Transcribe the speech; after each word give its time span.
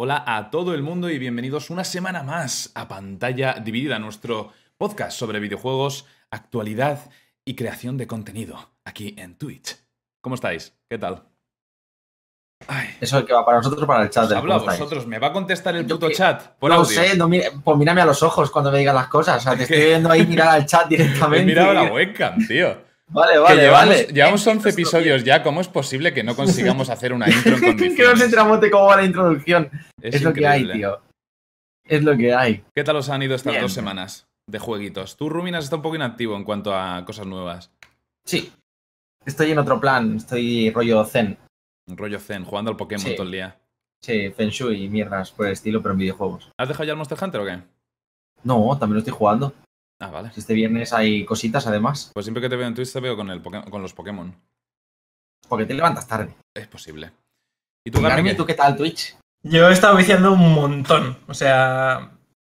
Hola 0.00 0.22
a 0.24 0.50
todo 0.50 0.74
el 0.74 0.82
mundo 0.84 1.10
y 1.10 1.18
bienvenidos 1.18 1.70
una 1.70 1.82
semana 1.82 2.22
más 2.22 2.70
a 2.76 2.86
Pantalla 2.86 3.54
Dividida, 3.54 3.98
nuestro 3.98 4.52
podcast 4.76 5.18
sobre 5.18 5.40
videojuegos, 5.40 6.06
actualidad 6.30 7.10
y 7.44 7.56
creación 7.56 7.96
de 7.96 8.06
contenido 8.06 8.70
aquí 8.84 9.16
en 9.18 9.36
Twitch. 9.36 9.76
¿Cómo 10.20 10.36
estáis? 10.36 10.72
¿Qué 10.88 10.98
tal? 10.98 11.24
Ay. 12.68 12.90
Eso 13.00 13.18
es 13.18 13.24
que 13.24 13.32
va 13.32 13.44
para 13.44 13.58
nosotros 13.58 13.84
para 13.88 14.04
el 14.04 14.10
chat. 14.10 14.30
Habla 14.30 14.58
vosotros, 14.58 15.04
¿me 15.04 15.18
va 15.18 15.26
a 15.26 15.32
contestar 15.32 15.74
el 15.74 15.84
puto 15.84 16.08
chat? 16.12 16.56
Por 16.60 16.70
no 16.70 16.84
sé, 16.84 17.16
no, 17.16 17.28
pues 17.64 17.76
mírame 17.76 18.00
a 18.00 18.06
los 18.06 18.22
ojos 18.22 18.52
cuando 18.52 18.70
me 18.70 18.78
digas 18.78 18.94
las 18.94 19.08
cosas. 19.08 19.38
O 19.38 19.40
sea, 19.40 19.56
te 19.56 19.64
estoy 19.64 19.80
viendo 19.80 20.12
ahí 20.12 20.24
mirar 20.24 20.50
al 20.50 20.64
chat 20.64 20.86
directamente. 20.86 21.42
He 21.42 21.46
mirado 21.46 21.74
la 21.74 21.92
webcam, 21.92 22.46
tío. 22.46 22.87
Vale, 23.10 23.38
vale, 23.38 23.62
llevamos, 23.62 23.88
vale. 23.88 24.06
Llevamos 24.12 24.46
11 24.46 24.68
episodios 24.68 25.24
ya. 25.24 25.42
¿Cómo 25.42 25.60
es 25.60 25.68
posible 25.68 26.12
que 26.12 26.22
no 26.22 26.36
consigamos 26.36 26.90
hacer 26.90 27.12
una 27.12 27.28
intro 27.28 27.56
en 27.56 27.60
condiciones? 27.64 27.96
que 27.96 28.04
no 28.04 28.16
se 28.16 28.28
tramote 28.28 28.70
cómo 28.70 28.86
va 28.86 28.96
la 28.96 29.04
introducción. 29.04 29.70
Es, 30.00 30.22
lo 30.22 30.32
que 30.32 30.46
hay, 30.46 30.70
tío. 30.70 31.00
Es 31.84 32.02
lo 32.02 32.16
que 32.16 32.34
hay. 32.34 32.64
¿Qué 32.74 32.84
tal 32.84 32.96
os 32.96 33.08
han 33.08 33.22
ido 33.22 33.34
estas 33.34 33.60
dos 33.60 33.72
semanas 33.72 34.28
de 34.46 34.58
jueguitos? 34.58 35.16
Tú, 35.16 35.30
Ruminas, 35.30 35.64
está 35.64 35.76
un 35.76 35.82
poco 35.82 35.96
inactivo 35.96 36.36
en 36.36 36.44
cuanto 36.44 36.74
a 36.74 37.04
cosas 37.04 37.26
nuevas. 37.26 37.70
Sí. 38.26 38.52
Estoy 39.24 39.52
en 39.52 39.58
otro 39.58 39.80
plan. 39.80 40.16
Estoy 40.16 40.70
rollo 40.70 41.04
zen. 41.04 41.38
Rollo 41.86 42.20
zen, 42.20 42.44
jugando 42.44 42.70
al 42.70 42.76
Pokémon 42.76 43.14
todo 43.14 43.24
el 43.24 43.32
día. 43.32 43.58
Sí, 44.00 44.30
Feng 44.30 44.50
Shui 44.50 44.84
y 44.84 44.88
mierdas 44.88 45.32
por 45.32 45.46
el 45.46 45.52
estilo, 45.52 45.82
pero 45.82 45.92
en 45.92 45.98
videojuegos. 45.98 46.52
¿Has 46.56 46.68
dejado 46.68 46.84
ya 46.84 46.92
el 46.92 46.98
Monster 46.98 47.18
Hunter 47.20 47.40
o 47.40 47.44
qué? 47.46 47.58
No, 48.44 48.76
también 48.78 48.94
lo 48.94 48.98
estoy 48.98 49.14
jugando. 49.14 49.52
Ah, 50.00 50.10
vale. 50.10 50.30
Este 50.36 50.54
viernes 50.54 50.92
hay 50.92 51.24
cositas 51.24 51.66
además. 51.66 52.10
Pues 52.14 52.24
siempre 52.26 52.40
que 52.40 52.48
te 52.48 52.56
veo 52.56 52.66
en 52.66 52.74
Twitch 52.74 52.92
te 52.92 53.00
veo 53.00 53.16
con, 53.16 53.30
el 53.30 53.42
con 53.42 53.82
los 53.82 53.92
Pokémon. 53.92 54.34
Porque 55.48 55.64
te 55.64 55.74
levantas 55.74 56.06
tarde. 56.06 56.34
Es 56.54 56.66
posible. 56.66 57.10
¿Y 57.84 57.90
tú, 57.90 58.00
Garmin, 58.00 58.36
¿tú 58.36 58.44
qué 58.44 58.54
tal 58.54 58.76
Twitch? 58.76 59.16
Yo 59.42 59.68
he 59.68 59.72
estado 59.72 59.96
viciando 59.96 60.32
un 60.32 60.52
montón. 60.52 61.18
O 61.26 61.34
sea, 61.34 62.12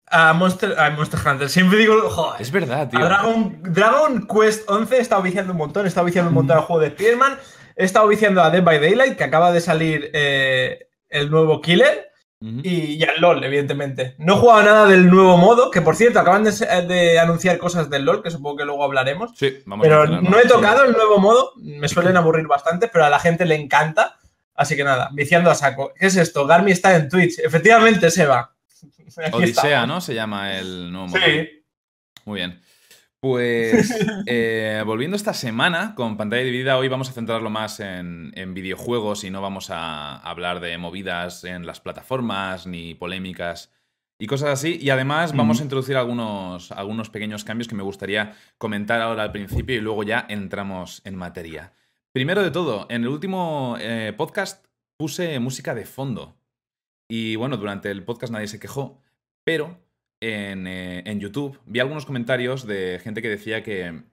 a 0.08 0.34
Monster, 0.34 0.78
a 0.80 0.90
Monster 0.92 1.20
Hunter. 1.26 1.50
Siempre 1.50 1.78
digo, 1.78 2.10
joder. 2.10 2.42
Es 2.42 2.52
verdad, 2.52 2.90
tío. 2.90 3.00
A 3.00 3.04
Dragon, 3.04 3.62
Dragon 3.64 4.28
Quest 4.28 4.70
11 4.70 4.98
he 4.98 5.00
estado 5.00 5.22
viciando 5.22 5.52
un 5.52 5.60
montón. 5.60 5.86
He 5.86 5.90
estado 5.90 6.06
viciando 6.06 6.30
un 6.30 6.36
montón 6.36 6.58
al 6.58 6.64
juego 6.64 6.82
de 6.82 6.88
Spider-Man. 6.88 7.38
He 7.76 7.86
estado 7.86 8.08
viciando 8.08 8.42
a 8.42 8.50
Dead 8.50 8.64
by 8.64 8.80
Daylight, 8.80 9.18
que 9.18 9.24
acaba 9.24 9.52
de 9.52 9.62
salir 9.62 10.10
eh, 10.14 10.90
el 11.10 11.30
nuevo 11.30 11.62
Killer. 11.62 12.09
Y, 12.42 13.04
al 13.04 13.20
LOL, 13.20 13.44
evidentemente. 13.44 14.16
No 14.18 14.36
he 14.36 14.38
jugado 14.38 14.64
nada 14.64 14.88
del 14.88 15.10
nuevo 15.10 15.36
modo, 15.36 15.70
que 15.72 15.82
por 15.82 15.98
cierto, 15.98 16.20
acaban 16.20 16.46
de, 16.46 17.20
anunciar 17.20 17.58
cosas 17.58 17.90
del 17.90 18.06
LOL, 18.06 18.24
que 18.24 18.32
supongo 18.32 18.58
que 18.58 18.66
luego 18.66 18.84
hablaremos. 18.84 19.32
Sí, 19.36 19.60
vamos 19.66 19.86
Pero 19.86 20.04
a 20.04 20.08
no 20.08 20.40
he 20.40 20.48
tocado 20.48 20.86
el 20.86 20.94
nuevo 20.94 21.18
modo, 21.18 21.52
me 21.58 21.90
suelen 21.90 22.16
aburrir 22.16 22.48
bastante, 22.48 22.88
pero 22.88 23.04
a 23.04 23.10
la 23.10 23.20
gente 23.20 23.46
le 23.46 23.56
encanta. 23.56 24.18
Así 24.56 24.78
que 24.78 24.86
nada, 24.86 25.10
viciando 25.12 25.52
a 25.52 25.56
saco. 25.56 25.92
¿Qué 25.98 26.08
es 26.08 26.16
esto? 26.16 26.46
Garmi 26.46 26.72
está 26.72 26.96
en 26.96 27.10
Twitch. 27.10 27.40
Efectivamente, 27.40 28.10
Seba. 28.10 28.54
Odisea, 29.34 29.86
¿no? 29.86 30.00
Se 30.00 30.14
llama 30.14 30.58
el 30.58 30.92
nuevo 30.92 31.08
modo. 31.08 31.20
Sí. 31.20 31.64
Muy 32.24 32.40
bien. 32.40 32.62
Pues 33.22 33.94
eh, 34.28 34.82
volviendo 34.86 35.18
esta 35.18 35.34
semana 35.34 35.94
con 35.94 36.16
pantalla 36.16 36.44
dividida, 36.44 36.78
hoy 36.78 36.88
vamos 36.88 37.10
a 37.10 37.14
centrarlo 37.14 37.50
más 37.50 37.82
en, 37.82 38.32
videojuegos 38.54 39.26
y 39.26 39.30
no 39.30 39.42
vamos 39.42 39.70
a 39.70 40.16
hablar 40.18 40.62
de 40.62 40.78
movidas 40.78 41.44
en 41.44 41.66
las 41.66 41.82
plataformas 41.82 42.66
ni 42.66 42.94
polémicas 42.94 43.74
y 44.18 44.28
cosas 44.28 44.52
así. 44.52 44.78
Y 44.80 44.90
además 44.90 45.36
vamos 45.36 45.60
a 45.60 45.64
introducir 45.64 45.98
algunos, 45.98 46.72
algunos 46.72 47.10
pequeños 47.10 47.44
cambios 47.44 47.68
que 47.68 47.76
me 47.76 47.84
gustaría 47.84 48.36
comentar 48.58 49.02
ahora 49.02 49.24
al 49.24 49.34
principio 49.34 49.76
y 49.76 49.82
luego 49.82 50.04
ya 50.04 50.26
entramos 50.30 51.02
en 51.04 51.18
materia. 51.18 51.74
Primero 52.14 52.42
de 52.42 52.52
todo, 52.52 52.88
en 52.90 53.04
el 53.04 53.10
último 53.10 53.76
eh, 53.82 54.14
podcast 54.16 54.66
puse 54.98 55.38
música 55.40 55.76
de 55.76 55.86
fondo. 55.86 56.38
Y 57.10 57.36
bueno, 57.36 57.58
durante 57.58 57.92
el 57.92 58.04
podcast 58.04 58.32
nadie 58.32 58.48
se 58.48 58.60
quejó, 58.60 59.02
pero 59.44 59.78
eh, 60.22 61.02
en, 61.06 61.20
YouTube 61.20 61.60
vi 61.66 61.80
algunos 61.80 62.06
comentarios 62.06 62.68
de 62.68 63.00
gente 63.02 63.22
que 63.22 63.30
decía 63.30 63.64
que 63.64 64.04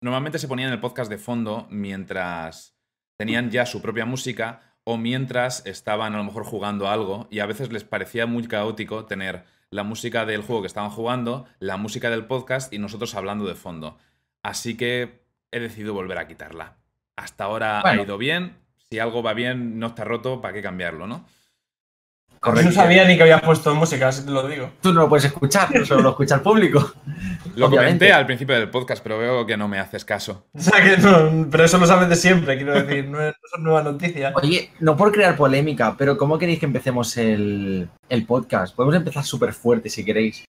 normalmente 0.00 0.38
se 0.38 0.48
ponían 0.48 0.72
el 0.72 0.80
podcast 0.80 1.10
de 1.10 1.18
fondo 1.18 1.66
mientras 1.70 2.76
tenían 3.16 3.50
ya 3.50 3.64
su 3.64 3.80
propia 3.80 4.04
música 4.04 4.76
o 4.84 4.98
mientras 4.98 5.64
estaban 5.66 6.14
a 6.14 6.18
lo 6.18 6.24
mejor 6.24 6.44
jugando 6.44 6.88
algo 6.88 7.26
y 7.30 7.40
a 7.40 7.46
veces 7.46 7.72
les 7.72 7.84
parecía 7.84 8.26
muy 8.26 8.46
caótico 8.48 9.06
tener 9.06 9.44
la 9.70 9.82
música 9.82 10.26
del 10.26 10.42
juego 10.42 10.62
que 10.62 10.66
estaban 10.66 10.90
jugando, 10.90 11.46
la 11.58 11.76
música 11.76 12.10
del 12.10 12.26
podcast 12.26 12.72
y 12.72 12.78
nosotros 12.78 13.14
hablando 13.14 13.46
de 13.46 13.54
fondo. 13.54 13.98
Así 14.42 14.76
que 14.76 15.22
he 15.52 15.60
decidido 15.60 15.94
volver 15.94 16.18
a 16.18 16.26
quitarla. 16.26 16.76
Hasta 17.16 17.44
ahora 17.44 17.82
ha 17.84 17.94
ido 17.94 18.18
bien. 18.18 18.56
Si 18.90 18.98
algo 18.98 19.22
va 19.22 19.34
bien, 19.34 19.78
no 19.78 19.88
está 19.88 20.04
roto, 20.04 20.40
¿para 20.40 20.54
qué 20.54 20.62
cambiarlo, 20.62 21.06
no? 21.06 21.24
No 22.42 22.72
sabía 22.72 23.04
ni 23.04 23.16
que 23.16 23.22
habías 23.22 23.42
puesto 23.42 23.74
música, 23.74 24.08
así 24.08 24.24
te 24.24 24.30
lo 24.30 24.48
digo. 24.48 24.70
Tú 24.80 24.94
no 24.94 25.02
lo 25.02 25.08
puedes 25.10 25.26
escuchar, 25.26 25.68
solo 25.84 26.00
lo 26.00 26.10
escucha 26.10 26.36
el 26.36 26.40
público. 26.40 26.92
Lo 27.56 27.68
comenté 27.68 28.12
al 28.12 28.26
principio 28.26 28.54
del 28.54 28.70
podcast, 28.70 29.02
pero 29.02 29.18
veo 29.18 29.44
que 29.44 29.56
no 29.56 29.66
me 29.66 29.78
haces 29.78 30.04
caso. 30.04 30.46
O 30.54 30.60
sea 30.60 30.82
que 30.82 30.96
no, 30.98 31.48
pero 31.50 31.64
eso 31.64 31.78
lo 31.78 31.86
sabes 31.86 32.08
de 32.08 32.16
siempre, 32.16 32.56
quiero 32.56 32.80
decir, 32.80 33.06
no, 33.06 33.20
es, 33.20 33.34
son 33.50 33.64
nuevas 33.64 33.84
noticias. 33.84 34.32
Oye, 34.36 34.70
no 34.78 34.96
por 34.96 35.10
crear 35.10 35.36
polémica, 35.36 35.96
pero 35.98 36.16
¿cómo 36.16 36.38
queréis 36.38 36.60
que 36.60 36.66
empecemos 36.66 37.16
el, 37.16 37.90
podcast? 38.26 38.74
Podemos 38.74 38.94
empezar 38.94 39.24
súper 39.24 39.52
fuerte 39.52 39.88
si 39.88 40.04
queréis. 40.04 40.44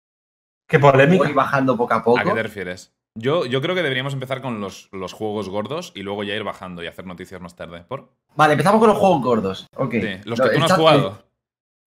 ¿Qué 0.67 0.79
polémica? 0.79 1.25
Voy 1.25 1.33
bajando 1.33 1.75
poco 1.75 1.93
a 1.93 2.03
poco. 2.03 2.19
¿A 2.19 2.23
qué 2.23 2.31
te 2.31 2.43
refieres? 2.43 2.93
Yo, 3.15 3.45
yo 3.45 3.61
creo 3.61 3.75
que 3.75 3.83
deberíamos 3.83 4.13
empezar 4.13 4.41
con 4.41 4.61
los, 4.61 4.87
los, 4.93 5.11
juegos 5.11 5.49
gordos 5.49 5.91
y 5.95 6.03
luego 6.03 6.23
ya 6.23 6.35
ir 6.35 6.43
bajando 6.43 6.83
y 6.83 6.87
hacer 6.87 7.05
noticias 7.05 7.41
más 7.41 7.55
tarde. 7.55 7.83
¿Por? 7.87 8.09
Vale, 8.35 8.53
empezamos 8.53 8.79
con 8.79 8.89
los 8.89 8.97
juegos 8.97 9.21
gordos. 9.21 9.67
Ok. 9.75 9.93
Sí, 9.93 10.17
los 10.23 10.39
que 10.39 10.49
tú 10.49 10.59
no 10.59 10.65
has 10.65 10.73
jugado. 10.73 11.30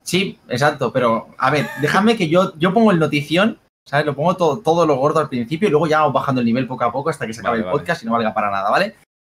Sí, 0.04 0.38
exacto, 0.48 0.92
pero 0.92 1.28
a 1.38 1.50
ver, 1.50 1.66
déjame 1.80 2.16
que 2.16 2.28
yo, 2.28 2.52
yo 2.58 2.74
pongo 2.74 2.90
el 2.90 2.98
notición, 2.98 3.58
¿sabes? 3.88 4.04
Lo 4.04 4.14
pongo 4.14 4.36
todo, 4.36 4.58
todo 4.58 4.86
lo 4.86 4.96
gordo 4.96 5.18
al 5.18 5.30
principio 5.30 5.66
y 5.68 5.70
luego 5.70 5.86
ya 5.86 6.00
vamos 6.00 6.12
bajando 6.12 6.42
el 6.42 6.46
nivel 6.46 6.66
poco 6.66 6.84
a 6.84 6.92
poco 6.92 7.08
hasta 7.08 7.26
que 7.26 7.32
se 7.32 7.40
acabe 7.40 7.58
el 7.58 7.64
podcast 7.64 8.02
y 8.02 8.06
no 8.06 8.12
valga 8.12 8.34
para 8.34 8.50
nada, 8.50 8.70
¿vale? 8.70 8.96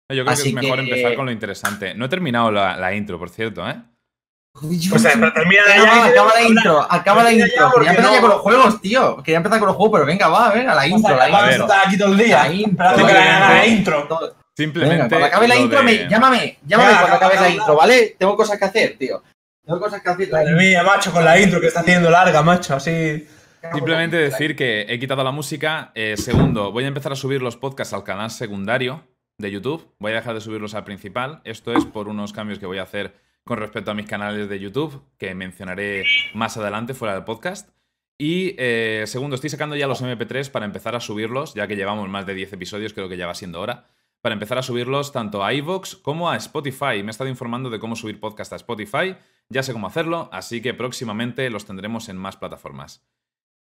Yo 0.09 0.23
creo 0.23 0.35
que 0.35 0.49
es 0.49 0.53
mejor 0.53 0.79
empezar 0.79 1.15
con 1.15 1.25
lo 1.25 1.31
interesante. 1.31 1.93
No 1.93 2.05
he 2.05 2.09
terminado 2.09 2.51
la, 2.51 2.93
intro, 2.93 3.17
por 3.17 3.29
cierto, 3.29 3.67
¿eh? 3.67 3.75
O 4.59 4.99
sea, 4.99 5.11
pero 5.13 5.31
termina 5.33 5.61
ya, 5.67 6.05
acaba 6.05 6.33
la 6.33 6.41
intro, 6.41 6.87
acaba 6.89 7.23
la 7.23 7.31
intro. 7.31 7.71
Quería 7.75 7.91
empezar 7.91 8.11
ya 8.13 8.21
con 8.21 8.29
los 8.29 8.41
juegos, 8.41 8.81
tío. 8.81 9.17
Quería 9.17 9.37
empezar 9.37 9.59
con 9.59 9.67
los 9.67 9.75
juegos, 9.75 9.99
pero 9.99 10.05
venga, 10.05 10.27
va, 10.29 10.51
venga, 10.51 10.73
la 10.73 10.87
intro, 10.87 11.15
la 11.15 11.29
intro. 11.29 11.63
Estar 11.63 11.87
aquí 11.87 11.97
todo 11.97 12.11
el 12.11 12.17
día. 12.17 12.43
La 12.43 12.53
intro, 12.53 12.97
la, 12.97 13.65
intro. 13.67 14.35
Simplemente. 14.55 14.95
Venga, 14.95 15.09
cuando 15.09 15.25
acabe 15.27 15.47
la 15.47 15.55
intro, 15.57 15.83
me, 15.83 16.09
llámame, 16.09 16.57
llámame 16.65 16.93
cuando 16.97 17.15
acabe 17.15 17.35
la 17.35 17.49
intro, 17.49 17.75
¿vale? 17.75 18.15
Tengo 18.17 18.35
cosas 18.35 18.57
que 18.57 18.65
hacer, 18.65 18.97
tío. 18.97 19.21
Tengo 19.67 19.81
cosas 19.81 20.01
que 20.01 20.09
hacer. 20.09 20.31
Madre 20.31 20.55
mía, 20.55 20.81
macho, 20.81 21.11
con 21.11 21.25
la 21.25 21.37
intro 21.37 21.59
que 21.59 21.67
está 21.67 21.81
haciendo 21.81 22.09
larga, 22.09 22.41
macho, 22.41 22.73
así. 22.75 23.27
Simplemente 23.73 24.15
decir 24.15 24.55
que 24.55 24.85
he 24.87 24.97
quitado 24.97 25.25
la 25.25 25.31
música. 25.31 25.91
Eh, 25.93 26.15
segundo, 26.15 26.71
voy 26.71 26.85
a 26.85 26.87
empezar 26.87 27.11
a 27.11 27.17
subir 27.17 27.41
los 27.41 27.57
podcasts 27.57 27.93
al 27.93 28.05
canal 28.05 28.31
secundario 28.31 29.03
de 29.37 29.51
YouTube. 29.51 29.93
Voy 29.99 30.13
a 30.13 30.15
dejar 30.15 30.35
de 30.35 30.39
subirlos 30.39 30.73
al 30.73 30.85
principal. 30.85 31.41
Esto 31.43 31.73
es 31.73 31.83
por 31.83 32.07
unos 32.07 32.31
cambios 32.31 32.59
que 32.59 32.65
voy 32.65 32.77
a 32.77 32.83
hacer 32.83 33.15
con 33.43 33.57
respecto 33.57 33.91
a 33.91 33.93
mis 33.93 34.05
canales 34.05 34.47
de 34.47 34.57
YouTube, 34.57 35.03
que 35.17 35.35
mencionaré 35.35 36.05
más 36.33 36.55
adelante 36.55 36.93
fuera 36.93 37.13
del 37.13 37.25
podcast. 37.25 37.69
Y 38.17 38.55
eh, 38.57 39.03
segundo, 39.05 39.35
estoy 39.35 39.49
sacando 39.49 39.75
ya 39.75 39.85
los 39.85 40.01
MP3 40.01 40.49
para 40.49 40.65
empezar 40.65 40.95
a 40.95 41.01
subirlos, 41.01 41.55
ya 41.55 41.67
que 41.67 41.75
llevamos 41.75 42.07
más 42.07 42.25
de 42.25 42.35
10 42.35 42.53
episodios, 42.53 42.93
creo 42.93 43.09
que 43.09 43.17
ya 43.17 43.27
va 43.27 43.35
siendo 43.35 43.59
hora, 43.59 43.83
para 44.21 44.31
empezar 44.31 44.57
a 44.57 44.63
subirlos 44.63 45.11
tanto 45.11 45.43
a 45.43 45.53
iVoox 45.53 45.97
como 45.97 46.29
a 46.29 46.37
Spotify. 46.37 47.03
Me 47.03 47.07
he 47.07 47.09
estado 47.09 47.29
informando 47.29 47.69
de 47.69 47.79
cómo 47.79 47.97
subir 47.97 48.21
podcast 48.21 48.53
a 48.53 48.55
Spotify 48.55 49.17
ya 49.49 49.63
sé 49.63 49.73
cómo 49.73 49.87
hacerlo, 49.87 50.29
así 50.31 50.61
que 50.61 50.73
próximamente 50.73 51.49
los 51.49 51.65
tendremos 51.65 52.09
en 52.09 52.17
más 52.17 52.37
plataformas. 52.37 53.05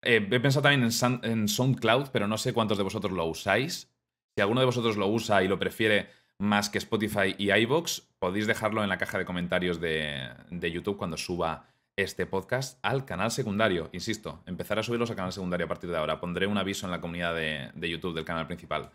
Eh, 0.03 0.27
he 0.31 0.41
pensado 0.41 0.63
también 0.63 0.91
en, 1.23 1.49
SoundCloud, 1.49 2.09
pero 2.13 2.29
no 2.29 2.39
sé 2.39 2.53
cuántos 2.53 2.79
de 2.79 2.85
vosotros 2.85 3.13
lo 3.13 3.25
usáis. 3.27 3.91
Si 4.35 4.41
alguno 4.41 4.61
de 4.61 4.67
vosotros 4.67 4.97
lo 4.97 5.09
usa 5.09 5.43
y 5.43 5.49
lo 5.49 5.59
prefiere 5.59 6.09
más 6.39 6.69
que 6.69 6.79
Spotify 6.79 7.35
y 7.39 7.51
iVoox, 7.51 8.03
podéis 8.19 8.47
dejarlo 8.47 8.83
en 8.83 8.89
la 8.89 8.99
caja 8.99 9.19
de 9.19 9.25
comentarios 9.25 9.81
de, 9.81 10.31
YouTube 10.61 10.97
cuando 10.97 11.17
suba 11.17 11.69
este 11.97 12.27
podcast 12.27 12.79
al 12.83 13.07
canal 13.07 13.31
secundario. 13.31 13.89
Insisto, 13.93 14.43
empezar 14.47 14.79
a 14.79 14.83
subirlos 14.83 15.11
al 15.11 15.17
canal 15.17 15.33
secundario 15.33 15.65
a 15.65 15.69
partir 15.69 15.91
de 15.91 15.97
ahora. 15.97 16.21
Pondré 16.21 16.47
un 16.47 16.59
aviso 16.59 16.87
en 16.87 16.93
la 16.93 17.01
comunidad 17.01 17.35
de 17.35 17.89
YouTube 17.89 18.15
del 18.15 18.25
canal 18.25 18.47
principal. 18.47 18.91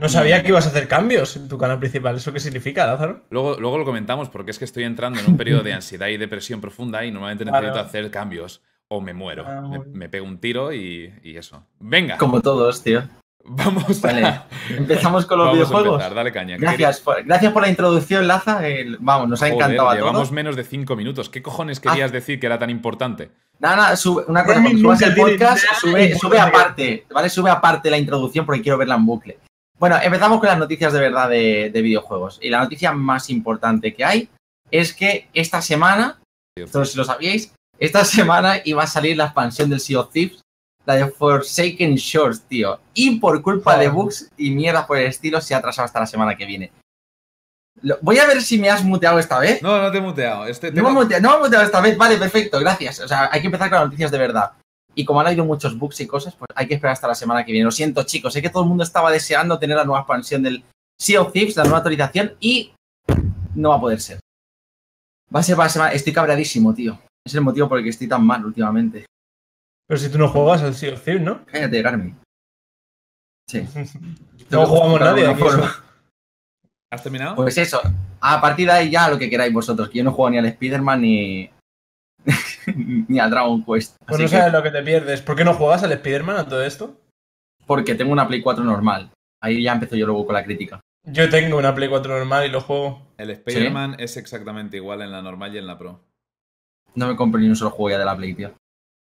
No 0.00 0.08
sabía 0.08 0.42
que 0.42 0.48
ibas 0.48 0.66
a 0.66 0.70
hacer 0.70 0.88
cambios 0.88 1.36
en 1.36 1.46
tu 1.46 1.58
canal 1.58 1.78
principal. 1.78 2.16
¿Eso 2.16 2.32
qué 2.32 2.40
significa, 2.40 2.86
Lázaro? 2.86 3.24
Luego, 3.28 3.56
luego 3.60 3.76
lo 3.76 3.84
comentamos 3.84 4.30
porque 4.30 4.50
es 4.50 4.58
que 4.58 4.64
estoy 4.64 4.84
entrando 4.84 5.20
en 5.20 5.26
un 5.26 5.36
periodo 5.36 5.62
de 5.62 5.74
ansiedad 5.74 6.08
y 6.08 6.16
depresión 6.16 6.60
profunda 6.60 7.04
y 7.04 7.10
normalmente 7.10 7.44
necesito 7.44 7.78
hacer 7.78 8.10
cambios 8.10 8.62
o 8.88 9.02
me 9.02 9.12
muero. 9.12 9.44
Ah, 9.46 9.78
me, 9.92 10.08
pego 10.08 10.24
un 10.26 10.38
tiro 10.38 10.72
y, 10.72 11.12
eso. 11.22 11.66
Venga. 11.78 12.16
Como 12.16 12.40
todos, 12.40 12.82
tío. 12.82 13.02
Vamos 13.44 14.02
a... 14.04 14.46
Empezamos 14.70 15.26
con 15.26 15.38
los 15.38 15.52
videojuegos. 15.52 16.14
dale 16.14 16.32
caña. 16.32 16.56
Gracias 16.56 17.00
por, 17.00 17.22
gracias 17.22 17.52
por 17.52 17.62
la 17.62 17.68
introducción, 17.68 18.26
Laza. 18.26 18.62
vamos, 19.00 19.28
nos 19.28 19.42
ha 19.42 19.48
encantado 19.48 19.90
a 19.90 19.96
Llevamos 19.96 20.32
menos 20.32 20.56
de 20.56 20.64
cinco 20.64 20.96
minutos. 20.96 21.28
¿Qué 21.28 21.42
cojones 21.42 21.78
querías 21.78 22.10
ah. 22.10 22.14
decir 22.14 22.40
que 22.40 22.46
era 22.46 22.58
tan 22.58 22.70
importante? 22.70 23.32
Nada, 23.58 23.76
nada, 23.76 23.96
sube, 23.96 24.24
una 24.26 24.44
cosa, 24.46 24.62
cuando 24.62 24.78
subas 24.78 25.02
el 25.02 25.14
podcast, 25.14 25.64
sube, 25.78 26.14
sube 26.16 26.40
aparte, 26.40 27.06
¿vale? 27.12 27.28
Sube 27.28 27.50
aparte 27.50 27.90
la 27.90 27.98
introducción 27.98 28.46
porque 28.46 28.62
quiero 28.62 28.78
verla 28.78 28.94
en 28.94 29.04
bucle. 29.04 29.38
Bueno, 29.80 29.96
empezamos 30.02 30.40
con 30.40 30.48
las 30.50 30.58
noticias 30.58 30.92
de 30.92 31.00
verdad 31.00 31.30
de, 31.30 31.70
videojuegos. 31.72 32.38
Y 32.42 32.50
la 32.50 32.60
noticia 32.60 32.92
más 32.92 33.30
importante 33.30 33.94
que 33.94 34.04
hay 34.04 34.28
es 34.70 34.92
que 34.92 35.30
esta 35.32 35.62
semana 35.62 36.20
Entonces, 36.54 36.92
si 36.92 36.98
lo 36.98 37.04
sabíais, 37.04 37.54
esta 37.78 38.04
semana 38.04 38.60
iba 38.66 38.82
a 38.82 38.86
salir 38.86 39.16
la 39.16 39.24
expansión 39.24 39.70
del 39.70 39.80
Sea 39.80 40.00
of 40.00 40.12
Thieves, 40.12 40.42
la 40.84 40.96
de 40.96 41.06
Forsaken 41.06 41.94
Shores, 41.94 42.42
tío. 42.42 42.78
Y 42.92 43.18
por 43.18 43.40
culpa 43.40 43.78
de 43.78 43.88
bugs 43.88 44.28
y 44.36 44.50
mierda 44.50 44.86
por 44.86 44.98
el 44.98 45.06
estilo, 45.06 45.40
se 45.40 45.54
ha 45.54 45.58
atrasado 45.58 45.86
hasta 45.86 46.00
la 46.00 46.06
semana 46.06 46.36
que 46.36 46.44
viene. 46.44 46.72
Voy 48.02 48.18
a 48.18 48.26
ver 48.26 48.42
si 48.42 48.58
me 48.58 48.68
has 48.68 48.84
muteado 48.84 49.18
esta 49.18 49.38
vez. 49.38 49.62
No, 49.62 49.80
no 49.80 49.90
te 49.90 49.96
he 49.96 50.02
muteado. 50.02 50.44
Este 50.44 50.70
no, 50.72 50.82
me 50.82 50.90
he 50.90 50.92
muteado, 50.92 51.22
no 51.22 51.30
me 51.30 51.36
he 51.36 51.40
muteado 51.44 51.64
esta 51.64 51.80
vez. 51.80 51.96
Vale, 51.96 52.18
perfecto, 52.18 52.60
gracias. 52.60 53.00
O 53.00 53.08
sea, 53.08 53.30
hay 53.32 53.40
que 53.40 53.46
empezar 53.46 53.70
con 53.70 53.78
las 53.78 53.86
noticias 53.86 54.10
de 54.10 54.18
verdad. 54.18 54.52
Y 54.94 55.04
como 55.04 55.20
han 55.20 55.28
habido 55.28 55.44
muchos 55.44 55.78
bugs 55.78 56.00
y 56.00 56.06
cosas, 56.06 56.34
pues 56.34 56.48
hay 56.54 56.66
que 56.66 56.74
esperar 56.74 56.92
hasta 56.92 57.08
la 57.08 57.14
semana 57.14 57.44
que 57.44 57.52
viene. 57.52 57.64
Lo 57.64 57.70
siento, 57.70 58.02
chicos. 58.02 58.32
Sé 58.32 58.42
que 58.42 58.50
todo 58.50 58.62
el 58.62 58.68
mundo 58.68 58.84
estaba 58.84 59.10
deseando 59.10 59.58
tener 59.58 59.76
la 59.76 59.84
nueva 59.84 60.00
expansión 60.00 60.42
del 60.42 60.64
Sea 60.98 61.22
of 61.22 61.32
Thieves, 61.32 61.56
la 61.56 61.64
nueva 61.64 61.78
actualización, 61.78 62.34
y 62.40 62.72
no 63.54 63.70
va 63.70 63.76
a 63.76 63.80
poder 63.80 64.00
ser. 64.00 64.20
Va 65.34 65.40
a 65.40 65.42
ser 65.42 65.56
para 65.56 65.66
la 65.66 65.72
semana. 65.72 65.92
Estoy 65.92 66.12
cabreadísimo, 66.12 66.74
tío. 66.74 66.98
Es 67.24 67.34
el 67.34 67.42
motivo 67.42 67.68
por 67.68 67.78
el 67.78 67.84
que 67.84 67.90
estoy 67.90 68.08
tan 68.08 68.24
mal 68.24 68.44
últimamente. 68.44 69.06
Pero 69.86 69.98
si 69.98 70.08
tú 70.08 70.18
no 70.18 70.28
juegas 70.28 70.62
al 70.62 70.74
Sea 70.74 70.94
of 70.94 71.02
Thieves, 71.02 71.22
¿no? 71.22 71.44
Cállate, 71.46 71.82
Carmen. 71.82 72.16
Sí. 73.48 73.66
no 74.50 74.66
jugamos 74.66 75.00
nadie. 75.00 75.26
¿Has 76.92 77.02
terminado? 77.02 77.36
Pues 77.36 77.56
eso. 77.58 77.80
A 78.20 78.40
partir 78.40 78.66
de 78.66 78.72
ahí 78.72 78.90
ya 78.90 79.08
lo 79.08 79.18
que 79.18 79.30
queráis 79.30 79.52
vosotros. 79.52 79.88
Que 79.88 79.98
yo 79.98 80.04
no 80.04 80.12
juego 80.12 80.30
ni 80.30 80.38
al 80.38 80.46
Spider-Man 80.46 81.00
ni. 81.00 81.50
ni 83.08 83.18
al 83.18 83.30
Dragon 83.30 83.64
Quest. 83.64 83.96
Pues 84.06 84.20
no 84.20 84.28
sabes 84.28 84.52
lo 84.52 84.62
que 84.62 84.70
te 84.70 84.82
pierdes. 84.82 85.22
¿Por 85.22 85.36
qué 85.36 85.44
no 85.44 85.54
juegas 85.54 85.82
al 85.82 85.92
Spider-Man 85.92 86.36
a 86.36 86.48
todo 86.48 86.62
esto? 86.62 86.96
Porque 87.66 87.94
tengo 87.94 88.12
una 88.12 88.26
Play 88.26 88.42
4 88.42 88.64
normal. 88.64 89.10
Ahí 89.42 89.62
ya 89.62 89.72
empezó 89.72 89.96
yo 89.96 90.06
luego 90.06 90.26
con 90.26 90.34
la 90.34 90.44
crítica. 90.44 90.80
Yo 91.04 91.28
tengo 91.30 91.56
una 91.56 91.74
Play 91.74 91.88
4 91.88 92.18
normal 92.18 92.46
y 92.46 92.50
lo 92.50 92.60
juego. 92.60 93.06
El 93.16 93.30
Spider-Man 93.30 93.96
es 93.98 94.16
exactamente 94.16 94.76
igual 94.76 95.02
en 95.02 95.12
la 95.12 95.22
normal 95.22 95.54
y 95.54 95.58
en 95.58 95.66
la 95.66 95.78
Pro. 95.78 96.00
No 96.94 97.06
me 97.06 97.16
compro 97.16 97.40
ni 97.40 97.48
un 97.48 97.56
solo 97.56 97.70
juego 97.70 97.90
ya 97.90 97.98
de 97.98 98.04
la 98.04 98.16
Play, 98.16 98.34
tío. 98.34 98.52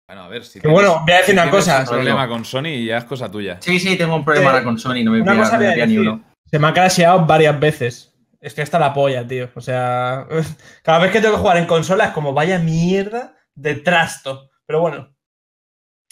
Bueno, 0.08 0.24
a 0.24 0.28
ver, 0.28 0.44
si. 0.44 0.58
bueno, 0.58 1.02
voy 1.04 1.12
a 1.12 1.18
decir 1.18 1.34
una 1.34 1.48
cosa. 1.48 1.82
un 1.82 1.86
problema 1.86 2.26
con 2.26 2.44
Sony 2.44 2.66
y 2.66 2.86
ya 2.86 2.98
es 2.98 3.04
cosa 3.04 3.30
tuya. 3.30 3.58
Sí, 3.60 3.78
sí, 3.78 3.96
tengo 3.96 4.16
un 4.16 4.24
problema 4.24 4.58
eh, 4.58 4.64
con 4.64 4.76
Sony, 4.76 5.04
no 5.04 5.12
me 5.12 5.22
pilla, 5.22 5.86
ni 5.86 5.98
uno. 5.98 6.24
Se 6.50 6.58
me 6.58 6.66
ha 6.66 6.72
crasheado 6.72 7.24
varias 7.26 7.60
veces. 7.60 8.09
Es 8.40 8.54
que 8.54 8.62
está 8.62 8.78
la 8.78 8.94
polla, 8.94 9.26
tío. 9.26 9.50
O 9.54 9.60
sea, 9.60 10.26
cada 10.82 10.98
vez 10.98 11.12
que 11.12 11.20
tengo 11.20 11.34
que 11.34 11.40
jugar 11.40 11.58
en 11.58 11.66
consola 11.66 12.06
es 12.06 12.10
como 12.12 12.32
vaya 12.32 12.58
mierda 12.58 13.36
de 13.54 13.74
trasto. 13.74 14.50
Pero 14.66 14.80
bueno, 14.80 15.14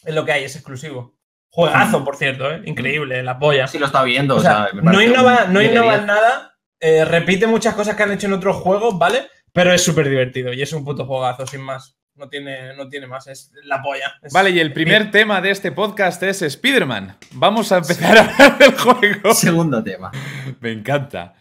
es 0.04 0.14
lo 0.14 0.24
que 0.24 0.32
hay, 0.32 0.44
es 0.44 0.54
exclusivo. 0.54 1.16
Juegazo, 1.50 2.04
por 2.04 2.16
cierto, 2.16 2.50
¿eh? 2.50 2.60
increíble, 2.66 3.22
la 3.22 3.38
polla. 3.38 3.66
Sí, 3.66 3.78
lo 3.78 3.86
está 3.86 4.02
viendo. 4.02 4.36
O 4.36 4.40
sea, 4.40 4.68
no 4.74 5.00
innova, 5.00 5.46
no 5.46 5.62
innova 5.62 5.96
nada, 5.98 6.58
eh, 6.78 7.04
repite 7.04 7.46
muchas 7.46 7.74
cosas 7.74 7.96
que 7.96 8.02
han 8.02 8.12
hecho 8.12 8.26
en 8.26 8.34
otros 8.34 8.56
juegos, 8.56 8.98
¿vale? 8.98 9.26
Pero 9.52 9.72
es 9.72 9.82
súper 9.82 10.08
divertido 10.08 10.52
y 10.52 10.62
es 10.62 10.72
un 10.72 10.84
puto 10.84 11.06
juegazo, 11.06 11.46
sin 11.46 11.62
más. 11.62 11.96
No 12.14 12.28
tiene, 12.28 12.74
no 12.74 12.88
tiene 12.88 13.06
más, 13.06 13.28
es 13.28 13.52
la 13.62 13.80
polla. 13.80 14.12
vale, 14.32 14.50
y 14.50 14.58
el 14.58 14.72
primer 14.72 15.12
tema 15.12 15.40
de 15.40 15.50
este 15.50 15.70
podcast 15.70 16.20
es 16.24 16.42
Spider-Man. 16.42 17.16
Vamos 17.32 17.70
a 17.70 17.78
empezar 17.78 18.18
a 18.18 18.20
hablar 18.22 18.58
del 18.58 18.76
juego. 18.76 19.34
Segundo 19.34 19.82
tema. 19.82 20.10
Me 20.60 20.72
encanta. 20.72 21.34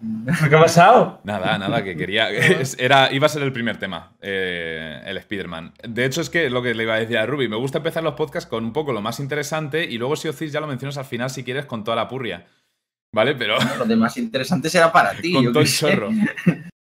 ¿Qué 0.48 0.54
ha 0.54 0.60
pasado? 0.60 1.20
Nada, 1.24 1.56
nada, 1.58 1.82
que 1.82 1.96
quería. 1.96 2.28
Era, 2.78 3.12
iba 3.12 3.26
a 3.26 3.28
ser 3.28 3.42
el 3.42 3.52
primer 3.52 3.78
tema, 3.78 4.12
eh, 4.20 5.00
el 5.04 5.16
Spider-Man. 5.18 5.74
De 5.88 6.04
hecho, 6.04 6.20
es 6.20 6.30
que 6.30 6.50
lo 6.50 6.62
que 6.62 6.74
le 6.74 6.82
iba 6.82 6.94
a 6.94 6.98
decir 6.98 7.18
a 7.18 7.26
Ruby, 7.26 7.48
me 7.48 7.56
gusta 7.56 7.78
empezar 7.78 8.02
los 8.02 8.14
podcasts 8.14 8.48
con 8.48 8.64
un 8.64 8.72
poco 8.72 8.92
lo 8.92 9.00
más 9.00 9.20
interesante 9.20 9.84
y 9.84 9.98
luego 9.98 10.16
si 10.16 10.28
os 10.28 10.38
ya 10.38 10.60
lo 10.60 10.66
mencionas 10.66 10.98
al 10.98 11.04
final 11.04 11.30
si 11.30 11.44
quieres 11.44 11.66
con 11.66 11.84
toda 11.84 11.96
la 11.96 12.08
purria. 12.08 12.46
¿Vale? 13.12 13.34
Pero. 13.36 13.56
Lo 13.78 13.84
de 13.84 13.96
más 13.96 14.16
interesante 14.16 14.68
será 14.68 14.90
para 14.90 15.12
ti. 15.20 15.32
con 15.32 15.52
todo 15.52 15.60
el 15.60 15.72
chorro. 15.72 16.10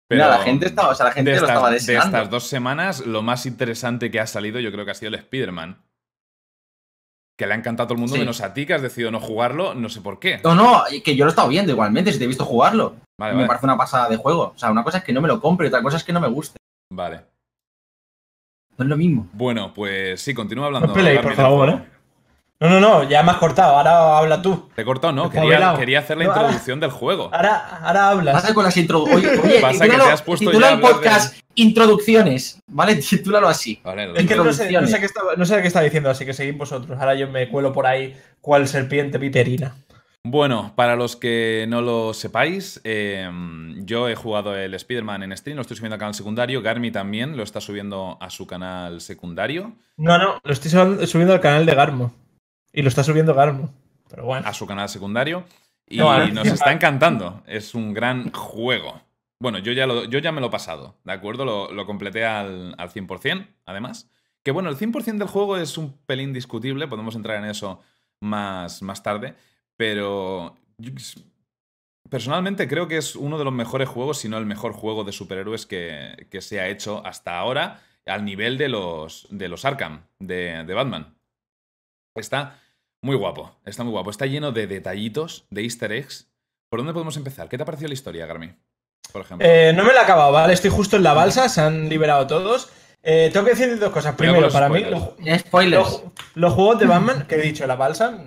Pero 0.08 0.28
la 0.28 0.38
gente, 0.38 0.66
estaba, 0.66 0.90
o 0.90 0.94
sea, 0.94 1.06
la 1.06 1.12
gente 1.12 1.30
lo 1.32 1.36
estaba 1.36 1.70
deseando. 1.70 2.04
De 2.04 2.06
estas 2.06 2.30
dos 2.30 2.46
semanas, 2.46 3.06
lo 3.06 3.22
más 3.22 3.46
interesante 3.46 4.10
que 4.10 4.20
ha 4.20 4.26
salido 4.26 4.60
yo 4.60 4.70
creo 4.70 4.84
que 4.84 4.92
ha 4.92 4.94
sido 4.94 5.08
el 5.08 5.16
Spider-Man 5.16 5.78
que 7.36 7.46
le 7.46 7.52
ha 7.52 7.56
encantado 7.56 7.84
a 7.84 7.88
todo 7.88 7.94
el 7.96 8.00
mundo, 8.00 8.16
menos 8.16 8.40
a 8.40 8.54
ti, 8.54 8.64
que 8.64 8.74
has 8.74 8.82
decidido 8.82 9.10
no 9.10 9.20
jugarlo, 9.20 9.74
no 9.74 9.88
sé 9.88 10.00
por 10.00 10.18
qué. 10.18 10.40
No, 10.42 10.54
no, 10.54 10.84
que 11.04 11.16
yo 11.16 11.24
lo 11.24 11.30
he 11.30 11.32
estado 11.32 11.48
viendo 11.48 11.70
igualmente, 11.72 12.12
si 12.12 12.18
te 12.18 12.24
he 12.24 12.28
visto 12.28 12.44
jugarlo. 12.44 12.96
me 13.18 13.46
parece 13.46 13.66
una 13.66 13.76
pasada 13.76 14.08
de 14.08 14.16
juego. 14.16 14.52
O 14.54 14.58
sea, 14.58 14.70
una 14.70 14.82
cosa 14.82 14.98
es 14.98 15.04
que 15.04 15.12
no 15.12 15.20
me 15.20 15.28
lo 15.28 15.40
compre 15.40 15.66
y 15.66 15.68
otra 15.68 15.82
cosa 15.82 15.98
es 15.98 16.04
que 16.04 16.12
no 16.12 16.20
me 16.20 16.28
guste. 16.28 16.56
Vale. 16.90 17.20
No 18.78 18.84
es 18.84 18.88
lo 18.88 18.96
mismo. 18.96 19.28
Bueno, 19.32 19.72
pues 19.74 20.20
sí, 20.20 20.34
continúa 20.34 20.66
hablando. 20.66 20.88
No 20.88 20.94
peleéis, 20.94 21.20
por 21.20 21.34
favor, 21.34 21.68
¿eh? 21.68 21.95
No, 22.58 22.70
no, 22.70 22.80
no, 22.80 23.02
ya 23.06 23.22
me 23.22 23.32
has 23.32 23.36
cortado, 23.36 23.76
ahora 23.76 24.16
habla 24.16 24.40
tú. 24.40 24.70
Te 24.74 24.80
he 24.80 24.84
cortado, 24.84 25.12
no, 25.12 25.28
quería, 25.28 25.98
hacer 25.98 26.16
la 26.16 26.24
introducción 26.24 26.80
del 26.80 26.90
juego. 26.90 27.28
Ahora, 27.30 27.80
ahora 27.82 28.08
hablas. 28.08 28.34
Pasa 28.34 28.54
con 28.54 28.64
las 28.64 28.76
introducciones. 28.78 29.40
Oye, 29.44 29.60
Pasa 29.60 29.84
que 29.84 29.96
te 29.96 30.02
has 30.02 30.22
puesto 30.22 30.46
titula 30.46 30.70
el 30.70 30.80
podcast 30.80 31.36
Introducciones, 31.54 32.62
¿vale? 32.66 32.96
Titúlalo 33.10 33.48
así. 33.48 33.78
Vale, 33.84 34.10
es 34.14 34.26
que 34.26 34.36
no 34.36 34.50
sé, 34.54 34.72
no, 34.72 34.86
sé 34.86 35.00
qué 35.00 35.06
está, 35.06 35.20
no 35.36 35.44
sé 35.44 35.60
qué 35.60 35.68
está 35.68 35.82
diciendo, 35.82 36.08
así 36.08 36.24
que 36.24 36.32
seguid 36.32 36.56
vosotros. 36.56 36.98
Ahora 36.98 37.14
yo 37.14 37.28
me 37.28 37.48
cuelo 37.50 37.74
por 37.74 37.86
ahí 37.86 38.16
cual 38.40 38.66
serpiente 38.68 39.18
piperina. 39.18 39.74
Bueno, 40.24 40.72
para 40.74 40.96
los 40.96 41.14
que 41.14 41.66
no 41.68 41.82
lo 41.82 42.12
sepáis, 42.12 42.80
em, 42.84 43.84
yo 43.84 44.08
he 44.08 44.14
jugado 44.16 44.56
el 44.56 44.74
Spider-Man 44.74 45.22
en 45.22 45.36
stream, 45.36 45.56
lo 45.56 45.62
estoy 45.62 45.76
subiendo 45.76 45.94
al 45.94 46.00
canal 46.00 46.14
secundario. 46.14 46.62
Garmi 46.62 46.90
también 46.90 47.36
lo 47.36 47.42
está 47.42 47.60
subiendo 47.60 48.16
a 48.20 48.30
su 48.30 48.46
canal 48.46 49.00
secundario. 49.00 49.76
No, 49.98 50.18
no, 50.18 50.40
lo 50.42 50.52
estoy 50.52 50.70
subiendo 51.06 51.34
al 51.34 51.40
canal 51.40 51.64
de 51.64 51.74
Garmo. 51.74 52.25
Y 52.76 52.82
lo 52.82 52.88
está 52.88 53.02
subiendo 53.02 53.34
Garmo. 53.34 53.72
Pero 54.06 54.26
bueno. 54.26 54.46
A 54.46 54.52
su 54.52 54.66
canal 54.66 54.90
secundario. 54.90 55.44
Y 55.88 55.96
nos 55.96 56.46
está 56.46 56.72
encantando. 56.72 57.42
Es 57.46 57.74
un 57.74 57.94
gran 57.94 58.30
juego. 58.32 59.00
Bueno, 59.40 59.58
yo 59.58 59.72
ya, 59.72 59.86
lo, 59.86 60.04
yo 60.04 60.18
ya 60.18 60.30
me 60.30 60.42
lo 60.42 60.48
he 60.48 60.50
pasado, 60.50 60.98
¿de 61.04 61.12
acuerdo? 61.12 61.44
Lo, 61.72 61.86
completé 61.86 62.26
al, 62.26 62.74
al 62.76 62.90
100%, 62.90 63.46
además. 63.64 64.10
Que 64.42 64.50
bueno, 64.50 64.68
el 64.68 64.76
100% 64.76 65.16
del 65.16 65.28
juego 65.28 65.56
es 65.56 65.78
un 65.78 65.96
pelín 66.06 66.34
discutible, 66.34 66.86
podemos 66.86 67.16
entrar 67.16 67.42
en 67.42 67.50
eso 67.50 67.82
más, 68.20 68.82
más 68.82 69.02
tarde, 69.02 69.34
pero 69.76 70.56
personalmente 72.08 72.68
creo 72.68 72.88
que 72.88 72.96
es 72.96 73.14
uno 73.14 73.38
de 73.38 73.44
los 73.44 73.52
mejores 73.52 73.88
juegos, 73.88 74.18
si 74.18 74.28
no 74.28 74.38
el 74.38 74.46
mejor 74.46 74.72
juego 74.72 75.04
de 75.04 75.12
superhéroes 75.12 75.66
que, 75.66 76.26
que 76.30 76.40
se 76.40 76.60
ha 76.60 76.68
hecho 76.68 77.04
hasta 77.04 77.38
ahora, 77.38 77.82
al 78.06 78.24
nivel 78.24 78.56
de 78.56 78.68
los, 78.68 79.26
de 79.30 79.48
los 79.48 79.66
Arkham, 79.66 80.06
de, 80.18 80.64
de 80.64 80.74
Batman. 80.74 81.14
Está 82.14 82.58
muy 83.02 83.16
guapo, 83.16 83.56
está 83.64 83.84
muy 83.84 83.92
guapo. 83.92 84.10
Está 84.10 84.26
lleno 84.26 84.52
de 84.52 84.66
detallitos, 84.66 85.46
de 85.50 85.62
easter 85.62 85.92
eggs. 85.92 86.28
¿Por 86.68 86.80
dónde 86.80 86.92
podemos 86.92 87.16
empezar? 87.16 87.48
¿Qué 87.48 87.56
te 87.56 87.62
ha 87.62 87.66
parecido 87.66 87.88
la 87.88 87.94
historia, 87.94 88.26
Garmi? 88.26 88.52
Por 89.12 89.22
ejemplo. 89.22 89.46
Eh, 89.48 89.72
no 89.74 89.84
me 89.84 89.92
la 89.92 90.00
he 90.00 90.02
acabado, 90.04 90.32
¿vale? 90.32 90.52
Estoy 90.52 90.70
justo 90.70 90.96
en 90.96 91.04
la 91.04 91.14
balsa, 91.14 91.48
se 91.48 91.60
han 91.60 91.88
liberado 91.88 92.26
todos. 92.26 92.70
Eh, 93.02 93.30
tengo 93.32 93.46
que 93.46 93.52
decir 93.52 93.78
dos 93.78 93.92
cosas. 93.92 94.16
Primero, 94.16 94.50
para 94.50 94.68
mí, 94.68 94.84
los, 94.84 95.10
spoilers. 95.40 96.02
Los, 96.34 96.52
juegos 96.52 96.80
de 96.80 96.86
Batman, 96.86 97.26
que 97.28 97.36
he 97.36 97.40
dicho, 97.40 97.66
la 97.66 97.76
balsa. 97.76 98.18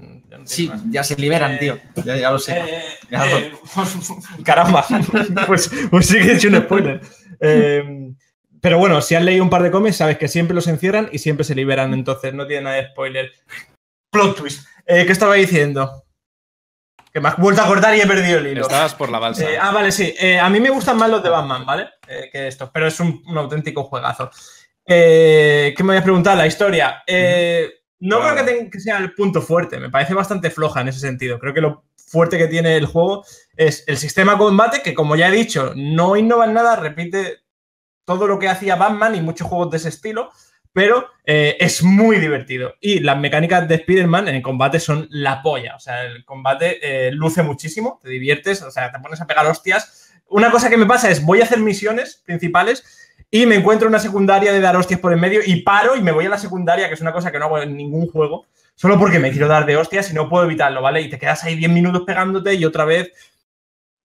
sí, 0.46 0.72
ya 0.90 1.04
se 1.04 1.18
liberan, 1.18 1.60
tío. 1.60 1.78
Ya, 2.06 2.32
lo 2.32 2.40
sé. 2.40 2.58
Eh, 2.58 3.52
caramba. 4.46 4.86
pues, 5.48 5.70
pues 5.90 6.06
sí 6.08 6.20
que 6.20 6.32
he 6.32 6.36
hecho 6.36 6.48
un 6.48 6.62
spoiler. 6.62 7.02
pero 8.62 8.78
bueno, 8.78 9.02
si 9.02 9.16
has 9.16 9.24
leído 9.24 9.44
un 9.44 9.50
par 9.50 9.64
de 9.64 9.72
cómics, 9.72 9.98
sabes 9.98 10.18
que 10.18 10.30
siempre 10.30 10.56
los 10.56 10.68
encierran 10.68 11.10
y 11.12 11.18
siempre 11.18 11.44
se 11.44 11.56
liberan, 11.56 11.94
entonces 11.94 12.34
no 12.34 12.48
tiene 12.48 12.64
nada 12.64 12.78
de 12.78 12.88
spoiler. 12.88 13.34
Plot 14.12 14.38
twist. 14.38 14.68
Eh, 14.86 15.06
¿Qué 15.06 15.12
estaba 15.12 15.36
diciendo? 15.36 16.04
Que 17.14 17.20
me 17.20 17.30
has 17.30 17.38
vuelto 17.38 17.62
a 17.62 17.68
cortar 17.68 17.96
y 17.96 18.02
he 18.02 18.08
perdido 18.08 18.40
el 18.40 18.48
hilo. 18.48 18.62
Estabas 18.62 18.96
por 18.96 19.10
la 19.10 19.20
balsa. 19.20 19.50
Eh, 19.50 19.58
ah, 19.60 19.72
vale, 19.72 19.92
sí. 19.92 20.14
Eh, 20.20 20.40
a 20.40 20.50
mí 20.50 20.60
me 20.60 20.70
gustan 20.70 20.98
más 20.98 21.10
los 21.10 21.24
de 21.24 21.30
Batman, 21.30 21.66
¿vale? 21.66 21.90
que 22.32 22.48
estos, 22.48 22.72
pero 22.72 22.88
es 22.88 23.00
un, 23.00 23.24
auténtico 23.36 23.84
juegazo. 23.84 24.32
¿Qué 24.86 25.76
me 25.80 25.86
voy 25.86 25.98
a 25.98 26.04
preguntar? 26.04 26.36
La 26.38 26.48
historia. 26.48 27.04
no 28.00 28.20
creo 28.22 28.36
que, 28.36 28.44
tenga, 28.44 28.70
que 28.72 28.80
sea 28.80 28.98
el 28.98 29.14
punto 29.14 29.42
fuerte. 29.42 29.80
Me 29.80 29.90
parece 29.90 30.14
bastante 30.14 30.50
floja 30.50 30.82
en 30.82 30.88
ese 30.88 31.00
sentido. 31.00 31.38
Creo 31.40 31.54
que 31.54 31.62
lo 31.62 31.86
fuerte 31.96 32.38
que 32.40 32.48
tiene 32.48 32.76
el 32.76 32.88
juego 32.88 33.24
es 33.56 33.84
el 33.88 33.98
sistema 33.98 34.34
de 34.34 34.40
combate, 34.40 34.82
que 34.82 34.96
como 34.96 35.16
ya 35.16 35.28
he 35.28 35.32
dicho, 35.32 35.74
no 35.76 36.16
innova 36.16 36.46
en 36.46 36.54
nada, 36.54 36.76
repite 36.76 37.44
todo 38.06 38.28
lo 38.28 38.40
que 38.40 38.50
hacía 38.50 38.76
Batman 38.76 39.14
y 39.14 39.22
muchos 39.22 39.48
juegos 39.48 39.70
de 39.70 39.78
ese 39.78 39.90
estilo 39.90 40.32
pero 40.74 41.10
eh, 41.26 41.58
es 41.60 41.84
muy 41.84 42.18
divertido. 42.18 42.76
Y 42.80 43.00
las 43.00 43.18
mecánicas 43.18 43.68
de 43.68 43.76
Spider-Man 43.76 44.28
en 44.28 44.36
el 44.36 44.42
combate 44.42 44.80
son 44.80 45.08
la 45.10 45.42
polla. 45.42 45.76
O 45.76 45.80
sea, 45.80 46.04
el 46.06 46.24
combate 46.26 46.80
eh, 46.82 47.12
luce 47.12 47.44
muchísimo, 47.44 48.00
te 48.02 48.10
diviertes, 48.10 48.62
o 48.62 48.72
sea, 48.72 48.92
te 48.92 49.00
pones 49.00 49.22
a 49.22 49.28
pegar 49.28 49.46
hostias. 49.46 50.14
Una 50.28 50.52
cosa 50.52 50.70
que 50.70 50.78
me 50.78 50.86
pasa 50.86 51.10
es, 51.10 51.26
voy 51.26 51.42
a 51.42 51.44
hacer 51.44 51.60
misiones 51.60 52.22
principales 52.26 52.84
y 53.32 53.46
me 53.46 53.56
encuentro 53.56 53.88
una 53.88 54.00
secundaria 54.00 54.52
de 54.52 54.60
dar 54.60 54.76
hostias 54.76 55.00
por 55.00 55.12
el 55.12 55.20
medio 55.20 55.42
y 55.46 55.62
paro 55.62 55.96
y 55.96 56.02
me 56.02 56.12
voy 56.12 56.26
a 56.26 56.30
la 56.30 56.38
secundaria, 56.38 56.88
que 56.88 56.94
es 56.94 57.02
una 57.02 57.14
cosa 57.14 57.32
que 57.32 57.40
no 57.40 57.46
hago 57.46 57.60
en 57.60 57.76
ningún 57.76 58.08
juego, 58.08 58.46
solo 58.76 58.98
porque 58.98 59.20
me 59.20 59.32
quiero 59.32 59.48
dar 59.48 59.66
de 59.66 59.78
hostias 59.78 60.10
y 60.12 60.14
no 60.14 60.30
puedo 60.30 60.46
evitarlo, 60.46 60.82
¿vale? 60.82 61.02
Y 61.02 61.10
te 61.10 61.20
quedas 61.20 61.44
ahí 61.44 61.56
10 61.56 61.72
minutos 61.72 62.04
pegándote 62.06 62.54
y 62.56 62.66
otra 62.66 62.86
vez 62.86 63.12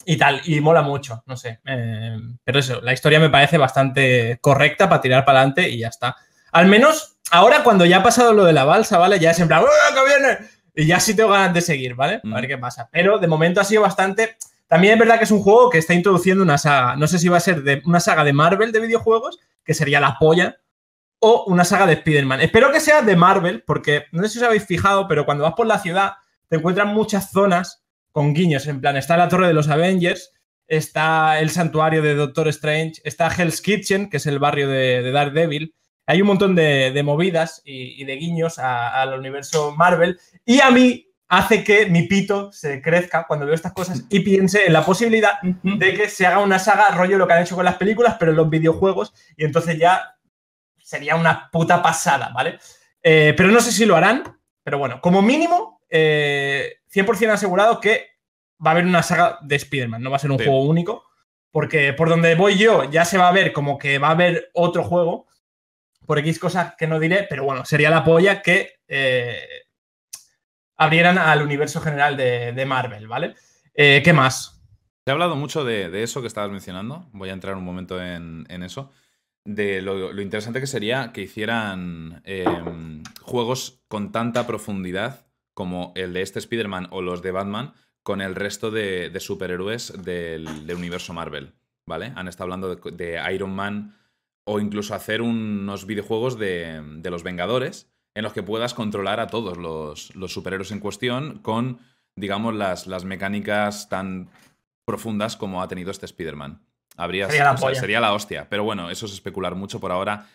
y 0.07 0.17
tal, 0.19 0.43
y 0.45 0.61
mola 0.61 0.83
mucho, 0.83 1.23
no 1.27 1.37
sé. 1.37 1.61
Eh, 1.65 2.17
pero 2.43 2.59
eso, 2.59 2.81
la 2.83 2.93
historia 2.93 3.19
me 3.19 3.31
parece 3.31 3.57
bastante 3.57 4.39
correcta 4.41 4.89
para 4.89 5.01
tirar 5.01 5.25
para 5.25 5.39
adelante 5.39 5.69
y 5.69 5.79
ya 5.79 5.89
está. 5.89 6.17
Al 6.55 6.67
menos 6.67 7.19
ahora 7.31 7.63
cuando 7.63 7.85
ya 7.85 7.99
ha 7.99 8.03
pasado 8.03 8.33
lo 8.33 8.45
de 8.45 8.53
la 8.53 8.65
balsa, 8.65 8.97
¿vale? 8.97 9.19
Ya 9.19 9.33
es 9.33 9.41
en 9.41 9.49
plan, 9.49 9.63
¡que 9.63 10.05
viene! 10.05 10.39
Y 10.75 10.87
ya 10.87 11.01
sí 11.01 11.15
tengo 11.15 11.31
ganas 11.31 11.53
de 11.53 11.61
seguir, 11.61 11.95
¿vale? 11.95 12.21
A 12.25 12.35
ver 12.37 12.47
qué 12.47 12.57
pasa. 12.59 12.89
Pero 12.91 13.19
de 13.19 13.27
momento 13.27 13.61
ha 13.61 13.65
sido 13.65 13.83
bastante. 13.83 14.37
También 14.67 14.95
es 14.95 15.01
verdad 15.01 15.19
que 15.19 15.25
es 15.25 15.31
un 15.31 15.43
juego 15.43 15.69
que 15.69 15.79
está 15.79 15.95
introduciendo 15.95 16.43
una 16.43 16.57
saga. 16.57 16.97
No 16.97 17.07
sé 17.07 17.19
si 17.19 17.29
va 17.29 17.39
a 17.39 17.41
ser 17.41 17.63
de 17.63 17.83
una 17.85 18.01
saga 18.01 18.25
de 18.25 18.33
Marvel 18.33 18.73
de 18.73 18.81
videojuegos, 18.81 19.39
que 19.65 19.75
sería 19.75 20.01
la 20.01 20.17
polla, 20.19 20.57
o 21.19 21.45
una 21.49 21.65
saga 21.65 21.87
de 21.87 21.95
Spider-Man. 21.95 22.41
Espero 22.41 22.71
que 22.71 22.81
sea 22.81 23.03
de 23.03 23.17
Marvel, 23.17 23.65
porque 23.67 24.05
no 24.13 24.23
sé 24.23 24.29
si 24.29 24.39
os 24.39 24.45
habéis 24.45 24.65
fijado, 24.65 25.09
pero 25.09 25.25
cuando 25.25 25.45
vas 25.45 25.55
por 25.55 25.67
la 25.67 25.79
ciudad 25.79 26.15
te 26.49 26.57
encuentran 26.57 26.89
muchas 26.89 27.31
zonas 27.31 27.85
con 28.13 28.33
guiños. 28.33 28.67
En 28.69 28.81
plan, 28.81 28.97
está 28.97 29.17
la 29.17 29.29
torre 29.29 29.49
de 29.49 29.55
los 29.55 29.69
Avengers, 29.69 30.33
está 30.69 31.41
el 31.41 31.51
santuario 31.51 32.01
de 32.01 32.15
Doctor 32.15 32.47
Strange, 32.49 33.01
está 33.03 33.29
Hell's 33.29 33.61
Kitchen, 33.61 34.09
que 34.09 34.19
es 34.19 34.27
el 34.27 34.39
barrio 34.39 34.69
de, 34.69 35.11
Daredevil. 35.11 35.75
Hay 36.07 36.21
un 36.21 36.29
montón 36.29 36.55
de, 36.55 37.03
movidas 37.05 37.63
y, 37.65 38.05
de 38.05 38.17
guiños 38.17 38.59
al 38.59 39.19
universo 39.19 39.75
Marvel. 39.77 40.19
Y 40.45 40.61
a 40.61 40.71
mí 40.71 41.07
hace 41.29 41.65
que 41.65 41.87
mi 41.87 42.03
pito 42.03 42.53
se 42.53 42.83
crezca 42.83 43.27
cuando 43.27 43.47
veo 43.47 43.55
estas 43.55 43.73
cosas 43.73 44.05
y 44.09 44.21
piense 44.21 44.67
en 44.67 44.73
la 44.73 44.85
posibilidad 44.85 45.41
de 45.43 45.95
que 45.95 46.09
se 46.09 46.27
haga 46.27 46.41
una 46.41 46.59
saga 46.59 46.89
rollo 46.89 47.19
lo 47.19 47.27
que 47.27 47.33
han 47.33 47.43
hecho 47.43 47.57
con 47.57 47.65
las 47.65 47.77
películas, 47.77 48.17
pero 48.19 48.33
en 48.33 48.37
los 48.37 48.51
videojuegos. 48.51 49.15
Y 49.37 49.45
entonces 49.45 49.79
ya 49.79 50.17
sería 50.79 51.17
una 51.17 51.49
puta 51.51 51.83
pasada, 51.83 52.31
¿vale? 52.35 52.59
Eh, 53.03 53.35
pero 53.37 53.51
no 53.51 53.61
sé 53.61 53.73
si 53.73 53.87
lo 53.87 53.97
harán, 53.97 54.39
pero 54.63 54.79
bueno, 54.79 55.01
como 55.01 55.23
mínimo, 55.23 55.81
100% 55.91 55.91
eh, 55.91 57.31
asegurado 57.31 57.81
que 57.81 58.09
va 58.65 58.71
a 58.71 58.73
haber 58.73 58.87
una 58.87 59.03
saga 59.03 59.39
de 59.43 59.57
Spider-Man, 59.57 60.03
no 60.03 60.11
va 60.11 60.17
a 60.17 60.21
ser 60.21 60.31
un 60.31 60.39
juego 60.39 60.63
único, 60.63 61.05
porque 61.51 61.93
por 61.93 62.09
donde 62.09 62.35
voy 62.35 62.57
yo 62.57 62.85
ya 62.91 63.05
se 63.05 63.19
va 63.19 63.29
a 63.29 63.33
ver 63.33 63.53
como 63.53 63.79
que 63.79 63.99
va 63.99 64.09
a 64.09 64.13
haber 64.13 64.51
otro 64.55 64.85
juego, 64.85 65.27
por 66.07 66.19
X 66.19 66.39
cosas 66.39 66.75
que 66.77 66.87
no 66.87 66.99
diré, 67.01 67.27
pero 67.29 67.45
bueno, 67.45 67.65
sería 67.65 67.91
la 67.91 68.05
polla 68.05 68.43
que 68.43 68.81
eh, 68.89 69.41
abrieran 70.77 71.19
al 71.19 71.43
universo 71.43 71.81
general 71.81 72.17
de, 72.17 72.65
Marvel, 72.67 73.07
¿vale? 73.07 73.35
¿Qué 73.75 74.13
más? 74.15 74.63
Se 75.05 75.11
ha 75.11 75.13
hablado 75.13 75.37
mucho 75.37 75.65
de, 75.65 76.03
eso 76.03 76.21
que 76.21 76.27
estabas 76.27 76.51
mencionando, 76.51 77.09
voy 77.13 77.31
a 77.31 77.33
entrar 77.33 77.57
un 77.57 77.65
momento 77.65 78.03
en 78.03 78.63
eso 78.63 78.91
de 79.45 79.83
lo, 79.83 80.21
interesante 80.21 80.61
que 80.61 80.67
sería 80.67 81.13
que 81.13 81.23
hicieran 81.23 82.23
em, 82.25 83.03
juegos 83.21 83.83
con 83.89 84.11
tanta 84.11 84.47
profundidad 84.47 85.27
como 85.53 85.93
el 85.97 86.13
de 86.15 86.23
este 86.23 86.39
Spider-Man 86.39 86.89
o 86.91 87.03
los 87.03 87.23
de 87.23 87.31
Batman 87.31 87.75
con 88.03 88.21
el 88.21 88.35
resto 88.35 88.71
de, 88.71 89.15
superhéroes 89.21 90.03
del, 90.03 90.47
universo 90.75 91.13
Marvel, 91.13 91.55
¿vale? 91.87 92.13
Han 92.17 92.29
estado 92.29 92.45
hablando 92.45 92.75
de, 92.75 93.35
Iron 93.35 93.55
Man 93.55 93.97
o 94.45 94.61
incluso 94.61 94.95
hacer 94.95 95.23
unos 95.23 95.87
videojuegos 95.87 96.39
de, 96.39 97.01
los 97.05 97.23
Vengadores 97.23 97.91
en 98.15 98.23
los 98.23 98.33
que 98.33 98.43
puedas 98.43 98.75
controlar 98.75 99.21
a 99.21 99.27
todos 99.27 99.57
los, 99.57 100.15
los 100.15 100.33
superhéroes 100.33 100.71
en 100.71 100.81
cuestión 100.81 101.39
con, 101.39 101.81
digamos, 102.15 102.55
las, 102.55 102.87
las 102.87 103.05
mecánicas 103.05 103.89
tan 103.89 104.31
profundas 104.85 105.37
como 105.37 105.63
ha 105.63 105.69
tenido 105.69 105.91
este 105.91 106.07
Spider-Man. 106.07 106.61
Habría, 106.97 107.29
sería, 107.29 108.01
la 108.01 108.13
hostia. 108.13 108.49
Pero 108.49 108.63
bueno, 108.65 108.91
eso 108.91 109.07
es 109.07 109.13
especular 109.13 109.55
mucho 109.57 109.81
por 109.81 109.91
ahora. 109.91 110.27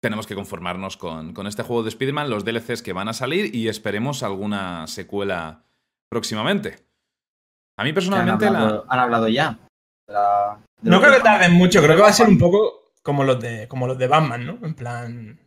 Tenemos 0.00 0.26
que 0.26 0.34
conformarnos 0.34 0.96
con, 0.96 1.46
este 1.46 1.62
juego 1.62 1.84
de 1.84 1.90
Spider-Man, 1.90 2.28
los 2.28 2.44
DLCs 2.44 2.82
que 2.82 2.92
van 2.92 3.08
a 3.08 3.12
salir 3.12 3.54
y 3.54 3.68
esperemos 3.68 4.24
alguna 4.24 4.88
secuela 4.88 5.62
próximamente. 6.08 6.84
A 7.78 7.84
mí 7.84 7.92
personalmente 7.92 8.46
han 8.46 8.54
hablado, 8.88 9.28
ya. 9.28 9.58
no 10.82 11.00
creo 11.00 11.14
que 11.14 11.20
tarden 11.20 11.52
mucho, 11.52 11.80
creo 11.80 11.96
que 11.96 12.02
va 12.02 12.08
a 12.08 12.12
ser 12.12 12.28
un 12.28 12.38
poco 12.38 12.81
como 13.02 13.24
los 13.24 13.40
de, 13.40 13.68
como 13.68 13.86
los 13.86 13.98
de 13.98 14.06
Batman, 14.06 14.46
¿no? 14.46 14.58
En 14.62 14.74
plan. 14.74 15.38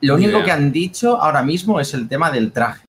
Lo 0.00 0.14
único 0.14 0.42
que 0.42 0.50
han 0.50 0.72
dicho 0.72 1.20
ahora 1.20 1.42
mismo 1.42 1.78
es 1.78 1.92
el 1.92 2.08
tema 2.08 2.30
del 2.30 2.52
traje 2.52 2.84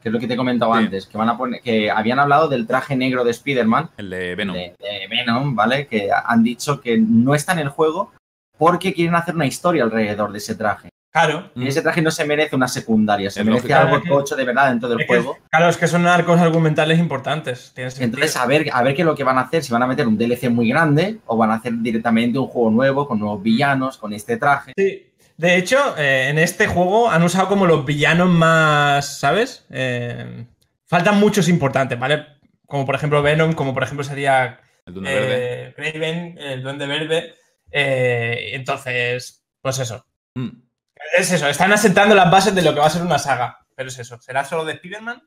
que 0.00 0.08
es 0.08 0.12
lo 0.12 0.18
que 0.18 0.26
te 0.26 0.34
he 0.34 0.36
comentado 0.36 0.72
antes, 0.72 1.06
que 1.06 1.18
van 1.18 1.28
a 1.28 1.36
poner, 1.36 1.60
que 1.60 1.90
habían 1.90 2.18
hablado 2.18 2.48
del 2.48 2.66
traje 2.66 2.96
negro 2.96 3.22
de 3.22 3.32
Spider-Man. 3.32 3.90
El 3.98 4.10
de 4.10 4.34
Venom. 4.34 4.56
De, 4.56 4.74
Venom, 5.10 5.54
¿vale? 5.54 5.86
Que 5.86 6.08
han 6.10 6.42
dicho 6.42 6.80
que 6.80 6.96
no 6.96 7.34
está 7.34 7.52
en 7.52 7.58
el 7.60 7.68
juego 7.68 8.12
porque 8.56 8.94
quieren 8.94 9.14
hacer 9.14 9.34
una 9.34 9.46
historia 9.46 9.84
alrededor 9.84 10.32
de 10.32 10.38
ese 10.38 10.54
traje. 10.54 10.88
Claro. 11.10 11.50
Y 11.56 11.66
ese 11.66 11.82
traje 11.82 12.02
no 12.02 12.10
se 12.10 12.24
merece 12.24 12.54
una 12.54 12.68
secundaria, 12.68 13.30
se 13.30 13.42
merece 13.42 13.74
algo 13.74 14.00
tocho 14.00 14.36
de 14.36 14.44
verdad 14.44 14.68
dentro 14.68 14.88
del 14.88 15.06
juego. 15.06 15.38
claro, 15.50 15.68
es 15.68 15.76
que 15.76 15.88
son 15.88 16.06
arcos 16.06 16.40
argumentales 16.40 16.98
importantes. 16.98 17.72
Entonces, 17.76 18.36
a 18.36 18.46
ver, 18.46 18.68
a 18.72 18.82
ver 18.82 18.94
qué 18.94 19.02
es 19.02 19.06
lo 19.06 19.16
que 19.16 19.24
van 19.24 19.38
a 19.38 19.42
hacer, 19.42 19.64
si 19.64 19.72
van 19.72 19.82
a 19.82 19.86
meter 19.88 20.06
un 20.06 20.16
DLC 20.16 20.50
muy 20.50 20.68
grande 20.68 21.18
o 21.26 21.36
van 21.36 21.50
a 21.50 21.54
hacer 21.54 21.72
directamente 21.78 22.38
un 22.38 22.46
juego 22.46 22.70
nuevo 22.70 23.08
con 23.08 23.18
nuevos 23.18 23.42
villanos, 23.42 23.98
con 23.98 24.12
este 24.12 24.36
traje. 24.36 24.72
Sí, 24.76 25.10
de 25.40 25.56
hecho, 25.56 25.96
eh, 25.96 26.28
en 26.28 26.38
este 26.38 26.66
juego 26.66 27.10
han 27.10 27.22
usado 27.22 27.48
como 27.48 27.64
los 27.64 27.86
villanos 27.86 28.28
más, 28.28 29.18
¿sabes? 29.18 29.64
Eh, 29.70 30.44
faltan 30.84 31.18
muchos 31.18 31.48
importantes, 31.48 31.98
¿vale? 31.98 32.26
Como 32.66 32.84
por 32.84 32.94
ejemplo 32.94 33.22
Venom, 33.22 33.54
como 33.54 33.72
por 33.72 33.82
ejemplo 33.82 34.04
sería 34.04 34.60
el 34.84 34.92
Duende 34.92 35.14
Verde. 35.14 35.74
Craven, 35.74 36.38
el 36.38 36.62
Duende 36.62 36.86
Verde. 36.86 37.34
Eh, 37.70 38.50
entonces, 38.52 39.42
pues 39.62 39.78
eso. 39.78 40.04
Mm. 40.34 40.69
Es 41.16 41.32
eso, 41.32 41.48
están 41.48 41.72
asentando 41.72 42.14
las 42.14 42.30
bases 42.30 42.54
de 42.54 42.62
lo 42.62 42.72
que 42.72 42.80
va 42.80 42.86
a 42.86 42.90
ser 42.90 43.02
una 43.02 43.18
saga. 43.18 43.58
Pero 43.74 43.88
es 43.88 43.98
eso, 43.98 44.20
¿será 44.20 44.44
solo 44.44 44.64
de 44.64 44.74
Spider-Man? 44.74 45.22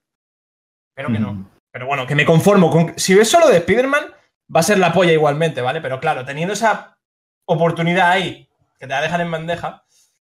Pero 0.93 1.11
que 1.11 1.19
no. 1.19 1.33
Mm. 1.33 1.49
Pero 1.71 1.87
bueno, 1.87 2.05
que 2.05 2.15
me 2.15 2.25
conformo 2.25 2.69
con. 2.69 2.97
Si 2.97 3.15
ves 3.15 3.29
solo 3.29 3.47
de 3.47 3.57
Spider-Man, 3.57 4.03
va 4.55 4.59
a 4.59 4.63
ser 4.63 4.77
la 4.77 4.93
polla 4.93 5.11
igualmente, 5.11 5.61
¿vale? 5.61 5.81
Pero 5.81 5.99
claro, 5.99 6.23
teniendo 6.23 6.53
esa 6.53 6.97
oportunidad 7.45 8.11
ahí, 8.11 8.47
que 8.77 8.85
te 8.85 8.93
la 8.93 9.01
dejan 9.01 9.21
en 9.21 9.31
bandeja, 9.31 9.83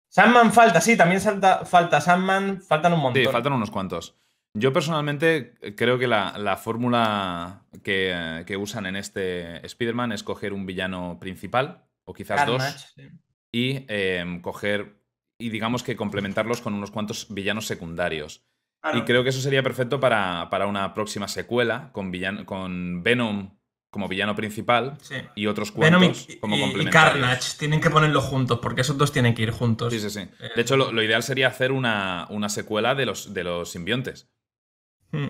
Sandman 0.08 0.52
falta, 0.52 0.80
sí, 0.80 0.96
también 0.96 1.20
falta 1.20 2.00
Sandman, 2.00 2.60
faltan 2.62 2.92
un 2.92 3.00
montón. 3.00 3.22
Sí, 3.22 3.28
faltan 3.28 3.54
unos 3.54 3.70
cuantos. 3.70 4.14
Yo 4.54 4.72
personalmente 4.72 5.54
creo 5.76 5.98
que 5.98 6.06
la, 6.06 6.58
fórmula 6.62 7.62
que, 7.82 8.56
usan 8.58 8.86
en 8.86 8.96
este 8.96 9.64
Spider-Man 9.64 10.12
es 10.12 10.22
coger 10.22 10.52
un 10.52 10.66
villano 10.66 11.18
principal, 11.18 11.84
o 12.04 12.12
quizás 12.12 12.46
dos, 12.46 12.94
y 13.50 13.86
em, 13.88 14.42
coger, 14.42 15.01
y 15.42 15.50
digamos 15.50 15.82
que 15.82 15.96
complementarlos 15.96 16.60
con 16.60 16.74
unos 16.74 16.90
cuantos 16.90 17.26
villanos 17.30 17.66
secundarios. 17.66 18.44
Y 18.94 19.02
creo 19.02 19.22
que 19.22 19.30
eso 19.30 19.40
sería 19.40 19.62
perfecto 19.62 20.00
para, 20.00 20.48
para 20.50 20.66
una 20.66 20.92
próxima 20.92 21.28
secuela, 21.28 21.90
con, 21.92 22.12
con 22.44 23.02
Venom 23.02 23.50
como 23.92 24.08
villano 24.08 24.34
principal 24.34 24.96
y 25.34 25.46
otros 25.46 25.70
cuantos 25.70 26.26
como 26.40 26.58
complementarios. 26.58 27.14
Y 27.14 27.20
Carnage, 27.20 27.58
tienen 27.58 27.80
que 27.80 27.90
ponerlo 27.90 28.22
juntos, 28.22 28.58
porque 28.60 28.80
esos 28.80 28.96
dos 28.96 29.12
tienen 29.12 29.34
que 29.34 29.42
ir 29.42 29.50
juntos. 29.50 29.92
Sí, 29.92 30.00
sí, 30.00 30.08
sí. 30.08 30.20
Eh, 30.20 30.50
de 30.56 30.62
hecho, 30.62 30.76
lo, 30.78 31.02
ideal 31.02 31.22
sería 31.22 31.48
hacer 31.48 31.72
una, 31.72 32.26
una, 32.30 32.48
secuela 32.48 32.94
de 32.94 33.04
los, 33.04 33.34
de 33.34 33.44
los 33.44 33.70
simbiontes. 33.70 34.30
Hmm. 35.10 35.26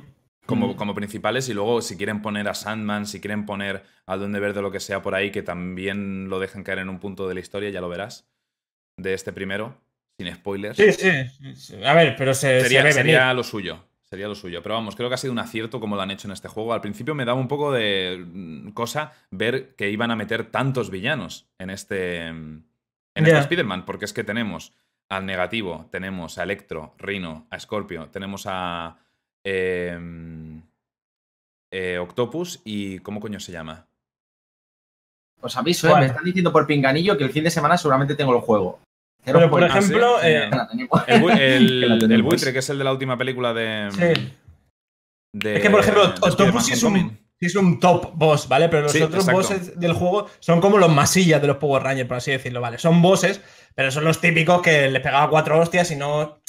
Como, 0.47 0.69
hmm. 0.69 0.77
como, 0.77 0.95
principales 0.95 1.49
y 1.49 1.55
luego 1.55 1.83
si 1.83 1.97
quieren 1.97 2.23
poner 2.23 2.49
a 2.49 2.55
Sandman, 2.55 3.07
si 3.07 3.21
quieren 3.21 3.47
poner 3.47 3.85
al 4.07 4.21
Duende 4.21 4.39
Verde 4.39 4.61
o 4.61 4.63
lo 4.63 4.71
que 4.71 4.81
sea 4.81 5.03
por 5.03 5.17
ahí, 5.17 5.33
que 5.33 5.43
también 5.43 6.29
lo 6.31 6.39
dejen 6.39 6.63
caer 6.63 6.79
en 6.79 6.89
un 6.89 7.01
punto 7.01 7.27
de 7.29 7.35
la 7.35 7.41
historia, 7.41 7.71
ya 7.71 7.81
lo 7.81 7.89
verás, 7.89 8.31
de 8.97 9.13
este 9.13 9.33
primero, 9.33 9.83
sin 10.19 10.35
spoilers. 10.35 10.77
Sí, 10.77 10.93
sí. 10.93 11.77
A 11.85 11.95
ver, 11.95 12.15
pero 12.17 12.35
se, 12.35 12.61
sería, 12.63 12.91
sería 12.93 13.35
lo 13.35 13.43
suyo. 13.43 13.85
Sería 14.13 14.29
lo 14.29 14.35
suyo. 14.35 14.63
Pero 14.63 14.75
vamos, 14.75 14.95
creo 14.95 15.09
que 15.09 15.15
ha 15.15 15.19
sido 15.19 15.33
un 15.33 15.39
acierto 15.39 15.81
como 15.81 15.97
lo 15.97 16.03
han 16.03 16.11
hecho 16.11 16.29
en 16.29 16.33
este 16.33 16.49
juego. 16.49 16.75
Al 16.75 16.83
principio 16.83 17.15
me 17.15 17.25
daba 17.25 17.41
un 17.41 17.49
poco 17.49 17.73
de 17.73 18.23
mm, 18.23 18.73
cosa 18.73 19.13
ver 19.31 19.75
que 19.75 19.91
iban 19.91 20.11
a 20.11 20.17
meter 20.17 20.51
tantos 20.51 20.91
villanos 20.91 21.49
en 21.59 21.71
este, 21.71 22.27
en 22.27 22.65
este 23.15 23.39
Spider-Man, 23.39 23.87
porque 23.87 24.05
es 24.05 24.13
que 24.13 24.23
tenemos 24.23 24.75
al 25.09 25.25
negativo, 25.25 25.89
tenemos 25.91 26.39
a 26.39 26.43
Electro, 26.43 26.95
Rhino, 26.99 27.47
a 27.51 27.59
Scorpio, 27.59 28.09
tenemos 28.09 28.45
a 28.47 28.99
em, 29.45 30.63
eh, 31.71 31.99
Octopus 31.99 32.61
y 32.65 32.99
¿cómo 32.99 33.19
coño 33.21 33.41
se 33.41 33.53
llama? 33.53 33.87
Os 35.41 35.57
aviso, 35.57 35.89
eh, 35.89 36.01
me 36.01 36.07
están 36.07 36.25
diciendo 36.25 36.53
por 36.53 36.67
pinganillo 36.67 37.17
que 37.17 37.25
el 37.25 37.31
fin 37.31 37.45
de 37.45 37.51
semana 37.51 37.79
seguramente 37.79 38.15
tengo 38.15 38.35
el 38.35 38.43
juego. 38.43 38.79
Pero, 39.25 39.51
por 39.51 39.63
ejemplo, 39.63 40.23
eh, 40.23 40.51
el, 41.07 42.23
buitre, 42.25 42.53
que 42.53 42.59
es 42.59 42.71
el 42.71 42.79
de 42.79 42.85
la 42.85 42.93
última 42.93 43.17
película 43.17 43.55
de. 43.55 43.89
Sí. 43.93 45.49
es 45.49 45.63
que, 45.63 45.71
por 45.71 45.81
ejemplo, 45.81 46.13
Octopus 46.21 46.73
es 46.73 46.83
un, 46.83 47.19
es 47.39 47.55
un 47.55 47.79
top 47.79 48.13
boss, 48.15 48.49
¿vale? 48.49 48.69
Pero 48.69 48.83
los 48.83 49.01
otros 49.01 49.27
bosses 49.27 49.79
del 49.79 49.93
juego 49.93 50.29
son 50.41 50.61
como 50.61 50.79
los 50.79 50.93
masillas 50.93 51.41
de 51.41 51.47
los 51.47 51.59
Power 51.59 51.83
Rangers, 51.83 52.09
por 52.09 52.17
así 52.17 52.33
decirlo, 52.33 52.61
¿vale? 52.61 52.79
Son 52.79 53.01
bosses, 53.01 53.41
pero 53.75 53.91
son 53.91 54.05
los 54.05 54.21
típicos 54.21 54.61
que 54.61 54.91
les 54.91 55.03
pegaba 55.03 55.31
cuatro 55.31 55.61
hostias 55.61 55.91
y 55.93 55.97
no. 55.97 56.41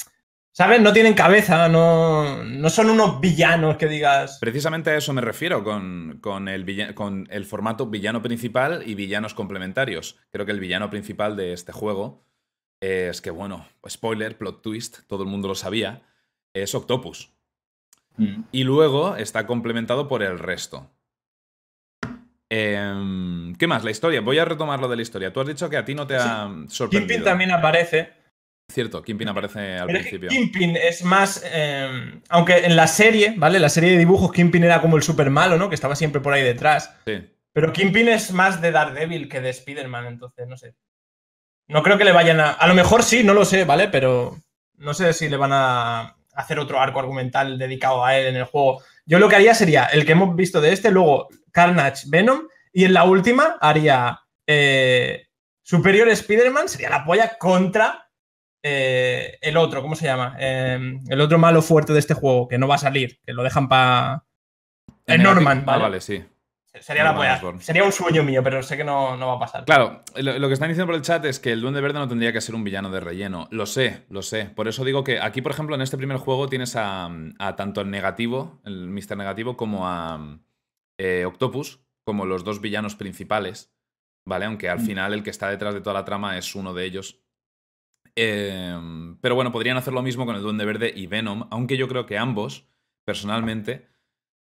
¿Sabes? 0.56 0.80
No 0.80 0.92
tienen 0.92 1.14
cabeza, 1.14 1.68
no, 1.68 2.44
no 2.44 2.70
son 2.70 2.88
unos 2.88 3.20
villanos 3.20 3.76
que 3.76 3.88
digas. 3.88 4.38
Precisamente 4.40 4.90
a 4.90 4.96
eso 4.96 5.12
me 5.12 5.20
refiero 5.20 5.64
con, 5.64 6.20
con, 6.20 6.46
el 6.46 6.94
con 6.94 7.26
el 7.28 7.44
formato 7.44 7.86
villano 7.86 8.22
principal 8.22 8.84
y 8.86 8.94
villanos 8.94 9.34
complementarios. 9.34 10.16
Creo 10.30 10.46
que 10.46 10.52
el 10.52 10.60
villano 10.60 10.90
principal 10.90 11.36
de 11.36 11.54
este 11.54 11.72
juego 11.72 12.24
es 12.84 13.20
que, 13.20 13.30
bueno, 13.30 13.66
spoiler, 13.88 14.36
plot 14.36 14.62
twist, 14.62 14.98
todo 15.06 15.22
el 15.22 15.28
mundo 15.28 15.48
lo 15.48 15.54
sabía, 15.54 16.02
es 16.52 16.74
Octopus. 16.74 17.32
Mm. 18.16 18.42
Y 18.52 18.64
luego 18.64 19.16
está 19.16 19.46
complementado 19.46 20.06
por 20.08 20.22
el 20.22 20.38
resto. 20.38 20.90
Em, 22.50 23.54
¿Qué 23.56 23.66
más? 23.66 23.84
La 23.84 23.90
historia. 23.90 24.20
Voy 24.20 24.38
a 24.38 24.44
retomar 24.44 24.80
lo 24.80 24.88
de 24.88 24.96
la 24.96 25.02
historia. 25.02 25.32
Tú 25.32 25.40
has 25.40 25.46
dicho 25.46 25.68
que 25.70 25.76
a 25.76 25.84
ti 25.84 25.94
no 25.94 26.06
te 26.06 26.16
ha 26.16 26.48
sorprendido. 26.68 27.08
Kingpin 27.08 27.24
también 27.24 27.50
aparece. 27.50 28.12
Cierto, 28.70 29.02
Kingpin 29.02 29.28
aparece 29.28 29.76
al 29.76 29.86
Pero 29.86 29.98
principio. 29.98 30.28
Kingpin 30.28 30.76
es 30.76 31.04
más. 31.04 31.42
eh, 31.44 32.20
aunque 32.28 32.64
en 32.64 32.76
la 32.76 32.86
serie, 32.86 33.34
¿vale? 33.36 33.58
La 33.58 33.68
serie 33.68 33.90
de 33.90 33.98
dibujos, 33.98 34.32
Kingpin 34.32 34.64
era 34.64 34.80
como 34.80 34.96
el 34.96 35.02
super 35.02 35.30
malo, 35.30 35.58
¿no? 35.58 35.68
Que 35.68 35.74
estaba 35.74 35.96
siempre 35.96 36.20
por 36.20 36.32
ahí 36.32 36.42
detrás. 36.42 36.94
Sí. 37.06 37.28
Pero 37.52 37.72
Kingpin 37.72 38.08
es 38.08 38.32
más 38.32 38.60
de 38.60 38.72
Daredevil 38.72 39.28
que 39.28 39.40
de 39.40 39.50
Spider-Man, 39.50 40.06
entonces 40.06 40.46
no 40.48 40.56
sé. 40.56 40.74
No 41.68 41.82
creo 41.82 41.96
que 41.98 42.04
le 42.04 42.12
vayan 42.12 42.40
a. 42.40 42.50
A 42.50 42.66
lo 42.66 42.74
mejor 42.74 43.02
sí, 43.02 43.24
no 43.24 43.34
lo 43.34 43.44
sé, 43.44 43.64
¿vale? 43.64 43.88
Pero 43.88 44.36
no 44.76 44.94
sé 44.94 45.12
si 45.12 45.28
le 45.28 45.36
van 45.36 45.52
a 45.52 46.16
hacer 46.34 46.58
otro 46.58 46.80
arco 46.80 46.98
argumental 46.98 47.58
dedicado 47.58 48.04
a 48.04 48.16
él 48.16 48.26
en 48.26 48.36
el 48.36 48.44
juego. 48.44 48.82
Yo 49.06 49.18
lo 49.18 49.28
que 49.28 49.36
haría 49.36 49.54
sería 49.54 49.84
el 49.86 50.04
que 50.04 50.12
hemos 50.12 50.34
visto 50.34 50.60
de 50.60 50.72
este, 50.72 50.90
luego 50.90 51.28
Carnage, 51.52 52.04
Venom, 52.08 52.48
y 52.72 52.84
en 52.84 52.92
la 52.94 53.04
última 53.04 53.56
haría 53.60 54.20
eh, 54.46 55.26
Superior 55.62 56.08
Spider-Man, 56.08 56.68
sería 56.68 56.90
la 56.90 57.04
polla 57.04 57.38
contra 57.38 58.10
eh, 58.62 59.38
el 59.40 59.56
otro, 59.56 59.80
¿cómo 59.82 59.94
se 59.94 60.06
llama? 60.06 60.36
Eh, 60.40 61.00
el 61.08 61.20
otro 61.20 61.38
malo 61.38 61.62
fuerte 61.62 61.92
de 61.92 61.98
este 62.00 62.14
juego, 62.14 62.48
que 62.48 62.58
no 62.58 62.66
va 62.66 62.74
a 62.76 62.78
salir, 62.78 63.20
que 63.24 63.32
lo 63.32 63.42
dejan 63.42 63.68
para. 63.68 64.24
El 65.06 65.22
Norman, 65.22 65.60
Ah, 65.60 65.64
¿vale? 65.66 65.82
vale, 65.82 66.00
sí. 66.00 66.24
Sería 66.80 67.04
la 67.04 67.14
polla. 67.14 67.36
Osborn. 67.36 67.60
Sería 67.60 67.84
un 67.84 67.92
sueño 67.92 68.22
mío, 68.24 68.42
pero 68.42 68.62
sé 68.62 68.76
que 68.76 68.84
no, 68.84 69.16
no 69.16 69.28
va 69.28 69.34
a 69.34 69.38
pasar. 69.38 69.64
Claro, 69.64 70.02
lo, 70.16 70.38
lo 70.38 70.48
que 70.48 70.54
están 70.54 70.68
diciendo 70.68 70.86
por 70.86 70.96
el 70.96 71.02
chat 71.02 71.24
es 71.24 71.38
que 71.38 71.52
el 71.52 71.60
Duende 71.60 71.80
Verde 71.80 71.98
no 72.00 72.08
tendría 72.08 72.32
que 72.32 72.40
ser 72.40 72.54
un 72.54 72.64
villano 72.64 72.90
de 72.90 73.00
relleno. 73.00 73.46
Lo 73.50 73.64
sé, 73.66 74.04
lo 74.10 74.22
sé. 74.22 74.46
Por 74.46 74.66
eso 74.66 74.84
digo 74.84 75.04
que 75.04 75.20
aquí, 75.20 75.40
por 75.40 75.52
ejemplo, 75.52 75.74
en 75.76 75.82
este 75.82 75.96
primer 75.96 76.16
juego 76.16 76.48
tienes 76.48 76.74
a, 76.76 77.08
a 77.38 77.56
tanto 77.56 77.80
el 77.80 77.90
negativo, 77.90 78.60
el 78.64 78.88
Mr. 78.88 79.16
Negativo, 79.16 79.56
como 79.56 79.86
a 79.88 80.40
eh, 80.98 81.24
Octopus, 81.26 81.80
como 82.04 82.26
los 82.26 82.42
dos 82.44 82.60
villanos 82.60 82.96
principales. 82.96 83.72
¿Vale? 84.26 84.46
Aunque 84.46 84.68
al 84.68 84.78
Mm. 84.80 84.86
final 84.86 85.12
el 85.14 85.22
que 85.22 85.30
está 85.30 85.48
detrás 85.50 85.74
de 85.74 85.80
toda 85.80 85.94
la 85.94 86.04
trama 86.04 86.36
es 86.38 86.54
uno 86.54 86.72
de 86.74 86.84
ellos. 86.86 87.20
Eh, 88.16 88.74
pero 89.20 89.34
bueno, 89.34 89.52
podrían 89.52 89.76
hacer 89.76 89.92
lo 89.92 90.02
mismo 90.02 90.26
con 90.26 90.34
el 90.36 90.42
Duende 90.42 90.64
Verde 90.64 90.92
y 90.94 91.06
Venom, 91.06 91.46
aunque 91.50 91.76
yo 91.76 91.88
creo 91.88 92.06
que 92.06 92.16
ambos, 92.18 92.66
personalmente, 93.04 93.88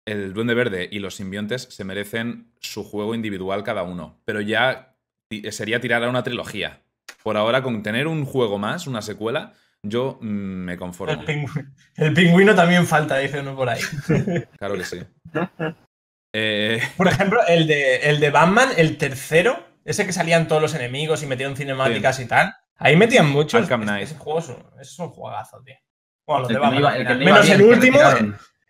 el 0.06 0.34
Duende 0.34 0.54
Verde 0.54 0.90
y 0.92 1.00
los 1.00 1.16
simbiontes 1.16 1.64
se 1.70 1.84
merecen 1.84 2.52
su 2.60 2.84
juego 2.84 3.14
individual 3.16 3.64
cada 3.64 3.84
uno. 3.84 4.20
Pero 4.26 4.42
ya 4.42 4.96
ti- 5.30 5.50
sería 5.52 5.80
tirar 5.80 6.04
a 6.04 6.10
una 6.10 6.24
trilogía. 6.24 6.82
Por 7.24 7.38
ahora, 7.38 7.62
con 7.62 7.84
tener 7.84 8.08
un 8.08 8.26
juego 8.26 8.58
más, 8.58 8.88
una 8.88 9.02
secuela, 9.02 9.54
yo 9.84 10.18
mm, 10.22 10.26
me 10.26 10.74
El, 10.74 10.80
conformo. 10.80 11.26
pingüino, 11.26 11.72
el 11.96 12.14
pingüino 12.14 12.56
también 12.56 12.88
falta, 12.88 13.18
dice 13.18 13.40
uno 13.40 13.56
por 13.56 13.70
ahí. 13.70 13.82
Claro 14.58 14.76
que 14.76 14.84
sí. 14.86 15.00
Eh, 16.34 16.82
Por 16.98 17.08
ejemplo, 17.08 17.40
el 17.48 17.68
de, 17.68 17.98
el 18.10 18.20
de 18.20 18.30
Batman, 18.30 18.70
el 18.78 18.98
tercero, 18.98 19.64
ese 19.84 20.06
que 20.06 20.14
salían 20.14 20.48
todos 20.48 20.62
los 20.62 20.74
enemigos 20.76 21.22
y 21.24 21.28
metían 21.28 21.56
cinemáticas 21.56 22.20
y 22.20 22.26
tal. 22.26 22.54
Ahí 22.78 22.96
metían 22.96 23.30
muchos. 23.30 23.62
Arkham 23.62 23.82
Ese- 23.84 23.92
Knight. 23.92 24.04
Ese, 24.06 24.16
juego 24.18 24.40
es 24.40 24.48
un, 24.50 24.64
es 24.80 25.00
un 25.00 25.10
juegazo, 25.10 25.62
tío. 25.64 25.76
Bueno, 26.26 26.42
los 26.44 26.50
El 26.50 26.56
de 26.56 26.60
Batman. 26.60 26.80
iba- 26.80 26.98
el 26.98 27.20
Menos 27.20 27.46
bien, 27.46 27.60
el 27.62 27.66
último. 27.68 28.00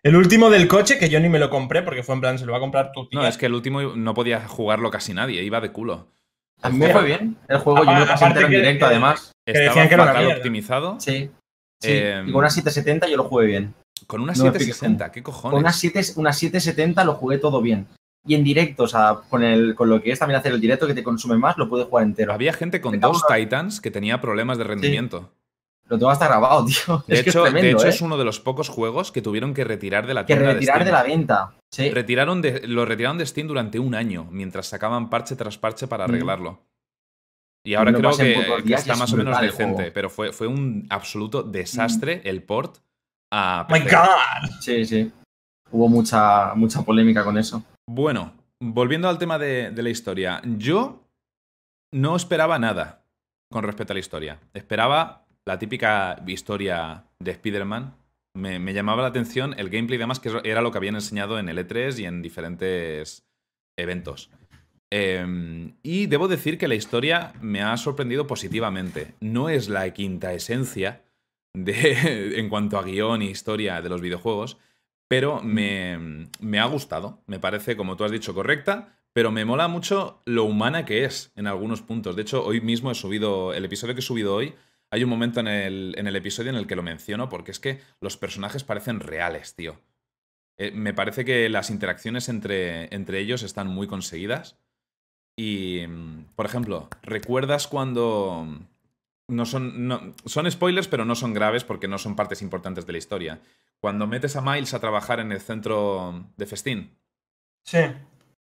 El 0.03 0.15
último 0.15 0.50
del 0.50 0.67
coche, 0.67 0.98
que 0.98 1.10
yo 1.10 1.20
ni 1.20 1.29
me 1.29 1.39
lo 1.39 1.50
compré 1.50 1.81
porque 1.84 2.03
fue 2.03 2.15
en 2.15 2.22
plan, 2.22 2.39
se 2.39 2.46
lo 2.46 2.51
va 2.51 2.58
a 2.58 2.62
comprar 2.62 2.91
tu 2.91 3.08
tía. 3.08 3.20
no, 3.20 3.27
es 3.27 3.38
que 3.38 3.46
el 3.46 3.53
último 3.53 3.81
no 3.81 4.13
podía 4.13 4.48
jugarlo 4.48 4.89
casi 4.91 5.13
nadie, 5.13 5.43
iba 5.43 5.62
de 5.62 5.72
culo. 5.72 6.08
A 6.62 6.70
mí 6.70 6.77
me 6.77 6.89
fue 6.89 7.03
bien. 7.03 7.38
El 7.48 7.58
juego 7.58 7.84
yo 7.84 7.91
me 7.91 8.05
lo 8.05 8.12
entero 8.12 8.46
en 8.46 8.51
directo, 8.51 8.79
que- 8.86 8.91
además. 8.91 9.31
Que 9.46 9.51
Estaba 9.53 9.67
decían 9.70 9.89
que 9.89 9.98
fatal 9.98 10.27
optimizado. 10.38 11.00
Sí. 11.00 11.29
Sí. 11.81 11.89
Eh, 11.89 12.24
y 12.27 12.31
con 12.31 12.39
una 12.39 12.50
770 12.51 13.08
yo 13.08 13.17
lo 13.17 13.24
jugué 13.24 13.48
bien. 13.48 13.74
Con 14.05 14.22
una 14.22 14.34
No 14.34 14.43
me 14.43 14.50
expliques 14.50 14.75
760, 14.75 15.12
¿qué 15.12 15.24
cojones? 15.24 15.51
Con 15.53 15.60
una, 15.62 15.74
7, 15.74 16.01
una 16.17 16.34
770 16.34 17.03
lo 17.03 17.15
jugué 17.15 17.38
todo 17.39 17.62
bien. 17.62 17.88
Y 18.25 18.36
en 18.36 18.43
directo, 18.43 18.84
o 18.84 18.88
sea, 18.88 19.17
con, 19.29 19.43
el, 19.43 19.74
con 19.74 19.89
lo 19.89 20.01
que 20.01 20.12
es 20.12 20.20
también 20.20 20.39
hacer 20.39 20.51
el 20.53 20.62
directo 20.62 20.86
que 20.86 20.93
te 20.93 21.03
consume 21.03 21.38
más, 21.38 21.58
lo 21.58 21.67
pude 21.67 21.86
jugar 21.86 22.03
entero. 22.05 22.31
Había 22.34 22.53
gente 22.53 22.79
con 22.81 23.00
dos 23.00 23.24
Titans 23.25 23.81
que 23.81 23.89
tenía 23.89 24.22
problemas 24.22 24.60
de 24.60 24.63
rendimiento. 24.65 25.31
Lo 25.91 25.98
tengo 25.98 26.10
hasta 26.10 26.27
grabado, 26.27 26.65
tío. 26.88 27.03
De 27.05 27.15
es 27.15 27.24
que 27.24 27.29
hecho, 27.29 27.45
es 27.45 27.51
tremendo, 27.51 27.67
de 27.67 27.71
hecho 27.83 27.86
¿eh? 27.86 27.89
es 27.89 28.01
uno 28.01 28.17
de 28.17 28.24
los 28.24 28.39
pocos 28.39 28.69
juegos 28.69 29.12
que 29.12 29.21
tuvieron 29.21 29.53
que 29.53 29.65
retirar 29.65 30.07
de 30.07 30.13
la 30.13 30.25
Que 30.25 30.36
tienda 30.36 30.53
retirar 30.53 30.86
de 30.86 30.91
la 30.91 31.03
venta. 31.03 31.53
Sí. 31.69 31.89
Retiraron 31.89 32.41
de, 32.41 32.65
lo 32.67 32.86
retiraron 32.86 33.17
de 33.17 33.25
Steam 33.25 33.48
durante 33.48 33.77
un 33.77 33.93
año, 33.93 34.25
mientras 34.31 34.67
sacaban 34.67 35.10
parche 35.10 35.36
tras 35.36 35.57
parche 35.57 35.88
para 35.88 36.07
Mm. 36.07 36.10
arreglarlo. 36.10 36.60
Y 37.65 37.74
ahora 37.75 37.93
creo 37.93 38.12
que, 38.17 38.63
que 38.65 38.74
está 38.74 38.93
es 38.93 39.00
más 39.00 39.13
o 39.13 39.17
menos 39.17 39.39
decente. 39.39 39.89
Mm. 39.89 39.93
pero 39.93 40.10
fue, 40.10 40.31
fue 40.31 40.48
un 40.48 40.88
absoluto 40.89 41.43
desastre 41.43 42.21
el 42.24 42.41
port 42.41 42.77
a 43.31 43.67
My 43.69 43.81
PC. 43.81 43.95
God. 43.95 44.49
Sí, 44.62 44.86
sí. 44.86 45.12
Hubo 45.71 45.88
mucha, 45.89 46.54
mucha 46.56 46.82
polémica 46.84 47.23
con 47.23 47.38
eso. 47.38 47.63
Bueno, 47.88 48.34
volviendo 48.62 49.08
al 49.10 49.17
tema 49.19 49.38
de, 49.38 49.71
de 49.71 49.84
la 49.84 49.89
historia, 49.89 50.41
yo 50.58 51.04
no 51.93 52.15
esperaba 52.15 52.58
nada 52.60 53.04
con 53.51 53.63
respecto 53.63 53.93
a 53.93 53.95
la 53.95 53.99
historia. 53.99 54.39
Esperaba 54.54 55.20
la 55.45 55.60
típica 55.60 56.21
historia 56.27 57.06
de 57.19 57.32
Spider-Man. 57.32 57.95
Me, 58.34 58.73
llamaba 58.73 59.01
la 59.01 59.10
atención 59.10 59.54
el 59.58 59.69
gameplay, 59.69 59.97
además, 59.97 60.19
que 60.19 60.32
era 60.43 60.62
lo 60.62 60.71
que 60.71 60.77
habían 60.77 60.95
enseñado 60.95 61.38
en 61.38 61.47
E3 61.47 61.99
y 61.99 62.06
en 62.06 62.21
diferentes 62.21 63.25
eventos. 63.77 64.30
Eh, 64.89 65.73
y 65.84 66.06
debo 66.08 66.27
decir 66.27 66.58
que 66.58 66.67
la 66.67 66.75
historia 66.75 67.34
me 67.41 67.62
ha 67.62 67.75
sorprendido 67.77 68.27
positivamente. 68.27 69.15
No 69.19 69.49
es 69.49 69.69
la 69.69 69.89
quinta 69.93 70.34
esencia 70.34 71.01
de, 71.54 72.38
en 72.39 72.49
cuanto 72.49 72.77
a 72.77 72.84
guion 72.84 73.21
y 73.21 73.30
historia 73.30 73.82
de 73.82 73.89
los 73.89 74.01
videojuegos, 74.01 74.58
pero 75.08 75.41
me, 75.41 76.27
me 76.39 76.60
ha 76.60 76.65
gustado. 76.65 77.21
Me 77.27 77.39
parece, 77.39 77.75
como 77.75 77.97
tú 77.97 78.06
has 78.06 78.12
dicho, 78.12 78.34
correcta, 78.34 78.97
pero 79.13 79.32
me 79.32 79.43
mola 79.43 79.67
mucho 79.67 80.21
lo 80.25 80.45
humana 80.45 80.86
que 80.86 81.04
es 81.04 81.32
en 81.36 81.47
algunos 81.47 81.82
puntos. 81.82 82.15
De 82.15 82.21
hecho, 82.21 82.45
hoy 82.45 82.62
mismo 82.62 82.91
he 82.91 82.95
subido, 82.95 83.54
el 83.54 83.65
episodio 83.65 83.93
que 83.93 83.99
he 83.99 84.04
subido 84.04 84.34
hoy, 84.36 84.54
hay 84.91 85.04
un 85.04 85.10
momento 85.10 85.39
en 85.39 85.47
el, 85.47 85.95
en 85.97 86.08
el 86.08 86.15
episodio 86.15 86.49
en 86.51 86.58
el 86.58 86.67
que 86.67 86.75
lo 86.75 86.84
menciono, 86.84 87.30
porque 87.30 87.51
es 87.51 87.60
que 87.60 87.80
los 88.01 88.17
personajes 88.17 88.63
parecen 88.63 88.99
reales, 88.99 89.56
tío. 89.56 89.80
Eh, 90.58 90.71
me 90.71 90.93
parece 90.93 91.25
que 91.25 91.49
las 91.49 91.69
interacciones 91.69 92.30
entre, 92.30 92.93
entre 92.93 93.19
ellos 93.19 93.41
están 93.43 93.67
muy 93.67 93.88
conseguidas. 93.88 94.58
Y, 95.38 95.86
mm, 95.88 96.25
por 96.36 96.45
ejemplo, 96.45 96.89
¿recuerdas 97.04 97.67
cuando... 97.67 98.47
No 99.27 99.45
son, 99.45 99.88
no- 99.88 100.13
son 100.25 100.51
spoilers, 100.51 100.89
pero 100.89 101.06
no 101.06 101.15
son 101.15 101.34
graves 101.34 101.63
porque 101.63 101.88
no 101.88 101.97
son 101.97 102.17
partes 102.17 102.41
importantes 102.41 102.86
de 102.86 102.91
la 102.91 102.97
historia. 102.97 103.39
Cuando 103.80 104.06
metes 104.06 104.36
a 104.36 104.41
Miles 104.41 104.73
a 104.73 104.80
trabajar 104.82 105.21
en 105.21 105.32
el 105.32 105.39
centro 105.39 106.25
de 106.36 106.45
festín 106.45 106.97
Sí, 107.63 107.80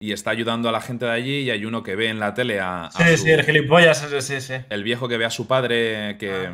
y 0.05 0.11
está 0.13 0.29
ayudando 0.31 0.69
a 0.69 0.71
la 0.71 0.81
gente 0.81 1.05
de 1.05 1.11
allí 1.11 1.37
y 1.41 1.49
hay 1.51 1.65
uno 1.65 1.83
que 1.83 1.95
ve 1.95 2.09
en 2.09 2.19
la 2.19 2.33
tele 2.33 2.59
a, 2.59 2.85
a 2.85 2.91
sí, 2.91 3.17
su- 3.17 3.23
sí, 3.23 3.31
el 3.31 3.43
gilipollas, 3.43 4.07
sí, 4.21 4.41
sí. 4.41 4.53
el 4.69 4.83
viejo 4.83 5.07
que 5.07 5.17
ve 5.17 5.25
a 5.25 5.29
su 5.29 5.47
padre 5.47 6.17
que 6.19 6.47
Ah. 6.47 6.53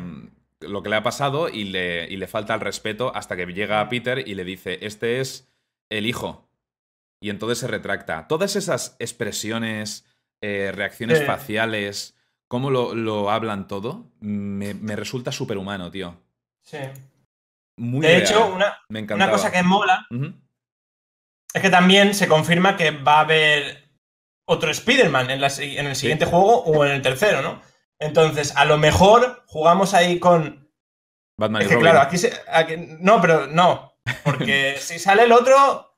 lo 0.60 0.82
que 0.82 0.88
le 0.90 0.96
ha 0.96 1.02
pasado 1.02 1.48
y 1.48 1.64
le, 1.64 2.06
y 2.08 2.16
le 2.16 2.26
falta 2.28 2.54
el 2.54 2.60
respeto 2.60 3.14
hasta 3.14 3.36
que 3.36 3.46
llega 3.46 3.80
a 3.80 3.88
Peter 3.88 4.22
y 4.26 4.34
le 4.34 4.44
dice, 4.44 4.78
este 4.82 5.20
es 5.20 5.48
el 5.90 6.06
hijo. 6.06 6.48
Y 7.20 7.30
entonces 7.30 7.58
se 7.58 7.66
retracta. 7.68 8.26
Todas 8.28 8.56
esas 8.56 8.96
expresiones, 8.98 10.04
eh, 10.40 10.72
reacciones 10.74 11.18
Sí. 11.20 11.24
faciales, 11.24 12.16
cómo 12.48 12.70
lo, 12.70 12.94
lo 12.94 13.30
hablan 13.30 13.66
todo, 13.68 14.10
me, 14.20 14.74
me 14.74 14.94
resulta 14.96 15.32
súper 15.32 15.56
humano, 15.58 15.90
tío. 15.90 16.16
sí. 16.62 16.78
Muy 17.78 18.02
De 18.02 18.08
real. 18.08 18.22
hecho, 18.22 18.54
una, 18.54 18.76
una 18.90 19.30
cosa 19.30 19.50
que 19.50 19.62
mola. 19.62 20.06
Es 21.54 21.62
que 21.62 21.70
también 21.70 22.14
se 22.14 22.28
confirma 22.28 22.76
que 22.76 22.90
va 22.90 23.16
a 23.18 23.20
haber 23.20 23.90
otro 24.46 24.70
Spider-Man 24.70 25.30
en, 25.30 25.40
la 25.40 25.50
si- 25.50 25.76
en 25.78 25.86
el 25.86 25.96
siguiente 25.96 26.24
juego 26.24 26.62
o 26.64 26.84
en 26.84 26.92
el 26.92 27.02
tercero, 27.02 27.42
¿no? 27.42 27.62
Entonces, 27.98 28.52
a 28.56 28.64
lo 28.64 28.78
mejor 28.78 29.44
jugamos 29.46 29.94
ahí 29.94 30.18
con. 30.18 30.70
Batman 31.38 31.62
Es 31.62 31.68
y 31.68 31.70
Robin. 31.74 31.80
claro, 31.82 32.00
aquí 32.00 32.18
se. 32.18 32.32
aquí- 32.52 32.76
No, 33.00 33.20
pero 33.20 33.46
no. 33.46 33.92
Porque 34.24 34.76
si 34.80 34.98
sale 34.98 35.22
el 35.24 35.32
otro. 35.32 35.88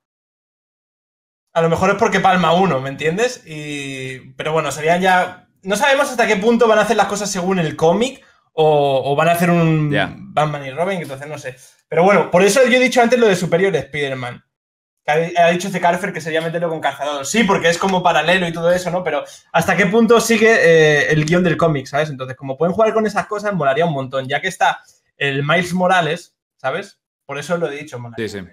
A 1.55 1.63
lo 1.63 1.69
mejor 1.69 1.91
es 1.91 1.97
porque 1.97 2.21
palma 2.21 2.53
uno, 2.53 2.81
¿me 2.81 2.89
entiendes? 2.91 3.43
Y. 3.47 4.33
Pero 4.37 4.53
bueno, 4.53 4.71
serían 4.73 5.01
ya. 5.01 5.49
No 5.63 5.77
sabemos 5.77 6.11
hasta 6.11 6.27
qué 6.27 6.37
punto 6.37 6.69
van 6.69 6.79
a 6.79 6.83
hacer 6.83 6.97
las 6.97 7.07
cosas 7.07 7.31
según 7.31 7.59
el 7.59 7.77
cómic. 7.77 8.23
O, 8.57 9.03
o 9.05 9.17
van 9.17 9.29
a 9.29 9.33
hacer 9.33 9.51
un. 9.51 9.91
Batman 10.33 10.65
y 10.67 10.71
Robin, 10.71 11.01
entonces 11.03 11.27
no 11.27 11.39
sé. 11.39 11.57
Pero 11.89 12.05
bueno, 12.05 12.31
por 12.31 12.43
eso 12.43 12.61
yo 12.67 12.77
he 12.77 12.81
dicho 12.81 13.01
antes 13.03 13.19
lo 13.19 13.27
de 13.27 13.35
Superior 13.37 13.75
Spider-Man. 13.75 14.45
Ha, 15.07 15.51
dicho 15.51 15.69
Zecarfer 15.69 16.13
que 16.13 16.21
sería 16.21 16.41
meterlo 16.41 16.71
con 16.71 16.81
calzador. 16.81 17.27
Sí, 17.27 17.45
porque 17.45 17.69
es 17.69 17.77
como 17.77 18.03
paralelo 18.03 18.49
y 18.49 18.53
todo 18.53 18.73
eso, 18.73 18.91
¿no? 18.91 19.05
Pero 19.05 19.25
¿hasta 19.53 19.77
qué 19.77 19.87
punto 19.87 20.21
sigue 20.21 20.51
eh, 20.51 21.13
el 21.13 21.27
guion 21.27 21.45
del 21.45 21.59
cómic, 21.59 21.87
¿sabes? 21.87 22.09
Entonces, 22.09 22.37
como 22.37 22.57
pueden 22.57 22.73
jugar 22.73 22.95
con 22.95 23.07
esas 23.07 23.27
cosas, 23.27 23.53
molaría 23.55 23.85
un 23.85 23.93
montón. 23.93 24.27
Ya 24.27 24.41
que 24.41 24.49
está 24.49 24.81
el 25.17 25.43
Miles 25.43 25.75
Morales, 25.75 26.35
¿sabes? 26.57 27.01
Por 27.27 27.39
eso 27.39 27.59
lo 27.59 27.71
he 27.71 27.77
dicho, 27.77 27.99
molaría. 27.99 28.29
Sí, 28.29 28.41
sí. 28.41 28.47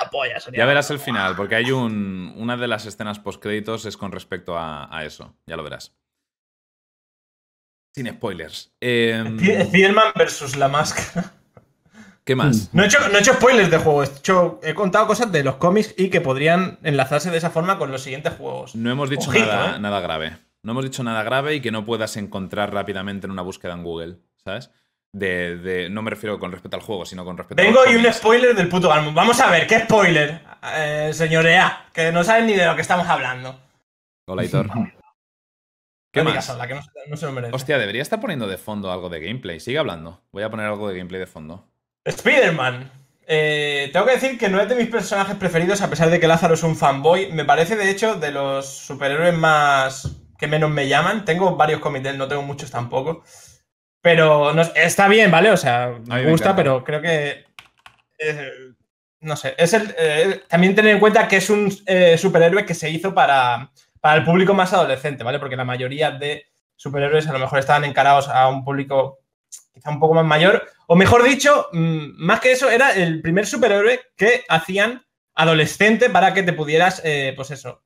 Ah, 0.00 0.10
polla, 0.10 0.38
sería 0.40 0.58
Ya 0.58 0.66
verás 0.66 0.90
el 0.90 0.98
final, 0.98 1.34
porque 1.36 1.56
hay 1.56 1.72
un. 1.72 2.34
Una 2.36 2.56
de 2.56 2.68
las 2.68 2.86
escenas 2.86 3.18
postcréditos 3.18 3.84
es 3.86 3.96
con 3.96 4.12
respecto 4.12 4.56
a, 4.56 4.96
a 4.96 5.04
eso. 5.04 5.36
Ya 5.46 5.56
lo 5.56 5.64
verás. 5.64 5.92
Sin 7.94 8.08
spoilers. 8.08 8.72
Spider-Man 8.80 10.12
versus 10.16 10.56
la 10.56 10.68
máscara. 10.68 11.33
¿Qué 12.24 12.34
más? 12.34 12.72
No 12.72 12.82
he, 12.82 12.86
hecho, 12.86 12.98
no 13.10 13.18
he 13.18 13.20
hecho 13.20 13.34
spoilers 13.34 13.70
de 13.70 13.76
juego, 13.78 14.02
he, 14.02 14.06
hecho- 14.06 14.58
he 14.62 14.72
contado 14.72 15.06
cosas 15.06 15.30
de 15.30 15.44
los 15.44 15.56
cómics 15.56 15.94
y 15.98 16.08
que 16.08 16.22
podrían 16.22 16.78
enlazarse 16.82 17.30
de 17.30 17.36
esa 17.36 17.50
forma 17.50 17.76
con 17.78 17.90
los 17.92 18.02
siguientes 18.02 18.32
juegos. 18.34 18.74
No 18.74 18.90
hemos 18.90 19.10
dicho 19.10 19.28
Ojito, 19.28 19.44
nada, 19.46 19.76
¿eh? 19.76 19.80
nada 19.80 20.00
grave. 20.00 20.38
No 20.62 20.72
hemos 20.72 20.84
dicho 20.84 21.02
nada 21.04 21.22
grave 21.22 21.54
y 21.56 21.60
que 21.60 21.70
no 21.70 21.84
puedas 21.84 22.16
encontrar 22.16 22.72
rápidamente 22.72 23.26
en 23.26 23.30
una 23.32 23.42
búsqueda 23.42 23.74
en 23.74 23.82
Google, 23.82 24.16
¿sabes? 24.42 24.70
De, 25.12 25.58
de- 25.58 25.90
no 25.90 26.00
me 26.00 26.08
refiero 26.10 26.38
con 26.40 26.50
respecto 26.50 26.76
al 26.78 26.82
juego, 26.82 27.04
sino 27.04 27.24
con 27.26 27.36
respecto 27.36 27.62
Vengo 27.62 27.80
a 27.80 27.92
y 27.92 27.96
un 27.96 28.10
spoiler 28.10 28.56
del 28.56 28.68
puto 28.68 28.90
álbum. 28.90 29.14
Vamos 29.14 29.38
a 29.40 29.50
ver, 29.50 29.66
¿qué 29.66 29.80
spoiler? 29.80 30.40
Eh, 30.76 31.10
señorea, 31.12 31.84
que 31.92 32.10
no 32.10 32.24
saben 32.24 32.46
ni 32.46 32.54
de 32.54 32.64
lo 32.64 32.74
que 32.74 32.80
estamos 32.80 33.06
hablando. 33.06 33.60
Hola, 34.26 34.40
Aitor. 34.42 34.66
¿Qué 36.10 36.22
No 36.24 36.30
más? 36.32 36.46
que 36.66 36.74
no, 36.74 36.82
se- 36.82 36.90
no 37.10 37.16
se 37.18 37.26
lo 37.26 37.32
merece. 37.32 37.54
Hostia, 37.54 37.76
debería 37.76 38.00
estar 38.00 38.20
poniendo 38.20 38.46
de 38.46 38.56
fondo 38.56 38.90
algo 38.90 39.10
de 39.10 39.20
gameplay. 39.20 39.60
Sigue 39.60 39.78
hablando. 39.78 40.22
Voy 40.32 40.42
a 40.44 40.50
poner 40.50 40.66
algo 40.66 40.88
de 40.88 40.96
gameplay 40.96 41.20
de 41.20 41.26
fondo. 41.26 41.68
Spider-Man. 42.04 42.90
Eh, 43.26 43.88
tengo 43.92 44.04
que 44.06 44.12
decir 44.12 44.38
que 44.38 44.48
no 44.48 44.60
es 44.60 44.68
de 44.68 44.74
mis 44.74 44.88
personajes 44.88 45.36
preferidos, 45.36 45.80
a 45.80 45.88
pesar 45.88 46.10
de 46.10 46.20
que 46.20 46.28
Lázaro 46.28 46.54
es 46.54 46.62
un 46.62 46.76
fanboy. 46.76 47.32
Me 47.32 47.44
parece, 47.44 47.76
de 47.76 47.90
hecho, 47.90 48.16
de 48.16 48.30
los 48.30 48.66
superhéroes 48.68 49.34
más 49.34 50.10
que 50.38 50.46
menos 50.46 50.70
me 50.70 50.88
llaman. 50.88 51.24
Tengo 51.24 51.56
varios 51.56 51.80
él, 52.10 52.18
no 52.18 52.28
tengo 52.28 52.42
muchos 52.42 52.70
tampoco. 52.70 53.24
Pero 54.02 54.52
no- 54.52 54.62
está 54.74 55.08
bien, 55.08 55.30
¿vale? 55.30 55.50
O 55.50 55.56
sea, 55.56 55.94
me 56.06 56.30
gusta, 56.30 56.54
pero 56.56 56.84
creo 56.84 57.00
que. 57.00 57.44
eh, 58.18 58.50
no 59.20 59.36
sé. 59.36 59.54
Es 59.56 59.72
el, 59.72 59.94
eh, 59.96 60.42
también 60.48 60.74
tener 60.74 60.92
en 60.94 61.00
cuenta 61.00 61.26
que 61.26 61.36
es 61.38 61.48
un 61.48 61.70
superhéroe 62.18 62.66
que 62.66 62.74
se 62.74 62.90
hizo 62.90 63.14
para, 63.14 63.70
para 64.00 64.16
el 64.16 64.24
público 64.24 64.52
más 64.52 64.74
adolescente, 64.74 65.24
¿vale? 65.24 65.38
Porque 65.38 65.56
la 65.56 65.64
mayoría 65.64 66.10
de 66.10 66.44
superhéroes 66.76 67.26
a 67.28 67.32
lo 67.32 67.38
mejor 67.38 67.58
estaban 67.60 67.84
encarados 67.84 68.28
a 68.28 68.48
un 68.48 68.62
público 68.62 69.20
quizá 69.72 69.88
un 69.88 70.00
poco 70.00 70.12
más 70.12 70.26
mayor. 70.26 70.66
O 70.86 70.96
mejor 70.96 71.22
dicho, 71.24 71.68
mm, 71.72 72.14
más 72.24 72.40
que 72.40 72.52
eso, 72.52 72.70
era 72.70 72.92
el 72.92 73.20
primer 73.22 73.46
superhéroe 73.46 74.00
que 74.16 74.44
hacían 74.48 75.02
adolescente 75.34 76.10
para 76.10 76.32
que 76.34 76.42
te 76.42 76.52
pudieras, 76.52 77.00
eh, 77.04 77.32
pues 77.36 77.50
eso. 77.50 77.82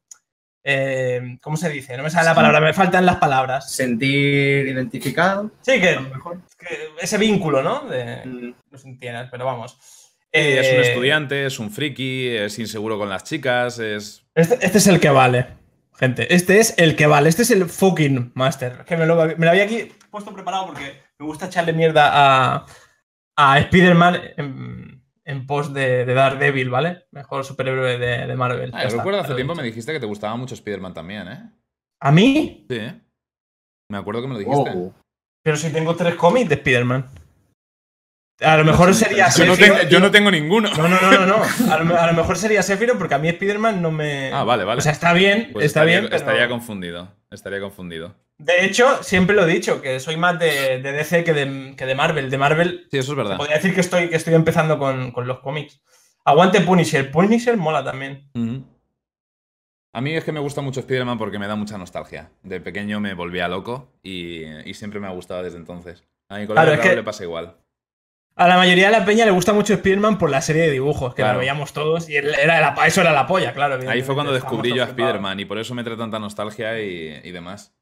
eh, 0.65 1.39
¿Cómo 1.41 1.57
se 1.57 1.71
dice? 1.71 1.97
No 1.97 2.03
me 2.03 2.11
sale 2.11 2.27
la 2.27 2.35
palabra, 2.35 2.61
me 2.61 2.75
faltan 2.75 3.07
las 3.07 3.17
palabras. 3.17 3.71
Sentir 3.73 4.67
identificado, 4.69 5.51
Sí, 5.63 5.71
a 5.73 5.81
que, 5.81 5.93
lo 5.95 6.03
mejor. 6.03 6.43
que 6.59 6.67
ese 7.01 7.17
vínculo, 7.17 7.63
¿no? 7.63 7.81
De, 7.89 8.23
Mm, 8.27 8.55
no 8.71 8.79
se 8.79 8.89
entiendes, 8.89 9.29
pero 9.31 9.47
vamos. 9.47 9.79
Eh, 10.31 10.59
es 10.61 10.69
un 10.73 10.75
Eh, 10.85 10.89
estudiante, 10.91 11.47
es 11.47 11.59
un 11.59 11.71
friki, 11.71 12.29
es 12.37 12.59
inseguro 12.59 12.99
con 12.99 13.09
las 13.09 13.25
chicas, 13.25 13.79
es. 13.79 14.27
Este, 14.35 14.59
este 14.61 14.77
es 14.79 14.87
el 14.89 15.01
que 15.01 15.09
vale, 15.09 15.47
gente. 15.99 16.35
Este 16.35 16.59
es 16.61 16.75
el 16.77 16.97
que 16.97 17.07
vale. 17.07 17.31
Este 17.31 17.43
es 17.43 17.51
el 17.51 17.65
fucking 17.67 18.33
master. 18.35 18.85
Que 18.85 18.97
me 18.99 19.07
lo, 19.07 19.15
me 19.17 19.45
lo 19.47 19.51
había 19.51 19.63
aquí 19.65 19.91
puesto 20.11 20.35
preparado 20.35 20.67
porque 20.67 21.01
me 21.19 21.25
gusta 21.25 21.47
echarle 21.47 21.73
mierda 21.73 22.11
a, 22.13 22.67
a 23.41 23.59
Spider-Man 23.61 24.21
en, 24.37 25.03
en 25.25 25.47
pos 25.47 25.73
de, 25.73 26.05
de 26.05 26.13
Daredevil, 26.15 26.71
¿vale? 26.71 27.07
Mejor 27.13 27.45
superhéroe 27.45 27.97
de, 27.99 28.27
de 28.27 28.37
Marvel. 28.37 28.73
Ah, 28.75 28.89
yo 28.89 28.97
recuerdo 28.97 29.21
hace 29.21 29.35
tiempo 29.35 29.55
me 29.55 29.63
dijiste 29.63 29.93
que 29.93 30.01
te 30.01 30.07
gustaba 30.07 30.35
mucho 30.37 30.55
Spider-Man 30.55 30.93
también, 30.93 31.29
¿eh? 31.29 31.51
¿A 32.01 32.11
mí? 32.11 32.67
Sí. 32.69 32.81
Me 33.91 33.99
acuerdo 33.99 34.21
que 34.23 34.27
me 34.29 34.35
lo 34.35 34.41
dijiste. 34.41 34.71
wow. 34.73 34.93
Pero 35.45 35.57
si 35.57 35.73
tengo 35.73 35.95
tres 35.95 36.17
cómics 36.17 36.49
de 36.49 36.57
Spider-Man. 36.57 37.07
A 38.41 38.57
lo 38.57 38.65
mejor 38.65 38.95
sería 38.95 39.29
Yo 39.31 39.47
no, 39.47 39.57
tengo, 39.57 39.83
yo 39.89 39.99
no 40.01 40.11
tengo 40.11 40.31
ninguno. 40.31 40.69
No, 40.77 40.89
no, 40.89 41.01
no, 41.01 41.11
no, 41.13 41.27
no. 41.27 41.73
A 41.73 41.79
lo, 41.83 41.97
a 41.99 42.07
lo 42.07 42.13
mejor 42.13 42.37
sería 42.39 42.63
Sephiroth 42.63 42.99
porque 42.99 43.15
a 43.15 43.19
mí 43.19 43.29
Spider-Man 43.29 43.81
no 43.83 43.91
me. 43.91 44.33
Ah, 44.33 44.45
vale, 44.45 44.65
vale. 44.65 44.79
O 44.79 44.83
sea, 44.83 44.93
está 44.93 45.13
bien, 45.13 45.51
Pues 45.53 45.65
está 45.67 45.81
estaría, 45.81 46.01
bien. 46.01 46.05
pero- 46.11 46.17
estaría 46.17 46.49
confundido. 46.49 47.09
Estaría 47.31 47.61
confundido. 47.61 48.15
De 48.39 48.65
hecho, 48.65 49.03
siempre 49.03 49.35
lo 49.35 49.43
he 49.45 49.53
dicho, 49.53 49.83
que 49.83 49.99
soy 49.99 50.17
más 50.17 50.39
de, 50.39 50.81
de 50.81 50.93
DC 50.93 51.25
que 51.25 51.33
de, 51.35 51.75
que 51.77 51.87
de 51.87 51.95
Marvel. 51.97 52.31
De 52.31 52.39
Marvel, 52.39 52.87
Sí, 52.91 52.99
eso 52.99 53.13
es 53.13 53.17
verdad. 53.17 53.37
podría 53.37 53.57
decir 53.57 53.75
que 53.75 53.81
estoy, 53.81 54.09
que 54.09 54.17
estoy 54.17 54.35
empezando 54.35 54.79
con, 54.79 55.11
con 55.11 55.27
los 55.27 55.41
cómics. 55.41 55.81
Aguante 56.25 56.61
Punisher. 56.61 57.11
Punisher 57.11 57.57
mola 57.57 57.83
también. 57.83 58.31
A 59.93 60.01
mí 60.01 60.15
es 60.15 60.23
que 60.23 60.33
me 60.33 60.41
gusta 60.41 60.61
mucho 60.61 60.81
Spider-Man 60.81 61.19
porque 61.19 61.39
me 61.39 61.47
da 61.49 61.57
mucha 61.57 61.79
nostalgia. 61.79 62.31
De 62.43 62.61
pequeño 62.61 63.01
me 63.01 63.15
volvía 63.15 63.49
loco 63.49 63.93
y, 64.03 64.45
y 64.69 64.75
siempre 64.75 65.01
me 65.01 65.07
ha 65.09 65.11
gustado 65.11 65.43
desde 65.43 65.57
entonces. 65.59 66.05
A 66.29 66.39
mi 66.39 66.47
colega 66.47 66.63
Claro, 66.65 66.73
es 66.73 66.79
Raúl 66.79 66.91
que- 66.91 66.97
le 66.97 67.03
pasa 67.03 67.25
igual. 67.25 67.57
A 68.37 68.47
la 68.47 68.57
mayoría 68.57 68.87
de 68.89 68.93
la 68.97 69.05
peña 69.05 69.25
le 69.25 69.33
gusta 69.33 69.53
mucho 69.53 69.73
Spider-Man 69.75 70.17
por 70.17 70.31
la 70.31 70.41
serie 70.41 70.63
de 70.63 70.71
dibujos, 70.71 71.13
que 71.13 71.23
Claro. 71.23 71.35
lo 71.35 71.39
veíamos 71.41 71.73
todos 71.73 72.09
y 72.09 72.15
era 72.15 72.61
la, 72.61 72.87
eso 72.87 73.01
era 73.01 73.11
la 73.13 73.27
polla, 73.27 73.53
claro. 73.53 73.81
Ahí 73.91 74.03
fue 74.03 74.15
cuando 74.15 74.33
descubrí 74.33 74.73
yo 74.73 74.85
a. 74.85 74.87
Spider-Man 74.87 75.41
y 75.41 75.45
por 75.45 75.59
eso 75.59 75.75
me 75.75 75.83
trae 75.83 75.97
tanta 75.97 76.21
nostalgia 76.21 76.81
y, 76.81 77.21
y 77.25 77.33
demás. 77.33 77.75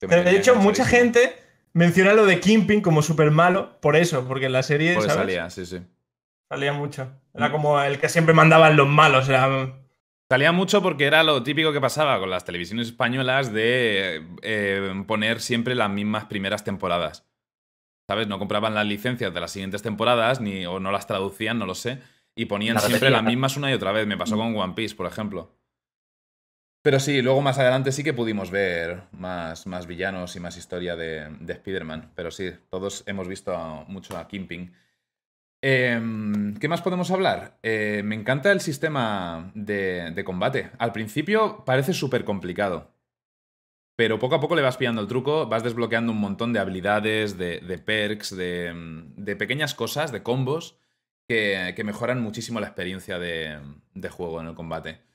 Pero 0.00 0.22
de 0.22 0.36
hecho, 0.36 0.54
mucha 0.56 0.84
gente 0.84 1.36
menciona 1.72 2.12
lo 2.12 2.24
de 2.26 2.40
Kingpin 2.40 2.80
como 2.80 3.02
súper 3.02 3.30
malo 3.30 3.78
por 3.80 3.96
eso, 3.96 4.26
porque 4.26 4.46
en 4.46 4.52
la 4.52 4.62
serie 4.62 5.00
salía, 5.00 5.50
sí, 5.50 5.66
sí. 5.66 5.80
Salía 6.50 6.72
mucho. 6.72 7.08
Era 7.34 7.48
Mm. 7.48 7.52
como 7.52 7.80
el 7.82 7.98
que 7.98 8.08
siempre 8.08 8.32
mandaban 8.34 8.76
los 8.76 8.88
malos. 8.88 9.28
Era... 9.28 9.74
Salía 10.30 10.52
mucho 10.52 10.82
porque 10.82 11.04
era 11.06 11.22
lo 11.22 11.42
típico 11.42 11.72
que 11.72 11.80
pasaba 11.80 12.18
con 12.18 12.30
las 12.30 12.44
televisiones 12.44 12.88
españolas 12.88 13.52
de 13.52 14.22
eh, 14.42 15.04
poner 15.06 15.40
siempre 15.40 15.74
las 15.74 15.90
mismas 15.90 16.24
primeras 16.26 16.64
temporadas. 16.64 17.24
¿Sabes? 18.08 18.26
No 18.28 18.38
compraban 18.38 18.74
las 18.74 18.86
licencias 18.86 19.32
de 19.34 19.40
las 19.40 19.50
siguientes 19.52 19.82
temporadas 19.82 20.40
ni, 20.40 20.64
o 20.64 20.80
no 20.80 20.90
las 20.92 21.06
traducían, 21.06 21.58
no 21.58 21.66
lo 21.66 21.74
sé. 21.74 21.98
Y 22.34 22.46
ponían 22.46 22.74
La 22.76 22.80
siempre 22.80 23.10
las 23.10 23.22
mismas 23.24 23.56
una 23.56 23.70
y 23.70 23.74
otra 23.74 23.92
vez. 23.92 24.06
Me 24.06 24.16
pasó 24.16 24.36
Mm. 24.36 24.38
con 24.38 24.56
One 24.56 24.74
Piece, 24.74 24.94
por 24.94 25.06
ejemplo. 25.06 25.50
Pero 26.82 27.00
sí, 27.00 27.22
luego 27.22 27.42
más 27.42 27.58
adelante 27.58 27.92
sí 27.92 28.04
que 28.04 28.14
pudimos 28.14 28.50
ver 28.50 29.02
más, 29.12 29.66
más 29.66 29.86
villanos 29.86 30.36
y 30.36 30.40
más 30.40 30.56
historia 30.56 30.96
de, 30.96 31.28
de 31.40 31.52
Spider-Man. 31.52 32.12
Pero 32.14 32.30
sí, 32.30 32.52
todos 32.70 33.02
hemos 33.06 33.28
visto 33.28 33.84
mucho 33.88 34.16
a 34.16 34.28
Kingpin. 34.28 34.72
Em, 35.60 36.54
¿Qué 36.56 36.68
más 36.68 36.82
podemos 36.82 37.10
hablar? 37.10 37.58
Eh, 37.62 38.02
me 38.04 38.14
encanta 38.14 38.52
el 38.52 38.60
sistema 38.60 39.50
de, 39.54 40.22
combate. 40.24 40.70
Al 40.78 40.92
principio 40.92 41.64
parece 41.64 41.92
súper 41.92 42.24
complicado. 42.24 42.94
Pero 43.96 44.20
poco 44.20 44.36
a 44.36 44.40
poco 44.40 44.54
le 44.54 44.62
vas 44.62 44.76
pillando 44.76 45.02
el 45.02 45.08
truco, 45.08 45.46
vas 45.48 45.64
desbloqueando 45.64 46.12
un 46.12 46.20
montón 46.20 46.52
de 46.52 46.60
habilidades, 46.60 47.36
de, 47.36 47.82
perks, 47.84 48.36
de, 48.36 48.72
de 49.16 49.36
pequeñas 49.36 49.74
cosas, 49.74 50.12
de 50.12 50.22
combos, 50.22 50.78
que, 51.26 51.72
que 51.74 51.82
mejoran 51.84 52.20
muchísimo 52.22 52.60
la 52.60 52.68
experiencia 52.68 53.18
de, 53.18 53.58
de 53.94 54.08
juego 54.08 54.40
en 54.40 54.46
el 54.48 54.54
combate. 54.54 55.07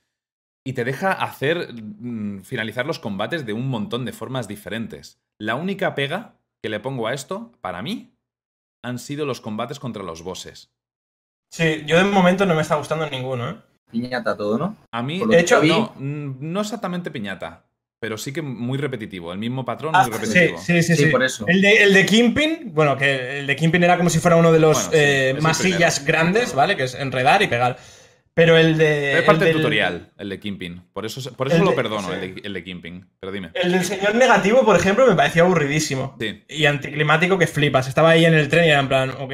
Y 0.65 0.73
te 0.73 0.85
deja 0.85 1.11
hacer, 1.11 1.73
mm, 1.73 2.41
finalizar 2.43 2.85
los 2.85 2.99
combates 2.99 3.45
de 3.45 3.53
un 3.53 3.67
montón 3.67 4.05
de 4.05 4.13
formas 4.13 4.47
diferentes. 4.47 5.19
La 5.37 5.55
única 5.55 5.93
pega 5.95 6.35
que 6.61 6.69
le 6.69 6.79
pongo 6.79 7.07
a 7.07 7.13
esto, 7.13 7.51
para 7.61 7.81
mí, 7.81 8.13
han 8.81 8.97
sido 8.99 9.25
los 9.25 9.41
combates 9.41 9.79
contra 9.79 10.03
los 10.03 10.21
bosses. 10.23 10.71
Sí, 11.51 11.83
yo 11.85 11.97
de 11.97 12.05
momento 12.05 12.45
no 12.45 12.55
me 12.55 12.61
está 12.61 12.75
gustando 12.75 13.09
ninguno, 13.09 13.49
¿eh? 13.49 13.55
Piñata 13.91 14.35
todo, 14.35 14.57
¿no? 14.57 14.75
A 14.91 15.03
mí, 15.03 15.21
de 15.25 15.39
hecho, 15.39 15.61
vi- 15.61 15.67
no, 15.69 15.93
mm, 15.97 16.35
no 16.39 16.61
exactamente 16.61 17.11
piñata, 17.11 17.65
pero 17.99 18.17
sí 18.17 18.33
que 18.33 18.41
muy 18.41 18.77
repetitivo. 18.77 19.31
El 19.31 19.37
mismo 19.39 19.63
patrón 19.65 19.93
Ah, 19.95 20.03
muy 20.03 20.11
repetitivo. 20.11 20.57
sí, 20.57 20.81
sí, 20.81 20.95
Sí, 20.95 21.03
sí. 21.03 21.09
por 21.11 21.23
eso. 21.23 21.45
El 21.47 21.61
de, 21.61 21.83
el 21.83 21.93
de 21.93 22.05
Kingpin, 22.05 22.71
bueno, 22.73 22.97
que 22.97 23.39
el 23.39 23.47
de 23.47 23.55
Kingpin 23.55 23.83
era 23.83 23.97
como 23.97 24.09
si 24.09 24.19
fuera 24.19 24.35
uno 24.37 24.51
de 24.51 24.59
los 24.59 24.75
Bueno, 24.77 24.89
sí, 24.91 24.97
eh, 24.97 25.37
masillas 25.41 25.99
primero. 25.99 26.17
grandes, 26.23 26.55
¿vale? 26.55 26.75
Que 26.75 26.83
es 26.85 26.95
enredar 26.95 27.41
y 27.43 27.47
pegar. 27.47 27.77
Pero 28.35 28.57
el 28.57 28.77
de. 28.77 29.19
es 29.19 29.23
parte 29.25 29.43
el 29.45 29.49
del 29.53 29.57
tutorial, 29.57 30.11
el 30.17 30.29
de 30.29 30.39
Kimping. 30.39 30.89
Por 30.91 31.05
eso, 31.05 31.31
por 31.33 31.47
eso 31.47 31.57
El 31.57 31.63
lo 31.65 31.69
de- 31.71 31.75
perdono, 31.75 32.07
sí. 32.07 32.13
el, 32.13 32.35
de, 32.35 32.41
el 32.47 32.53
de 32.53 32.63
Kimping. 32.63 33.07
Pero 33.19 33.31
dime. 33.31 33.51
El 33.53 33.71
del 33.71 33.83
señor 33.85 34.15
negativo, 34.15 34.65
por 34.65 34.75
ejemplo, 34.75 35.05
me 35.05 35.15
parecía 35.15 35.43
aburridísimo. 35.43 36.15
Sí. 36.19 36.43
Y 36.49 36.65
anticlimático 36.65 37.37
que 37.37 37.45
flipas. 37.47 37.87
Estaba 37.87 38.09
ahí 38.09 38.25
en 38.25 38.33
el 38.33 38.49
tren 38.49 38.65
y 38.65 38.69
era 38.69 38.79
en 38.79 38.87
plan, 38.87 39.09
ok. 39.11 39.33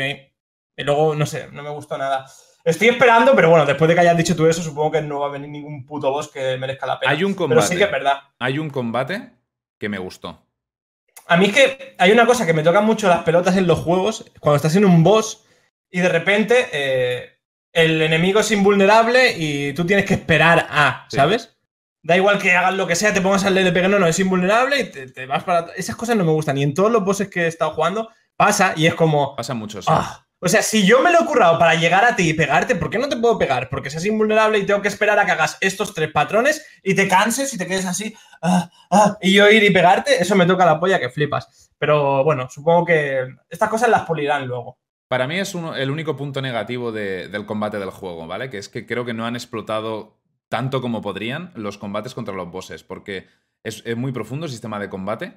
Y 0.77 0.83
luego, 0.83 1.15
no 1.15 1.25
sé, 1.25 1.47
no 1.51 1.63
me 1.63 1.69
gustó 1.69 1.97
nada. 1.97 2.25
Estoy 2.65 2.89
esperando, 2.89 3.33
pero 3.35 3.49
bueno, 3.49 3.65
después 3.65 3.87
de 3.87 3.95
que 3.95 4.01
hayas 4.01 4.17
dicho 4.17 4.35
tú 4.35 4.45
eso, 4.47 4.61
supongo 4.61 4.91
que 4.91 5.01
no 5.01 5.21
va 5.21 5.27
a 5.27 5.31
venir 5.31 5.49
ningún 5.49 5.85
puto 5.85 6.11
boss 6.11 6.27
que 6.29 6.57
merezca 6.57 6.85
la 6.85 6.99
pena. 6.99 7.11
Hay 7.13 7.23
un 7.23 7.33
pero 7.33 7.47
combate. 7.47 7.67
sí 7.67 7.77
que 7.77 7.83
es 7.85 7.91
verdad. 7.91 8.19
Hay 8.37 8.59
un 8.59 8.69
combate 8.69 9.31
que 9.77 9.87
me 9.87 9.97
gustó. 9.97 10.45
A 11.25 11.37
mí 11.37 11.45
es 11.45 11.53
que 11.53 11.95
hay 11.97 12.11
una 12.11 12.25
cosa 12.25 12.45
que 12.45 12.53
me 12.53 12.63
toca 12.63 12.81
mucho 12.81 13.07
las 13.07 13.23
pelotas 13.23 13.55
en 13.55 13.65
los 13.65 13.79
juegos, 13.79 14.29
cuando 14.41 14.57
estás 14.57 14.75
en 14.75 14.83
un 14.83 15.03
boss 15.03 15.45
y 15.89 15.99
de 16.01 16.09
repente 16.09 16.67
eh, 16.73 17.38
el 17.73 18.01
enemigo 18.01 18.39
es 18.39 18.51
invulnerable 18.51 19.33
y 19.37 19.73
tú 19.73 19.85
tienes 19.85 20.05
que 20.05 20.15
esperar 20.15 20.67
a, 20.69 21.05
Sí. 21.09 21.17
¿sabes? 21.17 21.55
Da 22.01 22.15
igual 22.15 22.39
que 22.39 22.53
hagas 22.53 22.73
lo 22.75 22.87
que 22.87 22.95
sea, 22.95 23.13
te 23.13 23.21
pongas 23.21 23.43
al 23.43 23.57
LP, 23.57 23.87
no, 23.87 23.99
no, 23.99 24.07
es 24.07 24.19
invulnerable 24.19 24.79
y 24.79 24.83
te, 24.85 25.11
te 25.11 25.25
vas 25.25 25.43
para... 25.43 25.71
Esas 25.75 25.95
cosas 25.97 26.15
no 26.15 26.23
me 26.23 26.31
gustan. 26.31 26.57
Y 26.57 26.63
en 26.63 26.73
todos 26.73 26.91
los 26.91 27.03
bosses 27.03 27.27
que 27.29 27.43
he 27.43 27.47
estado 27.47 27.71
jugando 27.71 28.09
pasa 28.37 28.73
y 28.75 28.85
es 28.87 28.95
como... 28.95 29.35
Pasa 29.35 29.53
mucho, 29.53 29.81
sí. 29.81 29.87
ah. 29.91 30.25
O 30.41 30.47
sea, 30.47 30.61
si 30.61 30.85
yo 30.85 31.01
me 31.01 31.11
lo 31.11 31.21
he 31.21 31.25
currado 31.25 31.59
para 31.59 31.75
llegar 31.75 32.05
a 32.05 32.15
ti 32.15 32.29
y 32.29 32.33
pegarte, 32.33 32.75
¿por 32.75 32.89
qué 32.89 32.97
no 32.97 33.09
te 33.09 33.17
puedo 33.17 33.37
pegar? 33.37 33.67
Porque 33.69 33.89
seas 33.89 34.05
invulnerable 34.05 34.57
y 34.57 34.65
tengo 34.65 34.81
que 34.81 34.87
esperar 34.87 35.19
a 35.19 35.25
que 35.25 35.31
hagas 35.33 35.57
estos 35.59 35.93
tres 35.93 36.11
patrones 36.13 36.65
y 36.81 36.95
te 36.95 37.09
canses 37.09 37.53
y 37.53 37.57
te 37.57 37.67
quedes 37.67 37.85
así, 37.85 38.15
ah, 38.41 38.69
ah, 38.89 39.17
y 39.21 39.33
yo 39.33 39.49
ir 39.49 39.61
y 39.63 39.69
pegarte, 39.71 40.21
eso 40.21 40.37
me 40.37 40.45
toca 40.45 40.65
la 40.65 40.79
polla 40.79 40.97
que 40.97 41.09
flipas. 41.09 41.71
Pero 41.77 42.23
bueno, 42.23 42.47
supongo 42.49 42.85
que 42.85 43.27
estas 43.49 43.67
cosas 43.67 43.89
las 43.89 44.03
pulirán 44.03 44.47
luego. 44.47 44.79
Para 45.09 45.27
mí 45.27 45.39
es 45.39 45.55
el 45.55 45.89
único 45.89 46.15
punto 46.15 46.39
negativo 46.39 46.91
de- 46.91 47.27
del 47.29 47.45
combate 47.47 47.79
del 47.79 47.89
juego, 47.89 48.27
¿vale? 48.27 48.51
Que 48.51 48.59
es 48.59 48.69
que 48.69 48.85
creo 48.85 49.05
que 49.05 49.13
no 49.15 49.25
han 49.25 49.35
explotado 49.35 50.19
tanto 50.49 50.81
como 50.81 51.01
podrían 51.01 51.51
los 51.55 51.79
combates 51.79 52.13
contra 52.13 52.35
los 52.35 52.51
bosses, 52.51 52.83
porque 52.83 53.27
es, 53.63 53.81
es 53.85 53.97
muy 53.97 54.11
profundo 54.11 54.45
el 54.45 54.51
sistema 54.51 54.79
de 54.79 54.89
combate 54.89 55.33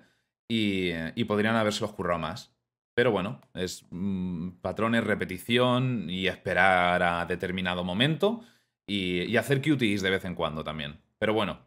y, 0.46 1.24
podrían 1.24 1.56
habérselos 1.56 1.92
currado 1.92 2.18
más. 2.18 2.54
Pero 2.94 3.10
bueno, 3.10 3.40
es 3.54 3.86
mm, 3.90 4.60
patrones, 4.60 5.04
repetición 5.04 6.10
y 6.10 6.26
esperar 6.26 7.02
a 7.02 7.24
determinado 7.24 7.82
momento 7.82 8.42
y, 8.86 9.34
hacer 9.38 9.62
QTEs 9.62 10.02
de 10.02 10.10
vez 10.10 10.24
en 10.26 10.34
cuando 10.34 10.62
también. 10.62 11.00
Pero 11.18 11.32
bueno, 11.32 11.60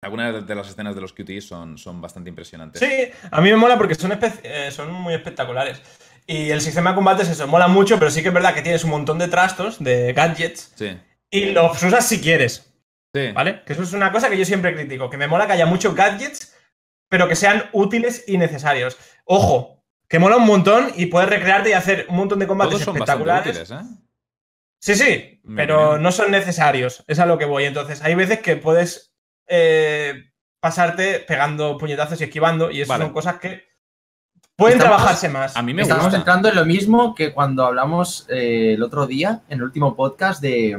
Algunas 0.00 0.46
de 0.46 0.54
las 0.54 0.68
escenas 0.70 0.94
de 0.94 1.00
los 1.00 1.14
son, 1.40 1.76
son 1.76 2.00
bastante 2.00 2.30
impresionantes. 2.30 2.80
Sí, 2.80 3.10
a 3.30 3.40
mí 3.40 3.50
me 3.50 3.56
mola 3.56 3.76
porque 3.76 3.96
son, 3.96 4.12
eh, 4.44 4.70
son 4.70 4.92
muy 4.92 5.12
espectaculares. 5.12 5.82
Y 6.30 6.50
el 6.50 6.60
sistema 6.60 6.90
de 6.90 6.96
combate 6.96 7.22
es 7.22 7.30
eso, 7.30 7.46
mola 7.46 7.68
mucho, 7.68 7.98
pero 7.98 8.10
sí 8.10 8.20
que 8.20 8.28
es 8.28 8.34
verdad 8.34 8.52
que 8.54 8.60
tienes 8.60 8.84
un 8.84 8.90
montón 8.90 9.18
de 9.18 9.28
trastos, 9.28 9.82
de 9.82 10.12
gadgets, 10.12 10.72
Sí. 10.76 11.00
y 11.30 11.46
los 11.52 11.82
usas 11.82 12.06
si 12.06 12.20
quieres, 12.20 12.70
Sí. 13.14 13.32
¿vale? 13.32 13.62
Que 13.64 13.72
eso 13.72 13.82
es 13.82 13.94
una 13.94 14.12
cosa 14.12 14.28
que 14.28 14.36
yo 14.36 14.44
siempre 14.44 14.74
critico, 14.74 15.08
que 15.08 15.16
me 15.16 15.26
mola 15.26 15.46
que 15.46 15.54
haya 15.54 15.64
muchos 15.64 15.94
gadgets, 15.94 16.54
pero 17.08 17.28
que 17.28 17.34
sean 17.34 17.64
útiles 17.72 18.24
y 18.26 18.36
necesarios. 18.36 18.98
Ojo, 19.24 19.82
que 20.06 20.18
mola 20.18 20.36
un 20.36 20.44
montón 20.44 20.92
y 20.96 21.06
puedes 21.06 21.30
recrearte 21.30 21.70
y 21.70 21.72
hacer 21.72 22.04
un 22.10 22.16
montón 22.16 22.38
de 22.40 22.46
combates 22.46 22.72
Todos 22.72 22.84
son 22.84 22.98
bastante 22.98 23.22
espectaculares. 23.22 23.70
útiles, 23.70 23.70
¿eh? 23.70 23.94
Sí, 24.80 24.94
sí, 24.94 25.40
pero 25.56 25.98
no 25.98 26.12
son 26.12 26.30
necesarios. 26.30 27.04
Es 27.08 27.18
a 27.18 27.26
lo 27.26 27.38
que 27.38 27.46
voy. 27.46 27.64
Entonces, 27.64 28.02
hay 28.02 28.14
veces 28.14 28.40
que 28.40 28.56
puedes 28.56 29.14
eh, 29.48 30.30
pasarte 30.60 31.20
pegando 31.20 31.78
puñetazos 31.78 32.20
y 32.20 32.24
esquivando, 32.24 32.70
y 32.70 32.82
eso 32.82 32.90
Vale. 32.90 33.04
son 33.04 33.12
cosas 33.14 33.38
que 33.38 33.67
pueden 34.58 34.78
Estamos- 34.78 34.96
trabajarse 34.98 35.28
más. 35.28 35.56
A 35.56 35.62
mí 35.62 35.72
me 35.72 35.82
Estamos 35.82 36.04
gusta. 36.04 36.18
entrando 36.18 36.48
en 36.48 36.56
lo 36.56 36.64
mismo 36.66 37.14
que 37.14 37.32
cuando 37.32 37.64
hablamos 37.64 38.26
eh, 38.28 38.74
el 38.74 38.82
otro 38.82 39.06
día, 39.06 39.40
en 39.48 39.58
el 39.58 39.64
último 39.64 39.94
podcast, 39.96 40.42
de. 40.42 40.76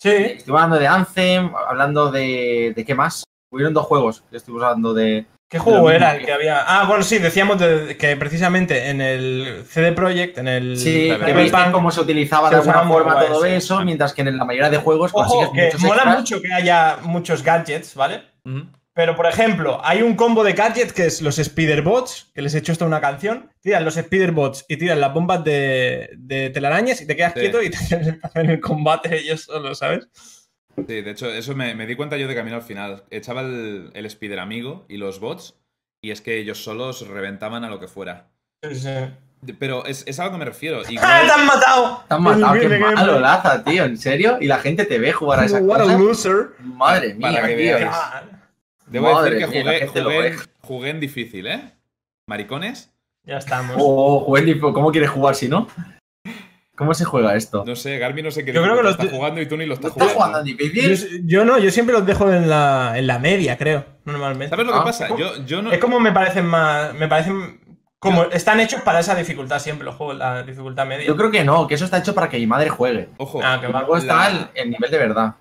Sí, 0.00 0.10
Estuvimos 0.10 0.62
hablando 0.62 0.78
de 0.78 0.86
Anthem, 0.86 1.50
hablando 1.68 2.10
de. 2.10 2.72
¿De 2.76 2.84
qué 2.84 2.94
más? 2.94 3.24
Hubieron 3.52 3.72
dos 3.74 3.86
juegos 3.86 4.22
que 4.30 4.36
estuvimos 4.36 4.64
hablando 4.64 4.94
de. 4.94 5.26
¿qué 5.50 5.58
juego 5.60 5.88
era 5.90 6.12
el 6.14 6.20
que- 6.20 6.26
que 6.26 6.32
había? 6.32 6.62
Ah, 6.66 6.84
bueno, 6.86 7.04
sí, 7.04 7.18
decíamos 7.18 7.60
de- 7.60 7.96
que 7.96 8.16
precisamente 8.16 8.88
en 8.90 9.00
el 9.00 9.64
CD 9.68 9.92
Projekt, 9.92 10.38
en 10.38 10.48
el 10.48 10.76
Sí, 10.76 11.12
viste 11.36 11.58
cómo 11.70 11.90
se 11.92 12.00
utilizaba 12.00 12.48
se 12.48 12.56
de 12.56 12.60
alguna 12.60 12.82
forma 12.88 13.24
todo 13.26 13.44
eso, 13.44 13.80
mientras 13.84 14.12
que 14.12 14.22
en 14.22 14.36
la 14.36 14.44
mayoría 14.44 14.68
de 14.70 14.78
juegos 14.78 15.12
consigues 15.12 15.44
Ojo, 15.46 15.52
que 15.54 15.64
muchos 15.66 15.80
mola 15.82 15.94
extras. 16.02 16.18
mucho 16.18 16.40
que 16.42 16.52
haya 16.52 16.98
muchos 17.02 17.42
gadgets, 17.44 17.94
¿vale? 17.94 18.24
Ujú. 18.44 18.66
Pero, 18.94 19.16
por 19.16 19.26
ejemplo, 19.26 19.80
hay 19.84 20.02
un 20.02 20.14
combo 20.14 20.44
de 20.44 20.52
gadgets 20.52 20.92
que 20.92 21.06
es 21.06 21.20
los 21.20 21.36
Spiderbots, 21.36 22.30
que 22.32 22.42
les 22.42 22.54
he 22.54 22.58
hecho 22.58 22.70
hasta 22.72 22.84
una 22.84 23.00
canción. 23.00 23.50
Tiran 23.60 23.84
los 23.84 23.94
Spiderbots 23.96 24.64
y 24.68 24.76
tiran 24.76 25.00
las 25.00 25.12
bombas 25.12 25.42
de, 25.42 26.10
de 26.16 26.50
telarañas 26.50 27.00
y 27.00 27.06
te 27.06 27.16
quedas 27.16 27.32
Sí. 27.34 27.40
quieto 27.40 27.60
y 27.60 27.70
te 27.70 27.76
hacen 28.22 28.50
el 28.50 28.60
combate 28.60 29.16
ellos 29.18 29.42
solos, 29.42 29.78
¿sabes? 29.78 30.06
Sí, 30.76 31.02
de 31.02 31.10
hecho, 31.10 31.28
eso 31.32 31.54
me, 31.56 31.74
me 31.74 31.86
di 31.86 31.96
cuenta 31.96 32.16
yo 32.16 32.28
de 32.28 32.34
camino 32.36 32.56
al 32.56 32.62
final. 32.62 33.02
Echaba 33.10 33.40
el, 33.40 33.90
el 33.94 34.06
Spider 34.06 34.38
amigo 34.38 34.86
y 34.88 34.96
los 34.96 35.18
bots, 35.18 35.56
y 36.00 36.10
es 36.12 36.20
que 36.20 36.38
ellos 36.38 36.62
solos 36.62 37.06
reventaban 37.08 37.64
a 37.64 37.70
lo 37.70 37.80
que 37.80 37.88
fuera. 37.88 38.28
Sí, 38.62 38.74
sí. 38.76 38.90
Pero 39.58 39.84
es, 39.86 40.04
es 40.06 40.18
a 40.20 40.24
lo 40.26 40.30
que 40.32 40.38
me 40.38 40.44
refiero. 40.44 40.82
¡Ah, 40.84 40.86
Igual, 40.90 41.26
te 41.26 41.32
han 41.32 41.46
matado! 41.46 42.04
Te 42.08 42.14
han 42.14 42.22
matado, 42.22 42.52
qué 42.60 42.78
malo, 42.78 43.18
Laza, 43.20 43.62
tío, 43.64 43.84
en 43.84 43.98
serio. 43.98 44.38
Y 44.40 44.46
la 44.46 44.58
gente 44.58 44.84
te 44.84 44.98
ve 45.00 45.12
jugar 45.12 45.40
a 45.40 45.44
esas 45.46 45.62
What 45.62 45.80
a 45.80 45.82
cosas. 45.84 46.00
loser. 46.00 46.48
Madre 46.60 47.16
Para 47.20 47.32
mía, 47.32 47.42
que 47.48 47.56
tío. 47.56 47.74
veáis. 47.76 47.96
Debo 48.94 49.12
Madre 49.12 49.34
decir 49.34 49.50
que 49.50 49.60
jugué, 49.60 49.80
lo 50.02 50.10
jugué, 50.10 50.36
jugué 50.62 50.90
en 50.90 51.00
difícil, 51.00 51.46
¿eh? 51.46 51.72
Maricones. 52.26 52.92
ya 53.24 53.36
estamos. 53.38 53.76
Oh, 53.78 54.24
Wendy, 54.28 54.58
¿cómo 54.58 54.90
quieres 54.92 55.10
jugar 55.10 55.34
si 55.34 55.48
no? 55.48 55.68
¿Cómo 56.76 56.92
se 56.94 57.04
juega 57.04 57.36
esto? 57.36 57.64
No 57.64 57.76
sé, 57.76 57.98
Garmin 57.98 58.24
no 58.24 58.30
sé 58.32 58.44
qué 58.44 58.52
Yo 58.52 58.60
creo 58.62 58.76
que 58.76 58.82
los 58.82 58.98
está 58.98 59.06
jugando 59.14 59.40
y 59.40 59.46
tú 59.46 59.56
ni 59.56 59.64
lo 59.64 59.74
¿No 59.74 59.74
estás 59.74 59.92
estás 59.92 60.12
jugando. 60.12 60.38
jugando 60.38 60.50
en 60.50 60.56
Yo, 60.58 60.64
difícil? 60.82 61.22
yo 61.26 61.44
no, 61.44 61.58
yo 61.58 61.70
siempre 61.70 61.92
los 61.92 62.04
dejo 62.04 62.32
en 62.32 62.48
la, 62.50 62.94
en 62.96 63.06
la 63.06 63.18
media, 63.20 63.56
creo, 63.56 63.84
normalmente. 64.04 64.50
¿Sabes 64.50 64.66
lo 64.66 64.72
que 64.72 64.78
Ah, 64.80 64.84
pasa? 64.84 65.08
Yo, 65.16 65.44
yo 65.44 65.62
no. 65.62 65.70
Es 65.70 65.78
como 65.78 66.00
me 66.00 66.10
parecen 66.12 66.46
más. 66.46 66.92
Me 66.94 67.06
parecen. 67.06 67.60
Como 68.00 68.24
están 68.24 68.60
hechos 68.60 68.82
para 68.82 69.00
esa 69.00 69.14
dificultad 69.14 69.60
siempre 69.60 69.84
los 69.86 69.94
juegos, 69.94 70.16
la 70.16 70.42
dificultad 70.42 70.84
media. 70.86 71.06
Yo 71.06 71.16
creo 71.16 71.30
que 71.30 71.42
no, 71.44 71.66
que 71.66 71.74
eso 71.74 71.84
está 71.86 71.98
hecho 71.98 72.14
para 72.14 72.28
que 72.28 72.36
mi 72.38 72.46
madre 72.46 72.68
juegue. 72.70 73.08
Ojo. 73.16 73.40
Ah, 73.42 73.58
que 73.60 73.66
está 73.98 74.28
la- 74.30 74.50
el, 74.54 74.62
el 74.64 74.70
nivel 74.70 74.90
de 74.90 74.98
verdad. 74.98 75.34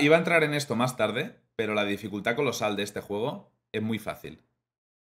Iba 0.00 0.16
a 0.16 0.18
entrar 0.18 0.44
en 0.44 0.54
esto 0.54 0.76
más 0.76 0.96
tarde, 0.96 1.34
pero 1.58 1.74
la 1.74 1.84
dificultad 1.84 2.36
colosal 2.36 2.76
de 2.76 2.84
este 2.84 3.00
juego 3.00 3.50
es 3.72 3.82
muy 3.82 3.98
fácil. 3.98 4.40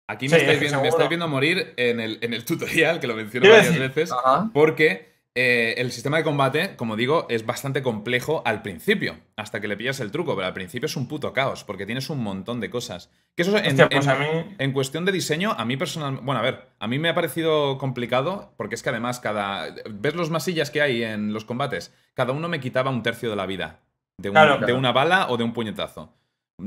Aquí 0.10 0.26
me, 0.28 0.36
Sí, 0.38 0.42
estáis, 0.42 0.60
viendo, 0.60 0.78
me 0.78 0.86
seguro. 0.86 0.90
estáis 0.98 1.10
viendo 1.10 1.28
morir 1.28 1.74
en 1.78 2.00
el, 2.00 2.18
en 2.22 2.34
el 2.34 2.44
tutorial, 2.46 3.00
que 3.00 3.06
lo 3.06 3.14
menciono 3.16 3.48
varias 3.48 3.78
veces, 3.78 4.12
Ajá. 4.12 4.50
porque 4.54 5.16
eh, 5.36 5.76
el 5.78 5.92
sistema 5.92 6.18
de 6.18 6.24
combate, 6.24 6.76
como 6.76 6.96
digo, 6.96 7.28
es 7.30 7.46
bastante 7.46 7.84
complejo 7.84 8.42
al 8.44 8.64
principio, 8.64 9.18
hasta 9.36 9.62
que 9.62 9.68
le 9.68 9.78
pillas 9.78 10.00
el 10.00 10.10
truco, 10.10 10.36
pero 10.36 10.48
al 10.48 10.54
principio 10.54 10.88
es 10.88 10.96
un 10.96 11.08
puto 11.08 11.32
caos, 11.32 11.64
porque 11.64 11.86
tienes 11.86 12.10
un 12.10 12.24
montón 12.24 12.60
de 12.60 12.72
cosas. 12.72 13.12
Que 13.36 13.44
eso 13.44 13.56
en, 13.56 13.68
Hostia, 13.68 13.90
pues 13.90 14.08
en- 14.08 14.20
mí. 14.20 14.56
en 14.58 14.72
cuestión 14.72 15.06
de 15.06 15.12
diseño, 15.12 15.52
a 15.52 15.64
mí 15.64 15.78
personalmente. 15.78 16.26
Bueno, 16.26 16.40
a 16.40 16.44
ver, 16.44 16.70
a 16.80 16.88
mí 16.88 16.98
me 16.98 17.10
ha 17.10 17.14
parecido 17.14 17.78
complicado 17.78 18.52
porque 18.58 18.74
es 18.74 18.82
que 18.82 18.90
además 18.90 19.20
cada. 19.20 19.68
¿Ves 19.92 20.16
los 20.16 20.32
masillas 20.32 20.72
que 20.72 20.82
hay 20.82 21.04
en 21.04 21.34
los 21.34 21.46
combates? 21.46 21.94
Cada 22.16 22.34
uno 22.34 22.50
me 22.50 22.60
quitaba 22.60 22.90
un 22.90 23.04
tercio 23.04 23.30
de 23.30 23.36
la 23.36 23.46
vida. 23.46 23.82
De, 24.18 24.30
un- 24.30 24.34
Claro. 24.34 24.66
de 24.66 24.74
una 24.74 24.92
bala 24.92 25.28
o 25.30 25.38
de 25.38 25.44
un 25.44 25.54
puñetazo. 25.54 26.12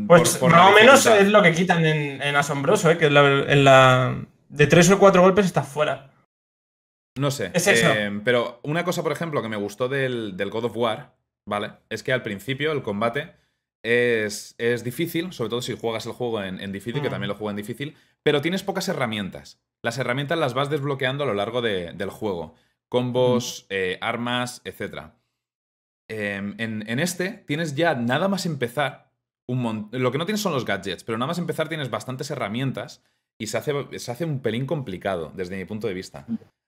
Pues 0.07 0.31
Por- 0.33 0.41
por 0.41 0.53
la 0.53 0.59
más 0.59 0.67
o 0.73 0.75
menos 0.75 0.95
dificultad. 1.05 1.27
es 1.27 1.33
lo 1.33 1.43
que 1.43 1.53
quitan 1.53 1.85
en, 1.85 2.23
en 2.23 2.37
Asombroso, 2.37 2.91
¿eh? 2.91 2.99
Que 2.99 3.07
en 3.07 3.15
la, 3.15 3.23
en 3.27 3.65
la- 3.65 4.25
De 4.49 4.67
tres 4.67 4.91
o 4.91 4.99
cuatro 4.99 5.23
golpes 5.23 5.47
estás 5.47 5.67
fuera. 5.69 6.13
No 7.19 7.31
sé. 7.31 7.51
Es 7.55 7.67
eso. 7.67 7.89
eh, 7.93 8.21
pero 8.25 8.61
una 8.63 8.85
cosa, 8.85 9.03
por 9.03 9.13
ejemplo, 9.13 9.43
que 9.43 9.49
me 9.49 9.57
gustó 9.57 9.89
del, 9.89 10.37
del 10.37 10.51
God 10.51 10.67
of 10.67 10.77
War, 10.77 11.17
¿vale? 11.45 11.73
Es 11.89 12.03
que 12.05 12.13
al 12.13 12.23
principio 12.23 12.71
el 12.73 12.83
combate 12.83 13.35
es, 13.83 14.55
es 14.59 14.85
difícil, 14.85 15.33
sobre 15.33 15.51
todo 15.51 15.61
si 15.63 15.77
juegas 15.77 16.07
el 16.07 16.13
juego 16.13 16.43
en, 16.43 16.61
en 16.61 16.71
difícil, 16.71 17.03
que 17.03 17.09
Mm. 17.09 17.11
también 17.11 17.29
lo 17.29 17.35
juego 17.35 17.51
en 17.51 17.57
difícil, 17.57 17.97
pero 18.23 18.41
tienes 18.41 18.63
pocas 18.63 18.87
herramientas. 18.89 19.61
Las 19.83 19.99
herramientas 19.99 20.39
las 20.39 20.55
vas 20.55 20.71
desbloqueando 20.71 21.25
a 21.25 21.27
lo 21.27 21.35
largo 21.35 21.63
de- 21.63 21.93
del 21.95 22.11
juego. 22.11 22.55
Combos, 22.89 23.67
eh, 23.71 23.99
armas, 24.01 24.63
etc. 24.65 25.13
en, 26.09 26.55
en 26.89 26.99
este 26.99 27.31
tienes 27.47 27.75
ya 27.75 27.95
nada 27.95 28.29
más 28.29 28.47
empezar. 28.47 29.10
Un 29.51 29.89
Lo 29.91 30.13
que 30.13 30.19
no 30.19 30.27
tienes 30.27 30.41
son 30.41 30.53
los 30.53 30.65
gadgets, 30.65 31.03
pero 31.03 31.19
nada 31.19 31.27
más 31.27 31.39
empezar 31.39 31.69
tienes 31.69 31.91
bastantes 31.91 32.31
herramientas 32.31 33.03
y 33.37 33.49
se 33.49 33.59
hace, 33.59 33.99
se 33.99 34.13
hace 34.13 34.25
un 34.25 34.41
pelín 34.41 34.65
complicado 34.65 35.33
desde 35.35 35.57
mi 35.57 35.65
punto 35.65 35.89
de 35.89 35.95
vista. 35.95 36.25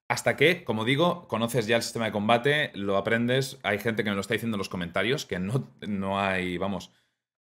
Hasta 0.09 0.37
que, 0.37 0.65
como 0.65 0.85
digo, 0.85 1.29
conoces 1.29 1.69
ya 1.69 1.77
el 1.77 1.83
sistema 1.83 2.07
de 2.07 2.13
combate, 2.13 2.73
lo 2.75 2.97
aprendes. 2.97 3.61
Hay 3.63 3.79
gente 3.79 4.03
que 4.03 4.11
me 4.11 4.17
lo 4.17 4.21
está 4.21 4.35
diciendo 4.35 4.57
en 4.57 4.59
los 4.59 4.69
comentarios 4.69 5.27
que 5.27 5.39
no, 5.39 5.71
no 5.87 6.19
hay, 6.19 6.59
vamos, 6.59 6.91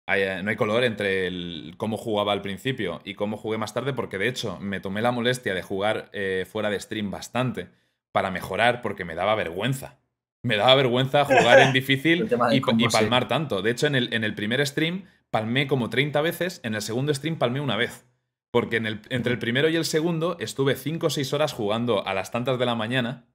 hay, 0.07 0.23
eh, 0.23 0.41
no 0.41 0.49
hay 0.49 0.55
color 0.55 0.83
entre 0.83 1.27
el, 1.27 1.75
cómo 1.77 1.97
jugaba 1.97 2.33
al 2.33 2.41
principio 2.41 3.01
y 3.05 3.13
cómo 3.13 3.37
jugué 3.37 3.59
más 3.59 3.75
tarde, 3.75 3.93
porque 3.93 4.17
de 4.17 4.29
hecho 4.29 4.57
me 4.59 4.79
tomé 4.79 5.03
la 5.03 5.11
molestia 5.11 5.53
de 5.53 5.61
jugar 5.61 6.09
eh, 6.13 6.47
fuera 6.49 6.71
de 6.71 6.79
stream 6.79 7.11
bastante 7.11 7.69
para 8.11 8.31
mejorar, 8.31 8.81
porque 8.81 9.05
me 9.05 9.13
daba 9.13 9.35
vergüenza. 9.35 9.99
Me 10.41 10.57
daba 10.57 10.73
vergüenza 10.73 11.25
jugar 11.25 11.59
en 11.59 11.73
difícil 11.73 12.27
y, 12.51 12.59
combo, 12.59 12.85
y 12.85 12.89
sí. 12.89 12.97
palmar 12.97 13.27
tanto. 13.27 13.61
De 13.61 13.69
hecho, 13.69 13.85
en 13.85 13.93
el, 13.93 14.11
en 14.13 14.23
el 14.23 14.33
primer 14.33 14.65
stream 14.65 15.05
palmé 15.29 15.67
como 15.67 15.89
30 15.89 16.21
veces, 16.21 16.59
en 16.63 16.75
el 16.75 16.81
segundo 16.81 17.13
stream 17.13 17.37
palmé 17.37 17.59
una 17.61 17.75
vez. 17.75 18.05
Porque 18.51 18.77
en 18.77 18.85
el- 18.85 19.01
entre 19.09 19.33
el 19.33 19.39
primero 19.39 19.67
y 19.69 19.75
el 19.75 19.85
segundo 19.85 20.37
estuve 20.39 20.75
5 20.75 21.07
o 21.07 21.09
6 21.09 21.33
horas 21.33 21.53
jugando 21.53 22.05
a 22.07 22.13
las 22.13 22.31
tantas 22.31 22.57
de 22.57 22.65
la 22.65 22.75
mañana 22.75 23.25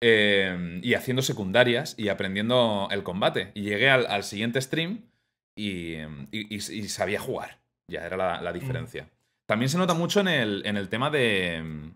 eh, 0.00 0.80
y 0.82 0.94
haciendo 0.94 1.22
secundarias 1.22 1.94
y 1.96 2.08
aprendiendo 2.08 2.88
el 2.90 3.02
combate. 3.02 3.52
Y 3.54 3.62
llegué 3.62 3.90
al, 3.90 4.06
al 4.06 4.24
siguiente 4.24 4.60
stream 4.60 5.04
y, 5.56 5.94
y- 5.96 6.06
y- 6.32 6.54
y 6.56 6.88
sabía 6.88 7.20
jugar. 7.20 7.60
Ya 7.88 8.04
era 8.06 8.16
la, 8.16 8.40
la 8.40 8.52
diferencia. 8.52 9.08
También 9.46 9.68
se 9.68 9.78
nota 9.78 9.94
mucho 9.94 10.20
en 10.20 10.28
el, 10.28 10.62
en 10.66 10.76
el 10.76 10.88
tema 10.88 11.10
de 11.10 11.90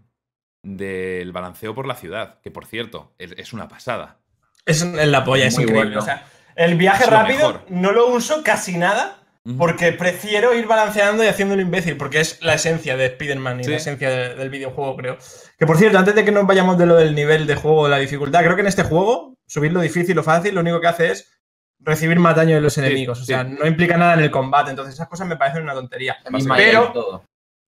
del 0.62 1.30
balanceo 1.30 1.76
por 1.76 1.86
la 1.86 1.94
ciudad, 1.94 2.40
que 2.40 2.50
por 2.50 2.66
cierto, 2.66 3.14
es, 3.18 3.32
es 3.38 3.52
una 3.52 3.68
pasada. 3.68 4.18
Es 4.64 4.82
en 4.82 5.12
la 5.12 5.22
polla, 5.24 5.46
es 5.46 5.54
Muy 5.54 5.62
increíble. 5.62 5.90
bueno. 5.90 6.00
O 6.00 6.04
sea, 6.04 6.26
el 6.56 6.74
viaje 6.76 7.04
Es 7.04 7.10
rápido 7.10 7.62
no 7.68 7.92
lo 7.92 8.08
uso 8.08 8.42
casi 8.42 8.76
nada 8.76 9.18
porque 9.58 9.92
prefiero 9.92 10.54
ir 10.54 10.66
balanceando 10.66 11.22
y 11.22 11.28
haciéndolo 11.28 11.62
imbécil, 11.62 11.96
porque 11.96 12.18
es 12.18 12.42
la 12.42 12.54
esencia 12.54 12.96
de 12.96 13.06
Spider-Man 13.06 13.60
y 13.60 13.64
Sí. 13.64 13.70
la 13.70 13.76
esencia 13.76 14.10
de- 14.10 14.34
del 14.34 14.50
videojuego, 14.50 14.96
creo. 14.96 15.18
Que 15.56 15.66
por 15.66 15.78
cierto, 15.78 15.96
antes 15.98 16.16
de 16.16 16.24
que 16.24 16.32
nos 16.32 16.48
vayamos 16.48 16.76
de 16.78 16.86
lo 16.86 16.96
del 16.96 17.14
nivel 17.14 17.46
de 17.46 17.54
juego, 17.54 17.84
de 17.84 17.90
la 17.90 17.98
dificultad, 17.98 18.42
creo 18.42 18.56
que 18.56 18.62
en 18.62 18.66
este 18.66 18.82
juego, 18.82 19.36
subir 19.46 19.72
lo 19.72 19.80
difícil 19.80 20.18
o 20.18 20.24
fácil, 20.24 20.52
lo 20.52 20.62
único 20.62 20.80
que 20.80 20.88
hace 20.88 21.12
es 21.12 21.30
recibir 21.78 22.18
más 22.18 22.34
daño 22.34 22.56
de 22.56 22.60
los 22.60 22.76
enemigos. 22.78 23.18
O 23.18 23.20
sí. 23.20 23.26
sea, 23.28 23.44
no 23.44 23.64
implica 23.66 23.96
nada 23.96 24.14
en 24.14 24.20
el 24.20 24.32
combate. 24.32 24.70
Entonces, 24.70 24.94
esas 24.94 25.06
cosas 25.06 25.28
me 25.28 25.36
parecen 25.36 25.62
una 25.62 25.74
tontería. 25.74 26.16
Pero-. 26.56 27.22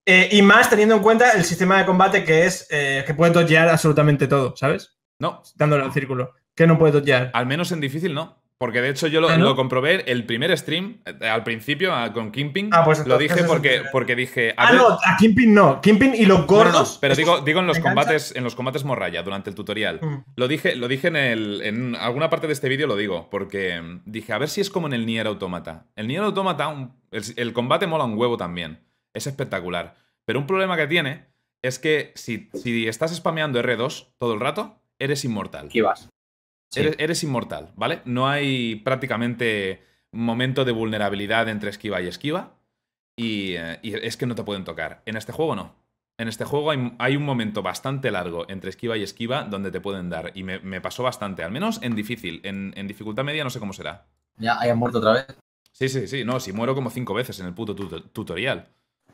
Eh, 0.05 0.27
y 0.33 0.41
más 0.41 0.69
teniendo 0.69 0.95
en 0.95 1.01
cuenta 1.01 1.31
el 1.31 1.45
sistema 1.45 1.77
de 1.77 1.85
combate 1.85 2.25
que 2.25 2.45
es 2.45 2.67
eh, 2.71 3.05
que 3.07 3.13
puede 3.13 3.31
dodgear 3.31 3.69
absolutamente 3.69 4.27
todo, 4.27 4.53
¿sabes? 4.57 4.97
No, 5.19 5.43
Dándole 5.55 5.83
al 5.85 5.93
círculo. 5.93 6.33
Que 6.55 6.67
no 6.67 6.77
puede 6.77 6.91
dodgear. 6.91 7.31
al 7.33 7.45
menos 7.45 7.71
en 7.71 7.79
difícil 7.79 8.13
no. 8.13 8.41
Porque 8.59 8.81
de 8.81 8.89
hecho 8.89 9.07
yo 9.07 9.21
lo, 9.21 9.29
Ah, 9.29 9.37
¿no? 9.37 9.45
lo 9.45 9.55
comprobé 9.55 10.03
el 10.11 10.25
primer 10.25 10.55
stream, 10.57 10.97
eh, 11.05 11.29
al 11.29 11.43
principio, 11.45 11.95
a- 11.95 12.11
con 12.11 12.29
Kimping. 12.29 12.71
Ah, 12.73 12.83
pues 12.83 13.07
lo 13.07 13.17
dije 13.17 13.45
porque, 13.45 13.83
porque 13.89 14.17
dije. 14.17 14.53
a 14.57 14.67
Ah, 14.67 14.71
ver- 14.73 14.81
no, 14.81 14.87
a 14.89 15.15
Kimpin 15.17 15.53
no. 15.53 15.79
Kimpin 15.79 16.13
y 16.13 16.25
los 16.25 16.39
No, 16.39 16.45
no, 16.45 16.51
no, 16.57 16.63
gordos. 16.65 16.97
pero 16.99 17.15
digo, 17.15 17.39
digo 17.39 17.61
en 17.61 17.67
los 17.67 17.79
combates, 17.79 18.35
en 18.35 18.43
los 18.43 18.55
combates 18.55 18.83
morralla, 18.83 19.23
durante 19.23 19.49
el 19.49 19.55
tutorial. 19.55 19.99
Mm. 20.01 20.15
Lo 20.35 20.49
dije, 20.49 20.75
lo 20.75 20.89
dije 20.89 21.07
en, 21.07 21.15
el, 21.15 21.61
en 21.63 21.95
alguna 21.95 22.29
parte 22.29 22.47
de 22.47 22.53
este 22.53 22.67
vídeo, 22.67 22.85
lo 22.85 22.97
digo, 22.97 23.29
porque 23.29 23.81
mm, 23.81 24.01
dije, 24.05 24.33
a 24.33 24.37
ver 24.37 24.49
si 24.49 24.59
es 24.59 24.69
como 24.69 24.87
en 24.87 24.93
el 24.93 25.05
Nier 25.05 25.27
Automata. 25.27 25.85
El 25.95 26.09
Nier 26.09 26.23
Automata, 26.23 26.67
un- 26.67 26.91
el, 27.11 27.23
el 27.37 27.53
combate 27.53 27.87
mola 27.87 28.03
un 28.03 28.17
huevo 28.17 28.35
también. 28.35 28.79
Es 29.13 29.25
espectacular. 29.25 29.95
Pero 30.25 30.37
un 30.37 30.47
problema 30.47 30.75
que 30.75 30.85
tiene 30.85 31.27
es 31.61 31.79
que 31.79 32.11
si, 32.15 32.49
si 32.53 32.89
estás 32.89 33.15
spameando 33.15 33.61
R2 33.61 34.09
todo 34.17 34.33
el 34.33 34.41
rato, 34.41 34.81
eres 34.99 35.23
inmortal. 35.23 35.67
Aquí 35.67 35.79
vas. 35.79 36.09
Sí. 36.71 36.81
Eres, 36.81 36.95
eres 36.99 37.23
inmortal, 37.23 37.71
¿vale? 37.75 38.01
No 38.05 38.27
hay 38.27 38.75
prácticamente 38.75 39.83
momento 40.11 40.65
de 40.65 40.71
vulnerabilidad 40.71 41.49
entre 41.49 41.69
esquiva 41.69 42.01
y 42.01 42.07
esquiva. 42.07 42.55
Y, 43.17 43.53
eh, 43.55 43.79
y 43.81 43.93
es 43.95 44.17
que 44.17 44.25
no 44.25 44.35
te 44.35 44.43
pueden 44.43 44.63
tocar. 44.63 45.01
En 45.05 45.17
este 45.17 45.31
juego 45.31 45.55
no. 45.55 45.75
En 46.17 46.27
este 46.27 46.45
juego 46.45 46.71
hay, 46.71 46.93
hay 46.99 47.15
un 47.15 47.23
momento 47.23 47.61
bastante 47.61 48.11
largo 48.11 48.45
entre 48.49 48.69
esquiva 48.69 48.97
y 48.97 49.03
esquiva 49.03 49.43
donde 49.43 49.71
te 49.71 49.81
pueden 49.81 50.09
dar. 50.09 50.31
Y 50.35 50.43
me, 50.43 50.59
me 50.59 50.79
pasó 50.81 51.03
bastante, 51.03 51.43
al 51.43 51.51
menos 51.51 51.79
en 51.81 51.95
difícil. 51.95 52.41
En, 52.43 52.73
en 52.75 52.87
dificultad 52.87 53.23
media 53.23 53.43
no 53.43 53.49
sé 53.49 53.59
cómo 53.59 53.73
será. 53.73 54.05
Ya 54.37 54.59
hayan 54.59 54.77
muerto 54.77 54.99
otra 54.99 55.13
vez. 55.13 55.25
Sí, 55.71 55.89
sí, 55.89 56.07
sí. 56.07 56.23
No, 56.23 56.39
si 56.39 56.51
muero 56.53 56.75
como 56.75 56.89
cinco 56.89 57.13
veces 57.13 57.39
en 57.39 57.47
el 57.47 57.53
puto 57.53 57.75
tuto- 57.75 58.03
tutorial. 58.03 58.67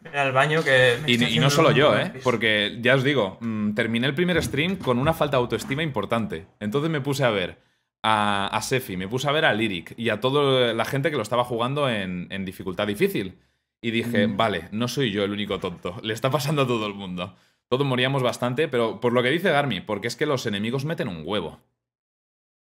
Mira 0.06 0.24
el 0.24 0.32
baño 0.32 0.64
que. 0.64 0.98
me 1.04 1.12
Y, 1.12 1.40
no 1.40 1.50
solo 1.50 1.72
yo, 1.72 1.98
¿eh? 1.98 2.14
Porque 2.24 2.78
ya 2.82 2.96
os 2.96 3.04
digo, 3.04 3.38
mm, 3.42 3.74
terminé 3.74 4.08
el 4.08 4.16
primer 4.16 4.42
stream 4.42 4.78
con 4.78 4.98
una 5.00 5.14
falta 5.14 5.38
de 5.38 5.42
autoestima 5.42 5.84
importante. 5.84 6.46
Entonces 6.60 6.90
me 6.90 7.02
puse 7.02 7.24
a 7.26 7.30
ver 7.32 7.58
a, 8.04 8.48
a 8.48 8.62
Sefi, 8.62 8.98
me 8.98 9.08
puse 9.08 9.28
a 9.28 9.32
ver 9.32 9.46
a 9.46 9.54
Lyric 9.54 9.94
y 9.98 10.10
a 10.10 10.20
toda 10.20 10.74
la 10.74 10.86
gente 10.86 11.10
que 11.12 11.18
lo 11.18 11.24
estaba 11.24 11.44
jugando 11.44 11.90
en, 11.90 12.28
en 12.30 12.46
dificultad 12.46 12.88
difícil. 12.88 13.40
Y 13.82 13.92
dije, 13.92 14.28
Mm. 14.28 14.38
vale, 14.38 14.68
no 14.72 14.88
soy 14.88 15.12
yo 15.12 15.24
el 15.24 15.32
único 15.32 15.60
tonto. 15.60 15.98
Le 16.02 16.14
está 16.14 16.30
pasando 16.32 16.64
a 16.64 16.68
todo 16.68 16.88
el 16.88 16.94
mundo. 16.94 17.36
Todos 17.68 17.86
moríamos 17.86 18.24
bastante, 18.24 18.68
pero 18.68 19.00
por 19.02 19.12
lo 19.12 19.22
que 19.24 19.30
dice 19.30 19.50
Garmi, 19.52 19.82
porque 19.82 20.08
es 20.08 20.16
que 20.16 20.26
los 20.26 20.46
enemigos 20.46 20.86
meten 20.86 21.08
un 21.08 21.24
huevo. 21.26 21.60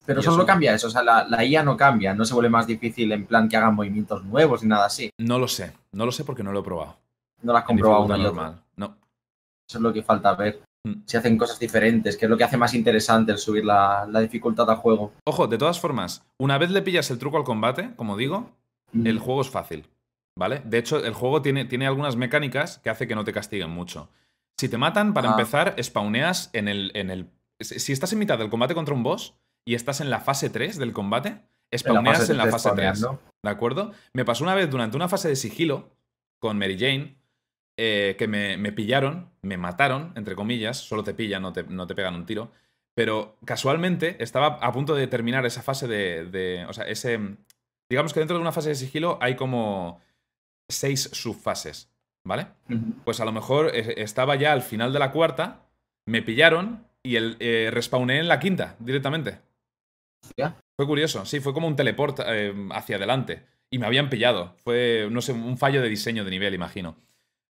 Pero 0.05 0.21
solo 0.23 0.37
eso- 0.37 0.45
cambia 0.47 0.73
eso, 0.73 0.87
o 0.87 0.89
sea, 0.89 1.03
la, 1.03 1.27
la 1.27 1.43
IA 1.45 1.61
no 1.63 1.77
cambia, 1.77 2.15
no 2.15 2.25
se 2.25 2.33
vuelve 2.33 2.49
más 2.49 2.65
difícil 2.65 3.11
en 3.11 3.25
plan 3.25 3.47
que 3.47 3.57
hagan 3.57 3.75
movimientos 3.75 4.23
nuevos 4.25 4.63
ni 4.63 4.69
nada 4.69 4.85
así. 4.85 5.11
No 5.19 5.37
lo 5.37 5.47
sé, 5.47 5.71
no 5.91 6.05
lo 6.05 6.11
sé 6.11 6.23
porque 6.25 6.41
no 6.43 6.51
lo 6.51 6.59
he 6.61 6.63
probado. 6.63 6.97
No 7.41 7.57
En 7.57 7.63
comprobado 7.63 8.03
una 8.05 8.17
normal. 8.17 8.63
No. 8.75 8.97
Eso 9.67 9.77
es 9.77 9.81
lo 9.81 9.93
que 9.93 10.03
falta 10.03 10.33
ver. 10.35 10.61
Mm. 10.83 10.93
Si 11.05 11.17
hacen 11.17 11.37
cosas 11.37 11.59
diferentes, 11.59 12.15
que 12.17 12.25
es 12.25 12.29
lo 12.29 12.37
que 12.37 12.43
hace 12.43 12.57
más 12.57 12.73
interesante 12.73 13.31
el 13.31 13.37
subir 13.37 13.65
la, 13.65 14.07
la 14.09 14.19
dificultad 14.21 14.69
al 14.69 14.77
juego. 14.77 15.13
Ojo, 15.25 15.47
de 15.47 15.57
todas 15.57 15.79
formas, 15.79 16.25
una 16.37 16.57
vez 16.57 16.71
le 16.71 16.81
pillas 16.81 17.11
el 17.11 17.19
truco 17.19 17.37
al 17.37 17.43
combate, 17.43 17.91
como 17.95 18.15
digo, 18.17 18.51
Mm. 18.91 19.05
el 19.05 19.19
juego 19.19 19.41
es 19.41 19.49
fácil, 19.51 19.87
¿vale? 20.35 20.63
De 20.65 20.79
hecho, 20.79 20.97
el 21.05 21.13
juego 21.13 21.43
tiene, 21.43 21.65
tiene 21.65 21.85
algunas 21.85 22.15
mecánicas 22.15 22.79
que 22.79 22.89
hace 22.89 23.07
que 23.07 23.13
no 23.13 23.23
te 23.23 23.33
castiguen 23.33 23.69
mucho. 23.69 24.09
Si 24.57 24.67
te 24.67 24.77
matan, 24.79 25.13
para 25.13 25.29
Ah. 25.29 25.31
empezar, 25.33 25.75
spawneas 25.83 26.49
en 26.53 26.67
el, 26.67 26.91
en 26.95 27.11
el... 27.11 27.29
Si 27.59 27.91
estás 27.93 28.13
en 28.13 28.19
mitad 28.19 28.39
del 28.39 28.49
combate 28.49 28.73
contra 28.73 28.95
un 28.95 29.03
boss 29.03 29.35
y 29.63 29.75
estás 29.75 30.01
en 30.01 30.09
la 30.09 30.21
fase 30.21 30.49
3 30.49 30.77
del 30.79 30.91
combate, 30.91 31.27
En 31.29 31.43
la 31.71 31.77
spawneas 31.77 32.17
fase 32.17 32.31
en 32.31 32.37
la 32.39 32.43
tres 32.45 32.53
fase 32.53 32.69
3. 32.75 32.97
spawneas, 32.97 33.01
¿no? 33.01 33.19
¿De 33.43 33.49
acuerdo? 33.51 33.91
Me 34.13 34.25
pasó 34.25 34.43
una 34.43 34.55
vez 34.55 34.71
durante 34.71 34.95
una 34.97 35.07
fase 35.07 35.27
de 35.27 35.35
sigilo 35.35 35.89
con 36.39 36.57
Mary 36.57 36.77
Jane 36.79 37.15
eh, 37.81 38.15
que 38.17 38.27
me, 38.27 38.57
me 38.57 38.71
pillaron, 38.73 39.29
me 39.41 39.57
mataron, 39.57 40.11
entre 40.15 40.35
comillas, 40.35 40.77
solo 40.77 41.03
te 41.03 41.13
pillan, 41.13 41.41
no 41.41 41.53
te, 41.53 41.63
no 41.63 41.87
te 41.87 41.95
pegan 41.95 42.15
un 42.15 42.25
tiro. 42.25 42.51
Pero 42.95 43.37
casualmente 43.45 44.17
estaba 44.21 44.47
a 44.61 44.71
punto 44.73 44.93
de 44.95 45.07
terminar 45.07 45.45
esa 45.45 45.61
fase 45.61 45.87
de, 45.87 46.25
de- 46.25 46.65
O 46.67 46.73
sea, 46.73 46.85
ese. 46.85 47.19
Digamos 47.89 48.13
que 48.13 48.19
dentro 48.19 48.35
de 48.37 48.41
una 48.41 48.51
fase 48.51 48.69
de 48.69 48.75
sigilo 48.75 49.17
hay 49.21 49.35
como 49.35 50.01
seis 50.69 51.09
subfases, 51.13 51.89
¿vale? 52.25 52.47
Pues 53.05 53.19
a 53.19 53.25
lo 53.25 53.31
mejor 53.31 53.71
estaba 53.73 54.35
ya 54.35 54.51
al 54.53 54.61
final 54.61 54.93
de 54.93 54.99
la 54.99 55.11
cuarta, 55.11 55.61
me 56.07 56.21
pillaron 56.21 56.85
y 57.01 57.15
el, 57.15 57.37
eh, 57.39 57.69
respawné 57.71 58.19
en 58.19 58.27
la 58.27 58.39
quinta 58.39 58.75
directamente. 58.79 59.39
Hostia. 60.23 60.55
Fue 60.77 60.85
curioso, 60.85 61.25
sí, 61.25 61.39
fue 61.39 61.53
como 61.53 61.67
un 61.67 61.75
teleport 61.75 62.19
eh, 62.25 62.53
hacia 62.71 62.97
adelante. 62.97 63.43
Y 63.71 63.79
me 63.79 63.85
habían 63.85 64.09
pillado. 64.09 64.55
Fue, 64.63 65.07
no 65.11 65.21
sé, 65.21 65.31
un 65.31 65.57
fallo 65.57 65.81
de 65.81 65.89
diseño 65.89 66.23
de 66.23 66.31
nivel, 66.31 66.53
imagino. 66.53 66.95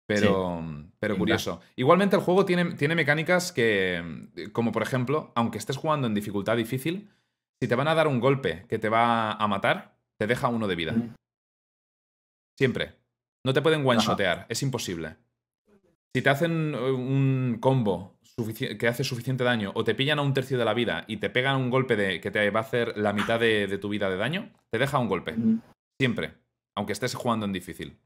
Pero, 0.07 0.63
pero 0.99 1.15
Venga. 1.15 1.19
curioso. 1.19 1.61
Igualmente 1.77 2.17
el 2.17 2.23
juego 2.23 2.45
tiene, 2.45 2.75
tiene 2.75 2.95
mecánicas 2.95 3.53
que, 3.53 4.29
como 4.53 4.71
por 4.71 4.83
ejemplo, 4.83 5.33
aunque 5.35 5.59
estés 5.59 5.77
jugando 5.77 6.07
en 6.07 6.15
dificultad 6.15 6.57
difícil, 6.57 7.11
si 7.61 7.69
te 7.69 7.75
van 7.75 7.89
a 7.89 7.95
dar 7.95 8.09
un 8.09 8.21
golpe 8.21 8.67
que 8.69 8.79
te 8.79 8.89
va 8.89 9.33
a 9.33 9.49
matar, 9.49 9.97
te 10.19 10.27
deja 10.27 10.49
uno 10.49 10.69
de 10.69 10.77
vida. 10.77 10.93
Mm. 10.93 11.15
Siempre. 12.59 12.97
No 13.47 13.53
te 13.53 13.63
pueden 13.63 13.87
one-shotear, 13.87 14.47
es 14.49 14.63
imposible. 14.63 15.17
Si 16.15 16.23
te 16.23 16.31
hacen 16.31 16.75
eh, 16.75 16.91
un 16.93 17.59
combo 17.61 18.19
que 18.79 18.89
hace 18.89 19.05
suficiente 19.05 19.45
daño 19.45 19.73
o 19.75 19.85
te 19.85 19.95
pillan 19.95 20.19
a 20.19 20.23
un 20.23 20.35
tercio 20.35 20.59
de 20.59 20.65
la 20.65 20.75
vida 20.75 21.05
y 21.07 21.19
te 21.19 21.31
pegan 21.31 21.57
un 21.57 21.71
golpe 21.71 21.95
de, 21.97 22.21
que 22.21 22.31
te 22.31 22.51
va 22.51 22.61
a 22.61 22.63
hacer 22.63 22.97
la 22.97 23.13
mitad 23.13 23.39
de, 23.39 23.67
de 23.67 23.79
tu 23.79 23.89
vida 23.89 24.11
de 24.11 24.17
daño, 24.17 24.53
te 24.71 24.79
deja 24.79 24.99
un 24.99 25.09
golpe. 25.09 25.37
Siempre. 26.01 26.35
Aunque 26.77 26.93
estés 26.93 27.15
jugando 27.15 27.47
en 27.47 27.53
difícil. 27.53 27.99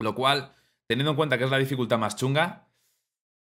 Lo 0.00 0.14
cual, 0.14 0.52
teniendo 0.88 1.10
en 1.10 1.16
cuenta 1.16 1.38
que 1.38 1.44
es 1.44 1.50
la 1.50 1.58
dificultad 1.58 1.98
más 1.98 2.16
chunga, 2.16 2.68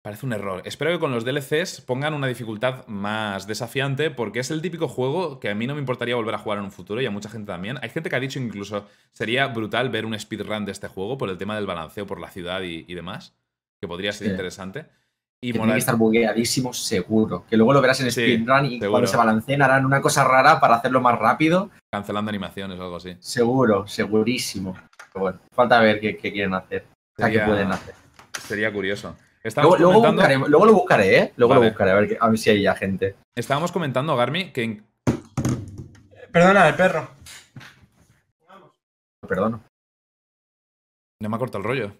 parece 0.03 0.25
un 0.25 0.33
error. 0.33 0.61
Espero 0.65 0.91
que 0.91 0.99
con 0.99 1.11
los 1.11 1.23
DLCs 1.25 1.81
pongan 1.81 2.13
una 2.13 2.27
dificultad 2.27 2.85
más 2.87 3.45
desafiante, 3.47 4.09
porque 4.09 4.39
es 4.39 4.49
el 4.51 4.61
típico 4.61 4.87
juego 4.87 5.39
que 5.39 5.49
a 5.49 5.55
mí 5.55 5.67
no 5.67 5.73
me 5.75 5.79
importaría 5.79 6.15
volver 6.15 6.35
a 6.35 6.39
jugar 6.39 6.57
en 6.59 6.65
un 6.65 6.71
futuro 6.71 7.01
y 7.01 7.05
a 7.05 7.11
mucha 7.11 7.29
gente 7.29 7.51
también. 7.51 7.77
Hay 7.81 7.89
gente 7.89 8.09
que 8.09 8.15
ha 8.15 8.19
dicho 8.19 8.39
incluso 8.39 8.87
sería 9.11 9.47
brutal 9.47 9.89
ver 9.89 10.05
un 10.05 10.17
speedrun 10.19 10.65
de 10.65 10.71
este 10.71 10.87
juego 10.87 11.17
por 11.17 11.29
el 11.29 11.37
tema 11.37 11.55
del 11.55 11.67
balanceo 11.67 12.05
por 12.07 12.19
la 12.19 12.29
ciudad 12.31 12.61
y, 12.61 12.85
y 12.87 12.93
demás, 12.95 13.35
que 13.79 13.87
podría 13.87 14.11
ser 14.11 14.27
Sí. 14.27 14.31
interesante. 14.31 14.87
Y 15.43 15.53
Que 15.53 15.57
mola- 15.57 15.69
tiene 15.69 15.75
que 15.77 15.79
estar 15.79 15.95
bugueadísimo 15.95 16.71
seguro. 16.71 17.45
Que 17.49 17.57
luego 17.57 17.73
lo 17.73 17.81
verás 17.81 17.99
en 18.01 18.11
Sí, 18.11 18.21
speedrun 18.21 18.65
y 18.65 18.69
seguro. 18.79 18.91
cuando 18.91 19.07
se 19.07 19.17
balanceen 19.17 19.61
harán 19.63 19.85
una 19.87 19.99
cosa 19.99 20.23
rara 20.23 20.59
para 20.59 20.75
hacerlo 20.75 21.01
más 21.01 21.17
rápido. 21.17 21.69
cancelando 21.91 22.29
animaciones 22.29 22.79
o 22.79 22.83
algo 22.83 22.95
así. 22.97 23.17
Seguro, 23.19 23.85
segurísimo. 23.87 24.77
Pero 25.13 25.23
bueno, 25.23 25.39
falta 25.51 25.79
ver 25.81 25.99
qué, 25.99 26.15
qué 26.15 26.31
quieren 26.31 26.53
hacer. 26.53 26.85
Sería- 27.27 27.45
pueden 27.45 27.71
hacer. 27.71 27.95
Sería 28.39 28.71
curioso. 28.73 29.15
Luego, 29.55 29.75
luego, 29.77 29.93
comentando, 29.93 30.21
buscaré, 30.21 30.49
luego 30.49 30.65
lo 30.67 30.73
buscaré, 30.73 31.17
¿eh? 31.17 31.33
Luego 31.35 31.53
Vale. 31.55 31.65
lo 31.65 31.69
buscaré, 31.71 31.91
a 31.91 31.95
ver, 31.95 32.17
a 32.19 32.29
ver 32.29 32.37
si 32.37 32.49
hay 32.51 32.61
ya 32.61 32.75
gente. 32.75 33.15
estábamos 33.35 33.71
comentando, 33.71 34.15
Garmi, 34.15 34.51
que 34.51 34.63
en- 34.63 34.85
Perdona, 36.31 36.67
el 36.67 36.75
perro. 36.75 37.09
Perdón. 39.27 39.61
No 41.21 41.29
me 41.29 41.35
ha 41.35 41.39
cortado 41.39 41.59
el 41.59 41.63
rollo. 41.65 41.91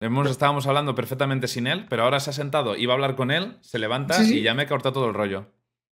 Hemos, 0.00 0.30
estábamos 0.30 0.66
hablando 0.66 0.94
perfectamente 0.94 1.48
sin 1.48 1.66
él, 1.66 1.86
pero 1.88 2.04
ahora 2.04 2.20
se 2.20 2.30
ha 2.30 2.32
sentado, 2.32 2.76
iba 2.76 2.92
a 2.92 2.96
hablar 2.96 3.16
con 3.16 3.30
él, 3.30 3.58
se 3.62 3.78
levanta 3.78 4.14
Sí, 4.14 4.24
sí. 4.26 4.38
y 4.38 4.42
ya 4.42 4.54
me 4.54 4.62
ha 4.62 4.68
cortado 4.68 4.92
todo 4.94 5.06
el 5.08 5.14
rollo. 5.14 5.46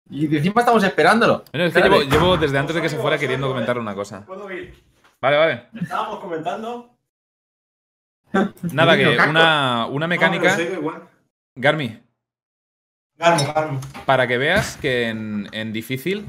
Y 0.09 0.25
encima 0.35 0.61
estamos 0.61 0.83
esperándolo. 0.83 1.45
Bueno, 1.53 1.65
es 1.67 1.73
que 1.73 1.79
Espérate. 1.79 2.05
llevo, 2.05 2.11
llevo 2.11 2.37
desde 2.37 2.57
antes 2.59 2.75
de 2.75 2.81
que 2.81 2.89
se 2.89 2.97
fuera 2.97 3.17
queriendo 3.17 3.47
comentarle 3.47 3.81
una 3.81 3.95
cosa. 3.95 4.25
¿Puedo 4.25 4.51
ir? 4.51 4.73
Vale, 5.21 5.37
vale. 5.37 5.69
Estábamos 5.81 6.19
comentando. 6.19 6.92
Nada, 8.71 8.97
que 8.97 9.17
una, 9.29 9.85
una 9.87 10.07
mecánica. 10.07 10.55
Garmi, 11.55 11.99
para 14.05 14.27
que 14.27 14.37
veas 14.37 14.75
que 14.77 15.07
en, 15.09 15.47
en 15.51 15.71
difícil 15.71 16.25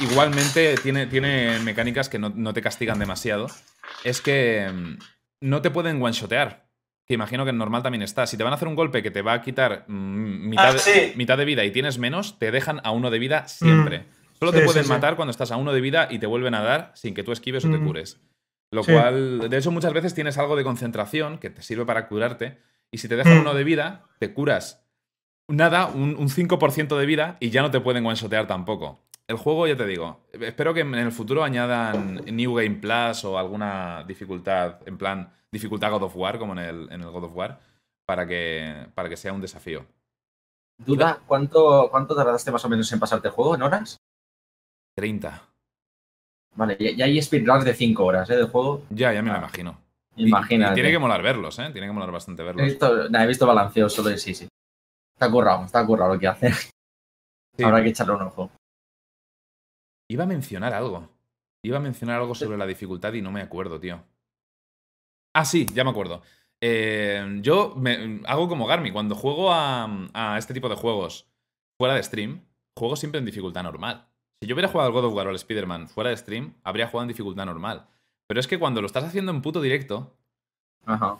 igualmente 0.00 0.74
tiene, 0.76 1.06
tiene 1.06 1.58
mecánicas 1.60 2.08
que 2.08 2.18
no, 2.18 2.28
no 2.30 2.52
te 2.52 2.60
castigan 2.62 2.98
demasiado. 2.98 3.46
Es 4.04 4.20
que 4.20 4.70
mm, 4.72 4.98
no 5.40 5.62
te 5.62 5.70
pueden 5.70 6.02
one-shotear. 6.02 6.66
Que 7.06 7.14
imagino 7.14 7.44
que 7.44 7.50
en 7.50 7.58
normal 7.58 7.82
también 7.82 8.02
está. 8.02 8.26
Si 8.26 8.36
te 8.36 8.42
van 8.44 8.52
a 8.52 8.56
hacer 8.56 8.68
un 8.68 8.74
golpe 8.74 9.02
que 9.02 9.10
te 9.10 9.22
va 9.22 9.32
a 9.34 9.40
quitar 9.40 9.84
mm, 9.88 10.48
mitad, 10.48 10.68
Ah, 10.70 10.72
de- 10.74 10.78
sí. 10.80 11.12
mitad 11.16 11.38
de 11.38 11.44
vida 11.44 11.64
y 11.64 11.70
tienes 11.70 11.98
menos, 11.98 12.38
te 12.38 12.50
dejan 12.50 12.80
a 12.84 12.90
uno 12.90 13.10
de 13.10 13.18
vida 13.18 13.48
siempre. 13.48 14.04
Solo 14.38 14.52
te 14.52 14.60
pueden 14.62 14.82
sí, 14.84 14.88
matar 14.90 15.16
cuando 15.16 15.30
estás 15.30 15.50
a 15.52 15.56
uno 15.56 15.72
de 15.72 15.80
vida 15.80 16.08
y 16.10 16.18
te 16.18 16.26
vuelven 16.26 16.54
a 16.54 16.62
dar 16.62 16.92
sin 16.94 17.14
que 17.14 17.22
tú 17.22 17.32
esquives 17.32 17.64
o 17.64 17.70
te 17.70 17.78
Mm. 17.78 17.84
cures. 17.86 18.20
Lo 18.76 18.84
Sí. 18.84 18.92
cual, 18.92 19.48
de 19.48 19.56
hecho, 19.56 19.70
muchas 19.70 19.92
veces 19.94 20.12
tienes 20.14 20.36
algo 20.38 20.54
de 20.54 20.62
concentración 20.64 21.38
que 21.38 21.48
te 21.50 21.62
sirve 21.62 21.86
para 21.86 22.06
curarte. 22.08 22.60
Y 22.90 22.98
si 22.98 23.08
te 23.08 23.16
dejan 23.16 23.38
Mm. 23.38 23.40
uno 23.40 23.54
de 23.54 23.64
vida, 23.64 24.04
te 24.18 24.32
curas 24.34 24.86
nada, 25.48 25.86
un, 25.86 26.14
un 26.16 26.28
5% 26.28 26.98
de 26.98 27.06
vida 27.06 27.36
y 27.40 27.50
ya 27.50 27.62
no 27.62 27.70
te 27.70 27.80
pueden 27.80 28.04
one-shotear 28.04 28.46
tampoco. 28.46 29.00
El 29.28 29.36
juego, 29.36 29.66
ya 29.66 29.76
te 29.76 29.86
digo, 29.86 30.20
espero 30.32 30.72
que 30.74 30.80
en 30.80 30.94
el 30.94 31.10
futuro 31.10 31.42
añadan 31.42 32.16
New 32.26 32.54
Game 32.54 32.76
Plus 32.76 33.24
o 33.24 33.38
alguna 33.38 34.04
dificultad, 34.06 34.78
en 34.86 34.98
plan, 34.98 35.32
dificultad 35.50 35.90
God 35.90 36.02
of 36.04 36.16
War, 36.16 36.38
como 36.38 36.52
en 36.52 36.58
el, 36.60 36.92
en 36.92 37.00
el 37.00 37.10
God 37.10 37.24
of 37.24 37.34
War, 37.34 37.58
para 38.04 38.26
que, 38.26 38.86
para 38.94 39.08
que 39.08 39.16
sea 39.16 39.32
un 39.32 39.40
desafío. 39.40 39.84
Duda, 40.78 41.20
¿cuánto, 41.26 41.88
¿cuánto 41.90 42.14
tardaste 42.14 42.52
más 42.52 42.64
o 42.64 42.68
menos 42.68 42.92
en 42.92 43.00
pasarte 43.00 43.28
el 43.28 43.34
juego? 43.34 43.54
¿En 43.56 43.62
horas? 43.62 43.96
30. 44.96 45.42
Vale, 46.56 46.76
ya, 46.80 46.90
ya 46.92 47.04
hay 47.04 47.20
speedruns 47.22 47.64
de 47.64 47.74
5 47.74 48.04
horas, 48.04 48.28
¿eh? 48.30 48.36
Del 48.36 48.48
juego. 48.48 48.82
Ya, 48.90 49.12
ya 49.12 49.22
me 49.22 49.30
lo 49.30 49.36
imagino. 49.38 49.78
Imagínate. 50.16 50.72
Y, 50.72 50.74
tiene 50.74 50.90
que 50.90 50.98
molar 50.98 51.22
verlos, 51.22 51.58
¿eh? 51.58 51.68
Tiene 51.72 51.86
que 51.86 51.92
molar 51.92 52.10
bastante 52.10 52.42
He 52.42 52.46
verlos. 52.46 52.64
visto, 52.66 53.08
nah, 53.10 53.22
he 53.24 53.26
visto 53.26 53.46
balanceo 53.46 53.88
solo 53.88 54.08
de 54.08 54.18
sí, 54.18 54.34
sí. 54.34 54.48
Está 55.14 55.30
currado, 55.30 55.64
está 55.64 55.84
currado 55.86 56.14
lo 56.14 56.20
que 56.20 56.26
hace. 56.28 56.50
Sí. 57.56 57.62
Habrá 57.64 57.82
que 57.82 57.88
echarle 57.90 58.14
un 58.14 58.22
ojo. 58.22 58.50
Iba 60.10 60.24
a 60.24 60.26
mencionar 60.26 60.72
algo. 60.74 61.08
Iba 61.64 61.78
a 61.78 61.80
mencionar 61.80 62.20
algo 62.20 62.34
sobre 62.34 62.56
la 62.58 62.66
dificultad 62.66 63.12
y 63.14 63.22
no 63.22 63.30
me 63.32 63.40
acuerdo, 63.40 63.80
tío. 63.80 64.02
Ah, 65.34 65.44
sí, 65.44 65.66
ya 65.74 65.84
me 65.84 65.90
acuerdo. 65.90 66.22
Eh, 66.60 67.38
yo 67.42 67.74
me- 67.76 68.20
hago 68.26 68.48
como 68.48 68.66
Garmi. 68.66 68.90
Cuando 68.92 69.14
juego 69.14 69.52
a, 69.52 69.88
a 70.14 70.38
este 70.38 70.54
tipo 70.54 70.68
de 70.68 70.76
juegos 70.76 71.28
fuera 71.78 71.94
de 71.94 72.02
stream, 72.02 72.46
juego 72.78 72.96
siempre 72.96 73.18
en 73.18 73.26
dificultad 73.26 73.62
normal. 73.62 74.06
Si 74.40 74.46
yo 74.48 74.54
hubiera 74.54 74.68
jugado 74.68 74.88
al 74.88 74.92
God 74.92 75.06
of 75.06 75.14
War 75.14 75.26
o 75.26 75.30
al 75.30 75.36
Spider-Man 75.36 75.88
fuera 75.88 76.10
de 76.10 76.16
stream, 76.16 76.54
habría 76.62 76.86
jugado 76.88 77.04
en 77.04 77.08
dificultad 77.08 77.46
normal. 77.46 77.86
Pero 78.26 78.40
es 78.40 78.46
que 78.46 78.58
cuando 78.58 78.80
lo 78.80 78.86
estás 78.86 79.04
haciendo 79.04 79.32
en 79.32 79.40
puto 79.42 79.60
directo, 79.62 80.16
Ajá. 80.84 81.18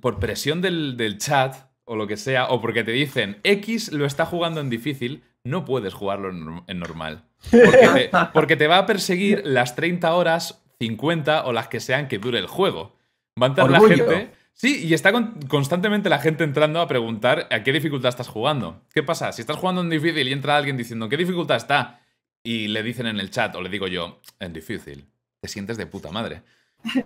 por 0.00 0.18
presión 0.18 0.60
del, 0.60 0.96
del 0.96 1.18
chat 1.18 1.56
o 1.84 1.96
lo 1.96 2.06
que 2.06 2.16
sea, 2.16 2.46
o 2.48 2.60
porque 2.60 2.84
te 2.84 2.92
dicen 2.92 3.40
X 3.42 3.92
lo 3.92 4.06
está 4.06 4.26
jugando 4.26 4.60
en 4.60 4.70
difícil, 4.70 5.24
no 5.44 5.64
puedes 5.64 5.92
jugarlo 5.94 6.30
en, 6.30 6.44
norm- 6.46 6.64
en 6.68 6.78
normal. 6.78 7.24
Porque 7.50 7.88
te, 7.88 8.10
porque 8.32 8.56
te 8.56 8.68
va 8.68 8.78
a 8.78 8.86
perseguir 8.86 9.42
las 9.44 9.74
30 9.74 10.14
horas 10.14 10.62
50 10.80 11.44
o 11.46 11.52
las 11.52 11.68
que 11.68 11.80
sean 11.80 12.06
que 12.08 12.18
dure 12.18 12.38
el 12.38 12.46
juego. 12.46 12.96
Va 13.40 13.46
a 13.46 13.50
entrar 13.50 13.70
la 13.70 13.80
gente. 13.80 14.32
Sí, 14.52 14.86
y 14.86 14.94
está 14.94 15.10
con- 15.10 15.40
constantemente 15.48 16.08
la 16.10 16.18
gente 16.18 16.44
entrando 16.44 16.80
a 16.80 16.86
preguntar 16.86 17.48
a 17.50 17.62
qué 17.64 17.72
dificultad 17.72 18.10
estás 18.10 18.28
jugando. 18.28 18.82
¿Qué 18.94 19.02
pasa? 19.02 19.32
Si 19.32 19.40
estás 19.40 19.56
jugando 19.56 19.80
en 19.80 19.90
difícil 19.90 20.28
y 20.28 20.32
entra 20.32 20.56
alguien 20.56 20.76
diciendo 20.76 21.08
¿qué 21.08 21.16
dificultad 21.16 21.56
está? 21.56 22.00
Y 22.44 22.68
le 22.68 22.82
dicen 22.82 23.06
en 23.06 23.20
el 23.20 23.30
chat, 23.30 23.54
o 23.54 23.62
le 23.62 23.68
digo 23.68 23.86
yo, 23.86 24.20
en 24.40 24.52
difícil. 24.52 25.06
Te 25.40 25.48
sientes 25.48 25.76
de 25.76 25.86
puta 25.86 26.10
madre. 26.10 26.42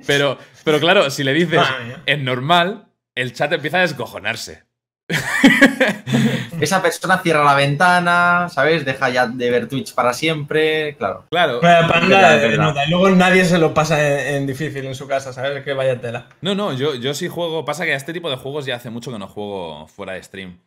Pero, 0.07 0.39
pero 0.65 0.81
claro, 0.81 1.11
si 1.11 1.23
le 1.25 1.35
dices 1.35 1.61
en 2.07 2.25
normal, 2.25 2.89
el 3.15 3.33
chat 3.35 3.53
empieza 3.53 3.79
a 3.79 3.83
descojonarse. 3.83 4.65
Esa 6.61 6.83
persona 6.83 7.19
cierra 7.19 7.45
la 7.45 7.55
ventana, 7.55 8.49
¿sabes? 8.49 8.85
Deja 8.85 9.11
ya 9.11 9.27
de 9.27 9.51
ver 9.51 9.69
Twitch 9.69 9.95
para 9.95 10.13
siempre. 10.15 10.97
Claro. 10.97 11.27
Claro. 11.31 11.61
Panda, 11.61 12.43
eh, 12.43 12.57
luego 12.89 13.11
nadie 13.11 13.45
se 13.45 13.59
lo 13.59 13.75
pasa 13.75 14.01
en, 14.31 14.37
en 14.37 14.47
difícil 14.47 14.85
en 14.87 14.95
su 14.95 15.07
casa, 15.07 15.33
¿sabes? 15.33 15.63
Que 15.65 15.75
vaya 15.75 16.01
tela. 16.01 16.29
No, 16.41 16.55
no, 16.55 16.73
yo, 16.73 16.95
yo 16.95 17.15
sí 17.15 17.29
juego. 17.29 17.65
Pasa 17.65 17.85
que 17.85 17.93
a 17.93 17.97
este 17.97 18.13
tipo 18.13 18.31
de 18.31 18.37
juegos 18.37 18.65
ya 18.67 18.77
hace 18.77 18.91
mucho 18.91 19.13
que 19.13 19.19
no 19.19 19.29
juego 19.29 19.87
fuera 19.89 20.15
de 20.15 20.23
stream. 20.23 20.59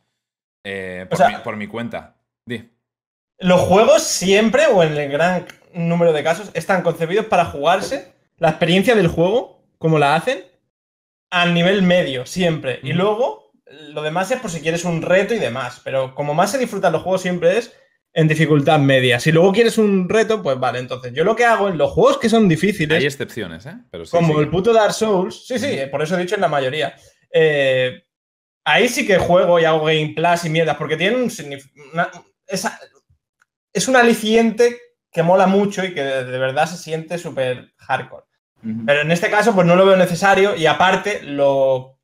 Eh, 0.63 1.05
por, 1.09 1.17
sea- 1.17 1.29
mi, 1.29 1.35
por 1.43 1.55
mi 1.55 1.67
cuenta. 1.67 2.15
Di. 2.45 2.69
Los 3.39 3.61
juegos 3.61 4.03
siempre, 4.03 4.65
o 4.67 4.83
en 4.83 4.97
el 4.97 5.09
gran 5.11 5.45
número 5.73 6.11
de 6.13 6.23
casos, 6.23 6.49
están 6.53 6.81
concebidos 6.81 7.25
para 7.27 7.45
jugarse 7.45 8.13
la 8.37 8.49
experiencia 8.49 8.95
del 8.95 9.07
juego, 9.07 9.63
como 9.77 9.97
la 9.99 10.15
hacen, 10.15 10.43
al 11.29 11.53
nivel 11.53 11.81
medio, 11.83 12.25
siempre. 12.25 12.79
Y 12.83 12.93
luego, 12.93 13.51
lo 13.93 14.01
demás 14.01 14.31
es 14.31 14.39
por 14.39 14.49
si 14.51 14.61
quieres 14.61 14.83
un 14.83 15.01
reto 15.01 15.33
y 15.33 15.39
demás. 15.39 15.81
Pero 15.83 16.15
como 16.15 16.33
más 16.33 16.51
se 16.51 16.57
disfrutan 16.57 16.91
los 16.93 17.03
juegos 17.03 17.21
siempre 17.21 17.57
es 17.57 17.73
en 18.13 18.27
dificultad 18.27 18.79
media. 18.79 19.19
Si 19.19 19.31
luego 19.31 19.53
quieres 19.53 19.77
un 19.77 20.09
reto, 20.09 20.41
pues 20.41 20.59
vale. 20.59 20.79
Entonces, 20.79 21.13
yo 21.13 21.23
lo 21.23 21.35
que 21.35 21.45
hago 21.45 21.69
en 21.69 21.77
los 21.77 21.91
juegos 21.91 22.17
que 22.17 22.27
son 22.29 22.49
difíciles, 22.49 22.97
Hay 22.99 23.05
excepciones, 23.05 23.65
¿eh? 23.67 23.75
Pero 23.91 24.05
sí, 24.05 24.11
como 24.11 24.33
sí. 24.33 24.39
el 24.39 24.49
puto 24.49 24.73
Dark 24.73 24.93
Souls, 24.93 25.45
sí, 25.45 25.59
sí, 25.59 25.77
por 25.91 26.01
eso 26.01 26.15
he 26.17 26.21
dicho 26.21 26.35
en 26.35 26.41
la 26.41 26.47
mayoría. 26.47 26.95
Eh, 27.31 28.03
ahí 28.65 28.89
sí 28.89 29.05
que 29.05 29.17
juego 29.19 29.59
y 29.59 29.65
hago 29.65 29.85
Game 29.85 30.13
Plus 30.15 30.45
y 30.45 30.49
mierdas, 30.49 30.75
porque 30.77 30.97
tiene 30.97 31.17
un 31.17 31.31
una- 31.93 32.09
esa- 32.47 32.79
es 33.73 33.87
un 33.87 33.95
aliciente 33.95 34.77
que 35.11 35.23
mola 35.23 35.47
mucho 35.47 35.83
y 35.83 35.93
que 35.93 36.03
de, 36.03 36.23
de 36.25 36.37
verdad 36.39 36.65
se 36.67 36.77
siente 36.77 37.17
súper 37.17 37.73
hardcore. 37.77 38.25
Pero 38.85 39.01
en 39.01 39.11
este 39.11 39.29
caso, 39.29 39.55
pues 39.55 39.65
no 39.65 39.75
lo 39.75 39.85
veo 39.85 39.95
necesario 39.95 40.55
y 40.55 40.65
aparte, 40.65 41.21
lo 41.23 41.97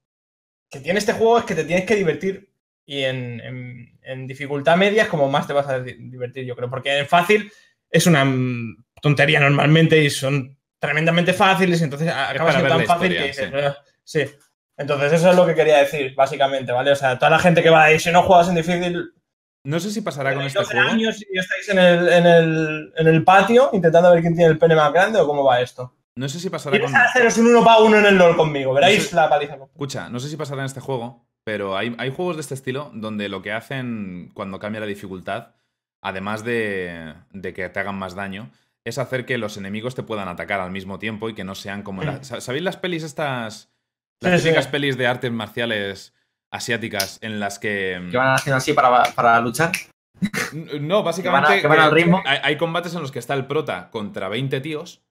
que 0.70 0.80
tiene 0.80 1.00
este 1.00 1.14
juego 1.14 1.40
es 1.40 1.44
que 1.46 1.54
te 1.56 1.66
tienes 1.66 1.86
que 1.86 1.96
divertir 1.96 2.50
y 2.86 3.02
en, 3.04 3.40
en- 3.42 4.00
en 4.02 4.28
dificultad 4.28 4.78
media 4.78 5.04
es 5.04 5.10
como 5.10 5.28
más 5.30 5.48
te 5.48 5.54
vas 5.54 5.68
a 5.68 5.80
di- 5.80 5.96
divertir, 6.10 6.46
yo 6.46 6.56
creo, 6.56 6.70
porque 6.70 6.98
en 6.98 7.08
fácil 7.08 7.52
es 7.90 8.08
una 8.08 8.26
tontería 9.02 9.40
normalmente 9.40 10.02
y 10.02 10.10
son 10.10 10.58
tremendamente 10.80 11.34
fáciles, 11.34 11.82
entonces 11.82 12.08
acaba 12.10 12.52
siendo 12.52 12.70
tan 12.70 12.78
fácil 12.88 13.12
historia, 13.12 13.20
que 13.22 13.28
dices, 13.28 13.76
"Ah", 13.78 13.84
sí. 14.04 14.26
Entonces 14.78 15.14
eso 15.14 15.30
es 15.32 15.36
lo 15.36 15.46
que 15.46 15.56
quería 15.56 15.78
decir, 15.80 16.14
básicamente, 16.16 16.72
¿vale? 16.72 16.92
O 16.92 16.96
sea, 16.96 17.18
toda 17.18 17.32
la 17.32 17.40
gente 17.40 17.64
que 17.64 17.70
va 17.70 17.84
ahí, 17.86 18.00
si 18.00 18.12
no 18.12 18.24
juegas 18.24 18.50
en 18.50 18.56
difícil, 18.56 19.12
No 19.66 19.80
sé 19.80 19.92
si 19.92 20.02
pasará 20.02 20.34
con 20.34 20.44
este 20.44 20.60
12 20.60 20.74
juego. 20.74 20.90
años 20.90 21.22
y 21.30 21.38
estáis 21.38 21.68
en 21.70 21.80
el, 21.80 22.08
en, 22.10 22.26
el, 22.26 22.94
en 22.96 23.08
el 23.08 23.24
patio 23.24 23.70
intentando 23.74 24.12
ver 24.12 24.22
quién 24.22 24.36
tiene 24.36 24.52
el 24.52 24.58
pene 24.58 24.76
más 24.76 24.94
grande 24.94 25.20
o 25.20 25.28
cómo 25.28 25.44
va 25.44 25.60
esto. 25.60 25.94
No 26.16 26.30
sé 26.30 26.40
si 26.40 26.50
pasará 26.50 26.80
con. 26.80 26.96
haceros 26.96 27.38
un 27.40 27.48
uno 27.48 27.64
para 27.66 27.80
uno 27.82 27.98
en 27.98 28.06
el 28.06 28.16
LOL 28.18 28.38
conmigo, 28.38 28.74
veréis 28.74 29.04
No 29.04 29.10
sé- 29.10 29.16
la 29.18 29.30
paliza. 29.30 29.56
Escucha, 29.56 30.10
no 30.10 30.20
sé 30.20 30.30
si 30.30 30.38
pasará 30.38 30.62
en 30.62 30.68
este 30.68 30.80
juego, 30.80 31.28
pero 31.44 31.76
hay, 31.76 31.94
hay 31.98 32.10
juegos 32.12 32.38
de 32.38 32.42
este 32.42 32.54
estilo 32.54 32.90
donde 32.94 33.28
lo 33.28 33.42
que 33.42 33.52
hacen 33.52 34.32
cuando 34.34 34.58
cambia 34.60 34.80
la 34.80 34.86
dificultad, 34.88 35.56
además 36.02 36.44
de, 36.46 37.14
de 37.32 37.54
que 37.54 37.68
te 37.68 37.80
hagan 37.80 37.96
más 37.96 38.16
daño, 38.16 38.52
es 38.86 38.98
hacer 39.00 39.26
que 39.26 39.38
los 39.40 39.58
enemigos 39.58 39.96
te 39.96 40.04
puedan 40.04 40.28
atacar 40.28 40.62
al 40.62 40.72
mismo 40.72 41.00
tiempo 41.00 41.28
y 41.28 41.34
que 41.34 41.44
no 41.44 41.56
sean 41.56 41.82
como... 41.84 42.04
la- 42.04 42.24
¿Sa- 42.24 42.40
¿Sabéis 42.40 42.64
las 42.64 42.78
pelis 42.78 43.04
estas? 43.04 43.72
Las 44.22 44.34
Mm. 44.34 44.38
Sí. 44.38 44.44
típicas 44.44 44.68
pelis 44.68 44.96
de 44.98 45.08
artes 45.08 45.32
marciales 45.32 46.14
asiáticas 46.52 47.18
en 47.22 47.40
las 47.40 47.60
que... 47.60 48.00
Que 48.12 48.18
van 48.18 48.36
haciendo 48.36 48.58
así 48.58 48.74
para, 48.74 49.04
para 49.14 49.40
luchar. 49.42 49.72
No, 50.80 51.04
básicamente. 51.04 51.48
Que 51.48 51.54
van 51.54 51.60
a- 51.60 51.62
que 51.62 51.68
van 51.68 51.80
al 51.88 51.92
ritmo. 51.92 52.24
Hay, 52.26 52.40
hay 52.44 52.58
combates 52.58 52.94
en 52.96 53.02
los 53.02 53.12
que 53.12 53.20
está 53.20 53.34
el 53.34 53.46
prota 53.46 53.90
contra 53.92 54.30
20 54.30 54.62
tíos. 54.62 55.02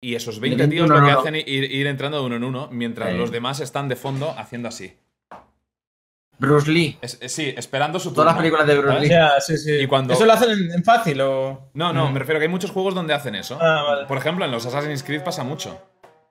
Y 0.00 0.14
esos 0.14 0.38
20 0.40 0.56
20 0.58 0.74
tíos 0.76 0.88
uno 0.90 1.00
lo 1.00 1.06
que 1.06 1.12
hacen 1.12 1.34
es 1.36 1.44
ir, 1.48 1.64
ir 1.72 1.86
entrando 1.88 2.20
de 2.20 2.26
uno 2.26 2.36
en 2.36 2.44
uno, 2.44 2.68
mientras 2.70 3.10
Sí. 3.10 3.16
los 3.16 3.30
demás 3.32 3.58
están 3.60 3.88
de 3.88 3.96
fondo 3.96 4.32
haciendo 4.38 4.68
así. 4.68 4.96
Bruce 6.38 6.70
Lee. 6.70 6.96
Es- 7.00 7.18
es- 7.20 7.32
sí, 7.32 7.52
esperando 7.56 7.98
su 7.98 8.12
Todas 8.12 8.26
las 8.26 8.34
turno. 8.34 8.42
películas 8.42 8.66
de 8.68 8.74
Bruce 8.78 8.94
¿sabes? 8.94 9.02
Lee. 9.08 9.14
Ya, 9.14 9.40
sí, 9.40 9.56
sí. 9.58 9.72
Y 9.72 9.86
cuando- 9.88 10.14
¿Eso 10.14 10.24
lo 10.24 10.32
hacen 10.32 10.50
en, 10.50 10.70
en 10.72 10.84
fácil 10.84 11.20
o...? 11.20 11.70
No, 11.74 11.92
no, 11.92 12.08
Mm. 12.08 12.12
me 12.12 12.18
refiero 12.20 12.38
a 12.38 12.40
que 12.40 12.44
hay 12.46 12.50
muchos 12.50 12.70
juegos 12.70 12.94
donde 12.94 13.12
hacen 13.12 13.34
eso. 13.34 13.58
Ah, 13.60 13.82
vale. 13.88 14.06
Por 14.06 14.18
ejemplo, 14.18 14.44
en 14.44 14.52
los 14.52 14.64
Assassin's 14.64 15.02
Creed 15.02 15.22
pasa 15.24 15.42
mucho. 15.42 15.80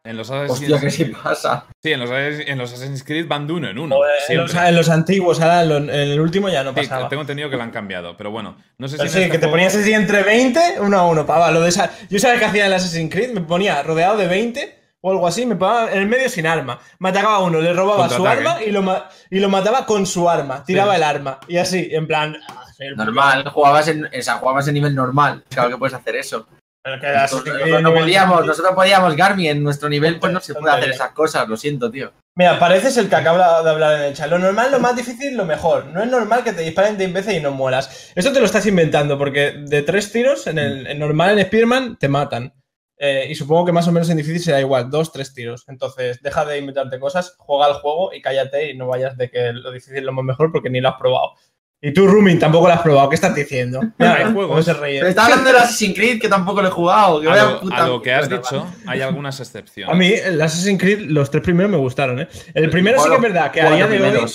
En 0.08 0.16
los 0.18 0.30
Assassin's, 0.32 0.72
Hostia, 0.72 0.80
que 0.80 0.89
sí 0.91 1.05
pasa. 1.05 1.66
sí, 1.84 1.91
en 1.91 1.99
los, 1.99 2.10
en 2.12 2.58
los 2.58 2.72
Assassin's 2.72 3.03
Creed 3.03 3.28
van 3.28 3.45
de 3.45 3.53
uno 3.53 3.70
en 3.70 3.78
uno. 3.78 3.97
O 3.97 4.05
en, 4.05 4.38
los, 4.38 4.49
siempre. 4.51 4.70
en 4.70 4.76
los 4.76 4.89
antiguos, 4.89 5.41
ahora 5.41 5.64
en, 5.64 5.70
lo- 5.70 5.78
en 5.78 5.89
el 5.89 6.20
último 6.22 6.47
ya 6.49 6.64
no 6.64 6.70
Sí, 6.74 6.82
pasaba. 6.82 7.10
tengo 7.10 7.22
entendido 7.22 7.49
que 7.49 7.58
lo 7.58 7.64
han 7.64 7.72
cambiado, 7.72 8.16
pero 8.16 8.32
bueno, 8.32 8.58
no 8.78 8.88
sé 8.88 8.95
si 8.97 9.03
en 9.03 9.10
sí, 9.10 9.18
este 9.20 9.32
que 9.32 9.38
te 9.39 9.47
ponías 9.49 9.76
así 9.76 9.91
entre 9.93 10.24
20, 10.24 10.60
uno 10.80 10.97
a 10.97 11.08
uno, 11.08 11.26
pava. 11.26 11.51
Lo 11.51 11.60
de 11.62 11.70
esa... 11.70 11.91
Yo 12.10 12.20
sabía 12.20 12.39
que 12.39 12.45
hacía 12.45 12.62
en 12.66 12.68
el 12.72 12.74
Assassin's 12.78 13.12
Creed, 13.14 13.32
me 13.34 13.41
ponía 13.41 13.84
rodeado 13.84 14.16
de 14.18 14.28
20 14.28 14.78
o 15.01 15.12
algo 15.12 15.28
así, 15.28 15.45
me 15.45 15.55
ponía 15.55 15.91
en 15.91 15.99
el 15.99 16.08
medio 16.08 16.30
sin 16.30 16.47
arma. 16.47 16.80
Me 16.99 17.10
atacaba 17.10 17.39
uno, 17.39 17.60
le 17.62 17.74
robaba 17.74 18.08
su 18.10 18.26
arma 18.26 18.64
y 18.66 18.72
lo, 18.72 18.82
ma- 18.82 19.10
y 19.30 19.39
lo 19.39 19.49
mataba 19.49 19.86
con 19.86 20.05
su 20.05 20.30
arma. 20.30 20.64
Tiraba 20.64 20.93
Sí. 20.93 20.97
el 20.97 21.03
arma. 21.03 21.39
Y 21.47 21.58
así, 21.58 21.89
en 21.91 22.08
plan... 22.08 22.38
ah, 22.49 22.64
Normal, 22.95 23.49
jugabas 23.49 23.88
en, 23.88 24.05
o 24.05 24.22
sea, 24.22 24.36
jugabas 24.36 24.68
en 24.68 24.76
nivel 24.76 24.93
normal. 24.95 25.43
Claro 25.49 25.70
que 25.70 25.78
puedes 25.78 25.93
hacer 25.95 26.16
eso. 26.16 26.47
Pero 26.88 27.01
que 27.01 27.07
Assassin's 27.07 27.45
Nosotros, 27.45 27.81
no 27.81 27.93
podíamos, 27.93 28.45
nosotros 28.45 28.73
podíamos, 28.73 29.13
Garmi, 29.17 29.49
en 29.49 29.61
nuestro 29.61 29.89
nivel 29.89 30.19
pues 30.19 30.31
no 30.31 30.39
se 30.39 30.53
puede 30.53 30.73
hacer 30.73 30.91
esas 30.91 31.11
cosas, 31.11 31.45
lo 31.49 31.57
siento, 31.57 31.91
tío. 31.91 32.13
Mira, 32.33 32.57
pareces 32.57 32.95
el 32.95 33.09
que 33.09 33.15
acaba 33.17 33.61
de 33.61 33.69
hablar 33.69 33.99
en 33.99 34.05
el 34.05 34.13
chat. 34.13 34.29
Lo 34.29 34.39
normal, 34.39 34.71
lo 34.71 34.79
más 34.79 34.95
difícil, 34.95 35.35
lo 35.35 35.43
mejor. 35.43 35.88
No 35.88 36.01
es 36.01 36.09
normal 36.09 36.45
que 36.45 36.53
te 36.53 36.61
disparen 36.61 36.97
10 36.97 37.11
veces 37.11 37.33
y 37.33 37.39
no 37.41 37.51
mueras. 37.51 38.13
Eso 38.15 38.31
te 38.31 38.39
lo 38.39 38.45
estás 38.45 38.65
inventando, 38.67 39.17
porque 39.17 39.63
de 39.65 39.81
tres 39.81 40.13
tiros, 40.13 40.47
en 40.47 40.59
el 40.59 40.88
en 40.88 40.97
normal 40.97 41.38
en 41.38 41.45
Spearman, 41.45 41.97
te 41.97 42.07
matan. 42.07 42.53
Eh, 42.99 43.27
y 43.29 43.35
supongo 43.35 43.65
que 43.65 43.73
más 43.73 43.88
o 43.89 43.91
menos 43.91 44.09
en 44.09 44.17
difícil 44.17 44.41
será 44.41 44.61
igual, 44.61 44.89
dos, 44.89 45.11
tres 45.11 45.33
tiros. 45.33 45.65
Entonces, 45.67 46.21
deja 46.21 46.45
de 46.45 46.57
inventarte 46.57 46.99
cosas, 46.99 47.35
juega 47.38 47.65
al 47.65 47.73
juego 47.73 48.13
y 48.13 48.21
cállate 48.21 48.71
y 48.71 48.77
no 48.77 48.88
vayas 48.88 49.17
de 49.17 49.29
que 49.29 49.51
lo 49.51 49.71
difícil 49.71 49.97
es 49.97 50.03
lo 50.03 50.13
más 50.13 50.23
mejor 50.23 50.53
porque 50.53 50.69
ni 50.69 50.79
lo 50.79 50.89
has 50.89 50.95
probado. 50.95 51.33
Y 51.80 51.93
tú, 51.93 52.07
Rumin, 52.07 52.39
tampoco 52.39 52.67
lo 52.67 52.73
has 52.73 52.82
probado. 52.82 53.07
¿Qué 53.09 53.15
estás 53.15 53.36
diciendo? 53.36 53.80
Cómo 53.99 54.34
juegos. 54.34 54.65
se. 54.65 54.73
Pero 54.73 55.07
está 55.07 55.25
hablando 55.25 55.45
del 55.49 55.57
Assassin's 55.57 55.95
Creed, 55.95 56.19
que 56.19 56.28
tampoco 56.28 56.61
lo 56.61 56.69
he 56.69 56.71
jugado. 56.71 57.21
Que 57.21 57.28
A 57.28 57.30
vaya 57.32 57.43
lo, 57.45 57.59
puta 57.59 57.84
a 57.84 57.88
lo 57.88 58.01
que 58.01 58.13
has 58.13 58.30
dicho, 58.30 58.67
hay 58.88 59.01
algunas 59.01 59.39
excepciones. 59.39 59.93
A 59.93 59.97
mí, 59.97 60.11
el 60.11 60.41
Assassin's 60.41 60.80
Creed, 60.82 61.01
los 61.09 61.30
tres 61.30 61.43
primeros 61.43 61.71
me 61.71 61.78
gustaron, 61.78 62.19
¿eh? 62.21 62.28
El 62.55 62.69
primero 62.71 62.99
sí 63.01 63.09
que 63.09 63.15
es 63.15 63.21
verdad 63.21 63.51
que 63.51 63.61
a 63.61 63.71
día 63.71 63.88
de 63.88 64.01
hoy. 64.17 64.32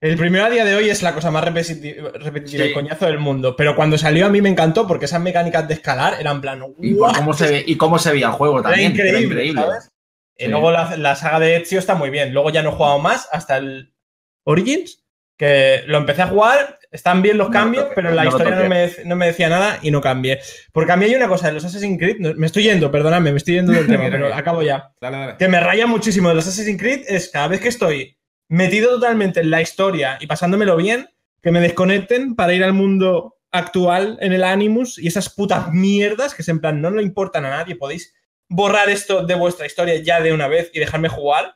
El 0.00 0.16
primero 0.16 0.44
a 0.44 0.50
día 0.50 0.64
de 0.64 0.76
hoy 0.76 0.88
es 0.88 1.02
la 1.02 1.12
cosa 1.12 1.30
más 1.32 1.44
repeti- 1.44 1.96
repetitiva 2.20 2.64
y 2.64 2.72
coñazo 2.72 3.06
del 3.06 3.18
mundo. 3.18 3.56
Pero 3.56 3.74
cuando 3.74 3.98
salió 3.98 4.26
a 4.26 4.28
mí 4.28 4.40
me 4.40 4.48
encantó 4.48 4.86
porque 4.86 5.06
esas 5.06 5.20
mecánicas 5.20 5.66
de 5.66 5.74
escalar 5.74 6.14
eran 6.20 6.36
en 6.36 6.40
plan. 6.40 6.62
Y 6.80 6.96
cómo 6.96 7.32
se 7.34 7.48
ve, 7.50 7.64
y 7.66 7.76
cómo 7.76 7.98
se 7.98 8.12
veía 8.12 8.26
el 8.28 8.32
juego 8.32 8.62
también. 8.62 8.92
increíble, 8.92 9.18
Era 9.18 9.26
increíble. 9.26 9.60
¿sabes? 9.60 9.88
Y 10.36 10.46
luego 10.46 10.70
la, 10.70 10.96
la 10.96 11.16
saga 11.16 11.40
de 11.40 11.56
Ezio 11.56 11.80
está 11.80 11.96
muy 11.96 12.10
bien. 12.10 12.32
Luego 12.32 12.50
ya 12.50 12.62
no 12.62 12.70
he 12.70 12.72
jugado 12.72 13.00
más 13.00 13.28
hasta 13.32 13.56
el 13.56 13.92
Origins, 14.44 15.02
que 15.38 15.84
lo 15.86 15.96
empecé 15.96 16.22
a 16.22 16.26
jugar. 16.26 16.78
Están 16.90 17.22
bien 17.22 17.38
los 17.38 17.48
No 17.48 17.52
cambios, 17.52 17.86
pero 17.94 18.10
la 18.10 18.24
no 18.24 18.30
historia 18.30 18.56
no 18.56 18.68
me, 18.68 18.90
no 19.04 19.16
me 19.16 19.26
decía 19.26 19.48
nada 19.48 19.78
y 19.82 19.90
no 19.90 20.00
cambié. 20.00 20.40
Porque 20.72 20.92
a 20.92 20.96
mí 20.96 21.04
hay 21.04 21.14
una 21.14 21.28
cosa 21.28 21.46
de 21.48 21.52
los 21.54 21.64
Assassin's 21.64 21.98
Creed. 21.98 22.16
me 22.36 22.46
estoy 22.46 22.64
yendo, 22.64 22.90
perdóname, 22.90 23.30
me 23.30 23.36
estoy 23.38 23.54
yendo 23.54 23.72
del 23.72 23.86
tema, 23.88 24.04
pero 24.10 24.34
acabo 24.34 24.62
ya 24.62 24.92
Dale, 25.00 25.16
dale. 25.16 25.36
que 25.38 25.48
me 25.48 25.60
raya 25.60 25.86
muchísimo 25.86 26.28
de 26.30 26.34
los 26.34 26.46
Assassin's 26.48 26.80
Creed 26.80 27.04
es 27.08 27.28
cada 27.28 27.48
vez 27.48 27.60
que 27.60 27.68
estoy 27.68 28.18
metido 28.48 28.90
totalmente 28.90 29.40
en 29.40 29.50
la 29.50 29.60
historia 29.60 30.16
y 30.20 30.26
pasándomelo 30.26 30.76
bien, 30.76 31.08
que 31.42 31.52
me 31.52 31.60
desconecten 31.60 32.34
para 32.34 32.54
ir 32.54 32.64
al 32.64 32.72
mundo 32.72 33.36
actual 33.50 34.18
en 34.20 34.32
el 34.32 34.42
Animus 34.42 34.98
y 34.98 35.06
esas 35.08 35.28
putas 35.30 35.70
mierdas 35.72 36.34
que 36.34 36.42
es 36.42 36.48
en 36.48 36.60
plan 36.60 36.80
no 36.82 36.90
le 36.90 37.02
importan 37.02 37.44
a 37.44 37.50
nadie, 37.50 37.76
podéis 37.76 38.14
borrar 38.48 38.88
esto 38.88 39.24
de 39.26 39.34
vuestra 39.34 39.66
historia 39.66 39.96
ya 40.02 40.20
de 40.22 40.32
una 40.32 40.48
vez 40.48 40.70
y 40.72 40.80
dejarme 40.80 41.08
jugar. 41.10 41.54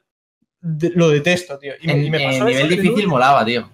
De- 0.64 0.92
lo 0.94 1.08
detesto, 1.10 1.58
tío. 1.58 1.74
Y, 1.80 1.86
me- 1.88 1.92
En, 1.92 2.04
y 2.04 2.10
me 2.10 2.22
en 2.22 2.30
pasó 2.30 2.44
nivel 2.44 2.52
eso 2.54 2.60
en 2.60 2.64
el 2.64 2.70
difícil 2.70 2.90
último. 2.94 3.10
molaba, 3.14 3.44
tío. 3.44 3.70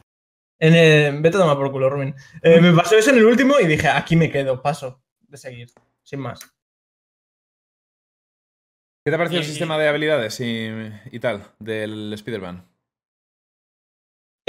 En 0.58 0.74
el- 0.74 1.20
Vete 1.22 1.36
a 1.36 1.40
tomar 1.40 1.56
por 1.56 1.70
culo, 1.70 1.88
Rubén. 1.90 2.14
Eh, 2.42 2.60
me 2.60 2.72
pasó 2.72 2.96
eso 2.96 3.10
en 3.10 3.18
el 3.18 3.24
último 3.26 3.60
y 3.60 3.66
dije, 3.66 3.88
aquí 3.88 4.16
me 4.16 4.30
quedo, 4.30 4.60
paso 4.60 5.02
de 5.20 5.36
seguir, 5.36 5.70
sin 6.02 6.20
más. 6.20 6.40
¿Qué 9.04 9.10
te 9.10 9.14
ha 9.14 9.18
parecido 9.18 9.40
el 9.40 9.46
sistema 9.46 9.78
de 9.78 9.88
habilidades 9.88 10.40
y, 10.40 10.68
y 11.12 11.20
tal 11.20 11.44
del 11.58 12.12
Spider-Man? 12.12 12.67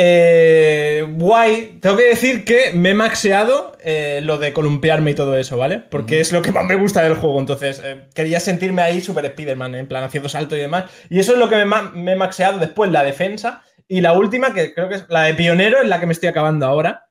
Eh, 0.02 1.06
guay. 1.18 1.78
Tengo 1.82 1.98
que 1.98 2.06
decir 2.06 2.46
que 2.46 2.72
me 2.74 2.92
he 2.92 2.94
maxeado 2.94 3.74
eh, 3.84 4.22
lo 4.24 4.38
de 4.38 4.54
columpiarme 4.54 5.12
y 5.12 5.14
todo 5.14 5.38
eso, 5.38 5.58
¿vale? 5.58 5.80
Porque 5.80 6.22
es 6.22 6.32
lo 6.32 6.42
que 6.42 6.54
más 6.54 6.66
me 6.66 6.76
gusta 6.76 7.04
del 7.04 7.16
juego. 7.16 7.38
Entonces, 7.38 7.82
eh, 7.84 8.08
quería 8.16 8.40
sentirme 8.40 8.82
ahí 8.82 9.02
super 9.02 9.26
Spider-Man, 9.26 9.76
en 9.76 9.88
plan 9.90 10.06
haciendo 10.06 10.30
salto 10.30 10.56
y 10.56 10.60
demás. 10.60 10.90
Y 11.10 11.20
eso 11.20 11.34
es 11.34 11.38
lo 11.38 11.50
que 11.50 11.58
me, 11.58 11.66
me 11.96 12.14
he 12.14 12.16
maxeado 12.16 12.60
después, 12.60 12.90
la 12.92 13.04
defensa. 13.04 13.62
Y 13.90 14.00
la 14.00 14.14
última, 14.14 14.54
que 14.54 14.74
creo 14.74 14.88
que 14.88 14.96
es 14.96 15.06
la 15.10 15.24
de 15.24 15.34
pionero, 15.34 15.82
es 15.82 15.90
la 15.90 16.00
que 16.00 16.06
me 16.06 16.14
estoy 16.14 16.30
acabando 16.30 16.66
ahora. 16.66 17.10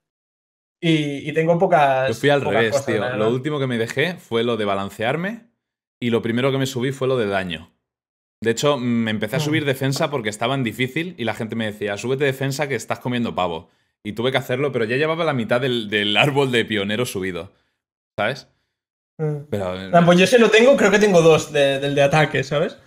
Y, 0.81 1.29
y 1.29 1.33
tengo 1.35 1.59
pocas. 1.59 2.09
Yo 2.09 2.15
fui 2.15 2.31
al 2.31 2.41
revés, 2.41 2.71
cosas, 2.71 2.87
tío. 2.87 3.17
Lo 3.17 3.29
último 3.29 3.59
que 3.59 3.67
me 3.67 3.77
dejé 3.77 4.15
fue 4.15 4.45
lo 4.45 4.57
de 4.57 4.65
balancearme 4.65 5.51
y 6.01 6.09
lo 6.09 6.23
primero 6.23 6.51
que 6.53 6.59
me 6.59 6.67
subí 6.67 6.93
fue 6.93 7.07
lo 7.07 7.19
de 7.19 7.27
daño. 7.27 7.78
De 8.41 8.53
hecho, 8.53 8.77
me 8.77 9.11
empecé 9.11 9.37
a 9.37 9.41
subir 9.41 9.65
defensa 9.65 10.11
porque 10.11 10.29
estaba 10.29 10.55
en 10.55 10.63
difícil 10.63 11.15
y 11.19 11.25
la 11.25 11.35
gente 11.35 11.57
me 11.57 11.67
decía, 11.67 11.97
súbete 11.97 12.25
defensa 12.25 12.69
que 12.69 12.77
estás 12.77 13.01
comiendo 13.01 13.35
pavo. 13.35 13.69
Y 14.05 14.13
tuve 14.13 14.31
que 14.31 14.39
hacerlo, 14.39 14.71
pero 14.71 14.85
ya 14.85 14.97
llevaba 14.97 15.25
la 15.25 15.33
mitad 15.33 15.61
del, 15.61 16.17
árbol 16.17 16.53
de 16.53 16.65
pionero 16.65 17.05
subido. 17.05 17.53
¿Sabes? 18.17 18.49
Mm. 19.19 19.49
Pero, 19.51 19.75
ah, 19.93 20.03
pues 20.05 20.19
yo 20.19 20.27
se 20.27 20.39
lo 20.39 20.51
tengo, 20.51 20.77
creo 20.77 20.91
que 20.91 21.01
tengo 21.01 21.21
dos 21.21 21.53
del 21.53 21.95
de 21.95 22.03
ataque, 22.03 22.45
¿sabes? 22.45 22.79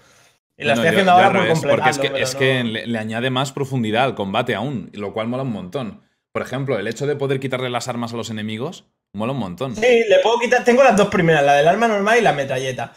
Y 0.57 0.63
la 0.63 0.73
estoy 0.73 0.89
haciendo 0.89 1.11
ahora 1.11 1.31
por 1.31 1.47
completo. 1.47 1.75
Porque 1.75 2.21
es 2.21 2.35
que, 2.35 2.63
le, 2.63 2.97
añade 2.97 3.29
más 3.29 3.51
profundidad 3.51 4.05
al 4.05 4.15
combate 4.15 4.55
aún, 4.55 4.89
lo 4.93 5.13
cual 5.13 5.27
mola 5.27 5.43
un 5.43 5.51
montón. 5.51 6.01
Por 6.31 6.41
ejemplo, 6.41 6.79
el 6.79 6.87
hecho 6.87 7.07
de 7.07 7.17
poder 7.17 7.41
quitarle 7.41 7.69
las 7.69 7.89
armas 7.89 8.13
a 8.13 8.17
los 8.17 8.29
enemigos 8.29 8.85
mola 9.13 9.33
un 9.33 9.39
montón. 9.39 9.75
Sí, 9.75 10.03
le 10.07 10.19
puedo 10.23 10.39
quitar. 10.39 10.63
Tengo 10.63 10.83
las 10.83 10.95
dos 10.95 11.09
primeras, 11.09 11.43
la 11.43 11.55
del 11.55 11.67
arma 11.67 11.89
normal 11.89 12.19
y 12.19 12.21
la 12.21 12.31
metralleta. 12.31 12.93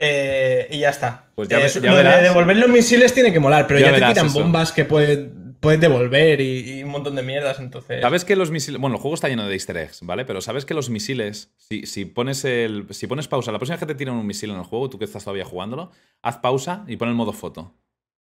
Eh, 0.00 0.68
y 0.70 0.78
ya 0.78 0.90
está. 0.90 1.26
Pues 1.34 1.48
ya, 1.48 1.58
eh, 1.58 2.22
devolver 2.22 2.56
los 2.56 2.68
misiles 2.68 3.12
tiene 3.14 3.32
que 3.32 3.40
molar, 3.40 3.66
pero 3.66 3.80
ya, 3.80 3.92
te 3.92 4.04
quitan 4.06 4.32
bombas 4.32 4.70
que 4.72 4.84
pueden, 4.84 5.56
devolver 5.60 6.40
y, 6.40 6.82
un 6.84 6.90
montón 6.90 7.16
de 7.16 7.22
mierdas, 7.22 7.58
entonces. 7.58 8.00
Sabes 8.00 8.24
que 8.24 8.36
los 8.36 8.50
misiles. 8.50 8.80
Bueno, 8.80 8.96
el 8.96 9.02
juego 9.02 9.14
está 9.14 9.28
lleno 9.28 9.46
de 9.46 9.54
easter 9.54 9.76
eggs, 9.76 10.00
¿vale? 10.02 10.24
Pero 10.24 10.40
sabes 10.40 10.64
que 10.64 10.74
los 10.74 10.88
misiles, 10.88 11.52
si, 11.56 11.86
si, 11.86 12.04
pones 12.04 12.44
el. 12.44 12.86
Si 12.90 13.06
pones 13.06 13.26
pausa, 13.26 13.50
la 13.50 13.58
próxima 13.58 13.74
vez 13.76 13.80
que 13.80 13.92
te 13.92 13.96
tiran 13.96 14.14
un 14.14 14.26
misil 14.26 14.50
en 14.50 14.56
el 14.56 14.64
juego, 14.64 14.88
tú 14.88 14.98
que 14.98 15.04
estás 15.04 15.24
todavía 15.24 15.44
jugándolo, 15.44 15.90
haz 16.22 16.38
pausa 16.38 16.84
y 16.86 16.96
pon 16.96 17.08
el 17.08 17.14
modo 17.14 17.32
foto. 17.32 17.74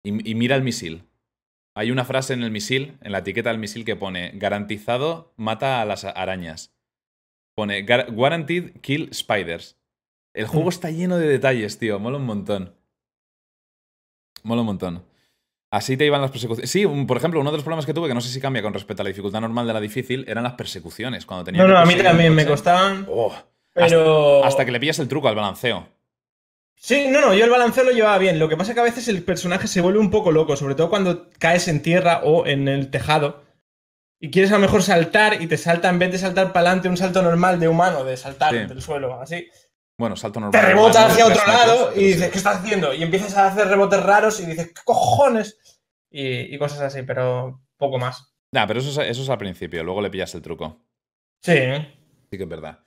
Y, 0.02 0.34
mira 0.34 0.56
el 0.56 0.62
misil. 0.62 1.04
Hay 1.74 1.90
una 1.90 2.04
frase 2.04 2.34
en 2.34 2.42
el 2.42 2.50
misil, 2.50 2.98
en 3.02 3.12
la 3.12 3.18
etiqueta 3.18 3.50
del 3.50 3.58
misil, 3.58 3.84
que 3.84 3.94
pone: 3.94 4.32
garantizado 4.34 5.32
mata 5.36 5.80
a 5.80 5.84
las 5.84 6.04
arañas. 6.04 6.74
Pone 7.54 7.82
Guaranteed 7.82 8.80
Kill 8.80 9.14
Spiders. 9.14 9.76
El 10.34 10.46
juego 10.46 10.68
está 10.68 10.90
lleno 10.90 11.18
de 11.18 11.28
detalles, 11.28 11.78
tío. 11.78 11.98
Mola 11.98 12.16
un 12.16 12.26
montón. 12.26 12.74
Mola 14.42 14.62
un 14.62 14.66
montón. 14.66 15.04
Así 15.70 15.96
te 15.96 16.04
iban 16.04 16.20
las 16.20 16.30
persecuciones. 16.30 16.70
Sí, 16.70 16.86
por 16.86 17.16
ejemplo, 17.16 17.40
uno 17.40 17.50
de 17.50 17.56
los 17.56 17.64
problemas 17.64 17.86
que 17.86 17.94
tuve, 17.94 18.08
que 18.08 18.14
no 18.14 18.20
sé 18.20 18.28
si 18.28 18.40
cambia 18.40 18.62
con 18.62 18.74
respecto 18.74 19.02
a 19.02 19.04
la 19.04 19.08
dificultad 19.08 19.40
normal 19.40 19.66
de 19.66 19.72
la 19.72 19.80
difícil, 19.80 20.24
eran 20.28 20.44
las 20.44 20.52
persecuciones. 20.52 21.24
Cuando 21.24 21.44
tenía 21.44 21.62
no, 21.62 21.68
no, 21.68 21.78
a 21.78 21.86
mí 21.86 21.94
también 21.96 22.34
me 22.34 22.44
costaban. 22.44 23.06
Oh, 23.08 23.34
pero. 23.72 24.44
Hasta, 24.44 24.64
que 24.64 24.70
le 24.70 24.80
pillas 24.80 24.98
el 24.98 25.08
truco 25.08 25.28
al 25.28 25.34
balanceo. 25.34 25.88
Sí, 26.74 27.06
no, 27.08 27.20
no, 27.20 27.32
yo 27.32 27.44
el 27.44 27.50
balanceo 27.50 27.84
lo 27.84 27.92
llevaba 27.92 28.18
bien. 28.18 28.38
Lo 28.38 28.48
que 28.48 28.56
pasa 28.56 28.72
es 28.72 28.74
que 28.74 28.80
a 28.80 28.84
veces 28.84 29.08
el 29.08 29.22
personaje 29.22 29.66
se 29.66 29.80
vuelve 29.80 29.98
un 29.98 30.10
poco 30.10 30.30
loco, 30.30 30.56
sobre 30.56 30.74
todo 30.74 30.90
cuando 30.90 31.30
caes 31.38 31.68
en 31.68 31.80
tierra 31.80 32.20
o 32.24 32.46
en 32.46 32.68
el 32.68 32.90
tejado. 32.90 33.42
Y 34.20 34.30
quieres 34.30 34.52
a 34.52 34.56
lo 34.56 34.60
mejor 34.60 34.82
saltar 34.82 35.40
y 35.40 35.46
te 35.46 35.56
salta, 35.56 35.88
en 35.88 35.98
vez 35.98 36.12
de 36.12 36.18
saltar 36.18 36.52
para 36.52 36.68
adelante, 36.68 36.88
un 36.88 36.96
salto 36.96 37.22
normal 37.22 37.58
de 37.58 37.68
humano, 37.68 38.04
de 38.04 38.16
saltar 38.16 38.68
del 38.68 38.82
suelo, 38.82 39.20
así. 39.20 39.48
Bueno, 39.98 40.16
salto 40.16 40.40
normal. 40.40 40.60
Te 40.60 40.66
rebota 40.66 41.06
hacia 41.06 41.26
otro 41.26 41.46
lado 41.46 41.92
y 41.94 42.06
dices, 42.06 42.30
¿qué 42.30 42.38
estás 42.38 42.56
haciendo? 42.58 42.92
Y 42.92 43.02
empiezas 43.02 43.36
a 43.36 43.46
hacer 43.46 43.68
rebotes 43.68 44.02
raros 44.02 44.40
y 44.40 44.46
dices, 44.46 44.68
¿qué 44.68 44.80
cojones? 44.84 45.58
Y, 46.10 46.56
cosas 46.58 46.80
así, 46.80 47.02
pero 47.02 47.62
poco 47.76 47.98
más. 47.98 48.34
Ya, 48.54 48.66
pero 48.66 48.80
eso 48.80 48.90
es, 49.00 49.08
eso 49.08 49.22
es 49.22 49.28
al 49.30 49.38
principio, 49.38 49.82
luego 49.82 50.02
le 50.02 50.10
pillas 50.10 50.34
el 50.34 50.42
truco. 50.42 50.84
Sí. 51.42 51.54
Sí 52.30 52.36
que 52.36 52.42
es 52.42 52.48
verdad. 52.48 52.84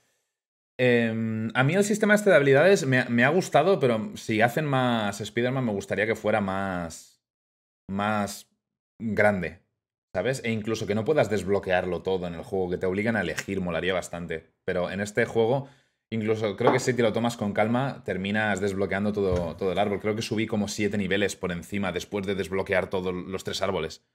Em, 0.78 1.50
a 1.54 1.64
mí 1.64 1.74
el 1.74 1.84
sistema 1.84 2.16
este 2.16 2.30
de 2.30 2.36
habilidades 2.36 2.86
me, 2.86 3.24
ha 3.24 3.30
gustado, 3.30 3.80
pero 3.80 4.12
si 4.16 4.42
hacen 4.42 4.66
más 4.66 5.22
Spider-Man 5.22 5.66
me 5.66 5.72
gustaría 5.72 6.06
que 6.06 6.16
fuera 6.16 6.42
más. 6.42 7.24
más 7.90 8.48
grande. 9.00 9.64
¿Sabes? 10.14 10.42
E 10.46 10.52
incluso 10.52 10.88
que 10.88 10.96
no 10.96 11.04
puedas 11.04 11.30
desbloquearlo 11.30 12.02
todo 12.02 12.28
en 12.28 12.36
el 12.36 12.44
juego, 12.44 12.70
que 12.70 12.78
te 12.78 12.86
obligan 12.86 13.18
a 13.18 13.22
elegir, 13.22 13.60
molaría 13.60 13.94
bastante. 13.94 14.54
Pero 14.64 14.90
en 14.90 15.02
este 15.02 15.26
juego 15.26 15.68
Incluso 16.12 16.56
creo 16.56 16.72
que 16.72 16.80
si 16.80 16.94
te 16.94 17.02
lo 17.02 17.14
tomas 17.14 17.36
con 17.36 17.54
calma, 17.54 18.04
terminas 18.06 18.62
desbloqueando 18.62 19.12
todo, 19.12 19.56
todo 19.56 19.72
el 19.72 19.80
árbol. 19.80 20.00
Creo 20.00 20.16
que 20.16 20.22
subí 20.22 20.46
como 20.46 20.68
siete 20.68 20.98
niveles 20.98 21.36
por 21.36 21.52
encima 21.52 21.92
después 21.92 22.26
de 22.26 22.36
desbloquear 22.36 22.90
todos 22.90 23.14
los 23.14 23.44
tres 23.44 23.62
árboles. 23.62 24.06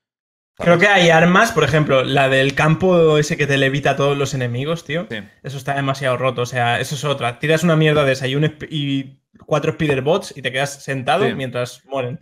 Creo 0.56 0.78
que 0.78 0.88
hay 0.88 1.08
armas, 1.08 1.52
por 1.52 1.64
ejemplo, 1.64 2.04
la 2.04 2.28
del 2.28 2.54
campo 2.54 3.18
ese 3.18 3.36
que 3.36 3.46
te 3.46 3.56
levita 3.56 3.92
a 3.92 3.96
todos 3.96 4.16
los 4.16 4.34
enemigos, 4.34 4.84
tío. 4.84 5.06
Eso 5.42 5.56
está 5.56 5.74
demasiado 5.74 6.16
roto. 6.16 6.42
O 6.42 6.46
sea, 6.46 6.80
eso 6.80 6.94
es 6.94 7.04
otra. 7.04 7.38
Tiras 7.38 7.64
una 7.64 7.76
mierda 7.76 8.04
de 8.04 8.12
esa 8.12 8.26
y, 8.28 8.36
y 8.68 9.20
cuatro 9.46 9.72
Spider-Bots 9.72 10.36
y 10.36 10.42
te 10.42 10.52
quedas 10.52 10.82
sentado 10.82 11.28
mientras 11.34 11.84
mueren. 11.86 12.20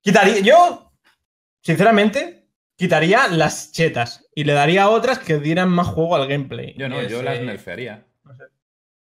Quitaría. 0.00 0.38
Yo, 0.38 0.92
sinceramente, 1.60 2.48
quitaría 2.76 3.26
las 3.28 3.72
chetas 3.72 4.28
y 4.34 4.44
le 4.44 4.52
daría 4.52 4.88
otras 4.88 5.18
que 5.18 5.38
dieran 5.38 5.68
más 5.68 5.88
juego 5.88 6.14
al 6.14 6.28
gameplay. 6.28 6.74
Yo 6.78 6.88
no, 6.88 7.02
yo 7.02 7.22
las 7.22 7.40
nerfearía. 7.40 8.07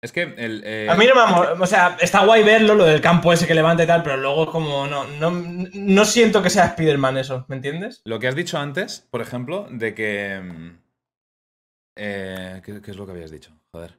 Es 0.04 0.12
que 0.12 0.24
el, 0.38 0.62
eh, 0.66 0.88
A 0.90 0.96
mí 0.96 1.06
no 1.08 1.16
me 1.16 1.64
O 1.64 1.66
sea, 1.66 1.98
está 2.02 2.26
guay 2.26 2.44
verlo, 2.44 2.76
lo 2.76 2.84
del 2.84 3.00
campo 3.00 3.32
ese 3.32 3.48
que 3.48 3.56
levanta 3.56 3.86
y 3.86 3.88
tal, 3.88 4.04
pero 4.04 4.18
luego 4.18 4.52
como 4.52 4.86
no, 4.86 5.06
no, 5.08 5.32
no 5.32 6.06
siento 6.06 6.44
que 6.44 6.50
sea 6.50 6.66
Spider-Man 6.66 7.18
eso, 7.18 7.46
¿me 7.48 7.56
entiendes? 7.56 8.02
Lo 8.04 8.20
que 8.20 8.28
has 8.28 8.36
dicho 8.36 8.60
antes, 8.60 9.08
por 9.10 9.22
ejemplo, 9.22 9.66
de 9.72 9.96
que... 9.96 10.42
Mm, 10.44 10.78
eh, 11.96 12.62
¿qué, 12.66 12.82
es 12.86 12.98
lo 12.98 13.06
que 13.06 13.14
habías 13.14 13.32
dicho? 13.32 13.52
Joder. 13.72 13.98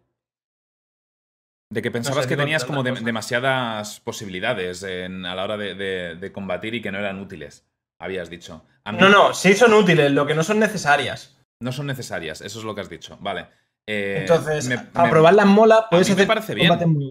De 1.71 1.81
que 1.81 1.91
pensabas 1.91 2.27
que 2.27 2.37
tenías 2.37 2.67
como 2.67 2.83
demasiadas 2.83 4.01
posibilidades 4.01 4.85
a 4.85 5.09
la 5.09 5.43
hora 5.43 5.57
de, 5.57 6.31
combatir 6.35 6.75
y 6.75 6.83
que 6.83 6.93
no 6.93 6.99
eran 6.99 7.19
útiles. 7.19 7.67
Habías 7.99 8.29
dicho. 8.29 8.67
No, 8.85 9.09
no, 9.09 9.33
sí 9.33 9.55
son 9.55 9.73
útiles, 9.73 10.13
lo 10.13 10.27
que 10.27 10.35
no 10.35 10.43
son 10.43 10.59
necesarias. 10.59 11.39
No 11.61 11.73
son 11.73 11.87
necesarias, 11.87 12.43
eso 12.43 12.59
es 12.59 12.65
lo 12.67 12.75
que 12.75 12.83
has 12.83 12.91
dicho. 12.91 13.17
Vale. 13.23 13.47
Eh, 13.87 14.19
Entonces, 14.21 14.71
para 14.93 15.11
probar 15.11 15.35
las 15.35 15.47
mola, 15.47 15.87
puedes 15.91 16.11
hacer 16.11 16.27
parece 16.27 16.55
bien. 16.55 16.73
muy 16.87 17.11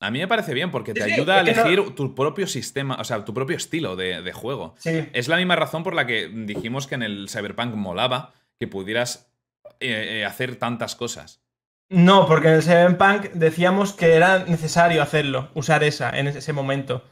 A 0.00 0.10
mí 0.10 0.18
me 0.18 0.28
parece 0.28 0.52
bien 0.52 0.70
porque 0.70 0.92
te 0.92 1.02
ayuda 1.02 1.36
a 1.36 1.40
elegir 1.40 1.94
tu 1.94 2.14
propio 2.14 2.46
sistema, 2.46 2.96
o 3.00 3.04
sea, 3.04 3.24
tu 3.24 3.32
propio 3.32 3.56
estilo 3.56 3.96
de, 3.96 4.32
juego. 4.32 4.74
Es 4.84 5.28
la 5.28 5.36
misma 5.36 5.56
razón 5.56 5.82
por 5.82 5.94
la 5.94 6.06
que 6.06 6.28
dijimos 6.28 6.86
que 6.86 6.94
en 6.94 7.02
el 7.02 7.28
Cyberpunk 7.28 7.74
molaba 7.74 8.34
que 8.58 8.68
pudieras 8.68 9.32
eh, 9.80 10.20
eh, 10.20 10.24
hacer 10.26 10.56
tantas 10.56 10.94
cosas. 10.94 11.42
No, 11.88 12.26
porque 12.26 12.48
en 12.48 12.54
el 12.54 12.62
Cyberpunk 12.62 13.32
decíamos 13.32 13.94
que 13.94 14.14
era 14.14 14.44
necesario 14.44 15.02
hacerlo, 15.02 15.50
usar 15.54 15.82
esa 15.82 16.10
en 16.10 16.28
ese 16.28 16.52
momento. 16.52 17.02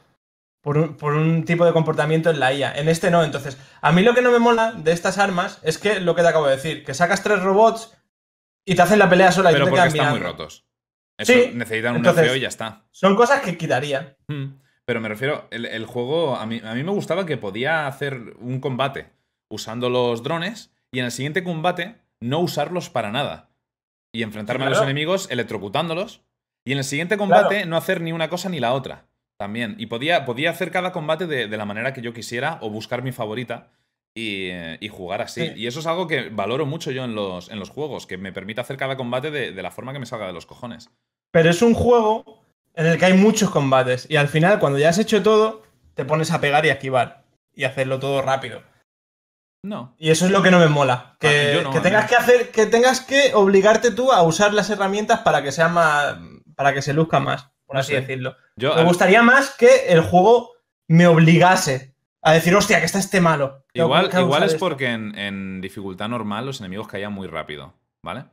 Por 0.61 0.77
un, 0.77 0.97
por 0.97 1.13
un, 1.13 1.45
tipo 1.45 1.65
de 1.65 1.73
comportamiento 1.73 2.29
en 2.29 2.39
la 2.39 2.53
IA. 2.53 2.73
En 2.73 2.89
este 2.89 3.09
no. 3.09 3.23
Entonces, 3.23 3.57
a 3.81 3.91
mí 3.93 4.03
lo 4.03 4.13
que 4.13 4.21
no 4.21 4.29
me 4.31 4.39
mola 4.39 4.73
de 4.73 4.91
estas 4.91 5.17
armas 5.17 5.59
es 5.63 5.77
que 5.77 6.01
lo 6.01 6.15
que 6.15 6.21
te 6.21 6.27
acabo 6.27 6.47
de 6.47 6.57
decir, 6.57 6.83
que 6.83 6.93
sacas 6.93 7.23
tres 7.23 7.41
robots 7.41 7.95
y 8.69 8.75
te 8.75 8.83
hacen 8.83 8.99
la 8.99 9.09
pelea 9.09 9.31
sola 9.31 9.49
Pero 9.49 9.63
y 9.63 9.65
te 9.65 9.71
porque 9.71 9.87
están 9.87 10.11
muy 10.11 10.19
rotos. 10.19 10.63
sí, 11.17 11.51
necesitan 11.55 11.95
un 11.95 12.03
nerfeo 12.03 12.35
y 12.35 12.41
ya 12.41 12.49
está. 12.49 12.85
Son 12.91 13.15
cosas 13.15 13.41
que 13.41 13.57
quitaría. 13.57 14.15
Hmm. 14.27 14.59
Pero 14.85 15.01
me 15.01 15.09
refiero, 15.09 15.47
el, 15.49 15.85
juego, 15.85 16.35
a 16.35 16.45
mí, 16.45 16.61
a 16.63 16.75
mí 16.75 16.83
me 16.83 16.91
gustaba 16.91 17.25
que 17.25 17.37
podía 17.37 17.87
hacer 17.87 18.35
un 18.39 18.59
combate 18.59 19.09
usando 19.49 19.89
los 19.89 20.21
drones 20.21 20.71
y 20.91 20.99
en 20.99 21.05
el 21.05 21.11
siguiente 21.11 21.43
combate 21.43 21.95
no 22.19 22.39
usarlos 22.39 22.91
para 22.91 23.11
nada. 23.11 23.49
Y 24.13 24.21
enfrentarme 24.21 24.65
a 24.65 24.69
los 24.69 24.81
enemigos 24.81 25.27
electrocutándolos. 25.31 26.21
Y 26.63 26.73
en 26.73 26.77
el 26.77 26.83
siguiente 26.83 27.17
combate 27.17 27.65
no 27.65 27.75
hacer 27.75 28.01
ni 28.01 28.11
una 28.11 28.29
cosa 28.29 28.49
ni 28.49 28.59
la 28.59 28.73
otra. 28.73 29.07
También. 29.37 29.77
Y 29.79 29.87
podía, 29.87 30.25
podía 30.25 30.51
hacer 30.51 30.69
cada 30.69 30.91
combate 30.91 31.25
de, 31.25 31.47
de, 31.47 31.57
la 31.57 31.65
manera 31.65 31.91
que 31.93 32.01
yo 32.01 32.13
quisiera 32.13 32.59
o 32.61 32.69
buscar 32.69 33.01
mi 33.01 33.11
favorita 33.11 33.71
y, 34.19 34.89
jugar 34.89 35.21
así. 35.21 35.51
Y 35.55 35.67
eso 35.67 35.79
es 35.79 35.87
algo 35.87 36.07
que 36.07 36.29
valoro 36.29 36.65
mucho 36.65 36.91
yo 36.91 37.03
en 37.03 37.15
los, 37.15 37.49
en 37.49 37.59
los 37.59 37.69
juegos, 37.69 38.07
que 38.07 38.17
me 38.17 38.33
permite 38.33 38.61
hacer 38.61 38.77
cada 38.77 38.97
combate 38.97 39.31
de, 39.31 39.61
la 39.61 39.71
forma 39.71 39.93
que 39.93 39.99
me 39.99 40.05
salga 40.05 40.27
de 40.27 40.33
los 40.33 40.45
cojones. 40.45 40.89
Pero 41.31 41.49
es 41.49 41.61
un 41.61 41.73
juego 41.73 42.43
en 42.75 42.85
el 42.85 42.97
que 42.97 43.05
hay 43.05 43.13
muchos 43.13 43.49
combates 43.49 44.07
y 44.09 44.15
al 44.15 44.27
final 44.27 44.59
cuando 44.59 44.79
ya 44.79 44.89
has 44.89 44.97
hecho 44.97 45.21
todo, 45.21 45.63
te 45.93 46.05
pones 46.05 46.31
a 46.31 46.41
pegar 46.41 46.65
y 46.65 46.69
a 46.69 46.73
esquivar 46.73 47.23
y 47.53 47.63
hacerlo 47.63 47.99
todo 47.99 48.21
rápido. 48.21 48.63
No. 49.63 49.95
Y 49.97 50.11
eso 50.11 50.25
es 50.25 50.31
lo 50.31 50.41
que 50.41 50.51
no 50.51 50.59
me 50.59 50.67
mola. 50.67 51.17
Que, 51.19 51.61
ah, 51.65 51.81
tengas 51.81 52.09
que 52.09 52.15
hacer, 52.15 52.49
que 52.51 52.65
tengas 52.65 53.01
que 53.01 53.33
obligarte 53.33 53.91
tú 53.91 54.11
a 54.11 54.23
usar 54.23 54.53
las 54.53 54.69
herramientas 54.69 55.19
para 55.19 55.43
que 55.43 55.51
sea 55.51 55.67
más. 55.67 56.17
para 56.55 56.73
que 56.73 56.81
se 56.81 56.93
luzca 56.93 57.19
más, 57.19 57.49
por 57.65 57.77
así 57.77 57.93
decirlo. 57.93 58.35
me 58.55 58.83
gustaría 58.83 59.21
más 59.21 59.51
que 59.51 59.87
el 59.89 60.01
juego 60.01 60.53
me 60.87 61.07
obligase 61.07 61.93
a 62.21 62.33
decir, 62.33 62.55
hostia, 62.55 62.79
que 62.79 62.85
está 62.85 62.99
este 62.99 63.21
malo. 63.21 63.65
Igual, 63.85 64.09
igual 64.13 64.43
es 64.43 64.55
porque 64.55 64.87
en, 64.87 65.61
dificultad 65.61 66.09
normal 66.09 66.45
los 66.45 66.59
enemigos 66.59 66.87
caían 66.87 67.13
muy 67.13 67.27
rápido, 67.27 67.73
¿vale? 68.03 68.25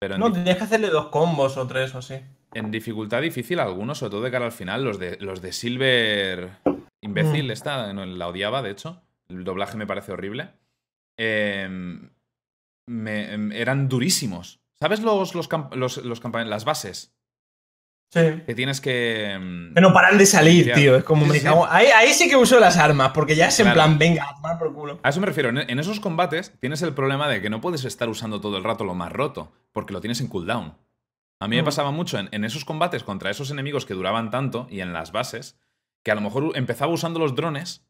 Pero 0.00 0.16
no, 0.18 0.32
tenías 0.32 0.56
que 0.56 0.64
hacerle 0.64 0.88
dos 0.88 1.06
combos 1.06 1.56
o 1.56 1.66
tres 1.66 1.94
o 1.94 1.98
así. 1.98 2.20
En 2.54 2.70
dificultad 2.70 3.20
difícil, 3.20 3.58
algunos, 3.58 3.98
sobre 3.98 4.10
todo 4.10 4.22
de 4.22 4.30
cara 4.30 4.46
al 4.46 4.52
final, 4.52 4.84
los 4.84 4.98
de, 4.98 5.18
los 5.20 5.42
de 5.42 5.52
Silver 5.52 6.50
Imbécil, 7.00 7.48
mm. 7.48 7.50
esta, 7.50 7.92
la 7.92 8.28
odiaba, 8.28 8.62
de 8.62 8.70
hecho. 8.70 9.02
El 9.28 9.44
doblaje 9.44 9.76
me 9.76 9.86
parece 9.86 10.12
horrible. 10.12 10.50
Em, 11.18 12.10
em, 12.88 13.52
eran 13.52 13.88
durísimos. 13.88 14.60
¿Sabes 14.80 15.00
los, 15.00 15.34
los, 15.34 15.48
los, 15.72 15.96
los 15.98 16.22
las 16.46 16.64
bases? 16.64 17.12
Sí. 18.10 18.20
Que 18.46 18.54
tienes 18.54 18.80
que. 18.80 19.38
Mm, 19.38 19.74
que 19.74 19.80
no 19.82 19.92
paran 19.92 20.16
de 20.16 20.24
salir, 20.24 20.72
tío. 20.72 20.96
Es 20.96 21.04
como 21.04 21.26
Ahí, 21.68 22.12
sí 22.14 22.28
que 22.28 22.36
uso 22.36 22.58
las 22.58 22.78
armas, 22.78 23.10
porque 23.12 23.36
ya 23.36 23.48
es 23.48 23.60
en 23.60 23.72
plan, 23.72 23.98
venga, 23.98 24.24
a 24.30 24.34
tomar 24.34 24.58
por 24.58 24.72
culo. 24.72 24.98
A 25.02 25.10
eso 25.10 25.20
me 25.20 25.26
refiero. 25.26 25.50
En 25.50 25.78
esos 25.78 26.00
combates 26.00 26.52
tienes 26.58 26.80
el 26.82 26.94
problema 26.94 27.28
de 27.28 27.42
que 27.42 27.50
no 27.50 27.60
puedes 27.60 27.84
estar 27.84 28.08
usando 28.08 28.40
todo 28.40 28.56
el 28.56 28.64
rato 28.64 28.84
lo 28.84 28.94
más 28.94 29.12
roto, 29.12 29.52
porque 29.72 29.92
lo 29.92 30.00
tienes 30.00 30.20
en 30.22 30.28
cooldown. 30.28 30.74
A 31.40 31.48
mí 31.48 31.56
me 31.56 31.62
Mm. 31.62 31.66
pasaba 31.66 31.90
mucho 31.90 32.18
en, 32.18 32.28
en 32.32 32.44
esos 32.44 32.64
combates 32.64 33.04
contra 33.04 33.30
esos 33.30 33.50
enemigos 33.50 33.84
que 33.84 33.94
duraban 33.94 34.30
tanto 34.30 34.66
y 34.70 34.80
en 34.80 34.92
las 34.94 35.12
bases, 35.12 35.58
que 36.02 36.10
a 36.10 36.14
lo 36.14 36.20
mejor 36.22 36.52
empezaba 36.56 36.90
usando 36.90 37.18
los 37.20 37.34
drones 37.36 37.84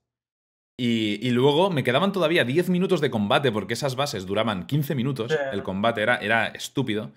y, 0.77 1.19
y 1.27 1.31
luego 1.31 1.71
me 1.71 1.83
quedaban 1.85 2.13
todavía 2.13 2.45
10 2.45 2.69
minutos 2.71 3.01
de 3.01 3.11
combate 3.11 3.51
porque 3.53 3.75
esas 3.75 3.95
bases 3.97 4.27
duraban 4.27 4.67
15 4.67 4.95
minutos. 4.97 5.33
El 5.53 5.63
combate 5.63 6.03
era, 6.03 6.17
era 6.17 6.49
estúpido. 6.49 7.13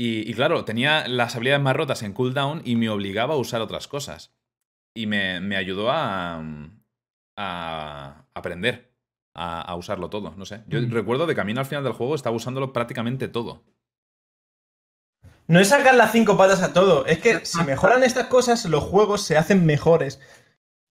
Y, 0.00 0.30
y 0.30 0.32
claro, 0.34 0.64
tenía 0.64 1.06
las 1.08 1.36
habilidades 1.36 1.62
más 1.62 1.76
rotas 1.76 2.02
en 2.02 2.14
cooldown 2.14 2.62
y 2.64 2.76
me 2.76 2.88
obligaba 2.88 3.34
a 3.34 3.36
usar 3.36 3.60
otras 3.60 3.86
cosas. 3.86 4.32
Y 4.96 5.06
me, 5.06 5.40
me 5.40 5.56
ayudó 5.56 5.90
a, 5.90 6.42
a 7.36 8.24
aprender 8.32 8.94
a, 9.34 9.60
a 9.60 9.74
usarlo 9.76 10.08
todo. 10.08 10.34
No 10.36 10.46
sé. 10.46 10.62
Yo 10.68 10.80
Mm. 10.80 10.90
recuerdo 10.90 11.26
de 11.26 11.34
camino 11.34 11.60
al 11.60 11.66
final 11.66 11.84
del 11.84 11.92
juego 11.92 12.14
estaba 12.14 12.34
usándolo 12.34 12.72
prácticamente 12.72 13.28
todo. 13.28 13.62
No 15.46 15.58
es 15.60 15.68
sacar 15.68 15.94
las 15.96 16.12
cinco 16.12 16.36
patas 16.36 16.62
a 16.62 16.72
todo, 16.72 17.04
es 17.06 17.18
que 17.18 17.44
si 17.44 17.62
mejoran 17.64 18.02
estas 18.04 18.28
cosas, 18.28 18.64
los 18.66 18.84
juegos 18.84 19.20
se 19.22 19.36
hacen 19.36 19.66
mejores. 19.66 20.20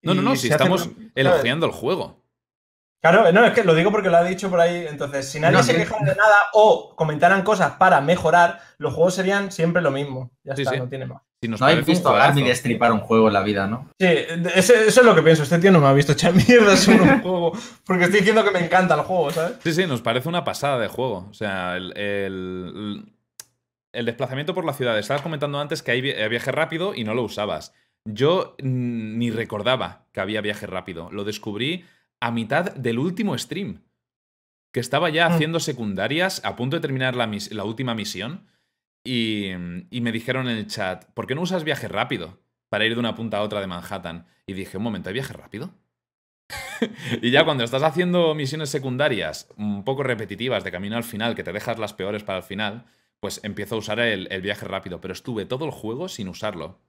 No, 0.03 0.13
no, 0.13 0.21
no, 0.21 0.35
si 0.35 0.47
hacen- 0.49 0.51
estamos 0.51 0.89
elogiando 1.15 1.65
el 1.65 1.71
juego. 1.71 2.18
Claro, 3.01 3.31
no, 3.31 3.45
es 3.45 3.53
que 3.53 3.63
lo 3.63 3.73
digo 3.75 3.91
porque 3.91 4.09
lo 4.09 4.17
ha 4.17 4.23
dicho 4.23 4.49
por 4.49 4.59
ahí. 4.59 4.85
Entonces, 4.89 5.29
si 5.29 5.39
nadie 5.39 5.57
No, 5.57 5.63
se 5.63 5.73
quejara 5.75 6.03
de 6.05 6.15
nada 6.15 6.35
o 6.53 6.93
comentaran 6.97 7.43
cosas 7.43 7.71
para 7.73 8.01
mejorar, 8.01 8.59
los 8.77 8.93
juegos 8.93 9.13
serían 9.15 9.51
siempre 9.53 9.81
lo 9.81 9.89
mismo. 9.91 10.31
Ya 10.43 10.55
Sí, 10.55 10.63
está, 10.63 10.73
sí. 10.73 10.79
no 10.79 10.89
tiene 10.89 11.05
más. 11.05 11.21
Si 11.41 11.47
nos 11.47 11.61
No 11.61 11.67
habéis 11.67 11.85
visto 11.85 12.09
a 12.09 12.17
Garmin 12.17 12.43
juegazo. 12.43 12.49
destripar 12.49 12.91
un 12.91 12.99
juego 12.99 13.27
en 13.29 13.33
la 13.33 13.41
vida, 13.43 13.65
¿no? 13.67 13.87
Sí, 13.97 14.05
ese- 14.53 14.87
eso 14.87 14.99
es 14.99 15.05
lo 15.05 15.15
que 15.15 15.21
pienso. 15.21 15.43
Este 15.43 15.57
tío 15.59 15.71
no 15.71 15.79
me 15.79 15.87
ha 15.87 15.93
visto 15.93 16.11
echar 16.11 16.33
mierda 16.47 16.75
sobre 16.75 17.01
un 17.03 17.21
juego. 17.21 17.53
Porque 17.85 18.03
estoy 18.03 18.19
diciendo 18.19 18.43
que 18.43 18.51
me 18.51 18.59
encanta 18.65 18.95
el 18.95 19.01
juego, 19.01 19.31
¿sabes? 19.31 19.53
Sí, 19.63 19.71
sí, 19.71 19.85
nos 19.87 20.01
parece 20.01 20.27
una 20.27 20.43
pasada 20.43 20.77
de 20.79 20.89
juego. 20.89 21.27
O 21.29 21.33
sea, 21.33 21.77
el, 21.77 21.97
el- 21.97 23.13
el 23.93 24.05
desplazamiento 24.05 24.53
por 24.53 24.65
la 24.65 24.73
ciudad. 24.73 24.99
Estabas 24.99 25.21
comentando 25.21 25.57
antes 25.59 25.81
que 25.81 25.91
hay 25.91 26.01
vi- 26.01 26.13
viaje 26.29 26.51
rápido 26.51 26.93
y 26.93 27.05
no 27.05 27.13
lo 27.13 27.23
usabas. 27.23 27.73
Yo 28.05 28.55
mm, 28.61 29.17
ni 29.17 29.31
recordaba 29.31 30.03
que 30.11 30.19
había 30.19 30.41
viaje 30.41 30.67
rápido. 30.67 31.09
Lo 31.11 31.23
descubrí 31.23 31.85
a 32.21 32.31
mitad 32.31 32.73
del 32.75 32.99
último 32.99 33.37
stream. 33.37 33.83
Que 34.73 34.79
estaba 34.79 35.09
ya 35.09 35.27
Mm. 35.29 35.31
haciendo 35.33 35.59
secundarias, 35.59 36.41
a 36.45 36.55
punto 36.55 36.75
de 36.77 36.81
terminar 36.81 37.15
la, 37.15 37.27
mis- 37.27 37.51
la 37.51 37.63
última 37.63 37.95
misión. 37.95 38.47
Y, 39.03 39.47
y 39.89 40.01
me 40.01 40.11
dijeron 40.11 40.47
en 40.49 40.57
el 40.57 40.67
chat, 40.67 41.05
¿por 41.13 41.25
qué 41.25 41.33
no 41.35 41.41
usas 41.41 41.63
viaje 41.63 41.87
rápido? 41.87 42.39
Para 42.69 42.85
ir 42.85 42.93
de 42.93 42.99
una 42.99 43.15
punta 43.15 43.37
a 43.37 43.41
otra 43.41 43.61
de 43.61 43.67
Manhattan. 43.67 44.27
Y 44.45 44.53
dije, 44.53 44.77
un 44.77 44.83
momento, 44.83 45.09
¿hay 45.09 45.13
viaje 45.13 45.33
rápido? 45.33 45.73
y 47.21 47.31
ya 47.31 47.45
cuando 47.45 47.63
estás 47.63 47.83
haciendo 47.83 48.33
misiones 48.35 48.69
secundarias 48.69 49.47
un 49.57 49.83
poco 49.83 50.03
repetitivas 50.03 50.63
de 50.63 50.71
camino 50.71 50.97
al 50.97 51.03
final, 51.03 51.35
que 51.35 51.43
te 51.43 51.51
dejas 51.53 51.79
las 51.79 51.93
peores 51.93 52.23
para 52.23 52.39
el 52.39 52.43
final, 52.43 52.85
pues 53.19 53.39
empiezo 53.43 53.75
a 53.75 53.79
usar 53.79 53.99
el, 53.99 54.27
el 54.31 54.41
viaje 54.41 54.65
rápido. 54.65 55.01
Pero 55.01 55.13
estuve 55.13 55.45
todo 55.45 55.65
el 55.65 55.71
juego 55.71 56.07
sin 56.09 56.27
usarlo. 56.27 56.79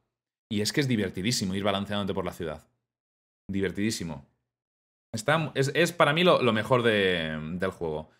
Y 0.51 0.61
es 0.63 0.73
que 0.73 0.81
es 0.81 0.89
divertidísimo 0.89 1.55
ir 1.55 1.63
balanceándote 1.65 2.13
por 2.15 2.25
la 2.25 2.33
ciudad. 2.33 2.67
Divertidísimo. 3.49 4.27
Está, 5.13 5.51
es, 5.55 5.73
es 5.75 5.93
para 5.93 6.13
mí 6.13 6.25
lo, 6.25 6.43
lo 6.43 6.53
mejor 6.53 6.83
de- 6.83 7.39
del 7.55 7.71
juego. 7.71 8.11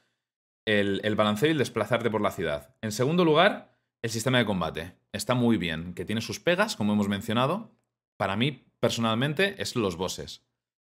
El, 0.67 1.01
el 1.05 1.15
balanceo 1.17 1.49
y 1.49 1.53
el 1.53 1.59
desplazarte 1.59 2.11
por 2.11 2.21
la 2.21 2.31
ciudad. 2.31 2.75
En 2.83 2.93
segundo 2.93 3.25
lugar, 3.25 3.77
el 4.03 4.11
sistema 4.11 4.39
de 4.39 4.45
combate. 4.45 4.97
Está 5.13 5.35
muy 5.35 5.57
bien, 5.57 5.95
que 5.95 6.05
tiene 6.05 6.21
sus 6.21 6.41
pegas, 6.41 6.77
como 6.77 6.93
hemos 6.93 7.09
mencionado. 7.09 7.71
Para 8.19 8.37
mí, 8.37 8.67
personalmente, 8.81 9.61
es 9.63 9.77
los 9.77 9.97
bosses. 9.97 10.45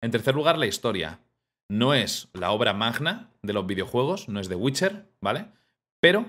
En 0.01 0.11
tercer 0.11 0.35
lugar, 0.35 0.57
la 0.57 0.65
historia. 0.65 1.19
No 1.69 1.93
es 1.93 2.29
la 2.33 2.51
obra 2.51 2.73
magna 2.73 3.31
de 3.41 3.53
los 3.53 3.65
videojuegos, 3.65 4.27
no 4.27 4.39
es 4.39 4.49
The 4.49 4.55
Witcher, 4.55 5.09
¿vale? 5.21 5.47
Pero 6.01 6.25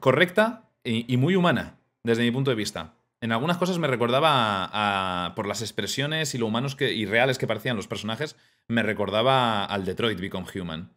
correcta 0.00 0.70
y 0.84 1.16
muy 1.16 1.34
humana, 1.36 1.78
desde 2.02 2.22
mi 2.22 2.30
punto 2.30 2.50
de 2.50 2.56
vista. 2.56 2.93
En 3.24 3.32
algunas 3.32 3.56
cosas 3.56 3.78
me 3.78 3.86
recordaba 3.88 4.28
a- 4.66 5.24
a- 5.28 5.34
por 5.34 5.46
las 5.46 5.62
expresiones 5.62 6.34
y 6.34 6.38
lo 6.38 6.44
humanos 6.46 6.76
que, 6.76 6.92
y 6.92 7.06
reales 7.06 7.38
que 7.38 7.46
parecían 7.46 7.74
los 7.74 7.88
personajes, 7.88 8.36
me 8.68 8.82
recordaba 8.82 9.64
al 9.64 9.86
Detroit 9.86 10.20
Become 10.20 10.46
Human. 10.54 10.90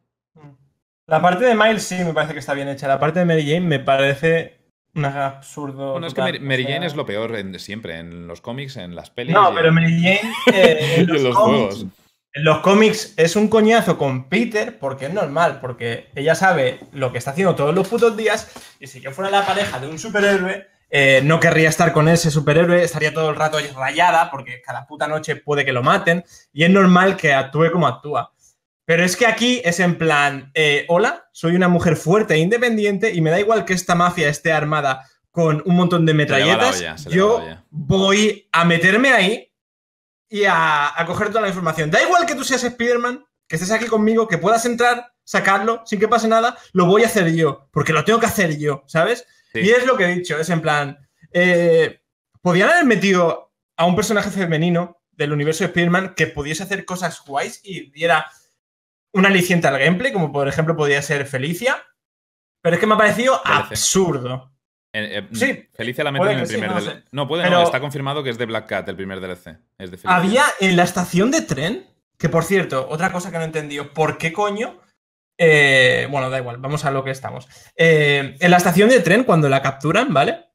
La 1.07 1.21
parte 1.21 1.45
de 1.45 1.55
Miles 1.55 1.83
sí 1.83 1.95
me 2.03 2.13
parece 2.13 2.33
que 2.33 2.39
está 2.39 2.53
bien 2.53 2.67
hecha. 2.67 2.85
La 2.89 2.99
parte 2.99 3.19
de 3.19 3.25
Mary 3.25 3.43
Jane 3.47 3.61
me 3.61 3.79
parece 3.79 4.57
un 4.93 5.05
absurdo. 5.05 5.93
Bueno, 5.93 6.07
es 6.07 6.13
que. 6.13 6.19
Mary, 6.19 6.39
Mary 6.41 6.63
O 6.63 6.65
sea, 6.67 6.75
Jane 6.75 6.85
es 6.87 6.95
lo 6.97 7.05
peor 7.05 7.33
en- 7.37 7.57
siempre, 7.59 7.97
en 7.97 8.27
los 8.27 8.41
cómics, 8.41 8.75
en 8.75 8.93
las 8.93 9.09
pelis. 9.09 9.33
No, 9.33 9.49
y- 9.53 9.55
pero 9.55 9.71
Mary 9.71 9.93
Jane 9.95 10.19
eh, 10.53 10.95
en 10.95 11.01
en 11.03 11.07
los, 11.07 11.21
los 11.21 11.33
cómics, 11.33 11.75
juegos. 11.75 11.85
en 12.33 12.43
los 12.43 12.57
cómics 12.57 13.13
es 13.15 13.37
un 13.37 13.47
coñazo 13.47 13.97
con 13.97 14.27
Peter 14.27 14.77
porque 14.79 15.05
es 15.05 15.13
normal, 15.13 15.59
porque 15.61 16.09
ella 16.13 16.35
sabe 16.35 16.81
lo 16.91 17.13
que 17.13 17.19
está 17.19 17.31
haciendo 17.31 17.55
todos 17.55 17.73
los 17.73 17.87
putos 17.87 18.17
días 18.17 18.51
y 18.81 18.87
si 18.87 18.99
yo 18.99 19.11
fuera 19.13 19.31
la 19.31 19.45
pareja 19.45 19.79
de 19.79 19.87
un 19.87 19.97
superhéroe, 19.97 20.67
eh, 20.89 21.21
no 21.23 21.39
querría 21.39 21.69
estar 21.69 21.91
con 21.91 22.07
ese 22.07 22.31
superhéroe, 22.31 22.83
estaría 22.83 23.13
todo 23.13 23.29
el 23.29 23.35
rato 23.35 23.57
rayada 23.75 24.31
porque 24.31 24.61
cada 24.61 24.87
puta 24.87 25.07
noche 25.07 25.35
puede 25.35 25.65
que 25.65 25.73
lo 25.73 25.83
maten 25.83 26.23
y 26.53 26.63
es 26.63 26.69
normal 26.69 27.17
que 27.17 27.33
actúe 27.33 27.71
como 27.71 27.87
actúa. 27.87 28.33
Pero 28.85 29.03
es 29.03 29.17
que 29.17 29.25
aquí 29.25 29.61
es 29.65 29.81
en 29.81 29.97
plan, 29.97 30.49
eh, 30.53 30.85
hola, 30.87 31.27
soy 31.33 31.55
una 31.55 31.67
mujer 31.67 31.97
fuerte 31.97 32.35
e 32.35 32.37
independiente 32.37 33.13
y 33.13 33.19
me 33.19 33.31
da 33.31 33.39
igual 33.39 33.65
que 33.65 33.73
esta 33.73 33.95
mafia 33.95 34.29
esté 34.29 34.53
armada 34.53 35.05
con 35.29 35.61
un 35.65 35.75
montón 35.75 36.05
de 36.05 36.13
metralletas, 36.13 36.77
olla, 36.77 36.95
yo 37.09 37.43
voy 37.69 38.47
a 38.51 38.63
meterme 38.63 39.11
ahí 39.11 39.53
y 40.29 40.45
a, 40.45 40.99
a 40.99 41.05
coger 41.05 41.29
toda 41.29 41.41
la 41.41 41.49
información. 41.49 41.91
Da 41.91 42.01
igual 42.01 42.25
que 42.25 42.33
tú 42.33 42.45
seas 42.45 42.63
Spider-Man, 42.63 43.25
que 43.47 43.57
estés 43.57 43.71
aquí 43.71 43.87
conmigo, 43.87 44.27
que 44.27 44.37
puedas 44.37 44.65
entrar, 44.65 45.13
sacarlo 45.23 45.83
sin 45.85 45.99
que 45.99 46.07
pase 46.07 46.29
nada, 46.29 46.57
lo 46.71 46.85
voy 46.85 47.03
a 47.03 47.07
hacer 47.07 47.33
yo, 47.35 47.67
porque 47.71 47.91
lo 47.91 48.05
tengo 48.05 48.19
que 48.19 48.25
hacer 48.25 48.57
yo, 48.57 48.83
¿sabes? 48.87 49.25
Sí. 49.61 49.67
Y 49.67 49.69
es 49.71 49.85
lo 49.85 49.95
que 49.97 50.05
he 50.05 50.15
dicho, 50.15 50.37
es 50.37 50.49
en 50.49 50.61
plan, 50.61 50.97
eh, 51.31 52.01
podían 52.41 52.69
haber 52.69 52.85
metido 52.85 53.53
a 53.75 53.85
un 53.85 53.95
personaje 53.95 54.29
femenino 54.29 55.01
del 55.11 55.33
universo 55.33 55.63
de 55.63 55.67
Spider-Man 55.69 56.13
que 56.15 56.27
pudiese 56.27 56.63
hacer 56.63 56.85
cosas 56.85 57.21
guays 57.25 57.59
y 57.63 57.91
diera 57.91 58.29
un 59.13 59.25
aliciente 59.25 59.67
al 59.67 59.79
gameplay, 59.79 60.11
como 60.13 60.31
por 60.31 60.47
ejemplo 60.47 60.75
podría 60.75 61.01
ser 61.01 61.25
Felicia, 61.25 61.83
pero 62.61 62.75
es 62.75 62.79
que 62.79 62.87
me 62.87 62.93
ha 62.93 62.97
parecido 62.97 63.39
absurdo. 63.45 64.51
Eh, 64.93 65.19
eh, 65.19 65.27
Sí, 65.33 65.67
Felicia 65.73 66.03
la 66.03 66.11
meten 66.11 66.29
en 66.31 66.39
el 66.39 66.47
sí, 66.47 66.53
primer 66.53 66.71
no 66.71 66.81
DLC. 66.81 66.91
sé. 66.93 67.03
No, 67.11 67.27
puede 67.27 67.43
Pero- 67.43 67.57
no, 67.57 67.63
está 67.63 67.79
confirmado 67.79 68.23
que 68.23 68.29
es 68.29 68.37
de 68.37 68.45
Black 68.45 68.67
Cat, 68.67 68.87
el 68.89 68.95
primer 68.95 69.19
DLC. 69.19 69.57
Es 69.77 69.91
de 69.91 69.97
Felicia. 69.97 70.15
Había 70.15 70.43
en 70.59 70.75
la 70.75 70.83
estación 70.83 71.29
de 71.31 71.41
tren, 71.41 71.87
que 72.17 72.29
por 72.29 72.43
cierto, 72.43 72.87
otra 72.89 73.11
cosa 73.11 73.29
que 73.31 73.37
no 73.37 73.43
he 73.43 73.47
entendido, 73.47 73.93
¿por 73.93 74.17
qué 74.17 74.33
coño? 74.33 74.79
Eh, 75.37 76.07
bueno, 76.09 76.29
da 76.29 76.39
igual, 76.39 76.57
vamos 76.57 76.83
a 76.85 76.91
lo 76.91 77.03
que 77.03 77.11
estamos. 77.11 77.47
Eh, 77.75 78.35
en 78.39 78.51
la 78.51 78.57
estación 78.57 78.89
de 78.89 78.99
tren, 79.01 79.23
cuando 79.23 79.49
la 79.49 79.61
capturan, 79.61 80.13
¿vale? 80.13 80.45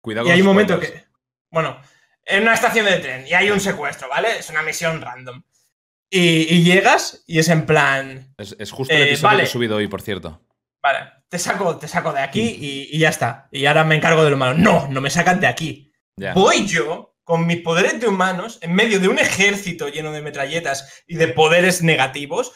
Cuidado 0.00 0.28
Y 0.28 0.30
hay 0.30 0.40
un 0.40 0.46
momento 0.46 0.78
que. 0.78 1.04
Bueno, 1.50 1.80
en 2.24 2.42
una 2.42 2.54
estación 2.54 2.86
de 2.86 2.98
tren 2.98 3.26
y 3.26 3.32
hay 3.34 3.50
un 3.50 3.60
secuestro, 3.60 4.08
¿vale? 4.08 4.38
Es 4.38 4.50
una 4.50 4.62
misión 4.62 5.00
random. 5.00 5.42
Y, 6.08 6.46
y 6.54 6.62
llegas 6.62 7.24
y 7.26 7.40
es 7.40 7.48
en 7.48 7.66
plan. 7.66 8.32
Es, 8.38 8.54
es 8.58 8.70
justo 8.70 8.94
el 8.94 9.00
Eh, 9.02 9.04
episodio 9.08 9.28
vale. 9.28 9.42
que 9.42 9.48
he 9.48 9.52
subido 9.52 9.76
hoy, 9.76 9.88
por 9.88 10.02
cierto. 10.02 10.40
Vale, 10.80 11.00
te 11.28 11.38
saco, 11.40 11.76
te 11.78 11.88
saco 11.88 12.12
de 12.12 12.20
aquí 12.20 12.42
y, 12.60 12.88
y 12.92 12.98
ya 13.00 13.08
está. 13.08 13.48
Y 13.50 13.66
ahora 13.66 13.82
me 13.82 13.96
encargo 13.96 14.22
de 14.22 14.30
lo 14.30 14.36
malo. 14.36 14.54
No, 14.56 14.86
no 14.88 15.00
me 15.00 15.10
sacan 15.10 15.40
de 15.40 15.48
aquí. 15.48 15.92
Ya. 16.16 16.32
Voy 16.32 16.64
yo, 16.66 17.16
con 17.24 17.44
mis 17.46 17.60
poderes 17.62 18.00
de 18.00 18.06
humanos, 18.06 18.58
en 18.62 18.72
medio 18.72 19.00
de 19.00 19.08
un 19.08 19.18
ejército 19.18 19.88
lleno 19.88 20.12
de 20.12 20.22
metralletas 20.22 21.02
y 21.08 21.16
de 21.16 21.26
poderes 21.28 21.82
negativos, 21.82 22.52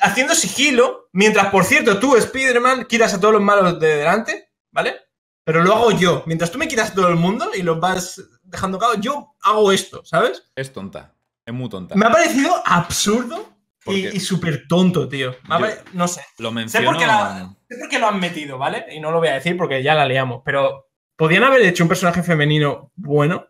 haciendo 0.00 0.34
sigilo, 0.34 1.08
mientras, 1.12 1.46
por 1.48 1.64
cierto, 1.64 1.98
tú, 1.98 2.16
Spider-Man, 2.16 2.86
quitas 2.86 3.14
a 3.14 3.20
todos 3.20 3.34
los 3.34 3.42
malos 3.42 3.78
de 3.80 3.96
delante, 3.96 4.50
¿vale? 4.70 4.96
Pero 5.44 5.62
lo 5.62 5.74
hago 5.74 5.90
yo. 5.92 6.22
Mientras 6.26 6.50
tú 6.50 6.58
me 6.58 6.68
quitas 6.68 6.90
a 6.90 6.94
todo 6.94 7.08
el 7.08 7.16
mundo 7.16 7.50
y 7.54 7.62
los 7.62 7.78
vas 7.80 8.22
dejando 8.42 8.78
cao, 8.78 8.94
yo 9.00 9.34
hago 9.42 9.72
esto, 9.72 10.04
¿sabes? 10.04 10.44
Es 10.54 10.72
tonta. 10.72 11.14
Es 11.44 11.52
muy 11.52 11.68
tonta. 11.68 11.94
Me 11.96 12.06
ha 12.06 12.10
parecido 12.12 12.62
absurdo 12.64 13.48
y, 13.86 14.06
y 14.06 14.20
súper 14.20 14.68
tonto, 14.68 15.08
tío. 15.08 15.34
Pare- 15.48 15.80
No 15.92 16.06
sé. 16.06 16.24
Lo 16.38 16.50
Sé 16.50 16.54
menciono. 16.54 16.86
por, 16.86 16.98
qué 16.98 17.06
la- 17.06 17.52
sé 17.68 17.76
por 17.78 17.88
qué 17.88 17.98
lo 17.98 18.06
han 18.08 18.20
metido, 18.20 18.56
¿vale? 18.58 18.86
Y 18.92 19.00
no 19.00 19.10
lo 19.10 19.18
voy 19.18 19.28
a 19.28 19.34
decir 19.34 19.56
porque 19.56 19.82
ya 19.82 19.94
la 19.96 20.06
liamos, 20.06 20.42
pero 20.44 20.86
podían 21.16 21.42
haber 21.42 21.62
hecho 21.62 21.82
un 21.82 21.88
personaje 21.88 22.22
femenino 22.22 22.92
bueno, 22.94 23.46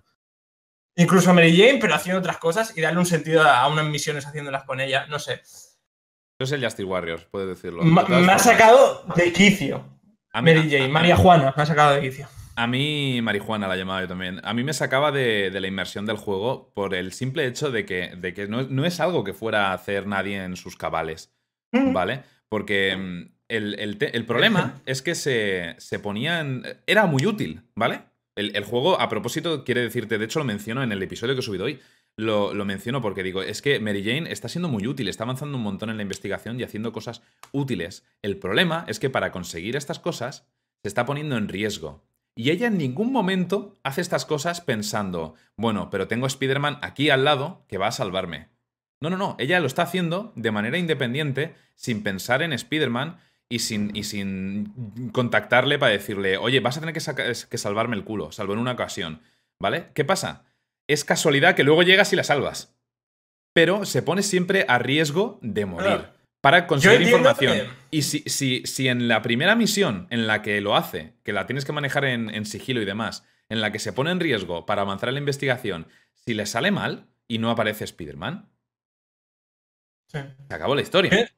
incluso 0.97 1.31
a 1.31 1.35
Mary 1.35 1.55
Jane, 1.57 1.79
pero 1.79 1.95
haciendo 1.95 2.21
otras 2.21 2.39
cosas 2.39 2.77
y 2.77 2.81
darle 2.81 2.99
un 3.01 3.07
sentido 3.07 3.43
a 3.43 3.67
unas 3.69 3.85
misiones 3.87 4.25
haciéndolas 4.27 4.65
con 4.65 4.81
ella, 4.81 5.07
no 5.09 5.19
sé. 5.19 5.43
Eso 6.43 6.55
es 6.55 6.61
el 6.61 6.65
Justice 6.67 6.85
Warriors, 6.85 7.25
puedes 7.31 7.49
decirlo. 7.49 7.83
Ma- 7.83 8.05
me 8.09 8.33
ha 8.33 8.39
sacado 8.39 9.05
de 9.17 9.33
quicio. 9.33 9.85
a 10.33 10.43
mí- 10.43 10.55
Mary 10.55 10.71
Jane, 10.71 10.85
a- 10.85 10.89
María 10.89 11.17
Juana, 11.17 11.55
me 11.57 11.63
ha 11.63 11.67
sacado 11.67 11.95
de 11.95 12.01
quicio. 12.01 12.27
A 12.55 12.67
mí, 12.67 13.21
marihuana 13.23 13.67
la 13.67 13.77
llamaba 13.77 14.03
yo 14.03 14.09
también. 14.09 14.41
A 14.45 14.53
mí 14.53 14.63
me 14.63 14.75
sacaba 14.75 15.11
de, 15.11 15.51
de 15.51 15.61
la 15.61 15.69
inmersión 15.69 16.05
del 16.05 16.17
juego 16.19 16.71
por 16.75 16.95
el 16.95 17.13
simple 17.13 17.47
hecho 17.47 17.71
de 17.71 17.87
que, 17.87 18.13
de 18.17 18.35
que 18.35 18.47
no, 18.47 18.63
no 18.63 18.85
es 18.85 19.01
algo 19.01 19.25
que 19.25 19.33
fuera 19.33 19.69
a 19.69 19.73
hacer 19.73 20.07
nadie 20.07 20.43
en 20.45 20.57
sus 20.57 20.77
cabales, 20.77 21.33
¿vale? 21.73 22.23
Porque 22.51 22.95
mm, 22.95 23.33
el, 23.49 23.79
el 23.79 23.97
te- 23.97 24.15
el 24.15 24.27
problema 24.27 24.75
es 24.85 25.01
que 25.01 25.15
se, 25.15 25.75
se 25.79 25.99
ponían... 25.99 26.63
Era 26.87 27.07
muy 27.07 27.25
útil, 27.25 27.63
¿vale? 27.75 28.03
El, 28.37 28.55
el 28.55 28.65
juego, 28.65 29.01
a 29.01 29.09
propósito, 29.09 29.65
quiere 29.65 29.81
decirte, 29.83 30.19
de 30.19 30.25
hecho 30.27 30.39
lo 30.39 30.45
menciono 30.45 30.83
en 30.83 30.93
el 30.93 31.03
episodio 31.03 31.35
que 31.35 31.41
he 31.41 31.45
subido 31.45 31.65
hoy, 31.65 31.81
lo, 32.17 32.53
menciono 32.65 33.01
porque 33.01 33.23
digo, 33.23 33.43
es 33.43 33.63
que 33.63 33.81
Mary 33.81 34.05
Jane 34.05 34.31
está 34.31 34.49
siendo 34.49 34.69
muy 34.69 34.87
útil, 34.87 35.09
está 35.09 35.25
avanzando 35.25 35.57
un 35.57 35.65
montón 35.65 35.91
en 35.91 35.97
la 35.97 36.03
investigación 36.03 36.59
y 36.59 36.63
haciendo 36.63 36.93
cosas 36.93 37.23
útiles. 37.53 38.05
El 38.23 38.39
problema 38.39 38.85
es 38.89 38.99
que 38.99 39.11
para 39.11 39.33
conseguir 39.33 39.77
estas 39.77 39.99
cosas 39.99 40.47
se 40.83 40.89
está 40.89 41.07
poniendo 41.07 41.37
en 41.37 41.49
riesgo. 41.49 42.03
Y 42.35 42.51
ella 42.51 42.69
en 42.69 42.79
ningún 42.79 43.13
momento 43.13 43.79
hace 43.83 44.01
estas 44.01 44.25
cosas 44.25 44.61
pensando, 44.61 45.35
bueno, 45.57 45.91
pero 45.91 46.09
tengo 46.09 46.25
a 46.25 46.29
Spider-Man 46.29 46.79
aquí 46.83 47.11
al 47.11 47.25
lado 47.25 47.65
que 47.69 47.79
va 47.79 47.89
a 47.89 47.93
salvarme. 47.93 48.49
No, 49.01 49.11
no, 49.11 49.17
no, 49.17 49.37
ella 49.39 49.61
lo 49.61 49.67
está 49.67 49.83
haciendo 49.83 50.33
de 50.37 50.53
manera 50.53 50.79
independiente, 50.79 51.55
sin 51.75 52.03
pensar 52.03 52.41
en 52.41 52.53
Spider-Man 52.53 53.19
y 53.49 53.59
sin, 53.59 53.95
y 53.95 54.05
sin 54.05 55.11
contactarle 55.13 55.79
para 55.79 55.93
decirle, 55.93 56.39
oye, 56.39 56.61
vas 56.61 56.77
a 56.77 56.81
tener 56.81 56.95
que, 56.95 57.03
que 57.51 57.59
salvarme 57.59 57.97
el 57.97 58.05
culo, 58.05 58.33
salvo 58.33 58.55
en 58.55 58.61
una 58.61 58.73
ocasión. 58.73 59.21
¿Vale? 59.59 59.89
¿Qué 59.95 60.05
pasa? 60.05 60.45
Es 60.93 61.05
casualidad 61.05 61.55
que 61.55 61.65
luego 61.65 61.83
llegas 61.83 62.13
y 62.13 62.17
la 62.17 62.25
salvas. 62.25 62.77
Pero 63.55 63.85
se 63.85 64.03
pone 64.03 64.23
siempre 64.23 64.65
a 64.69 64.79
riesgo 64.79 65.39
de 65.43 65.67
morir 65.67 66.09
para 66.43 66.67
conseguir 66.67 67.03
información. 67.03 67.69
Y 67.91 68.03
si, 68.03 68.21
si, 68.27 68.63
si, 68.67 68.89
en 68.89 69.09
la 69.09 69.23
primera 69.23 69.55
misión 69.55 70.07
en 70.11 70.27
la 70.27 70.43
que 70.43 70.61
lo 70.61 70.77
hace, 70.77 71.15
que 71.23 71.33
la 71.33 71.47
tienes 71.47 71.65
que 71.65 71.73
manejar 71.73 72.05
en, 72.05 72.45
sigilo 72.45 72.83
y 72.83 72.85
demás, 72.85 73.25
en 73.49 73.61
la 73.61 73.71
que 73.73 73.79
se 73.79 73.93
pone 73.93 74.11
en 74.11 74.21
riesgo 74.21 74.67
para 74.67 74.83
avanzar 74.83 75.09
en 75.09 75.15
la 75.15 75.21
investigación, 75.21 75.89
si 76.15 76.35
le 76.35 76.47
sale 76.47 76.71
mal 76.71 77.09
y 77.29 77.39
no 77.39 77.51
aparece 77.51 77.85
Spider-Man, 77.85 78.51
se 80.09 80.55
acabó 80.55 80.75
la 80.75 80.83
historia. 80.83 81.31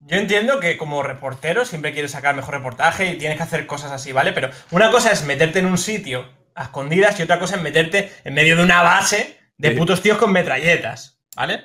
Yo 0.00 0.16
entiendo 0.16 0.58
que 0.58 0.76
como 0.76 1.04
reportero 1.04 1.64
siempre 1.64 1.92
quieres 1.92 2.10
sacar 2.10 2.34
mejor 2.34 2.54
reportaje 2.54 3.12
y 3.12 3.18
tienes 3.18 3.36
que 3.36 3.44
hacer 3.44 3.66
cosas 3.66 3.92
así, 3.92 4.10
¿vale? 4.12 4.32
Pero 4.32 4.50
una 4.72 4.90
cosa 4.90 5.12
es 5.12 5.24
meterte 5.24 5.60
en 5.60 5.66
un 5.66 5.78
sitio 5.78 6.28
a 6.54 6.64
escondidas 6.64 7.18
y 7.18 7.22
otra 7.22 7.38
cosa 7.38 7.56
es 7.56 7.62
meterte 7.62 8.12
en 8.24 8.34
medio 8.34 8.56
de 8.56 8.62
una 8.62 8.82
base 8.82 9.38
de 9.56 9.70
putos 9.72 10.02
tíos 10.02 10.18
con 10.18 10.32
metralletas, 10.32 11.20
¿vale? 11.36 11.62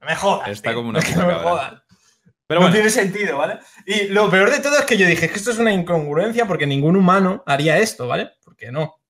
No 0.00 0.06
me 0.08 0.16
jodas. 0.16 0.48
Está 0.48 0.74
como 0.74 0.88
una 0.88 1.00
no 1.16 1.26
me 1.26 1.34
jodas. 1.34 1.82
Pero 2.46 2.60
no 2.60 2.72
tiene 2.72 2.90
sentido, 2.90 3.38
¿vale? 3.38 3.60
Y 3.86 4.08
lo 4.08 4.28
peor 4.28 4.50
de 4.50 4.60
todo 4.60 4.78
es 4.78 4.84
que 4.84 4.98
yo 4.98 5.06
dije 5.06 5.28
que 5.30 5.36
esto 5.36 5.52
es 5.52 5.58
una 5.58 5.72
incongruencia 5.72 6.46
porque 6.46 6.66
ningún 6.66 6.96
humano 6.96 7.42
haría 7.46 7.78
esto, 7.78 8.06
¿vale? 8.06 8.32
Porque 8.44 8.70
no. 8.70 9.02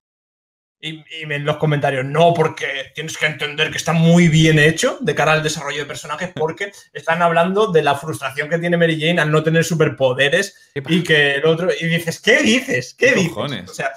Y, 0.85 1.03
en 1.23 1.45
los 1.45 1.57
comentarios, 1.59 2.05
no, 2.05 2.35
porque 2.35 2.93
tienes 2.95 3.17
que 3.17 3.27
entender 3.27 3.71
que 3.71 3.79
está 3.79 3.93
muy 3.93 4.29
bien 4.29 4.59
hecho 4.59 4.99
de 5.01 5.15
cara 5.15 5.33
al 5.33 5.43
desarrollo 5.43 5.79
de 5.79 5.87
personajes, 5.87 6.31
porque 6.37 6.73
están 6.93 7.23
hablando 7.23 7.69
de 7.69 7.83
la 7.83 7.95
frustración 7.95 8.49
que 8.49 8.59
tiene 8.59 8.77
Mary 8.77 9.01
Jane 9.01 9.21
al 9.21 9.31
no 9.31 9.43
tener 9.43 9.65
superpoderes 9.65 10.71
y 10.75 11.03
que 11.03 11.37
el 11.37 11.47
otro. 11.47 11.71
Y 11.73 11.87
dices, 11.87 12.21
¿qué 12.21 12.43
dices? 12.43 12.95
¿Qué, 12.95 13.13
dices? 13.13 13.37
O 13.37 13.75
sea, 13.75 13.93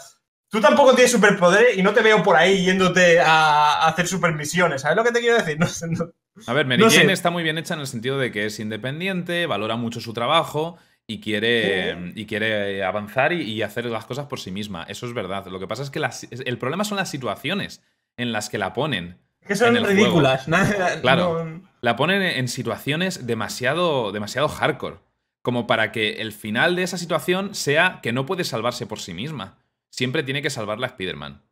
tú 0.55 0.61
tampoco 0.61 0.95
tienes 0.95 1.11
superpoderes 1.11 1.77
y 1.77 1.83
no 1.83 1.93
te 1.93 2.01
veo 2.01 2.23
por 2.23 2.37
ahí 2.37 2.63
yéndote 2.63 3.19
a, 3.19 3.85
hacer 3.87 4.07
supermisiones. 4.07 4.83
¿Sabes 4.83 4.95
lo 4.95 5.03
que 5.03 5.11
te 5.11 5.19
quiero 5.19 5.37
decir? 5.37 5.57
No, 5.89 6.11
a 6.47 6.53
ver, 6.53 6.65
Mary 6.65 6.83
Jane 6.89 7.13
está 7.13 7.29
muy 7.29 7.43
bien 7.43 7.57
hecha 7.57 7.75
en 7.75 7.79
el 7.79 7.87
sentido 7.87 8.17
de 8.19 8.29
que 8.29 8.45
es 8.45 8.59
independiente, 8.59 9.45
valora 9.45 9.77
mucho 9.77 10.01
su 10.01 10.11
trabajo 10.11 10.77
y 11.07 11.21
quiere, 11.21 12.11
y 12.13 12.25
quiere 12.25 12.83
avanzar 12.83 13.31
y, 13.31 13.61
hacer 13.61 13.85
las 13.85 14.05
cosas 14.05 14.25
por 14.25 14.41
sí 14.41 14.51
misma. 14.51 14.83
Eso 14.89 15.05
es 15.05 15.13
verdad. 15.13 15.45
Lo 15.47 15.61
que 15.61 15.67
pasa 15.67 15.83
es 15.83 15.89
que 15.89 16.01
el 16.45 16.57
problema 16.57 16.83
son 16.83 16.97
las 16.97 17.09
situaciones 17.09 17.81
en 18.17 18.33
las 18.33 18.49
que 18.49 18.57
la 18.57 18.73
ponen. 18.73 19.17
Que 19.47 19.55
son 19.55 19.75
ridículas. 19.75 20.45
claro. 21.01 21.61
La 21.79 21.95
ponen 21.95 22.21
en 22.21 22.49
situaciones 22.49 23.25
demasiado, 23.25 24.11
demasiado 24.11 24.49
hardcore. 24.49 24.97
Como 25.41 25.67
para 25.67 25.93
que 25.93 26.21
el 26.21 26.33
final 26.33 26.75
de 26.75 26.83
esa 26.83 26.97
situación 26.97 27.55
sea 27.55 27.99
que 28.03 28.11
no 28.11 28.25
puede 28.25 28.43
salvarse 28.43 28.85
por 28.87 28.99
sí 28.99 29.13
misma. 29.13 29.57
Siempre 29.95 30.23
tiene 30.23 30.41
que 30.41 30.49
salvarla 30.49 30.87
a 30.87 30.89
Spider-Man 30.91 31.45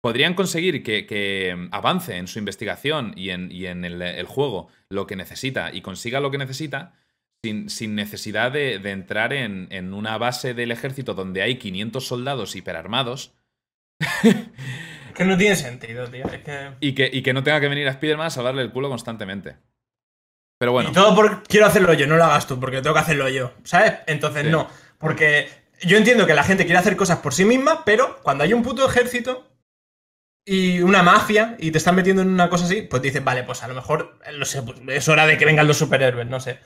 podrían 0.00 0.34
conseguir 0.34 0.82
que, 0.82 1.68
avance 1.72 2.16
en 2.16 2.26
su 2.26 2.38
investigación 2.38 3.12
y 3.16 3.30
en, 3.30 3.84
el, 3.84 4.26
juego 4.26 4.68
lo 4.88 5.06
que 5.06 5.16
necesita 5.16 5.72
y 5.72 5.82
consiga 5.82 6.20
lo 6.20 6.30
que 6.30 6.38
necesita 6.38 6.94
sin, 7.42 7.94
necesidad 7.94 8.52
de, 8.52 8.74
entrar 8.90 9.32
en, 9.32 9.94
una 9.94 10.18
base 10.18 10.54
del 10.54 10.72
ejército 10.72 11.14
donde 11.14 11.42
hay 11.42 11.56
500 11.56 12.06
soldados 12.06 12.56
hiperarmados. 12.56 13.34
que 15.14 15.24
no 15.24 15.36
tiene 15.36 15.56
sentido, 15.56 16.08
tío. 16.08 16.24
Y, 16.80 16.94
que, 16.94 17.10
y 17.12 17.22
que 17.22 17.32
no 17.32 17.42
tenga 17.42 17.60
que 17.60 17.68
venir 17.68 17.86
a 17.86 17.92
Spider-Man 17.92 18.28
a 18.28 18.30
salvarle 18.30 18.62
el 18.62 18.72
culo 18.72 18.88
constantemente. 18.88 19.56
Pero 20.58 20.72
bueno. 20.72 20.90
Y 20.90 20.92
todo 20.92 21.14
porque 21.14 21.46
quiero 21.48 21.66
hacerlo 21.66 21.92
yo, 21.94 22.06
no 22.06 22.16
lo 22.16 22.24
hagas 22.24 22.46
tú, 22.46 22.58
porque 22.58 22.80
tengo 22.82 22.94
que 22.94 23.00
hacerlo 23.00 23.28
yo. 23.28 23.52
¿Sabes? 23.64 23.94
Entonces 24.06 24.46
no. 24.46 24.68
Porque 24.98 25.48
yo 25.82 25.96
entiendo 25.96 26.26
que 26.26 26.34
la 26.34 26.44
gente 26.44 26.64
quiere 26.64 26.78
hacer 26.78 26.96
cosas 26.96 27.18
por 27.18 27.34
sí 27.34 27.44
misma, 27.44 27.84
pero 27.84 28.20
cuando 28.22 28.44
hay 28.44 28.52
un 28.52 28.62
puto 28.62 28.88
ejército, 28.88 29.50
y 30.44 30.80
una 30.80 31.02
mafia 31.02 31.56
y 31.58 31.70
te 31.70 31.78
están 31.78 31.94
metiendo 31.94 32.22
en 32.22 32.28
una 32.28 32.48
cosa 32.48 32.64
así, 32.64 32.82
pues 32.82 33.02
dices, 33.02 33.22
vale, 33.22 33.44
pues 33.44 33.62
a 33.62 33.68
lo 33.68 33.74
mejor, 33.74 34.18
no 34.36 34.44
sé, 34.44 34.62
pues 34.62 34.78
es 34.88 35.08
hora 35.08 35.26
de 35.26 35.38
que 35.38 35.44
vengan 35.44 35.66
los 35.66 35.78
superhéroes, 35.78 36.26
no 36.26 36.40
sé. 36.40 36.58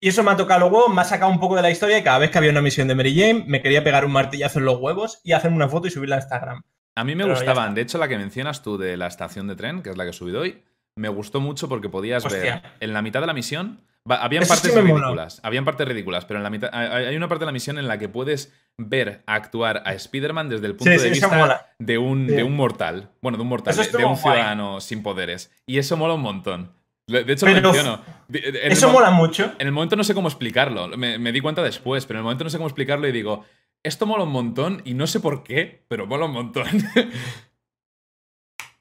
Y 0.00 0.08
eso 0.08 0.22
me 0.22 0.32
ha 0.32 0.36
tocado 0.36 0.68
luego, 0.68 0.88
me 0.88 1.00
ha 1.00 1.04
sacado 1.04 1.30
un 1.30 1.40
poco 1.40 1.56
de 1.56 1.62
la 1.62 1.70
historia 1.70 1.98
y 1.98 2.02
cada 2.02 2.18
vez 2.18 2.30
que 2.30 2.38
había 2.38 2.50
una 2.50 2.60
misión 2.60 2.88
de 2.88 2.94
Mary 2.94 3.18
Jane 3.18 3.44
me 3.46 3.62
quería 3.62 3.82
pegar 3.82 4.04
un 4.04 4.12
martillazo 4.12 4.58
en 4.58 4.66
los 4.66 4.78
huevos 4.78 5.20
y 5.24 5.32
hacerme 5.32 5.56
una 5.56 5.68
foto 5.68 5.86
y 5.86 5.90
subirla 5.90 6.16
a 6.16 6.18
Instagram. 6.18 6.62
A 6.96 7.04
mí 7.04 7.14
me 7.14 7.24
gustaban, 7.24 7.74
de 7.74 7.80
hecho 7.80 7.98
la 7.98 8.08
que 8.08 8.18
mencionas 8.18 8.62
tú 8.62 8.76
de 8.76 8.96
la 8.96 9.06
estación 9.06 9.46
de 9.46 9.56
tren, 9.56 9.82
que 9.82 9.90
es 9.90 9.96
la 9.96 10.04
que 10.04 10.10
he 10.10 10.12
subido 10.12 10.40
hoy, 10.40 10.62
me 10.96 11.08
gustó 11.08 11.40
mucho 11.40 11.68
porque 11.68 11.88
podías 11.88 12.24
ver 12.30 12.62
en 12.80 12.92
la 12.92 13.02
mitad 13.02 13.20
de 13.20 13.26
la 13.26 13.34
misión 13.34 13.80
habían 14.06 14.44
partes 14.46 14.74
ridículas. 14.74 15.40
Habían 15.42 15.64
partes 15.64 15.88
ridículas, 15.88 16.24
pero 16.24 16.38
en 16.38 16.44
la 16.44 16.50
mitad. 16.50 16.70
Hay 16.72 17.16
una 17.16 17.28
parte 17.28 17.42
de 17.42 17.46
la 17.46 17.52
misión 17.52 17.78
en 17.78 17.88
la 17.88 17.98
que 17.98 18.08
puedes 18.08 18.52
ver 18.76 19.22
actuar 19.26 19.82
a 19.86 19.94
Spider-Man 19.94 20.48
desde 20.48 20.66
el 20.66 20.74
punto 20.74 20.90
de 20.90 21.10
vista 21.10 21.66
de 21.78 21.98
un, 21.98 22.26
de 22.26 22.42
un 22.42 22.54
mortal. 22.54 23.10
Bueno, 23.22 23.38
de 23.38 23.42
un 23.42 23.48
mortal, 23.48 23.74
de, 23.74 24.04
un 24.04 24.16
ciudadano 24.16 24.80
sin 24.80 25.02
poderes. 25.02 25.50
Y 25.66 25.78
eso 25.78 25.96
mola 25.96 26.14
un 26.14 26.20
montón. 26.20 26.72
De 27.06 27.20
hecho, 27.32 27.46
lo 27.46 27.54
menciono. 27.60 28.00
eso 28.28 28.90
mola 28.90 29.10
mucho. 29.10 29.52
En 29.58 29.66
el 29.66 29.72
momento 29.72 29.96
no 29.96 30.04
sé 30.04 30.14
cómo 30.14 30.28
explicarlo. 30.28 30.88
Me, 30.96 31.18
me, 31.18 31.32
di 31.32 31.40
cuenta 31.40 31.62
después, 31.62 32.06
pero 32.06 32.18
en 32.18 32.20
el 32.20 32.24
momento 32.24 32.44
no 32.44 32.50
sé 32.50 32.58
cómo 32.58 32.68
explicarlo 32.68 33.08
y 33.08 33.12
digo, 33.12 33.44
esto 33.82 34.06
mola 34.06 34.24
un 34.24 34.32
montón 34.32 34.82
y 34.84 34.94
no 34.94 35.06
sé 35.06 35.20
por 35.20 35.44
qué, 35.44 35.84
pero 35.88 36.06
mola 36.06 36.26
un 36.26 36.32
montón. 36.32 36.66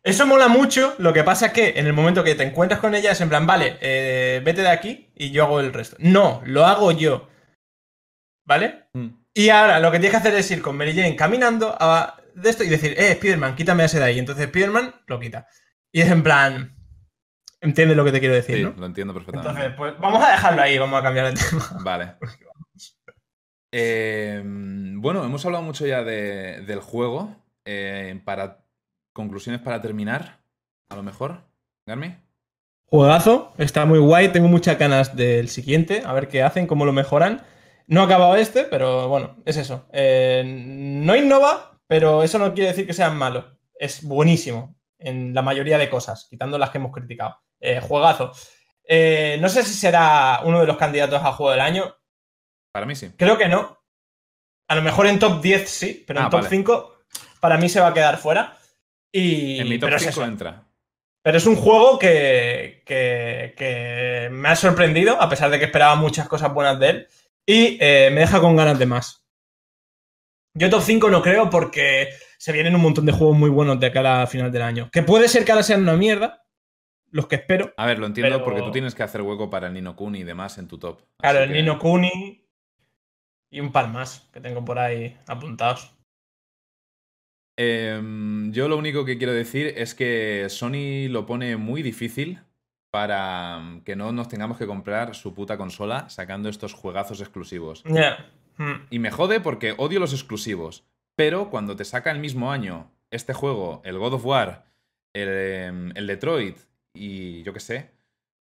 Eso 0.03 0.27
mola 0.27 0.49
mucho, 0.49 0.95
lo 0.97 1.13
que 1.13 1.23
pasa 1.23 1.47
es 1.47 1.53
que 1.53 1.73
en 1.77 1.87
el 1.87 1.93
momento 1.93 2.25
que 2.25 2.35
te 2.35 2.43
encuentras 2.43 2.81
con 2.81 2.93
ella 2.93 3.11
es 3.11 3.21
en 3.21 3.29
plan, 3.29 3.47
vale, 3.47 3.77
eh, 3.79 4.41
vete 4.43 4.61
de 4.61 4.67
aquí 4.67 5.09
y 5.15 5.31
yo 5.31 5.45
hago 5.45 5.61
el 5.61 5.71
resto. 5.71 5.95
No, 5.99 6.41
lo 6.45 6.65
hago 6.65 6.91
yo. 6.91 7.29
¿Vale? 8.45 8.89
Mm. 8.91 9.07
Y 9.33 9.49
ahora 9.49 9.79
lo 9.79 9.91
que 9.91 9.99
tienes 9.99 10.11
que 10.11 10.17
hacer 10.17 10.35
es 10.35 10.51
ir 10.51 10.61
con 10.61 10.75
Mary 10.75 10.93
Jane 10.93 11.15
caminando 11.15 11.73
a, 11.79 12.21
de 12.35 12.49
esto 12.49 12.65
y 12.65 12.69
decir, 12.69 12.95
eh, 12.97 13.13
Spiderman, 13.15 13.55
quítame 13.55 13.85
ese 13.85 13.99
de 13.99 14.05
ahí. 14.05 14.19
Entonces 14.19 14.47
Spiderman 14.47 14.93
lo 15.07 15.21
quita. 15.21 15.47
Y 15.93 16.01
es 16.01 16.11
en 16.11 16.21
plan, 16.21 16.75
entiendes 17.61 17.95
lo 17.95 18.03
que 18.03 18.11
te 18.11 18.19
quiero 18.19 18.35
decir, 18.35 18.57
sí, 18.57 18.63
lo 18.63 18.85
entiendo 18.85 19.13
perfectamente. 19.13 19.51
Entonces, 19.51 19.77
pues 19.77 19.97
vamos 19.99 20.21
a 20.21 20.31
dejarlo 20.31 20.61
ahí, 20.61 20.77
vamos 20.77 20.99
a 20.99 21.03
cambiar 21.03 21.33
de 21.33 21.41
tema. 21.41 21.69
Vale. 21.83 22.15
Eh, 23.71 24.41
bueno, 24.43 25.23
hemos 25.23 25.45
hablado 25.45 25.63
mucho 25.63 25.85
ya 25.85 26.03
del 26.03 26.79
juego. 26.81 27.37
Eh, 27.65 28.19
para 28.25 28.62
conclusiones 29.13 29.61
para 29.61 29.81
terminar, 29.81 30.43
a 30.89 30.95
lo 30.95 31.03
mejor, 31.03 31.43
Garmi. 31.85 32.15
Juegazo, 32.85 33.53
está 33.57 33.85
muy 33.85 33.99
guay, 33.99 34.29
tengo 34.29 34.47
muchas 34.47 34.77
ganas 34.77 35.15
del 35.15 35.49
siguiente, 35.49 36.03
a 36.05 36.13
ver 36.13 36.27
qué 36.27 36.43
hacen, 36.43 36.67
cómo 36.67 36.85
lo 36.85 36.93
mejoran. 36.93 37.43
No 37.87 38.01
ha 38.01 38.05
acabado 38.05 38.35
este, 38.35 38.63
pero 38.63 39.07
bueno, 39.09 39.37
es 39.45 39.57
eso. 39.57 39.87
Eh, 39.91 40.43
no 40.45 41.15
innova, 41.15 41.79
pero 41.87 42.23
eso 42.23 42.37
no 42.37 42.53
quiere 42.53 42.69
decir 42.69 42.85
que 42.85 42.93
sea 42.93 43.09
malo. 43.09 43.57
Es 43.73 44.03
buenísimo 44.03 44.75
en 44.99 45.33
la 45.33 45.41
mayoría 45.41 45.77
de 45.77 45.89
cosas, 45.89 46.27
quitando 46.29 46.57
las 46.57 46.69
que 46.69 46.77
hemos 46.77 46.91
criticado. 46.91 47.37
Eh, 47.59 47.79
juegazo. 47.81 48.31
Eh, 48.83 49.37
no 49.41 49.49
sé 49.49 49.63
si 49.63 49.73
será 49.73 50.41
uno 50.43 50.59
de 50.59 50.67
los 50.67 50.77
candidatos 50.77 51.21
a 51.23 51.33
juego 51.33 51.51
del 51.51 51.61
año. 51.61 51.95
Para 52.71 52.85
mí 52.85 52.95
sí. 52.95 53.11
Creo 53.17 53.37
que 53.37 53.47
no. 53.47 53.79
A 54.67 54.75
lo 54.75 54.81
mejor 54.81 55.07
en 55.07 55.19
top 55.19 55.41
10 55.41 55.69
sí, 55.69 56.03
pero 56.07 56.19
en 56.19 56.25
ah, 56.27 56.29
top 56.29 56.45
5 56.47 56.93
para 57.39 57.57
mí 57.57 57.69
se 57.69 57.79
va 57.79 57.87
a 57.87 57.93
quedar 57.93 58.17
fuera. 58.17 58.57
Y, 59.13 59.59
en 59.59 59.69
mi 59.69 59.79
top 59.79 59.91
5 59.97 60.23
entra. 60.25 60.67
Pero 61.21 61.37
es 61.37 61.45
un 61.45 61.55
juego 61.55 61.99
que, 61.99 62.81
que, 62.85 64.29
me 64.31 64.49
ha 64.49 64.55
sorprendido, 64.55 65.21
a 65.21 65.29
pesar 65.29 65.49
de 65.49 65.59
que 65.59 65.65
esperaba 65.65 65.95
muchas 65.95 66.27
cosas 66.27 66.53
buenas 66.53 66.79
de 66.79 66.89
él, 66.89 67.07
y 67.45 67.77
eh, 67.79 68.09
me 68.11 68.21
deja 68.21 68.41
con 68.41 68.57
ganas 68.57 68.77
de 68.77 68.87
más. 68.87 69.25
Yo 70.55 70.69
top 70.69 70.81
5 70.81 71.09
no 71.09 71.21
creo 71.21 71.49
porque 71.49 72.09
se 72.37 72.51
vienen 72.51 72.75
un 72.75 72.81
montón 72.81 73.05
de 73.05 73.13
juegos 73.13 73.37
muy 73.37 73.49
buenos 73.49 73.79
de 73.79 73.91
cara 73.91 74.23
a 74.23 74.27
final 74.27 74.51
del 74.51 74.61
año. 74.63 74.89
Que 74.91 75.03
puede 75.03 75.29
ser 75.29 75.45
que 75.45 75.51
ahora 75.51 75.63
sean 75.63 75.83
una 75.83 75.95
mierda, 75.95 76.45
los 77.09 77.27
que 77.27 77.35
espero. 77.35 77.73
A 77.77 77.85
ver, 77.85 77.99
lo 77.99 78.07
entiendo 78.07 78.43
porque 78.43 78.61
tú 78.61 78.71
tienes 78.71 78.95
que 78.95 79.03
hacer 79.03 79.21
hueco 79.21 79.49
para 79.49 79.67
el 79.67 79.73
Nino 79.73 79.95
Kuni 79.95 80.19
y 80.19 80.23
demás 80.23 80.57
en 80.57 80.67
tu 80.67 80.77
top. 80.77 81.03
Claro, 81.19 81.39
el 81.39 81.53
Nino 81.53 81.79
Kuni 81.79 82.49
y 83.49 83.59
un 83.59 83.71
par 83.71 83.87
más 83.89 84.29
que 84.33 84.41
tengo 84.41 84.65
por 84.65 84.79
ahí 84.79 85.17
apuntados. 85.27 85.93
Em, 87.55 88.51
yo 88.51 88.67
lo 88.67 88.77
único 88.77 89.05
que 89.05 89.17
quiero 89.17 89.33
decir 89.33 89.73
es 89.77 89.93
que 89.93 90.47
Sony 90.49 91.07
lo 91.09 91.25
pone 91.25 91.55
muy 91.57 91.83
difícil 91.83 92.39
para 92.91 93.59
mm, 93.59 93.81
que 93.81 93.95
no 93.95 94.11
nos 94.11 94.27
tengamos 94.27 94.57
que 94.57 94.65
comprar 94.65 95.15
su 95.15 95.33
puta 95.33 95.57
consola 95.57 96.09
sacando 96.09 96.49
estos 96.49 96.73
juegazos 96.73 97.21
exclusivos. 97.21 97.83
Hmm. 98.57 98.85
Y 98.89 98.99
me 98.99 99.11
jode 99.11 99.39
porque 99.39 99.73
odio 99.77 99.99
los 99.99 100.13
exclusivos. 100.13 100.83
Pero 101.15 101.49
cuando 101.49 101.75
te 101.75 101.85
saca 101.85 102.11
el 102.11 102.19
mismo 102.19 102.51
año 102.51 102.91
este 103.11 103.33
juego, 103.33 103.81
el 103.85 103.99
God 103.99 104.13
of 104.13 104.25
War, 104.25 104.65
el, 105.13 105.29
em, 105.29 106.07
Detroit 106.07 106.57
y 106.95 107.43
yo 107.43 107.53
qué 107.53 107.59
sé, 107.59 107.91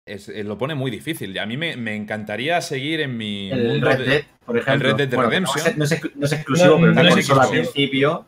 eh, 0.05 0.43
lo 0.43 0.57
pone 0.57 0.75
muy 0.75 0.89
difícil. 0.89 1.37
A 1.37 1.45
mí 1.45 1.57
me, 1.57 1.95
encantaría 1.95 2.61
seguir 2.61 3.01
en 3.01 3.17
mi 3.17 3.51
el 3.51 3.81
Red 3.81 4.05
Dead, 4.05 4.23
por 4.45 4.57
ejemplo. 4.57 4.89
Red 4.89 4.97
Dead 4.97 5.09
Bueno, 5.09 5.29
Redemption. 5.29 5.63
No 5.65 5.69
es, 5.69 5.77
no 5.77 5.83
es 5.85 5.91
exclu- 5.91 6.11
no 6.15 6.25
es 6.25 6.31
exclusivo, 6.33 6.75
No, 6.75 6.79
pero 6.81 6.93
no 6.93 7.01
es 7.01 7.15
consola 7.15 7.43
al 7.43 7.49
principio. 7.49 8.25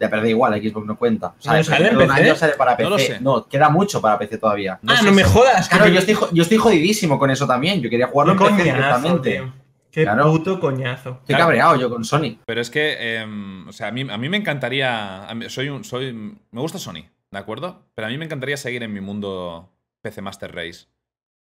Ya 0.00 0.10
perdí 0.10 0.30
igual, 0.30 0.54
Xbox 0.60 0.86
no 0.86 0.96
cuenta. 0.98 1.28
O 1.38 1.42
sea, 1.42 1.54
¿No 1.56 1.64
sale 1.64 1.88
en 1.88 1.98
PC? 1.98 2.12
año 2.12 2.34
sale 2.36 2.54
para 2.54 2.76
No 2.76 2.90
lo 2.90 2.96
PC. 2.96 3.14
sé. 3.14 3.20
No, 3.20 3.46
queda 3.48 3.68
mucho 3.68 4.00
para 4.00 4.18
PC 4.18 4.38
todavía. 4.38 4.78
ah, 4.86 4.96
sé 4.96 5.04
no 5.04 5.12
me 5.12 5.22
jodas. 5.24 5.68
Claro, 5.68 5.86
yo 5.88 5.98
estoy, 6.00 6.16
yo 6.32 6.42
estoy 6.42 6.58
jodidísimo 6.58 7.18
con 7.18 7.30
eso 7.30 7.46
también. 7.46 7.80
Yo 7.80 7.88
quería 7.88 8.08
jugarlo 8.08 8.32
en 8.32 8.38
PC 8.38 8.50
coñazo, 8.50 8.72
directamente. 8.74 9.30
tío. 9.30 9.52
Qué 9.92 10.02
Claro. 10.02 10.32
puto 10.32 10.58
coñazo. 10.58 11.10
Estoy 11.20 11.26
Claro. 11.36 11.44
cabreado 11.44 11.76
yo 11.76 11.88
con 11.88 12.04
Sony. 12.04 12.38
Pero 12.44 12.60
es 12.60 12.68
que, 12.70 13.18
em, 13.18 13.68
o 13.68 13.72
sea, 13.72 13.86
a 13.88 13.92
mí, 13.92 14.04
a 14.10 14.18
mí 14.18 14.28
me 14.28 14.36
encantaría. 14.36 15.24
a 15.28 15.34
mí- 15.36 15.48
soy 15.48 15.68
un, 15.68 15.84
soy, 15.84 16.12
me 16.12 16.60
gusta 16.60 16.78
Sony, 16.80 17.04
¿de 17.30 17.38
acuerdo? 17.38 17.84
Pero 17.94 18.08
a 18.08 18.10
mí 18.10 18.18
me 18.18 18.24
encantaría 18.24 18.56
seguir 18.56 18.82
en 18.82 18.92
mi 18.92 19.00
mundo 19.00 19.70
PC 20.02 20.20
Master 20.20 20.52
Race 20.52 20.86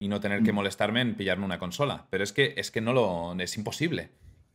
y 0.00 0.08
no 0.08 0.18
tener 0.18 0.42
que 0.42 0.50
Mm. 0.52 0.56
molestarme 0.56 1.00
en 1.02 1.14
pillarme 1.14 1.44
una 1.44 1.60
consola. 1.60 2.06
Pero 2.10 2.24
es 2.24 2.32
que, 2.32 2.54
es 2.56 2.72
que 2.72 2.80
no 2.80 2.92
lo. 2.92 3.34
Es 3.38 3.56
imposible. 3.56 4.10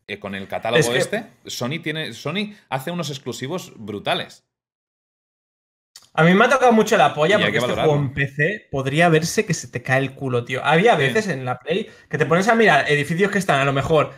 Eh, 0.08 0.20
con 0.20 0.36
el 0.36 0.47
catálogo 0.47 0.80
Es 0.80 0.89
que- 0.89 0.97
este, 0.97 1.26
Sony 1.45 1.80
tiene. 1.82 2.14
Sony 2.14 2.53
hace 2.70 2.91
unos 2.91 3.10
exclusivos 3.10 3.74
brutales. 3.76 4.43
A 6.14 6.24
mí 6.24 6.34
me 6.34 6.45
ha 6.45 6.49
tocado 6.49 6.72
mucho 6.72 6.95
la 6.95 7.14
polla 7.14 7.36
Y 7.36 7.39
porque 7.39 7.51
que 7.51 7.58
este 7.58 7.74
juego 7.74 7.95
en 7.95 8.14
PC 8.14 8.68
podría 8.72 9.10
verse 9.10 9.45
que 9.45 9.53
se 9.53 9.68
te 9.68 9.82
cae 9.82 9.99
el 9.99 10.14
culo, 10.16 10.45
tío. 10.45 10.64
Había 10.64 10.95
veces 10.95 11.28
en 11.28 11.43
la 11.43 11.60
Play 11.60 11.89
que 12.10 12.18
te 12.18 12.26
pones 12.26 12.47
a 12.47 12.56
mirar 12.56 12.89
edificios 12.89 13.32
que 13.32 13.39
están 13.39 13.60
a 13.60 13.66
lo 13.66 13.74
mejor 13.74 14.14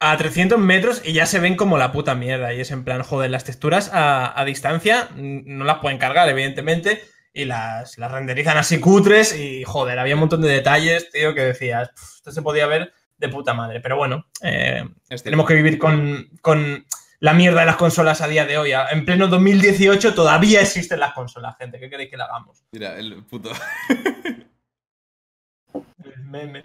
a 0.00 0.16
300 0.16 0.58
metros 0.58 1.02
y 1.04 1.12
ya 1.12 1.26
se 1.26 1.38
ven 1.40 1.56
como 1.56 1.76
la 1.76 1.92
puta 1.92 2.14
mierda. 2.14 2.54
Y 2.54 2.60
es 2.60 2.70
en 2.70 2.84
plan, 2.84 3.02
joder, 3.02 3.30
las 3.30 3.44
texturas 3.44 3.90
a, 3.92 4.38
a 4.40 4.44
distancia 4.46 5.10
no 5.14 5.64
las 5.66 5.80
pueden 5.80 5.98
cargar, 5.98 6.26
evidentemente, 6.30 7.02
y 7.34 7.44
las, 7.44 7.98
las 7.98 8.10
renderizan 8.10 8.56
así 8.56 8.80
cutres 8.80 9.38
y, 9.38 9.62
joder, 9.64 9.98
había 9.98 10.14
un 10.14 10.20
montón 10.20 10.40
de 10.40 10.48
detalles, 10.48 11.10
tío, 11.10 11.34
que 11.34 11.42
decías, 11.42 11.90
"Pff, 11.90 12.14
esto 12.16 12.32
se 12.32 12.40
podía 12.40 12.66
ver 12.66 12.94
de 13.20 13.28
puta 13.28 13.54
madre. 13.54 13.80
Pero 13.80 13.96
bueno, 13.96 14.26
eh, 14.42 14.82
tenemos 15.22 15.46
que 15.46 15.54
vivir 15.54 15.78
con, 15.78 16.28
con 16.40 16.84
la 17.20 17.34
mierda 17.34 17.60
de 17.60 17.66
las 17.66 17.76
consolas 17.76 18.20
a 18.22 18.26
día 18.28 18.46
de 18.46 18.58
hoy. 18.58 18.72
En 18.90 19.04
pleno 19.04 19.28
2018 19.28 20.14
todavía 20.14 20.60
existen 20.62 20.98
las 20.98 21.12
consolas, 21.12 21.56
gente. 21.58 21.78
¿Qué 21.78 21.88
queréis 21.88 22.10
que 22.10 22.16
le 22.16 22.22
hagamos? 22.24 22.64
Mira, 22.72 22.98
el 22.98 23.22
puto. 23.24 23.50
El 26.04 26.24
meme. 26.24 26.62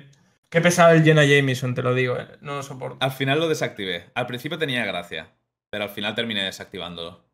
Qué 0.49 0.61
pesado 0.61 0.91
el 0.93 1.03
Jenna 1.03 1.25
Jameson, 1.25 1.75
te 1.75 1.81
lo 1.83 1.93
digo. 1.93 2.17
eh. 2.17 2.27
No 2.41 2.55
lo 2.55 2.63
soporto. 2.63 2.97
Al 3.03 3.11
final 3.11 3.39
lo 3.39 3.47
desactivé. 3.49 4.09
Al 4.15 4.25
principio 4.25 4.57
tenía 4.57 4.85
gracia, 4.85 5.27
pero 5.69 5.83
al 5.83 5.89
final 5.89 6.15
terminé 6.15 6.43
desactivándolo. 6.43 7.25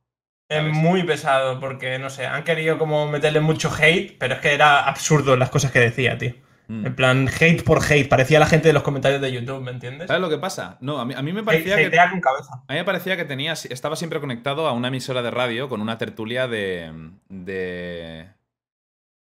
Es 0.49 0.63
muy 0.63 1.03
pesado 1.03 1.59
porque, 1.59 1.97
no 1.99 2.09
sé, 2.09 2.25
han 2.25 2.43
querido 2.43 2.77
como 2.77 3.07
meterle 3.07 3.39
mucho 3.39 3.71
hate, 3.73 4.17
pero 4.17 4.33
es 4.35 4.41
que 4.41 4.53
era 4.53 4.85
absurdo 4.85 5.37
las 5.37 5.49
cosas 5.49 5.71
que 5.71 5.79
decía, 5.79 6.17
tío. 6.17 6.33
Mm. 6.71 6.85
En 6.85 6.95
plan, 6.95 7.27
hate 7.27 7.63
por 7.63 7.83
hate. 7.83 8.07
Parecía 8.07 8.39
la 8.39 8.45
gente 8.45 8.69
de 8.69 8.73
los 8.73 8.83
comentarios 8.83 9.19
de 9.19 9.29
YouTube, 9.29 9.61
¿me 9.61 9.71
entiendes? 9.71 10.07
¿Sabes 10.07 10.21
lo 10.21 10.29
que 10.29 10.37
pasa? 10.37 10.77
No, 10.79 10.99
a 10.99 11.05
mí, 11.05 11.13
a 11.13 11.21
mí 11.21 11.33
me 11.33 11.43
parecía 11.43 11.75
que. 11.75 11.87
Hatea 11.87 12.11
con 12.11 12.21
cabeza. 12.21 12.63
A 12.65 12.71
mí 12.73 12.79
me 12.79 12.85
parecía 12.85 13.17
que 13.17 13.25
tenía, 13.25 13.51
estaba 13.51 13.97
siempre 13.97 14.21
conectado 14.21 14.67
a 14.67 14.71
una 14.71 14.87
emisora 14.87 15.21
de 15.21 15.31
radio 15.31 15.67
con 15.67 15.81
una 15.81 15.97
tertulia 15.97 16.47
de. 16.47 16.89
de. 17.27 18.29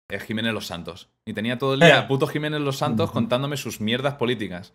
de 0.08 0.20
Jiménez 0.20 0.54
Los 0.54 0.66
Santos. 0.68 1.10
Y 1.24 1.32
tenía 1.32 1.58
todo 1.58 1.74
el 1.74 1.80
día 1.80 1.98
Eh. 1.98 2.04
puto 2.06 2.28
Jiménez 2.28 2.60
Los 2.60 2.76
Santos 2.78 3.10
contándome 3.10 3.56
sus 3.56 3.80
mierdas 3.80 4.14
políticas. 4.14 4.72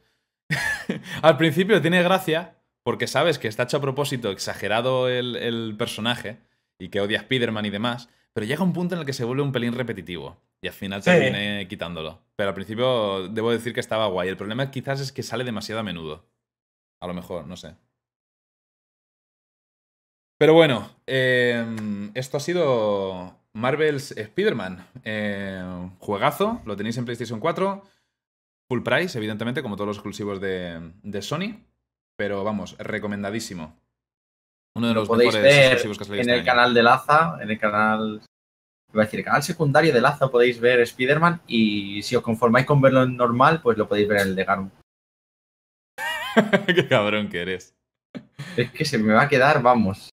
Al 1.22 1.38
principio 1.38 1.82
tiene 1.82 2.04
gracia, 2.04 2.56
porque 2.84 3.08
sabes 3.08 3.40
que 3.40 3.48
está 3.48 3.64
hecho 3.64 3.78
a 3.78 3.82
propósito, 3.82 4.32
exagerado 4.32 5.08
el, 5.08 5.38
el 5.38 5.76
personaje, 5.78 6.40
y 6.78 6.90
que 6.90 7.00
odia 7.00 7.20
a 7.20 7.22
Spider-Man 7.22 7.66
y 7.66 7.70
demás. 7.70 8.10
Pero 8.34 8.46
llega 8.46 8.64
un 8.64 8.74
punto 8.74 8.96
en 8.96 9.00
el 9.00 9.06
que 9.06 9.14
se 9.14 9.24
vuelve 9.24 9.44
un 9.44 9.54
pelín 9.54 9.74
repetitivo. 9.74 10.38
Y 10.66 10.68
al 10.68 10.74
final 10.74 11.04
Sí. 11.04 11.12
terminé 11.12 11.68
quitándolo. 11.68 12.24
Pero 12.36 12.50
al 12.50 12.56
principio 12.56 13.28
debo 13.30 13.52
decir 13.52 13.72
que 13.72 13.80
estaba 13.80 14.08
guay. 14.08 14.30
El 14.30 14.36
problema 14.36 14.72
quizás 14.72 15.00
es 15.00 15.12
que 15.12 15.22
sale 15.22 15.44
demasiado 15.44 15.82
a 15.82 15.84
menudo. 15.84 16.26
A 17.00 17.06
lo 17.06 17.14
mejor, 17.14 17.46
no 17.46 17.56
sé. 17.56 17.76
Pero 20.40 20.54
bueno, 20.56 20.90
eh, 21.06 22.10
esto 22.16 22.38
ha 22.38 22.40
sido 22.40 23.38
Marvel's 23.54 24.12
Spider-Man. 24.12 24.88
Eh, 25.04 25.92
juegazo, 26.00 26.62
lo 26.66 26.76
tenéis 26.76 26.98
en 26.98 27.06
PlayStation 27.06 27.40
4. 27.40 27.84
Full 28.68 28.82
price, 28.82 29.16
evidentemente, 29.20 29.62
como 29.62 29.76
todos 29.76 29.88
los 29.90 29.98
exclusivos 29.98 30.42
de, 30.42 30.94
de 31.04 31.22
Sony. 31.22 31.64
Pero 32.18 32.44
vamos, 32.44 32.76
recomendadísimo. 32.80 33.78
Uno 34.76 34.88
de 34.88 34.94
Lo 34.96 35.02
los 35.02 35.08
podéis 35.08 35.34
mejores 35.36 35.56
ver 35.56 35.64
exclusivos 35.74 35.98
que 36.00 36.04
ha 36.04 36.08
salido 36.08 36.24
en 36.24 36.30
este 36.30 36.34
el 36.34 36.40
año. 36.40 36.46
canal 36.46 36.74
de 36.74 36.84
Laza, 36.84 37.38
en 37.40 37.52
el 37.52 37.60
canal. 37.60 38.22
Iba 38.96 39.04
a 39.04 39.06
decir, 39.08 39.20
el 39.20 39.26
canal 39.26 39.44
secundario 39.44 39.94
de 39.94 40.00
Laza 40.00 40.30
podéis 40.30 40.58
ver 40.58 40.80
Spider-Man 40.80 41.42
y 41.48 42.02
si 42.02 42.16
os 42.16 42.24
conformáis 42.24 42.66
con 42.66 42.80
verlo 42.80 43.04
en 43.04 43.18
normal, 43.18 43.60
pues 43.62 43.78
lo 43.78 43.90
podéis 43.90 44.08
ver 44.08 44.22
en 44.22 44.28
el 44.30 44.36
de 44.38 44.44
Garum. 44.46 44.70
Qué 46.66 46.88
cabrón 46.88 47.28
que 47.28 47.42
eres. 47.42 47.76
Es 48.56 48.72
que 48.72 48.86
se 48.86 48.98
me 48.98 49.12
va 49.14 49.24
a 49.24 49.28
quedar, 49.28 49.62
vamos. 49.62 50.10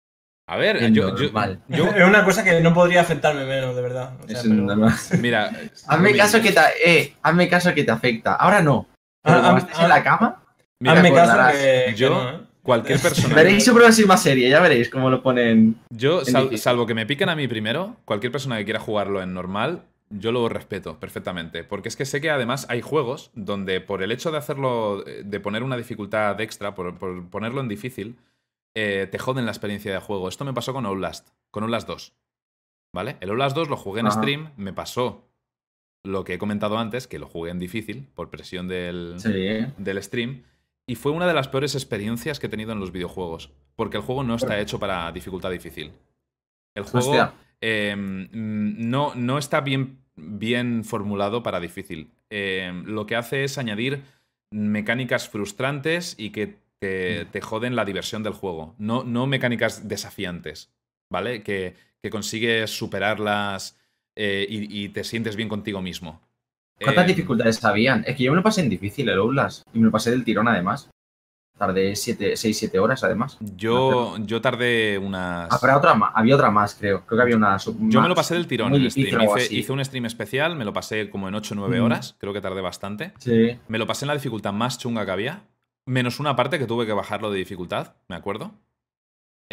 A 0.50 0.58
ver, 0.58 0.78
En 0.78 0.96
yo, 0.96 1.16
yo- 1.16 1.26
Es 1.70 2.04
una 2.08 2.26
cosa 2.26 2.44
que 2.44 2.60
no 2.60 2.74
podría 2.74 3.02
afectarme 3.02 3.46
menos, 3.46 3.76
de 3.76 3.82
verdad. 3.84 4.16
O 4.20 4.28
sea, 4.28 4.36
Es 4.38 4.42
pero- 4.42 4.54
en 4.56 4.66
normal. 4.66 4.94
mira, 5.20 5.52
Hazme 5.88 6.18
caso 6.18 6.42
que 6.42 6.52
te, 6.52 6.62
eh, 6.84 7.16
hazme 7.22 7.48
caso 7.48 7.74
que 7.76 7.84
te 7.84 7.92
afecta. 7.92 8.34
Ahora 8.34 8.64
no. 8.64 8.88
Pero 9.24 9.38
Ah, 9.38 9.42
cuando 9.42 9.58
ah, 9.58 9.60
estés 9.60 9.78
ah. 9.80 9.84
en 9.84 9.90
la 9.90 10.04
cama, 10.04 10.44
mira, 10.80 10.94
Hazme 10.96 11.14
caso 11.14 11.52
que, 11.58 11.84
que 11.90 11.94
Yo- 11.96 12.10
no, 12.10 12.30
¿eh? 12.32 12.40
Cualquier 12.64 13.00
persona. 13.02 13.36
veréis 13.36 13.66
su 13.66 13.74
próxima 13.74 14.18
serie, 14.18 14.50
ya 14.50 14.60
veréis 14.60 14.90
cómo 14.90 15.10
lo 15.10 15.22
ponen. 15.24 15.76
Yo, 15.90 16.20
En 16.20 16.26
sal- 16.26 16.44
difícil. 16.44 16.60
salvo 16.64 16.86
que 16.86 16.94
me 16.96 17.06
piquen 17.06 17.30
a 17.30 17.36
mí 17.36 17.48
primero, 17.48 17.98
cualquier 18.06 18.32
persona 18.32 18.58
que 18.58 18.66
quiera 18.66 18.80
jugarlo 18.80 19.22
en 19.22 19.34
normal, 19.34 19.84
yo 20.10 20.32
lo 20.32 20.48
respeto 20.50 21.00
perfectamente. 21.00 21.64
Porque 21.64 21.88
es 21.90 21.96
que 21.96 22.06
sé 22.06 22.20
que 22.22 22.30
además 22.30 22.66
hay 22.70 22.82
juegos 22.82 23.32
donde 23.34 23.80
por 23.82 24.04
el 24.04 24.12
hecho 24.12 24.32
de 24.32 24.38
hacerlo, 24.38 25.06
eh, 25.08 25.22
de 25.26 25.40
poner 25.40 25.64
una 25.64 25.78
dificultad 25.78 26.40
extra, 26.42 26.76
por, 26.76 26.98
por 26.98 27.30
ponerlo 27.30 27.62
en 27.62 27.68
difícil, 27.70 28.18
eh, 28.76 29.08
te 29.12 29.18
joden 29.20 29.46
la 29.46 29.52
experiencia 29.52 29.92
de 29.94 30.00
juego. 30.00 30.28
Esto 30.30 30.44
me 30.46 30.54
pasó 30.54 30.74
con 30.74 30.86
Outlast, 30.86 31.30
con 31.50 31.64
Outlast 31.64 31.88
2. 31.88 32.14
¿Vale? 32.94 33.16
El 33.22 33.30
Outlast 33.30 33.56
2 33.56 33.70
lo 33.70 33.78
jugué 33.78 34.02
en 34.02 34.08
Ajá. 34.08 34.20
stream, 34.20 34.50
me 34.58 34.74
pasó 34.74 35.30
lo 36.04 36.24
que 36.26 36.34
he 36.34 36.38
comentado 36.38 36.78
antes, 36.78 37.08
que 37.08 37.20
lo 37.20 37.28
jugué 37.28 37.52
en 37.52 37.60
difícil, 37.60 38.08
por 38.16 38.30
presión 38.30 38.68
del, 38.68 39.14
Sí. 39.18 39.32
del 39.78 40.04
stream. 40.04 40.44
Y 40.88 40.96
fue 40.96 41.12
una 41.12 41.28
de 41.28 41.34
las 41.34 41.48
peores 41.48 41.76
experiencias 41.76 42.40
que 42.40 42.48
he 42.48 42.50
tenido 42.50 42.72
en 42.72 42.80
los 42.80 42.92
videojuegos. 42.92 43.52
Porque 43.76 43.98
el 43.98 44.04
juego 44.04 44.24
no 44.24 44.36
está 44.36 44.60
hecho 44.60 44.80
para 44.80 45.12
dificultad 45.12 45.52
difícil. 45.52 45.92
El 46.76 46.84
juego 46.84 47.32
eh, 47.62 47.96
mm, 47.96 48.90
no, 48.90 49.14
no 49.16 49.38
está 49.38 49.62
bien, 49.62 50.00
bien 50.16 50.84
formulado 50.84 51.44
para 51.44 51.60
difícil. 51.60 52.12
Eh, 52.30 52.72
lo 52.86 53.06
que 53.06 53.16
hace 53.16 53.44
es 53.44 53.58
añadir 53.58 54.04
mecánicas 54.52 55.30
frustrantes 55.30 56.16
y 56.18 56.32
que 56.32 56.58
te, 56.80 57.26
te 57.26 57.42
joden 57.42 57.76
la 57.76 57.86
diversión 57.86 58.24
del 58.24 58.34
juego. 58.34 58.76
No, 58.78 59.04
no 59.04 59.28
mecánicas 59.28 59.88
desafiantes, 59.88 60.74
¿vale? 61.10 61.44
Que, 61.44 61.76
que 62.02 62.10
consigues 62.10 62.72
superarlas 62.72 63.78
eh, 64.16 64.46
y, 64.50 64.84
y 64.84 64.90
te 64.90 65.04
sientes 65.04 65.36
bien 65.36 65.50
contigo 65.50 65.82
mismo. 65.82 66.22
¿Cuántas 66.84 67.06
Eh, 67.06 67.08
dificultades 67.08 67.64
habían? 67.64 68.04
Es 68.08 68.16
que 68.16 68.24
yo 68.24 68.32
me 68.32 68.38
lo 68.38 68.44
pasé 68.44 68.62
en 68.62 68.70
difícil 68.70 69.08
el 69.10 69.18
Outlast. 69.20 69.64
Y 69.74 69.80
me 69.80 69.86
lo 69.86 69.92
pasé 69.92 70.12
del 70.12 70.24
tirón 70.24 70.48
además. 70.48 70.90
Tardé 71.58 71.92
6-7 71.96 72.80
horas 72.80 73.04
además. 73.04 73.38
Yo, 73.56 74.18
yo 74.20 74.42
tardé 74.42 74.98
unas. 74.98 75.52
Habrá 75.52 75.78
otra 75.78 75.94
más. 75.94 76.12
Había 76.16 76.34
otra 76.36 76.50
más, 76.50 76.74
creo. 76.74 77.06
Creo 77.06 77.18
que 77.18 77.22
había 77.22 77.36
una. 77.38 77.60
sub- 77.60 77.78
Yo 77.82 78.02
me 78.02 78.08
lo 78.10 78.16
pasé 78.16 78.34
del 78.34 78.48
tirón 78.48 78.74
en 78.74 78.90
stream. 78.90 79.22
Hice, 79.52 79.72
un 79.72 79.84
stream 79.86 80.06
especial, 80.06 80.56
me 80.56 80.66
lo 80.66 80.74
pasé 80.74 81.10
como 81.12 81.28
en 81.28 81.36
8 81.36 81.54
o 81.54 81.58
9 81.58 81.80
Mm. 81.80 81.84
horas. 81.84 82.16
Creo 82.20 82.34
que 82.34 82.42
tardé 82.42 82.62
bastante. 82.62 83.14
Sí. 83.20 83.60
Me 83.68 83.78
lo 83.78 83.86
pasé 83.86 84.06
en 84.06 84.08
la 84.08 84.16
dificultad 84.16 84.54
más 84.54 84.80
chunga 84.80 85.06
que 85.06 85.12
había. 85.12 85.44
Menos 85.86 86.20
una 86.20 86.36
parte 86.36 86.58
que 86.58 86.66
tuve 86.66 86.88
que 86.88 86.94
bajarlo 86.94 87.30
de 87.30 87.38
dificultad, 87.38 87.94
me 88.08 88.16
acuerdo. 88.16 88.54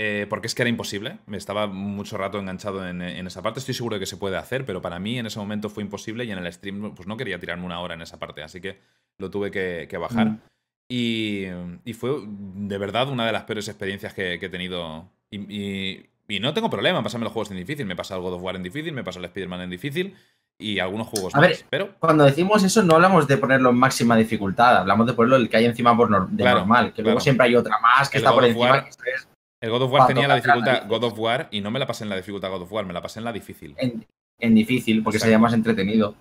Eh, 0.00 0.26
porque 0.30 0.46
es 0.46 0.54
que 0.54 0.62
era 0.62 0.68
imposible. 0.68 1.18
Me 1.26 1.36
estaba 1.36 1.66
mucho 1.66 2.16
rato 2.16 2.38
enganchado 2.38 2.86
en, 2.86 3.02
en 3.02 3.26
esa 3.26 3.42
parte. 3.42 3.58
Estoy 3.58 3.74
seguro 3.74 3.94
de 3.96 4.00
que 4.00 4.06
se 4.06 4.16
puede 4.16 4.36
hacer, 4.36 4.64
pero 4.64 4.80
para 4.80 5.00
mí 5.00 5.18
en 5.18 5.26
ese 5.26 5.40
momento 5.40 5.68
fue 5.70 5.82
imposible 5.82 6.24
y 6.24 6.30
en 6.30 6.38
el 6.38 6.52
stream 6.52 6.94
pues 6.94 7.08
no 7.08 7.16
quería 7.16 7.40
tirarme 7.40 7.64
una 7.66 7.80
hora 7.80 7.94
en 7.94 8.02
esa 8.02 8.16
parte. 8.18 8.42
Así 8.44 8.60
que 8.60 8.78
lo 9.18 9.28
tuve 9.28 9.50
que, 9.50 9.88
que 9.90 9.96
bajar. 9.96 10.26
Mm. 10.26 10.40
Y, 10.88 11.46
y 11.84 11.92
fue 11.94 12.12
de 12.26 12.78
verdad 12.78 13.08
una 13.08 13.26
de 13.26 13.32
las 13.32 13.42
peores 13.42 13.66
experiencias 13.66 14.14
que, 14.14 14.38
que 14.38 14.46
he 14.46 14.48
tenido. 14.50 15.08
Y, 15.30 15.38
y- 15.52 16.06
y 16.30 16.40
no 16.40 16.52
tengo 16.54 16.68
problema 16.70 16.98
en 16.98 17.04
pasarme 17.04 17.24
los 17.24 17.32
juegos 17.32 17.50
en 17.50 17.56
difícil. 17.56 17.86
Me 17.86 17.96
pasa 17.96 18.14
el 18.14 18.20
God 18.20 18.34
of 18.34 18.42
War 18.42 18.54
en 18.54 18.62
difícil, 18.62 18.92
me 18.92 19.02
pasa 19.02 19.18
el 19.18 19.24
Spider-Man 19.24 19.62
en 19.62 19.70
difícil 19.70 20.14
y 20.60 20.78
algunos 20.78 21.06
juegos 21.08 21.34
A 21.34 21.38
más. 21.40 21.48
ver, 21.48 21.58
pero 21.70 21.94
Cuando 21.98 22.24
decimos 22.24 22.62
eso, 22.62 22.82
no 22.82 22.94
hablamos 22.96 23.26
de 23.26 23.36
ponerlo 23.38 23.70
en 23.70 23.76
máxima 23.78 24.14
dificultad. 24.14 24.76
Hablamos 24.76 25.06
de 25.06 25.14
ponerlo 25.14 25.36
el 25.36 25.48
que 25.48 25.56
hay 25.56 25.64
encima 25.64 25.96
por 25.96 26.10
nor- 26.10 26.28
de 26.28 26.42
Claro, 26.44 26.58
normal. 26.60 26.92
Que 26.92 27.02
luego 27.02 27.16
claro. 27.16 27.20
siempre 27.24 27.46
hay 27.46 27.56
otra 27.56 27.78
más 27.80 28.08
que 28.10 28.18
El 28.18 28.24
está 28.24 28.32
por 28.34 28.42
God 28.44 28.50
of 28.50 28.56
encima. 28.56 28.70
War- 28.70 28.84
que 28.84 29.10
es 29.10 29.28
el 29.60 29.70
God 29.70 29.82
of 29.82 29.92
War 29.92 30.06
tenía 30.06 30.28
la 30.28 30.36
dificultad. 30.36 30.86
God 30.88 31.04
of 31.04 31.18
War 31.18 31.48
y 31.50 31.60
no 31.60 31.70
me 31.70 31.78
la 31.78 31.86
pasé 31.86 32.04
en 32.04 32.10
la 32.10 32.16
dificultad 32.16 32.50
God 32.50 32.62
of 32.62 32.72
War, 32.72 32.86
me 32.86 32.92
la 32.92 33.02
pasé 33.02 33.18
en 33.20 33.24
la 33.24 33.32
difícil. 33.32 33.74
en, 33.78 34.06
en 34.38 34.54
difícil, 34.54 35.02
porque 35.02 35.16
Exacto. 35.16 35.26
sería 35.30 35.38
más 35.38 35.52
entretenido. 35.54 36.14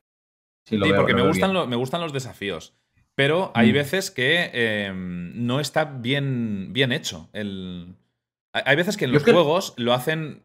Sí, 0.68 0.78
lo 0.78 0.86
Sí, 0.86 0.92
veo, 0.92 1.02
porque 1.02 1.14
lo 1.14 1.20
me 1.24 1.28
gustan, 1.28 1.52
bien. 1.52 1.62
lo- 1.62 1.68
me 1.68 1.76
gustan 1.76 2.02
los 2.02 2.14
desafíos. 2.14 2.74
Pero 3.16 3.52
hay 3.56 3.72
Mm. 3.72 3.74
veces 3.74 4.12
que 4.12 4.50
eh, 4.54 4.92
no 4.94 5.60
está 5.60 5.86
bien, 5.86 6.72
bien 6.74 6.92
hecho. 6.92 7.30
El... 7.34 7.96
Hay 8.54 8.76
veces 8.76 8.98
que 8.98 9.06
en 9.06 9.12
Yo 9.12 9.16
los 9.20 9.24
juegos 9.24 9.74
lo 9.78 9.94
hacen, 9.94 10.42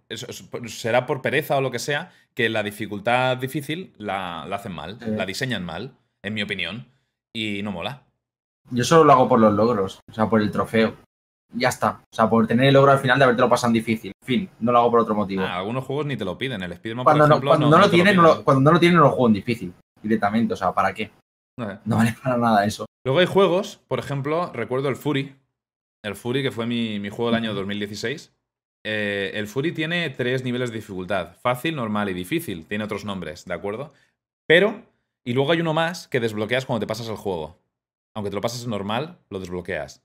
será 0.66 1.06
por 1.06 1.22
pereza 1.22 1.56
o 1.56 1.60
lo 1.62 1.70
que 1.70 1.78
sea, 1.78 2.12
que 2.34 2.48
la 2.50 2.62
dificultad 2.62 3.36
difícil 3.38 3.92
la, 3.96 4.44
la 4.48 4.56
hacen 4.56 4.72
mal, 4.72 4.98
Sí. 5.00 5.10
la 5.10 5.24
diseñan 5.24 5.64
mal, 5.64 5.94
en 6.22 6.34
mi 6.34 6.42
opinión, 6.42 6.88
y 7.34 7.62
no 7.62 7.72
mola. 7.72 8.02
Yo 8.70 8.84
solo 8.84 9.04
lo 9.04 9.12
hago 9.12 9.28
por 9.28 9.40
los 9.40 9.54
logros, 9.54 10.00
o 10.10 10.12
sea, 10.12 10.28
por 10.28 10.42
el 10.42 10.50
trofeo. 10.50 10.96
Ya 11.54 11.68
está. 11.68 12.00
O 12.10 12.14
sea, 12.16 12.28
por 12.30 12.46
tener 12.46 12.66
el 12.66 12.74
logro 12.74 12.92
al 12.92 12.98
final 12.98 13.18
de 13.18 13.24
haberte 13.24 13.42
lo 13.42 13.48
pasado 13.48 13.68
en 13.70 13.74
difícil. 13.74 14.12
En 14.22 14.26
fin, 14.26 14.48
no 14.60 14.72
lo 14.72 14.78
hago 14.78 14.90
por 14.90 15.00
otro 15.00 15.14
motivo. 15.14 15.42
Ah, 15.42 15.58
algunos 15.58 15.84
juegos 15.84 16.06
ni 16.06 16.16
te 16.16 16.24
lo 16.24 16.38
piden. 16.38 16.62
El 16.62 16.72
Spider-Man, 16.72 17.04
cuando 17.04 17.24
por 17.24 17.28
no, 17.28 17.34
ejemplo, 17.34 17.50
cuando 17.50 17.66
no, 17.66 17.70
no 17.70 17.76
no 17.78 17.84
lo 17.84 17.90
tienen, 17.90 18.16
no 18.16 18.22
lo- 18.22 18.44
cuando 18.44 18.60
no 18.62 18.72
lo 18.72 18.80
tienen, 18.80 18.96
no 18.98 19.04
lo 19.04 19.10
juego 19.10 19.26
en 19.28 19.32
difícil. 19.34 19.72
Directamente, 20.02 20.54
o 20.54 20.56
sea, 20.56 20.72
¿para 20.72 20.92
qué? 20.94 21.10
Eh. 21.60 21.78
No 21.84 21.96
vale 21.96 22.14
para 22.22 22.36
nada 22.38 22.64
eso. 22.64 22.86
Luego 23.04 23.20
hay 23.20 23.26
juegos, 23.26 23.80
por 23.88 23.98
ejemplo, 23.98 24.50
recuerdo 24.52 24.88
el 24.88 24.96
Fury. 24.96 25.36
El 26.04 26.16
Fury, 26.16 26.42
que 26.42 26.50
fue 26.50 26.66
mi, 26.66 26.98
mi 26.98 27.10
juego 27.10 27.30
del 27.30 27.36
año 27.42 27.54
2016. 27.54 28.32
Eh, 28.84 29.30
el 29.34 29.46
Fury 29.46 29.72
tiene 29.72 30.10
tres 30.10 30.42
niveles 30.44 30.70
de 30.70 30.76
dificultad: 30.76 31.36
fácil, 31.42 31.76
normal 31.76 32.08
y 32.08 32.14
difícil. 32.14 32.66
Tiene 32.66 32.84
otros 32.84 33.04
nombres, 33.04 33.44
¿de 33.44 33.54
acuerdo? 33.54 33.92
Pero, 34.48 34.82
y 35.24 35.34
luego 35.34 35.52
hay 35.52 35.60
uno 35.60 35.74
más 35.74 36.08
que 36.08 36.18
desbloqueas 36.20 36.66
cuando 36.66 36.80
te 36.80 36.86
pasas 36.88 37.08
el 37.08 37.16
juego. 37.16 37.58
Aunque 38.16 38.30
te 38.30 38.36
lo 38.36 38.42
pases 38.42 38.66
normal, 38.66 39.18
lo 39.30 39.38
desbloqueas. 39.38 40.02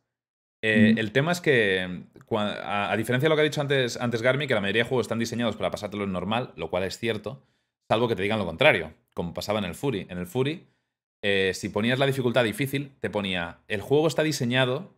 Eh, 0.61 0.93
Mm. 0.93 0.97
El 0.97 1.11
tema 1.11 1.31
es 1.31 1.41
que, 1.41 2.03
a, 2.31 2.91
a 2.91 2.97
diferencia 2.97 3.25
de 3.25 3.29
lo 3.29 3.35
que 3.35 3.41
ha 3.41 3.45
dicho 3.45 3.61
antes, 3.61 3.97
antes 3.97 4.21
Garmi, 4.21 4.47
que 4.47 4.53
la 4.55 4.61
mayoría 4.61 4.83
de 4.83 4.89
juegos 4.89 5.05
están 5.05 5.19
diseñados 5.19 5.55
para 5.55 5.71
pasártelo 5.71 6.03
en 6.03 6.11
normal, 6.11 6.53
lo 6.55 6.69
cual 6.69 6.83
es 6.83 6.97
cierto, 6.97 7.43
salvo 7.89 8.07
que 8.07 8.15
te 8.15 8.23
digan 8.23 8.39
lo 8.39 8.45
contrario, 8.45 8.93
como 9.13 9.33
pasaba 9.33 9.59
en 9.59 9.65
el 9.65 9.75
Fury. 9.75 10.07
En 10.09 10.17
el 10.17 10.27
Fury, 10.27 10.67
eh, 11.23 11.51
si 11.53 11.69
ponías 11.69 11.99
la 11.99 12.05
dificultad 12.05 12.43
difícil, 12.43 12.95
te 12.99 13.09
ponía, 13.09 13.59
el 13.67 13.81
juego 13.81 14.07
está 14.07 14.23
diseñado 14.23 14.93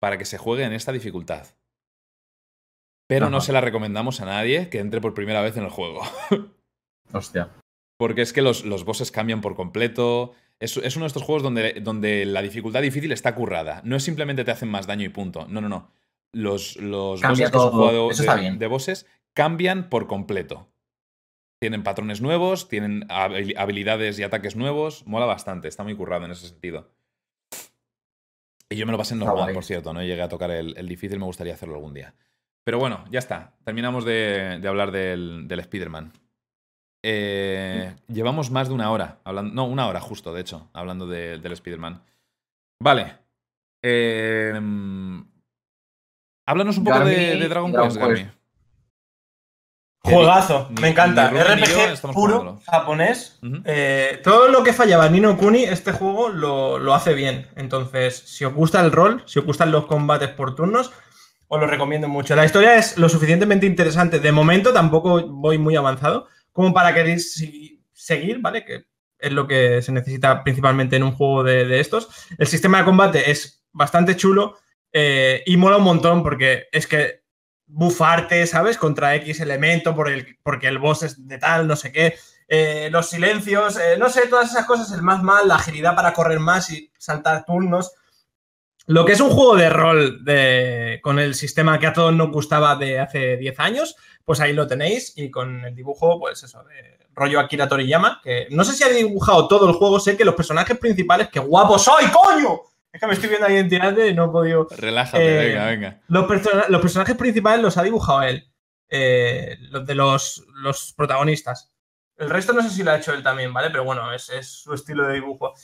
para 0.00 0.18
que 0.18 0.24
se 0.24 0.38
juegue 0.38 0.64
en 0.64 0.72
esta 0.72 0.92
dificultad. 0.92 1.46
Pero 3.06 3.28
no 3.28 3.40
se 3.40 3.52
la 3.52 3.60
recomendamos 3.60 4.20
a 4.20 4.24
nadie 4.24 4.68
que 4.70 4.78
entre 4.78 5.00
por 5.00 5.14
primera 5.14 5.42
vez 5.42 5.56
en 5.56 5.64
el 5.64 5.70
juego. 5.70 6.02
Hostia. 7.12 7.50
Porque 7.98 8.22
es 8.22 8.32
que 8.32 8.40
los, 8.40 8.64
los 8.64 8.84
bosses 8.84 9.10
cambian 9.10 9.40
por 9.40 9.56
completo. 9.56 10.32
Es, 10.60 10.76
es 10.76 10.94
uno 10.96 11.04
de 11.04 11.08
estos 11.08 11.22
juegos 11.22 11.42
donde, 11.42 11.80
donde 11.80 12.24
la 12.26 12.42
dificultad 12.42 12.82
difícil 12.82 13.10
está 13.12 13.34
currada. 13.34 13.80
No 13.84 13.96
es 13.96 14.02
simplemente 14.04 14.44
te 14.44 14.50
hacen 14.50 14.68
más 14.68 14.86
daño 14.86 15.04
y 15.06 15.08
punto. 15.08 15.46
No, 15.48 15.60
no, 15.60 15.68
no. 15.68 15.90
Los, 16.32 16.76
los 16.76 17.20
bosses 17.30 17.50
que 17.50 18.22
de, 18.22 18.22
está 18.22 18.34
de- 18.36 18.40
bien. 18.42 18.58
de 18.58 18.66
bosses 18.66 19.06
cambian 19.32 19.88
por 19.88 20.06
completo. 20.06 20.68
Tienen 21.60 21.82
patrones 21.82 22.20
nuevos, 22.20 22.68
tienen 22.68 23.06
habil- 23.08 23.54
habilidades 23.56 24.18
y 24.18 24.22
ataques 24.22 24.54
nuevos. 24.54 25.06
Mola 25.06 25.26
bastante, 25.26 25.66
está 25.68 25.82
muy 25.82 25.94
currado 25.96 26.26
en 26.26 26.30
ese 26.32 26.48
sentido. 26.48 26.90
Y 28.68 28.76
yo 28.76 28.86
me 28.86 28.92
lo 28.92 28.98
pasé 28.98 29.14
en 29.14 29.20
normal, 29.20 29.52
por 29.54 29.64
cierto. 29.64 29.92
No 29.92 30.02
llegué 30.02 30.22
a 30.22 30.28
tocar 30.28 30.50
el, 30.50 30.76
el 30.76 30.86
difícil, 30.88 31.18
me 31.18 31.24
gustaría 31.24 31.54
hacerlo 31.54 31.74
algún 31.74 31.92
día. 31.94 32.14
Pero 32.64 32.78
bueno, 32.78 33.04
ya 33.10 33.18
está. 33.18 33.54
Terminamos 33.64 34.04
de, 34.04 34.58
de 34.60 34.68
hablar 34.68 34.92
del, 34.92 35.48
del 35.48 35.58
Spider-Man. 35.60 36.12
Eh, 37.02 37.94
llevamos 38.08 38.50
más 38.50 38.68
de 38.68 38.74
una 38.74 38.90
hora. 38.90 39.18
Hablando, 39.24 39.54
no, 39.54 39.64
una 39.66 39.86
hora 39.88 40.00
justo, 40.00 40.32
de 40.34 40.40
hecho, 40.42 40.68
hablando 40.72 41.06
de- 41.06 41.38
del 41.38 41.52
Spider-Man. 41.52 42.02
Vale. 42.82 43.16
Eh, 43.82 44.52
mm, 44.60 45.22
háblanos 46.46 46.76
un 46.78 46.84
poco 46.84 47.00
de, 47.00 47.36
de 47.36 47.48
Dragon 47.48 47.72
Quest, 47.72 47.98
Juegazo, 50.02 50.70
me 50.80 50.88
encanta. 50.88 51.30
ni 51.30 51.38
Rubén 51.40 51.60
ni 51.60 51.66
yo 51.66 51.74
RPG 51.78 51.92
estamos 51.92 52.14
puro, 52.16 52.38
jugándolo. 52.38 52.62
japonés. 52.66 53.38
Eh, 53.66 54.18
todo 54.24 54.48
lo 54.48 54.62
que 54.62 54.72
fallaba 54.72 55.08
Nino 55.10 55.36
Kuni, 55.36 55.64
este 55.64 55.92
juego 55.92 56.30
lo, 56.30 56.78
lo 56.78 56.94
hace 56.94 57.12
bien. 57.12 57.48
Entonces, 57.54 58.16
si 58.16 58.46
os 58.46 58.54
gusta 58.54 58.80
el 58.80 58.92
rol, 58.92 59.22
si 59.26 59.38
os 59.38 59.44
gustan 59.44 59.70
los 59.70 59.84
combates 59.86 60.30
por 60.30 60.54
turnos, 60.54 60.90
os 61.48 61.60
lo 61.60 61.66
recomiendo 61.66 62.08
mucho. 62.08 62.34
La 62.34 62.46
historia 62.46 62.76
es 62.76 62.96
lo 62.96 63.10
suficientemente 63.10 63.66
interesante. 63.66 64.20
De 64.20 64.32
momento 64.32 64.72
tampoco 64.72 65.20
voy 65.26 65.58
muy 65.58 65.76
avanzado, 65.76 66.28
como 66.52 66.72
para 66.72 66.94
querer 66.94 67.18
seguir, 67.20 68.38
¿vale? 68.40 68.64
Que 68.64 68.84
es 69.18 69.32
lo 69.32 69.46
que 69.46 69.82
se 69.82 69.92
necesita 69.92 70.42
principalmente 70.42 70.96
en 70.96 71.02
un 71.02 71.12
juego 71.12 71.44
de, 71.44 71.66
de 71.66 71.80
estos. 71.80 72.08
El 72.38 72.46
sistema 72.46 72.78
de 72.78 72.84
combate 72.84 73.30
es 73.30 73.64
bastante 73.72 74.16
chulo 74.16 74.58
eh, 74.92 75.42
y 75.46 75.56
mola 75.56 75.76
un 75.76 75.84
montón 75.84 76.22
porque 76.22 76.68
es 76.72 76.86
que 76.86 77.20
bufarte, 77.66 78.46
¿sabes? 78.46 78.76
Contra 78.76 79.14
X 79.16 79.40
elemento 79.40 79.94
por 79.94 80.10
el, 80.10 80.38
porque 80.42 80.66
el 80.66 80.78
boss 80.78 81.04
es 81.04 81.26
de 81.26 81.38
tal, 81.38 81.66
no 81.66 81.76
sé 81.76 81.92
qué. 81.92 82.16
Eh, 82.48 82.88
los 82.90 83.08
silencios, 83.08 83.78
eh, 83.78 83.96
no 83.96 84.08
sé, 84.08 84.26
todas 84.26 84.50
esas 84.50 84.66
cosas, 84.66 84.90
el 84.92 85.02
más 85.02 85.22
mal, 85.22 85.46
la 85.46 85.54
agilidad 85.54 85.94
para 85.94 86.12
correr 86.12 86.40
más 86.40 86.70
y 86.72 86.90
saltar 86.98 87.44
turnos. 87.44 87.92
Lo 88.90 89.04
que 89.04 89.12
es 89.12 89.20
un 89.20 89.30
juego 89.30 89.56
de 89.56 89.70
rol 89.70 90.24
de, 90.24 90.98
con 91.02 91.18
el 91.18 91.34
sistema 91.34 91.78
que 91.78 91.86
a 91.86 91.92
todos 91.92 92.12
nos 92.14 92.30
gustaba 92.30 92.74
de 92.76 92.98
hace 92.98 93.36
10 93.36 93.60
años, 93.60 93.94
pues 94.24 94.40
ahí 94.40 94.52
lo 94.52 94.66
tenéis 94.66 95.12
y 95.16 95.30
con 95.30 95.64
el 95.64 95.74
dibujo, 95.74 96.18
pues 96.18 96.42
eso, 96.42 96.62
de 96.64 96.98
rollo 97.14 97.38
Akira 97.40 97.68
Toriyama, 97.68 98.20
que 98.22 98.48
no 98.50 98.64
sé 98.64 98.72
si 98.72 98.82
ha 98.84 98.88
dibujado 98.88 99.46
todo 99.48 99.68
el 99.68 99.74
juego, 99.76 100.00
sé 100.00 100.16
que 100.16 100.24
los 100.24 100.34
personajes 100.34 100.76
principales, 100.78 101.28
que 101.28 101.38
guapo 101.40 101.78
soy, 101.78 102.04
coño. 102.06 102.60
Es 102.92 103.00
que 103.00 103.06
me 103.06 103.12
estoy 103.14 103.28
viendo 103.28 103.46
ahí 103.46 103.56
en 103.58 103.68
tirante 103.68 104.08
y 104.08 104.14
no 104.14 104.24
he 104.24 104.28
podido... 104.30 104.66
Relájate, 104.70 105.24
Eh, 105.24 105.48
venga, 105.50 105.66
venga. 105.66 106.00
Los, 106.08 106.26
persona- 106.26 106.64
los 106.68 106.80
personajes 106.80 107.16
principales 107.16 107.62
los 107.62 107.76
ha 107.76 107.82
dibujado 107.84 108.22
él. 108.22 108.44
eh, 108.88 109.56
los 109.70 109.86
de 109.86 109.94
los, 109.94 110.44
los 110.62 110.92
protagonistas. 110.96 111.72
El 112.16 112.28
resto 112.28 112.52
no 112.52 112.60
sé 112.62 112.70
si 112.70 112.82
lo 112.82 112.90
ha 112.90 112.96
hecho 112.98 113.12
él 113.14 113.22
también, 113.22 113.52
¿vale? 113.52 113.70
Pero 113.70 113.84
bueno, 113.84 114.12
es, 114.12 114.28
es 114.30 114.48
su 114.62 114.74
estilo 114.74 115.06
de 115.06 115.14
dibujo. 115.14 115.54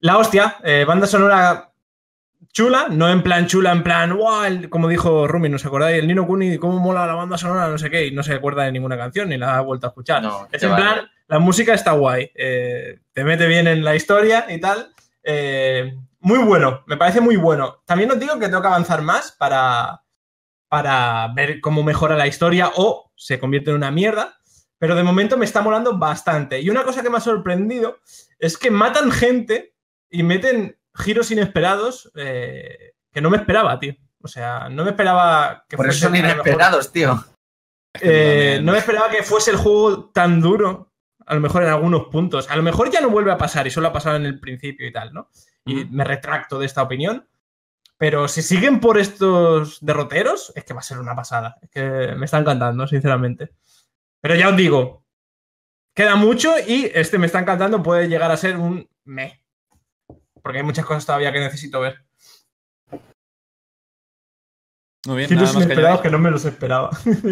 La 0.00 0.18
hostia, 0.18 0.56
eh, 0.64 0.84
banda 0.84 1.06
sonora 1.06 1.70
chula, 2.54 2.86
no 2.88 3.10
en 3.10 3.22
plan 3.22 3.46
chula, 3.46 3.72
en 3.72 3.82
plan, 3.82 4.16
el- 4.46 4.70
como 4.70 4.88
dijo 4.88 5.26
Rumi, 5.28 5.48
¿no 5.50 5.56
os 5.56 5.66
acordáis? 5.66 5.98
El 5.98 6.06
Nino 6.06 6.26
Kuni, 6.26 6.56
cómo 6.56 6.78
mola 6.78 7.06
la 7.06 7.14
banda 7.14 7.36
sonora, 7.36 7.68
no 7.68 7.76
sé 7.76 7.90
qué, 7.90 8.06
y 8.06 8.12
no 8.12 8.22
se 8.22 8.32
acuerda 8.32 8.62
de 8.62 8.72
ninguna 8.72 8.96
canción 8.96 9.28
ni 9.28 9.36
la 9.36 9.56
ha 9.56 9.60
vuelto 9.60 9.86
a 9.86 9.90
escuchar. 9.90 10.22
No, 10.22 10.48
Es 10.50 10.62
en 10.62 10.74
plan, 10.74 11.10
la 11.26 11.38
música 11.40 11.74
está 11.74 11.92
guay, 11.92 12.30
eh, 12.34 13.00
te 13.12 13.24
mete 13.24 13.46
bien 13.48 13.66
en 13.66 13.84
la 13.84 13.94
historia 13.96 14.46
y 14.48 14.58
tal. 14.60 14.94
eh, 15.24 15.94
muy 16.20 16.38
bueno, 16.38 16.84
me 16.86 16.96
parece 16.96 17.20
muy 17.20 17.36
bueno. 17.36 17.82
También 17.84 18.10
os 18.10 18.18
digo 18.20 18.38
que 18.38 18.46
tengo 18.46 18.62
que 18.62 18.68
avanzar 18.68 19.02
más 19.02 19.32
para, 19.32 20.02
para 20.68 21.28
ver 21.34 21.60
cómo 21.60 21.82
mejora 21.82 22.16
la 22.16 22.26
historia 22.26 22.70
o 22.76 23.10
se 23.16 23.38
convierte 23.38 23.70
en 23.70 23.76
una 23.76 23.90
mierda, 23.90 24.36
pero 24.78 24.94
de 24.94 25.02
momento 25.02 25.36
me 25.36 25.44
está 25.44 25.60
molando 25.60 25.98
bastante. 25.98 26.60
Y 26.60 26.70
una 26.70 26.82
cosa 26.84 27.02
que 27.02 27.10
me 27.10 27.18
ha 27.18 27.20
sorprendido 27.20 27.98
es 28.38 28.56
que 28.56 28.70
matan 28.70 29.10
gente 29.10 29.74
y 30.08 30.22
meten 30.22 30.78
giros 30.94 31.30
inesperados 31.30 32.10
eh, 32.14 32.94
que 33.12 33.20
no 33.20 33.30
me 33.30 33.36
esperaba, 33.38 33.78
tío. 33.78 33.94
O 34.22 34.28
sea, 34.28 34.68
no 34.70 34.84
me 34.84 34.90
esperaba 34.90 35.64
que 35.68 35.76
Por 35.76 35.86
eso 35.88 35.98
fuese 35.98 36.06
son 36.06 36.14
a 36.14 36.18
lo 36.18 36.22
mejor- 36.22 36.46
inesperados, 36.46 36.92
tío. 36.92 37.24
Eh, 38.00 38.58
no 38.62 38.72
me 38.72 38.78
esperaba 38.78 39.08
que 39.10 39.22
fuese 39.22 39.50
el 39.52 39.56
juego 39.56 40.10
tan 40.10 40.40
duro, 40.40 40.92
a 41.26 41.34
lo 41.34 41.40
mejor 41.40 41.62
en 41.62 41.68
algunos 41.68 42.06
puntos. 42.06 42.50
A 42.50 42.56
lo 42.56 42.62
mejor 42.62 42.90
ya 42.90 43.00
no 43.00 43.10
vuelve 43.10 43.30
a 43.32 43.38
pasar 43.38 43.66
y 43.66 43.70
solo 43.70 43.88
ha 43.88 43.92
pasado 43.92 44.16
en 44.16 44.26
el 44.26 44.40
principio 44.40 44.86
y 44.86 44.92
tal, 44.92 45.12
¿no? 45.12 45.30
Y 45.64 45.84
me 45.86 46.04
retracto 46.04 46.58
de 46.58 46.66
esta 46.66 46.82
opinión. 46.82 47.28
Pero 47.96 48.26
si 48.26 48.42
siguen 48.42 48.80
por 48.80 48.98
estos 48.98 49.78
derroteros, 49.80 50.52
es 50.56 50.64
que 50.64 50.74
va 50.74 50.80
a 50.80 50.84
ser 50.84 50.98
una 50.98 51.14
pasada. 51.14 51.56
Es 51.62 51.70
que 51.70 52.14
me 52.16 52.24
está 52.24 52.38
encantando, 52.38 52.86
sinceramente. 52.88 53.50
Pero 54.20 54.34
ya 54.34 54.48
os 54.48 54.56
digo, 54.56 55.04
queda 55.94 56.16
mucho 56.16 56.54
y 56.66 56.90
este 56.92 57.18
me 57.18 57.26
está 57.26 57.38
encantando, 57.38 57.82
puede 57.82 58.08
llegar 58.08 58.30
a 58.32 58.36
ser 58.36 58.56
un 58.56 58.88
me. 59.04 59.43
Porque 60.44 60.58
hay 60.58 60.64
muchas 60.64 60.84
cosas 60.84 61.06
todavía 61.06 61.32
que 61.32 61.40
necesito 61.40 61.80
ver. 61.80 62.04
Muy 65.06 65.16
bien, 65.16 65.28
Giros 65.28 65.52
que 65.52 65.56
inesperados 65.56 66.00
que 66.02 66.10
no 66.10 66.18
me 66.18 66.30
los 66.30 66.44
esperaba. 66.44 66.90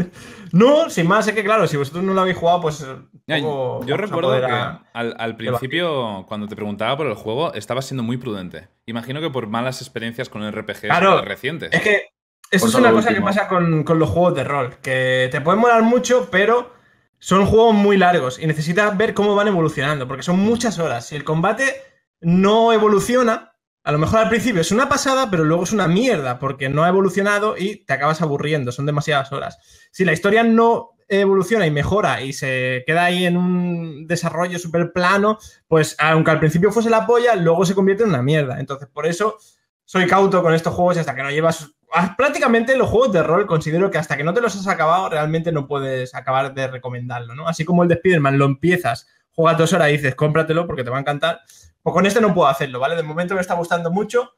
no, 0.53 0.89
sin 0.89 1.07
más, 1.07 1.29
es 1.29 1.35
que 1.35 1.45
claro, 1.45 1.67
si 1.67 1.77
vosotros 1.77 2.03
no 2.05 2.15
lo 2.15 2.23
habéis 2.23 2.39
jugado, 2.39 2.63
pues. 2.63 2.85
Ya, 3.27 3.37
poco 3.39 3.85
yo 3.87 3.97
recuerdo 3.99 4.33
que 4.41 4.53
a- 4.53 4.83
al, 4.95 5.15
al 5.19 5.37
principio, 5.37 6.25
cuando 6.27 6.49
te 6.49 6.57
preguntaba 6.57 6.97
por 6.97 7.07
el 7.07 7.15
juego, 7.15 7.53
estabas 7.53 7.85
siendo 7.87 8.03
muy 8.03 8.17
prudente. 8.17 8.69
Imagino 8.87 9.21
que 9.21 9.29
por 9.29 9.47
malas 9.47 9.83
experiencias 9.83 10.31
con 10.31 10.43
RPGs 10.43 10.81
Claro, 10.81 11.21
recientes. 11.23 11.71
Es 11.73 11.83
que 11.83 12.13
esto 12.51 12.67
Por 12.67 12.69
es 12.71 12.75
una 12.75 12.93
cosa 12.93 13.13
que 13.15 13.21
pasa 13.21 13.47
con, 13.47 13.85
con 13.85 13.99
los 13.99 14.09
juegos 14.09 14.35
de 14.35 14.45
rol, 14.45 14.77
que 14.83 15.29
te 15.31 15.41
pueden 15.43 15.61
molar 15.61 15.83
mucho, 15.83 16.29
pero 16.31 16.73
son 17.19 17.45
juegos 17.45 17.75
muy 17.75 17.99
largos 17.99 18.39
y 18.39 18.47
necesitas 18.47 18.97
ver 18.97 19.13
cómo 19.13 19.35
van 19.35 19.49
evolucionando, 19.49 20.09
porque 20.09 20.23
son 20.23 20.39
muchas 20.39 20.79
horas. 20.79 21.07
Si 21.07 21.15
el 21.17 21.25
combate 21.25 21.91
no 22.23 22.73
evoluciona, 22.73 23.53
a 23.85 23.93
lo 23.93 23.99
mejor 23.99 24.20
al 24.20 24.29
principio 24.29 24.61
es 24.61 24.70
una 24.70 24.89
pasada, 24.89 25.31
pero 25.31 25.45
luego 25.45 25.64
es 25.64 25.73
una 25.73 25.89
mierda, 25.89 26.39
porque 26.39 26.68
no 26.68 26.85
ha 26.85 26.89
evolucionado 26.89 27.57
y 27.59 27.85
te 27.85 27.93
acabas 27.93 28.23
aburriendo, 28.23 28.73
son 28.73 28.87
demasiadas 28.87 29.33
horas. 29.33 29.59
Si 29.91 30.05
la 30.05 30.12
historia 30.12 30.45
no 30.45 30.91
evoluciona 31.09 31.66
y 31.66 31.70
mejora 31.70 32.23
y 32.23 32.33
se 32.33 32.85
queda 32.87 33.05
ahí 33.05 33.27
en 33.27 33.37
un 33.37 34.07
desarrollo 34.07 34.59
súper 34.59 34.93
plano, 34.93 35.39
pues 35.68 35.97
aunque 35.99 36.31
al 36.31 36.39
principio 36.39 36.73
fuese 36.73 36.91
la 36.91 37.07
polla, 37.07 37.35
luego 37.35 37.66
se 37.66 37.75
convierte 37.75 38.05
en 38.05 38.11
una 38.11 38.23
mierda. 38.23 38.61
Entonces, 38.61 38.89
por 38.89 39.07
eso 39.07 39.37
soy 39.85 40.07
cauto 40.07 40.43
con 40.43 40.55
estos 40.55 40.75
juegos 40.75 40.97
y 40.97 41.01
hasta 41.01 41.14
que 41.14 41.23
no 41.23 41.31
llevas. 41.31 41.70
ah, 41.93 42.14
Prácticamente 42.16 42.77
los 42.77 42.89
juegos 42.89 43.12
de 43.12 43.23
rol 43.23 43.47
considero 43.47 43.91
que 43.91 43.99
hasta 43.99 44.16
que 44.16 44.25
no 44.25 44.33
te 44.33 44.41
los 44.41 44.57
has 44.57 44.68
acabado, 44.68 45.11
realmente 45.11 45.53
no 45.53 45.66
puedes 45.66 46.14
acabar 46.14 46.55
de 46.55 46.68
recomendarlo, 46.68 47.35
¿no? 47.35 47.49
Así 47.49 47.64
como 47.64 47.83
el 47.83 47.89
de 47.89 47.97
Spider-Man 47.97 48.39
lo 48.39 48.47
empiezas, 48.47 49.07
juegas 49.33 49.59
dos 49.59 49.73
horas 49.73 49.91
y 49.91 49.93
dices, 49.93 50.14
cómpratelo 50.14 50.66
porque 50.66 50.85
te 50.85 50.91
va 50.91 50.97
a 50.99 51.01
encantar. 51.01 51.41
Pues 51.83 51.95
con 51.95 52.07
este 52.07 52.20
no 52.20 52.35
puedo 52.35 52.49
hacerlo, 52.49 52.78
¿vale? 52.78 52.97
De 52.97 53.03
momento 53.03 53.35
me 53.35 53.41
está 53.41 53.55
gustando 53.55 53.91
mucho. 53.91 54.35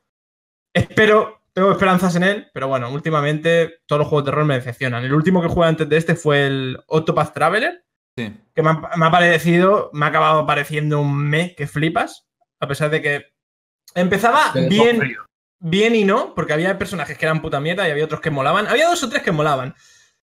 Espero, 0.72 1.42
tengo 1.52 1.70
esperanzas 1.72 2.16
en 2.16 2.22
él, 2.24 2.50
pero 2.52 2.68
bueno, 2.68 2.90
últimamente 2.90 3.80
todos 3.86 4.00
los 4.00 4.08
juegos 4.08 4.24
de 4.26 4.32
rol 4.32 4.46
me 4.46 4.54
decepcionan. 4.54 5.04
El 5.04 5.14
último 5.14 5.40
que 5.42 5.48
jugué 5.48 5.68
antes 5.68 5.88
de 5.88 5.96
este 5.96 6.14
fue 6.14 6.46
el 6.46 6.78
Octopath 6.86 7.32
Traveler, 7.32 7.84
Sí. 8.16 8.32
que 8.54 8.62
me 8.62 8.70
ha, 8.70 8.90
me 8.96 9.06
ha 9.06 9.10
parecido, 9.10 9.90
me 9.92 10.06
ha 10.06 10.08
acabado 10.08 10.46
pareciendo 10.46 11.00
un 11.00 11.16
me 11.16 11.54
que 11.56 11.66
flipas, 11.66 12.28
a 12.60 12.68
pesar 12.68 12.90
de 12.90 13.02
que 13.02 13.34
Empezaba 13.94 14.52
bien, 14.68 15.16
bien 15.60 15.94
y 15.94 16.04
no, 16.04 16.34
porque 16.34 16.52
había 16.52 16.76
personajes 16.78 17.16
que 17.16 17.26
eran 17.26 17.40
puta 17.40 17.60
mierda 17.60 17.86
y 17.86 17.92
había 17.92 18.04
otros 18.04 18.20
que 18.20 18.30
molaban. 18.30 18.66
Había 18.66 18.88
dos 18.88 19.02
o 19.04 19.08
tres 19.08 19.22
que 19.22 19.30
molaban. 19.32 19.74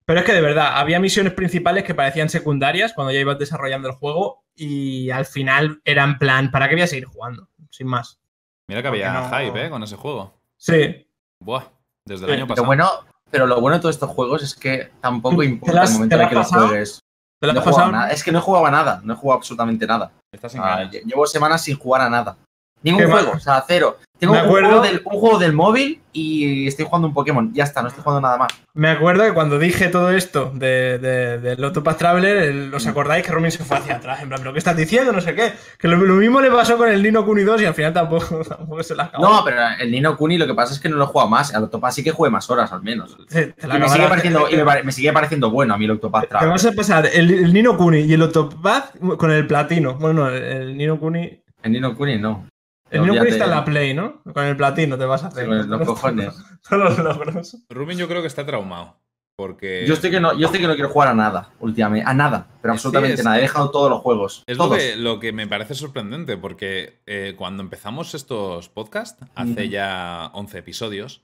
Pero 0.10 0.22
es 0.22 0.26
que 0.26 0.34
de 0.34 0.42
verdad, 0.42 0.72
había 0.74 1.00
misiones 1.00 1.34
principales 1.34 1.84
que 1.84 1.94
parecían 1.94 2.30
secundarias 2.30 2.94
cuando 2.94 3.14
ya 3.14 3.20
ibas 3.20 3.38
desarrollando 3.38 3.90
el 3.90 3.94
juego 3.94 4.44
y 4.56 5.12
al 5.12 5.28
final 5.28 5.82
era 5.86 6.04
en 6.04 6.18
plan, 6.18 6.50
¿para 6.50 6.68
qué 6.68 6.74
voy 6.74 6.82
a 6.82 6.88
seguir 6.88 7.06
jugando? 7.06 7.48
Sin 7.70 7.86
más. 7.86 8.20
Mira 8.68 8.82
que 8.82 8.88
Porque 8.90 9.06
había 9.06 9.22
no- 9.22 9.30
hype, 9.30 9.66
¿eh? 9.68 9.70
Con 9.70 9.84
ese 9.84 9.98
juego. 9.98 10.34
Sí. 10.58 11.08
Buah, 11.40 11.66
desde 12.08 12.26
el 12.26 12.32
Sí, 12.32 12.38
año 12.38 12.48
pasado. 12.48 12.66
bueno, 12.66 12.90
pero 13.30 13.46
lo 13.46 13.62
bueno 13.62 13.76
de 13.78 13.82
todos 13.84 13.94
estos 13.98 14.10
juegos 14.10 14.42
es 14.42 14.56
que 14.56 14.90
tampoco 15.00 15.38
¿Te 15.42 15.46
importa 15.46 15.74
las- 15.76 15.90
el 15.92 15.94
momento 15.98 16.16
en 16.16 16.22
las 16.22 16.26
el 16.26 16.30
que 16.30 16.36
los 16.36 16.48
juegues. 16.68 17.00
¿Te 17.40 17.46
lo 17.48 17.54
No 17.54 17.60
has 17.60 17.66
pasado? 17.68 17.92
nada. 17.92 18.10
Es 18.10 18.24
que 18.24 18.32
no 18.32 18.40
he 18.40 18.42
jugado 18.42 18.66
a 18.66 18.72
nada. 18.72 19.02
No 19.04 19.14
he 19.14 19.16
jugado 19.16 19.38
absolutamente 19.38 19.86
nada. 19.86 20.12
Estás 20.34 20.56
en 20.56 20.62
Ah, 20.64 20.90
llevo 20.90 21.28
semanas 21.28 21.62
sin 21.64 21.78
jugar 21.78 22.02
a 22.02 22.10
nada. 22.10 22.36
Ningún 22.82 23.10
juego, 23.12 23.32
o 23.36 23.40
sea, 23.40 23.64
cero. 23.68 23.98
Tengo 24.20 24.34
un 24.34 24.40
juego, 24.50 24.82
del, 24.82 25.02
un 25.06 25.18
juego 25.20 25.40
del 25.40 25.54
móvil 25.54 26.02
y 26.12 26.68
estoy 26.68 26.84
jugando 26.86 27.08
un 27.08 27.14
Pokémon. 27.14 27.54
Ya 27.54 27.64
está, 27.64 27.82
no 27.82 27.88
estoy 27.88 28.04
jugando 28.04 28.20
nada 28.28 28.38
más. 28.38 28.50
Me 28.74 28.90
acuerdo 28.90 29.24
que 29.24 29.34
cuando 29.34 29.58
dije 29.58 29.88
todo 29.88 30.12
esto 30.12 30.52
de, 30.54 30.98
de, 31.00 31.40
del 31.40 31.64
Octopath 31.64 31.98
Traveler, 31.98 32.38
el- 32.38 32.70
Mm. 32.72 32.74
¿os 32.76 32.86
acordáis 32.88 33.26
que 33.26 33.32
Romin 33.32 33.50
se 33.52 33.64
fue 33.64 33.78
hacia 33.78 33.96
atrás? 33.96 34.22
En 34.22 34.28
plan, 34.28 34.40
¿pero 34.42 34.52
qué 34.52 34.60
estás 34.60 34.76
diciendo? 34.76 35.14
No 35.14 35.22
sé 35.22 35.36
qué. 35.36 35.54
Que 35.78 35.88
lo, 35.88 35.96
lo 35.96 36.16
mismo 36.16 36.42
le 36.42 36.52
pasó 36.52 36.76
con 36.78 36.90
el 36.90 37.02
Nino 37.02 37.26
Kuni 37.26 37.44
2 37.44 37.62
y 37.62 37.66
al 37.66 37.74
final 37.74 37.94
tampoco, 37.94 38.44
tampoco 38.50 38.84
se 38.84 38.96
la 38.96 39.04
acabó. 39.06 39.24
No, 39.24 39.44
pero 39.46 39.58
el 39.80 39.90
Nino 39.90 40.18
Kuni 40.18 40.38
lo 40.38 40.46
que 40.48 40.54
pasa 40.54 40.74
es 40.74 40.80
que 40.82 40.90
no 40.90 40.98
lo 40.98 41.06
he 41.06 41.08
jugado 41.08 41.30
más. 41.30 41.54
Al 41.56 41.64
Octopath 41.64 41.94
sí 41.94 42.04
que 42.04 42.12
jugué 42.12 42.30
más 42.30 42.50
horas 42.50 42.74
al 42.74 42.82
menos. 42.82 43.18
Te- 43.30 43.54
te 43.54 43.68
Y 43.68 43.80
me, 43.80 43.88
sigue 43.88 44.08
pareciendo, 44.08 44.50
y 44.50 44.56
me, 44.58 44.66
pare- 44.66 44.84
me 44.84 44.92
sigue 44.92 45.14
pareciendo 45.14 45.50
bueno 45.50 45.74
a 45.74 45.78
mí 45.78 45.86
el 45.86 45.92
Octopath 45.92 46.24
Te 46.24 46.28
Traveler. 46.28 46.52
vas 46.52 46.66
a 46.66 46.72
pasar 46.74 47.06
el, 47.14 47.32
el 47.32 47.54
Nino 47.54 47.78
Kuni 47.78 48.00
y 48.00 48.14
el 48.14 48.22
Octopath 48.22 48.98
con 49.18 49.32
el 49.32 49.48
platino. 49.48 49.94
Bueno, 49.96 50.26
no, 50.26 50.30
el, 50.30 50.44
el 50.44 50.78
Nino 50.78 51.00
Kuni. 51.00 51.42
El 51.64 51.72
Nino 51.72 51.96
Kuni 51.96 52.18
no. 52.18 52.46
El 52.92 53.28
está 53.28 53.46
en 53.46 53.50
la 53.52 53.66
Play, 53.66 53.94
¿no? 53.94 54.22
Con 54.34 54.44
el 54.46 54.56
platino 54.58 54.98
te 54.98 55.06
vas 55.06 55.24
a 55.24 55.28
hacer. 55.28 55.44
Sí, 55.46 55.50
con 55.50 55.70
los 55.70 55.82
cojones. 55.88 56.36
Todos 56.68 56.84
los 56.84 56.98
logros. 57.00 57.58
Rubin 57.70 57.98
yo 57.98 58.08
creo 58.08 58.22
que 58.22 58.28
está 58.28 58.46
traumado. 58.46 58.98
Porque 59.36 59.86
Yo 59.88 59.94
estoy 59.94 60.12
que 60.12 60.20
no, 60.20 60.38
yo 60.38 60.48
estoy 60.48 60.60
que 60.60 60.68
no 60.68 60.74
quiero 60.74 60.90
jugar 60.90 61.08
a 61.08 61.14
nada 61.14 61.52
últimamente. 61.62 62.10
A 62.10 62.14
nada, 62.14 62.48
pero 62.62 62.74
Sí, 62.74 62.78
absolutamente 62.78 63.20
es- 63.20 63.24
nada. 63.24 63.38
He 63.38 63.42
dejado 63.44 63.72
todos 63.72 63.90
los 63.90 64.02
juegos. 64.02 64.44
es 64.48 64.58
lo 64.58 64.70
que, 64.70 64.98
lo 64.98 65.20
que 65.22 65.32
me 65.32 65.48
parece 65.48 65.76
sorprendente, 65.76 66.36
porque 66.36 67.00
eh, 67.06 67.36
cuando 67.38 67.64
empezamos 67.64 68.14
estos 68.16 68.68
podcasts, 68.68 69.24
hace 69.36 69.70
ya 69.70 70.30
11 70.34 70.58
episodios, 70.58 71.22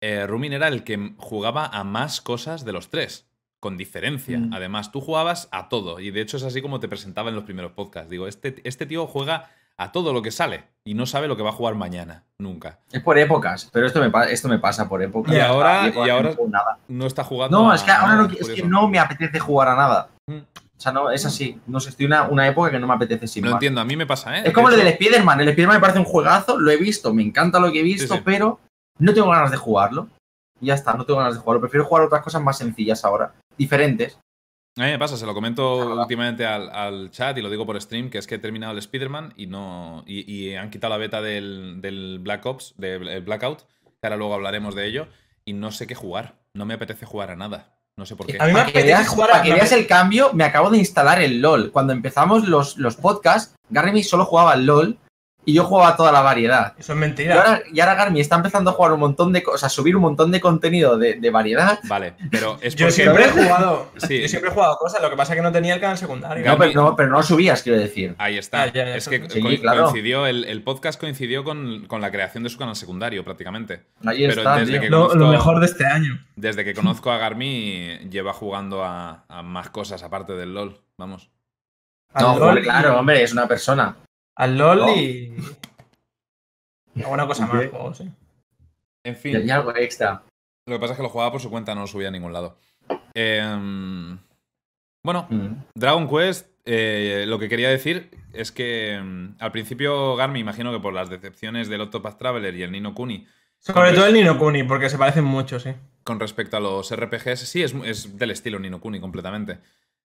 eh, 0.00 0.26
Rumin 0.26 0.52
era 0.52 0.66
el 0.66 0.82
que 0.82 1.14
jugaba 1.16 1.66
a 1.66 1.84
más 1.84 2.20
cosas 2.20 2.64
de 2.64 2.72
los 2.72 2.90
tres, 2.90 3.28
con 3.60 3.76
diferencia. 3.76 4.36
Mm. 4.36 4.52
Además, 4.52 4.90
tú 4.90 5.00
jugabas 5.00 5.48
a 5.52 5.68
todo, 5.68 6.00
y 6.00 6.10
de 6.10 6.22
hecho 6.22 6.38
es 6.38 6.42
así 6.42 6.60
como 6.60 6.80
te 6.80 6.88
presentaba 6.88 7.28
en 7.28 7.36
los 7.36 7.44
primeros 7.44 7.70
podcasts. 7.70 8.10
Digo, 8.10 8.26
este, 8.26 8.56
este 8.64 8.84
tío 8.84 9.06
juega 9.06 9.48
a 9.78 9.92
todo 9.92 10.12
lo 10.12 10.22
que 10.22 10.30
sale 10.30 10.64
y 10.86 10.94
no 10.94 11.06
sabe 11.06 11.28
lo 11.28 11.36
que 11.36 11.42
va 11.42 11.50
a 11.50 11.54
jugar 11.54 11.74
mañana, 11.74 12.24
nunca. 12.38 12.78
Es 12.92 13.02
por 13.02 13.18
épocas, 13.18 13.68
pero 13.72 13.86
esto 13.86 14.00
me, 14.00 14.10
esto 14.32 14.48
me 14.48 14.58
pasa 14.58 14.88
por 14.88 15.02
épocas. 15.02 15.34
Y 15.34 15.40
ahora- 15.40 15.88
y 15.88 16.10
ahora- 16.10 16.30
no 16.30 16.34
juego 16.36 16.50
nada. 16.50 16.78
No 16.88 17.06
está 17.06 17.24
jugando. 17.24 17.58
No, 17.62 17.70
a 17.72 17.74
es 17.74 17.82
que 17.82 17.90
ahora 17.90 18.14
no, 18.16 18.26
es 18.26 18.48
que 18.50 18.62
no 18.62 18.88
me 18.88 18.98
apetece 18.98 19.38
jugar 19.40 19.68
a 19.68 19.74
nada. 19.76 20.08
Mm. 20.28 20.36
O 20.76 20.80
sea, 20.84 20.92
no, 20.92 21.10
es 21.10 21.24
así. 21.24 21.58
No 21.66 21.80
sé, 21.80 21.90
estoy 21.90 22.06
en 22.06 22.12
una, 22.12 22.22
una 22.24 22.46
época 22.48 22.70
que 22.70 22.78
no 22.78 22.86
me 22.86 22.94
apetece 22.94 23.26
sin 23.26 23.44
Lo 23.44 23.50
más. 23.52 23.56
entiendo, 23.56 23.80
a 23.80 23.84
mí 23.84 23.96
me 23.96 24.06
pasa, 24.06 24.38
¿eh? 24.38 24.42
Es 24.46 24.52
como 24.52 24.68
De 24.70 24.76
lo 24.76 24.82
del 24.84 24.92
Spider-Man. 24.92 25.40
El 25.40 25.48
Spider-Man 25.48 25.76
me 25.76 25.80
parece 25.80 25.98
un 26.00 26.04
juegazo, 26.04 26.58
lo 26.58 26.70
he 26.70 26.76
visto, 26.76 27.14
me 27.14 27.22
encanta 27.22 27.58
lo 27.60 27.70
que 27.72 27.80
he 27.80 27.84
visto, 27.84 28.12
Sí, 28.14 28.18
sí. 28.18 28.22
pero 28.24 28.60
no 28.98 29.14
tengo 29.14 29.30
ganas 29.30 29.50
de 29.50 29.56
jugarlo. 29.56 30.08
Y 30.60 30.66
ya 30.66 30.74
está, 30.74 30.92
no 30.94 31.04
tengo 31.06 31.20
ganas 31.20 31.34
de 31.34 31.40
jugarlo. 31.40 31.60
Prefiero 31.60 31.84
jugar 31.86 32.04
otras 32.04 32.22
cosas 32.22 32.42
más 32.42 32.58
sencillas 32.58 33.04
ahora, 33.04 33.32
diferentes. 33.56 34.18
A 34.76 34.82
mí 34.82 34.90
me 34.90 34.98
pasa, 34.98 35.16
se 35.16 35.24
lo 35.24 35.34
comento 35.34 35.88
Nada. 35.88 36.02
últimamente 36.02 36.44
al, 36.44 36.68
al 36.70 37.10
chat 37.12 37.38
y 37.38 37.42
lo 37.42 37.48
digo 37.48 37.64
por 37.64 37.80
stream, 37.80 38.10
que 38.10 38.18
es 38.18 38.26
que 38.26 38.34
he 38.34 38.38
terminado 38.38 38.72
el 38.72 38.78
Spider-Man 38.78 39.32
y 39.36 39.46
no. 39.46 40.02
Y, 40.06 40.30
y 40.32 40.56
han 40.56 40.70
quitado 40.70 40.92
la 40.92 40.98
beta 40.98 41.22
del, 41.22 41.80
del 41.80 42.18
Black 42.20 42.44
Ops, 42.44 42.74
del 42.76 43.20
Blackout, 43.22 43.60
que 43.60 43.98
ahora 44.02 44.16
luego 44.16 44.34
hablaremos 44.34 44.74
de 44.74 44.86
ello, 44.86 45.06
y 45.44 45.52
no 45.52 45.70
sé 45.70 45.86
qué 45.86 45.94
jugar. 45.94 46.34
No 46.54 46.66
me 46.66 46.74
apetece 46.74 47.06
jugar 47.06 47.30
a 47.30 47.36
nada. 47.36 47.76
No 47.96 48.04
sé 48.04 48.16
por 48.16 48.26
qué. 48.26 48.36
A 48.40 48.46
mí 48.46 48.52
me 48.52 48.58
Para 48.58 48.64
que, 48.64 48.70
apetece 48.70 48.86
veas, 48.94 49.08
jugar 49.08 49.30
para 49.30 49.42
que 49.44 49.52
veas 49.52 49.70
el 49.70 49.86
cambio, 49.86 50.32
me 50.32 50.42
acabo 50.42 50.70
de 50.70 50.78
instalar 50.78 51.22
el 51.22 51.40
LOL. 51.40 51.70
Cuando 51.70 51.92
empezamos 51.92 52.48
los, 52.48 52.76
los 52.76 52.96
podcasts, 52.96 53.54
Garmy 53.70 54.02
solo 54.02 54.24
jugaba 54.24 54.52
al 54.52 54.66
LOL 54.66 54.98
y 55.46 55.52
yo 55.54 55.64
jugaba 55.64 55.96
toda 55.96 56.10
la 56.12 56.20
variedad. 56.22 56.74
Eso 56.78 56.92
es 56.92 56.96
Y 56.96 57.00
mentira. 57.00 57.34
ahora, 57.36 57.62
y 57.72 57.80
ahora 57.80 57.94
Garmy 57.94 58.20
está 58.20 58.36
empezando 58.36 58.70
a 58.70 58.72
jugar 58.72 58.92
un 58.92 59.00
montón 59.00 59.32
de 59.32 59.42
cosas, 59.42 59.64
a 59.64 59.68
subir 59.68 59.94
un 59.96 60.02
montón 60.02 60.30
de 60.30 60.40
contenido 60.40 60.96
de, 60.98 61.14
de 61.14 61.30
variedad. 61.30 61.78
Vale, 61.84 62.14
pero 62.30 62.58
es 62.60 62.74
Yo 62.74 62.90
siempre 62.90 63.24
he 63.24 63.28
jugado. 63.30 63.90
Sí. 63.98 64.22
Yo 64.22 64.28
siempre 64.28 64.50
he 64.50 64.54
jugado 64.54 64.76
cosas, 64.78 65.02
lo 65.02 65.10
que 65.10 65.16
pasa 65.16 65.32
es 65.32 65.36
que 65.38 65.42
no 65.42 65.52
tenía 65.52 65.74
el 65.74 65.80
canal 65.80 65.98
secundario. 65.98 66.44
No, 66.46 66.56
pero 66.58 66.72
no, 66.72 66.96
pero 66.96 67.08
no 67.10 67.22
subías, 67.22 67.62
quiero 67.62 67.78
decir. 67.78 68.14
Ahí 68.18 68.38
está. 68.38 68.62
Ah, 68.62 68.66
ya, 68.66 68.72
ya, 68.84 68.90
es 68.96 68.96
eso 69.06 69.10
que 69.10 69.28
sí. 69.28 69.40
co- 69.40 69.48
Sí, 69.50 69.58
claro. 69.58 69.82
coincidió, 69.84 70.26
el, 70.26 70.44
el 70.44 70.62
podcast 70.62 70.98
coincidió 71.00 71.44
con, 71.44 71.86
con 71.86 72.00
la 72.00 72.10
creación 72.10 72.42
de 72.44 72.50
su 72.50 72.58
canal 72.58 72.76
secundario, 72.76 73.24
prácticamente. 73.24 73.82
Ahí 74.04 74.26
Pero 74.26 74.40
está, 74.40 74.56
desde 74.56 74.88
lo, 74.88 75.08
mejor 75.28 75.60
de 75.60 75.66
este 75.66 75.84
año. 75.86 76.18
Desde 76.36 76.64
que 76.64 76.74
conozco 76.74 77.10
a 77.12 77.18
Garmi, 77.18 77.98
lleva 78.10 78.32
jugando 78.32 78.82
a, 78.84 79.24
a 79.28 79.42
más 79.42 79.70
cosas 79.70 80.02
aparte 80.02 80.32
del 80.34 80.54
LOL. 80.54 80.80
Vamos. 80.98 81.30
No, 82.18 82.38
LOL 82.38 82.62
claro, 82.62 82.98
hombre, 82.98 83.22
es 83.22 83.32
una 83.32 83.48
persona. 83.48 83.96
Al 84.36 84.56
LOL 84.58 84.78
No. 84.78 84.96
y. 84.96 85.34
y 86.94 87.02
alguna 87.02 87.26
cosa 87.26 87.44
¿Y 87.50 87.52
más, 87.52 87.62
qué? 87.62 87.68
juego, 87.68 87.94
sí. 87.94 88.10
En 89.04 89.16
fin. 89.16 89.36
hay 89.36 89.50
algo 89.50 89.74
extra. 89.76 90.22
Lo 90.66 90.76
que 90.76 90.80
pasa 90.80 90.92
es 90.94 90.96
que 90.96 91.02
lo 91.02 91.10
jugaba 91.10 91.30
por 91.32 91.40
su 91.40 91.50
cuenta, 91.50 91.74
no 91.74 91.82
lo 91.82 91.86
subía 91.86 92.08
a 92.08 92.10
ningún 92.10 92.32
lado. 92.32 92.56
Em, 93.14 94.18
bueno, 95.04 95.26
Mm. 95.30 95.62
Dragon 95.74 96.08
Quest, 96.08 96.48
eh, 96.64 97.24
lo 97.26 97.38
que 97.38 97.48
quería 97.48 97.68
decir 97.68 98.10
es 98.32 98.50
que 98.50 98.94
em, 98.94 99.34
al 99.38 99.52
principio 99.52 100.16
Garmi, 100.16 100.40
imagino 100.40 100.72
que 100.72 100.80
por 100.80 100.94
las 100.94 101.10
decepciones 101.10 101.68
del 101.68 101.82
Octopath 101.82 102.18
Traveler 102.18 102.54
y 102.54 102.62
el 102.62 102.72
Nino 102.72 102.94
Kuni, 102.94 103.26
Sobre 103.58 103.92
todo 103.92 104.06
el 104.06 104.14
Nino 104.14 104.38
Kuni, 104.38 104.62
porque 104.64 104.88
se 104.90 104.98
parecen 104.98 105.24
mucho, 105.24 105.58
sí. 105.60 105.70
con 106.02 106.18
respecto 106.20 106.56
a 106.56 106.60
los 106.60 106.90
RPGs, 106.94 107.40
sí, 107.40 107.62
es, 107.62 107.74
es 107.84 108.18
del 108.18 108.30
estilo 108.30 108.58
Nino 108.58 108.80
Kuni 108.80 109.00
completamente. 109.00 109.58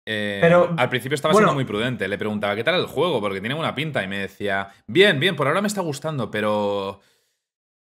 Eh, 0.06 0.40
Pero, 0.42 0.74
al 0.78 0.90
principio 0.90 1.16
estaba 1.16 1.32
bueno. 1.34 1.48
siendo 1.48 1.56
muy 1.56 1.66
prudente. 1.66 2.08
Le 2.08 2.18
preguntaba 2.18 2.56
qué 2.56 2.64
tal 2.64 2.76
el 2.76 2.88
juego, 2.88 3.20
porque 3.22 3.40
tiene 3.40 3.56
buena 3.56 3.76
pinta. 3.76 4.04
Y 4.04 4.08
me 4.08 4.18
decía, 4.20 4.70
bien, 4.88 5.20
bien, 5.20 5.36
por 5.36 5.48
ahora 5.48 5.62
me 5.62 5.68
está 5.68 5.82
gustando, 5.82 6.32
pero 6.32 7.00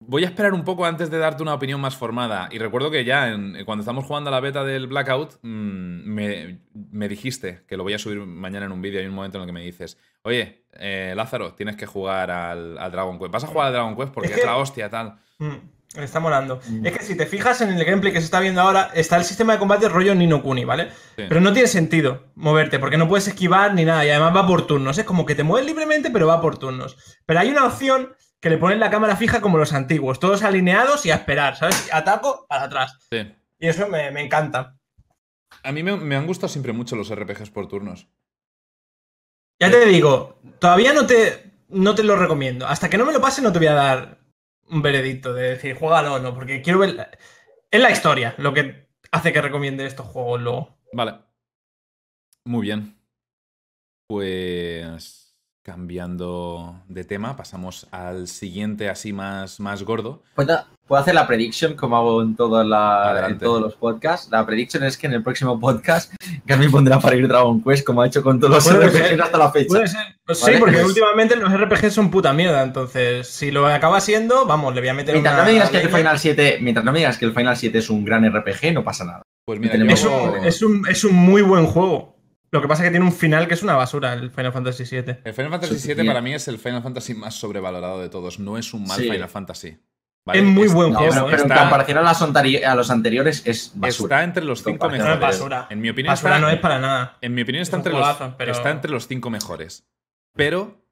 voy 0.02 0.24
a 0.24 0.28
esperar 0.28 0.52
un 0.54 0.64
poco 0.64 0.84
antes 0.86 1.10
de 1.10 1.18
darte 1.18 1.42
una 1.42 1.54
opinión 1.54 1.80
más 1.80 1.94
formada. 1.96 2.48
Y 2.50 2.58
recuerdo 2.58 2.90
que 2.90 3.04
ya 3.04 3.28
en- 3.28 3.64
cuando 3.64 3.82
estamos 3.82 4.04
jugando 4.06 4.28
a 4.28 4.30
la 4.32 4.40
beta 4.40 4.64
del 4.64 4.86
Blackout, 4.86 5.34
mm, 5.42 6.02
me, 6.04 6.60
me 6.90 7.08
dijiste 7.08 7.64
que 7.66 7.76
lo 7.76 7.82
voy 7.82 7.92
a 7.94 7.98
subir 7.98 8.18
mañana 8.20 8.66
en 8.66 8.72
un 8.72 8.80
vídeo. 8.82 9.00
Hay 9.00 9.06
un 9.06 9.14
momento 9.14 9.38
en 9.38 9.42
el 9.42 9.46
que 9.46 9.52
me 9.52 9.62
dices, 9.62 9.98
oye, 10.22 10.64
eh, 10.74 11.12
Lázaro, 11.16 11.54
tienes 11.54 11.76
que 11.76 11.86
jugar 11.86 12.30
al, 12.30 12.78
al 12.78 12.90
Dragon 12.92 13.18
Quest. 13.18 13.30
¿Vas 13.32 13.44
a 13.44 13.48
jugar 13.48 13.66
al 13.68 13.72
Dragon 13.72 13.96
Quest? 13.96 14.12
Porque 14.12 14.28
Es 14.32 14.44
la 14.44 14.56
hostia, 14.58 14.88
tal. 14.88 15.16
Mm, 15.38 15.54
está 15.96 16.20
molando. 16.20 16.60
Mm. 16.68 16.86
Es 16.86 16.98
que 16.98 17.04
si 17.04 17.16
te 17.16 17.26
fijas 17.26 17.60
en 17.60 17.70
el 17.70 17.84
gameplay 17.84 18.12
que 18.12 18.20
se 18.20 18.26
está 18.26 18.40
viendo 18.40 18.60
ahora, 18.60 18.90
está 18.94 19.16
el 19.16 19.24
sistema 19.24 19.54
de 19.54 19.58
combate 19.58 19.88
rollo 19.88 20.14
Nino 20.14 20.42
Kuni, 20.42 20.64
¿vale? 20.64 20.90
Sí. 21.16 21.24
Pero 21.28 21.40
no 21.40 21.52
tiene 21.52 21.68
sentido 21.68 22.30
moverte, 22.34 22.78
porque 22.78 22.96
no 22.96 23.08
puedes 23.08 23.26
esquivar 23.28 23.74
ni 23.74 23.84
nada, 23.84 24.04
y 24.04 24.10
además 24.10 24.36
va 24.36 24.46
por 24.46 24.66
turnos. 24.66 24.98
Es 24.98 25.04
como 25.04 25.26
que 25.26 25.34
te 25.34 25.42
mueves 25.42 25.66
libremente, 25.66 26.10
pero 26.10 26.26
va 26.26 26.40
por 26.40 26.58
turnos. 26.58 26.96
Pero 27.26 27.40
hay 27.40 27.50
una 27.50 27.64
opción 27.64 28.14
que 28.40 28.50
le 28.50 28.58
ponen 28.58 28.80
la 28.80 28.90
cámara 28.90 29.16
fija 29.16 29.40
como 29.40 29.58
los 29.58 29.72
antiguos, 29.72 30.18
todos 30.20 30.42
alineados 30.42 31.04
y 31.06 31.10
a 31.10 31.16
esperar, 31.16 31.56
¿sabes? 31.56 31.88
Ataco 31.92 32.46
para 32.48 32.64
atrás. 32.64 32.96
Sí. 33.10 33.34
Y 33.58 33.68
eso 33.68 33.88
me, 33.88 34.10
me 34.10 34.22
encanta. 34.22 34.76
A 35.62 35.72
mí 35.72 35.82
me, 35.82 35.96
me 35.96 36.16
han 36.16 36.26
gustado 36.26 36.48
siempre 36.48 36.72
mucho 36.72 36.96
los 36.96 37.14
RPGs 37.14 37.50
por 37.50 37.68
turnos. 37.68 38.08
Ya 39.58 39.70
te 39.70 39.84
digo, 39.84 40.40
todavía 40.58 40.94
no 40.94 41.06
te, 41.06 41.52
no 41.68 41.94
te 41.94 42.02
lo 42.02 42.16
recomiendo. 42.16 42.66
Hasta 42.66 42.88
que 42.88 42.96
no 42.96 43.04
me 43.04 43.12
lo 43.12 43.20
pase, 43.20 43.42
no 43.42 43.52
te 43.52 43.58
voy 43.58 43.68
a 43.68 43.74
dar 43.74 44.19
un 44.70 44.82
veredicto 44.82 45.34
de 45.34 45.50
decir, 45.50 45.76
juégalo 45.76 46.14
o 46.14 46.18
no, 46.18 46.34
porque 46.34 46.62
quiero 46.62 46.78
ver. 46.80 47.18
Es 47.70 47.80
la 47.80 47.90
historia 47.90 48.34
lo 48.38 48.52
que 48.52 48.88
hace 49.12 49.32
que 49.32 49.42
recomiende 49.42 49.86
estos 49.86 50.06
juegos 50.06 50.40
luego. 50.40 50.78
Vale. 50.92 51.14
Muy 52.44 52.62
bien. 52.62 52.96
Pues 54.08 55.29
cambiando 55.62 56.74
de 56.88 57.04
tema, 57.04 57.36
pasamos 57.36 57.86
al 57.90 58.28
siguiente 58.28 58.88
así 58.88 59.12
más, 59.12 59.60
más 59.60 59.82
gordo. 59.82 60.22
¿Puedo, 60.34 60.64
puedo 60.86 61.00
hacer 61.02 61.14
la 61.14 61.26
prediction 61.26 61.74
como 61.74 61.96
hago 61.96 62.22
en, 62.22 62.36
toda 62.36 62.64
la- 62.64 63.02
en 63.04 63.10
Adelante. 63.10 63.44
todos 63.44 63.60
los 63.60 63.74
podcasts? 63.74 64.28
La 64.30 64.44
prediction 64.46 64.82
es 64.84 64.96
que 64.96 65.06
en 65.06 65.14
el 65.14 65.22
próximo 65.22 65.58
podcast 65.60 66.12
Garmy 66.46 66.68
pondrá 66.68 66.98
para 67.00 67.16
ir 67.16 67.28
Dragon 67.28 67.62
Quest 67.62 67.84
como 67.86 68.02
ha 68.02 68.06
hecho 68.06 68.22
con 68.22 68.40
todos 68.40 68.54
los 68.66 68.74
RPGs 68.74 68.92
ser. 69.08 69.22
hasta 69.22 69.38
la 69.38 69.50
fecha. 69.50 69.68
Puede 69.68 69.88
ser. 69.88 70.00
Pues 70.24 70.40
Vale, 70.42 70.54
sí, 70.54 70.60
porque 70.60 70.74
pues- 70.76 70.86
últimamente 70.86 71.36
los 71.36 71.52
RPG 71.52 71.90
son 71.90 72.10
puta 72.10 72.32
mierda. 72.32 72.62
Entonces, 72.62 73.28
si 73.28 73.50
lo 73.50 73.66
acaba 73.66 74.00
siendo, 74.00 74.46
vamos, 74.46 74.74
le 74.74 74.80
voy 74.80 74.88
a 74.90 74.94
meter 74.94 75.14
Mientras 75.14 75.34
una 75.34 75.42
no 75.42 75.46
me 75.48 75.52
digas 75.54 75.70
que 75.70 75.80
el. 75.80 75.88
Final 75.88 76.18
7, 76.18 76.58
mientras 76.62 76.84
no 76.84 76.92
me 76.92 76.98
digas 77.00 77.18
que 77.18 77.24
el 77.24 77.32
Final 77.34 77.56
7 77.56 77.78
es 77.78 77.90
un 77.90 78.04
gran 78.04 78.24
RPG, 78.24 78.72
no 78.72 78.84
pasa 78.84 79.04
nada. 79.04 79.22
Pues 79.46 79.58
mira, 79.58 79.74
un, 79.74 79.90
es, 80.44 80.62
un, 80.62 80.86
es 80.88 81.02
un 81.04 81.14
muy 81.16 81.42
buen 81.42 81.66
juego. 81.66 82.19
Lo 82.52 82.60
que 82.60 82.66
pasa 82.68 82.82
es 82.82 82.88
que 82.88 82.90
tiene 82.90 83.06
un 83.06 83.12
final 83.12 83.46
que 83.46 83.54
es 83.54 83.62
una 83.62 83.74
basura, 83.76 84.12
el 84.12 84.30
Final 84.30 84.52
Fantasy 84.52 84.84
VII. 84.84 85.18
el 85.24 85.34
Final 85.34 85.50
Fantasy 85.52 85.94
VII 85.94 86.06
para 86.06 86.20
mí 86.20 86.34
es 86.34 86.48
el 86.48 86.58
Final 86.58 86.82
Fantasy 86.82 87.14
más 87.14 87.34
sobrevalorado 87.34 88.00
de 88.00 88.08
todos. 88.08 88.38
No 88.40 88.58
es 88.58 88.74
un 88.74 88.86
mal 88.86 88.98
Sí. 88.98 89.08
Final 89.10 89.28
Fantasy. 89.28 89.78
Es 90.32 90.42
muy 90.44 90.68
buen 90.68 90.92
No, 90.92 90.98
juego, 90.98 91.26
pero, 91.30 91.42
en 91.42 91.48
comparación 91.48 91.98
a, 91.98 92.02
las 92.02 92.20
anteri- 92.20 92.62
a 92.64 92.74
los 92.74 92.90
anteriores 92.90 93.42
es 93.46 93.72
basura. 93.74 94.16
Está 94.16 94.24
entre 94.24 94.44
los 94.44 94.62
cinco 94.62 94.86
es 94.86 94.92
mejores. 94.92 95.18
basura. 95.20 95.66
En 95.70 95.80
mi 95.80 95.88
opinión, 95.90 96.12
Basura 96.12 96.34
está, 96.36 96.46
no 96.46 96.52
es 96.52 96.60
para 96.60 96.78
nada. 96.78 97.16
en 97.20 97.34
mi 97.34 97.42
opinión 97.42 97.62
Es 97.62 97.68
está, 97.68 97.78
entre 97.78 97.92
los, 97.94 98.16
pero- 98.36 98.52
está 98.52 98.70
entre 98.70 98.90
los 98.90 99.08
cinco 99.08 99.30
mejores. 99.30 99.88
Pero 100.36 100.84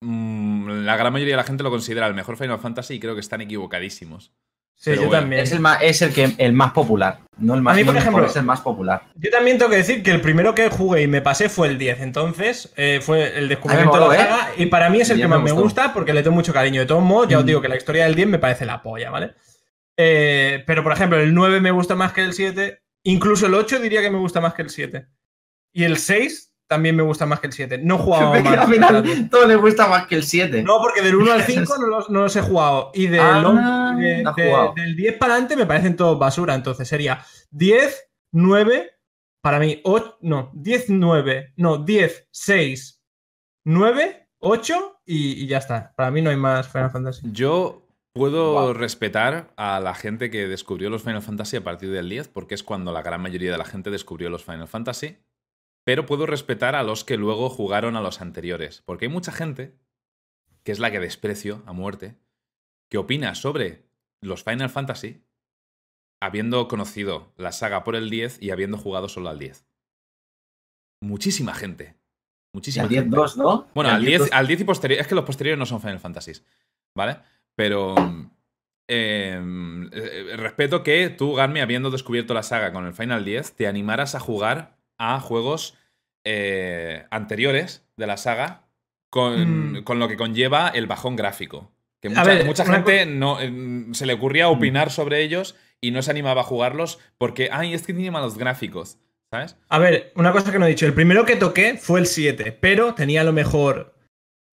mm, 0.00 0.84
la 0.84 0.96
gran 0.96 1.12
mayoría 1.12 1.34
de 1.34 1.38
la 1.38 1.44
gente 1.44 1.62
lo 1.62 1.70
considera 1.70 2.06
el 2.06 2.14
mejor 2.14 2.36
Final 2.36 2.58
Fantasy 2.58 2.94
y 2.94 3.00
creo 3.00 3.14
que 3.14 3.20
están 3.20 3.40
equivocadísimos. 3.40 4.32
Sí, 4.74 4.90
Pero 4.90 5.02
yo 5.02 5.06
bueno, 5.08 5.20
también. 5.22 5.42
Es 5.42 5.52
el, 5.52 5.60
más, 5.60 5.78
es 5.80 6.02
el, 6.02 6.12
que, 6.12 6.34
el 6.38 6.52
más 6.52 6.72
popular. 6.72 7.20
No 7.38 7.54
el 7.54 7.62
más 7.62 7.74
A 7.74 7.76
mí, 7.76 7.82
no 7.82 7.86
por 7.86 7.94
mejor, 7.94 8.08
ejemplo- 8.12 8.26
es 8.30 8.36
el 8.36 8.42
más 8.44 8.60
popular. 8.60 9.02
Yo 9.14 9.30
también 9.30 9.56
tengo 9.58 9.70
que 9.70 9.76
decir 9.76 10.02
que 10.02 10.10
el 10.10 10.20
primero 10.20 10.54
que 10.56 10.68
jugué 10.70 11.02
y 11.02 11.06
me 11.06 11.22
pasé 11.22 11.48
fue 11.48 11.68
el 11.68 11.78
10, 11.78 12.00
entonces 12.00 12.72
eh, 12.76 13.00
fue 13.00 13.38
el 13.38 13.48
descubrimiento 13.48 13.94
A 13.94 14.00
mí 14.00 14.08
me 14.08 14.12
de 14.16 14.18
la 14.18 14.30
moló, 14.30 14.40
saga 14.46 14.52
y 14.56 14.66
para 14.66 14.90
mí 14.90 15.00
es 15.00 15.08
el 15.10 15.14
El 15.14 15.16
que 15.18 15.26
10 15.26 15.28
más 15.30 15.38
me 15.42 15.52
me 15.54 15.60
gusta 15.60 15.92
porque 15.94 16.12
le 16.12 16.22
tengo 16.24 16.34
mucho 16.34 16.52
cariño. 16.52 16.80
De 16.80 16.86
todos 16.86 17.02
modos, 17.02 17.28
ya 17.28 17.38
os 17.38 17.44
Mm. 17.44 17.46
digo 17.46 17.60
que 17.62 17.68
la 17.68 17.76
historia 17.76 18.04
del 18.04 18.14
10 18.16 18.26
me 18.28 18.38
parece 18.40 18.66
la 18.66 18.82
polla, 18.82 19.10
¿vale? 19.10 19.34
Eh, 19.96 20.64
pero 20.66 20.82
por 20.82 20.92
ejemplo, 20.92 21.18
el 21.20 21.32
9 21.34 21.60
me 21.60 21.70
gusta 21.70 21.94
más 21.94 22.12
que 22.12 22.22
el 22.22 22.32
7, 22.32 22.80
incluso 23.04 23.46
el 23.46 23.54
8 23.54 23.78
diría 23.78 24.00
que 24.02 24.10
me 24.10 24.18
gusta 24.18 24.40
más 24.40 24.54
que 24.54 24.62
el 24.62 24.70
7. 24.70 25.06
Y 25.72 25.84
el 25.84 25.96
6 25.98 26.51
también 26.72 26.96
me 26.96 27.02
gusta 27.02 27.26
más 27.26 27.40
que 27.40 27.46
el 27.46 27.52
7. 27.52 27.78
No 27.78 27.94
he 27.96 27.98
jugado 27.98 28.28
Porque 28.32 28.42
más. 28.48 28.58
al 28.58 28.68
final 28.72 29.28
todo 29.30 29.46
le 29.46 29.56
gusta 29.56 29.86
más 29.88 30.06
que 30.06 30.14
el 30.16 30.22
7. 30.22 30.62
No, 30.62 30.78
porque 30.80 31.02
del 31.02 31.16
1 31.16 31.32
al 31.32 31.42
5 31.46 31.78
no 31.78 31.86
los, 31.86 32.10
no 32.10 32.22
los 32.22 32.34
he 32.36 32.40
jugado. 32.42 32.90
Y 32.94 33.06
del, 33.06 33.20
Ah, 33.20 33.94
de- 33.96 34.22
no 34.22 34.72
del 34.74 34.96
10 34.96 35.16
para 35.18 35.34
adelante 35.34 35.56
me 35.56 35.66
parecen 35.66 35.96
todos 35.96 36.18
basura. 36.18 36.54
Entonces 36.54 36.88
sería 36.88 37.24
10, 37.50 38.08
9, 38.32 38.90
para 39.42 39.58
mí, 39.58 39.80
8, 39.84 40.18
no, 40.22 40.50
10, 40.54 40.86
9, 40.90 41.52
no, 41.56 41.78
10, 41.78 42.28
6, 42.30 43.02
9, 43.64 44.28
8 44.38 45.00
y, 45.06 45.44
y 45.44 45.46
ya 45.46 45.58
está. 45.58 45.92
Para 45.96 46.10
mí 46.10 46.22
no 46.22 46.30
hay 46.30 46.36
más 46.36 46.68
Final 46.68 46.90
Fantasy. 46.90 47.20
Yo 47.32 47.86
puedo 48.14 48.52
Guau. 48.52 48.72
respetar 48.74 49.52
a 49.56 49.80
la 49.80 49.94
gente 49.94 50.30
que 50.30 50.46
descubrió 50.48 50.90
los 50.90 51.02
Final 51.02 51.22
Fantasy 51.22 51.56
a 51.56 51.64
partir 51.64 51.90
del 51.90 52.08
10, 52.08 52.28
porque 52.28 52.54
es 52.54 52.62
cuando 52.62 52.92
la 52.92 53.02
gran 53.02 53.20
mayoría 53.22 53.50
de 53.52 53.58
la 53.58 53.64
gente 53.64 53.90
descubrió 53.90 54.28
los 54.30 54.44
Final 54.44 54.68
Fantasy. 54.68 55.16
Pero 55.84 56.06
puedo 56.06 56.26
respetar 56.26 56.74
a 56.74 56.82
los 56.82 57.04
que 57.04 57.16
luego 57.16 57.50
jugaron 57.50 57.96
a 57.96 58.00
los 58.00 58.20
anteriores, 58.20 58.82
porque 58.84 59.06
hay 59.06 59.10
mucha 59.10 59.32
gente, 59.32 59.74
que 60.62 60.72
es 60.72 60.78
la 60.78 60.90
que 60.90 61.00
desprecio 61.00 61.62
a 61.66 61.72
muerte, 61.72 62.16
que 62.88 62.98
opina 62.98 63.34
sobre 63.34 63.84
los 64.20 64.44
Final 64.44 64.70
Fantasy 64.70 65.22
habiendo 66.22 66.68
conocido 66.68 67.32
la 67.36 67.50
saga 67.50 67.82
por 67.82 67.96
el 67.96 68.08
10 68.08 68.40
y 68.40 68.52
habiendo 68.52 68.78
jugado 68.78 69.08
solo 69.08 69.28
al 69.28 69.40
10. 69.40 69.66
Muchísima 71.02 71.52
gente. 71.52 71.96
Muchísima 72.54 72.84
al 72.84 72.90
gente. 72.90 73.16
10-2, 73.16 73.36
¿no? 73.36 73.66
Bueno, 73.74 73.90
al 73.90 74.04
10, 74.04 74.22
10-2. 74.22 74.28
al 74.30 74.46
10 74.46 74.60
y 74.60 74.64
posterior. 74.64 75.00
Es 75.00 75.08
que 75.08 75.16
los 75.16 75.24
posteriores 75.24 75.58
no 75.58 75.66
son 75.66 75.80
Final 75.80 75.98
Fantasies. 75.98 76.44
¿Vale? 76.94 77.18
Pero. 77.56 77.96
eh, 78.86 79.42
eh, 79.92 80.36
respeto 80.36 80.84
que 80.84 81.10
tú, 81.10 81.34
Garmi, 81.34 81.58
habiendo 81.58 81.90
descubierto 81.90 82.34
la 82.34 82.44
saga 82.44 82.72
con 82.72 82.86
el 82.86 82.94
Final 82.94 83.24
10, 83.24 83.56
te 83.56 83.66
animaras 83.66 84.14
a 84.14 84.20
jugar 84.20 84.76
a 85.02 85.20
juegos 85.20 85.74
eh, 86.24 87.04
anteriores 87.10 87.84
de 87.96 88.06
la 88.06 88.16
saga 88.16 88.62
con, 89.10 89.72
Mm. 89.72 89.84
con 89.84 89.98
lo 89.98 90.08
que 90.08 90.16
conlleva 90.16 90.68
el 90.68 90.86
bajón 90.86 91.16
gráfico. 91.16 91.72
Que 92.00 92.08
mucha, 92.08 92.24
ver, 92.24 92.44
mucha 92.46 92.62
una 92.64 92.74
gente 92.74 93.06
no, 93.06 93.38
eh, 93.40 93.86
se 93.92 94.06
le 94.06 94.12
ocurría 94.14 94.48
opinar 94.48 94.90
sobre 94.90 95.20
ellos 95.22 95.56
y 95.80 95.90
no 95.90 96.02
se 96.02 96.10
animaba 96.10 96.40
a 96.42 96.44
jugarlos 96.44 96.98
porque, 97.18 97.48
ay, 97.52 97.74
es 97.74 97.82
que 97.86 97.92
tiene 97.94 98.10
malos 98.10 98.38
gráficos. 98.38 98.98
¿Sabes? 99.30 99.56
A 99.68 99.78
ver, 99.78 100.12
una 100.14 100.30
cosa 100.32 100.52
que 100.52 100.58
no 100.58 100.66
he 100.66 100.68
dicho. 100.68 100.84
El 100.86 100.92
primero 100.94 101.24
que 101.24 101.36
toqué 101.36 101.78
fue 101.78 102.00
el 102.00 102.06
7, 102.06 102.52
pero 102.52 102.94
tenía 102.94 103.22
a 103.22 103.24
lo 103.24 103.32
mejor. 103.32 103.94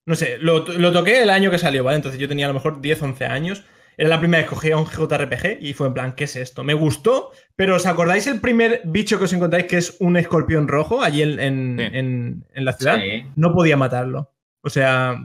No 0.08 0.16
sé, 0.16 0.38
lo, 0.40 0.60
lo 0.66 0.92
toqué 0.94 1.22
el 1.22 1.30
año 1.30 1.52
que 1.52 1.58
salió, 1.58 1.84
¿vale? 1.84 1.98
Entonces 1.98 2.20
yo 2.20 2.28
tenía 2.30 2.46
a 2.46 2.48
lo 2.50 2.54
mejor 2.54 2.80
10, 2.82 3.02
11 3.02 3.26
años. 3.26 3.64
Era 4.00 4.08
la 4.10 4.20
primera 4.22 4.42
vez 4.42 4.50
que 4.50 4.56
cogía 4.56 4.78
un 4.78 4.86
JRPG 4.86 5.58
y 5.60 5.74
fue 5.74 5.88
en 5.88 5.94
plan, 5.94 6.14
¿qué 6.14 6.24
es 6.24 6.38
esto? 6.38 6.64
Me 6.64 6.74
gustó, 6.74 7.32
pero 7.58 7.76
¿os 7.76 7.86
acordáis 7.86 8.28
el 8.28 8.40
primer 8.40 8.80
bicho 8.86 9.18
que 9.20 9.26
os 9.26 9.34
encontráis 9.34 9.66
que 9.66 9.76
es 9.78 9.98
un 10.00 10.16
escorpión 10.16 10.70
rojo 10.70 11.02
allí 11.04 11.22
en, 11.22 11.38
en- 11.40 11.78
Sí. 11.78 11.98
en- 11.98 12.46
en 12.54 12.66
la 12.66 12.72
ciudad? 12.74 12.96
Sí. 12.98 13.26
No 13.36 13.54
podía 13.54 13.76
matarlo. 13.76 14.32
O 14.62 14.70
sea, 14.70 15.18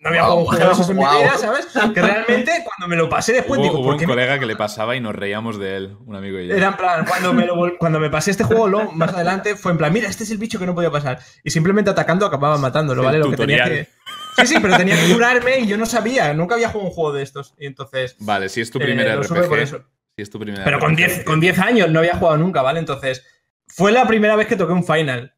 no 0.00 0.08
había 0.08 0.22
Guau, 0.26 0.38
jugado 0.38 0.40
un 0.40 0.46
juego 0.46 0.66
de 0.66 0.72
esos 0.72 0.90
en 0.90 0.96
mi 0.96 1.02
vida, 1.04 1.38
¿sabes? 1.38 1.66
Que 1.94 2.02
realmente 2.02 2.50
cuando 2.64 2.88
me 2.88 2.96
lo 2.96 3.08
pasé 3.08 3.32
después 3.32 3.58
hubo 3.58 3.64
digo, 3.64 3.76
hubo 3.78 3.84
¿por 3.84 3.92
un 3.94 4.00
qué 4.00 4.06
me 4.08 4.12
colega 4.12 4.38
que 4.40 4.46
le 4.46 4.56
pasaba 4.56 4.96
y 4.96 5.00
nos 5.00 5.14
reíamos 5.14 5.58
de 5.58 5.76
él, 5.76 5.96
un 6.04 6.16
amigo 6.16 6.38
y 6.40 6.48
yo. 6.48 6.56
era 6.56 6.66
en 6.68 6.74
plan, 6.74 7.04
cuando 7.08 7.32
me, 7.32 7.46
lo 7.46 7.78
cuando 7.78 8.00
me 8.00 8.10
pasé 8.10 8.32
este 8.32 8.42
juego, 8.44 8.66
luego, 8.68 8.90
más 8.92 9.14
adelante, 9.14 9.54
fue 9.56 9.70
en 9.72 9.78
plan, 9.78 9.92
mira, 9.92 10.08
este 10.08 10.24
es 10.24 10.30
el 10.32 10.38
bicho 10.38 10.58
que 10.58 10.66
no 10.66 10.74
podía 10.74 10.90
pasar. 10.90 11.20
Y 11.44 11.50
simplemente 11.50 11.90
atacando 11.90 12.26
acababa 12.26 12.58
matándolo, 12.58 13.02
¿vale? 13.04 13.18
Lo 13.18 13.30
que 13.30 13.36
tenía 13.36 13.64
que. 13.64 13.88
Sí, 14.36 14.46
sí, 14.46 14.56
pero 14.60 14.76
tenía 14.76 14.96
que 14.96 15.12
curarme 15.12 15.60
y 15.60 15.66
yo 15.66 15.76
no 15.76 15.86
sabía, 15.86 16.32
nunca 16.34 16.54
había 16.54 16.68
jugado 16.68 16.88
un 16.88 16.94
juego 16.94 17.12
de 17.12 17.22
estos. 17.22 17.54
Y 17.58 17.66
entonces. 17.66 18.16
Vale, 18.20 18.48
si 18.48 18.60
es 18.60 18.70
tu 18.70 18.78
eh, 18.78 18.84
primer 18.84 19.14
lo 19.14 19.22
supe 19.22 19.42
por 19.42 19.58
RPG. 19.58 19.62
eso. 19.62 19.84
Si 20.16 20.22
es 20.22 20.30
tu 20.30 20.38
primer 20.38 20.64
Pero 20.64 20.78
con 20.78 20.92
RPG. 20.94 20.96
10, 20.96 21.24
con 21.24 21.40
10 21.40 21.58
años 21.58 21.90
no 21.90 21.98
había 22.00 22.16
jugado 22.16 22.36
nunca, 22.36 22.62
¿vale? 22.62 22.78
Entonces, 22.80 23.24
fue 23.66 23.92
la 23.92 24.06
primera 24.06 24.36
vez 24.36 24.46
que 24.46 24.56
toqué 24.56 24.72
un 24.72 24.84
final. 24.84 25.34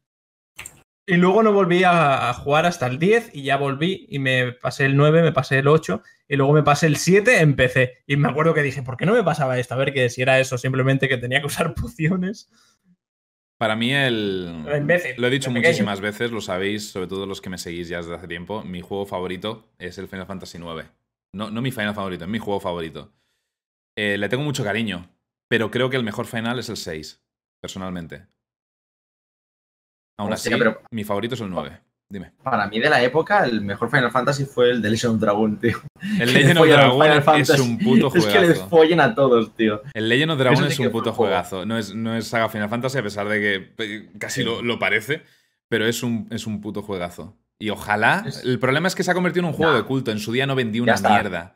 Y 1.09 1.15
luego 1.15 1.41
no 1.41 1.53
volví 1.53 1.83
a, 1.85 2.29
a 2.29 2.33
jugar 2.33 2.65
hasta 2.65 2.85
el 2.85 2.99
10 2.99 3.29
y 3.33 3.43
ya 3.43 3.55
volví 3.55 4.07
y 4.09 4.19
me 4.19 4.51
pasé 4.51 4.85
el 4.85 4.97
9, 4.97 5.21
me 5.21 5.31
pasé 5.31 5.59
el 5.59 5.67
8 5.69 6.03
y 6.27 6.35
luego 6.35 6.51
me 6.51 6.63
pasé 6.63 6.87
el 6.87 6.97
7 6.97 7.39
en 7.39 7.55
PC. 7.55 8.03
Y 8.07 8.17
me 8.17 8.27
acuerdo 8.27 8.53
que 8.53 8.61
dije, 8.61 8.83
¿por 8.83 8.97
qué 8.97 9.05
no 9.05 9.13
me 9.13 9.23
pasaba 9.23 9.57
esto? 9.57 9.73
A 9.73 9.77
ver 9.77 9.93
que 9.93 10.09
si 10.09 10.21
era 10.21 10.39
eso, 10.39 10.57
simplemente 10.57 11.07
que 11.07 11.17
tenía 11.17 11.39
que 11.39 11.45
usar 11.47 11.73
pociones. 11.81 12.49
Para 13.57 13.75
mí 13.75 13.91
el... 13.91 14.65
Imbécil, 14.77 15.15
Lo 15.17 15.27
he 15.27 15.31
dicho 15.31 15.49
muchísimas 15.49 15.99
veces, 15.99 16.31
lo 16.31 16.41
sabéis, 16.41 16.91
sobre 16.91 17.07
todo 17.07 17.25
los 17.25 17.41
que 17.41 17.49
me 17.49 17.57
seguís 17.57 17.87
ya 17.87 17.97
desde 17.97 18.13
hace 18.13 18.27
tiempo. 18.27 18.63
Mi 18.63 18.81
juego 18.81 19.05
favorito 19.05 19.71
es 19.79 19.97
el 19.97 20.07
Final 20.07 20.27
Fantasy 20.27 20.57
IX. 20.59 20.89
No, 21.33 21.49
no 21.49 21.61
mi 21.61 21.71
final 21.71 21.95
favorito, 21.95 22.25
es 22.25 22.29
mi 22.29 22.37
juego 22.39 22.59
favorito. 22.59 23.13
Eh, 23.97 24.17
le 24.17 24.29
tengo 24.29 24.43
mucho 24.43 24.63
cariño, 24.63 25.09
pero 25.49 25.71
creo 25.71 25.89
que 25.89 25.97
el 25.97 26.03
mejor 26.03 26.27
final 26.27 26.59
es 26.59 26.69
el 26.69 26.77
6, 26.77 27.23
personalmente. 27.61 28.27
Aún 30.19 30.33
así, 30.33 30.49
pero- 30.51 30.81
mi 30.91 31.03
favorito 31.03 31.35
es 31.35 31.41
el 31.41 31.49
9. 31.49 31.81
Dime. 32.09 32.31
Para 32.41 32.67
mí, 32.67 32.79
de 32.79 32.89
la 32.89 33.01
época, 33.03 33.43
el 33.43 33.59
mejor 33.61 33.89
Final 33.89 34.11
Fantasy 34.11 34.45
fue 34.45 34.69
el 34.71 34.81
de 34.81 34.89
Legend 34.91 35.15
of 35.15 35.19
Dragon, 35.21 35.57
tío. 35.59 35.77
El 36.19 36.33
Legend 36.33 36.53
le 36.53 36.59
of 36.61 36.67
Dragon 36.67 37.11
es 37.17 37.23
Fantasy. 37.25 37.61
un 37.61 37.77
puto 37.79 38.07
Es 38.15 38.25
que 38.25 38.39
les 38.39 38.49
juegazo. 38.51 38.69
follen 38.69 38.99
a 39.01 39.13
todos, 39.13 39.53
tío. 39.55 39.81
El 39.93 40.07
Legend 40.07 40.31
of 40.31 40.39
Dragon 40.39 40.57
Eso 40.63 40.67
es 40.67 40.79
un 40.79 40.91
puto 40.91 41.11
juegazo. 41.11 41.65
No 41.65 41.77
es, 41.77 41.93
no 41.93 42.15
es 42.15 42.27
saga 42.27 42.47
Final 42.47 42.69
Fantasy, 42.69 42.97
a 42.99 43.03
pesar 43.03 43.27
de 43.27 43.39
que 43.77 44.09
casi 44.19 44.43
lo, 44.43 44.61
lo 44.61 44.79
parece, 44.79 45.23
pero 45.67 45.85
es 45.85 46.01
un, 46.01 46.27
es 46.31 46.47
un 46.47 46.61
puto 46.61 46.81
juegazo. 46.81 47.35
Y 47.59 47.71
ojalá. 47.71 48.23
Es- 48.25 48.43
El 48.45 48.57
problema 48.59 48.87
es 48.87 48.95
que 48.95 49.03
se 49.03 49.11
ha 49.11 49.13
convertido 49.13 49.41
en 49.45 49.51
un 49.51 49.53
juego 49.57 49.73
Nah. 49.73 49.77
de 49.79 49.83
culto. 49.83 50.11
En 50.11 50.19
su 50.19 50.31
día 50.31 50.45
no 50.47 50.55
vendió 50.55 50.85
Ya 50.85 50.95
una 50.97 51.09
mierda. 51.09 51.55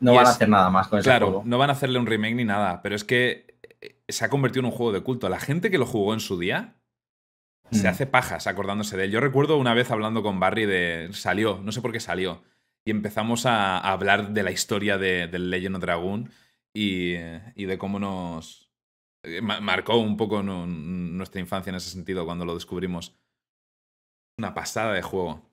No 0.00 0.14
Y 0.14 0.16
van 0.16 0.26
a 0.26 0.30
hacer 0.30 0.48
nada 0.48 0.70
más 0.70 0.88
con 0.88 1.00
ese 1.00 1.06
Claro, 1.08 1.26
juego. 1.26 1.42
no 1.44 1.58
van 1.58 1.68
a 1.68 1.74
hacerle 1.74 1.98
un 1.98 2.06
remake 2.06 2.34
ni 2.34 2.44
nada, 2.44 2.80
pero 2.82 2.96
es 2.96 3.04
que 3.04 3.56
eh, 3.82 3.96
se 4.08 4.24
ha 4.24 4.30
convertido 4.30 4.60
en 4.60 4.66
un 4.66 4.72
juego 4.72 4.90
de 4.92 5.00
culto. 5.02 5.28
La 5.28 5.38
gente 5.38 5.70
que 5.70 5.76
lo 5.78 5.84
jugó 5.86 6.14
en 6.14 6.20
su 6.20 6.38
día 6.38 6.76
se 7.72 7.84
Mm. 7.88 7.90
hace 7.90 8.06
pajas 8.06 8.46
acordándose 8.46 8.96
de 8.96 9.04
él. 9.04 9.10
Yo 9.10 9.20
recuerdo 9.20 9.56
una 9.56 9.74
vez 9.74 9.90
hablando 9.90 10.22
con 10.22 10.38
Barry 10.40 10.66
de. 10.66 11.08
Salió, 11.12 11.60
no 11.64 11.72
sé 11.72 11.80
por 11.82 11.90
qué 11.92 12.00
salió. 12.00 12.42
Y 12.84 12.90
empezamos 12.90 13.46
a, 13.46 13.78
a 13.78 13.92
hablar 13.92 14.32
de 14.32 14.42
la 14.42 14.50
historia 14.50 14.98
de, 14.98 15.26
del 15.28 15.50
Legend 15.50 15.76
of 15.76 15.82
Dragon 15.82 16.30
y, 16.74 17.14
y 17.54 17.64
de 17.64 17.78
cómo 17.78 17.98
nos. 17.98 18.70
eh, 19.24 19.40
ma- 19.40 19.60
marcó 19.60 19.96
un 19.98 20.16
poco 20.16 20.42
nu- 20.42 20.66
nuestra 20.66 21.40
infancia 21.40 21.70
en 21.70 21.76
ese 21.76 21.90
sentido 21.90 22.24
cuando 22.24 22.44
lo 22.44 22.54
descubrimos. 22.54 23.14
Una 24.38 24.54
pasada 24.54 24.92
de 24.94 25.02
juego. 25.02 25.48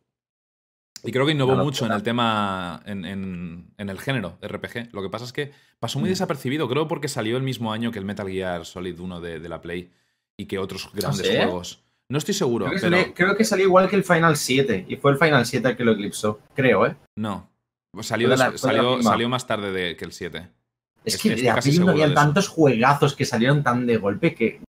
Y 1.03 1.11
creo 1.11 1.25
que 1.25 1.31
innovó 1.31 1.55
mucho 1.55 1.85
en 1.85 1.91
el 1.93 2.03
tema, 2.03 2.81
en, 2.85 3.05
en- 3.05 3.73
en 3.77 3.89
el 3.89 3.99
género 3.99 4.37
de 4.41 4.47
RPG. 4.49 4.89
Lo 4.93 5.01
que 5.01 5.09
pasa 5.09 5.23
es 5.25 5.31
que 5.33 5.51
pasó 5.79 5.99
muy 5.99 6.09
Mm. 6.09 6.11
desapercibido, 6.13 6.67
creo 6.67 6.87
porque 6.87 7.07
salió 7.07 7.37
el 7.37 7.43
mismo 7.43 7.71
año 7.71 7.91
que 7.91 7.99
el 7.99 8.05
Metal 8.05 8.27
Gear 8.29 8.65
Solid 8.65 8.99
1 8.99 9.21
de, 9.21 9.39
de 9.39 9.49
la 9.49 9.61
Play 9.61 9.93
y 10.35 10.45
que 10.47 10.57
otros 10.59 10.89
grandes 10.93 11.25
sí? 11.27 11.35
juegos. 11.37 11.85
No 12.11 12.17
estoy 12.17 12.33
seguro, 12.33 12.65
Creo 12.65 12.75
que, 12.75 12.81
pero 12.87 12.97
salió, 12.97 13.13
creo 13.13 13.35
que 13.37 13.43
salió 13.43 13.65
igual 13.65 13.89
que 13.89 13.95
el 13.95 14.03
Final 14.03 14.35
7. 14.35 14.85
Y 14.89 14.95
fue 14.95 15.11
el 15.11 15.17
Final 15.17 15.45
7 15.45 15.67
el 15.69 15.77
que 15.77 15.83
lo 15.83 15.91
eclipsó. 15.91 16.39
Creo, 16.55 16.85
¿eh? 16.87 16.95
no. 17.17 17.49
Salió, 18.01 18.29
de 18.29 18.37
la- 18.37 18.51
de 18.51 19.27
más 19.27 19.47
tarde 19.47 19.71
de- 19.71 19.95
que 19.95 20.05
el 20.05 20.11
7. 20.11 20.49
Es 21.05 21.17
que 21.21 21.29
de 21.29 21.35
Play 21.53 21.79
no 21.79 21.91
eso. 21.93 22.13
tantos 22.13 22.47
juegazos 22.47 23.15
que 23.15 23.25
salieron 23.25 23.63
tan 23.63 23.85
de 23.87 23.97
golpe 23.97 24.35
que. 24.35 24.61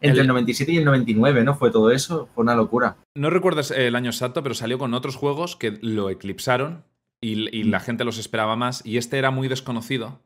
Entre 0.00 0.20
El- 0.20 0.26
el, 0.26 0.26
97 0.28 0.72
y 0.72 0.76
el 0.78 0.84
99, 0.84 1.42
¿no? 1.44 1.56
Fue 1.56 1.70
todo 1.72 1.90
eso. 1.90 2.28
Fue 2.34 2.42
una 2.42 2.54
locura. 2.54 2.96
No 3.16 3.30
recuerdo 3.30 3.60
el 3.74 3.96
año 3.96 4.10
exacto, 4.10 4.42
pero 4.44 4.54
salió 4.54 4.78
con 4.78 4.94
otros 4.94 5.16
juegos 5.16 5.56
que 5.56 5.78
lo 5.82 6.08
eclipsaron 6.10 6.84
y, 7.20 7.56
y 7.56 7.64
Mm. 7.64 7.70
la 7.70 7.80
gente 7.80 8.04
los 8.04 8.18
esperaba 8.18 8.54
más. 8.56 8.84
Y 8.86 8.96
este 8.98 9.18
era 9.18 9.30
muy 9.32 9.48
desconocido 9.48 10.20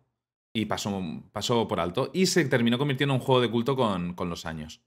y 0.54 0.66
pasó, 0.66 1.02
pasó 1.32 1.66
por 1.68 1.80
alto. 1.80 2.10
Y 2.12 2.26
se 2.26 2.44
terminó 2.44 2.76
convirtiendo 2.78 3.14
en 3.14 3.20
un 3.20 3.26
juego 3.26 3.40
de 3.40 3.50
culto 3.50 3.74
con, 3.76 4.12
con 4.14 4.28
los 4.28 4.44
años. 4.44 4.80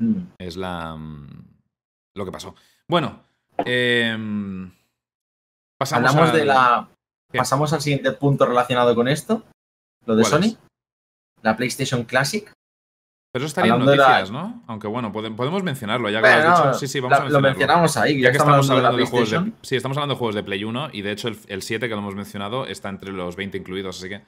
Mm. 0.00 0.32
Es 0.38 0.56
la. 0.56 0.96
mm, 0.96 1.28
lo 2.16 2.24
que 2.24 2.32
pasó. 2.32 2.54
Bueno. 2.88 3.22
em, 3.58 4.72
pasamos 5.78 6.10
Hablamos 6.10 6.30
al- 6.30 6.36
de 6.36 6.44
la. 6.44 6.88
¿Qué? 7.30 7.38
Pasamos 7.38 7.72
al 7.72 7.80
siguiente 7.80 8.10
punto 8.12 8.46
relacionado 8.46 8.94
con 8.94 9.06
esto. 9.06 9.44
Lo 10.06 10.16
de 10.16 10.22
¿Cuál 10.22 10.32
Sony. 10.42 10.46
es? 10.48 10.58
La 11.42 11.56
PlayStation 11.56 12.04
Classic. 12.04 12.50
Pero 13.32 13.44
eso 13.44 13.50
estaría 13.50 13.74
en 13.74 13.78
la- 13.78 13.84
noticias, 13.84 14.30
¿no? 14.32 14.64
Aunque 14.66 14.88
bueno, 14.88 15.12
pode- 15.12 15.30
podemos 15.36 15.62
mencionarlo, 15.62 16.10
ya 16.10 16.18
que 16.20 16.28
Bueno, 16.28 16.42
lo 16.42 16.48
has 16.50 16.58
dicho. 16.64 16.78
Sí, 16.80 16.88
sí, 16.88 16.98
vamos 16.98 17.12
a 17.16 17.18
lo 17.20 17.24
mencionarlo. 17.26 17.48
mencionamos 17.48 17.96
ahí. 17.96 18.14
Ya 18.20 18.24
Ya, 18.24 18.30
que 18.32 18.38
estamos 18.38 18.70
hablando 18.70 18.96
de 18.98 19.06
juegos 19.06 19.30
de. 19.30 19.52
Sí, 19.62 19.76
estamos 19.76 19.96
hablando 19.96 20.14
de 20.14 20.18
juegos 20.18 20.34
de 20.34 20.42
Play 20.42 20.64
1 20.64 20.88
y 20.92 21.02
de 21.02 21.12
hecho 21.12 21.28
el, 21.28 21.38
el 21.46 21.62
7 21.62 21.86
que 21.88 21.94
lo 21.94 22.00
hemos 22.00 22.16
mencionado 22.16 22.66
está 22.66 22.88
entre 22.88 23.12
los 23.12 23.36
20 23.36 23.58
incluidos, 23.58 23.98
así 23.98 24.08
que. 24.08 24.24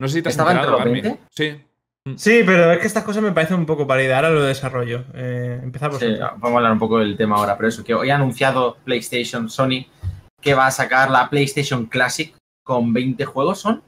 No 0.00 0.08
sé 0.08 0.14
si 0.14 0.22
te 0.22 0.28
has 0.30 0.32
¿Estaba 0.34 0.50
entre 0.50 0.64
enterado, 0.66 0.84
los 0.84 0.92
Garmi. 0.94 1.00
20? 1.00 1.22
Sí. 1.30 1.65
Sí, 2.16 2.42
pero 2.46 2.70
es 2.72 2.78
que 2.78 2.86
estas 2.86 3.02
cosas 3.04 3.22
me 3.22 3.32
parecen 3.32 3.58
un 3.58 3.66
poco 3.66 3.86
para 3.86 4.02
Ahora 4.14 4.30
lo 4.30 4.42
desarrollo. 4.44 5.04
Eh, 5.14 5.58
empezar 5.62 5.92
Sí, 5.94 6.06
vamos 6.20 6.52
a 6.52 6.56
hablar 6.56 6.72
un 6.72 6.78
poco 6.78 6.98
del 7.00 7.16
tema 7.16 7.36
ahora, 7.36 7.56
pero 7.56 7.68
eso, 7.68 7.82
que 7.82 7.94
hoy 7.94 8.10
ha 8.10 8.14
anunciado 8.16 8.76
PlayStation, 8.84 9.50
Sony, 9.50 9.86
que 10.40 10.54
va 10.54 10.66
a 10.66 10.70
sacar 10.70 11.10
la 11.10 11.28
PlayStation 11.28 11.86
Classic 11.86 12.34
con 12.64 12.92
20 12.92 13.24
juegos, 13.24 13.58
¿son? 13.60 13.82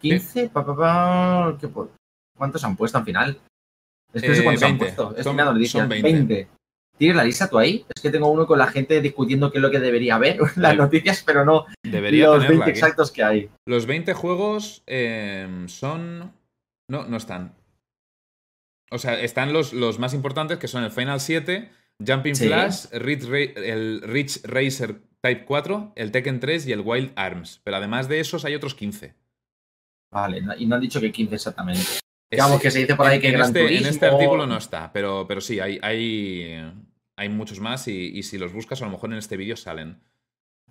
15, 0.00 0.50
pa, 0.50 0.64
pa, 0.64 0.76
pa, 0.76 1.56
¿qué 1.60 1.68
¿cuántos 2.36 2.62
han 2.64 2.76
puesto 2.76 2.98
al 2.98 3.04
final? 3.04 3.40
Es 4.12 4.22
que 4.22 4.28
no 4.28 4.34
sé 4.34 4.40
Eh, 4.40 4.44
cuántos 4.44 4.62
20. 4.62 4.66
han 4.66 4.78
puesto. 4.78 5.08
Estoy 5.10 5.24
Son- 5.24 5.36
noticias. 5.36 5.80
son 5.82 5.88
20. 5.88 6.12
20. 6.12 6.48
¿Tienes 6.98 7.16
la 7.16 7.24
lista 7.24 7.48
tú 7.50 7.58
ahí? 7.58 7.84
Es 7.94 8.00
que 8.00 8.10
tengo 8.10 8.28
uno 8.30 8.46
con 8.46 8.58
la 8.58 8.68
gente 8.68 9.00
discutiendo 9.02 9.50
qué 9.50 9.58
es 9.58 9.62
lo 9.62 9.70
que 9.70 9.80
debería 9.80 10.14
haber 10.14 10.38
las 10.56 10.72
Sí. 10.72 10.78
noticias, 10.78 11.22
pero 11.26 11.44
no 11.44 11.66
Debería 11.82 12.26
los 12.26 12.36
tenerla 12.36 12.64
20 12.66 12.70
aquí. 12.70 12.78
exactos 12.78 13.10
que 13.10 13.22
hay. 13.24 13.50
Los 13.66 13.86
20 13.86 14.14
juegos 14.14 14.82
eh, 14.86 15.64
son. 15.66 16.32
No, 16.88 17.04
no 17.06 17.16
están. 17.16 17.54
O 18.90 18.98
sea, 18.98 19.20
están 19.20 19.52
los, 19.52 19.72
los 19.72 19.98
más 19.98 20.14
importantes 20.14 20.58
que 20.58 20.68
son 20.68 20.84
el 20.84 20.90
Final 20.92 21.20
7, 21.20 21.70
Jumping 22.06 22.36
Sí. 22.36 22.46
Flash, 22.46 22.86
Ra- 22.92 23.38
el 23.64 24.00
Ridge 24.02 24.42
Racer 24.44 25.00
Type 25.20 25.44
4, 25.44 25.92
el 25.96 26.12
Tekken 26.12 26.38
3 26.38 26.66
y 26.68 26.72
el 26.72 26.82
Wild 26.82 27.12
Arms. 27.16 27.60
Pero 27.64 27.78
además 27.78 28.08
de 28.08 28.20
esos 28.20 28.44
hay 28.44 28.54
otros 28.54 28.74
15. 28.74 29.14
Vale, 30.12 30.40
y 30.58 30.66
no 30.66 30.76
han 30.76 30.80
dicho 30.80 31.00
que 31.00 31.10
15 31.10 31.34
exactamente. 31.34 31.82
Digamos 32.30 32.60
que 32.60 32.70
se 32.70 32.80
dice 32.80 32.94
por 32.94 33.06
ahí 33.06 33.16
en, 33.16 33.20
que 33.22 33.28
en 33.28 33.34
Gran 33.34 33.46
este, 33.48 33.76
en 33.76 33.86
este 33.86 34.06
artículo 34.06 34.46
no 34.46 34.56
está, 34.56 34.92
pero, 34.92 35.26
pero 35.28 35.40
sí, 35.40 35.58
hay, 35.60 35.78
hay, 35.82 36.72
hay 37.16 37.28
muchos 37.28 37.60
más 37.60 37.86
y, 37.88 38.16
y 38.16 38.22
si 38.22 38.38
los 38.38 38.52
buscas, 38.52 38.80
a 38.82 38.84
lo 38.84 38.90
mejor 38.92 39.12
en 39.12 39.18
este 39.18 39.36
vídeo 39.36 39.56
salen. 39.56 40.00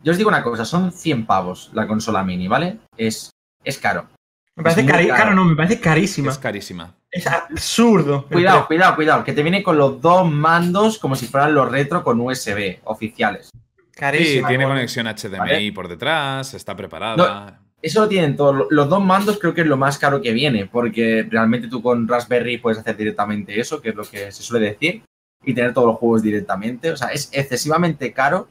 Yo 0.04 0.12
os 0.12 0.18
digo 0.18 0.30
una 0.30 0.44
cosa, 0.44 0.64
son 0.66 0.92
100 0.92 1.26
pavos 1.26 1.70
la 1.74 1.88
consola 1.88 2.24
mini, 2.24 2.48
¿vale? 2.48 2.80
Es, 2.98 3.30
es 3.64 3.78
caro. 3.78 4.10
Me 4.56 4.64
parece 4.64 4.86
caro. 4.86 5.06
Claro, 5.06 5.36
no, 5.36 5.46
me 5.46 5.56
parece 5.56 5.80
carísima. 5.80 6.32
Es 6.32 6.38
carísima. 6.38 6.96
Es 7.12 7.28
absurdo. 7.28 8.26
Cuidado, 8.28 8.68
cuidado, 8.68 8.96
cuidado, 8.96 9.24
que 9.24 9.34
te 9.34 9.44
viene 9.44 9.62
con 9.62 9.78
los 9.78 10.02
dos 10.02 10.30
mandos 10.32 10.98
como 10.98 11.16
si 11.16 11.28
fueran 11.28 11.54
los 11.54 11.70
retro 11.70 12.04
con 12.04 12.20
USB 12.22 12.80
oficiales. 12.86 13.50
Sí, 13.52 13.62
Carísima. 13.92 14.48
tiene 14.50 14.66
bueno. 14.66 14.78
conexión 14.78 15.08
HDMI 15.08 15.38
Vale. 15.38 15.72
por 15.74 15.88
detrás, 15.88 16.54
está 16.54 16.76
preparada. 16.76 17.62
Eso 17.82 18.02
lo 18.02 18.08
tienen 18.08 18.36
todos. 18.36 18.68
Los 18.70 18.90
dos 18.90 19.04
mandos 19.04 19.38
creo 19.40 19.54
que 19.54 19.62
es 19.62 19.68
lo 19.68 19.78
más 19.78 19.98
caro 19.98 20.22
que 20.22 20.34
viene, 20.34 20.66
porque 20.66 21.26
realmente 21.30 21.68
tú 21.68 21.82
con 21.82 22.08
Raspberry 22.08 22.58
puedes 22.58 22.80
hacer 22.80 22.98
directamente 22.98 23.60
eso, 23.60 23.82
que 23.82 23.90
es 23.90 23.96
lo 23.96 24.04
que 24.04 24.32
se 24.32 24.44
suele 24.44 24.68
decir, 24.72 25.04
y 25.44 25.54
tener 25.54 25.74
todos 25.74 25.88
los 25.88 25.98
juegos 25.98 26.24
directamente. 26.24 26.92
O 26.92 26.98
sea, 26.98 27.10
es 27.10 27.30
excesivamente 27.32 28.12
caro 28.12 28.48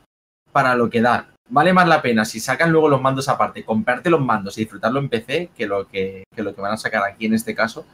para 0.52 0.74
lo 0.76 0.88
que 0.88 1.00
da. 1.02 1.33
Vale 1.50 1.72
más 1.72 1.86
la 1.86 2.00
pena 2.00 2.24
si 2.24 2.40
sacan 2.40 2.72
luego 2.72 2.88
los 2.88 3.00
mandos 3.02 3.28
aparte, 3.28 3.64
comprarte 3.64 4.08
los 4.10 4.20
mandos 4.20 4.56
y 4.56 4.62
disfrutarlo 4.62 4.98
en 4.98 5.08
PC 5.08 5.50
que 5.54 5.66
lo 5.66 5.86
que, 5.86 6.24
que 6.34 6.42
lo 6.42 6.54
que 6.54 6.60
van 6.60 6.72
a 6.72 6.76
sacar 6.76 7.02
aquí 7.04 7.26
en 7.26 7.34
este 7.34 7.54
caso. 7.54 7.86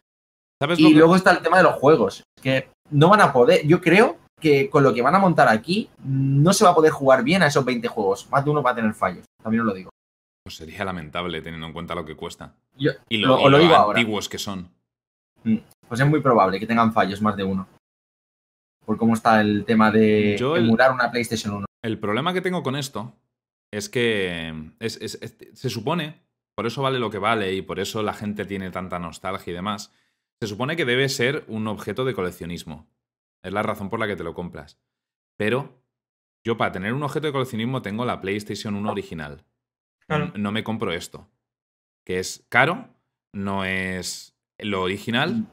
¿Sabes 0.62 0.78
lo 0.78 0.88
Y 0.88 0.92
que- 0.92 0.98
luego 0.98 1.16
está 1.16 1.32
el 1.32 1.42
tema 1.42 1.56
de 1.56 1.64
los 1.64 1.74
juegos, 1.74 2.22
que 2.40 2.68
no 2.90 3.08
van 3.08 3.20
a 3.22 3.32
poder, 3.32 3.66
yo 3.66 3.80
creo 3.80 4.18
que 4.40 4.70
con 4.70 4.82
lo 4.84 4.94
que 4.94 5.02
van 5.02 5.14
a 5.14 5.18
montar 5.18 5.48
aquí 5.48 5.90
no 6.04 6.52
se 6.52 6.64
va 6.64 6.70
a 6.70 6.74
poder 6.74 6.92
jugar 6.92 7.22
bien 7.24 7.42
a 7.42 7.46
esos 7.48 7.64
20 7.64 7.88
juegos. 7.88 8.28
Más 8.30 8.44
de 8.44 8.50
uno 8.50 8.62
va 8.62 8.70
a 8.70 8.74
tener 8.74 8.94
fallos, 8.94 9.24
también 9.42 9.62
os 9.62 9.66
lo 9.66 9.74
digo. 9.74 9.90
Pues 10.44 10.56
sería 10.56 10.84
lamentable 10.84 11.42
teniendo 11.42 11.66
en 11.66 11.72
cuenta 11.72 11.94
lo 11.94 12.04
que 12.06 12.14
cuesta. 12.16 12.54
Yo- 12.76 12.92
y 13.08 13.18
lo, 13.18 13.28
lo- 13.28 13.34
y 13.34 13.44
os 13.44 13.50
lo 13.50 13.50
lo 13.50 13.58
digo 13.58 13.74
ahora. 13.74 13.98
antiguos 13.98 14.28
que 14.28 14.38
son. 14.38 14.70
Pues 15.42 16.00
es 16.00 16.06
muy 16.06 16.20
probable 16.20 16.60
que 16.60 16.66
tengan 16.66 16.92
fallos 16.92 17.20
más 17.20 17.36
de 17.36 17.44
uno. 17.44 17.66
Por 18.86 18.96
cómo 18.96 19.14
está 19.14 19.40
el 19.40 19.64
tema 19.64 19.90
de 19.90 20.36
Yo 20.38 20.56
el- 20.56 20.64
emular 20.66 20.92
una 20.92 21.10
PlayStation 21.10 21.54
1. 21.54 21.66
El 21.82 21.98
problema 21.98 22.32
que 22.32 22.40
tengo 22.40 22.62
con 22.62 22.76
esto 22.76 23.12
es 23.72 23.88
que 23.88 24.52
es- 24.80 24.96
es- 25.00 25.18
es- 25.22 25.58
se 25.58 25.70
supone, 25.70 26.22
por 26.56 26.66
eso 26.66 26.82
vale 26.82 26.98
lo 26.98 27.10
que 27.10 27.18
vale 27.18 27.54
y 27.54 27.62
por 27.62 27.80
eso 27.80 28.02
la 28.02 28.12
gente 28.14 28.44
tiene 28.44 28.70
tanta 28.70 28.98
nostalgia 28.98 29.50
y 29.52 29.54
demás, 29.54 29.92
se 30.40 30.48
supone 30.48 30.76
que 30.76 30.84
debe 30.84 31.08
ser 31.08 31.44
un 31.48 31.66
objeto 31.68 32.04
de 32.04 32.14
coleccionismo. 32.14 32.88
Es 33.42 33.52
la 33.52 33.62
razón 33.62 33.88
por 33.90 34.00
la 34.00 34.06
que 34.06 34.16
te 34.16 34.24
lo 34.24 34.34
compras. 34.34 34.78
Pero 35.38 35.82
yo 36.44 36.56
para 36.56 36.72
tener 36.72 36.92
un 36.92 37.02
objeto 37.02 37.26
de 37.26 37.32
coleccionismo 37.32 37.82
tengo 37.82 38.04
la 38.04 38.20
PlayStation 38.20 38.74
1 38.74 38.90
original. 38.92 39.44
No 40.36 40.52
me 40.52 40.64
compro 40.64 40.92
esto. 40.92 41.28
Que 42.04 42.18
es 42.18 42.44
caro, 42.48 42.88
no 43.32 43.64
es 43.64 44.36
lo 44.58 44.82
original 44.82 45.46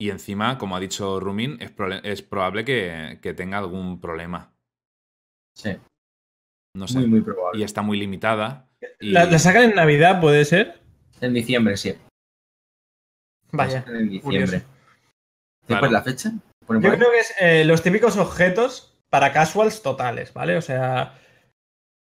y 0.00 0.10
encima, 0.10 0.56
como 0.58 0.74
ha 0.76 0.80
dicho 0.80 1.20
Rumin, 1.20 1.58
es, 1.60 2.22
probable 2.22 2.64
que, 2.64 3.18
que 3.20 3.34
tenga 3.34 3.58
algún 3.58 4.00
problema. 4.00 4.54
Sí, 5.54 5.76
No 6.74 6.86
sé. 6.88 6.98
muy, 6.98 7.06
muy 7.08 7.20
probable. 7.20 7.60
y 7.60 7.64
está 7.64 7.82
muy 7.82 7.98
limitada. 7.98 8.66
Y 9.00 9.10
¿La, 9.10 9.24
la 9.26 9.38
sacan 9.38 9.64
en 9.64 9.74
Navidad, 9.74 10.20
puede 10.20 10.44
ser? 10.44 10.80
En 11.20 11.34
diciembre, 11.34 11.76
sí. 11.76 11.94
Vaya. 13.52 13.84
En 13.88 14.08
diciembre. 14.08 14.20
curioso. 14.22 14.52
¿Después 14.52 15.78
Claro. 15.78 15.90
la 15.90 16.02
fecha? 16.02 16.32
¿Ponen 16.66 16.82
Yo 16.82 16.90
creo 16.96 17.10
que 17.10 17.18
es 17.18 17.34
eh, 17.40 17.64
los 17.64 17.82
típicos 17.82 18.16
objetos 18.16 18.94
para 19.08 19.32
casuals 19.32 19.82
totales, 19.82 20.32
¿vale? 20.32 20.56
O 20.56 20.62
sea, 20.62 21.18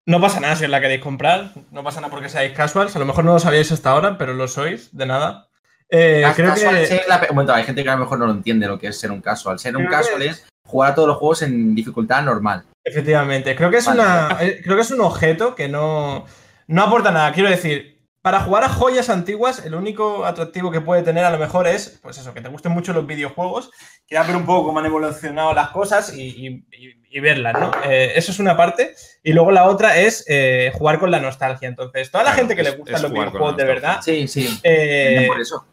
no 0.08 0.22
pasa 0.22 0.40
nada 0.40 0.56
si 0.56 0.64
os 0.66 0.70
la 0.70 0.80
queréis 0.82 1.02
comprar, 1.02 1.52
no 1.72 1.84
pasa 1.84 2.00
nada 2.02 2.12
porque 2.12 2.30
seáis 2.30 2.54
casuals, 2.54 2.96
a 2.96 3.00
lo 3.00 3.06
mejor 3.06 3.26
no 3.26 3.34
lo 3.34 3.40
sabíais 3.40 3.72
hasta 3.72 3.92
ahora, 3.92 4.18
pero 4.18 4.34
lo 4.34 4.48
sois, 4.48 4.96
de 4.96 5.06
nada. 5.06 5.50
Eh, 5.90 6.24
creo 6.36 6.50
casual 6.52 6.76
que... 6.76 6.88
ser 6.88 7.04
la 7.08 7.56
hay 7.56 7.64
gente 7.64 7.84
que 7.84 7.90
a 7.90 7.94
lo 7.96 8.00
mejor 8.02 8.18
no 8.20 8.26
lo 8.28 8.32
entiende 8.34 8.68
lo 8.68 8.80
que 8.80 8.88
es 8.88 9.00
ser 9.00 9.12
un 9.12 9.22
casual. 9.22 9.60
Ser 9.60 9.76
un 9.78 9.84
que- 9.84 9.90
casual 9.90 10.22
es 10.22 10.48
jugar 10.66 10.92
a 10.92 10.96
todos 10.96 11.08
los 11.10 11.18
juegos 11.18 11.42
en 11.44 11.76
dificultad 11.76 12.24
normal. 12.24 12.64
Efectivamente, 12.86 13.56
creo 13.56 13.72
que 13.72 13.78
es 13.78 13.86
Vale. 13.88 14.02
una. 14.02 14.38
eh, 14.40 14.62
Creo 14.64 14.76
que 14.76 14.84
es 14.84 14.92
un 14.92 15.02
objeto 15.02 15.56
que 15.56 15.68
no, 15.68 16.26
no 16.68 16.84
aporta 16.84 17.12
nada. 17.12 17.34
Quiero 17.34 17.50
decir, 17.50 18.06
para 18.22 18.40
jugar 18.42 18.64
a 18.64 18.70
joyas 18.70 19.10
antiguas, 19.10 19.66
el 19.66 19.74
único 19.76 20.24
atractivo 20.26 20.72
que 20.72 20.82
puede 20.82 21.02
tener 21.04 21.26
a 21.26 21.32
lo 21.32 21.38
mejor 21.40 21.68
es, 21.68 22.00
pues 22.02 22.18
eso, 22.20 22.34
que 22.34 22.42
te 22.42 22.50
gusten 22.50 22.72
mucho 22.72 22.94
los 22.94 23.06
videojuegos, 23.08 23.72
quieras 24.08 24.28
ver 24.28 24.36
un 24.36 24.46
poco 24.46 24.68
cómo 24.68 24.80
han 24.80 24.86
evolucionado 24.86 25.54
las 25.54 25.70
cosas 25.70 26.14
y, 26.16 26.22
y- 26.48 26.66
y- 26.72 27.06
y 27.18 27.20
verlas, 27.22 27.54
¿no? 27.60 27.72
Eh, 27.86 28.14
eso 28.16 28.32
es 28.32 28.40
una 28.40 28.56
parte. 28.58 28.94
Y 29.24 29.34
luego 29.34 29.52
la 29.52 29.66
otra 29.68 29.98
es 29.98 30.24
eh, 30.28 30.72
jugar 30.76 31.00
con 31.00 31.10
la 31.12 31.20
nostalgia. 31.20 31.68
Entonces, 31.68 32.12
toda 32.12 32.24
la 32.24 32.32
Claro, 32.32 32.38
gente 32.48 32.56
que 32.56 32.62
es- 32.62 32.70
le 32.72 32.78
gustan 32.78 33.02
los 33.02 33.12
videojuegos 33.12 33.58
de 33.58 33.64
verdad, 33.64 34.00
Sí, 34.04 34.28
sí. 34.28 34.60
eh, 34.64 35.26
por 35.28 35.40
eso. 35.42 35.68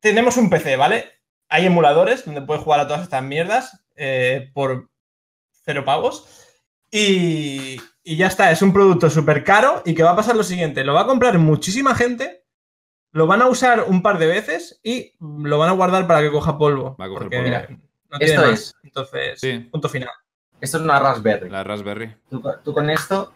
tenemos 0.00 0.36
un 0.36 0.50
PC, 0.50 0.76
¿vale? 0.76 1.12
Hay 1.48 1.66
emuladores 1.66 2.24
donde 2.24 2.42
puedes 2.42 2.62
jugar 2.62 2.80
a 2.80 2.86
todas 2.88 3.02
estas 3.02 3.22
mierdas 3.22 3.84
eh, 3.96 4.50
por 4.54 4.88
cero 5.66 5.84
pavos. 5.84 6.26
Y, 6.90 7.80
y 8.04 8.16
ya 8.16 8.28
está, 8.28 8.50
es 8.50 8.62
un 8.62 8.72
producto 8.72 9.10
súper 9.10 9.44
caro 9.44 9.82
y 9.84 9.94
que 9.94 10.02
va 10.04 10.12
a 10.12 10.16
pasar 10.16 10.36
lo 10.36 10.44
siguiente, 10.44 10.84
lo 10.84 10.94
va 10.94 11.02
a 11.02 11.06
comprar 11.06 11.36
muchísima 11.38 11.94
gente, 11.94 12.44
lo 13.12 13.26
van 13.26 13.42
a 13.42 13.48
usar 13.48 13.84
un 13.88 14.02
par 14.02 14.18
de 14.18 14.26
veces 14.26 14.80
y 14.82 15.12
lo 15.20 15.58
van 15.58 15.68
a 15.68 15.72
guardar 15.72 16.06
para 16.06 16.20
que 16.22 16.30
coja 16.30 16.56
polvo. 16.56 16.96
Va 16.98 17.06
a 17.06 17.08
coger 17.08 17.22
porque 17.24 17.36
polvo. 17.36 17.48
Mira, 17.48 17.66
no 18.10 18.18
tiene 18.18 18.34
esto 18.34 18.46
más. 18.46 18.52
es. 18.60 18.74
Entonces, 18.84 19.40
Sí. 19.40 19.58
punto 19.70 19.88
final. 19.88 20.10
Esto 20.60 20.78
es 20.78 20.84
una 20.84 20.98
Raspberry. 21.00 21.50
la 21.50 21.64
Raspberry. 21.64 22.14
Tú, 22.30 22.40
con- 22.40 22.62
tú 22.64 22.72
con 22.72 22.88
esto. 22.88 23.32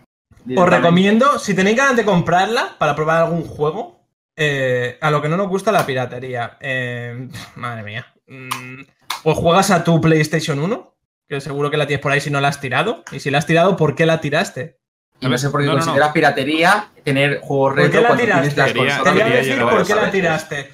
Os 0.57 0.69
recomiendo, 0.69 1.39
si 1.39 1.55
tenéis 1.55 1.77
ganas 1.77 1.97
de 1.97 2.05
comprarla 2.05 2.77
para 2.79 2.95
probar 2.95 3.25
algún 3.25 3.43
juego, 3.45 4.01
eh, 4.37 4.97
a 5.03 5.11
lo 5.11 5.21
que 5.21 5.29
no 5.29 5.37
nos 5.37 5.49
gusta 5.49 5.71
la 5.71 5.85
piratería. 5.85 6.57
Eh, 6.61 7.29
madre 7.57 7.83
mía. 7.83 8.07
Mm, 8.27 8.83
pues 9.23 9.37
juegas 9.37 9.71
a 9.71 9.85
tu 9.85 10.01
PlayStation 10.01 10.59
1, 10.61 10.95
que 11.31 11.41
seguro 11.41 11.71
que 11.71 11.77
la 11.77 11.87
tienes 11.87 12.03
por 12.03 12.11
ahí 12.13 12.21
si 12.21 12.29
no 12.31 12.41
la 12.41 12.49
has 12.49 12.61
tirado. 12.61 13.05
Y 13.13 13.21
si 13.21 13.31
la 13.31 13.39
has 13.39 13.47
tirado, 13.47 13.77
¿por 13.77 13.95
qué 13.95 14.05
la 14.05 14.21
tiraste? 14.21 14.79
Y 15.21 15.29
no 15.29 15.39
sé 15.39 15.49
por 15.51 15.61
qué 15.61 15.67
No, 15.67 15.73
no, 15.75 15.79
no. 15.79 15.85
consideras 15.85 16.13
piratería 16.13 16.89
tener 17.05 17.41
juegos 17.41 17.75
¿Por 17.75 17.77
qué 17.77 17.83
retro 17.85 18.01
la 18.03 18.07
cuando 18.09 18.25
tiraste? 18.25 18.43
tienes 18.51 18.57
las 18.57 18.67
Quería- 18.73 18.97
consolas. 18.97 19.05
Te 19.15 19.23
voy 19.23 19.33
a 19.33 19.37
decir 19.37 19.61
por 19.63 19.87
qué 19.87 19.95
la 19.95 20.11
tiraste. 20.11 20.71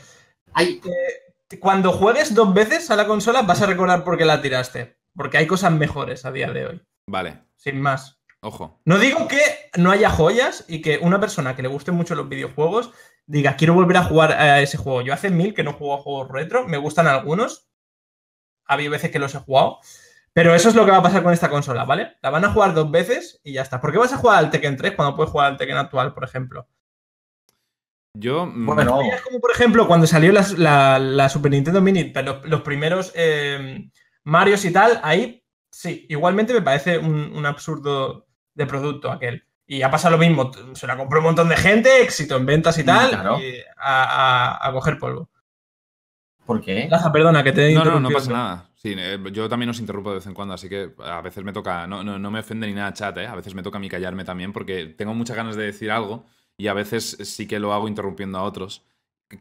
Ay, 0.55 0.81
Cuando 1.61 1.93
juegues 1.93 2.35
dos 2.35 2.53
veces 2.55 2.91
a 2.91 2.97
la 2.97 3.07
consola, 3.07 3.43
vas 3.43 3.61
a 3.63 3.67
recordar 3.67 4.03
por 4.03 4.17
qué 4.19 4.25
la 4.25 4.41
tiraste. 4.43 4.97
Porque 5.15 5.39
hay 5.39 5.47
cosas 5.47 5.71
mejores 5.73 6.25
a 6.25 6.33
día 6.33 6.51
de 6.51 6.67
hoy. 6.67 6.83
Vale, 7.07 7.43
Sin 7.57 7.81
más. 7.81 8.19
ojo. 8.41 8.81
No 8.85 8.99
digo 8.99 9.29
que 9.29 9.41
no 9.77 9.91
haya 9.91 10.11
joyas 10.11 10.65
y 10.69 10.81
que 10.81 10.99
una 11.03 11.21
persona 11.21 11.55
que 11.55 11.63
le 11.63 11.69
guste 11.69 11.93
mucho 11.93 12.15
los 12.15 12.29
videojuegos 12.29 12.93
diga, 13.27 13.57
quiero 13.57 13.75
volver 13.75 13.97
a 13.99 14.05
jugar 14.05 14.33
a 14.33 14.61
ese 14.63 14.77
juego. 14.79 15.03
Yo 15.03 15.13
hace 15.13 15.31
mil 15.31 15.53
que 15.55 15.63
no 15.65 15.73
juego 15.75 15.95
a 15.95 15.99
juegos 16.03 16.29
retro, 16.31 16.67
me 16.67 16.79
gustan 16.79 17.07
algunos. 17.09 17.69
Ha 18.67 18.75
habido 18.75 18.91
veces 18.93 19.11
que 19.11 19.19
los 19.19 19.35
he 19.35 19.39
jugado. 19.39 19.79
Pero 20.37 20.55
eso 20.55 20.69
es 20.69 20.75
lo 20.75 20.85
que 20.85 20.91
va 20.91 20.99
a 20.99 21.03
pasar 21.03 21.23
con 21.23 21.33
esta 21.33 21.49
consola, 21.49 21.87
¿vale? 21.87 22.19
La 22.21 22.29
van 22.29 22.45
a 22.45 22.53
jugar 22.53 22.75
dos 22.75 22.91
veces 22.91 23.41
y 23.43 23.55
ya 23.55 23.63
está. 23.63 23.81
¿Por 23.81 23.91
qué 23.91 23.97
vas 23.97 24.13
a 24.13 24.19
jugar 24.19 24.37
al 24.37 24.51
Tekken 24.51 24.77
3 24.77 24.93
cuando 24.95 25.17
puedes 25.17 25.31
jugar 25.33 25.47
al 25.51 25.57
Tekken 25.57 25.79
actual, 25.79 26.13
por 26.13 26.25
ejemplo? 26.25 26.69
Yo. 28.13 28.45
mm, 28.45 28.67
Bueno, 28.67 29.01
Es 29.01 29.23
como, 29.23 29.41
por 29.41 29.51
ejemplo, 29.51 29.87
cuando 29.87 30.07
salió 30.07 30.33
la, 30.33 30.45
la- 30.59 30.99
la 30.99 31.29
Super 31.31 31.53
Nintendo 31.53 31.81
Mini, 31.81 32.05
pero 32.05 32.35
los, 32.35 32.45
los 32.51 32.61
primeros 32.61 33.13
eh, 33.15 33.89
Marios 34.25 34.63
y 34.67 34.73
tal, 34.75 35.01
ahí 35.03 35.43
sí, 35.71 36.05
igualmente 36.11 36.53
me 36.53 36.61
parece 36.61 36.99
un, 36.99 37.33
un 37.35 37.47
absurdo 37.47 38.27
de 38.53 38.67
producto 38.67 39.11
aquel. 39.11 39.43
Y 39.67 39.81
ha 39.81 39.91
pasado 39.91 40.13
lo 40.17 40.19
mismo, 40.19 40.51
se 40.75 40.87
la 40.87 40.99
compró 40.99 41.21
un 41.21 41.25
montón 41.25 41.49
de 41.49 41.57
gente, 41.57 42.03
éxito 42.03 42.37
en 42.37 42.45
ventas 42.45 42.77
y 42.79 42.83
Mm, 42.83 42.87
tal, 42.87 43.09
claro. 43.09 43.41
y 43.41 43.55
a, 43.79 44.05
a- 44.59 44.69
a 44.69 44.73
coger 44.73 44.99
polvo. 44.99 45.31
¿por 46.45 46.61
qué? 46.61 46.89
Laza, 46.91 47.11
perdona, 47.11 47.43
que 47.43 47.53
te 47.53 47.69
he 47.71 47.73
No, 47.75 47.85
no, 47.87 48.01
no 48.01 48.11
pasa 48.11 48.33
nada. 48.33 48.66
Sí, 48.77 48.95
eh, 48.97 49.19
yo 49.33 49.49
también 49.49 49.71
os 49.71 49.81
interrumpo 49.81 50.11
de 50.11 50.17
vez 50.17 50.27
en 50.27 50.35
cuando, 50.35 50.55
así 50.55 50.69
que 50.69 50.93
a 50.99 51.21
veces 51.23 51.43
me 51.43 51.53
toca. 51.53 51.87
No, 51.87 52.05
no, 52.05 52.19
no 52.19 52.31
me 52.31 52.41
ofende 52.41 52.67
ni 52.67 52.75
nada 52.75 52.93
chat, 52.93 53.17
¿eh? 53.19 53.27
A 53.27 53.35
veces 53.35 53.55
me 53.55 53.63
toca 53.63 53.79
a 53.79 53.81
mí 53.81 53.89
callarme 53.89 54.25
también 54.25 54.53
porque 54.53 54.87
tengo 54.87 55.15
muchas 55.15 55.37
ganas 55.37 55.57
de 55.57 55.65
decir 55.65 55.91
algo 55.91 56.27
y 56.59 56.69
a 56.69 56.75
veces 56.75 57.17
sí 57.23 57.47
que 57.49 57.59
lo 57.59 57.73
hago 57.73 57.89
interrumpiendo 57.89 58.39
a 58.39 58.43
otros. 58.43 58.85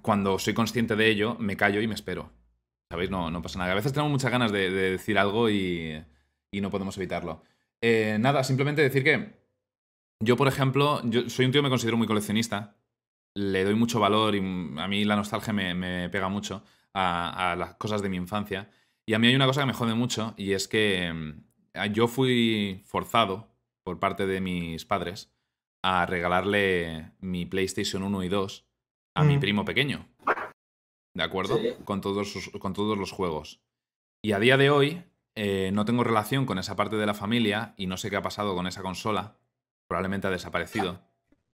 Cuando 0.02 0.40
soy 0.40 0.54
consciente 0.54 0.96
de 0.96 1.10
ello, 1.10 1.36
me 1.40 1.58
callo 1.58 1.82
y 1.82 1.88
me 1.88 1.96
espero. 1.96 2.32
¿Sabéis? 2.90 3.10
No, 3.12 3.30
no 3.30 3.42
pasa 3.42 3.60
nada. 3.60 3.72
A 3.74 3.76
veces 3.76 3.94
tengo 3.94 4.10
muchas 4.10 4.32
ganas 4.32 4.52
de, 4.52 4.70
de 4.72 4.92
decir 4.92 5.18
algo 5.20 5.50
y, 5.50 6.02
y 6.52 6.62
no 6.62 6.70
podemos 6.72 6.98
evitarlo. 6.98 7.44
Eh, 7.82 8.18
nada, 8.20 8.44
simplemente 8.44 8.82
decir 8.82 9.04
que 9.04 9.36
Yo, 10.20 10.38
por 10.38 10.48
ejemplo, 10.48 11.02
yo 11.06 11.30
soy 11.30 11.46
un 11.46 11.52
tío 11.52 11.62
que 11.62 11.66
me 11.66 11.70
considero 11.70 11.98
muy 11.98 12.08
coleccionista. 12.08 12.78
Le 13.36 13.64
doy 13.66 13.76
mucho 13.76 14.00
valor 14.00 14.36
y 14.36 14.40
a 14.40 14.88
mí 14.88 15.06
la 15.06 15.16
nostalgia 15.18 15.54
me, 15.54 16.10
pega 16.10 16.30
mucho 16.30 16.64
a, 16.94 17.56
las 17.58 17.76
cosas 17.76 18.02
de 18.02 18.10
mi 18.10 18.18
infancia. 18.18 18.70
Y 19.06 19.14
a 19.14 19.20
mí 19.20 19.28
hay 19.28 19.36
una 19.36 19.46
cosa 19.46 19.62
que 19.62 19.68
me 19.68 19.74
jode 19.74 19.94
mucho 19.94 20.34
y 20.36 20.54
es 20.54 20.68
que 20.68 21.14
mm, 21.14 21.92
yo 21.94 22.08
fui 22.08 22.82
forzado 22.86 23.48
por 23.84 24.00
parte 24.00 24.26
de 24.26 24.42
mis 24.42 24.86
padres 24.86 25.32
a 25.84 26.06
regalarle 26.06 27.12
mi 27.20 27.46
PlayStation 27.46 28.02
1 28.02 28.24
y 28.24 28.30
2 28.30 28.66
a 29.16 29.24
mi 29.24 29.38
mm. 29.38 29.40
primo 29.40 29.66
pequeño. 29.66 30.08
¿De 31.14 31.24
acuerdo? 31.24 31.60
Con, 31.86 32.02
todos 32.02 32.52
con 32.60 32.74
todos 32.74 32.98
los 32.98 33.12
juegos. 33.12 33.62
Y 34.22 34.32
a 34.32 34.40
día 34.40 34.58
de 34.58 34.70
hoy 34.70 35.04
eh, 35.36 35.70
no 35.72 35.86
tengo 35.86 36.04
relación 36.04 36.46
con 36.46 36.58
esa 36.58 36.76
parte 36.76 36.96
de 36.96 37.06
la 37.06 37.14
familia 37.14 37.74
y 37.78 37.88
no 37.88 37.98
sé 37.98 38.10
qué 38.10 38.16
ha 38.16 38.22
pasado 38.22 38.56
con 38.56 38.66
esa 38.68 38.82
consola. 38.82 39.38
Probablemente 39.88 40.28
ha 40.28 40.32
desaparecido. 40.32 41.02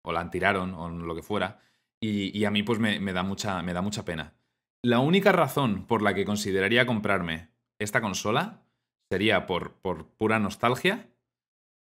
O 0.02 0.12
la 0.12 0.28
tiraron 0.30 0.74
o 0.74 0.88
lo 0.88 1.14
que 1.14 1.22
fuera. 1.22 1.60
Y, 2.00 2.44
a 2.44 2.50
mí 2.50 2.62
pues 2.62 2.78
me, 2.78 3.12
da 3.12 3.22
mucha, 3.22 3.62
me 3.62 3.72
da 3.72 3.82
mucha 3.82 4.04
pena. 4.04 4.34
La 4.82 5.00
única 5.00 5.32
razón 5.32 5.86
por 5.86 6.02
la 6.02 6.14
que 6.14 6.24
consideraría 6.24 6.86
comprarme 6.86 7.48
esta 7.78 8.00
consola 8.00 8.62
sería 9.10 9.46
por, 9.46 9.74
por 9.74 10.06
pura 10.06 10.38
nostalgia 10.38 11.08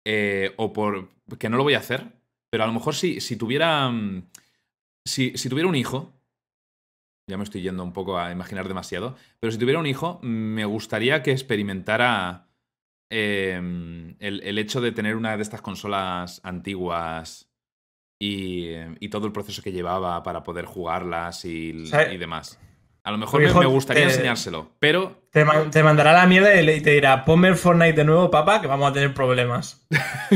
eh, 0.05 0.53
o 0.57 0.73
por 0.73 1.09
que 1.39 1.49
no 1.49 1.57
lo 1.57 1.63
voy 1.63 1.73
a 1.73 1.79
hacer. 1.79 2.13
Pero 2.51 2.63
a 2.63 2.67
lo 2.67 2.73
mejor 2.73 2.95
si, 2.95 3.19
si 3.19 3.35
tuviera... 3.35 3.89
Mm, 3.89 4.27
si, 5.05 5.37
si 5.37 5.49
tuviera 5.49 5.67
un 5.67 5.75
hijo, 5.75 6.13
ya 7.27 7.37
me 7.37 7.43
estoy 7.43 7.61
yendo 7.61 7.83
un 7.83 7.93
poco 7.93 8.17
a 8.17 8.31
imaginar 8.31 8.67
demasiado. 8.67 9.15
Pero 9.39 9.51
si 9.51 9.57
tuviera 9.57 9.79
un 9.79 9.85
hijo, 9.85 10.19
me 10.21 10.65
gustaría 10.65 11.23
que 11.23 11.31
experimentara 11.31 12.47
em, 13.09 14.15
el, 14.19 14.57
hecho 14.57 14.81
de 14.81 14.91
tener 14.91 15.15
una 15.15 15.35
de 15.37 15.43
estas 15.43 15.61
consolas 15.61 16.41
antiguas 16.43 17.49
y, 18.19 19.09
todo 19.09 19.27
el 19.27 19.33
proceso 19.33 19.61
que 19.61 19.71
llevaba 19.71 20.23
para 20.23 20.43
poder 20.43 20.65
jugarlas 20.65 21.45
y, 21.45 21.71
demás. 22.17 22.59
A 23.05 23.11
lo 23.11 23.17
mejor 23.17 23.41
me, 23.41 23.65
gustaría 23.65 24.05
enseñárselo, 24.05 24.71
pero... 24.79 25.23
Te, 25.29 25.43
mandará 25.83 26.13
la 26.13 26.25
mierda 26.25 26.55
y 26.61 26.79
te 26.79 26.91
dirá, 26.91 27.25
ponme 27.25 27.49
el 27.49 27.55
Fortnite 27.55 27.93
de 27.93 28.03
nuevo, 28.05 28.31
papá, 28.31 28.61
que 28.61 28.67
vamos 28.67 28.89
a 28.89 28.93
tener 28.93 29.13
problemas. 29.13 29.85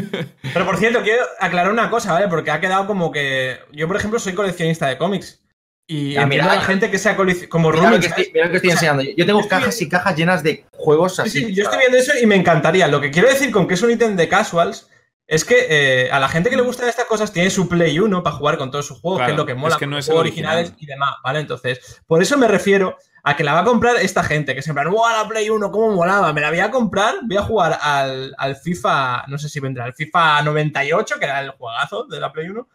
pero 0.54 0.66
por 0.66 0.78
cierto, 0.78 1.02
quiero 1.02 1.24
aclarar 1.40 1.72
una 1.72 1.90
cosa, 1.90 2.12
¿vale? 2.12 2.28
Porque 2.28 2.52
ha 2.52 2.60
quedado 2.60 2.86
como 2.86 3.12
que... 3.12 3.60
Yo, 3.72 3.88
por 3.88 3.96
ejemplo, 3.96 4.20
soy 4.20 4.34
coleccionista 4.34 4.88
de 4.88 4.98
cómics. 4.98 5.42
Y 5.90 6.18
a 6.18 6.28
la 6.28 6.62
gente 6.62 6.92
que 6.92 6.98
sea 6.98 7.16
como 7.16 7.72
mira 7.72 7.90
lo 7.90 8.00
que, 8.02 8.08
estoy, 8.08 8.30
mira 8.34 8.48
lo 8.48 8.52
que 8.52 8.58
estoy 8.58 8.72
enseñando. 8.72 9.04
Yo 9.04 9.26
tengo 9.26 9.48
cajas 9.48 9.82
y 9.82 9.88
cajas 9.88 10.18
llenas 10.18 10.44
de 10.44 10.66
juegos 10.74 11.22
así. 11.22 11.46
Sí, 11.46 11.54
yo 11.54 11.64
estoy 11.64 11.80
viendo 11.80 11.98
eso 11.98 12.12
y 12.22 12.26
me 12.26 12.36
encantaría. 12.36 12.90
Lo 12.90 13.00
que 13.00 13.10
quiero 13.10 13.30
decir 13.30 13.52
con 13.52 13.70
que 13.70 13.76
es 13.76 13.82
un 13.82 13.92
ítem 13.92 14.18
de 14.18 14.28
casuals 14.28 14.90
es 15.28 15.44
que 15.44 15.68
eh, 15.70 16.12
a 16.12 16.20
la 16.20 16.30
gente 16.30 16.50
que 16.50 16.56
le 16.56 16.62
gustan 16.62 16.88
estas 16.88 17.06
cosas 17.06 17.34
tiene 17.34 17.50
su 17.50 17.68
Play 17.68 18.00
1 18.00 18.24
para 18.24 18.36
jugar 18.36 18.58
con 18.58 18.72
todos 18.72 18.88
sus 18.88 19.00
juegos, 19.00 19.24
que 19.24 19.32
es 19.32 19.38
lo 19.38 19.46
que 19.46 19.56
mola, 19.56 19.76
es 19.76 19.80
que 19.80 19.86
no 19.86 19.98
es 19.98 20.10
originales 20.10 20.74
y 20.78 20.86
demás, 20.86 21.16
¿vale? 21.24 21.42
Entonces, 21.42 22.02
por 22.08 22.22
eso 22.22 22.38
me 22.38 22.48
refiero 22.48 22.98
a 23.24 23.36
que 23.36 23.44
la 23.44 23.54
va 23.54 23.60
a 23.60 23.66
comprar 23.66 23.98
esta 23.98 24.24
gente, 24.24 24.56
que 24.56 24.62
siempre, 24.62 24.88
¡wow, 24.88 25.10
la 25.12 25.28
Play 25.28 25.50
1, 25.50 25.70
cómo 25.70 25.94
molaba! 25.94 26.32
Me 26.32 26.40
la 26.40 26.50
voy 26.50 26.60
a 26.60 26.72
comprar, 26.72 27.16
voy 27.24 27.36
a 27.36 27.44
jugar 27.44 27.78
al, 27.82 28.34
al 28.38 28.56
FIFA, 28.56 29.26
no 29.28 29.38
sé 29.38 29.50
si 29.50 29.60
vendrá, 29.60 29.84
al 29.84 29.94
FIFA 29.94 30.44
98, 30.44 31.16
que 31.20 31.26
era 31.26 31.42
el 31.42 31.52
juegazo 31.52 32.06
de 32.06 32.20
la 32.22 32.32
Play 32.32 32.48
1, 32.48 32.68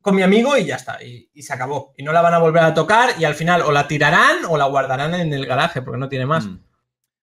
con 0.00 0.14
mi 0.14 0.22
amigo 0.22 0.56
y 0.56 0.66
ya 0.66 0.76
está, 0.76 1.02
y, 1.02 1.28
se 1.42 1.52
acabó. 1.52 1.92
Y 1.96 2.02
no 2.02 2.12
la 2.12 2.22
van 2.22 2.34
a 2.34 2.38
volver 2.38 2.62
a 2.62 2.74
tocar 2.74 3.10
y 3.18 3.24
al 3.24 3.34
final 3.34 3.62
o 3.62 3.72
la 3.72 3.88
tirarán 3.88 4.44
o 4.48 4.56
la 4.56 4.66
guardarán 4.66 5.14
en 5.14 5.32
el 5.32 5.46
garaje 5.46 5.82
porque 5.82 5.98
no 5.98 6.08
tiene 6.08 6.26
más. 6.26 6.46
Mm. 6.46 6.60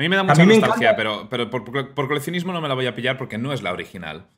A 0.01 0.03
mí 0.03 0.09
me 0.09 0.17
da 0.17 0.23
mucha 0.23 0.47
nostalgia, 0.47 0.97
pero, 0.97 1.29
pero 1.29 1.51
por, 1.51 1.95
coleccionismo 1.95 2.55
no 2.55 2.63
me 2.63 2.69
la 2.69 2.75
voy 2.75 2.87
a 2.87 2.95
pillar 2.95 3.19
porque 3.19 3.37
no 3.37 3.53
es 3.53 3.61
la 3.61 3.71
original. 3.71 4.29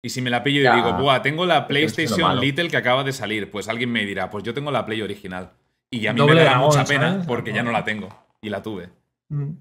Y 0.00 0.10
si 0.10 0.22
me 0.22 0.30
la 0.30 0.44
pillo 0.44 0.60
y 0.60 0.76
digo, 0.76 0.92
Buah, 0.92 1.22
tengo 1.22 1.44
la 1.44 1.66
PlayStation 1.66 2.38
Little 2.38 2.68
que 2.68 2.76
acaba 2.76 3.02
de 3.02 3.12
salir, 3.12 3.50
pues 3.50 3.68
alguien 3.68 3.90
me 3.90 4.04
dirá, 4.04 4.30
pues 4.30 4.44
yo 4.44 4.54
tengo 4.54 4.70
la 4.70 4.86
Play 4.86 5.02
original. 5.02 5.54
Y 5.90 6.06
a 6.06 6.12
mí 6.12 6.22
me 6.22 6.34
da 6.36 6.58
mucha 6.58 6.84
pena 6.84 7.24
porque 7.26 7.52
ya 7.52 7.64
no 7.64 7.72
la 7.72 7.82
tengo. 7.82 8.08
Y 8.40 8.48
la 8.48 8.62
tuve. 8.62 8.90
Mm. 9.28 9.54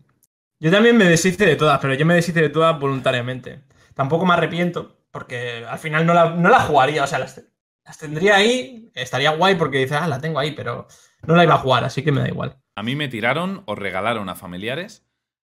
Yo 0.60 0.70
también 0.70 0.96
me 0.96 1.06
deshice 1.06 1.44
de 1.44 1.56
todas, 1.56 1.80
pero 1.80 1.96
yo 1.96 2.06
me 2.06 2.14
deshice 2.14 2.40
de 2.40 2.50
todas 2.50 2.80
voluntariamente. 2.80 3.62
Tampoco 3.96 4.28
me 4.28 4.36
arrepiento, 4.36 4.96
porque 5.10 5.66
al 5.68 5.80
final 5.80 6.06
no 6.06 6.14
la, 6.14 6.36
no 6.36 6.50
la 6.50 6.60
jugaría. 6.60 7.04
O 7.04 7.08
sea, 7.08 7.18
las, 7.18 7.44
las 7.84 7.98
tendría 7.98 8.36
ahí, 8.36 8.92
estaría 8.94 9.32
guay 9.32 9.56
porque 9.56 9.80
dices, 9.80 9.98
ah, 10.00 10.08
la 10.08 10.22
tengo 10.22 10.38
ahí, 10.38 10.52
pero 10.52 10.88
no 11.26 11.36
la 11.36 11.44
iba 11.44 11.56
a 11.56 11.60
jugar, 11.60 11.84
así 11.84 12.04
que 12.04 12.12
me 12.12 12.22
da 12.22 12.28
igual. 12.28 12.58
A 12.76 12.84
mí 12.84 12.96
me 12.96 13.08
tiraron 13.08 13.64
o 13.66 13.74
regalaron 13.74 14.30
a 14.30 14.36
familiares 14.36 15.05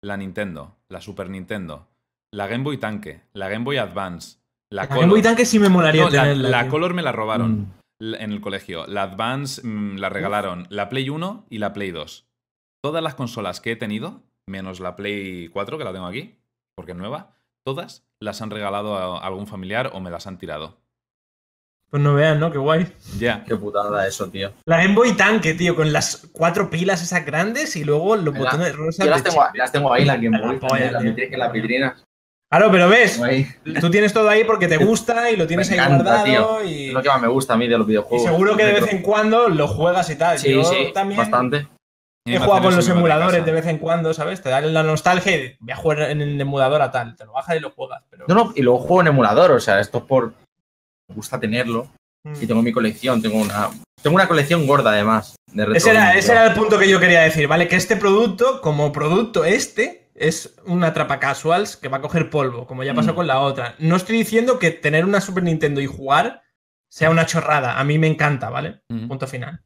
la 0.06 0.16
Nintendo, 0.16 0.76
la 0.88 1.00
Super 1.00 1.28
Nintendo, 1.28 1.88
la 2.32 2.46
Game 2.46 2.64
Boy 2.64 2.78
Tanque, 2.78 3.22
la 3.32 3.48
Game 3.48 3.64
Boy 3.64 3.76
Advance, 3.76 4.38
la, 4.70 4.86
Game 4.86 5.06
Boy 5.06 5.22
Tanque 5.22 5.44
sí 5.44 5.58
me 5.58 5.68
molaría 5.68 6.08
tenerla. 6.08 6.48
La, 6.48 6.68
Color 6.68 6.94
me 6.94 7.02
la 7.02 7.12
robaron 7.12 7.72
mm. 8.00 8.14
en 8.14 8.32
el 8.32 8.40
colegio, 8.40 8.86
la 8.86 9.02
Advance 9.02 9.66
mm, 9.66 9.98
la 9.98 10.08
regalaron, 10.08 10.66
la 10.70 10.88
Play 10.88 11.08
1 11.10 11.46
y 11.50 11.58
la 11.58 11.72
Play 11.72 11.90
2. 11.90 12.26
Todas 12.82 13.02
las 13.02 13.14
consolas 13.14 13.60
que 13.60 13.72
he 13.72 13.76
tenido, 13.76 14.22
menos 14.46 14.80
la 14.80 14.96
Play 14.96 15.48
4 15.48 15.78
que 15.78 15.84
la 15.84 15.92
tengo 15.92 16.06
aquí, 16.06 16.38
porque 16.74 16.92
es 16.92 16.98
nueva, 16.98 17.34
todas 17.64 18.06
las 18.20 18.42
han 18.42 18.50
regalado 18.50 18.96
a 18.96 19.18
algún 19.18 19.46
familiar 19.46 19.90
o 19.92 20.00
me 20.00 20.10
las 20.10 20.26
han 20.26 20.38
tirado. 20.38 20.78
Pues 21.90 22.02
no 22.02 22.14
vean, 22.14 22.40
¿no? 22.40 22.50
Qué 22.50 22.58
guay. 22.58 22.86
Ya. 23.18 23.44
Qué 23.44 23.56
putada 23.56 24.06
eso, 24.06 24.28
tío. 24.28 24.52
La 24.64 24.78
Game 24.78 24.94
Boy 24.94 25.12
Tanque, 25.12 25.54
tío, 25.54 25.76
con 25.76 25.92
las 25.92 26.28
cuatro 26.32 26.68
pilas 26.68 27.02
esas 27.02 27.24
grandes 27.24 27.76
y 27.76 27.84
luego 27.84 28.16
los 28.16 28.36
botones 28.36 28.74
rosas. 28.74 29.06
Yo 29.06 29.10
las 29.10 29.22
tengo, 29.22 29.44
las 29.54 29.72
tengo 29.72 29.92
ahí, 29.92 30.04
la 30.04 30.16
Game 30.16 30.38
Boy. 30.38 30.58
La 30.90 31.00
las 31.00 32.06
Claro, 32.48 32.70
pero 32.70 32.88
ves, 32.88 33.20
tú 33.80 33.90
tienes 33.90 34.12
todo 34.12 34.28
ahí 34.28 34.44
porque 34.44 34.68
te 34.68 34.76
gusta 34.84 35.30
y 35.30 35.36
lo 35.36 35.46
tienes 35.46 35.70
ahí 35.70 35.78
guardado. 35.78 36.64
Y... 36.64 36.88
Es 36.88 36.92
lo 36.92 37.02
que 37.02 37.08
más 37.08 37.20
me 37.20 37.28
gusta 37.28 37.54
a 37.54 37.56
mí 37.56 37.66
de 37.66 37.76
los 37.76 37.86
videojuegos. 37.86 38.26
Y 38.26 38.30
seguro 38.30 38.56
que 38.56 38.64
de 38.64 38.72
vez 38.72 38.92
en 38.92 39.02
cuando 39.02 39.48
lo 39.48 39.66
juegas 39.66 40.08
y 40.10 40.16
tal. 40.16 40.38
Sí, 40.38 40.62
sí, 40.64 40.92
también 40.94 41.18
bastante. 41.18 41.68
He 42.24 42.38
jugado 42.38 42.64
con 42.64 42.76
los 42.76 42.88
emuladores 42.88 43.44
de, 43.44 43.52
vez 43.52 43.66
en 43.66 43.78
cuando, 43.78 44.12
¿sabes? 44.12 44.42
Te 44.42 44.48
da 44.48 44.60
la 44.60 44.82
nostalgia 44.82 45.36
y 45.36 45.56
voy 45.60 45.72
a 45.72 45.76
jugar 45.76 46.02
en 46.10 46.20
el 46.20 46.40
emulador 46.40 46.82
a 46.82 46.90
tal. 46.90 47.14
Te 47.14 47.24
lo 47.24 47.32
bajas 47.32 47.56
y 47.56 47.60
lo 47.60 47.70
juegas. 47.70 48.02
No, 48.26 48.34
no, 48.34 48.52
y 48.56 48.62
luego 48.62 48.80
juego 48.80 49.00
en 49.02 49.06
emulador, 49.08 49.52
o 49.52 49.60
sea, 49.60 49.78
esto 49.78 49.98
es 49.98 50.04
por, 50.04 50.34
gusta 51.08 51.38
tenerlo. 51.38 51.90
Y 52.24 52.44
mm. 52.44 52.46
tengo 52.48 52.62
mi 52.62 52.72
colección, 52.72 53.22
tengo 53.22 53.38
una, 53.38 53.70
tengo 54.02 54.16
una 54.16 54.26
colección 54.26 54.66
gorda 54.66 54.90
además. 54.90 55.36
De 55.52 55.66
ese, 55.74 55.90
era, 55.90 56.16
ese 56.16 56.32
era 56.32 56.46
el 56.46 56.54
punto 56.54 56.78
que 56.78 56.88
yo 56.88 56.98
quería 56.98 57.22
decir, 57.22 57.46
¿vale? 57.46 57.68
Que 57.68 57.76
este 57.76 57.96
producto, 57.96 58.60
como 58.60 58.92
producto 58.92 59.44
este, 59.44 60.10
es 60.14 60.56
una 60.66 60.92
trapa 60.92 61.20
casuals 61.20 61.76
que 61.76 61.88
va 61.88 61.98
a 61.98 62.02
coger 62.02 62.30
polvo, 62.30 62.66
como 62.66 62.82
ya 62.82 62.94
pasó 62.94 63.12
mm. 63.12 63.16
con 63.16 63.26
la 63.26 63.40
otra. 63.40 63.76
No 63.78 63.96
estoy 63.96 64.16
diciendo 64.16 64.58
que 64.58 64.70
tener 64.70 65.04
una 65.04 65.20
Super 65.20 65.44
Nintendo 65.44 65.80
y 65.80 65.86
jugar 65.86 66.42
sea 66.90 67.10
una 67.10 67.26
chorrada. 67.26 67.78
A 67.78 67.84
mí 67.84 67.98
me 67.98 68.06
encanta, 68.06 68.50
¿vale? 68.50 68.80
Mm. 68.88 69.08
Punto 69.08 69.26
final. 69.26 69.62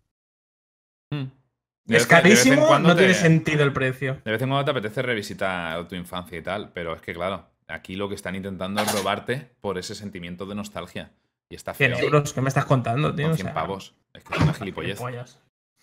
Es 1.87 2.07
carísimo, 2.07 2.79
no 2.79 2.95
tiene 2.95 3.15
sentido 3.15 3.65
el 3.65 3.73
precio. 3.73 4.21
De 4.25 4.31
vez 4.31 4.43
en 4.43 4.49
cuando 4.49 4.65
te 4.65 4.71
apetece 4.71 5.03
revisitar 5.03 5.89
tu 5.89 5.97
infancia 5.97 6.39
y 6.39 6.43
tal, 6.43 6.71
pero 6.73 6.95
es 6.95 7.03
que 7.03 7.13
claro, 7.13 7.51
aquí 7.67 7.97
lo 7.97 8.09
que 8.09 8.15
están 8.15 8.37
intentando 8.37 8.81
es 8.83 8.93
robarte 8.93 9.51
por 9.61 9.79
ese 9.79 9.95
sentimiento 9.95 10.47
de 10.47 10.55
nostalgia. 10.55 11.13
Y 11.51 11.57
está 11.57 11.75
feo. 11.75 11.97
100 11.97 12.05
euros, 12.05 12.33
¿qué 12.33 12.41
me 12.41 12.49
estás 12.49 12.65
contando, 12.65 13.13
tío? 13.15 13.35
100 13.35 13.53
pavos. 13.53 13.95
Es 14.15 14.23
que 14.23 14.35
es 14.35 14.41
una 14.41 14.55
gilipollez. 14.55 15.01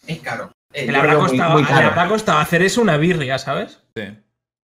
Es 0.08 0.20
caro. 0.22 0.52
Eh, 0.74 0.90
le, 0.90 0.98
habrá 0.98 1.16
costado, 1.16 1.58
habrá 1.58 2.08
costado 2.08 2.40
hacer 2.40 2.62
eso 2.62 2.82
una 2.82 2.98
birria, 2.98 3.38
¿sabes? 3.38 3.82
Sí. 3.96 4.04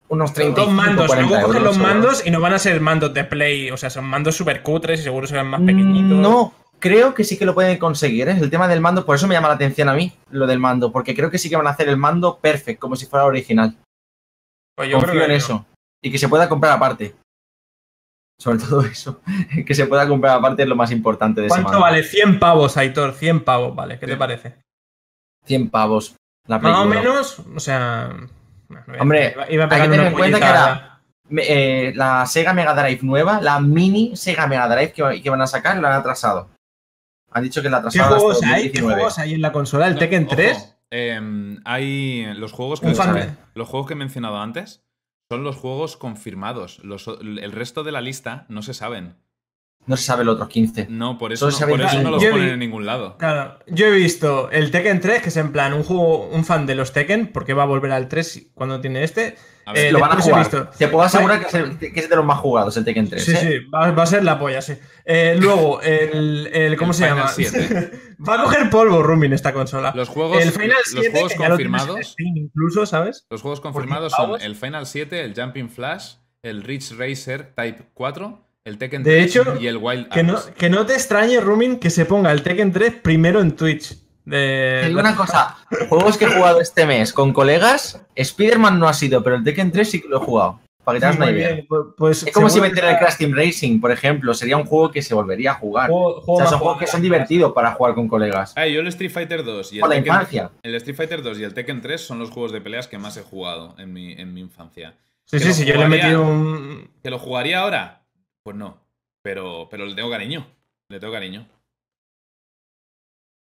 Unos 0.09 0.33
30 0.33 0.59
Dos 0.59 0.71
mandos. 0.71 1.15
Luego 1.15 1.41
cogen 1.41 1.63
los 1.63 1.77
mandos 1.77 2.25
y 2.25 2.31
no 2.31 2.41
van 2.41 2.53
a 2.53 2.59
ser 2.59 2.81
mandos 2.81 3.13
de 3.13 3.23
Play. 3.23 3.71
O 3.71 3.77
sea, 3.77 3.89
son 3.89 4.05
mandos 4.05 4.35
súper 4.35 4.61
cutres 4.61 4.99
y 4.99 5.03
seguro 5.03 5.27
serán 5.27 5.47
más 5.47 5.61
pequeñitos. 5.61 6.17
No, 6.17 6.53
creo 6.79 7.13
que 7.13 7.23
sí 7.23 7.37
que 7.37 7.45
lo 7.45 7.53
pueden 7.53 7.77
conseguir. 7.77 8.27
¿eh? 8.27 8.37
El 8.37 8.49
tema 8.49 8.67
del 8.67 8.81
mando, 8.81 9.05
por 9.05 9.15
eso 9.15 9.27
me 9.27 9.35
llama 9.35 9.49
la 9.49 9.53
atención 9.53 9.87
a 9.87 9.93
mí, 9.93 10.11
lo 10.31 10.47
del 10.47 10.59
mando. 10.59 10.91
Porque 10.91 11.15
creo 11.15 11.29
que 11.29 11.37
sí 11.37 11.47
que 11.47 11.55
van 11.55 11.67
a 11.67 11.71
hacer 11.71 11.87
el 11.87 11.97
mando 11.97 12.39
perfecto, 12.39 12.81
como 12.81 12.95
si 12.95 13.05
fuera 13.05 13.25
original. 13.25 13.77
Pues 14.75 14.89
yo 14.89 14.99
creo 14.99 15.23
en 15.23 15.31
eso. 15.31 15.65
Y 16.01 16.11
que 16.11 16.17
se 16.17 16.27
pueda 16.27 16.49
comprar 16.49 16.73
aparte 16.73 17.13
sobre 18.39 18.57
todo 18.69 18.81
eso, 18.81 19.21
que 19.65 19.75
se 19.75 19.85
pueda 19.85 20.07
comprar 20.07 20.37
aparte 20.37 20.63
es 20.63 20.69
lo 20.69 20.75
más 20.75 20.91
importante 20.91 21.41
de 21.41 21.49
¿Cuánto 21.49 21.79
vale? 21.79 22.03
100 22.03 22.39
pavos, 22.39 22.77
Aitor, 22.77 23.13
100 23.13 23.43
pavos, 23.43 23.75
vale. 23.75 23.99
¿Qué 23.99 24.07
te 24.07 24.17
parece? 24.17 24.55
100 25.45 25.69
pavos. 25.69 26.15
La 26.47 26.57
Más 26.59 26.79
o 26.79 26.85
menos, 26.85 27.39
o 27.39 27.59
sea... 27.59 28.09
Hombre, 28.99 29.35
iba, 29.49 29.65
a 29.65 29.75
hay 29.75 29.81
que 29.81 29.87
tener 29.87 30.07
en 30.07 30.13
cuenta 30.13 30.39
que 30.39 30.45
era 30.45 31.01
eh, 31.37 31.91
la 31.95 32.25
Sega 32.27 32.53
Mega 32.53 32.75
Drive 32.75 32.99
nueva, 33.01 33.41
la 33.41 33.59
mini 33.59 34.15
Sega 34.15 34.47
Mega 34.47 34.67
Drive 34.67 34.93
que, 34.93 35.29
van 35.29 35.41
a 35.41 35.47
sacar, 35.47 35.77
la 35.77 35.89
han 35.89 35.99
atrasado. 35.99 36.49
Han 37.31 37.43
dicho 37.43 37.63
que 37.63 37.69
la 37.69 37.77
atrasado. 37.77 38.15
¿Qué 38.15 38.21
juegos 38.21 38.43
hay? 38.43 38.71
¿Qué 38.71 38.81
juegos 38.81 39.17
hay 39.17 39.33
en 39.33 39.41
la 39.41 39.51
consola? 39.51 39.87
¿El 39.87 39.97
Tekken 39.97 40.27
3? 40.27 40.77
Em, 40.91 41.59
hay 41.65 42.31
los 42.35 42.51
juegos 42.51 42.79
que, 42.79 42.87
los 43.55 43.67
juegos 43.67 43.87
que 43.87 43.93
he 43.93 43.97
mencionado 43.97 44.37
antes 44.37 44.83
son 45.31 45.43
los 45.43 45.57
juegos 45.57 45.95
confirmados. 45.95 46.81
el 46.81 47.51
resto 47.51 47.83
de 47.83 47.91
la 47.91 48.01
lista 48.01 48.47
no 48.49 48.63
se 48.63 48.73
saben. 48.73 49.15
No 49.89 49.97
se 49.97 50.03
sabe 50.03 50.23
los 50.23 50.35
otros 50.35 50.49
15. 50.49 50.85
No, 50.89 51.17
por 51.17 51.33
eso, 51.33 51.47
no, 51.47 51.51
se 51.51 51.65
por 51.67 51.81
eso 51.81 52.01
no 52.01 52.11
los 52.11 52.21
Yo 52.23 52.29
ponen 52.29 52.45
vi- 52.45 52.51
en 52.53 52.59
ningún 52.59 52.85
lado. 52.85 53.17
Claro, 53.17 53.57
yo 53.67 53.87
he 53.87 53.91
visto 53.91 54.49
el 54.51 54.69
Tekken 54.71 55.01
3, 55.01 55.21
que 55.23 55.29
es 55.29 55.37
en 55.37 55.51
plan 55.51 55.73
un 55.73 55.83
juego, 55.83 56.27
un 56.27 56.45
fan 56.45 56.65
de 56.67 56.75
los 56.75 56.93
Tekken, 56.93 57.27
porque 57.33 57.53
va 57.53 57.63
a 57.63 57.65
volver 57.65 57.91
al 57.91 58.07
3 58.07 58.51
cuando 58.53 58.79
tiene 58.79 59.03
este. 59.03 59.35
A 59.65 59.73
ver, 59.73 59.85
Eh, 59.87 59.91
lo 59.91 59.99
van 59.99 60.11
a 60.17 60.21
jugar. 60.21 60.39
visto- 60.39 60.67
Te 60.77 60.87
puedo 60.87 61.03
asegurar 61.03 61.39
que 61.39 61.47
es, 61.47 61.53
el- 61.55 61.77
que 61.79 61.91
es 61.99 62.07
de 62.09 62.15
los 62.15 62.23
más 62.25 62.37
jugados 62.37 62.77
el 62.77 62.85
Tekken 62.85 63.09
3. 63.09 63.23
Sí, 63.25 63.31
¿eh? 63.31 63.37
sí, 63.63 63.69
va, 63.73 63.91
va 63.91 64.03
a 64.03 64.05
ser 64.05 64.23
la 64.23 64.37
polla, 64.39 64.61
sí. 64.61 64.73
Eh, 65.05 65.35
luego, 65.39 65.81
el, 65.81 66.47
el- 66.53 66.77
¿Cómo 66.77 66.91
El 66.91 66.97
se 66.97 67.03
Final 67.05 67.17
llama? 67.17 67.29
7. 67.29 67.91
va 68.29 68.35
a 68.35 68.43
coger 68.43 68.69
polvo 68.69 69.01
Rumin 69.03 69.33
esta 69.33 69.53
consola. 69.53 69.91
Los 69.95 70.07
juegos, 70.09 70.43
el 70.43 70.51
Final 70.51 70.69
los 70.69 71.01
7, 71.03 71.09
juegos 71.11 71.33
que 71.33 71.39
ya 71.39 71.49
lo 71.49 71.57
tienes 71.57 71.73
en 71.81 71.87
confirmados. 71.87 72.15
Incluso, 72.19 72.85
¿sabes? 72.85 73.25
Los 73.31 73.41
juegos 73.41 73.59
confirmados 73.59 74.13
10 74.15 74.29
son 74.29 74.41
el 74.41 74.55
Final 74.55 74.85
7, 74.85 75.23
el 75.23 75.33
Jumping 75.35 75.69
Flash, 75.69 76.13
el 76.43 76.61
Ridge 76.63 76.91
Racer 76.97 77.53
Type 77.55 77.85
4, 77.93 78.45
el 78.69 78.77
Tekken 78.77 79.03
De 79.03 79.11
3 79.17 79.25
hecho, 79.25 79.57
y 79.59 79.67
el 79.67 79.77
Wild 79.77 80.09
Que 80.09 80.23
no, 80.23 80.37
que 80.57 80.69
no 80.69 80.85
te 80.85 80.93
extrañe, 80.93 81.39
Rumin, 81.41 81.79
que 81.79 81.89
se 81.89 82.05
ponga 82.05 82.31
el 82.31 82.41
Tekken 82.43 82.71
3 82.71 82.93
primero 83.01 83.41
en 83.41 83.55
Twitch. 83.55 83.95
De... 84.25 84.79
Te 84.83 84.87
digo 84.89 84.99
una 84.99 85.15
cosa, 85.15 85.57
juegos 85.89 86.17
que 86.17 86.25
he 86.25 86.29
jugado 86.29 86.61
este 86.61 86.85
mes 86.85 87.11
con 87.13 87.33
colegas, 87.33 88.01
Spider-Man 88.15 88.79
no 88.79 88.87
ha 88.87 88.93
sido, 88.93 89.23
pero 89.23 89.35
el 89.35 89.43
Tekken 89.43 89.71
3 89.71 89.89
sí 89.89 90.01
que 90.01 90.07
lo 90.07 90.17
he 90.21 90.25
jugado. 90.25 90.59
Para 90.83 90.95
que 90.95 90.99
te 91.01 91.05
hagas 91.07 91.17
una 91.17 91.31
idea. 91.31 91.51
bien, 91.53 91.65
pues- 91.67 91.81
pues 91.97 92.23
Es 92.23 92.33
como 92.33 92.49
si 92.49 92.59
que 92.61 92.67
el 92.67 92.73
Crash 92.73 93.17
Team 93.17 93.33
Racing, 93.35 93.79
por 93.79 93.91
ejemplo. 93.91 94.33
Sería 94.33 94.57
un 94.57 94.65
juego 94.65 94.89
que 94.89 95.01
se 95.03 95.13
volvería 95.13 95.51
a 95.51 95.53
jugar. 95.55 95.89
juego- 95.89 96.23
O 96.25 96.37
sea, 96.37 96.47
son 96.47 96.59
juegos 96.59 96.79
que 96.79 96.87
son 96.87 97.01
divertidos 97.01 97.51
para 97.53 97.71
jugar 97.73 97.93
con 97.93 98.07
colegas. 98.07 98.53
Ah, 98.55 98.65
yo 98.65 98.79
el 98.79 98.87
Street 98.87 99.11
Fighter 99.11 99.43
2 99.43 99.71
y 99.73 99.75
el 99.75 99.81
Por 99.81 99.89
la 99.89 99.95
Tekken, 99.97 100.13
infancia. 100.13 100.51
el 100.63 100.75
Street 100.75 100.95
Fighter 100.95 101.21
2 101.21 101.37
y 101.39 101.43
el 101.43 101.53
Tekken 101.53 101.81
3 101.81 102.01
son 102.01 102.17
los 102.17 102.31
juegos 102.31 102.51
de 102.51 102.61
peleas 102.61 102.87
que 102.87 102.97
más 102.97 103.17
he 103.17 103.21
jugado 103.21 103.75
en 103.77 103.93
mi, 103.93 104.13
en 104.13 104.33
mi 104.33 104.41
infancia. 104.41 104.95
Sí, 105.25 105.37
Que 105.37 105.43
sí, 105.43 105.53
sí, 105.53 105.65
yo 105.65 105.75
le 105.75 105.83
he 105.83 105.87
metido 105.89 106.23
un. 106.23 106.89
¿Que 107.03 107.11
lo 107.11 107.19
jugaría 107.19 107.59
ahora? 107.59 107.98
Pues 108.49 108.57
no. 108.57 108.79
Pero, 109.21 109.67
pero 109.69 109.85
le 109.85 109.93
tengo 109.93 110.09
cariño. 110.09 110.43
Le 110.89 110.99
tengo 110.99 111.13
cariño. 111.13 111.47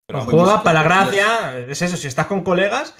Pero 0.06 0.20
pues 0.20 0.30
juega 0.30 0.58
yo- 0.58 0.62
para 0.62 0.74
la 0.80 0.82
gracia. 0.84 1.58
Es 1.58 1.82
eso, 1.82 1.96
si 1.96 2.06
estás 2.06 2.28
con 2.28 2.44
colegas. 2.44 2.94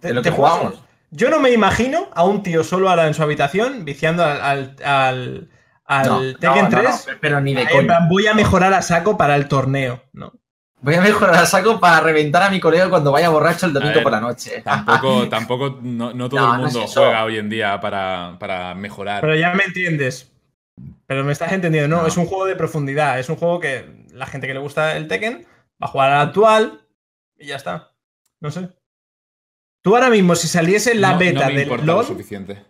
De 0.00 0.14
lo 0.14 0.22
te 0.22 0.30
que 0.30 0.36
jugamos. 0.36 0.82
Yo 1.10 1.28
no 1.28 1.38
me 1.38 1.50
imagino 1.50 2.08
a 2.14 2.24
un 2.24 2.42
tío 2.42 2.64
solo 2.64 2.88
ahora 2.88 3.06
en 3.08 3.12
su 3.12 3.22
habitación 3.22 3.84
viciando 3.84 4.24
al, 4.24 4.40
al, 4.40 4.76
al, 4.84 5.50
al 5.84 6.06
No, 6.32 6.38
Tekken 6.38 6.64
no, 6.64 6.70
no, 6.70 6.80
3. 6.80 7.06
no, 7.08 7.12
pero 7.20 7.40
ni 7.42 7.52
de 7.52 7.60
En 7.62 7.68
coña. 7.68 7.86
plan, 7.86 8.08
voy 8.08 8.26
a 8.26 8.32
mejorar 8.32 8.72
a 8.72 8.80
saco 8.80 9.18
para 9.18 9.36
el 9.36 9.48
torneo, 9.48 10.02
¿no? 10.14 10.32
Voy 10.80 10.94
a 10.94 11.02
mejorar 11.02 11.34
a 11.34 11.44
saco 11.44 11.78
para 11.78 12.00
reventar 12.00 12.42
a 12.44 12.50
mi 12.50 12.58
colega 12.58 12.88
cuando 12.88 13.12
vaya 13.12 13.28
borracho 13.28 13.66
el 13.66 13.74
domingo 13.74 13.96
ver, 13.96 14.02
por 14.02 14.12
la 14.12 14.20
noche. 14.22 14.62
Tampoco, 14.62 15.28
tampoco, 15.30 15.78
no, 15.82 16.14
no 16.14 16.28
todo 16.30 16.40
No, 16.40 16.54
el 16.54 16.60
no 16.62 16.66
es 16.68 16.74
mundo 16.74 16.88
juega 16.90 17.24
hoy 17.24 17.36
en 17.36 17.50
día 17.50 17.78
para, 17.82 18.36
para 18.38 18.74
mejorar. 18.74 19.20
Pero 19.20 19.34
ya 19.34 19.52
me 19.52 19.64
entiendes. 19.64 20.32
Pero 21.08 21.24
me 21.24 21.32
estás 21.32 21.50
entendiendo, 21.52 21.88
no, 21.88 22.02
No. 22.02 22.06
es 22.08 22.16
un 22.18 22.26
juego 22.26 22.44
de 22.46 22.54
profundidad. 22.54 23.18
Es 23.18 23.28
un 23.30 23.36
juego 23.36 23.58
que 23.58 24.04
la 24.12 24.26
gente 24.26 24.46
que 24.46 24.52
le 24.54 24.60
gusta 24.60 24.96
el 24.96 25.08
Tekken 25.08 25.46
va 25.82 25.86
a 25.86 25.88
jugar 25.88 26.12
al 26.12 26.28
actual 26.28 26.82
y 27.36 27.46
ya 27.46 27.56
está. 27.56 27.92
No 28.40 28.50
sé. 28.52 28.68
Tú 29.82 29.96
ahora 29.96 30.10
mismo, 30.10 30.36
si 30.36 30.48
saliese 30.48 30.94
la 30.94 31.08
No- 31.08 31.14
no 31.14 31.18
beta 31.20 31.48
me 31.48 31.54
del 31.64 31.86
LOL, 31.86 32.04
suficiente. 32.06 32.62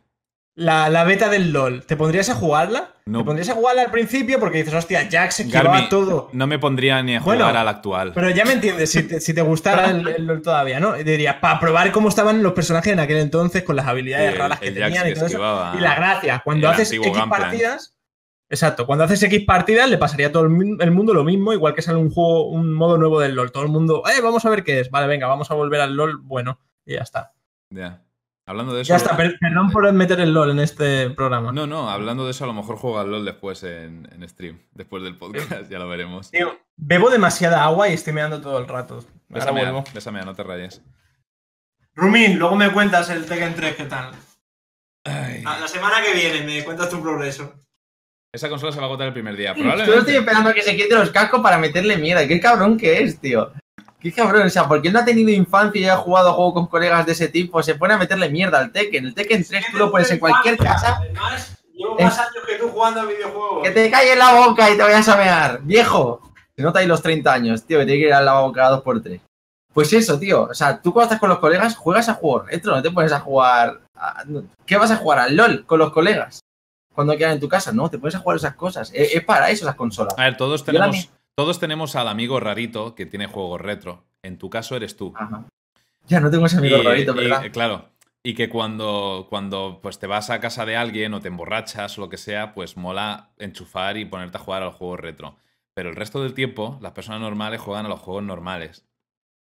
la, 0.55 0.89
la 0.89 1.02
beta 1.05 1.28
del 1.28 1.52
LOL, 1.52 1.85
¿te 1.85 1.97
pondrías 1.97 2.28
a 2.31 2.35
jugarla? 2.36 2.94
No. 3.06 3.20
¿Te 3.20 3.24
pondrías 3.24 3.48
a 3.48 3.55
jugarla 3.55 3.82
al 3.82 3.90
principio? 3.90 4.39
Porque 4.39 4.59
dices, 4.59 4.74
hostia, 4.74 5.09
Jack 5.09 5.31
se 5.32 5.44
Garmi, 5.44 5.89
todo. 5.89 6.28
No 6.32 6.47
me 6.47 6.59
pondría 6.60 7.02
ni 7.02 7.16
a 7.16 7.20
jugar 7.20 7.39
Bueno, 7.39 7.59
al 7.59 7.66
actual. 7.69 8.12
Pero 8.15 8.31
ya 8.31 8.44
me 8.44 8.52
entiendes, 8.52 8.90
si 8.93 9.02
te, 9.02 9.20
si 9.20 9.35
te 9.35 9.40
gustara 9.43 9.90
el, 9.90 10.06
el 10.06 10.27
LOL 10.27 10.43
todavía, 10.43 10.78
¿no? 10.78 10.97
Y 10.97 11.02
dirías, 11.02 11.36
para 11.36 11.59
probar 11.59 11.90
cómo 11.90 12.09
estaban 12.09 12.43
los 12.43 12.52
personajes 12.52 12.93
en 12.93 13.01
aquel 13.01 13.16
entonces, 13.16 13.65
con 13.65 13.74
las 13.74 13.86
habilidades 13.86 14.32
El- 14.35 14.39
raras 14.39 14.60
que 14.60 14.70
tenían 14.70 15.09
y 15.09 15.15
todo 15.15 15.27
eso. 15.27 15.73
Y 15.77 15.81
la 15.81 15.94
gracia, 15.97 16.40
cuando 16.44 16.69
el 16.69 16.74
haces 16.74 16.93
X 16.93 17.12
partidas. 17.28 17.94
Exacto, 18.50 18.86
cuando 18.86 19.04
haces 19.04 19.22
X 19.22 19.44
partidas 19.44 19.90
le 19.90 19.98
pasaría 19.98 20.28
a 20.28 20.32
todo 20.32 20.44
el, 20.44 20.48
mu- 20.48 20.76
el 20.80 20.90
mundo 20.90 21.12
lo 21.12 21.22
mismo, 21.24 21.52
igual 21.52 21.74
que 21.74 21.82
sale 21.82 21.98
un 21.98 22.10
juego, 22.10 22.48
un 22.48 22.72
modo 22.72 22.96
nuevo 22.96 23.20
del 23.20 23.34
LOL. 23.34 23.52
Todo 23.52 23.64
el 23.64 23.68
mundo, 23.68 24.02
eh, 24.06 24.20
vamos 24.22 24.44
a 24.46 24.50
ver 24.50 24.64
qué 24.64 24.80
es. 24.80 24.90
Vale, 24.90 25.06
venga, 25.06 25.26
vamos 25.26 25.50
a 25.50 25.54
volver 25.54 25.80
al 25.82 25.94
LOL, 25.94 26.16
bueno, 26.18 26.58
y 26.86 26.94
ya 26.94 27.02
está. 27.02 27.34
Ya. 27.70 28.02
Hablando 28.46 28.72
de 28.72 28.80
eso. 28.80 28.88
Ya 28.88 28.96
está, 28.96 29.14
per- 29.14 29.38
perdón 29.38 29.70
por 29.70 29.92
meter 29.92 30.20
el 30.20 30.32
LOL 30.32 30.52
en 30.52 30.60
este 30.60 31.10
programa. 31.10 31.52
No, 31.52 31.66
no, 31.66 31.90
hablando 31.90 32.24
de 32.24 32.30
eso, 32.30 32.44
a 32.44 32.46
lo 32.46 32.54
mejor 32.54 32.76
juega 32.78 33.02
al 33.02 33.10
LOL 33.10 33.26
después 33.26 33.62
en, 33.64 34.08
en 34.10 34.26
stream. 34.26 34.58
Después 34.72 35.02
del 35.02 35.16
podcast, 35.18 35.68
ya 35.70 35.78
lo 35.78 35.86
veremos. 35.86 36.30
Tío, 36.30 36.58
bebo 36.76 37.10
demasiada 37.10 37.62
agua 37.64 37.90
y 37.90 37.92
estoy 37.92 38.14
meando 38.14 38.40
todo 38.40 38.56
el 38.58 38.66
rato. 38.66 38.94
Ahora 38.94 39.06
Bésame, 39.28 39.60
vuelvo. 39.60 39.84
bésame, 39.92 40.24
no 40.24 40.34
te 40.34 40.42
rayes. 40.42 40.80
Rumin, 41.94 42.38
luego 42.38 42.56
me 42.56 42.72
cuentas 42.72 43.10
el 43.10 43.26
Tekken 43.26 43.54
3, 43.54 43.76
¿qué 43.76 43.84
tal? 43.84 44.12
Ay. 45.04 45.42
La 45.42 45.68
semana 45.68 45.96
que 46.02 46.14
viene 46.14 46.46
me 46.46 46.64
cuentas 46.64 46.88
tu 46.88 47.02
progreso. 47.02 47.52
Esa 48.32 48.48
consola 48.50 48.72
se 48.72 48.78
va 48.78 48.84
a 48.84 48.86
agotar 48.88 49.06
el 49.09 49.12
primer 49.12 49.36
día. 49.36 49.55
Solo 49.55 49.68
estoy 49.70 49.84
Probablemente. 49.86 50.18
esperando 50.18 50.50
a 50.50 50.55
que 50.55 50.62
se 50.62 50.76
quite 50.76 50.94
los 50.94 51.10
cascos 51.10 51.40
para 51.40 51.59
meterle 51.59 51.96
mierda. 51.96 52.26
Qué 52.26 52.40
cabrón 52.40 52.76
que 52.76 53.02
es, 53.02 53.18
tío. 53.20 53.50
Qué 54.00 54.12
cabrón. 54.12 54.46
O 54.46 54.50
sea, 54.50 54.68
porque 54.68 54.88
él 54.88 54.94
no 54.94 55.00
ha 55.00 55.05
tenido 55.05 55.30
infancia 55.30 55.80
y 55.80 55.84
ha 55.88 55.96
jugado 55.96 56.30
a 56.30 56.32
juego 56.34 56.55
con 56.55 56.66
colegas 56.66 57.06
de 57.06 57.12
ese 57.12 57.28
tipo. 57.28 57.62
Se 57.62 57.74
pone 57.74 57.94
a 57.94 57.98
meterle 57.98 58.28
mierda 58.28 58.59
al 58.59 58.70
Tekken. 58.70 59.06
El 59.06 59.14
Tekken 59.14 59.44
3 59.46 59.64
tú 59.72 59.78
lo 59.78 59.90
pones 59.90 60.10
en 60.10 60.18
cualquier 60.18 60.56
casa. 60.59 60.98
Además, 60.98 61.56
llevo 61.72 61.96
más 61.98 62.18
años 62.18 62.44
que 62.46 62.55
tú 62.56 62.68
jugando 62.68 63.00
a 63.00 63.05
videojuegos. 63.06 63.62
Que 63.64 63.70
te 63.70 63.90
calle 63.90 64.12
en 64.12 64.18
la 64.18 64.34
boca 64.34 64.70
y 64.70 64.76
te 64.76 64.82
vayas 64.82 65.09
a 65.09 65.16
mear. 65.16 65.60
Viejo. 65.62 66.20
Se 66.55 66.62
nota 66.62 66.80
ahí 66.80 66.86
los 66.86 67.02
30 67.02 67.32
años, 67.32 67.64
tío. 67.64 67.78
Que 67.78 67.86
tiene 67.86 68.00
que 68.00 68.06
ir 68.09 68.12
al 68.14 68.24
lavabo 68.26 68.52
cada 68.52 68.82
2x3. 68.82 69.20
Pues 69.72 69.92
eso, 69.92 70.18
tío. 70.18 70.42
O 70.50 70.55
sea, 70.55 70.80
tú 70.82 70.92
cuando 70.92 71.06
estás 71.06 71.20
con 71.20 71.28
los 71.30 71.38
colegas 71.38 71.76
juegas 71.76 72.09
a 72.09 72.14
juegos 72.14 72.46
retro. 72.48 72.74
No 72.76 72.82
te 72.82 72.90
pones 72.90 73.12
a 73.12 73.20
jugar. 73.20 73.80
a- 73.96 74.22
¿Qué 74.66 74.76
vas 74.76 74.90
a 74.90 74.96
jugar? 74.96 75.18
Al 75.20 75.34
LOL 75.36 75.64
con 75.66 75.78
los 75.78 75.92
colegas. 75.92 76.40
Cuando 76.98 77.16
quedan 77.16 77.34
en 77.34 77.40
tu 77.40 77.46
casa. 77.48 77.70
No, 77.70 77.88
te 77.88 77.96
pones 77.96 78.16
a 78.16 78.18
jugar 78.18 78.38
esas 78.38 78.56
cosas. 78.56 78.90
Es, 78.92 79.14
es 79.14 79.22
para 79.24 79.50
eso 79.50 79.64
esas 79.64 79.76
consolas. 79.76 80.18
A 80.18 80.24
ver, 80.24 80.36
todos 80.36 80.64
tenemos, 80.64 81.08
todos 81.36 81.60
tenemos 81.60 81.94
al 81.94 82.08
amigo 82.08 82.40
rarito 82.40 82.96
que 82.96 83.06
tiene 83.06 83.28
juegos 83.28 83.60
retro. 83.60 84.02
En 84.24 84.36
tu 84.36 84.50
caso 84.50 84.74
eres 84.74 84.96
tú. 84.96 85.14
Ajá. 85.16 85.44
Ya 86.08 86.18
no 86.18 86.28
tengo 86.28 86.46
ese 86.46 86.58
amigo 86.58 86.78
Y- 86.78 86.82
rarito, 86.82 87.14
¿verdad? 87.14 87.44
eh, 87.44 87.52
claro. 87.52 87.90
Y 88.24 88.34
que 88.34 88.48
cuando, 88.48 89.28
cuando 89.30 89.78
pues, 89.80 90.00
te 90.00 90.08
vas 90.08 90.28
a 90.30 90.40
casa 90.40 90.66
de 90.66 90.76
alguien 90.76 91.14
o 91.14 91.20
te 91.20 91.28
emborrachas 91.28 91.96
o 91.98 92.00
lo 92.00 92.08
que 92.08 92.16
sea, 92.16 92.52
pues 92.52 92.76
mola 92.76 93.30
enchufar 93.38 93.96
y 93.96 94.04
ponerte 94.04 94.38
a 94.38 94.40
jugar 94.40 94.62
a 94.62 94.66
los 94.66 94.74
juegos 94.74 94.98
retro. 94.98 95.36
Pero 95.74 95.90
el 95.90 95.94
resto 95.94 96.20
del 96.20 96.34
tiempo, 96.34 96.78
las 96.80 96.90
personas 96.94 97.20
normales 97.20 97.60
juegan 97.60 97.86
a 97.86 97.88
los 97.88 98.00
juegos 98.00 98.24
normales. 98.24 98.84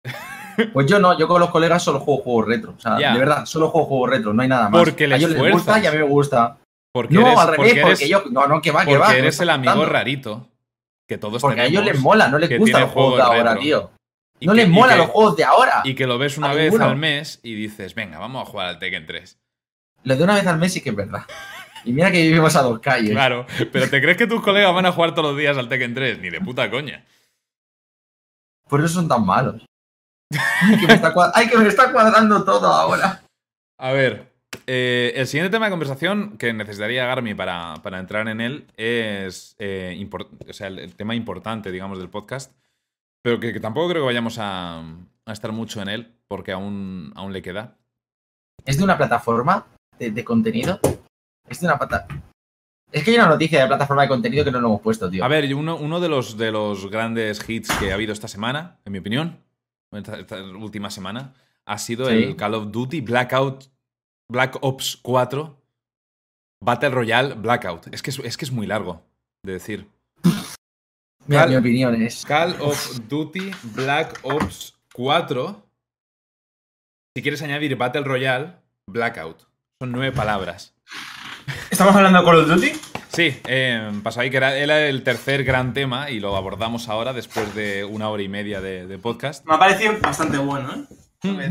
Pues 0.73 0.87
yo 0.87 0.99
no, 0.99 1.17
yo 1.17 1.25
con 1.29 1.39
los 1.39 1.51
colegas 1.51 1.81
solo 1.81 2.01
juego 2.01 2.21
juegos 2.21 2.47
retro. 2.47 2.73
O 2.77 2.79
sea, 2.81 2.95
de 2.95 3.17
verdad, 3.17 3.45
solo 3.45 3.69
juego 3.69 3.87
juegos 3.87 4.09
retro, 4.09 4.33
no 4.33 4.41
hay 4.41 4.49
nada 4.49 4.67
más. 4.69 4.81
Porque 4.81 5.05
a 5.05 5.07
les 5.07 5.19
ellos 5.23 5.31
les 5.31 5.53
gusta 5.53 5.79
y 5.79 5.85
a 5.87 5.91
mí 5.91 5.97
me 5.97 6.03
gusta. 6.03 6.57
Porque 6.91 7.13
No, 7.15 7.21
eres, 7.27 7.37
al 7.39 7.47
revés, 7.49 7.73
porque 7.73 7.81
porque, 7.81 8.09
yo. 8.09 8.23
No, 8.31 8.47
no, 8.47 8.61
que 8.61 8.71
va, 8.71 8.81
que 8.81 8.85
porque 8.87 8.97
va. 8.99 9.07
que 9.07 9.13
me 9.13 9.19
eres 9.19 9.39
el 9.39 9.49
amigo 9.49 9.73
contando. 9.73 9.93
rarito. 9.93 10.49
Que 11.07 11.17
todos 11.17 11.41
Porque 11.41 11.61
a 11.61 11.65
ellos 11.65 11.83
les 11.83 11.99
mola, 11.99 12.27
no 12.27 12.37
les 12.37 12.57
gustan 12.59 12.81
los 12.81 12.91
juegos 12.91 13.15
de 13.17 13.21
ahora, 13.23 13.43
retro. 13.55 13.59
tío. 13.61 13.91
y 14.39 14.45
No 14.45 14.53
que- 14.53 14.57
les 14.57 14.69
mola 14.69 14.93
que- 14.93 14.97
los 14.99 15.07
juegos 15.07 15.35
de 15.35 15.43
ahora. 15.43 15.81
Y 15.83 15.95
que 15.95 16.05
lo 16.07 16.17
ves 16.17 16.37
una 16.37 16.53
vez 16.53 16.71
ninguno. 16.71 16.85
al 16.85 16.95
mes 16.95 17.39
y 17.43 17.55
dices, 17.55 17.93
venga, 17.95 18.19
vamos 18.19 18.47
a 18.47 18.49
jugar 18.51 18.67
al 18.67 18.79
Tekken 18.79 19.05
3. 19.05 19.37
Lo 20.03 20.15
de 20.15 20.23
una 20.23 20.35
vez 20.35 20.47
al 20.47 20.57
mes 20.59 20.71
sí 20.73 20.81
que 20.81 20.91
es 20.91 20.95
verdad. 20.95 21.23
Y 21.83 21.91
mira 21.93 22.11
que 22.11 22.21
vivimos 22.21 22.55
a 22.55 22.61
dos 22.61 22.79
calles. 22.79 23.11
Claro, 23.11 23.45
pero 23.71 23.89
¿te 23.89 24.01
crees 24.01 24.17
que 24.17 24.27
tus 24.27 24.41
colegas 24.41 24.73
van 24.73 24.85
a 24.85 24.91
jugar 24.91 25.13
todos 25.15 25.29
los 25.31 25.37
días 25.37 25.57
al 25.57 25.67
Tekken 25.69 25.93
3? 25.93 26.19
Ni 26.19 26.29
de 26.29 26.39
puta 26.41 26.69
coña. 26.69 27.05
Por 28.67 28.79
eso 28.81 28.89
son 28.95 29.07
tan 29.07 29.25
malos. 29.25 29.65
Ay, 30.61 30.77
que 30.79 30.87
me 30.87 30.93
está, 30.93 31.13
cua- 31.13 31.31
ay, 31.33 31.49
que 31.49 31.57
me 31.57 31.67
está 31.67 31.91
cuadrando 31.91 32.43
todo 32.43 32.67
ahora. 32.71 33.23
A 33.79 33.91
ver, 33.91 34.28
eh, 34.71 35.13
el 35.15 35.25
siguiente 35.25 35.49
tema 35.49 35.65
de 35.65 35.71
conversación 35.71 36.37
que 36.37 36.53
necesitaría 36.53 37.05
Garmi 37.07 37.33
para, 37.33 37.73
para 37.81 37.97
entrar 37.99 38.27
en 38.27 38.39
él 38.39 38.67
es 38.77 39.55
eh, 39.57 40.07
o 40.47 40.53
sea, 40.53 40.67
el, 40.67 40.77
el 40.79 40.95
tema 40.95 41.15
importante, 41.15 41.71
digamos, 41.71 41.97
del 41.97 42.09
podcast, 42.09 42.53
pero 43.23 43.39
que, 43.39 43.51
que 43.51 43.59
tampoco 43.59 43.89
creo 43.89 44.03
que 44.03 44.07
vayamos 44.07 44.37
a, 44.39 44.79
a 44.79 45.31
estar 45.33 45.51
mucho 45.51 45.81
en 45.81 45.89
él, 45.89 46.13
porque 46.27 46.51
aún, 46.51 47.11
aún 47.15 47.33
le 47.33 47.41
queda. 47.41 47.77
Es 48.63 48.77
de 48.77 48.83
una 48.83 48.97
plataforma 48.97 49.65
de, 49.97 50.11
de 50.11 50.23
contenido. 50.23 50.79
Es 51.47 51.59
de 51.61 51.65
una 51.65 51.79
pata. 51.79 52.05
Es 52.91 53.03
que 53.03 53.11
hay 53.11 53.17
una 53.17 53.27
noticia 53.29 53.61
de 53.61 53.67
plataforma 53.67 54.03
de 54.03 54.07
contenido 54.07 54.45
que 54.45 54.51
no 54.51 54.59
lo 54.61 54.67
hemos 54.67 54.81
puesto, 54.81 55.09
tío. 55.09 55.23
A 55.23 55.27
ver, 55.27 55.53
uno, 55.55 55.75
uno 55.77 55.99
de, 55.99 56.09
los, 56.09 56.37
de 56.37 56.51
los 56.51 56.89
grandes 56.89 57.47
hits 57.47 57.71
que 57.79 57.91
ha 57.91 57.95
habido 57.95 58.13
esta 58.13 58.27
semana, 58.27 58.77
en 58.85 58.91
mi 58.91 58.99
opinión, 58.99 59.39
esta, 59.91 60.19
esta 60.19 60.43
última 60.43 60.89
semana, 60.89 61.33
ha 61.65 61.77
sido 61.77 62.07
Sí. 62.07 62.13
el 62.13 62.35
Call 62.35 62.53
of 62.55 62.71
Duty 62.71 63.01
Blackout, 63.01 63.65
Black 64.29 64.57
Ops 64.61 64.97
4 65.01 65.57
Battle 66.61 66.89
Royale 66.89 67.33
Blackout. 67.35 67.87
Es 67.93 68.01
que 68.03 68.09
es, 68.11 68.19
es 68.19 68.37
que 68.37 68.45
es 68.45 68.51
muy 68.51 68.67
largo 68.67 69.01
de 69.43 69.53
decir. 69.53 69.87
Mira, 71.25 71.41
Cal- 71.43 71.49
mi 71.49 71.55
opinión 71.55 72.01
es. 72.01 72.25
Call 72.25 72.55
of 72.61 72.99
Duty 73.07 73.51
Black 73.75 74.19
Ops 74.23 74.75
4. 74.93 75.65
Si 77.15 77.21
quieres 77.21 77.41
añadir 77.41 77.75
Battle 77.75 78.03
Royale, 78.03 78.55
Blackout. 78.87 79.43
Son 79.81 79.91
nueve 79.91 80.11
palabras. 80.15 80.73
¿Estamos 81.71 81.95
hablando 81.95 82.19
de 82.19 82.25
Call 82.25 82.39
of 82.39 82.47
Duty? 82.49 82.71
Sí, 83.09 83.39
eh, 83.47 83.91
pasó 84.03 84.21
ahí 84.21 84.29
que 84.29 84.37
era, 84.37 84.55
era 84.55 84.85
el 84.87 85.03
tercer 85.03 85.43
gran 85.43 85.73
tema 85.73 86.09
y 86.11 86.19
lo 86.19 86.35
abordamos 86.35 86.87
ahora 86.89 87.11
después 87.13 87.53
de 87.55 87.83
una 87.83 88.09
hora 88.09 88.21
y 88.21 88.27
media 88.29 88.61
de, 88.61 88.85
de 88.85 88.97
podcast. 88.99 89.45
Me 89.45 89.55
ha 89.55 89.59
parecido 89.59 89.93
bastante 89.99 90.37
bueno, 90.37 90.73
¿eh? 91.23 91.49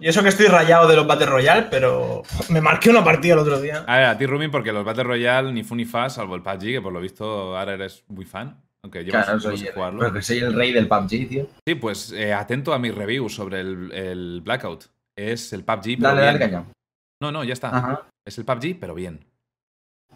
Y 0.00 0.08
eso 0.08 0.22
que 0.22 0.28
estoy 0.28 0.46
rayado 0.46 0.86
de 0.86 0.94
los 0.96 1.06
Battle 1.06 1.26
Royale, 1.26 1.66
pero 1.70 2.22
me 2.50 2.60
marqué 2.60 2.88
una 2.90 3.02
partida 3.02 3.34
el 3.34 3.40
otro 3.40 3.60
día. 3.60 3.84
A 3.86 3.96
ver, 3.96 4.04
a 4.06 4.16
ti, 4.18 4.26
Rumi, 4.26 4.48
porque 4.48 4.72
los 4.72 4.84
Battle 4.84 5.02
Royale 5.04 5.52
ni 5.52 5.64
fu 5.64 5.74
ni 5.74 5.84
fa, 5.84 6.08
salvo 6.08 6.36
el 6.36 6.42
PUBG, 6.42 6.60
que 6.60 6.80
por 6.80 6.92
lo 6.92 7.00
visto 7.00 7.56
ahora 7.56 7.74
eres 7.74 8.04
muy 8.08 8.24
fan. 8.24 8.62
Aunque 8.84 9.02
llevas 9.04 9.24
Claro, 9.24 9.40
soy 9.40 9.60
a 9.60 9.66
el, 9.68 9.74
jugarlo. 9.74 9.98
porque 10.04 10.22
soy 10.22 10.38
el 10.38 10.54
rey 10.54 10.72
del 10.72 10.86
PUBG, 10.86 11.28
tío. 11.28 11.46
Sí, 11.66 11.74
pues 11.74 12.12
eh, 12.12 12.32
atento 12.32 12.72
a 12.72 12.78
mi 12.78 12.92
review 12.92 13.28
sobre 13.28 13.60
el, 13.60 13.90
el 13.92 14.40
Blackout. 14.42 14.84
Es 15.16 15.52
el 15.52 15.64
PUBG, 15.64 15.82
pero 15.98 16.02
Dale, 16.10 16.20
dale 16.22 16.38
bien. 16.38 16.50
cañón. 16.50 16.72
No, 17.20 17.32
no, 17.32 17.42
ya 17.42 17.54
está. 17.54 17.76
Ajá. 17.76 18.08
Es 18.24 18.38
el 18.38 18.44
PUBG, 18.44 18.78
pero 18.78 18.94
bien. 18.94 19.18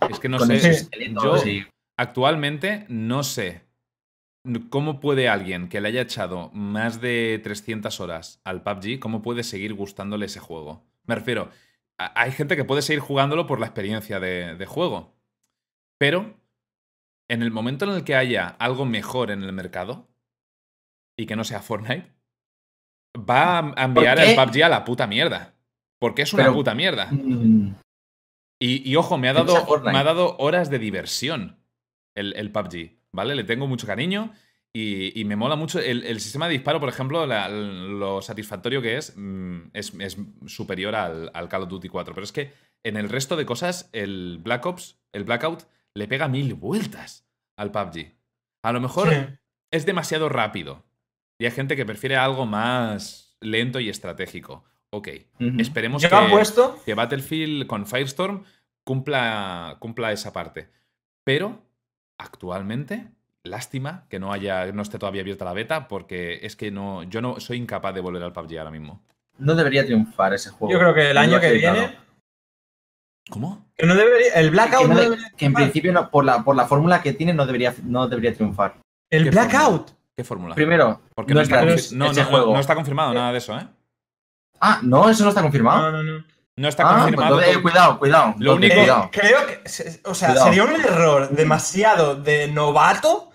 Es 0.09 0.21
que 0.21 0.29
no 0.29 0.39
Con 0.39 0.47
sé. 0.47 0.75
Sí. 0.75 0.89
yo- 1.23 1.37
Actualmente 1.99 2.87
no 2.89 3.23
sé 3.25 3.63
cómo 4.71 5.01
puede 5.01 5.29
alguien 5.29 5.69
que 5.69 5.81
le 5.81 5.89
haya 5.89 6.03
echado 6.03 6.51
más 6.53 7.01
de 7.01 7.41
300 7.43 8.01
horas 8.01 8.41
al 8.45 8.63
PUBG, 8.63 8.99
cómo 8.99 9.23
puede 9.23 9.43
seguir 9.45 9.75
gustándole 9.75 10.27
ese 10.27 10.41
juego. 10.41 10.85
Me 11.05 11.15
refiero, 11.15 11.51
a- 11.99 12.21
hay 12.21 12.33
gente 12.33 12.57
que 12.57 12.65
puede 12.65 12.83
seguir 12.83 13.01
jugándolo 13.01 13.47
por 13.47 13.61
la 13.61 13.67
experiencia 13.67 14.19
de, 14.21 14.57
de 14.57 14.67
juego, 14.67 15.15
pero 15.99 16.35
en 17.31 17.43
el 17.43 17.51
momento 17.51 17.85
en 17.85 17.93
el 17.93 18.05
que 18.05 18.17
haya 18.17 18.49
algo 18.59 18.85
mejor 18.85 19.31
en 19.31 19.43
el 19.43 19.53
mercado 19.53 20.09
y 21.17 21.27
que 21.27 21.37
no 21.37 21.45
sea 21.45 21.61
Fortnite, 21.63 22.13
va 23.17 23.59
a 23.77 23.85
enviar 23.85 24.19
el 24.19 24.35
PUBG 24.35 24.65
a 24.65 24.69
la 24.69 24.85
puta 24.85 25.07
mierda. 25.07 25.55
Porque 26.01 26.23
es 26.23 26.33
una 26.33 26.43
Pero- 26.45 26.55
puta 26.55 26.75
mierda. 26.75 27.07
Mm, 27.13 27.77
Y, 28.61 28.89
y 28.91 28.97
ojo, 28.97 29.19
me 29.19 29.29
ha, 29.29 29.33
dado, 29.33 29.55
me 29.85 29.99
ha 29.99 30.05
dado 30.05 30.37
horas 30.39 30.69
de 30.71 30.79
diversión 30.79 31.59
el, 32.17 32.33
el 32.35 32.51
PUBG, 32.51 32.97
¿vale? 33.13 33.35
Le 33.35 33.45
tengo 33.45 33.67
mucho 33.67 33.87
cariño 33.87 34.33
y, 34.73 35.19
y 35.21 35.25
me 35.25 35.37
mola 35.37 35.57
mucho. 35.57 35.79
El, 35.81 36.05
el 36.05 36.21
sistema 36.21 36.47
de 36.49 36.55
disparo, 36.55 36.81
por 36.81 36.89
ejemplo, 36.89 37.27
la- 37.27 37.49
lo 37.49 38.23
satisfactorio 38.23 38.81
que 38.83 38.97
es, 38.97 39.15
mm, 39.17 39.71
es, 39.75 39.93
es 40.01 40.17
superior 40.47 40.95
al, 40.95 41.31
al 41.35 41.49
Call 41.49 41.63
of 41.63 41.69
Duty 41.69 41.89
4. 41.89 42.15
Pero 42.15 42.25
es 42.25 42.33
que 42.33 42.53
en 42.85 42.97
el 42.97 43.09
resto 43.09 43.37
de 43.37 43.47
cosas, 43.47 43.89
el 43.93 44.39
Black 44.43 44.65
Ops, 44.67 44.99
el 45.13 45.25
Blackout, 45.25 45.65
le 45.95 46.09
pega 46.09 46.27
mil 46.29 46.55
vueltas 46.55 47.29
al 47.57 47.71
PUBG. 47.71 48.13
A 48.65 48.73
lo 48.73 48.81
mejor 48.81 49.11
Sí. 49.11 49.17
es 49.71 49.85
demasiado 49.87 50.29
rápido. 50.29 50.83
Y 51.39 51.45
hay 51.45 51.51
gente 51.51 51.77
que 51.77 51.85
prefiere 51.85 52.17
algo 52.17 52.47
más 52.47 53.37
lento 53.41 53.79
y 53.81 53.89
estratégico. 53.89 54.65
Ok, 54.95 55.09
esperemos 55.59 56.03
que 56.03 56.09
puesto. 56.31 56.81
que 56.85 56.95
Battlefield 56.95 57.67
con 57.67 57.87
Firestorm 57.87 58.45
cumpla, 58.85 59.77
cumpla 59.81 60.13
esa 60.13 60.33
parte. 60.33 60.69
Pero 61.25 61.63
actualmente, 62.19 63.09
lástima 63.45 64.07
que 64.09 64.19
no 64.19 64.33
haya, 64.33 64.71
no 64.73 64.83
esté 64.83 64.99
todavía 64.99 65.23
abierta 65.23 65.45
la 65.45 65.53
beta, 65.53 65.89
porque 65.89 66.41
es 66.43 66.57
que 66.57 66.71
no, 66.71 67.03
yo 67.05 67.21
no 67.21 67.41
soy 67.41 67.59
incapaz 67.59 67.95
de 67.95 68.01
volver 68.01 68.23
al 68.23 68.33
PUBG 68.33 68.59
ahora 68.59 68.71
mismo. 68.71 69.03
No 69.39 69.55
debería 69.55 69.85
triunfar 69.85 70.35
ese 70.35 70.51
juego. 70.51 70.73
Yo 70.73 70.79
creo 70.79 70.95
que 70.95 71.11
el 71.11 71.19
año 71.19 71.41
que 71.41 71.53
viene. 71.53 71.97
¿Cómo? 73.31 73.67
Que 73.77 73.87
no 73.87 73.95
debería. 73.95 74.35
El 74.35 74.51
Blackout 74.51 74.83
que, 74.83 74.89
no 74.89 74.95
no 74.95 75.01
de- 75.01 75.05
debería. 75.11 75.31
que 75.37 75.47
en 75.47 75.55
principio, 75.55 75.93
no, 75.93 76.11
por, 76.11 76.25
la, 76.25 76.43
por 76.45 76.55
la 76.57 76.67
fórmula 76.67 77.01
que 77.03 77.13
tiene, 77.13 77.33
no 77.33 77.47
debería, 77.47 77.75
no 77.85 78.07
debería 78.09 78.35
triunfar. 78.35 78.77
El 79.11 79.25
¿Qué 79.25 79.31
Blackout. 79.31 79.91
¿Qué 80.17 80.25
fórmula? 80.25 80.55
Primero, 80.55 81.01
Porque 81.15 81.33
no 81.33 81.41
no, 81.41 81.43
es 81.43 81.49
está, 82.19 82.25
juego. 82.27 82.53
no 82.53 82.61
está 82.61 82.75
confirmado 82.75 83.15
nada 83.15 83.33
de 83.33 83.39
eso, 83.39 83.57
¿eh? 83.59 83.67
Ah, 84.61 84.81
no, 84.83 85.09
eso 85.09 85.23
no 85.25 85.31
está 85.31 85.41
confirmado. 85.41 85.91
No, 85.91 86.03
no, 86.03 86.19
no. 86.19 86.25
No 86.57 86.69
está 86.69 86.83
ah, 86.83 86.89
pues 86.93 87.03
confirmado. 87.17 87.41
eh, 87.43 87.63
cuidado, 87.63 87.99
cuidado. 87.99 88.35
Lo 88.39 88.55
único- 88.57 88.75
cuidado. 88.75 89.09
creo 89.13 89.47
que. 89.47 89.61
O 90.05 90.15
sea, 90.15 90.29
Cuidado. 90.29 90.47
sería 90.47 90.65
un 90.65 90.73
error 90.81 91.31
demasiado 91.31 92.15
de 92.17 92.49
novato 92.49 93.31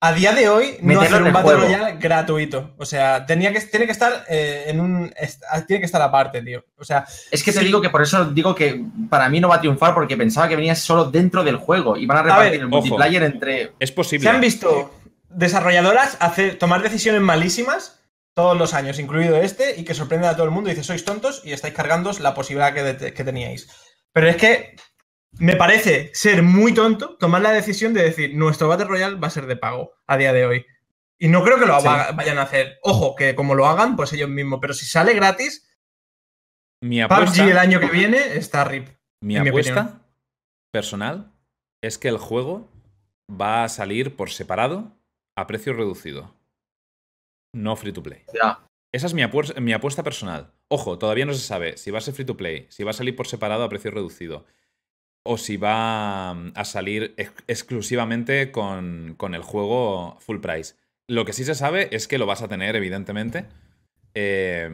a 0.00 0.12
día 0.12 0.32
de 0.32 0.48
hoy 0.48 0.76
no 0.82 0.88
Meterlo 1.00 1.02
hacer 1.04 1.16
en 1.16 1.22
un 1.22 1.26
el 1.28 1.32
Battle 1.32 1.50
juego. 1.52 1.62
Royale 1.64 1.96
gratuito. 1.98 2.74
O 2.76 2.84
sea, 2.84 3.24
tenía 3.24 3.52
que, 3.52 3.60
tiene 3.60 3.86
que 3.86 3.92
estar 3.92 4.24
eh, 4.28 4.64
en 4.66 4.80
un. 4.80 5.12
est- 5.16 5.42
Tiene 5.66 5.80
que 5.80 5.86
estar 5.86 6.02
aparte, 6.02 6.42
tío. 6.42 6.64
O 6.76 6.84
sea, 6.84 7.06
Es 7.30 7.42
que 7.44 7.52
te 7.52 7.60
Sí. 7.60 7.64
digo 7.66 7.80
que 7.80 7.88
por 7.90 8.02
eso 8.02 8.24
digo 8.26 8.54
que 8.54 8.84
para 9.08 9.28
mí 9.28 9.40
no 9.40 9.48
va 9.48 9.56
a 9.56 9.60
triunfar 9.60 9.94
porque 9.94 10.16
pensaba 10.16 10.48
que 10.48 10.56
venía 10.56 10.74
solo 10.74 11.04
dentro 11.10 11.44
del 11.44 11.56
juego 11.56 11.96
y 11.96 12.04
van 12.04 12.18
a 12.18 12.22
repartir 12.24 12.50
ver, 12.50 12.60
el 12.60 12.66
ojo. 12.66 12.76
multiplayer 12.76 13.22
entre. 13.22 13.72
Es 13.78 13.92
posible. 13.92 14.24
se 14.24 14.28
han 14.34 14.40
visto 14.40 14.92
desarrolladoras 15.30 16.16
hacer, 16.20 16.58
tomar 16.58 16.82
decisiones 16.82 17.20
malísimas 17.20 17.95
todos 18.36 18.56
los 18.56 18.74
años, 18.74 18.98
incluido 18.98 19.38
este, 19.38 19.80
y 19.80 19.84
que 19.84 19.94
sorprenden 19.94 20.28
a 20.28 20.34
todo 20.34 20.44
el 20.44 20.50
mundo 20.50 20.68
y 20.68 20.74
dice, 20.74 20.84
sois 20.84 21.06
tontos 21.06 21.40
y 21.42 21.52
estáis 21.52 21.72
cargándoos 21.72 22.20
la 22.20 22.34
posibilidad 22.34 22.74
que, 22.74 23.24
teníais. 23.24 23.66
Pero 24.12 24.28
es 24.28 24.36
que 24.36 24.76
me 25.38 25.56
parece 25.56 26.10
ser 26.12 26.42
muy 26.42 26.74
tonto 26.74 27.16
tomar 27.16 27.40
la 27.40 27.52
decisión 27.52 27.94
de 27.94 28.02
decir, 28.02 28.34
nuestro 28.36 28.68
Battle 28.68 28.84
Royale 28.88 29.16
va 29.16 29.28
a 29.28 29.30
ser 29.30 29.46
de 29.46 29.56
pago 29.56 29.94
a 30.06 30.18
día 30.18 30.34
de 30.34 30.44
hoy. 30.44 30.66
Y 31.18 31.28
no 31.28 31.42
creo 31.42 31.58
que 31.58 31.64
lo 31.64 31.80
Sí. 31.80 31.86
vayan 31.86 32.36
a 32.36 32.42
hacer. 32.42 32.78
Ojo, 32.82 33.16
que 33.16 33.34
como 33.34 33.54
lo 33.54 33.66
hagan, 33.66 33.96
pues 33.96 34.12
ellos 34.12 34.28
mismos. 34.28 34.58
Pero 34.60 34.74
si 34.74 34.84
sale 34.84 35.14
gratis, 35.14 35.66
Mi 36.82 37.00
apuesta, 37.00 37.42
PUBG 37.42 37.50
el 37.52 37.58
año 37.58 37.80
que 37.80 37.86
viene 37.86 38.36
está 38.36 38.64
RIP. 38.64 38.88
mi 39.22 39.38
apuesta 39.38 40.02
personal 40.70 41.32
es 41.82 41.96
que 41.96 42.08
el 42.08 42.18
juego 42.18 42.70
va 43.30 43.64
a 43.64 43.70
salir 43.70 44.14
por 44.14 44.28
separado 44.28 44.92
a 45.38 45.46
precio 45.46 45.72
reducido. 45.72 46.35
No 47.54 47.76
free 47.76 47.92
to 47.92 48.02
play. 48.02 48.24
Ya, 48.34 48.66
Esa 48.92 49.06
es 49.06 49.14
mi, 49.14 49.22
apues- 49.22 49.58
mi 49.60 49.72
apuesta 49.72 50.02
personal. 50.02 50.52
Ojo, 50.68 50.98
todavía 50.98 51.26
no 51.26 51.34
se 51.34 51.40
sabe 51.46 51.76
si 51.76 51.90
va 51.90 51.98
a 51.98 52.02
ser 52.02 52.14
free 52.14 52.24
to 52.26 52.36
play, 52.36 52.66
si 52.70 52.82
va 52.84 52.90
a 52.90 52.94
salir 52.94 53.14
por 53.16 53.26
separado 53.26 53.62
a 53.64 53.68
precio 53.68 53.90
reducido, 53.90 54.44
o 55.24 55.38
si 55.38 55.56
va 55.56 56.34
mm, 56.34 56.52
a 56.54 56.64
salir 56.64 57.14
ex- 57.16 57.44
exclusivamente 57.46 58.50
con, 58.52 59.14
con 59.16 59.34
el 59.34 59.42
juego 59.42 60.18
full 60.20 60.40
price. 60.40 60.74
Lo 61.08 61.24
que 61.24 61.32
sí 61.32 61.44
se 61.44 61.54
sabe 61.54 61.88
es 61.94 62.08
que 62.08 62.18
lo 62.18 62.26
vas 62.26 62.42
a 62.42 62.48
tener, 62.48 62.74
evidentemente. 62.76 63.46
Eh, 64.14 64.68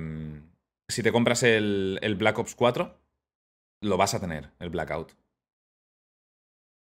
si 0.88 1.02
te 1.02 1.12
compras 1.12 1.42
el, 1.42 1.98
el 2.02 2.14
Black 2.16 2.38
Ops 2.38 2.54
4, 2.54 2.98
lo 3.82 3.96
vas 3.96 4.14
a 4.14 4.20
tener, 4.20 4.50
el 4.60 4.70
Blackout. 4.70 5.12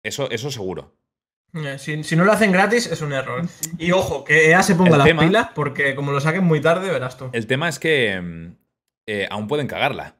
Eso, 0.04 0.30
eso 0.30 0.50
seguro. 0.50 0.94
Eh, 1.54 1.78
Si, 1.78 2.02
si 2.04 2.16
no 2.16 2.24
lo 2.24 2.32
hacen 2.32 2.52
gratis, 2.52 2.86
es 2.86 3.00
un 3.02 3.12
error. 3.12 3.44
Y 3.78 3.92
ojo, 3.92 4.24
que 4.24 4.50
EA 4.50 4.62
se 4.62 4.74
ponga 4.74 4.92
El 4.92 4.98
las 4.98 5.06
tema- 5.06 5.22
pilas, 5.22 5.48
porque 5.54 5.94
como 5.94 6.12
lo 6.12 6.20
saquen 6.20 6.44
muy 6.44 6.60
tarde, 6.60 6.90
verás 6.90 7.16
tú. 7.18 7.28
El 7.32 7.46
tema 7.46 7.68
es 7.68 7.78
que 7.78 8.20
mm, 8.20 8.56
eh, 9.08 9.28
aún 9.30 9.48
pueden 9.48 9.66
cagarla. 9.66 10.16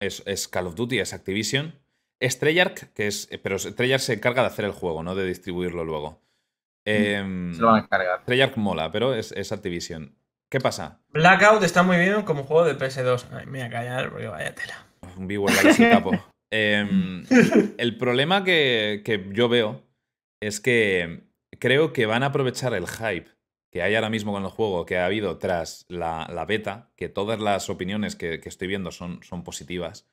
Es, 0.00 0.22
es 0.26 0.48
Call 0.48 0.66
of 0.68 0.76
Duty, 0.76 1.00
es 1.00 1.12
Activision. 1.12 1.74
Es 2.20 2.38
Treyarch, 2.38 2.92
que 2.94 3.06
es. 3.06 3.28
Pero 3.42 3.56
Treyarch 3.58 4.02
se 4.02 4.12
encarga 4.14 4.42
de 4.42 4.48
hacer 4.48 4.64
el 4.64 4.72
juego, 4.72 5.02
no 5.02 5.14
de 5.14 5.26
distribuirlo 5.26 5.84
luego. 5.84 6.22
Em, 6.86 7.54
se 7.54 7.60
lo 7.60 7.68
van 7.68 7.84
a 7.84 7.88
cargar. 7.88 8.24
Treyarch 8.24 8.56
mola, 8.56 8.90
pero 8.90 9.14
es, 9.14 9.32
es 9.32 9.52
Activision. 9.52 10.14
¿Qué 10.50 10.60
pasa? 10.60 11.00
Blackout 11.10 11.62
está 11.62 11.82
muy 11.82 11.96
bien 11.98 12.22
como 12.22 12.44
juego 12.44 12.64
de 12.64 12.76
PS2. 12.76 13.26
Ay, 13.32 13.46
me 13.46 13.58
voy 13.58 13.60
a 13.68 13.70
callar 13.70 14.10
porque 14.10 14.26
vaya 14.28 14.54
tela. 14.54 14.86
Un 15.16 15.26
viewer 15.26 15.52
capo. 15.90 16.12
Em, 16.52 17.24
el 17.78 17.96
problema 17.96 18.42
que, 18.42 19.02
que 19.04 19.28
yo 19.30 19.48
veo 19.48 19.84
es 20.40 20.60
que 20.60 21.24
creo 21.58 21.92
que 21.92 22.06
van 22.06 22.22
a 22.22 22.26
aprovechar 22.26 22.74
el 22.74 22.86
hype 22.86 23.28
que 23.70 23.82
hay 23.82 23.94
ahora 23.94 24.10
mismo 24.10 24.32
con 24.32 24.42
el 24.42 24.50
juego, 24.50 24.84
que 24.84 24.98
ha 24.98 25.06
habido 25.06 25.38
tras 25.38 25.84
la, 25.88 26.28
la 26.32 26.44
beta, 26.44 26.90
que 26.96 27.08
todas 27.08 27.38
las 27.40 27.70
opiniones 27.70 28.16
que, 28.16 28.40
que 28.40 28.48
estoy 28.48 28.66
viendo 28.66 28.90
son, 28.90 29.22
son 29.22 29.44
positivas. 29.44 30.08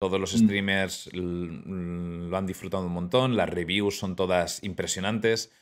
Todos 0.00 0.20
los 0.20 0.34
Mm. 0.34 0.38
streamers 0.38 1.10
lo 1.12 2.36
han 2.36 2.46
disfrutado 2.46 2.86
un 2.86 2.92
montón, 2.92 3.36
las 3.36 3.48
reviews 3.50 3.98
son 3.98 4.16
todas 4.16 4.62
impresionantes. 4.64 5.52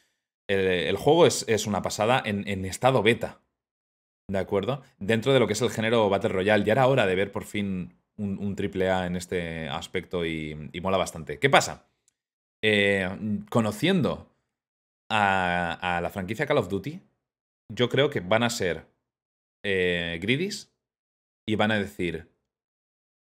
El, 0.48 0.60
el 0.60 0.96
juego 0.96 1.26
es, 1.26 1.44
es 1.48 1.66
una 1.66 1.82
pasada 1.82 2.22
en, 2.24 2.46
en 2.48 2.64
estado 2.64 3.02
beta. 3.02 3.42
¿De 4.28 4.38
acuerdo? 4.38 4.82
Dentro 4.98 5.32
de 5.32 5.40
lo 5.40 5.46
que 5.46 5.52
es 5.52 5.62
el 5.62 5.70
género 5.70 6.08
Battle 6.08 6.30
Royale. 6.30 6.64
Ya 6.64 6.72
era 6.72 6.86
hora 6.86 7.06
de 7.06 7.14
ver 7.14 7.32
por 7.32 7.44
fin 7.44 7.94
un, 8.16 8.38
un 8.38 8.56
triple 8.56 8.90
A 8.90 9.06
en 9.06 9.16
este 9.16 9.68
aspecto 9.68 10.24
y, 10.24 10.70
y 10.72 10.80
mola 10.80 10.96
bastante. 10.96 11.38
¿Qué 11.38 11.50
pasa? 11.50 11.86
Eh, 12.68 13.08
conociendo 13.48 14.34
a, 15.08 15.96
a 15.96 16.00
la 16.00 16.10
franquicia 16.10 16.46
Call 16.46 16.58
of 16.58 16.68
Duty, 16.68 17.00
yo 17.72 17.88
creo 17.88 18.10
que 18.10 18.18
van 18.18 18.42
a 18.42 18.50
ser 18.50 18.88
eh, 19.64 20.18
greedies 20.20 20.74
y 21.48 21.54
van 21.54 21.70
a 21.70 21.78
decir, 21.78 22.28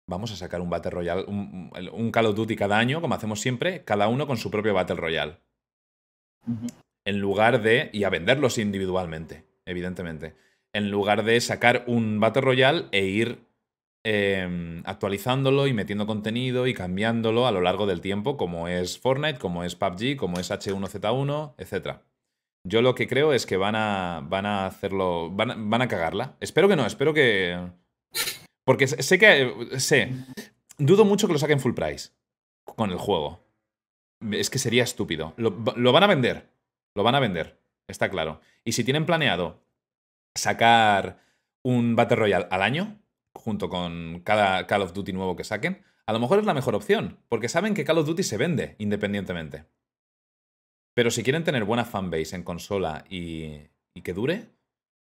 vamos 0.08 0.32
a 0.32 0.36
sacar 0.36 0.62
un 0.62 0.70
Battle 0.70 0.90
Royale, 0.90 1.24
un, 1.26 1.70
un 1.92 2.10
Call 2.12 2.24
of 2.24 2.34
Duty 2.34 2.56
cada 2.56 2.78
año, 2.78 3.02
como 3.02 3.14
hacemos 3.14 3.42
siempre, 3.42 3.84
cada 3.84 4.08
uno 4.08 4.26
con 4.26 4.38
su 4.38 4.50
propio 4.50 4.72
Battle 4.72 4.96
Royale. 4.96 5.36
En 7.04 7.20
lugar 7.20 7.60
de, 7.60 7.90
y 7.92 8.04
a 8.04 8.08
venderlos 8.08 8.56
individualmente, 8.56 9.44
evidentemente, 9.66 10.34
en 10.72 10.90
lugar 10.90 11.24
de 11.24 11.38
sacar 11.42 11.84
un 11.86 12.20
Battle 12.20 12.40
Royale 12.40 12.86
e 12.90 13.04
ir 13.04 13.45
eh, 14.09 14.83
actualizándolo 14.85 15.66
y 15.66 15.73
metiendo 15.73 16.07
contenido 16.07 16.69
y 16.69 16.74
cambiándolo 16.74 17.49
a 17.49 17.51
lo 17.51 17.61
largo 17.61 17.87
del 17.87 18.01
tiempo, 18.01 18.37
como 18.37 18.69
es 18.69 19.01
Fortnite, 19.01 19.41
como 19.41 19.65
es 19.65 19.74
PUBG, 19.74 20.16
como 20.16 20.39
es 20.39 20.53
H1Z1, 20.53 21.55
etc. 21.59 21.99
Yo 22.65 22.83
lo 22.83 22.95
que 22.95 23.09
creo 23.09 23.33
es 23.33 23.47
que 23.47 23.57
van 23.57 23.74
a, 23.74 24.23
van 24.24 24.47
a 24.47 24.66
hacerlo, 24.66 25.31
van, 25.33 25.83
a- 25.83 25.89
cagarla. 25.89 26.37
Espero 26.41 26.69
que 26.69 26.77
no, 26.77 26.87
espero 26.87 27.12
que... 27.12 27.59
Porque 28.65 28.87
sé 28.87 29.03
sé 29.03 29.19
que, 29.19 29.53
sé, 29.81 30.12
dudo 30.78 31.05
mucho 31.05 31.27
que 31.27 31.33
lo 31.33 31.39
saquen 31.41 31.59
full 31.61 31.74
price 31.74 32.11
con 32.65 32.91
el 32.91 32.99
juego. 32.99 33.41
Es 34.31 34.51
que 34.51 34.59
sería 34.61 34.85
estúpido. 34.85 35.35
Lo, 35.37 35.51
lo 35.77 35.93
van 35.93 36.05
a 36.05 36.07
vender, 36.09 36.49
lo 36.95 37.03
van 37.03 37.16
a 37.16 37.20
vender, 37.20 37.59
está 37.89 38.09
claro. 38.09 38.41
Y 38.65 38.73
si 38.73 38.85
tienen 38.85 39.05
planeado 39.05 39.61
sacar 40.37 41.19
un 41.65 41.97
Battle 41.97 42.16
Royale 42.16 42.47
al 42.51 42.62
año, 42.62 42.99
junto 43.36 43.68
con 43.68 44.20
cada 44.24 44.66
Call 44.66 44.82
of 44.82 44.92
Duty 44.92 45.12
nuevo 45.12 45.36
que 45.36 45.44
saquen, 45.44 45.84
a 46.06 46.12
lo 46.12 46.20
mejor 46.20 46.38
es 46.38 46.46
la 46.46 46.54
mejor 46.54 46.74
opción, 46.74 47.18
porque 47.28 47.48
saben 47.48 47.74
que 47.74 47.84
Call 47.84 47.98
of 47.98 48.06
Duty 48.06 48.22
se 48.22 48.36
vende 48.36 48.76
independientemente. 48.78 49.64
Pero 50.94 51.10
si 51.10 51.22
quieren 51.22 51.44
tener 51.44 51.64
buena 51.64 51.84
fanbase 51.84 52.36
en 52.36 52.42
consola 52.42 53.04
y, 53.10 53.60
y 53.94 54.02
que 54.02 54.14
dure, 54.14 54.50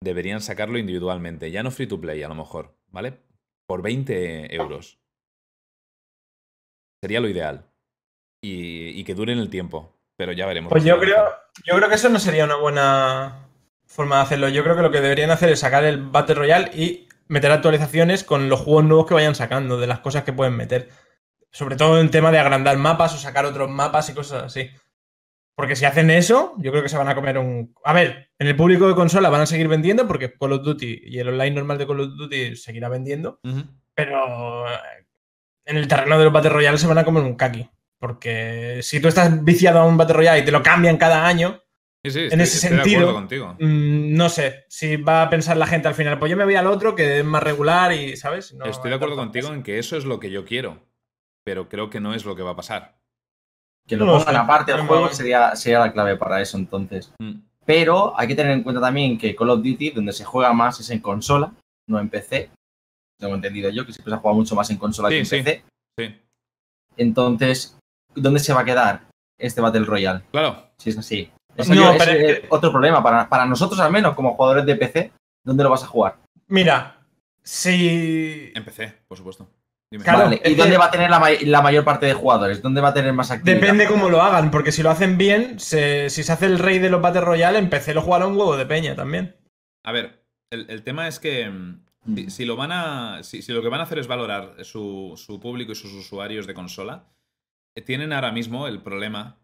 deberían 0.03 0.41
sacarlo 0.41 0.79
individualmente, 0.79 1.51
ya 1.51 1.63
no 1.63 1.71
free 1.71 1.87
to 1.87 2.01
play 2.01 2.23
a 2.23 2.29
lo 2.29 2.35
mejor, 2.35 2.77
¿vale? 2.89 3.21
Por 3.67 3.83
20 3.83 4.55
euros. 4.55 4.99
Sería 7.03 7.21
lo 7.21 7.29
ideal. 7.29 7.71
Y, 8.43 8.89
y 8.89 9.05
que 9.05 9.15
dure 9.15 9.33
en 9.33 9.39
el 9.39 9.51
tiempo, 9.51 9.97
pero 10.17 10.33
ya 10.33 10.47
veremos. 10.47 10.71
Pues 10.71 10.85
yo 10.85 10.99
creo, 10.99 11.25
yo 11.65 11.77
creo 11.77 11.89
que 11.89 11.95
eso 11.95 12.09
no 12.09 12.19
sería 12.19 12.45
una 12.45 12.57
buena 12.57 13.49
forma 13.87 14.17
de 14.17 14.23
hacerlo. 14.23 14.49
Yo 14.49 14.63
creo 14.65 14.77
que 14.77 14.83
lo 14.83 14.91
que 14.91 15.01
deberían 15.01 15.31
hacer 15.31 15.51
es 15.51 15.61
sacar 15.61 15.85
el 15.85 16.03
Battle 16.03 16.35
Royale 16.35 16.71
y 16.75 17.09
meter 17.29 17.51
actualizaciones 17.53 18.25
con 18.25 18.49
los 18.49 18.61
juegos 18.61 18.85
nuevos 18.85 19.07
que 19.07 19.15
vayan 19.15 19.35
sacando, 19.35 19.79
de 19.79 19.87
las 19.87 20.01
cosas 20.01 20.25
que 20.25 20.33
pueden 20.33 20.57
meter. 20.57 20.89
Sobre 21.51 21.77
todo 21.77 22.01
en 22.01 22.11
tema 22.11 22.31
de 22.31 22.39
agrandar 22.39 22.77
mapas 22.79 23.15
o 23.15 23.19
sacar 23.19 23.47
otros 23.47 23.71
mapas 23.71 24.09
y 24.11 24.15
cosas 24.15 24.45
así. 24.45 24.71
Porque 25.55 25.77
si 25.77 25.85
hacen 25.85 26.11
eso, 26.11 26.55
yo 26.59 26.73
creo 26.73 26.83
que 26.83 26.89
se 26.89 26.99
van 26.99 27.09
a 27.09 27.15
comer 27.15 27.39
un. 27.39 27.75
A 27.85 27.93
ver, 27.93 28.31
en 28.39 28.49
el 28.49 28.57
público 28.57 28.89
de 28.89 28.95
consola 28.95 29.31
van 29.31 29.43
a 29.43 29.47
seguir 29.47 29.69
vendiendo 29.69 30.07
porque 30.09 30.35
Call 30.35 30.53
of 30.53 30.63
Duty 30.65 31.03
y 31.05 31.19
el 31.19 31.29
online 31.29 31.53
normal 31.53 31.79
de 31.79 31.87
Call 31.87 32.01
of 32.01 32.17
Duty 32.17 32.57
seguirá 32.57 32.89
vendiendo. 32.89 33.39
Pero 33.95 34.69
eh, 34.69 35.07
en 35.65 35.77
el 35.77 35.87
terreno 35.87 36.19
de 36.19 36.25
los 36.25 36.33
Battle 36.33 36.51
Royale 36.51 36.79
se 36.79 36.89
van 36.89 36.99
a 36.99 37.05
comer 37.05 37.23
un 37.23 37.37
kaki. 37.37 37.71
Porque 37.99 38.81
si 38.83 39.01
tú 39.01 39.07
estás 39.07 39.45
viciado 39.45 39.79
a 39.79 39.87
un 39.87 39.97
Battle 39.97 40.17
Royale 40.17 40.41
y 40.41 40.45
te 40.45 40.51
lo 40.51 40.63
cambian 40.63 40.97
cada 40.97 41.25
año, 41.25 41.63
Sí, 42.05 42.11
sí, 42.11 42.19
en 42.21 42.25
estoy- 42.41 42.43
ese 42.43 42.59
sentido, 42.69 43.19
mm, 43.59 44.15
no 44.15 44.29
sé 44.29 44.67
si 44.69 44.97
va 44.97 45.23
a 45.23 45.31
pensar 45.31 45.57
la 45.57 45.67
gente 45.67 45.89
al 45.89 45.95
final, 45.95 46.19
pues 46.19 46.31
yo 46.31 46.37
me 46.37 46.45
voy 46.45 46.55
al 46.55 46.67
otro 46.67 46.95
que 46.95 47.21
es 47.21 47.25
más 47.25 47.43
regular 47.43 47.93
y, 47.95 48.15
¿sabes? 48.17 48.53
No 48.53 48.67
Estoy 48.67 48.91
de 48.91 48.97
acuerdo 48.97 49.17
contigo 49.17 49.49
en 49.55 49.63
que 49.63 49.79
eso 49.79 49.97
es 49.97 50.05
lo 50.05 50.21
que 50.21 50.31
yo 50.31 50.45
quiero, 50.45 50.83
pero 51.45 51.69
creo 51.71 51.89
que 51.89 52.01
no 52.01 52.13
es 52.13 52.27
lo 52.27 52.37
que 52.37 52.43
va 52.43 52.51
a 52.51 52.57
pasar. 52.57 52.99
Que 53.87 53.97
lo 53.97 54.05
No 54.05 54.19
pongan 54.19 54.37
aparte 54.37 54.75
me 54.75 54.83
juego 54.87 55.09
sería, 55.11 55.57
sería 55.57 55.79
la 55.79 55.93
clave 55.93 56.17
para 56.17 56.43
eso 56.43 56.59
entonces. 56.59 57.13
Mm. 57.19 57.37
Pero 57.65 58.19
hay 58.19 58.29
que 58.29 58.35
tener 58.35 58.53
en 58.53 58.63
cuenta 58.63 58.83
también 58.83 59.17
que 59.17 59.35
Call 59.35 59.49
of 59.51 59.63
Duty, 59.63 59.91
donde 59.91 60.13
se 60.13 60.25
juega 60.25 60.53
más 60.53 60.79
es 60.81 60.91
en 60.91 60.99
consola, 61.01 61.55
no 61.89 61.99
en 61.99 62.11
PC. 62.11 62.51
Tengo 63.19 63.35
entendido 63.35 63.71
yo 63.71 63.87
que 63.87 63.93
siempre 63.95 64.11
se 64.11 64.17
ha 64.17 64.19
jugado 64.19 64.37
mucho 64.39 64.55
más 64.55 64.69
en 64.71 64.77
consola 64.77 65.09
Sí, 65.09 65.15
que 65.15 65.19
en 65.21 65.27
sí. 65.27 65.37
PC. 65.43 65.65
Sí, 65.99 66.21
Entonces, 66.99 67.79
¿dónde 68.15 68.41
se 68.41 68.53
va 68.53 68.61
a 68.61 68.65
quedar 68.65 69.07
este 69.39 69.61
Battle 69.63 69.85
Royale? 69.87 70.23
claro. 70.31 70.71
Si 70.77 70.91
es 70.91 70.99
así. 70.99 71.31
Eso 71.57 71.75
No, 71.75 71.81
yo- 71.83 71.93
es 71.93 72.05
pero 72.05 72.13
es 72.19 72.39
eh, 72.39 72.47
otro 72.51 72.71
problema. 72.71 73.03
Para, 73.03 73.29
para 73.29 73.47
nosotros, 73.47 73.79
al 73.81 73.93
menos, 73.93 74.15
como 74.15 74.35
jugadores 74.35 74.67
de 74.67 74.77
PC, 74.77 75.13
¿dónde 75.45 75.63
lo 75.65 75.71
vas 75.71 75.83
a 75.85 75.87
jugar? 75.87 76.17
Mira, 76.49 76.99
si. 77.43 78.53
Empecé, 78.55 78.95
por 79.09 79.17
supuesto. 79.19 79.49
Dime. 79.91 80.03
Claro, 80.05 80.25
Vale, 80.25 80.41
es 80.43 80.51
¿Y 80.51 80.55
dónde 80.57 80.77
va 80.79 80.87
a 80.87 80.91
tener 80.91 81.09
la, 81.11 81.21
ma- 81.21 81.29
la 81.43 81.63
mayor 81.63 81.85
parte 81.85 82.07
de 82.07 82.15
jugadores? 82.15 82.61
¿Dónde 82.63 82.81
va 82.81 82.89
a 82.89 82.95
tener 82.95 83.13
más 83.13 83.31
actividad? 83.31 83.61
Depende 83.61 83.87
cómo 83.87 84.09
lo 84.11 84.23
hagan, 84.23 84.51
porque 84.51 84.73
si 84.73 84.83
lo 84.83 84.91
hacen 84.91 85.17
bien, 85.19 85.61
se- 85.61 86.11
si 86.11 86.25
se 86.25 86.33
hace 86.33 86.47
el 86.47 86.59
rey 86.59 86.79
de 86.81 86.91
los 86.91 87.01
Battle 87.01 87.21
Royale, 87.21 87.59
en 87.59 87.71
PC 87.71 87.95
lo 87.95 88.03
jugará 88.03 88.27
un 88.27 88.37
huevo 88.37 88.57
de 88.57 88.67
peña 88.67 88.97
también. 88.97 89.37
A 89.85 89.93
ver, 89.93 90.25
el, 90.51 90.67
el 90.71 90.83
tema 90.83 91.07
es 91.09 91.21
que 91.21 91.49
mm, 91.49 91.85
Mm. 92.07 92.17
si, 92.17 92.31
si 92.31 92.45
lo 92.45 92.55
van 92.57 92.71
a. 92.73 93.23
Si, 93.23 93.41
si 93.41 93.51
lo 93.53 93.63
que 93.63 93.69
van 93.71 93.81
a 93.81 93.85
hacer 93.85 93.99
es 93.99 94.07
valorar 94.09 94.57
su, 94.65 95.15
su 95.17 95.41
público 95.41 95.73
y 95.73 95.75
sus 95.75 95.93
usuarios 95.95 96.47
de 96.47 96.53
consola, 96.53 97.05
eh, 97.75 97.81
tienen 97.81 98.13
ahora 98.13 98.31
mismo 98.31 98.67
el 98.69 98.83
problema 98.83 99.39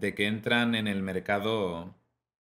de 0.00 0.14
que 0.14 0.26
entran 0.26 0.74
en 0.74 0.86
el 0.88 1.02
mercado 1.02 1.94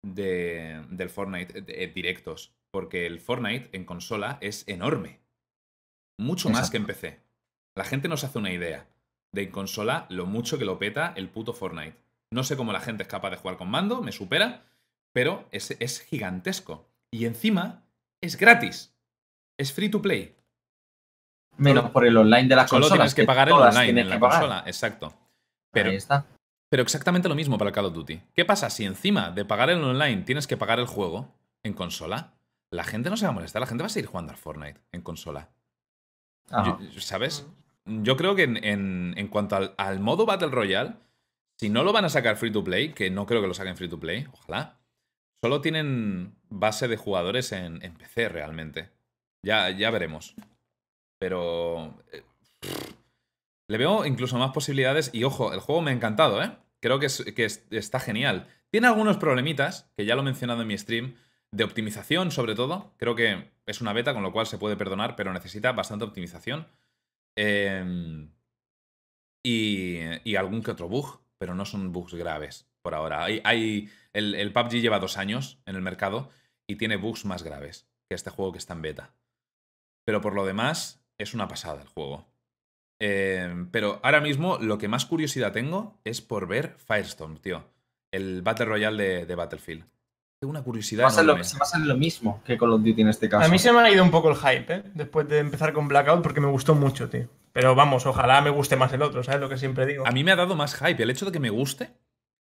de, 0.03 0.85
del 0.91 1.11
Fortnite 1.11 1.59
eh, 1.59 1.63
de- 1.63 1.85
eh, 1.85 1.87
directos. 1.89 2.53
Porque 2.73 3.07
el 3.07 3.19
Fortnite 3.21 3.69
en 3.77 3.85
consola 3.85 4.39
es 4.41 4.67
enorme. 4.69 5.19
Mucho 6.19 6.51
más 6.51 6.71
que 6.71 6.77
en 6.77 6.87
PC. 6.87 7.19
La 7.77 7.85
gente 7.85 8.09
no 8.09 8.17
se 8.17 8.27
hace 8.27 8.39
una 8.39 8.53
idea 8.53 8.87
de 9.33 9.43
en 9.43 9.51
consola 9.51 10.07
lo 10.09 10.27
mucho 10.27 10.59
que 10.59 10.65
lo 10.65 10.79
peta 10.79 11.13
el 11.17 11.29
puto 11.29 11.53
Fortnite. 11.53 11.97
No 12.33 12.45
sé 12.45 12.57
cómo 12.57 12.73
la 12.73 12.81
gente 12.81 13.03
es 13.03 13.09
capaz 13.09 13.31
de 13.31 13.37
jugar 13.37 13.57
con 13.57 13.69
mando, 13.71 14.03
me 14.03 14.13
supera, 14.13 14.63
pero 15.13 15.49
es, 15.51 15.73
es 15.81 16.01
gigantesco. 16.01 16.87
Y 17.11 17.25
encima 17.25 17.83
es 18.21 18.37
gratis. 18.37 18.95
Es 19.59 19.73
free 19.73 19.89
to 19.89 20.01
play. 20.01 20.37
Menos 21.57 21.91
por 21.91 22.07
el 22.07 22.17
online 22.17 22.49
de 22.49 22.57
las 22.57 22.71
Solo 22.71 22.83
consolas. 22.83 22.99
tienes 22.99 23.15
que 23.15 23.25
pagar 23.25 23.49
el 23.49 23.55
online 23.55 24.01
en 24.03 24.09
la 24.09 24.21
pagar. 24.21 24.39
consola. 24.41 24.63
Exacto. 24.67 25.13
Pero, 25.73 25.91
Ahí 25.91 25.97
está. 25.97 26.25
Pero 26.71 26.83
exactamente 26.83 27.29
lo 27.29 27.35
mismo 27.35 27.59
para 27.59 27.69
el 27.69 27.75
Call 27.75 27.85
of 27.87 27.93
Duty. 27.95 28.23
¿Qué 28.35 28.45
pasa 28.47 28.71
si 28.71 28.85
encima 28.87 29.31
de 29.31 29.45
pagar 29.45 29.69
el 29.71 29.83
online 29.85 30.23
tienes 30.23 30.47
que 30.47 30.57
pagar 30.57 30.79
el 30.79 30.87
juego 30.87 31.35
en 31.63 31.75
consola? 31.75 32.33
La 32.71 32.85
gente 32.85 33.11
no 33.11 33.17
se 33.19 33.27
va 33.27 33.31
a 33.31 33.35
molestar, 33.35 33.61
la 33.61 33.67
gente 33.67 33.83
va 33.83 33.87
a 33.87 33.91
seguir 33.91 34.09
jugando 34.09 34.33
al 34.33 34.39
Fortnite 34.39 34.81
en 34.93 35.03
consola. 35.03 35.51
Yo- 36.65 36.79
¿Sabes? 37.01 37.47
Yo 37.85 38.17
creo 38.17 38.35
que 38.35 38.45
en, 38.45 38.57
en- 38.65 39.15
en 39.17 39.29
cuanto 39.29 39.57
al, 39.57 39.75
al 39.77 40.01
modo 40.01 40.25
Battle 40.27 40.49
Royale, 40.51 40.95
si 41.59 41.69
no 41.69 41.83
lo 41.83 41.93
van 41.93 42.05
a 42.05 42.09
sacar 42.09 42.37
free 42.37 42.53
to 42.53 42.65
play, 42.65 42.93
que 42.95 43.11
no 43.11 43.27
creo 43.27 43.41
que 43.43 43.49
lo 43.49 43.55
saquen 43.55 43.77
free 43.77 43.89
to 43.89 43.99
play, 44.01 44.27
ojalá, 44.33 44.79
solo 45.43 45.61
tienen 45.61 46.35
base 46.49 46.87
de 46.89 46.97
jugadores 46.97 47.53
en, 47.53 47.83
en 47.85 47.95
PC 47.95 48.29
realmente. 48.29 48.91
Ya, 49.43 49.71
ya 49.71 49.91
veremos. 49.91 50.35
Pero. 51.19 51.95
eh, 52.13 52.23
le 53.71 53.79
veo 53.79 54.05
incluso 54.05 54.37
más 54.39 54.51
posibilidades. 54.53 55.11
Y 55.13 55.25
ojo, 55.25 55.53
el 55.53 55.61
juego 55.61 55.81
me 55.81 55.91
ha 55.91 55.95
encantado, 55.95 56.43
¿eh? 56.43 56.57
Creo 56.81 56.99
que, 56.99 57.07
es- 57.07 57.25
que 57.37 57.45
es- 57.45 57.67
está 57.71 58.01
genial. 58.01 58.49
Tiene 58.71 58.87
algunos 58.89 59.17
problemitas, 59.17 59.91
que 59.97 60.05
ya 60.05 60.15
lo 60.15 60.23
he 60.23 60.25
mencionado 60.25 60.63
en 60.63 60.69
mi 60.69 60.77
stream, 60.79 61.15
de 61.53 61.65
optimización 61.65 62.31
sobre 62.31 62.55
todo. 62.55 62.95
Creo 62.99 63.15
que 63.15 63.51
es 63.67 63.81
una 63.81 63.93
beta, 63.93 64.15
con 64.15 64.23
lo 64.23 64.33
cual 64.33 64.47
se 64.47 64.59
puede 64.59 64.77
perdonar, 64.77 65.17
pero 65.17 65.33
necesita 65.33 65.73
bastante 65.73 66.05
optimización. 66.05 66.67
Eh, 67.37 68.29
y, 69.45 69.99
y 70.25 70.37
algún 70.37 70.63
que 70.63 70.71
otro 70.73 70.89
bug, 70.89 71.21
pero 71.39 71.55
no 71.55 71.65
son 71.65 71.93
bugs 71.93 72.15
graves 72.15 72.69
por 72.83 72.95
ahora. 72.95 73.25
Hay, 73.25 73.91
el 74.13 74.53
PUBG 74.53 74.81
lleva 74.81 74.99
dos 74.99 75.17
años 75.17 75.61
en 75.67 75.77
el 75.77 75.83
mercado 75.83 76.31
y 76.67 76.77
tiene 76.77 76.97
bugs 76.97 77.25
más 77.25 77.43
graves 77.43 77.89
que 78.09 78.15
este 78.15 78.31
juego 78.31 78.53
que 78.53 78.59
está 78.59 78.75
en 78.75 78.83
beta. 78.83 79.15
Pero 80.05 80.21
por 80.21 80.35
lo 80.35 80.45
demás, 80.45 81.05
es 81.19 81.35
una 81.35 81.49
pasada 81.49 81.83
el 81.83 81.89
juego. 81.89 82.27
Eh, 83.01 83.67
pero 83.71 83.99
ahora 84.03 84.21
mismo 84.21 84.59
lo 84.59 84.77
que 84.79 84.89
más 84.89 85.07
curiosidad 85.07 85.53
tengo 85.53 85.99
es 86.05 86.21
por 86.21 86.47
ver 86.47 86.77
Firestorm, 86.87 87.39
tío. 87.39 87.65
El 88.13 88.43
Battle 88.43 88.67
Royale 88.67 89.03
de, 89.03 89.27
de 89.27 89.35
Battlefield. 89.35 89.85
Tengo 90.41 90.51
una 90.51 90.63
curiosidad. 90.63 91.05
Va 91.05 91.09
a 91.09 91.15
lo, 91.23 91.33
enorme. 91.33 91.45
se 91.45 91.59
va 91.59 91.65
a 91.65 91.69
ser 91.69 91.81
lo 91.81 91.97
mismo 91.97 92.43
que 92.45 92.57
Call 92.59 92.73
of 92.73 92.83
Duty 92.83 93.03
en 93.03 93.09
este 93.09 93.29
caso. 93.29 93.45
A 93.45 93.49
mí 93.49 93.59
se 93.59 93.73
me 93.73 93.81
ha 93.81 93.91
ido 93.91 94.03
un 94.03 94.11
poco 94.11 94.31
el 94.31 94.37
hype, 94.37 94.75
¿eh? 94.75 94.83
Después 94.95 95.29
de 95.29 95.39
empezar 95.39 95.73
con 95.73 95.87
Blackout, 95.89 96.23
porque 96.23 96.41
me 96.41 96.47
gustó 96.49 96.75
mucho, 96.75 97.09
tío. 97.11 97.29
Pero 97.53 97.75
vamos, 97.75 98.07
ojalá 98.07 98.41
me 98.41 98.51
guste 98.51 98.77
más 98.77 98.93
el 98.93 99.03
otro, 99.03 99.23
¿sabes 99.23 99.41
lo 99.41 99.49
que 99.49 99.59
siempre 99.59 99.85
digo? 99.87 100.07
A 100.07 100.13
mí 100.13 100.25
me 100.25 100.33
ha 100.33 100.37
dado 100.37 100.55
más 100.57 100.75
hype 100.77 101.03
el 101.03 101.11
hecho 101.11 101.27
de 101.27 101.33
que 101.33 101.41
me 101.41 101.51
guste. 101.51 101.91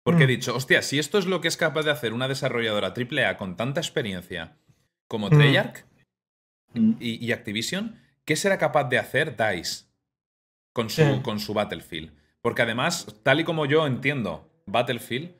Porque 0.03 0.23
he 0.23 0.27
Mm. 0.27 0.29
dicho, 0.29 0.55
hostia, 0.55 0.81
si 0.81 0.99
esto 0.99 1.17
es 1.17 1.25
lo 1.25 1.41
que 1.41 1.47
es 1.49 1.57
capaz 1.57 1.83
de 1.83 1.91
hacer 1.91 2.13
una 2.13 2.27
desarrolladora 2.29 2.93
AAA 2.93 3.35
con 3.37 3.57
tanta 3.57 3.81
experiencia 3.81 4.55
como 5.09 5.27
Mm. 5.27 5.31
Treyarch 5.37 5.85
Mm. 6.73 6.91
y, 6.99 7.25
y 7.25 7.31
Activision, 7.31 7.95
¿qué 8.25 8.35
será 8.35 8.57
capaz 8.57 8.85
de 8.85 8.99
hacer 8.99 9.35
DICE 9.37 9.85
con 10.77 10.89
su, 10.91 11.01
Sí. 11.01 11.21
con 11.23 11.39
su 11.39 11.53
Battlefield? 11.55 12.11
Porque 12.41 12.61
además, 12.61 13.07
tal 13.23 13.39
y 13.39 13.43
como 13.43 13.65
yo 13.65 13.87
entiendo 13.87 14.47
Battlefield, 14.67 15.31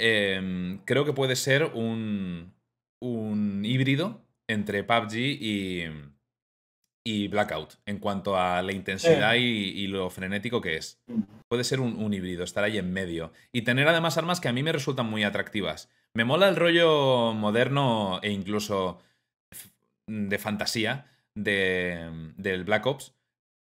em, 0.00 0.78
creo 0.84 1.04
que 1.04 1.12
puede 1.12 1.36
ser 1.36 1.64
un, 1.74 2.52
un 3.00 3.64
híbrido 3.64 4.20
entre 4.48 4.82
PUBG 4.82 5.14
y, 5.16 5.84
y 7.06 7.28
Blackout 7.28 7.74
en 7.86 7.98
cuanto 7.98 8.36
a 8.36 8.62
la 8.62 8.72
intensidad 8.72 9.34
y, 9.36 9.38
y 9.40 9.86
lo 9.86 10.10
frenético 10.10 10.60
que 10.60 10.76
es. 10.76 11.00
Puede 11.48 11.62
ser 11.64 11.78
un, 11.80 11.96
un 12.02 12.12
híbrido, 12.12 12.42
estar 12.42 12.64
ahí 12.64 12.76
en 12.78 12.92
medio. 12.92 13.32
Y 13.52 13.62
tener 13.62 13.86
además 13.86 14.18
armas 14.18 14.40
que 14.40 14.48
a 14.48 14.52
mí 14.52 14.62
me 14.62 14.72
resultan 14.72 15.06
muy 15.06 15.22
atractivas. 15.22 15.88
Me 16.14 16.24
mola 16.24 16.48
el 16.48 16.56
rollo 16.56 17.32
moderno 17.32 18.18
e 18.22 18.30
incluso 18.32 19.00
de 20.08 20.38
fantasía 20.38 21.06
de, 21.36 22.32
del 22.36 22.64
Black 22.64 22.86
Ops, 22.86 23.14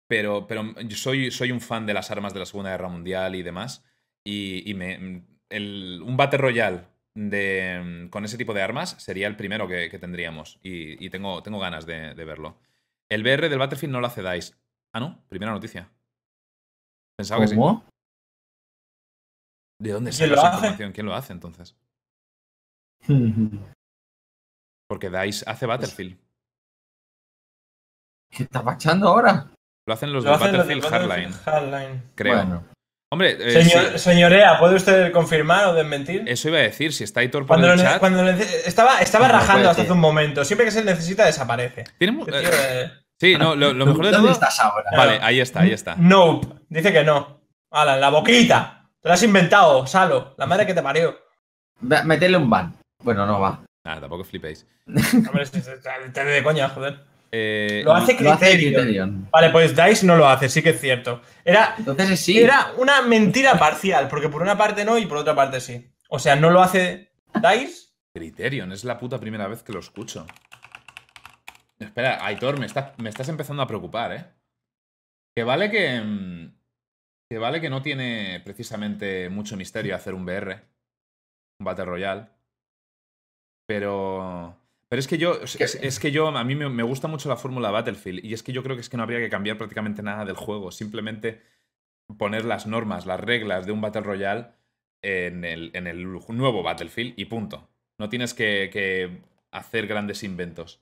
pero, 0.08 0.48
pero 0.48 0.80
yo 0.82 0.98
soy, 0.98 1.32
soy 1.32 1.52
un 1.52 1.62
fan 1.62 1.86
de 1.86 1.94
las 1.94 2.12
armas 2.12 2.34
de 2.34 2.40
la 2.40 2.46
Segunda 2.46 2.72
Guerra 2.72 2.90
Mundial 2.90 3.36
y 3.36 3.44
demás. 3.44 3.84
Y, 4.24 4.70
y 4.70 4.74
me, 4.74 5.24
el- 5.50 6.02
un 6.06 6.18
Battle 6.18 6.40
Royale 6.40 6.84
de, 7.16 8.08
con 8.12 8.26
ese 8.26 8.38
tipo 8.38 8.54
de 8.54 8.62
armas 8.62 8.92
sería 9.00 9.28
el 9.28 9.36
primero 9.38 9.68
que, 9.68 9.90
que 9.90 10.00
tendríamos. 10.00 10.60
Y, 10.64 11.04
y 11.06 11.10
tengo, 11.10 11.44
tengo 11.44 11.60
ganas 11.60 11.86
de, 11.86 12.14
de 12.16 12.26
verlo. 12.26 12.60
El 13.10 13.24
BR 13.24 13.50
del 13.50 13.60
Battlefield 13.60 13.94
no 13.94 14.02
lo 14.02 14.08
hace 14.08 14.22
DICE. 14.24 14.56
Ah, 14.94 15.00
no, 15.00 15.24
primera 15.30 15.52
noticia. 15.52 15.92
Pensaba 17.16 17.42
que 17.42 17.48
sí. 17.48 17.56
¿Cómo? 17.56 17.84
¿De 19.80 19.92
dónde 19.92 20.12
¿Quién 20.16 20.30
sale 20.30 20.34
lo 20.34 20.36
esa 20.36 20.46
hace? 20.46 20.68
información? 20.68 20.92
¿Quién 20.92 21.06
lo 21.06 21.16
hace 21.16 21.32
entonces? 21.34 21.78
Porque 24.90 25.10
DICE 25.10 25.46
hace 25.50 25.66
Battlefield. 25.66 26.18
¿Qué 28.30 28.44
está 28.44 28.64
pachando 28.64 29.10
ahora? 29.10 29.52
Lo 29.88 29.94
hacen 29.94 30.12
los 30.14 30.24
Lo 30.24 30.30
de 30.32 30.36
hacen 30.36 30.58
los 30.58 30.68
de 30.68 30.76
Battlefield 30.76 30.94
Hardline, 30.94 31.34
Hardline. 31.46 32.04
creo. 32.14 32.36
Bueno, 32.36 32.64
Hombre, 33.10 33.38
eh, 33.40 33.64
Señor- 33.64 33.92
sí, 33.94 34.00
Señorea, 34.00 34.60
¿puede 34.60 34.76
usted 34.76 35.14
confirmar 35.14 35.68
o 35.68 35.74
desmentir? 35.74 36.24
eso 36.28 36.50
iba 36.50 36.58
a 36.58 36.62
decir. 36.64 36.92
Si 36.92 37.06
está 37.06 37.24
Hitor 37.24 37.44
por 37.44 37.56
Cuando, 37.56 37.72
el 37.72 37.80
chat. 37.80 38.00
cuando 38.00 38.28
estaba, 38.30 39.00
estaba 39.00 39.28
No, 39.30 39.34
rajando 39.36 39.70
hasta 39.70 39.84
hace 39.84 39.92
un 39.94 40.00
momento. 40.02 40.44
Siempre 40.44 40.66
que 40.66 40.72
se 40.72 40.84
necesita, 40.84 41.26
desaparece. 41.26 41.86
tiene 41.98 42.20
Este 42.20 42.38
eh, 42.38 42.42
tío, 42.42 42.50
eh, 42.52 42.92
Sí, 43.18 43.36
no, 43.38 43.56
lo, 43.56 43.72
lo 43.74 43.86
mejor 43.86 44.06
de 44.08 44.12
¿Dónde 44.12 44.26
todo. 44.28 44.34
estás 44.34 44.60
ahora? 44.60 44.92
Vale, 44.96 45.20
ahí 45.22 45.40
está, 45.40 45.62
ahí 45.62 45.72
está. 45.72 45.96
Nope. 45.98 46.48
Dice 46.68 46.92
que 46.92 47.04
no. 47.06 47.40
Hala, 47.72 47.96
en 47.96 48.02
la 48.02 48.10
boquita. 48.10 48.90
Te 49.02 49.08
lo 49.08 49.14
has 49.14 49.24
inventado, 49.24 49.88
Salo. 49.88 50.36
La 50.38 50.46
madre 50.46 50.66
que 50.66 50.74
te 50.74 50.82
parió. 50.84 51.18
Metele 51.80 52.36
un 52.38 52.50
ban. 52.50 52.76
Bueno, 53.02 53.26
no 53.26 53.40
va. 53.40 53.62
Nada, 53.86 54.02
tampoco 54.02 54.26
flipéis. 54.26 54.68
Hombre, 54.86 55.46
te 56.14 56.24
de 56.26 56.44
coña, 56.44 56.68
joder. 56.70 57.00
Eh, 57.32 57.82
Lo 57.84 57.94
hace 57.94 58.20
Lo 58.22 58.32
hace 58.32 58.52
Criterion. 58.54 59.30
Vale, 59.32 59.50
pues 59.50 59.76
Dice 59.76 60.06
no 60.06 60.16
lo 60.16 60.28
hace, 60.28 60.48
sí 60.50 60.62
que 60.64 60.70
es 60.72 60.80
cierto. 60.82 61.22
Era, 61.44 61.76
Entonces 61.78 62.20
sí. 62.20 62.40
era 62.40 62.72
una 62.78 63.02
mentira 63.02 63.58
parcial, 63.60 64.08
porque 64.08 64.30
por 64.30 64.42
una 64.42 64.58
parte 64.58 64.86
no 64.86 64.98
y 64.98 65.06
por 65.06 65.18
otra 65.18 65.36
parte 65.36 65.60
sí. 65.60 65.90
O 66.10 66.20
sea, 66.20 66.36
no 66.36 66.50
lo 66.52 66.62
hace 66.62 67.12
Dice. 67.36 67.88
Criterion, 68.14 68.72
es 68.72 68.84
la 68.84 68.98
puta 68.98 69.20
primera 69.20 69.48
vez 69.48 69.62
que 69.64 69.74
lo 69.74 69.80
escucho. 69.80 70.26
Espera, 71.80 72.26
Aitor, 72.26 72.58
me, 72.60 72.66
está- 72.66 72.94
me 72.98 73.10
estás 73.10 73.30
empezando 73.30 73.62
a 73.62 73.68
preocupar, 73.68 74.12
¿eh? 74.14 74.26
Que 75.36 75.44
vale 75.44 75.70
que. 75.70 76.02
mm, 76.02 76.58
Que 77.30 77.38
vale 77.38 77.60
que 77.62 77.70
no 77.70 77.82
tiene 77.82 78.42
precisamente 78.44 79.30
mucho 79.30 79.56
misterio 79.58 79.96
hacer 79.96 80.14
un 80.16 80.26
BR. 80.26 80.54
Un 81.60 81.66
Battle 81.66 81.86
Royale. 81.86 82.28
Pero. 83.68 84.58
Pero 84.90 85.00
es 85.00 85.08
que 85.08 85.18
yo. 85.18 85.42
Es, 85.42 85.56
es- 85.60 86.00
que 86.00 86.12
yo. 86.12 86.28
A 86.30 86.44
mí 86.44 86.56
me, 86.56 86.70
me 86.70 86.84
gusta 86.84 87.08
mucho 87.08 87.30
la 87.30 87.38
fórmula 87.38 87.72
Battlefield. 87.72 88.24
Y 88.24 88.34
es 88.34 88.44
que 88.44 88.54
yo 88.54 88.64
creo 88.64 88.76
que 88.76 88.82
es 88.82 88.90
que 88.90 88.98
no 88.98 89.04
habría 89.04 89.20
que 89.20 89.30
cambiar 89.30 89.58
prácticamente 89.58 90.02
nada 90.04 90.26
del 90.26 90.36
juego. 90.36 90.72
Simplemente 90.72 91.42
poner 92.18 92.46
las 92.46 92.68
normas, 92.68 93.06
las 93.06 93.20
reglas 93.20 93.66
de 93.66 93.72
un 93.74 93.82
Battle 93.82 94.02
Royale 94.02 94.48
en 95.02 95.46
el, 95.46 95.72
en 95.76 95.88
el 95.88 96.04
nuevo 96.30 96.64
Battlefield 96.64 97.14
y 97.18 97.26
punto. 97.26 97.70
No 98.00 98.10
tienes 98.10 98.34
que, 98.34 98.70
que 98.72 99.22
hacer 99.52 99.88
grandes 99.88 100.24
inventos. 100.24 100.82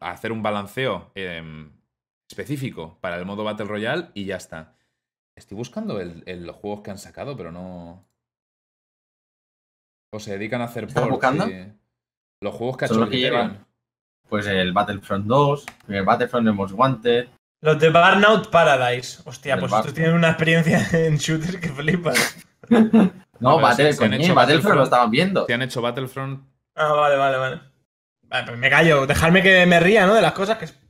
Hacer 0.00 0.32
un 0.32 0.42
balanceo 0.42 1.10
em, 1.14 1.70
específico 2.28 2.98
para 3.00 3.16
el 3.18 3.24
modo 3.26 3.44
Battle 3.44 3.66
Royale 3.66 4.08
y 4.14 4.24
ya 4.24 4.36
está. 4.36 4.76
Estoy 5.36 5.56
buscando 5.56 6.00
el- 6.00 6.22
el- 6.26 6.46
los 6.46 6.56
juegos 6.56 6.82
que 6.82 6.90
han 6.90 6.98
sacado, 6.98 7.36
pero 7.36 7.52
no. 7.52 8.06
O 10.12 10.20
se 10.20 10.32
dedican 10.32 10.60
a 10.60 10.64
hacer 10.64 10.84
¿Estás 10.84 11.02
ports 11.02 11.12
buscando? 11.12 11.48
y- 11.48 11.72
Los 12.42 12.54
juegos 12.54 12.76
que 12.76 12.84
ha 12.84 12.88
Son 12.88 12.96
hecho 12.98 13.00
los 13.06 13.10
que 13.10 13.18
llevan. 13.18 13.66
Pues 14.28 14.46
el 14.46 14.72
Battlefront 14.72 15.26
2, 15.26 15.66
el 15.88 16.04
Battlefront 16.04 16.46
de 16.46 16.52
Most 16.52 16.74
Wanted. 16.74 17.28
Los 17.62 17.78
de 17.78 17.90
Burnout 17.90 18.50
Paradise. 18.50 19.22
Hostia, 19.24 19.54
El 19.54 19.60
pues 19.60 19.72
Bar- 19.72 19.80
estos 19.80 19.94
tienen 19.94 20.14
una 20.14 20.28
experiencia 20.30 20.80
en 21.06 21.16
shooters 21.16 21.56
que 21.56 21.68
flipas. 21.68 22.36
No, 23.38 23.60
Battle, 23.60 23.92
si- 23.92 23.98
si 23.98 24.04
han 24.04 24.10
coño, 24.12 24.22
hecho 24.24 24.34
Battlefront 24.34 24.36
Battlefront. 24.36 24.76
lo 24.78 24.84
estaban 24.84 25.10
viendo. 25.10 25.46
Si 25.46 25.52
han 25.52 25.60
hecho 25.62 25.82
Battlefront. 25.82 26.48
Ah, 26.74 26.92
vale, 26.94 27.16
vale, 27.16 27.36
vale. 27.36 27.60
Vale, 28.22 28.46
pues 28.46 28.58
me 28.58 28.70
callo. 28.70 29.06
Dejadme 29.06 29.42
que 29.42 29.66
me 29.66 29.78
ría, 29.78 30.06
¿no? 30.06 30.14
De 30.14 30.22
las 30.22 30.32
cosas 30.32 30.56
que... 30.56 30.64
es- 30.64 30.80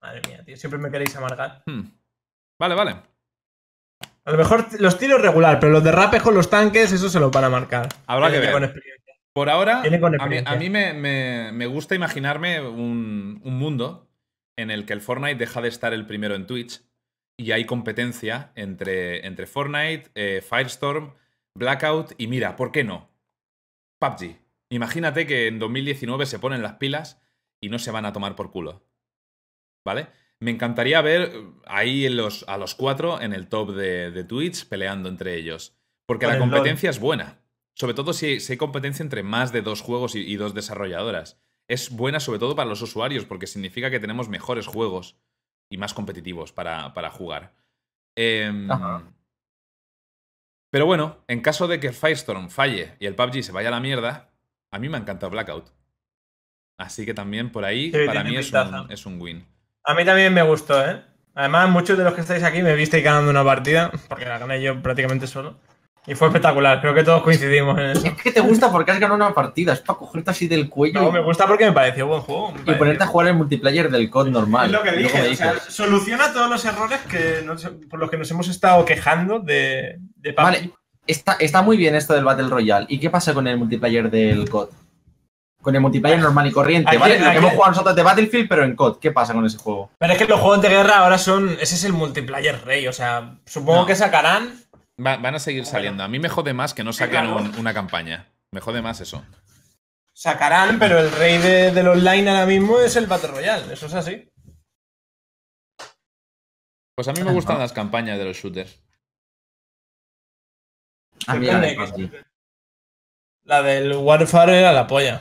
Madre 0.00 0.22
mía, 0.28 0.44
tío. 0.44 0.56
Siempre 0.56 0.78
me 0.78 0.88
queréis 0.90 1.16
amargar. 1.16 1.64
hmm. 1.66 1.80
Vale, 2.60 2.74
vale. 2.76 2.96
A 4.28 4.32
lo 4.32 4.38
mejor 4.38 4.66
los 4.80 4.98
tiros 4.98 5.20
regular, 5.22 5.58
pero 5.58 5.72
los 5.72 5.82
derrapes 5.82 6.22
con 6.22 6.34
los 6.34 6.50
tanques, 6.50 6.92
eso 6.92 7.08
se 7.08 7.18
los 7.18 7.30
van 7.30 7.44
a 7.44 7.48
marcar. 7.48 7.88
Habrá 8.06 8.30
que 8.30 8.38
ver. 8.40 8.52
con 8.52 8.64
experiencia. 8.64 9.14
Por 9.32 9.48
ahora, 9.48 9.80
Viene 9.82 10.00
con 10.00 10.08
a 10.20 10.26
mí, 10.26 10.36
experiencia. 10.36 10.52
a 10.54 10.56
mí 10.58 10.68
me, 10.70 10.92
me- 10.92 11.52
me 11.52 11.66
gusta 11.66 11.94
imaginarme 11.94 12.60
un, 12.60 13.40
un 13.42 13.58
mundo 13.58 14.06
en 14.56 14.70
el 14.70 14.84
que 14.84 14.92
el 14.92 15.00
Fortnite 15.00 15.36
deja 15.36 15.60
de 15.62 15.68
estar 15.68 15.94
el 15.94 16.04
primero 16.06 16.34
en 16.34 16.46
Twitch 16.46 16.82
y 17.38 17.52
hay 17.52 17.64
competencia 17.64 18.50
entre, 18.54 19.26
entre 19.26 19.46
Fortnite, 19.46 20.10
eh, 20.14 20.42
Firestorm, 20.46 21.14
Blackout 21.54 22.12
y 22.18 22.26
mira, 22.26 22.54
¿por 22.56 22.70
qué 22.72 22.84
no? 22.84 23.08
PUBG. 24.00 24.36
Imagínate 24.70 25.26
que 25.26 25.46
en 25.46 25.58
2019 25.58 26.26
se 26.26 26.38
ponen 26.38 26.62
las 26.62 26.74
pilas 26.74 27.22
y 27.62 27.68
no 27.70 27.78
se 27.78 27.90
van 27.92 28.04
a 28.04 28.12
tomar 28.12 28.34
por 28.36 28.50
culo. 28.50 28.82
¿Vale? 29.86 30.08
Me 30.40 30.50
encantaría 30.52 31.00
ver 31.02 31.32
ahí 31.66 32.06
en 32.06 32.16
los, 32.16 32.44
a 32.48 32.58
los 32.58 32.74
cuatro 32.74 33.20
en 33.20 33.32
el 33.32 33.48
top 33.48 33.72
de, 33.74 34.10
de 34.10 34.24
Twitch 34.24 34.66
peleando 34.68 35.08
entre 35.08 35.34
ellos. 35.36 35.76
Porque 36.06 36.26
la 36.26 36.34
LoL. 36.34 36.40
competencia 36.50 36.90
es 36.90 37.00
buena. 37.00 37.40
Sobre 37.74 37.94
todo 37.94 38.12
si, 38.12 38.40
si 38.40 38.52
hay 38.52 38.56
competencia 38.58 39.02
entre 39.02 39.22
más 39.22 39.52
de 39.52 39.62
dos 39.62 39.80
juegos 39.80 40.14
y, 40.14 40.20
y 40.20 40.36
dos 40.36 40.54
desarrolladoras. 40.54 41.40
Es 41.68 41.90
buena 41.90 42.18
sobre 42.20 42.38
todo 42.38 42.56
para 42.56 42.68
los 42.68 42.80
usuarios 42.82 43.24
porque 43.24 43.46
significa 43.46 43.90
que 43.90 44.00
tenemos 44.00 44.28
mejores 44.28 44.66
juegos 44.66 45.16
y 45.70 45.76
más 45.76 45.92
competitivos 45.92 46.52
para, 46.52 46.94
para 46.94 47.10
jugar. 47.10 47.54
Em, 48.16 48.68
pero 50.70 50.86
bueno, 50.86 51.24
en 51.28 51.40
caso 51.40 51.66
de 51.68 51.80
que 51.80 51.92
Firestorm 51.92 52.48
falle 52.50 52.96
y 53.00 53.06
el 53.06 53.14
PUBG 53.14 53.42
se 53.42 53.52
vaya 53.52 53.68
a 53.68 53.72
la 53.72 53.80
mierda, 53.80 54.30
a 54.72 54.78
mí 54.78 54.88
me 54.88 54.96
ha 54.96 55.00
encantado 55.00 55.30
Blackout. 55.30 55.70
Así 56.78 57.04
que 57.04 57.14
también 57.14 57.50
por 57.52 57.64
ahí, 57.64 57.90
Sí, 57.90 57.98
para 58.06 58.24
mí 58.24 58.36
es 58.36 58.46
pintaza. 58.46 58.82
un, 58.82 58.92
es 58.92 59.06
un 59.06 59.20
win. 59.20 59.46
A 59.88 59.94
mí 59.94 60.04
también 60.04 60.34
me 60.34 60.42
gustó, 60.42 60.86
¿eh? 60.86 61.00
Además, 61.34 61.70
muchos 61.70 61.96
de 61.96 62.04
los 62.04 62.12
que 62.12 62.20
estáis 62.20 62.42
aquí 62.42 62.60
me 62.62 62.74
visteis 62.74 63.02
ganando 63.02 63.30
una 63.30 63.42
partida, 63.42 63.90
porque 64.08 64.26
la 64.26 64.36
gané 64.38 64.60
yo 64.60 64.82
prácticamente 64.82 65.26
solo. 65.26 65.56
Y 66.06 66.14
fue 66.14 66.28
espectacular, 66.28 66.80
creo 66.82 66.92
que 66.94 67.02
todos 67.04 67.22
coincidimos 67.22 67.78
en 67.78 67.84
eso. 67.86 68.06
Es 68.06 68.12
que 68.14 68.30
te 68.30 68.40
gusta 68.40 68.70
porque 68.70 68.90
has 68.90 68.98
ganado 69.00 69.16
una 69.16 69.34
partida. 69.34 69.72
Es 69.72 69.80
para 69.80 69.98
cogerte 69.98 70.30
así 70.30 70.46
del 70.46 70.68
cuello 70.68 71.00
No, 71.00 71.08
y- 71.08 71.12
me 71.12 71.20
gusta 71.22 71.46
porque 71.46 71.64
me 71.64 71.72
pareció 71.72 72.06
buen 72.06 72.20
juego. 72.20 72.48
y, 72.50 72.52
pareció. 72.58 72.78
ponerte 72.78 73.04
a 73.04 73.06
jugar 73.06 73.28
el 73.28 73.34
multiplayer 73.34 73.90
del 73.90 74.10
COD 74.10 74.28
normal. 74.28 74.66
Es 74.66 74.72
lo 74.72 74.82
que 74.82 74.92
dije, 74.92 75.30
o 75.30 75.34
sea, 75.34 75.54
soluciona 75.68 76.32
todos 76.34 76.50
los 76.50 76.62
errores 76.66 77.00
que 77.10 77.42
nos- 77.46 77.66
por 77.88 77.98
los 77.98 78.10
que 78.10 78.18
nos 78.18 78.30
hemos 78.30 78.48
estado 78.48 78.84
quejando 78.84 79.38
de, 79.38 79.98
de 80.16 80.32
PUBG. 80.34 80.42
Vale, 80.44 80.70
está, 81.06 81.36
está 81.40 81.62
muy 81.62 81.76
bien 81.78 81.94
esto 81.94 82.12
del 82.14 82.24
Battle 82.24 82.48
Royale. 82.48 82.86
¿Y 82.90 83.00
qué 83.00 83.08
pasa 83.10 83.32
con 83.32 83.46
el 83.46 83.56
multiplayer 83.56 84.10
del 84.10 84.48
COD? 84.50 84.68
Con 85.60 85.74
el 85.74 85.80
multiplayer 85.80 86.20
normal 86.20 86.46
y 86.46 86.52
corriente, 86.52 86.88
Aquí- 86.90 86.98
¿vale? 86.98 87.18
Lo 87.18 87.24
que 87.24 87.28
aquí- 87.30 87.38
hemos 87.38 87.52
jugado 87.52 87.70
nosotros 87.72 87.96
de 87.96 88.02
Battlefield, 88.02 88.48
pero 88.48 88.64
en 88.64 88.76
COD. 88.76 88.98
¿Qué 89.00 89.10
pasa 89.10 89.32
con 89.34 89.44
ese 89.44 89.58
juego? 89.58 89.90
Pero 89.98 90.12
es 90.12 90.18
que 90.18 90.26
los 90.26 90.40
juegos 90.40 90.62
de 90.62 90.68
guerra 90.68 90.98
ahora 90.98 91.18
son. 91.18 91.50
Ese 91.60 91.74
es 91.74 91.84
el 91.84 91.92
multiplayer 91.92 92.64
rey. 92.64 92.86
O 92.86 92.92
sea, 92.92 93.36
supongo 93.44 93.80
No. 93.80 93.86
que 93.86 93.96
sacarán. 93.96 94.62
Va- 95.04 95.16
van 95.16 95.34
a 95.34 95.38
seguir 95.40 95.66
saliendo. 95.66 96.04
A 96.04 96.08
mí 96.08 96.18
me 96.20 96.28
jode 96.28 96.54
más 96.54 96.74
que 96.74 96.84
no 96.84 96.92
saquen 96.92 97.24
claro. 97.24 97.36
un- 97.36 97.54
una 97.58 97.74
campaña. 97.74 98.26
Me 98.52 98.60
jode 98.60 98.82
más 98.82 99.00
eso. 99.00 99.24
Sacarán, 100.14 100.78
pero 100.78 100.98
el 100.98 101.10
rey 101.12 101.38
de- 101.38 101.70
del 101.72 101.88
online 101.88 102.30
ahora 102.30 102.46
mismo 102.46 102.78
es 102.80 102.96
el 102.96 103.06
Battle 103.06 103.28
Royale. 103.30 103.72
Eso 103.74 103.86
es 103.86 103.94
así. 103.94 104.28
Pues 106.96 107.06
a 107.08 107.12
mí 107.12 107.22
me 107.22 107.32
gustan 107.32 107.56
no. 107.56 107.62
las 107.62 107.72
campañas 107.72 108.18
de 108.18 108.24
los 108.24 108.36
shooters. 108.36 108.80
A 111.26 111.34
mí 111.34 111.46
la 111.46 111.60
La 113.44 113.62
del 113.62 113.92
Warfare 113.96 114.58
era 114.60 114.72
la 114.72 114.86
polla. 114.86 115.20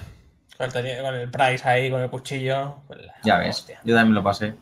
Con 0.57 0.75
el, 1.15 1.29
Price 1.31 1.67
ahí, 1.67 1.89
con 1.91 2.01
el 2.01 2.09
cuchillo. 2.09 2.83
pues 2.87 2.99
Ya 3.23 3.37
ves, 3.39 3.59
hostia. 3.59 3.79
yo 3.83 3.95
también 3.95 4.15
lo 4.15 4.23
pasé. 4.23 4.55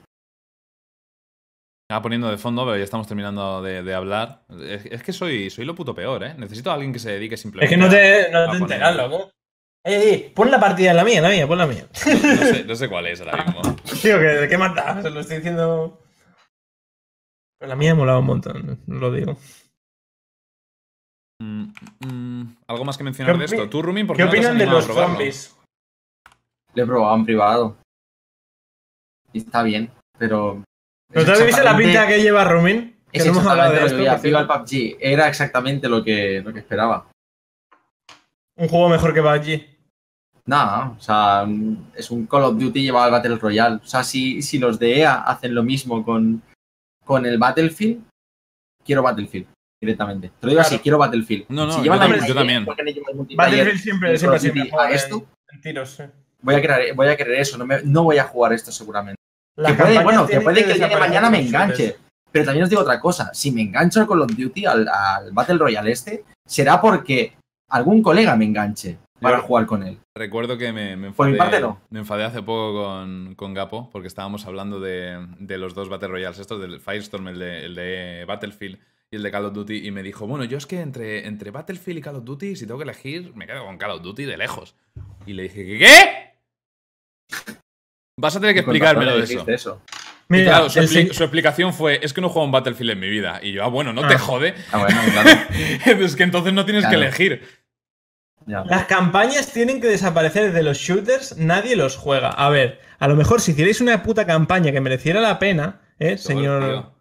Estaba 1.88 2.02
poniendo 2.02 2.30
de 2.30 2.38
fondo, 2.38 2.66
pero 2.66 2.78
ya 2.78 2.84
estamos 2.84 3.08
terminando 3.08 3.62
de, 3.62 3.84
de 3.84 3.94
hablar. 3.94 4.44
Es, 4.60 4.86
es 4.88 5.04
que 5.04 5.14
soy, 5.14 5.50
soy 5.52 5.66
lo 5.66 5.76
puto 5.76 5.94
peor, 5.94 6.24
¿eh? 6.24 6.34
Necesito 6.36 6.72
a 6.72 6.74
alguien 6.74 6.92
que 6.92 6.98
se 7.00 7.12
dedique 7.12 7.36
Es 7.36 7.42
simplemente 7.42 7.76
que 7.76 7.80
no 7.80 7.88
te, 7.90 8.32
no 8.32 8.50
te 8.52 8.58
enteras, 8.58 8.96
loco. 8.96 9.32
Ey, 9.86 9.94
ey, 10.02 10.32
pon 10.34 10.50
la 10.50 10.60
partida 10.60 10.90
en 10.92 10.98
la 10.98 11.04
mía, 11.04 11.22
la 11.22 11.30
mía, 11.30 11.48
pon 11.48 11.60
la 11.60 11.68
mía. 11.68 11.86
No 11.94 12.38
sé, 12.48 12.64
no 12.66 12.76
sé 12.76 12.90
cuál 12.90 13.06
es 13.06 13.22
ahora 13.22 13.46
mismo. 13.46 13.62
Tío, 14.02 14.18
que 14.18 14.26
¿de 14.26 14.48
qué 14.50 14.58
mata? 14.58 15.00
Se 15.04 15.12
lo 15.12 15.20
estoy 15.20 15.38
diciendo. 15.38 16.02
Pero 17.60 17.70
la 17.70 17.76
mía 17.76 17.94
me 17.94 18.00
molaba 18.00 18.18
un 18.20 18.26
montón, 18.26 18.80
no 18.88 19.00
lo 19.00 19.12
digo. 19.12 19.38
Mm, 21.40 21.66
mm, 22.00 22.58
¿Algo 22.68 22.84
más 22.86 22.98
que 22.98 23.04
mencionar 23.04 23.36
¿Qué 23.36 23.40
de 23.40 23.46
esto? 23.46 23.70
¿Tú, 23.70 23.84
Rumin, 23.84 24.08
por 24.08 24.18
¿Qué 24.18 24.24
no 24.26 24.32
te 24.32 24.40
has 24.40 24.46
opinan 24.46 24.58
de 24.58 24.66
los 24.66 24.86
probarlo? 24.86 25.10
zombies? 25.10 25.56
Probado 26.84 27.16
en 27.16 27.26
privado. 27.26 27.78
Y 29.32 29.40
está 29.40 29.64
bien, 29.64 29.92
pero. 30.18 30.64
¿No 31.14 31.24
te 31.24 31.32
has 31.32 31.46
visto 31.46 31.64
la 31.64 31.78
pinta 31.78 32.08
que 32.08 32.22
lleva 32.22 32.44
Rumin? 32.44 32.96
Que 33.12 33.20
Es 33.20 33.26
no 33.26 33.32
hemos 33.34 33.46
hablado 33.46 33.74
de 33.74 33.86
esto. 33.86 34.48
PUBG. 34.48 34.98
Era 35.00 35.28
exactamente 35.30 35.88
lo 35.88 36.04
que, 36.04 36.42
lo 36.44 36.52
que 36.52 36.60
esperaba. 36.60 37.08
Un 38.58 38.68
juego 38.68 38.90
mejor 38.90 39.14
que 39.14 39.22
PUBG. 39.22 39.76
Nada, 40.48 40.92
o 40.98 41.00
sea, 41.02 41.48
es 41.96 42.12
un 42.12 42.28
Call 42.28 42.44
of 42.44 42.58
Duty 42.60 42.82
llevado 42.84 43.06
al 43.06 43.12
Battle 43.12 43.38
Royale. 43.38 43.78
O 43.78 43.86
sea, 43.88 44.04
si, 44.04 44.42
si 44.42 44.60
los 44.60 44.78
de 44.78 45.00
EA 45.00 45.24
hacen 45.24 45.56
lo 45.56 45.64
mismo 45.64 46.04
con, 46.06 46.42
con 47.04 47.26
el 47.26 47.38
Battlefield, 47.40 48.04
quiero 48.84 49.02
Battlefield 49.02 49.48
directamente. 49.82 50.30
Te 50.40 50.46
lo 50.46 50.50
digo 50.50 50.62
así, 50.62 50.78
quiero 50.80 50.98
Battlefield. 51.00 51.46
No, 51.50 51.66
no, 51.66 51.72
si 51.74 51.84
yo 51.84 51.98
también- 51.98 52.26
yo 52.28 52.36
también. 52.36 52.66
¿por 52.66 52.76
qué 52.76 52.84
no 52.84 52.92
llevan 52.92 53.10
el 53.12 53.16
multiplayer 53.18 53.58
Battlefield 53.58 53.82
siempre, 53.84 54.18
siempre 54.40 54.64
mejor 54.66 54.80
a 54.82 54.90
en- 54.90 54.96
esto? 54.96 55.26
en 55.52 55.62
tiros, 55.62 55.90
sí. 55.90 56.04
Voy 56.46 56.56
a, 56.56 56.62
querer, 56.62 56.94
voy 56.94 57.08
a 57.08 57.18
querer 57.18 57.40
eso, 57.40 57.58
no, 57.58 57.66
me- 57.66 57.82
no 57.84 58.04
voy 58.04 58.18
a 58.20 58.24
jugar 58.26 58.54
esto 58.54 58.72
seguramente. 58.72 59.18
Que 59.58 59.74
puede, 59.74 60.04
bueno, 60.04 60.28
que 60.28 60.42
puede 60.42 60.64
que 60.66 60.72
el 60.74 60.78
día 60.78 60.88
de 60.88 60.98
mañana 60.98 61.30
me 61.30 61.40
enganche. 61.42 61.96
Pero 62.32 62.46
también 62.46 62.64
os 62.66 62.70
digo 62.70 62.82
otra 62.82 63.00
cosa, 63.00 63.34
si 63.34 63.52
me 63.52 63.62
engancho 63.62 64.02
al 64.02 64.08
Call 64.08 64.22
of 64.22 64.36
Duty, 64.36 64.66
al, 64.66 64.88
al 64.88 65.32
Battle 65.32 65.58
Royale 65.58 65.92
este, 65.92 66.26
será 66.46 66.80
porque 66.82 67.34
algún 67.70 68.04
colega 68.04 68.36
me 68.36 68.46
enganche 68.46 68.98
para 69.22 69.38
Yo- 69.38 69.44
jugar 69.44 69.66
con 69.66 69.84
él. 69.84 69.98
Recuerdo 70.18 70.58
que 70.58 70.72
me, 70.74 70.96
me 70.98 71.12
Por 71.12 71.28
enfadé, 71.30 71.32
mi 71.32 71.38
parte, 71.38 71.60
no. 71.62 71.82
me 71.90 72.00
enfadé 72.00 72.24
hace 72.26 72.42
poco 72.42 72.84
con, 72.84 73.36
con 73.36 73.54
Gapo 73.54 73.90
porque 73.92 74.08
estábamos 74.08 74.46
hablando 74.46 74.80
de, 74.82 75.26
de 75.40 75.58
los 75.58 75.74
dos 75.74 75.88
Battle 75.90 76.10
Royales, 76.10 76.38
estos 76.40 76.62
del 76.62 76.80
Firestorm, 76.82 77.28
el 77.30 77.40
de, 77.40 77.66
el 77.66 77.76
de 77.76 78.26
Battlefield 78.28 78.78
y 79.12 79.16
el 79.16 79.24
de 79.24 79.32
Call 79.32 79.46
of 79.46 79.54
Duty, 79.54 79.88
y 79.88 79.92
me 79.92 80.04
dijo, 80.04 80.28
bueno, 80.28 80.44
yo 80.44 80.58
es 80.58 80.66
que 80.66 80.82
entre, 80.82 81.28
entre 81.28 81.52
Battlefield 81.52 82.00
y 82.00 82.02
Call 82.02 82.16
of 82.18 82.26
Duty, 82.26 82.56
si 82.58 82.66
tengo 82.66 82.78
que 82.80 82.84
elegir, 82.84 83.34
me 83.36 83.46
quedo 83.48 83.64
con 83.66 83.78
Call 83.78 83.92
of 83.92 84.02
Duty 84.02 84.26
de 84.26 84.36
lejos. 84.38 84.76
Y 85.26 85.34
le 85.34 85.44
dije, 85.44 85.78
¿qué? 85.80 86.25
Vas 88.18 88.36
a 88.36 88.40
tener 88.40 88.54
que 88.56 88.62
explicármelo 88.62 89.18
eso. 89.22 89.44
eso. 89.48 89.82
Mira, 90.28 90.46
claro, 90.46 90.70
su, 90.70 90.80
expli- 90.80 91.08
explicación 91.08 91.74
fue, 91.74 92.00
es 92.02 92.12
que 92.14 92.22
no 92.22 92.30
juego 92.30 92.46
un 92.46 92.52
Battlefield 92.52 92.92
en 92.92 93.00
mi 93.00 93.10
vida. 93.10 93.40
Y 93.44 93.52
yo, 93.52 93.64
ah, 93.64 93.68
bueno, 93.68 93.94
no 93.94 94.08
te 94.08 94.16
Ah. 94.16 94.20
jode. 94.20 94.56
Ah, 94.72 94.80
bueno, 94.80 95.00
claro. 95.12 95.30
es 96.04 96.16
que 96.16 96.24
entonces 96.24 96.54
no 96.54 96.66
tienes 96.66 96.86
que 96.88 96.96
elegir. 96.96 97.48
ya. 98.48 98.64
Las 98.66 98.86
campañas 98.86 99.52
tienen 99.52 99.82
que 99.82 99.88
desaparecer 99.88 100.52
de 100.54 100.64
los 100.64 100.78
shooters, 100.78 101.38
nadie 101.38 101.76
los 101.76 101.96
juega. 101.98 102.30
A 102.30 102.50
ver, 102.50 102.80
a 103.00 103.08
lo 103.08 103.16
mejor 103.16 103.42
si 103.42 103.52
hicierais 103.52 103.82
una 103.82 104.02
puta 104.02 104.26
campaña 104.26 104.72
que 104.72 104.82
mereciera 104.82 105.20
la 105.22 105.38
pena, 105.38 105.82
¿eh, 106.00 106.18
señor 106.18 106.92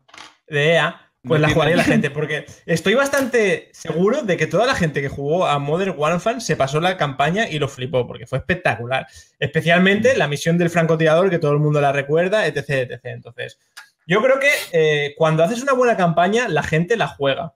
de 0.48 0.72
EA, 0.74 1.03
pues 1.26 1.40
la 1.40 1.48
jugaría 1.48 1.76
la 1.76 1.84
gente. 1.84 2.10
Porque 2.10 2.46
estoy 2.66 2.94
bastante 2.94 3.70
seguro 3.72 4.22
de 4.22 4.36
que 4.36 4.46
toda 4.46 4.66
la 4.66 4.74
gente 4.74 5.00
que 5.00 5.08
jugó 5.08 5.46
a 5.46 5.58
Modern 5.58 5.94
Warfare 5.96 6.40
se 6.40 6.56
pasó 6.56 6.80
la 6.80 6.96
campaña 6.96 7.48
y 7.48 7.58
lo 7.58 7.68
flipó, 7.68 8.06
porque 8.06 8.26
fue 8.26 8.38
espectacular. 8.38 9.06
Especialmente 9.38 10.16
la 10.16 10.28
misión 10.28 10.58
del 10.58 10.70
francotirador, 10.70 11.30
que 11.30 11.38
todo 11.38 11.52
el 11.52 11.58
mundo 11.58 11.80
la 11.80 11.92
recuerda, 11.92 12.46
etc. 12.46 12.90
etc. 12.90 13.00
Entonces, 13.04 13.58
yo 14.06 14.22
creo 14.22 14.38
que 14.38 14.50
eh, 14.72 15.14
cuando 15.16 15.42
haces 15.42 15.62
una 15.62 15.72
buena 15.72 15.96
campaña, 15.96 16.48
la 16.48 16.62
gente 16.62 16.96
la 16.96 17.08
juega. 17.08 17.54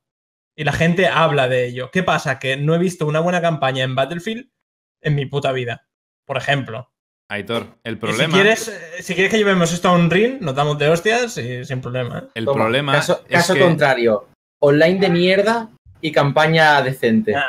Y 0.57 0.65
la 0.65 0.73
gente 0.73 1.07
habla 1.07 1.47
de 1.47 1.66
ello. 1.66 1.90
¿Qué 1.93 2.03
pasa? 2.03 2.40
Que 2.40 2.57
no 2.57 2.74
he 2.74 2.78
visto 2.78 3.07
una 3.07 3.20
buena 3.20 3.40
campaña 3.40 3.85
en 3.85 3.95
Battlefield 3.95 4.51
en 5.01 5.15
mi 5.15 5.27
puta 5.27 5.53
vida. 5.53 5.86
Por 6.24 6.36
ejemplo. 6.36 6.93
Aitor, 7.31 7.67
el 7.85 7.99
problema. 7.99 8.35
Si 8.35 8.41
quieres, 8.41 8.69
eh, 8.69 9.03
si 9.03 9.15
quieres 9.15 9.31
que 9.31 9.37
llevemos 9.39 9.73
esto 9.73 9.89
a 9.89 9.93
un 9.93 10.11
ring, 10.11 10.41
nos 10.41 10.55
damos 10.55 10.79
de 10.79 10.89
hostias 10.89 11.37
y 11.37 11.65
sin 11.65 11.81
problema. 11.83 12.21
¿eh? 12.21 12.29
El 12.35 12.45
Toma, 12.47 12.63
problema 12.65 12.93
Caso, 12.93 13.23
es 13.29 13.37
caso 13.39 13.55
que 13.55 13.61
contrario. 13.61 14.29
Online 14.61 14.99
de 14.99 15.11
mierda 15.11 15.69
y 16.01 16.11
campaña 16.11 16.81
decente. 16.83 17.35
Ah. 17.37 17.45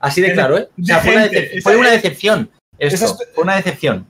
Así 0.00 0.20
de 0.22 0.32
claro, 0.32 0.56
¿eh? 0.58 0.68
O 0.80 0.84
sea, 0.84 1.00
fue 1.00 1.12
una, 1.12 1.22
Decente. 1.28 1.56
decep- 1.58 1.62
fue 1.62 1.72
Esa 1.72 1.80
una 1.80 1.88
es- 1.94 2.02
decepción. 2.02 2.50
Esto, 2.78 3.04
es- 3.04 3.28
fue 3.34 3.44
una 3.44 3.56
decepción. 3.56 4.06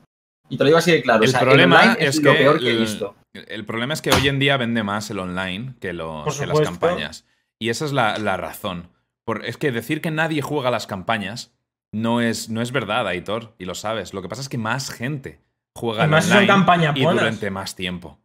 Y 0.50 0.56
te 0.56 0.64
lo 0.64 0.68
digo 0.68 0.78
así 0.78 0.92
de 0.92 1.02
claro. 1.02 1.22
el 1.22 1.28
o 1.28 1.32
sea, 1.32 1.40
problema 1.40 1.80
online 1.80 1.96
es, 1.98 2.22
lo 2.22 2.32
que 2.32 2.38
peor 2.38 2.58
que 2.60 2.66
he 2.68 2.70
el- 2.70 2.78
visto. 2.78 3.16
El 3.34 3.64
problema 3.64 3.94
es 3.94 4.02
que 4.02 4.10
hoy 4.10 4.28
en 4.28 4.38
día 4.38 4.56
vende 4.56 4.82
más 4.82 5.10
el 5.10 5.18
online 5.18 5.74
que, 5.80 5.92
los- 5.92 6.24
Por 6.24 6.38
que 6.38 6.46
las 6.46 6.60
campañas. 6.60 7.26
Y 7.58 7.70
esa 7.70 7.84
es 7.86 7.92
la, 7.92 8.18
la 8.18 8.36
razón. 8.36 8.90
Por, 9.24 9.44
es 9.44 9.56
que 9.56 9.72
decir 9.72 10.00
que 10.00 10.10
nadie 10.10 10.42
juega 10.42 10.70
las 10.70 10.86
campañas 10.86 11.52
no 11.92 12.20
es, 12.20 12.48
no 12.48 12.60
es 12.62 12.72
verdad, 12.72 13.06
Aitor, 13.08 13.54
y 13.58 13.64
lo 13.64 13.74
sabes. 13.74 14.12
Lo 14.14 14.22
que 14.22 14.28
pasa 14.28 14.42
es 14.42 14.48
que 14.48 14.58
más 14.58 14.90
gente 14.90 15.40
juega 15.76 16.02
Además, 16.02 16.24
son 16.24 16.32
online 16.38 16.46
campañas 16.48 16.96
y 16.96 17.02
durante 17.02 17.50
más 17.50 17.74
tiempo. 17.76 18.18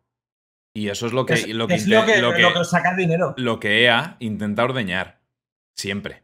Y 0.75 0.89
eso 0.89 1.05
es 1.05 1.13
lo 1.13 1.25
que, 1.25 1.33
Es, 1.35 1.47
lo 1.49 1.67
que, 1.67 1.75
es 1.75 1.87
lo 1.87 2.03
que, 2.05 2.19
lo 2.21 2.33
que- 2.33 2.41
lo 2.41 2.53
que 2.53 2.65
saca 2.65 2.95
dinero. 2.95 3.33
lo 3.37 3.59
que 3.59 3.83
EA 3.83 4.17
intenta 4.19 4.63
ordeñar. 4.63 5.19
Siempre. 5.75 6.23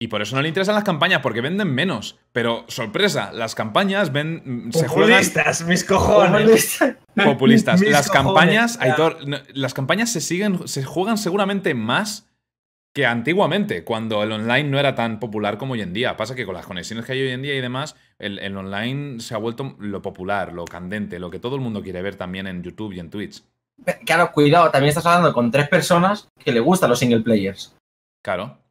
Y 0.00 0.08
por 0.08 0.20
eso 0.20 0.34
no 0.34 0.42
le 0.42 0.48
interesan 0.48 0.74
las 0.74 0.82
campañas, 0.82 1.20
porque 1.22 1.40
venden 1.40 1.72
menos. 1.72 2.18
Pero, 2.32 2.64
sorpresa, 2.66 3.30
las 3.32 3.54
campañas 3.54 4.10
ven, 4.12 4.42
mm, 4.66 4.72
se 4.72 4.88
juegan 4.88 5.10
Populistas, 5.10 5.64
mis 5.64 5.84
cojones. 5.84 6.78
populistas. 7.14 7.80
Mis 7.80 7.90
las 7.90 8.08
cojones, 8.08 8.24
campañas, 8.34 8.74
ya. 8.78 8.82
Aitor, 8.82 9.18
las 9.54 9.74
campañas 9.74 10.10
se 10.10 10.20
siguen, 10.20 10.66
se 10.66 10.82
juegan 10.82 11.18
seguramente 11.18 11.74
más 11.74 12.28
que 12.92 13.06
antiguamente, 13.06 13.84
cuando 13.84 14.22
el 14.22 14.32
online 14.32 14.64
no 14.64 14.78
era 14.78 14.94
tan 14.94 15.18
popular 15.18 15.56
como 15.56 15.72
hoy 15.72 15.80
en 15.80 15.92
día. 15.92 16.16
Pasa 16.16 16.34
que 16.34 16.44
con 16.44 16.54
las 16.54 16.66
conexiones 16.66 17.06
que 17.06 17.12
hay 17.12 17.22
hoy 17.22 17.30
en 17.30 17.42
día 17.42 17.54
y 17.54 17.60
demás, 17.60 17.96
el, 18.18 18.38
el 18.38 18.56
online 18.56 19.20
se 19.20 19.34
ha 19.34 19.38
vuelto 19.38 19.76
lo 19.78 20.02
popular, 20.02 20.52
lo 20.52 20.64
candente, 20.64 21.18
lo 21.18 21.30
que 21.30 21.38
todo 21.38 21.56
el 21.56 21.62
mundo 21.62 21.82
quiere 21.82 22.02
ver 22.02 22.16
también 22.16 22.46
en 22.46 22.62
YouTube 22.62 22.92
y 22.92 23.00
en 23.00 23.10
Twitch. 23.10 23.42
Claro, 24.04 24.30
cuidado, 24.32 24.70
también 24.70 24.90
estás 24.90 25.06
hablando 25.06 25.32
con 25.32 25.50
tres 25.50 25.68
personas 25.68 26.28
que 26.38 26.52
le 26.52 26.60
gustan 26.60 26.90
los 26.90 26.98
single 26.98 27.20
players. 27.20 27.74
Claro. 28.22 28.61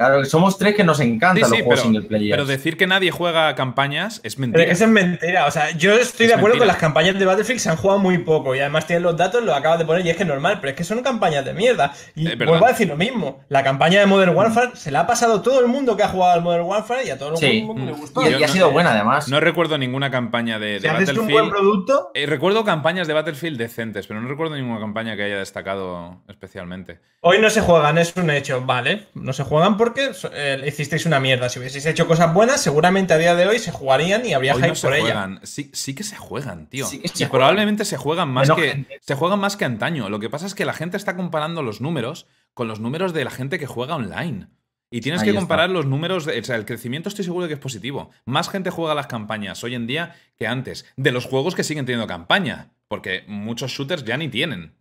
Claro, 0.00 0.24
somos 0.24 0.56
tres 0.56 0.74
que 0.74 0.82
nos 0.82 0.98
encantan 1.00 1.36
Sí, 1.36 1.40
los 1.42 1.50
sí, 1.50 1.56
juegos 1.56 1.74
pero- 1.74 1.82
single 1.82 2.08
players. 2.08 2.30
Pero 2.30 2.46
decir 2.46 2.78
que 2.78 2.86
nadie 2.86 3.10
juega 3.10 3.54
campañas 3.54 4.20
es 4.24 4.36
Pero 4.36 4.48
mentira. 4.48 4.72
Eso 4.72 4.84
es 4.84 4.90
mentira. 4.90 5.44
O 5.46 5.50
sea, 5.50 5.72
yo 5.72 5.92
estoy 5.92 6.24
Es 6.24 6.30
de 6.32 6.34
acuerdo 6.36 6.54
mentira. 6.54 6.58
con 6.60 6.66
las 6.68 6.76
campañas 6.78 7.18
de 7.18 7.24
Battlefield, 7.26 7.60
se 7.60 7.68
han 7.68 7.76
jugado 7.76 7.98
muy 8.00 8.16
poco. 8.18 8.54
Y 8.54 8.60
además 8.60 8.86
tienen 8.86 9.02
los 9.02 9.14
datos, 9.16 9.44
los 9.44 9.54
acabas 9.54 9.78
de 9.78 9.84
poner, 9.84 10.06
y 10.06 10.08
es 10.08 10.16
que 10.16 10.22
es 10.22 10.28
normal, 10.28 10.56
pero 10.60 10.70
es 10.70 10.76
que 10.76 10.84
son 10.84 11.02
campañas 11.02 11.44
de 11.44 11.52
mierda. 11.52 11.92
Y 12.14 12.34
vuelvo 12.36 12.64
a 12.64 12.68
decir 12.70 12.88
lo 12.88 12.96
mismo. 12.96 13.44
La 13.50 13.62
campaña 13.62 14.00
de 14.00 14.06
Modern 14.06 14.34
Warfare 14.34 14.70
se 14.74 14.90
la 14.90 15.00
ha 15.00 15.06
pasado 15.06 15.42
todo 15.42 15.60
el 15.60 15.66
mundo 15.66 15.96
que 15.98 16.02
ha 16.02 16.08
jugado 16.08 16.32
al 16.32 16.40
Modern 16.42 16.64
Warfare 16.64 17.04
y 17.06 17.10
a 17.10 17.18
todo 17.18 17.32
el 17.32 17.36
Sí. 17.36 17.62
mundo 17.62 17.84
le 17.84 17.92
Mm. 17.92 17.96
gustó. 18.00 18.22
y, 18.26 18.32
ha 18.32 18.38
no- 18.38 18.48
sido 18.48 18.70
buena 18.70 18.92
además. 18.92 19.28
No 19.28 19.38
recuerdo 19.38 19.76
ninguna 19.76 20.10
campaña 20.10 20.58
de, 20.58 20.74
de 20.74 20.80
si 20.80 20.86
haces 20.88 21.10
un 21.10 21.26
buen 21.28 21.44
Battlefield. 21.44 21.50
producto, 21.50 22.10
Eh, 22.14 22.24
recuerdo 22.24 22.64
campañas 22.64 23.06
de 23.06 23.12
Battlefield 23.12 23.58
decentes, 23.58 24.06
pero 24.06 24.20
no 24.22 24.28
recuerdo 24.28 24.56
ninguna 24.56 24.80
campaña 24.80 25.14
que 25.16 25.24
haya 25.24 25.36
destacado 25.38 26.20
especialmente. 26.28 27.00
hoy 27.22 27.38
no 27.38 27.50
se 27.50 27.60
juegan, 27.60 27.98
es 27.98 28.16
un 28.16 28.30
hecho, 28.30 28.62
vale. 28.64 29.08
No 29.14 29.34
se 29.34 29.44
juegan 29.44 29.76
porque 29.76 29.89
eh, 30.32 30.62
hicisteis 30.66 31.06
una 31.06 31.20
mierda. 31.20 31.48
Si 31.48 31.58
hubieseis 31.58 31.84
hecho 31.86 32.06
cosas 32.06 32.32
buenas, 32.34 32.60
seguramente 32.62 33.12
a 33.14 33.18
día 33.18 33.34
de 33.34 33.46
hoy 33.46 33.58
se 33.58 33.70
jugarían 33.72 34.24
y 34.26 34.32
habría 34.34 34.54
Hoy 34.54 34.58
hype 34.60 34.68
no 34.68 34.74
se 34.74 34.86
por 34.86 34.96
ella. 34.96 35.40
Sí, 35.42 35.70
sí 35.72 35.94
que 35.94 36.02
se 36.04 36.16
juegan, 36.16 36.66
tío. 36.68 36.86
Sí 36.86 36.98
que 36.98 37.08
se 37.08 37.14
y 37.14 37.16
juegan. 37.18 37.30
probablemente 37.30 37.84
se 37.84 37.96
juegan 37.96 38.28
más 38.30 38.50
que. 38.50 38.68
gente. 38.70 38.98
Se 39.00 39.14
juegan 39.14 39.38
más 39.38 39.56
que 39.56 39.64
antaño. 39.64 40.08
Lo 40.08 40.20
que 40.20 40.30
pasa 40.30 40.46
es 40.46 40.54
que 40.54 40.64
la 40.64 40.72
gente 40.72 40.96
está 40.96 41.16
comparando 41.16 41.62
los 41.62 41.80
números 41.80 42.26
con 42.54 42.68
los 42.68 42.80
números 42.80 43.12
de 43.12 43.24
la 43.24 43.30
gente 43.30 43.58
que 43.58 43.66
juega 43.66 43.94
online. 43.96 44.48
Y 44.92 45.02
tienes 45.02 45.20
Ahí 45.20 45.26
que 45.26 45.30
está. 45.30 45.40
comparar 45.40 45.70
los 45.70 45.86
números. 45.86 46.24
de- 46.26 46.40
o 46.40 46.44
sea, 46.44 46.56
el 46.56 46.64
crecimiento 46.66 47.08
estoy 47.08 47.24
seguro 47.24 47.44
de 47.44 47.48
que 47.48 47.54
es 47.54 47.60
positivo. 47.60 48.10
Más 48.24 48.48
gente 48.48 48.70
juega 48.70 48.94
las 48.94 49.06
campañas 49.06 49.62
hoy 49.62 49.76
en 49.76 49.86
día 49.86 50.16
que 50.36 50.46
antes. 50.48 50.84
De 50.96 51.12
los 51.12 51.26
juegos 51.26 51.54
que 51.54 51.62
siguen 51.62 51.86
teniendo 51.86 52.06
campaña. 52.08 52.72
Porque 52.88 53.22
muchos 53.28 53.70
shooters 53.70 54.04
ya 54.04 54.16
ni 54.16 54.28
tienen. 54.28 54.74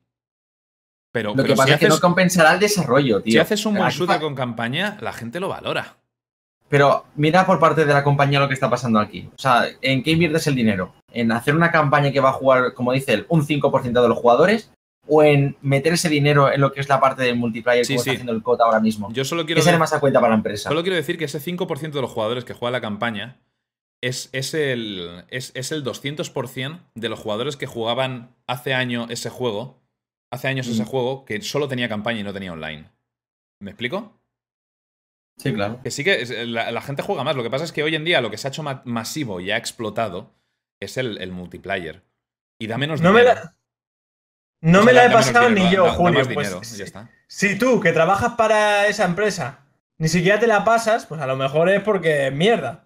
Pero, 1.11 1.31
Lo 1.31 1.35
pero 1.37 1.47
que 1.47 1.55
pasa 1.55 1.67
si, 1.67 1.73
es 1.73 1.79
que 1.79 1.87
no 1.89 1.99
compensará 1.99 2.53
el 2.53 2.59
desarrollo, 2.59 3.21
tío. 3.21 3.31
si 3.33 3.37
haces 3.39 3.65
un 3.65 3.77
fa- 3.77 4.19
con 4.19 4.35
campaña, 4.35 4.97
la 5.01 5.11
gente 5.13 5.39
lo 5.39 5.47
valora. 5.49 5.97
Pero 6.67 7.05
mira 7.15 7.47
por 7.47 7.59
parte 7.59 7.83
de 7.85 7.93
la 7.93 8.03
compañía 8.03 8.39
lo 8.39 8.47
que 8.47 8.53
está 8.53 8.69
pasando 8.69 8.99
aquí. 8.99 9.27
O 9.35 9.39
sea, 9.39 9.65
¿en 9.81 10.03
qué 10.03 10.11
inviertes 10.11 10.45
el 10.45 10.53
dinero? 10.53 10.93
¿En 11.11 11.31
hacer 11.31 11.55
una 11.55 11.71
campaña 11.71 12.11
que 12.11 12.19
va 12.19 12.29
a 12.29 12.33
jugar, 12.33 12.75
como 12.75 12.91
dice 12.93 13.13
él, 13.13 13.25
un 13.29 13.43
5% 13.43 14.01
de 14.03 14.07
los 14.07 14.17
jugadores? 14.19 14.71
¿O 15.07 15.23
en 15.23 15.57
meter 15.63 15.93
ese 15.93 16.09
dinero 16.09 16.51
en 16.53 16.61
lo 16.61 16.71
que 16.71 16.81
es 16.81 16.87
la 16.89 16.99
parte 16.99 17.23
del 17.23 17.35
multiplayer 17.37 17.83
Sí, 17.83 17.93
como 17.95 18.03
sí. 18.03 18.09
está 18.11 18.17
haciendo 18.19 18.33
el 18.33 18.43
COTA 18.43 18.65
ahora 18.65 18.79
mismo? 18.79 19.11
Yo 19.11 19.25
solo 19.25 19.47
quiero 19.47 19.57
¿Qué 19.59 19.63
sale 19.63 19.73
ver- 19.77 19.79
más 19.79 19.93
a 19.93 19.99
cuenta 19.99 20.19
para 20.19 20.29
la 20.31 20.35
empresa? 20.37 20.69
Solo 20.69 20.83
quiero 20.83 20.95
decir 20.95 21.17
que 21.17 21.25
ese 21.25 21.39
5% 21.39 21.97
de 21.97 22.01
los 22.01 22.11
jugadores 22.11 22.45
que 22.45 22.53
juega 22.53 22.71
la 22.73 22.81
campaña 22.81 23.39
es, 24.01 24.29
es 24.33 24.53
el, 24.53 25.23
es, 25.29 25.51
es 25.55 25.71
el 25.71 25.83
200% 25.83 26.77
de 26.93 27.09
los 27.09 27.17
jugadores 27.17 27.57
que 27.57 27.65
jugaban 27.65 28.35
hace 28.45 28.75
año 28.75 29.07
ese 29.09 29.31
juego, 29.31 29.81
hace 30.31 30.47
años 30.47 30.67
ese 30.67 30.83
Mm. 30.83 30.87
juego, 30.87 31.25
que 31.25 31.41
solo 31.41 31.67
tenía 31.67 31.89
campaña 31.89 32.19
y 32.19 32.23
no 32.23 32.33
tenía 32.33 32.53
online. 32.53 32.89
¿Me 33.61 33.71
explico? 33.71 34.19
Sí, 35.37 35.53
claro. 35.53 35.79
Que 35.81 35.91
sí 35.91 36.03
que 36.03 36.21
es- 36.21 36.29
la, 36.47 36.71
la 36.71 36.81
gente 36.81 37.01
juega 37.01 37.23
más. 37.23 37.35
Lo 37.35 37.43
que 37.43 37.49
pasa 37.49 37.63
es 37.63 37.71
que 37.71 37.83
hoy 37.83 37.95
en 37.95 38.03
día 38.05 38.21
lo 38.21 38.29
que 38.29 38.37
se 38.37 38.47
ha 38.47 38.49
hecho 38.49 38.63
ma- 38.63 38.81
masivo 38.85 39.39
y 39.39 39.51
ha 39.51 39.57
explotado 39.57 40.33
es 40.81 40.97
el, 40.97 41.17
el 41.21 41.31
multiplayer. 41.31 42.03
Y 42.59 42.67
da 42.67 42.77
menos 42.77 42.99
No 43.01 43.13
me 43.13 43.23
la, 43.23 43.55
no 44.61 44.79
O 44.79 44.83
sea, 44.83 44.85
me 44.85 44.93
la 44.93 45.05
he 45.05 45.09
pasado 45.11 45.47
dinero, 45.47 45.65
ni 45.69 45.73
yo, 45.75 45.83
da- 45.85 45.89
da 45.91 45.95
Julio. 45.95 46.19
más 46.19 46.27
pues, 46.33 46.47
dinero, 46.47 46.63
si- 46.63 46.77
ya 46.77 46.83
está. 46.83 47.09
Si 47.27 47.57
tú, 47.57 47.79
que 47.79 47.93
trabajas 47.93 48.33
para 48.33 48.87
esa 48.87 49.05
empresa, 49.05 49.65
ni 49.97 50.09
siquiera 50.09 50.39
te 50.39 50.47
la 50.47 50.65
pasas, 50.65 51.05
pues 51.05 51.21
a 51.21 51.27
lo 51.27 51.37
mejor 51.37 51.69
es 51.69 51.81
porque 51.83 52.27
es 52.27 52.33
mierda. 52.33 52.85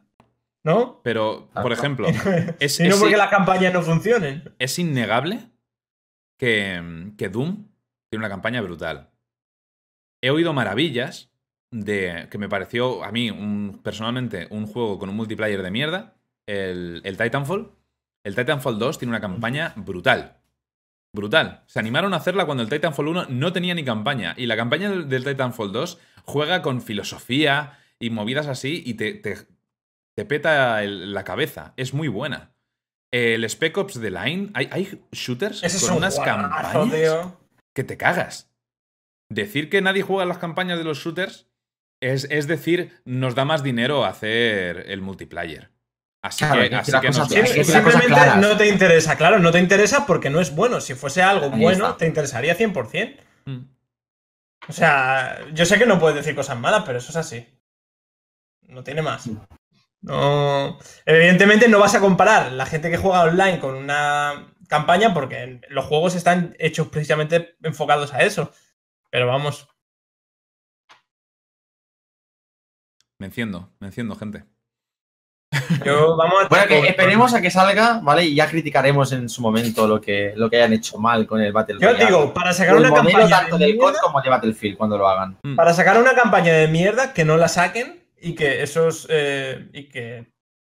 ¿No? 0.66 1.02
Pero, 1.04 1.50
por 1.54 1.74
ejemplo, 1.74 2.08
es, 2.60 2.80
y 2.80 2.88
no 2.88 2.98
porque 2.98 3.18
las 3.18 3.30
campañas 3.30 3.74
no 3.74 3.82
funcionen. 3.82 4.54
es 4.60 4.80
innegable 4.80 5.40
que, 6.38 7.12
que 7.18 7.30
Doom 7.30 7.68
tiene 8.10 8.22
una 8.26 8.30
campaña 8.30 8.62
brutal. 8.62 9.10
He 10.22 10.30
oído 10.30 10.54
maravillas 10.54 11.32
de 11.72 12.28
que 12.30 12.38
me 12.38 12.50
pareció 12.50 13.04
a 13.04 13.12
mí 13.12 13.30
un- 13.32 13.82
personalmente 13.84 14.48
un 14.52 14.68
juego 14.68 15.00
con 15.00 15.10
un 15.10 15.16
multiplayer 15.16 15.62
de 15.64 15.72
mierda, 15.72 16.16
el, 16.48 17.02
el 17.04 17.18
Titanfall. 17.18 17.72
El 18.24 18.36
Titanfall 18.36 18.80
2 18.80 19.00
tiene 19.00 19.10
una 19.12 19.20
campaña 19.22 19.74
brutal. 19.76 20.38
Brutal. 21.14 21.64
Se 21.68 21.80
animaron 21.80 22.14
a 22.14 22.18
hacerla 22.18 22.46
cuando 22.46 22.64
el 22.64 22.70
Titanfall 22.70 23.08
1 23.08 23.26
no 23.30 23.54
tenía 23.54 23.76
ni 23.76 23.84
campaña. 23.84 24.34
Y 24.38 24.46
la 24.46 24.56
campaña 24.56 24.90
del, 24.90 25.24
Titanfall 25.24 25.72
2 25.74 26.00
juega 26.24 26.62
con 26.62 26.82
filosofía 26.82 27.80
y 28.00 28.10
movidas 28.10 28.48
así 28.48 28.82
y 28.86 28.94
te, 28.96 29.14
te, 29.14 29.36
te 30.16 30.26
peta 30.26 30.84
el- 30.84 31.14
la 31.14 31.24
cabeza. 31.24 31.74
Es 31.78 31.94
muy 31.94 32.08
buena. 32.08 32.53
El 33.14 33.48
Spec 33.48 33.78
Ops 33.78 34.02
The 34.02 34.10
Line, 34.10 34.50
hay, 34.56 34.68
hay 34.72 35.04
shooters 35.12 35.64
Ese 35.64 35.78
es 35.78 35.84
con 35.84 35.92
un 35.94 35.98
unas 36.00 36.20
campañas 36.20 36.92
tío. 36.92 37.40
que 37.76 37.84
te 37.84 37.96
cagas. 37.96 38.50
Decir 39.30 39.70
que 39.70 39.82
nadie 39.82 40.02
juega 40.02 40.26
las 40.26 40.40
campañas 40.40 40.80
de 40.80 40.84
los 40.84 40.98
shooters 40.98 41.48
es, 42.02 42.28
es 42.32 42.48
decir, 42.48 43.02
nos 43.06 43.36
da 43.36 43.46
más 43.46 43.62
dinero 43.62 44.04
hacer 44.04 44.86
el 44.90 45.02
multiplayer. 45.02 45.70
Así 46.24 46.44
Claro, 46.44 46.68
que, 46.68 46.76
así 46.76 46.92
que 47.00 47.08
nos 47.12 47.28
Sí, 47.30 47.42
Sí, 47.46 47.64
simplemente 47.66 48.08
claras. 48.08 48.38
no 48.38 48.58
te 48.58 48.68
interesa, 48.68 49.16
claro, 49.16 49.38
no 49.38 49.52
te 49.52 49.60
interesa 49.60 50.06
porque 50.08 50.30
no 50.32 50.40
es 50.42 50.56
bueno. 50.56 50.82
Si 50.82 50.96
fuese 50.96 51.22
algo 51.22 51.54
Ahí 51.54 51.62
bueno, 51.62 51.86
está. 51.86 51.98
te 51.98 52.08
interesaría 52.08 52.58
100%. 52.58 53.18
Mm. 53.46 53.60
O 54.70 54.74
sea, 54.74 55.40
yo 55.54 55.66
sé 55.66 55.78
que 55.78 55.86
no 55.86 56.00
puedes 56.00 56.16
decir 56.18 56.34
cosas 56.34 56.58
malas, 56.58 56.84
pero 56.86 56.98
eso 56.98 57.12
es 57.12 57.18
así. 57.18 57.46
No 58.64 58.84
tiene 58.84 59.02
más. 59.04 59.30
No. 60.04 60.78
Evidentemente 61.06 61.68
no 61.70 61.80
vas 61.80 61.96
a 61.96 62.02
comparar 62.02 62.52
la 62.52 62.66
gente 62.66 62.92
que 62.92 62.98
juega 62.98 63.24
online 63.24 63.60
con 63.60 63.76
una 63.76 64.54
campaña 64.68 65.14
porque 65.14 65.62
los 65.70 65.86
juegos 65.86 66.16
están 66.16 66.56
hechos 66.60 66.90
precisamente 66.90 67.56
enfocados 67.64 68.14
a 68.14 68.20
eso. 68.20 68.52
Pero 69.10 69.28
vamos. 69.28 69.68
Me 73.18 73.28
enciendo, 73.28 73.70
me 73.80 73.88
enciendo, 73.88 74.16
gente. 74.16 74.44
Yo, 75.86 76.18
vamos 76.18 76.46
a 76.46 76.48
Bueno, 76.48 76.68
que 76.68 76.80
esperemos 76.88 77.34
a 77.34 77.42
que 77.42 77.52
salga, 77.52 78.00
¿vale? 78.02 78.26
Y 78.26 78.36
ya 78.36 78.50
criticaremos 78.50 79.12
en 79.14 79.30
su 79.30 79.42
momento 79.42 79.88
lo 79.88 80.02
que, 80.02 80.34
lo 80.36 80.50
que 80.50 80.58
hayan 80.58 80.74
hecho 80.74 80.98
mal 80.98 81.26
con 81.28 81.40
el 81.40 81.54
Battle 81.54 81.78
Yo 81.80 81.92
Royale. 81.92 82.06
digo, 82.06 82.34
para 82.34 82.52
sacar 82.52 82.76
una 82.76 82.92
campaña 82.92 83.30
tanto 83.30 83.58
de 83.58 83.68
del 83.68 83.78
COD 83.78 83.92
mierda, 83.92 84.02
como 84.02 84.22
de 84.22 84.30
Battlefield 84.30 84.78
cuando 84.78 84.98
lo 84.98 85.08
hagan. 85.08 85.38
Mm. 85.44 85.56
para 85.56 85.74
sacar 85.74 86.02
una 86.02 86.16
campaña 86.16 86.54
de 86.54 86.68
mierda 86.68 87.14
que 87.14 87.24
no 87.24 87.38
la 87.38 87.48
saquen 87.48 88.03
y 88.24 88.36
que 88.36 88.64
esos 88.64 89.06
eh, 89.10 89.70
y 89.74 89.90
que 89.90 90.32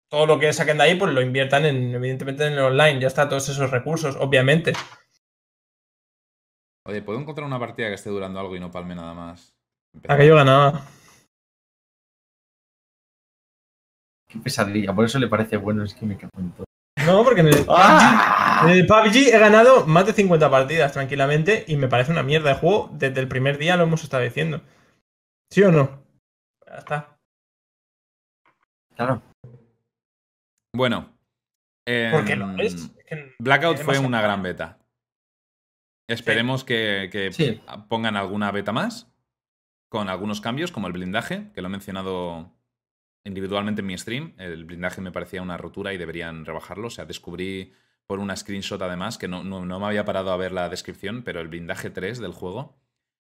todo 0.10 0.26
lo 0.26 0.40
que 0.40 0.52
saquen 0.54 0.78
de 0.78 0.84
ahí 0.84 0.96
pues 0.96 1.14
lo 1.14 1.22
inviertan 1.22 1.66
en 1.66 1.96
evidentemente 1.96 2.46
en 2.46 2.54
el 2.54 2.60
online, 2.60 3.00
ya 3.00 3.08
está 3.08 3.30
todos 3.30 3.48
esos 3.50 3.72
recursos, 3.72 4.16
obviamente. 4.20 4.74
Oye, 6.86 7.02
¿puedo 7.02 7.20
encontrar 7.20 7.48
una 7.48 7.60
partida 7.60 7.88
que 7.88 7.96
esté 7.96 8.10
durando 8.10 8.40
algo 8.40 8.56
y 8.56 8.60
no 8.60 8.72
palme 8.72 8.96
nada 8.96 9.14
más? 9.14 9.54
Aquello 10.08 10.36
ganaba. 10.36 10.86
Qué 14.30 14.40
pesadilla, 14.40 14.94
por 14.94 15.06
eso 15.06 15.20
le 15.20 15.28
parece 15.28 15.58
bueno, 15.58 15.84
es 15.84 15.94
que 15.94 16.06
me 16.06 16.18
cago 16.18 16.40
en 16.40 16.52
todo. 16.52 16.66
No, 17.06 17.24
porque 17.24 17.42
en 17.42 17.48
el, 17.48 17.66
¡Ah! 17.70 18.64
en 18.66 18.70
el 18.72 18.86
PUBG 18.86 19.34
he 19.34 19.40
ganado 19.40 19.86
más 19.86 20.06
de 20.06 20.14
50 20.14 20.50
partidas 20.50 20.92
tranquilamente 20.92 21.64
y 21.68 21.78
me 21.78 21.88
parece 21.88 22.12
una 22.12 22.24
mierda 22.24 22.50
de 22.50 22.56
juego. 22.60 22.90
Desde 22.94 23.22
el 23.22 23.30
primer 23.30 23.58
día 23.58 23.78
lo 23.78 23.84
hemos 23.84 24.04
estado 24.04 24.24
diciendo. 24.24 24.62
¿Sí 25.50 25.64
o 25.64 25.72
no? 25.72 26.04
Ya 26.66 26.78
está. 26.78 27.17
Claro. 28.98 29.22
Bueno. 30.76 31.14
¿Por 32.12 32.26
qué 32.26 32.36
no 32.36 32.52
em, 32.52 32.60
es? 32.60 32.74
Es 32.74 32.92
que 33.06 33.36
Blackout 33.40 33.78
fue 33.78 33.98
una 34.00 34.22
gran 34.22 34.44
beta. 34.44 34.80
Esperemos 36.10 36.64
que, 36.64 37.10
que 37.12 37.32
Sí. 37.32 37.62
pongan 37.90 38.18
alguna 38.18 38.52
beta 38.52 38.72
más, 38.74 39.10
con 39.90 40.10
algunos 40.10 40.42
cambios, 40.42 40.72
como 40.72 40.88
el 40.88 40.94
blindaje, 40.94 41.52
que 41.54 41.62
lo 41.62 41.68
he 41.68 41.72
mencionado 41.72 42.52
individualmente 43.26 43.82
en 43.82 43.88
mi 43.88 43.98
stream. 43.98 44.34
El 44.38 44.66
blindaje 44.66 45.00
me 45.02 45.12
parecía 45.12 45.42
una 45.42 45.58
rotura 45.58 45.94
y 45.94 45.98
deberían 45.98 46.46
rebajarlo. 46.46 46.88
O 46.88 46.92
sea, 46.92 47.06
descubrí 47.06 47.74
por 48.06 48.20
una 48.20 48.36
screenshot 48.36 48.82
además, 48.82 49.18
que 49.18 49.28
no, 49.28 49.44
no- 49.44 49.66
no 49.66 49.80
me 49.80 49.86
había 49.86 50.06
parado 50.06 50.32
a 50.32 50.38
ver 50.38 50.52
la 50.54 50.70
descripción, 50.70 51.24
pero 51.24 51.40
el 51.42 51.50
blindaje 51.50 51.90
3 51.90 52.20
del 52.20 52.32
juego 52.32 52.78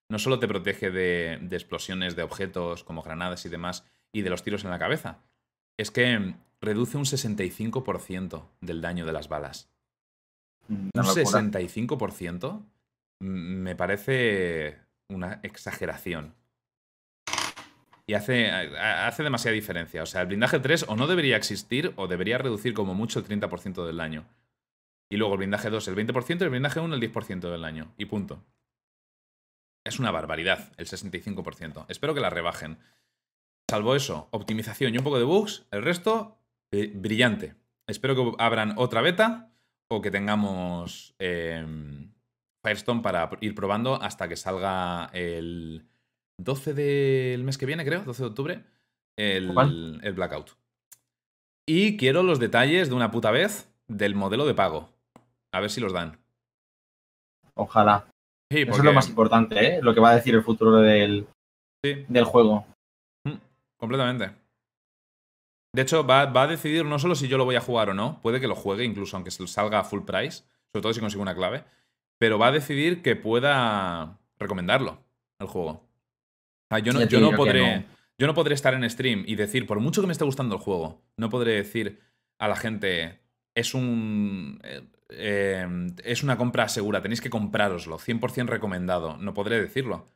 no 0.09 0.17
solo 0.19 0.39
te 0.39 0.47
protege 0.47 0.91
de, 0.91 1.39
de 1.41 1.55
explosiones 1.57 2.15
de 2.15 2.23
objetos 2.23 2.85
como 2.85 3.01
granadas 3.01 3.45
y 3.45 3.49
demás 3.49 3.85
y 4.13 4.21
de 4.21 4.29
los 4.29 4.43
tiros 4.43 4.63
en 4.63 4.69
la 4.71 4.79
cabeza, 4.79 5.25
es 5.77 5.91
que 5.91 6.35
reduce 6.59 6.97
un 6.97 7.05
65% 7.05 8.47
del 8.61 8.81
daño 8.81 9.05
de 9.05 9.13
las 9.13 9.29
balas. 9.29 9.69
Una 10.67 10.89
Un 10.95 11.07
locura. 11.15 11.41
65% 11.41 12.65
mm, 13.19 13.25
me 13.25 13.75
parece 13.75 14.79
una 15.09 15.39
exageración. 15.43 16.33
Y 18.09 18.13
hace 18.13 19.21
demasiada 19.21 19.53
diferencia. 19.53 20.01
O 20.01 20.05
sea, 20.05 20.21
el 20.21 20.27
blindaje 20.27 20.59
3 20.59 20.85
o 20.87 20.95
no 20.95 21.07
debería 21.07 21.35
existir 21.35 21.91
o 21.97 22.07
debería 22.07 22.37
reducir 22.37 22.73
como 22.73 22.93
mucho 22.93 23.19
el 23.19 23.27
30% 23.27 23.85
del 23.85 23.97
daño. 23.97 24.25
Y 25.09 25.17
luego 25.17 25.33
el 25.33 25.39
blindaje 25.39 25.69
2 25.69 25.87
el 25.89 25.95
20% 25.95 26.39
y 26.39 26.43
el 26.43 26.49
blindaje 26.49 26.79
1 26.79 26.95
el 26.95 27.01
10% 27.01 27.51
del 27.51 27.61
daño. 27.61 27.93
Y 27.97 28.05
punto. 28.05 28.41
Es 29.85 29.99
una 29.99 30.11
barbaridad 30.11 30.71
el 30.77 30.87
65%. 30.87 31.85
Espero 31.89 32.13
que 32.13 32.21
la 32.21 32.29
rebajen. 32.29 32.77
Salvo 33.69 33.95
eso, 33.95 34.29
optimización 34.31 34.93
y 34.93 34.97
un 34.97 35.03
poco 35.03 35.17
de 35.17 35.25
bugs, 35.25 35.65
el 35.71 35.83
resto, 35.83 36.37
eh, 36.71 36.91
brillante. 36.95 37.55
Espero 37.85 38.15
que 38.15 38.35
abran 38.41 38.73
otra 38.77 39.01
beta 39.01 39.51
o 39.89 40.01
que 40.01 40.11
tengamos 40.11 41.15
em, 41.19 42.13
Firestone 42.63 43.01
para 43.01 43.29
ir 43.41 43.55
probando 43.55 44.01
hasta 44.01 44.29
que 44.29 44.37
salga 44.37 45.09
el 45.13 45.85
12 46.37 46.73
del 46.73 47.43
mes 47.43 47.57
que 47.57 47.65
viene, 47.65 47.83
creo, 47.83 48.03
12 48.03 48.23
de 48.23 48.29
octubre, 48.29 48.63
el, 49.17 49.51
Blackout. 50.15 50.51
Y 51.65 51.97
quiero 51.97 52.23
los 52.23 52.39
detalles 52.39 52.87
de 52.87 52.95
una 52.95 53.11
puta 53.11 53.31
vez 53.31 53.69
del 53.87 54.15
modelo 54.15 54.45
de 54.45 54.53
pago. 54.53 54.89
A 55.51 55.59
ver 55.59 55.69
si 55.69 55.81
los 55.81 55.91
dan. 55.91 56.19
Ojalá. 57.53 58.05
Sí, 58.49 58.61
Eso 58.61 58.77
es 58.77 58.83
lo 58.83 58.93
más 58.93 59.09
importante, 59.09 59.65
¿eh? 59.65 59.79
Lo 59.81 59.93
que 59.93 59.99
va 59.99 60.11
a 60.11 60.15
decir 60.15 60.35
el 60.35 60.43
futuro 60.43 60.77
del, 60.77 61.27
sí, 61.83 62.05
del 62.07 62.23
juego. 62.23 62.65
Completamente. 63.77 64.31
De 65.73 65.81
hecho, 65.81 66.05
va, 66.05 66.25
va 66.25 66.43
a 66.43 66.47
decidir 66.47 66.85
no 66.85 66.97
solo 66.99 67.15
si 67.15 67.27
yo 67.27 67.37
lo 67.37 67.45
voy 67.45 67.55
a 67.55 67.61
jugar 67.61 67.89
o 67.89 67.93
no, 67.93 68.21
puede 68.21 68.39
que 68.39 68.47
lo 68.47 68.55
juegue, 68.55 68.83
incluso 68.83 69.15
aunque 69.15 69.31
salga 69.31 69.79
a 69.79 69.83
full 69.83 70.01
price, 70.01 70.43
sobre 70.71 70.81
todo 70.81 70.93
si 70.93 70.99
consigo 70.99 71.21
una 71.21 71.35
clave, 71.35 71.63
pero 72.17 72.39
va 72.39 72.47
a 72.47 72.51
decidir 72.51 73.01
que 73.01 73.15
pueda 73.15 74.17
recomendarlo, 74.39 75.03
el 75.39 75.47
juego. 75.47 75.69
O 75.69 76.67
sea, 76.69 76.79
yo 76.79 76.93
no, 76.93 77.03
yo 77.05 77.19
no 77.19 77.31
podré. 77.31 77.77
no. 77.77 77.97
Yo 78.19 78.25
no 78.25 78.33
podré 78.33 78.55
estar 78.55 78.73
en 78.73 78.89
stream 78.89 79.23
y 79.27 79.35
decir, 79.35 79.67
por 79.67 79.79
mucho 79.79 80.01
que 80.01 80.07
me 80.07 80.13
esté 80.13 80.25
gustando 80.25 80.55
el 80.55 80.61
juego, 80.61 81.03
no 81.17 81.29
podré 81.29 81.53
decir 81.53 82.01
a 82.39 82.47
la 82.47 82.55
gente, 82.55 83.21
es 83.53 83.75
un. 83.75 84.59
eh, 84.63 84.81
eh, 85.09 85.67
es 86.03 86.23
una 86.23 86.37
compra 86.37 86.67
segura, 86.67 87.01
tenéis 87.01 87.21
que 87.21 87.29
comprároslo, 87.29 87.99
100% 87.99 88.47
recomendado. 88.47 89.17
No 89.17 89.33
podré 89.33 89.61
decirlo. 89.61 90.07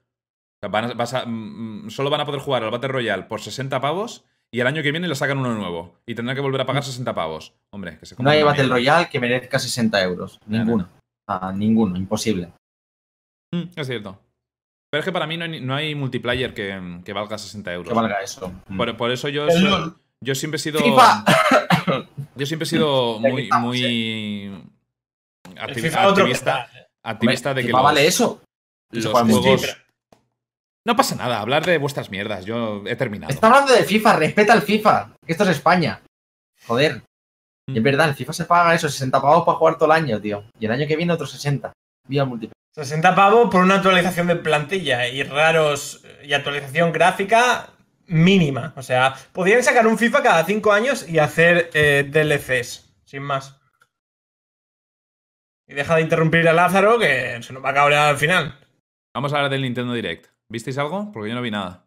O 0.63 0.67
sea, 0.67 0.69
van 0.69 0.91
a- 0.91 0.93
vas 0.93 1.13
a- 1.15 1.25
mm, 1.25 1.85
mm, 1.85 1.89
solo 1.89 2.09
van 2.11 2.21
a 2.21 2.25
poder 2.25 2.39
jugar 2.41 2.63
al 2.63 2.69
Battle 2.69 2.89
Royale 2.89 3.23
por 3.23 3.41
60 3.41 3.81
pavos 3.81 4.23
y 4.51 4.59
el 4.59 4.67
año 4.67 4.83
que 4.83 4.91
viene 4.91 5.07
le 5.07 5.15
sacan 5.15 5.39
uno 5.39 5.55
nuevo 5.55 5.95
y 6.05 6.13
tendrán 6.13 6.35
que 6.35 6.41
volver 6.41 6.61
a 6.61 6.65
pagar 6.67 6.83
60 6.83 7.15
pavos. 7.15 7.53
Hombre, 7.71 7.97
que 7.97 8.05
se 8.05 8.13
No 8.13 8.17
coman 8.17 8.33
hay 8.33 8.43
Battle 8.43 8.63
mierda. 8.63 8.75
Royale 8.75 9.09
que 9.09 9.19
merezca 9.19 9.57
60 9.57 10.01
euros. 10.03 10.39
No, 10.45 10.57
no. 10.59 10.63
Ninguno. 10.65 10.89
Ah, 11.27 11.51
ninguno, 11.55 11.97
imposible. 11.97 12.51
Mm, 13.51 13.63
es 13.75 13.87
cierto. 13.87 14.19
Pero 14.91 14.99
es 14.99 15.05
que 15.05 15.11
para 15.11 15.25
mí 15.25 15.37
no 15.37 15.45
hay, 15.45 15.61
no 15.61 15.73
hay 15.73 15.95
multiplayer 15.95 16.53
que, 16.53 16.99
que 17.03 17.13
valga 17.13 17.37
60 17.39 17.73
euros. 17.73 17.87
Que 17.89 17.95
valga 17.95 18.21
eso. 18.21 18.51
Por, 18.77 18.95
por 18.97 19.09
eso 19.11 19.29
yo, 19.29 19.49
soy- 19.49 19.93
yo 20.23 20.35
siempre 20.35 20.57
he 20.57 20.59
sido. 20.59 20.79
¡FIFA! 20.79 21.25
Yo 22.35 22.45
siempre 22.45 22.63
he 22.65 22.69
sido 22.69 23.19
muy, 23.19 23.49
muy 23.59 24.63
activista, 25.57 26.67
activista 27.03 27.53
de 27.53 27.61
que 27.61 27.67
FIFA 27.67 27.77
los, 27.79 27.83
vale 27.83 28.07
eso. 28.07 28.41
los 28.91 29.05
juegos. 29.11 29.80
No 30.85 30.95
pasa 30.95 31.15
nada, 31.15 31.39
hablar 31.39 31.65
de 31.65 31.77
vuestras 31.77 32.09
mierdas. 32.09 32.45
Yo 32.45 32.83
he 32.87 32.95
terminado. 32.95 33.31
Está 33.31 33.47
hablando 33.47 33.73
de 33.73 33.83
FIFA, 33.83 34.15
respeta 34.15 34.53
el 34.53 34.61
FIFA. 34.61 35.13
Que 35.25 35.31
esto 35.31 35.43
es 35.43 35.51
España. 35.51 36.01
Joder. 36.65 37.03
Mm. 37.67 37.75
Y 37.75 37.77
es 37.77 37.83
verdad, 37.83 38.09
el 38.09 38.15
FIFA 38.15 38.33
se 38.33 38.45
paga 38.45 38.73
eso, 38.73 38.89
60 38.89 39.21
pavos 39.21 39.45
para 39.45 39.57
jugar 39.57 39.75
todo 39.77 39.85
el 39.85 40.03
año, 40.03 40.19
tío. 40.19 40.43
Y 40.59 40.65
el 40.65 40.71
año 40.71 40.87
que 40.87 40.95
viene 40.95 41.13
otros 41.13 41.31
60. 41.31 41.71
Vía 42.07 42.25
multiplayer. 42.25 42.55
60 42.73 43.15
pavos 43.15 43.49
por 43.51 43.61
una 43.61 43.75
actualización 43.75 44.27
de 44.27 44.37
plantilla 44.37 45.07
y 45.07 45.23
raros 45.23 46.03
y 46.23 46.33
actualización 46.33 46.91
gráfica 46.93 47.69
mínima. 48.07 48.73
O 48.75 48.81
sea, 48.81 49.15
podrían 49.33 49.61
sacar 49.61 49.85
un 49.87 49.97
FIFA 49.97 50.23
cada 50.23 50.45
5 50.45 50.71
años 50.71 51.07
y 51.07 51.19
hacer 51.19 51.69
eh, 51.73 52.09
DLCs, 52.09 52.93
sin 53.05 53.23
más. 53.23 53.59
Y 55.67 55.73
deja 55.73 55.95
de 55.95 56.01
interrumpir 56.01 56.47
a 56.47 56.53
Lázaro 56.53 56.97
que 56.97 57.41
se 57.43 57.53
nos 57.53 57.63
va 57.63 57.69
a 57.69 57.73
cabrear 57.73 58.09
al 58.09 58.17
final. 58.17 58.57
Vamos 59.13 59.33
a 59.33 59.37
hablar 59.37 59.51
del 59.51 59.61
Nintendo 59.61 59.93
Direct. 59.93 60.30
¿Visteis 60.51 60.77
algo? 60.77 61.11
Porque 61.13 61.29
yo 61.29 61.35
no 61.35 61.41
vi 61.41 61.49
nada. 61.51 61.83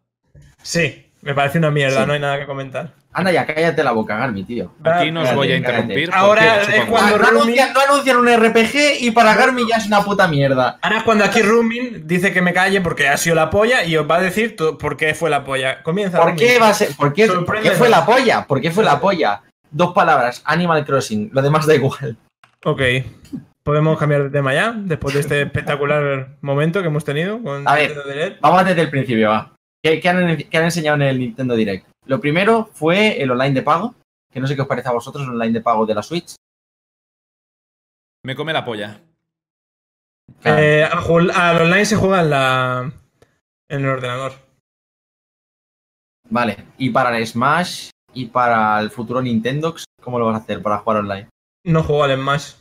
Sí, 0.61 1.05
me 1.21 1.33
parece 1.35 1.59
una 1.59 1.69
mierda, 1.71 2.01
Sí. 2.01 2.07
no 2.07 2.13
hay 2.13 2.19
nada 2.19 2.39
que 2.39 2.45
comentar. 2.45 2.93
Anda 3.13 3.31
ya, 3.31 3.45
cállate 3.45 3.81
la 3.83 3.91
boca, 3.91 4.17
Garmi, 4.17 4.43
tío. 4.43 4.73
Aquí 4.83 5.09
no 5.11 5.21
os 5.21 5.33
voy 5.35 5.49
a 5.51 5.55
interrumpir. 5.55 6.09
Ahora 6.11 6.61
es 6.63 6.83
cuando- 6.85 7.15
huevo. 7.15 7.31
no, 7.31 7.39
anuncian, 7.39 7.71
no 7.73 7.79
anuncian 7.79 8.17
un 8.17 8.27
RPG 8.27 8.97
y 8.99 9.11
para 9.11 9.35
Garmi 9.35 9.65
ya 9.69 9.77
es 9.77 9.85
una 9.87 10.03
puta 10.03 10.27
mierda. 10.27 10.79
Ahora 10.81 10.97
es 10.97 11.03
cuando 11.03 11.23
aquí 11.23 11.41
Rumin 11.41 12.05
dice 12.07 12.33
que 12.33 12.41
me 12.41 12.51
calle 12.51 12.81
porque 12.81 13.07
ha 13.07 13.15
sido 13.15 13.35
la 13.35 13.49
polla 13.49 13.85
y 13.85 13.95
os 13.95 14.09
va 14.09 14.17
a 14.17 14.21
decir 14.21 14.55
por 14.57 14.97
qué 14.97 15.13
fue 15.13 15.29
la 15.29 15.45
polla. 15.45 15.81
Comienza. 15.83 16.17
¿Por 16.17 16.31
Rumin. 16.31 16.39
qué 16.39 16.59
va 16.59 16.69
a 16.69 16.73
ser? 16.73 16.89
¿Por 16.95 17.13
qué, 17.13 17.27
¿por 17.27 17.61
qué 17.61 17.71
fue 17.71 17.87
la 17.87 18.05
polla? 18.05 18.45
¿Por 18.47 18.59
qué 18.59 18.71
fue 18.71 18.83
la 18.83 18.99
polla? 18.99 19.43
Dos 19.71 19.93
palabras, 19.93 20.41
Animal 20.43 20.83
Crossing, 20.85 21.29
lo 21.31 21.41
demás 21.41 21.65
da 21.67 21.75
igual. 21.75 22.17
Ok. 22.65 22.81
¿Podemos 23.65 23.97
cambiar 23.97 24.25
de 24.25 24.29
tema 24.29 24.53
ya? 24.53 24.73
Después 24.73 25.15
de 25.15 25.21
este 25.21 25.41
espectacular 25.41 26.37
momento 26.41 26.81
que 26.81 26.87
hemos 26.87 27.03
tenido 27.03 27.41
con 27.41 27.67
A 27.67 27.73
ver. 27.73 27.89
Nintendo 27.89 28.13
Direct. 28.13 28.41
Vamos 28.41 28.65
desde 28.65 28.81
el 28.81 28.91
principio, 28.91 29.29
va. 29.29 29.55
¿Qué, 29.83 29.99
qué 29.99 30.07
han, 30.07 30.37
qué 30.37 30.57
han 30.57 30.65
enseñado 30.65 30.97
en 30.97 31.01
el 31.01 31.17
Nintendo 31.19 31.55
Direct? 31.55 31.87
Lo 32.05 32.19
primero 32.19 32.69
fue 32.71 33.19
el 33.19 33.31
online 33.31 33.55
de 33.55 33.63
pago, 33.63 33.95
que 34.31 34.39
no 34.39 34.45
sé 34.45 34.55
qué 34.55 34.61
os 34.61 34.67
parece 34.67 34.89
a 34.89 34.91
vosotros 34.91 35.23
el 35.23 35.31
online 35.31 35.53
de 35.53 35.61
pago 35.61 35.87
de 35.87 35.95
la 35.95 36.03
Switch. 36.03 36.35
Me 38.23 38.35
come 38.35 38.53
la 38.53 38.63
polla. 38.63 39.01
Claro. 40.41 40.61
Eh, 40.61 40.83
al 40.83 41.61
online 41.63 41.85
se 41.85 41.95
juega 41.95 42.21
en, 42.21 42.29
la, 42.29 42.91
en 43.67 43.81
el 43.81 43.89
ordenador. 43.89 44.33
Vale, 46.29 46.65
y 46.77 46.91
para 46.91 47.17
el 47.17 47.25
Smash 47.25 47.89
y 48.13 48.25
para 48.27 48.79
el 48.79 48.91
futuro 48.91 49.23
Nintendo, 49.23 49.75
¿cómo 50.03 50.19
lo 50.19 50.27
vas 50.27 50.35
a 50.35 50.43
hacer 50.43 50.61
para 50.61 50.77
jugar 50.77 50.99
online? 50.99 51.29
No 51.63 51.81
juego 51.81 52.03
al 52.03 52.15
Smash. 52.15 52.53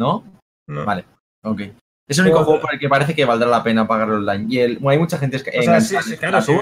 ¿No? 0.00 0.24
No. 0.66 0.84
Vale. 0.86 1.04
Ok. 1.44 1.60
Es 2.08 2.18
el 2.18 2.24
único 2.24 2.38
Juego- 2.38 2.44
juego 2.52 2.60
por 2.62 2.72
el 2.74 2.80
que 2.80 2.88
parece 2.88 3.14
que 3.14 3.24
valdrá 3.26 3.48
la 3.48 3.62
pena 3.62 3.86
pagarlo 3.86 4.16
online. 4.16 4.46
Y 4.48 4.58
el, 4.60 4.78
bueno, 4.78 4.90
hay 4.92 4.98
mucha 4.98 5.18
gente 5.18 5.40
que 5.42 5.58
O 5.58 5.62
sea, 5.62 5.80
sí, 5.80 5.94
sí, 6.02 6.16
claro, 6.16 6.40
sí. 6.40 6.52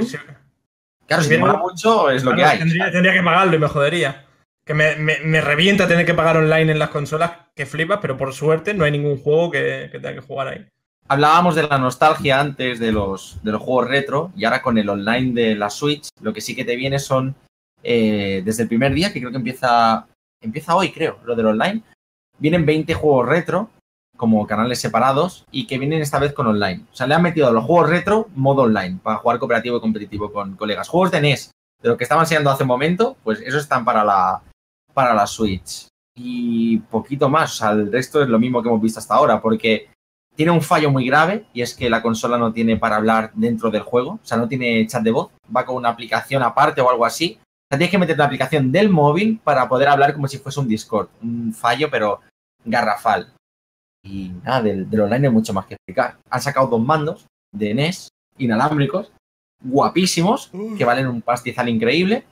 Claro, 1.07 1.23
si 1.23 1.29
te 1.31 1.39
mola 1.39 1.55
mucho 1.57 2.11
es 2.11 2.25
lo 2.25 2.35
que 2.35 2.45
hay. 2.45 2.59
Tendría, 2.59 2.91
tendría 2.91 3.13
que 3.15 3.23
pagarlo 3.23 3.55
y 3.57 3.59
me 3.61 3.69
jodería. 3.69 4.25
Que 4.67 4.75
me, 4.75 4.97
me- 4.97 5.21
me 5.21 5.41
revienta 5.41 5.87
tener 5.89 6.05
que 6.05 6.13
pagar 6.15 6.37
online 6.37 6.73
en 6.73 6.79
las 6.79 6.91
consolas 6.91 7.31
que 7.55 7.65
flipas, 7.65 8.01
pero 8.03 8.17
por 8.19 8.35
suerte 8.35 8.75
no 8.75 8.85
hay 8.85 8.91
ningún 8.91 9.17
juego 9.19 9.51
que, 9.53 9.89
que 9.93 9.99
tenga 10.01 10.15
que 10.15 10.27
jugar 10.27 10.49
ahí. 10.49 10.67
Hablábamos 11.07 11.55
de 11.55 11.63
la 11.63 11.79
nostalgia 11.79 12.39
antes 12.41 12.79
de 12.81 12.93
los, 12.93 13.39
de 13.43 13.53
los 13.53 13.63
juegos 13.63 13.89
retro 13.89 14.33
y 14.37 14.45
ahora 14.45 14.61
con 14.61 14.77
el 14.77 14.89
online 14.91 15.33
de 15.33 15.55
la 15.55 15.71
Switch, 15.71 16.09
lo 16.21 16.35
que 16.35 16.43
sí 16.43 16.55
que 16.55 16.67
te 16.67 16.77
viene 16.77 16.99
son 16.99 17.35
eh, 17.83 18.43
desde 18.45 18.65
el 18.65 18.69
primer 18.69 18.93
día, 18.93 19.11
que 19.13 19.21
creo 19.21 19.31
que 19.31 19.39
empieza, 19.39 20.07
empieza 20.43 20.75
hoy, 20.77 20.91
creo, 20.93 21.21
lo 21.25 21.35
del 21.35 21.47
online. 21.47 21.83
Vienen 22.39 22.67
20 22.67 22.95
juegos 22.95 23.29
retro 23.29 23.71
como 24.17 24.47
canales 24.47 24.81
separados 24.81 25.47
y 25.51 25.67
que 25.67 25.79
vienen 25.79 26.03
esta 26.03 26.19
vez 26.19 26.33
con 26.33 26.47
online. 26.47 26.85
O 26.93 26.95
sea, 26.95 27.07
le 27.07 27.15
han 27.15 27.23
metido 27.23 27.47
a 27.49 27.53
los 27.53 27.65
juegos 27.65 27.89
retro 27.89 28.29
modo 28.35 28.63
online 28.63 28.99
para 29.03 29.19
jugar 29.19 29.39
cooperativo 29.39 29.79
y 29.79 29.81
competitivo 29.81 30.33
con 30.33 30.57
colegas. 30.57 30.89
Juegos 30.89 31.13
de 31.13 31.21
NES, 31.21 31.53
de 31.81 31.89
lo 31.89 31.97
que 31.97 32.05
estaban 32.05 32.25
enseñando 32.25 32.51
hace 32.51 32.65
un 32.65 32.69
momento, 32.69 33.17
pues 33.23 33.41
esos 33.41 33.63
están 33.63 33.85
para 33.85 34.05
la, 34.05 34.43
para 34.93 35.15
la 35.15 35.27
Switch. 35.27 35.87
Y 36.17 36.79
poquito 36.79 37.29
más, 37.29 37.53
o 37.53 37.55
sea, 37.55 37.71
el 37.71 37.93
resto 37.93 38.21
es 38.21 38.29
lo 38.29 38.41
mismo 38.41 38.61
que 38.61 38.69
hemos 38.69 38.83
visto 38.83 38.99
hasta 38.99 39.15
ahora, 39.15 39.41
porque 39.41 39.89
tiene 40.35 40.51
un 40.51 40.63
fallo 40.63 40.91
muy 40.91 41.07
grave 41.07 41.47
y 41.53 41.63
es 41.63 41.75
que 41.75 41.89
la 41.89 42.03
consola 42.03 42.39
no 42.39 42.53
tiene 42.53 42.77
para 42.77 42.97
hablar 42.97 43.31
dentro 43.35 43.71
del 43.71 43.83
juego, 43.83 44.21
o 44.23 44.27
sea, 44.27 44.37
no 44.37 44.49
tiene 44.49 44.87
chat 44.89 45.03
de 45.03 45.13
voz, 45.13 45.31
va 45.55 45.65
con 45.65 45.77
una 45.77 45.91
aplicación 45.91 46.43
aparte 46.43 46.81
o 46.81 46.91
algo 46.91 47.05
así. 47.05 47.39
O 47.41 47.71
sea, 47.71 47.79
tienes 47.79 47.91
que 47.91 47.99
meter 47.99 48.19
la 48.19 48.25
aplicación 48.25 48.73
del 48.73 48.89
móvil 48.89 49.41
para 49.45 49.69
poder 49.69 49.89
hablar 49.89 50.15
como 50.15 50.27
si 50.27 50.39
fuese 50.39 50.59
un 50.59 50.69
Discord. 50.69 51.09
Un 51.23 51.53
fallo, 51.53 51.89
pero 51.91 52.21
garrafal. 52.71 53.33
Y 54.05 54.31
nada, 54.45 54.63
del, 54.63 54.89
del 54.89 55.01
online 55.03 55.27
hay 55.29 55.33
mucho 55.33 55.53
más 55.53 55.67
que 55.67 55.75
explicar. 55.75 56.19
Han 56.31 56.41
sacado 56.41 56.69
dos 56.69 56.81
mandos 56.81 57.27
de 57.53 57.75
NES 57.75 58.09
inalámbricos, 58.39 59.11
guapísimos, 59.63 60.51
que 60.77 60.85
valen 60.85 61.09
un 61.09 61.23
pastizal 61.23 61.69
increíble. 61.69 62.25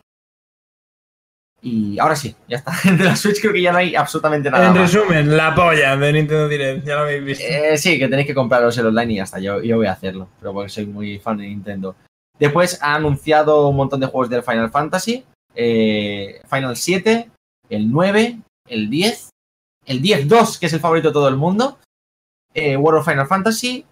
Y 1.63 1.99
ahora 1.99 2.15
sí, 2.15 2.37
ya 2.49 2.59
está. 2.59 2.73
De 2.97 3.03
la 3.05 3.17
Switch 3.17 3.41
creo 3.41 3.53
que 3.53 3.63
ya 3.63 3.73
no 3.73 3.79
hay 3.79 3.97
absolutamente 3.97 4.51
nada. 4.51 4.69
En 4.69 4.75
más. 4.75 4.93
resumen, 4.93 5.37
la 5.37 5.55
polla 5.55 5.97
de 5.97 6.13
Nintendo 6.13 6.49
Direct, 6.49 6.87
ya 6.87 6.95
lo 6.95 7.01
habéis 7.01 7.25
visto. 7.25 7.45
Eh, 7.49 7.77
sí, 7.77 7.99
que 7.99 8.09
tenéis 8.09 8.27
que 8.29 8.35
compraros 8.35 8.77
el 8.79 8.87
online 8.87 9.15
y 9.15 9.17
ya 9.17 9.23
está. 9.25 9.41
Yo, 9.41 9.61
yo 9.63 9.77
voy 9.77 9.87
a 9.87 9.93
hacerlo, 9.93 10.29
pero 10.39 10.53
porque 10.53 10.69
soy 10.69 10.87
muy 10.87 11.19
fan 11.19 11.39
de 11.39 11.45
Nintendo. 11.49 11.97
Después 12.39 12.79
ha 12.83 12.95
anunciado 12.95 13.69
un 13.69 13.77
montón 13.77 13.99
de 14.01 14.07
juegos 14.07 14.29
del 14.29 14.43
Final 14.43 14.71
Fantasy. 14.71 15.25
eh, 15.55 16.41
Final 16.49 16.77
7, 16.77 17.31
el 17.71 17.91
9, 17.91 18.39
el 18.69 18.91
10, 18.91 19.31
el 19.87 20.03
10-2, 20.03 20.59
que 20.59 20.67
es 20.67 20.73
el 20.73 20.81
favorito 20.81 21.09
de 21.09 21.15
todo 21.15 21.29
el 21.29 21.37
mundo. 21.37 21.79
eh, 22.55 22.77
World 22.77 23.01
of 23.01 23.07
Final 23.07 23.27
Fantasy, 23.27 23.85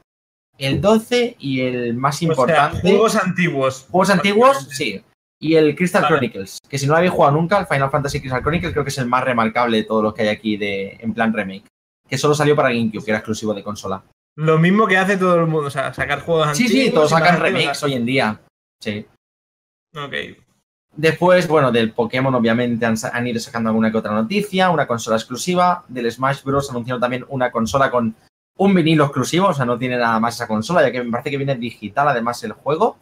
el 0.58 0.80
12 0.80 1.36
y 1.38 1.60
el 1.60 1.94
más 1.94 2.16
O 2.16 2.18
sea, 2.18 2.28
importante. 2.28 2.80
juegos 2.80 3.16
antiguos. 3.16 3.86
Juegos 3.90 4.10
antiguos, 4.10 4.68
sí. 4.70 5.02
Y 5.40 5.56
el 5.56 5.76
Crystal 5.76 6.00
Vale. 6.02 6.14
Chronicles, 6.16 6.58
que 6.68 6.78
si 6.78 6.86
no 6.86 6.92
lo 6.92 6.96
habéis 6.98 7.12
jugado 7.12 7.34
nunca, 7.36 7.58
el 7.58 7.66
Final 7.66 7.90
Fantasy 7.90 8.20
Crystal 8.20 8.40
Chronicles 8.40 8.72
creo 8.72 8.82
que 8.84 8.88
es 8.90 8.98
el 8.98 9.06
más 9.06 9.22
remarcable 9.24 9.76
de 9.78 9.84
todos 9.84 10.02
los 10.02 10.14
que 10.14 10.22
hay 10.22 10.28
aquí 10.28 10.56
de, 10.56 10.96
en 11.00 11.12
plan 11.12 11.32
remake. 11.34 11.66
Que 12.08 12.16
solo 12.16 12.34
salió 12.34 12.56
para 12.56 12.70
GameCube, 12.70 13.04
que 13.04 13.10
era 13.10 13.18
exclusivo 13.18 13.52
de 13.52 13.62
consola. 13.62 14.02
Lo 14.36 14.58
mismo 14.58 14.86
que 14.86 14.96
hace 14.96 15.16
todo 15.18 15.36
el 15.36 15.46
mundo, 15.46 15.66
o 15.68 15.70
sea, 15.70 15.92
sacar 15.92 16.20
juegos 16.22 16.56
Sí, 16.56 16.64
antiguos. 16.64 16.84
sí, 16.86 16.90
todos 16.92 17.10
y 17.10 17.14
sacan 17.14 17.40
remakes 17.40 17.82
hoy 17.82 17.92
en 17.94 18.06
día. 18.06 18.40
Sí. 18.80 19.06
Ok. 19.94 20.14
Después, 20.96 21.48
bueno, 21.48 21.72
del 21.72 21.92
Pokémon 21.92 22.34
obviamente 22.34 22.86
han, 22.86 23.26
ido 23.26 23.40
sacando 23.40 23.68
alguna 23.68 23.90
que 23.90 23.98
otra 23.98 24.12
noticia, 24.12 24.70
una 24.70 24.86
consola 24.86 25.16
exclusiva. 25.16 25.84
Del 25.88 26.10
Smash 26.10 26.44
Bros. 26.44 26.70
anunciaron 26.70 27.00
también 27.00 27.24
una 27.28 27.50
consola 27.50 27.90
con 27.90 28.14
un 28.56 28.74
vinilo 28.74 29.04
exclusivo, 29.04 29.48
o 29.48 29.54
sea, 29.54 29.64
no 29.64 29.76
tiene 29.76 29.98
nada 29.98 30.20
más 30.20 30.36
esa 30.36 30.46
consola, 30.46 30.82
ya 30.82 30.92
que 30.92 31.02
me 31.02 31.10
parece 31.10 31.30
que 31.30 31.36
viene 31.36 31.56
digital 31.56 32.06
además 32.06 32.42
el 32.44 32.52
juego, 32.52 32.98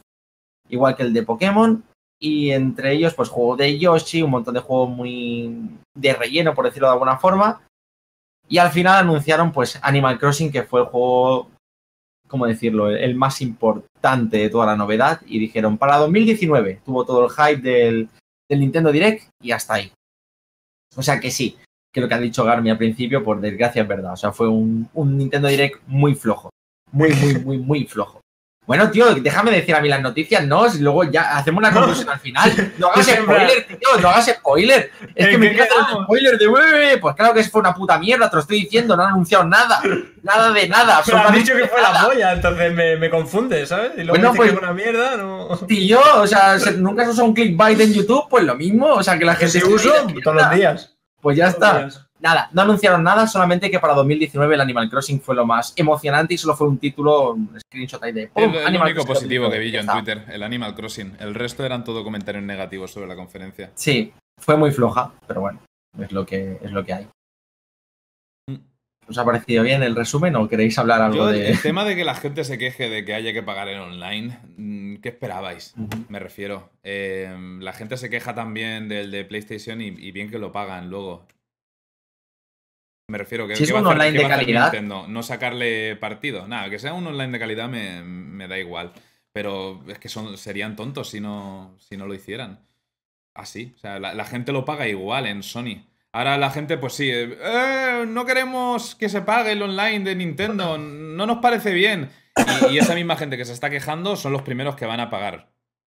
igual 0.71 0.97
que 0.97 1.03
el 1.03 1.13
de 1.13 1.23
Pokémon. 1.23 1.85
Y 2.19 2.53
entre 2.53 2.93
ellos, 2.93 3.15
pues 3.15 3.29
juego 3.29 3.57
de 3.57 3.79
Yoshi, 3.79 4.23
un 4.23 4.31
montón 4.31 4.55
de 4.55 4.61
juegos 4.61 4.91
muy 4.91 5.71
de 5.95 6.15
relleno, 6.15 6.55
por 6.55 6.65
decirlo 6.65 6.89
de 6.89 6.93
alguna 6.95 7.19
forma. 7.19 7.61
Y 8.49 8.59
al 8.59 8.71
final 8.71 8.97
anunciaron, 9.01 9.53
pues, 9.53 9.79
Animal 9.83 10.19
Crossing, 10.19 10.53
que 10.53 10.63
fue 10.63 10.81
el 10.81 10.87
juego, 10.87 11.51
¿cómo 12.33 12.47
decirlo?, 12.47 12.89
el, 12.89 13.15
más 13.15 13.43
importante 13.43 14.39
de 14.39 14.49
toda 14.49 14.65
la 14.65 14.75
novedad. 14.75 15.21
Y 15.27 15.39
dijeron, 15.39 15.77
para 15.77 15.99
2019, 15.99 16.81
tuvo 16.83 17.05
todo 17.05 17.27
el 17.27 17.31
hype 17.31 17.61
del, 17.61 18.09
del 18.49 18.61
Nintendo 18.61 18.91
Direct 18.91 19.29
y 19.43 19.53
hasta 19.53 19.75
ahí. 19.75 19.93
O 20.97 21.03
sea 21.03 21.21
que 21.21 21.31
sí, 21.31 21.59
que 21.93 22.01
lo 22.01 22.09
que 22.09 22.15
ha 22.15 22.19
dicho 22.19 22.43
Garmi 22.43 22.71
al 22.71 22.79
principio, 22.79 23.23
por 23.23 23.39
desgracia 23.39 23.83
es 23.83 23.89
verdad. 23.89 24.15
O 24.15 24.17
sea, 24.17 24.33
fue 24.33 24.49
un, 24.49 24.89
un 24.95 25.19
Nintendo 25.19 25.49
Direct 25.49 25.83
muy 25.87 26.15
flojo. 26.15 26.49
Muy, 26.91 27.13
muy, 27.13 27.35
muy, 27.35 27.59
muy 27.59 27.85
flojo. 27.85 28.22
Bueno, 28.73 28.91
tío, 28.91 29.15
déjame 29.17 29.51
decir 29.51 29.75
a 29.75 29.83
mí 29.83 29.89
las 29.91 30.01
noticias, 30.01 30.47
¿no? 30.47 30.67
Si 30.71 30.79
luego 30.79 31.05
ya 31.05 31.37
hacemos 31.37 31.59
una 31.59 31.71
conclusión 31.75 32.09
al 32.09 32.19
final. 32.21 32.73
No 32.79 32.87
hagas 32.89 33.07
spoiler, 33.07 33.67
tío, 33.67 34.01
no 34.01 34.09
hagas 34.09 34.27
spoiler. 34.27 34.91
Es 35.15 35.27
que 35.29 35.35
¿En 35.35 35.41
me 35.41 35.49
quieres 35.51 35.71
hacer 35.71 35.85
quedamos? 35.85 36.05
spoiler 36.05 36.39
de 36.39 36.49
"Ué, 36.49 36.99
Pues 36.99 37.15
claro 37.15 37.35
que 37.35 37.45
fue 37.45 37.61
una 37.61 37.75
puta 37.75 37.99
mierda, 37.99 38.31
te 38.31 38.37
lo 38.37 38.41
estoy 38.41 38.63
diciendo, 38.63 38.97
no 38.97 39.03
han 39.03 39.11
anunciado 39.11 39.45
nada. 39.45 39.83
Nada 40.23 40.51
de 40.53 40.69
nada, 40.69 41.03
Pero 41.05 41.19
has 41.19 41.27
absolutamente 41.27 41.39
dicho 41.41 41.55
que 41.55 41.69
fue 41.69 41.83
la 41.83 42.05
polla, 42.07 42.33
entonces 42.33 42.73
me, 42.73 42.97
me 42.97 43.11
confunde, 43.11 43.67
¿sabes? 43.67 43.93
Y 43.97 44.05
luego 44.05 44.11
Bueno, 44.13 44.33
pues- 44.35 44.53
que 44.53 44.59
una 44.59 44.73
mierda, 44.73 45.17
no. 45.19 45.49
Tío, 45.69 46.01
o 46.17 46.27
sea, 46.27 46.59
se- 46.59 46.73
nunca 46.79 47.03
has 47.03 47.09
usado 47.11 47.27
un 47.29 47.35
clickbait 47.35 47.79
en 47.79 47.93
YouTube, 47.93 48.25
pues 48.31 48.43
lo 48.45 48.55
mismo. 48.55 48.87
O 48.95 49.03
sea, 49.03 49.19
que 49.19 49.25
la 49.27 49.35
gente. 49.35 49.63
uso 49.65 49.95
escribe, 49.95 50.23
todos 50.23 50.37
los 50.39 50.51
días. 50.53 50.97
Pues 51.21 51.37
ya 51.37 51.49
está. 51.49 51.89
Nada, 52.23 52.49
no 52.53 52.63
anunciaron 52.63 53.03
nada, 53.03 53.27
solamente 53.27 53.69
que 53.69 53.81
para 53.81 53.95
2019 53.95 54.55
el 54.55 54.61
Animal 54.61 54.89
Crossing 54.89 55.21
fue 55.21 55.35
lo 55.35 55.45
más 55.45 55.73
emocionante 55.75 56.35
y 56.35 56.39
solo 56.39 56.55
fue 56.55 56.69
un 56.69 56.79
título, 56.79 57.33
un 57.33 57.59
screenshot 57.61 58.01
ahí 58.01 58.13
de. 58.13 58.31
Animal 58.37 58.69
único 58.71 59.05
Crossing 59.05 59.07
positivo 59.07 59.51
que 59.51 59.59
vi 59.59 59.73
2019, 59.73 59.73
yo 59.73 59.79
en 59.79 59.81
está. 59.81 59.93
Twitter, 59.95 60.33
el 60.33 60.43
Animal 60.45 60.75
Crossing. 60.77 61.17
El 61.19 61.35
resto 61.35 61.65
eran 61.65 61.83
todo 61.83 62.05
comentarios 62.05 62.45
negativos 62.45 62.93
sobre 62.93 63.09
la 63.09 63.17
conferencia. 63.17 63.73
Sí, 63.75 64.13
fue 64.39 64.57
muy 64.57 64.71
floja, 64.71 65.13
pero 65.27 65.41
bueno, 65.41 65.63
es 65.99 66.13
lo 66.13 66.25
que, 66.25 66.59
es 66.63 66.71
lo 66.71 66.85
que 66.85 66.93
hay. 66.93 67.09
Mm. 68.49 68.57
¿Os 69.09 69.19
ha 69.19 69.25
parecido 69.25 69.65
bien 69.65 69.83
el 69.83 69.97
resumen 69.97 70.37
o 70.37 70.49
queréis 70.49 70.79
hablar 70.79 71.03
algo 71.03 71.17
Yo, 71.17 71.27
de.? 71.27 71.51
el 71.51 71.61
tema 71.61 71.85
de 71.85 71.97
que 71.97 72.05
la 72.05 72.15
gente 72.15 72.45
se 72.45 72.57
queje 72.57 72.89
de 72.89 73.05
que 73.05 73.15
haya 73.15 73.33
que 73.33 73.43
pagar 73.43 73.67
en 73.67 73.81
online, 73.81 74.39
mm, 74.57 74.97
¿qué 74.99 75.09
esperabais? 75.09 75.75
Me 76.09 76.21
refiero. 76.21 76.71
Eh, 76.85 77.37
la 77.59 77.73
gente 77.73 77.97
se 77.97 78.11
queja 78.11 78.33
también 78.33 78.89
del 78.89 79.11
de 79.11 79.25
PlayStation 79.25 79.81
y, 79.81 79.89
y 79.89 80.13
bien 80.13 80.31
que 80.31 80.39
lo 80.39 80.53
pagan 80.53 80.89
luego. 80.89 81.27
Me 83.13 83.19
refiero 83.19 83.47
que 83.47 83.57
Si 83.57 83.65
es 83.65 83.69
¿qué 83.69 83.75
va 83.75 83.81
un 83.81 83.87
online 83.89 84.13
de 84.19 84.27
calidad. 84.27 84.73
Nintendo? 84.73 85.07
No 85.07 85.23
sacarle 85.23 85.97
partido. 85.97 86.49
Nada, 86.49 86.71
que 86.71 86.79
sea 86.79 86.95
un 86.95 87.07
online 87.07 87.31
de 87.33 87.39
calidad 87.39 87.69
me, 87.69 88.03
me 88.03 88.49
da 88.49 88.59
igual. 88.59 88.93
Pero 89.35 89.85
es 89.87 89.99
que 89.99 90.09
son, 90.09 90.39
serían 90.39 90.77
tontos 90.77 91.11
si 91.11 91.21
no, 91.21 91.77
si 91.79 91.99
no 91.99 92.07
lo 92.07 92.15
hicieran. 92.15 92.61
Así. 93.35 93.75
O 93.77 93.79
sea, 93.79 93.99
la, 93.99 94.15
la 94.15 94.25
gente 94.25 94.51
lo 94.53 94.65
paga 94.65 94.89
igual 94.89 95.27
en 95.27 95.43
Sony. 95.43 95.85
Ahora 96.11 96.39
la 96.39 96.51
gente, 96.51 96.79
pues 96.79 96.95
sí, 96.95 97.11
eh, 97.11 97.37
"Eh, 97.43 98.05
no 98.09 98.25
queremos 98.25 98.95
que 98.95 99.11
se 99.11 99.21
pague 99.21 99.53
el 99.53 99.63
online 99.63 100.01
de 100.05 100.17
Nintendo, 100.17 100.79
no 100.79 101.27
nos 101.27 101.39
parece 101.39 101.75
bien. 101.75 102.11
Y, 102.71 102.75
y 102.75 102.79
esa 102.79 102.95
misma 102.95 103.17
gente 103.17 103.37
que 103.37 103.45
se 103.45 103.53
está 103.53 103.69
quejando 103.69 104.17
son 104.17 104.33
los 104.33 104.41
primeros 104.41 104.75
que 104.75 104.87
van 104.87 105.01
a 105.01 105.11
pagar 105.11 105.51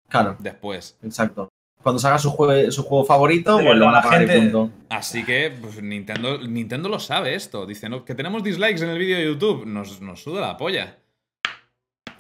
Claro, 0.10 0.36
después. 0.40 0.98
exacto. 1.04 1.50
Cuando 1.84 2.00
salga 2.00 2.18
su, 2.18 2.32
jue- 2.32 2.72
su 2.72 2.84
juego 2.84 3.04
favorito, 3.06 3.60
pues 3.62 3.76
lo 3.76 3.86
van 3.86 3.96
a 3.96 4.02
la 4.06 4.10
gente- 4.12 4.40
punto. 4.40 4.72
Así 4.90 5.24
que 5.26 5.52
pues, 5.62 5.82
Nintendo, 5.84 6.38
Nintendo 6.40 6.88
lo 6.90 6.98
sabe 7.00 7.36
esto. 7.36 7.66
Dice, 7.66 7.90
"No, 7.90 8.06
que 8.06 8.16
tenemos 8.16 8.42
dislikes 8.42 8.82
en 8.82 8.90
el 8.90 8.98
vídeo 8.98 9.18
de 9.18 9.26
YouTube. 9.26 9.66
Nos, 9.66 10.00
nos 10.02 10.24
suda 10.24 10.40
la 10.42 10.56
polla. 10.58 10.98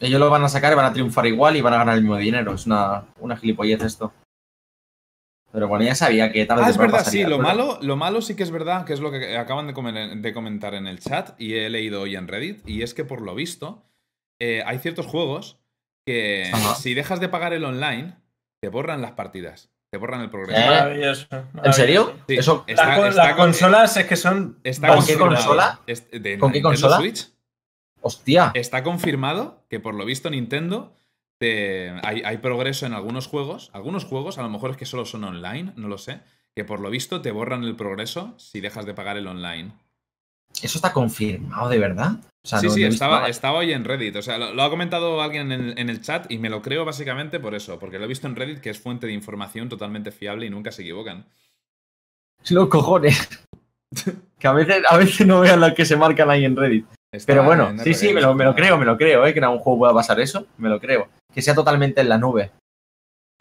Ellos 0.01 0.19
lo 0.19 0.29
van 0.29 0.43
a 0.43 0.49
sacar 0.49 0.73
y 0.73 0.75
van 0.75 0.85
a 0.87 0.91
triunfar 0.93 1.25
igual 1.27 1.55
y 1.55 1.61
van 1.61 1.73
a 1.73 1.77
ganar 1.77 1.95
el 1.95 2.01
mismo 2.01 2.17
dinero. 2.17 2.53
Es 2.53 2.65
una, 2.65 3.05
una 3.19 3.37
gilipollez 3.37 3.81
esto. 3.83 4.11
Pero 5.51 5.67
bueno, 5.67 5.85
ya 5.85 5.93
sabía 5.95 6.31
que 6.31 6.45
tarde 6.45 6.63
Ah, 6.65 6.69
es 6.69 6.77
verdad, 6.77 7.05
sí, 7.05 7.21
lo 7.23 7.37
pero- 7.37 7.43
malo, 7.43 7.77
lo 7.81 7.95
malo 7.95 8.21
sí 8.21 8.35
que 8.35 8.41
es 8.43 8.49
verdad, 8.51 8.85
que 8.85 8.93
es 8.93 8.99
lo 8.99 9.11
que 9.11 9.37
acaban 9.37 9.67
de, 9.67 9.73
comer- 9.73 10.17
de 10.19 10.33
comentar 10.33 10.73
en 10.73 10.87
el 10.87 10.99
chat 10.99 11.39
y 11.39 11.53
he 11.53 11.69
leído 11.69 12.01
hoy 12.01 12.15
en 12.15 12.27
Reddit, 12.27 12.67
y 12.67 12.81
es 12.81 12.93
que 12.95 13.05
por 13.05 13.21
lo 13.21 13.35
visto 13.35 13.85
eh, 14.41 14.63
hay 14.65 14.79
ciertos 14.79 15.05
juegos 15.05 15.59
que 16.07 16.49
Ajá. 16.51 16.73
si 16.75 16.95
dejas 16.95 17.19
de 17.19 17.29
pagar 17.29 17.53
el 17.53 17.63
online, 17.63 18.15
te 18.63 18.69
borran 18.69 19.01
las 19.01 19.11
partidas, 19.11 19.69
te 19.89 19.97
borran 19.97 20.21
el 20.21 20.29
progreso. 20.29 20.61
¿Eh? 20.61 20.65
Maravilloso. 20.65 21.27
¿En 21.65 21.73
serio? 21.73 22.15
Sí, 22.29 22.35
Eso, 22.37 22.63
está- 22.65 22.85
Las, 22.87 22.97
con- 22.97 23.07
está 23.09 23.23
las 23.25 23.35
con- 23.35 23.45
consolas 23.47 23.97
es 23.97 24.05
que 24.05 24.15
son. 24.15 24.57
Está 24.63 24.87
¿Con 24.95 25.05
qué 25.05 25.17
consola? 25.17 25.81
Es- 25.85 26.09
de 26.09 26.37
¿Con 26.39 26.53
qué 26.53 26.59
Nintendo 26.59 26.69
consola? 26.69 26.95
Switch. 26.95 27.27
hostia. 27.99 28.51
Está 28.53 28.83
confirmado 28.83 29.65
que 29.69 29.81
por 29.81 29.95
lo 29.95 30.05
visto 30.05 30.29
Nintendo 30.29 30.95
te- 31.39 31.91
hay, 32.03 32.21
hay 32.23 32.37
progreso 32.37 32.85
en 32.85 32.93
algunos 32.93 33.27
juegos. 33.27 33.69
Algunos 33.73 34.05
juegos, 34.05 34.37
a 34.37 34.43
lo 34.43 34.49
mejor 34.49 34.71
es 34.71 34.77
que 34.77 34.85
solo 34.85 35.03
son 35.05 35.25
online, 35.25 35.73
no 35.75 35.89
lo 35.89 35.97
sé. 35.97 36.21
Que 36.55 36.63
por 36.63 36.79
lo 36.79 36.89
visto 36.89 37.21
te 37.21 37.31
borran 37.31 37.63
el 37.65 37.75
progreso 37.75 38.33
si 38.37 38.61
dejas 38.61 38.85
de 38.85 38.93
pagar 38.93 39.17
el 39.17 39.27
online. 39.27 39.73
¿Eso 40.63 40.77
está 40.77 40.93
confirmado 40.93 41.69
de 41.69 41.79
verdad? 41.79 42.13
O 42.45 42.47
sea, 42.47 42.59
sí, 42.59 42.67
no- 42.67 42.73
sí, 42.73 42.79
no 42.81 42.85
he 42.87 42.89
visto 42.89 43.05
estaba, 43.05 43.27
estaba 43.29 43.59
hoy 43.59 43.73
en 43.73 43.83
Reddit. 43.85 44.15
O 44.15 44.21
sea, 44.21 44.37
lo, 44.37 44.53
lo 44.53 44.63
ha 44.63 44.69
comentado 44.69 45.21
alguien 45.21 45.51
en 45.51 45.61
el, 45.69 45.79
en 45.79 45.89
el 45.89 46.01
chat 46.01 46.29
y 46.31 46.37
me 46.37 46.49
lo 46.49 46.61
creo 46.61 46.85
básicamente 46.85 47.39
por 47.39 47.55
eso. 47.55 47.79
Porque 47.79 47.99
lo 47.99 48.05
he 48.05 48.07
visto 48.07 48.27
en 48.27 48.35
Reddit 48.35 48.59
que 48.59 48.69
es 48.69 48.79
fuente 48.79 49.07
de 49.07 49.13
información 49.13 49.69
totalmente 49.69 50.11
fiable 50.11 50.45
y 50.45 50.49
nunca 50.49 50.71
se 50.71 50.81
equivocan. 50.81 51.25
Los 52.49 52.67
cojones. 52.67 53.29
que 54.39 54.47
a 54.47 54.53
veces, 54.53 54.83
a 54.89 54.97
veces 54.97 55.25
no 55.27 55.39
vean 55.41 55.59
lo 55.59 55.73
que 55.73 55.85
se 55.85 55.95
marcan 55.95 56.29
ahí 56.29 56.45
en 56.45 56.55
Reddit. 56.55 56.85
Está 57.13 57.31
Pero 57.31 57.43
bueno, 57.43 57.69
en 57.69 57.79
sí, 57.79 57.93
sí, 57.93 58.11
me 58.13 58.21
lo, 58.21 58.33
me 58.33 58.43
lo 58.43 58.55
creo, 58.55 58.77
me 58.77 58.85
lo 58.85 58.97
creo, 58.97 59.25
¿eh? 59.25 59.33
Que 59.33 59.39
en 59.39 59.45
algún 59.45 59.59
juego 59.59 59.79
pueda 59.79 59.93
pasar 59.93 60.19
eso, 60.19 60.47
me 60.57 60.67
lo 60.67 60.79
creo. 60.79 61.09
Que 61.31 61.43
sea 61.43 61.53
totalmente 61.53 62.01
en 62.01 62.09
la 62.09 62.17
nube. 62.17 62.51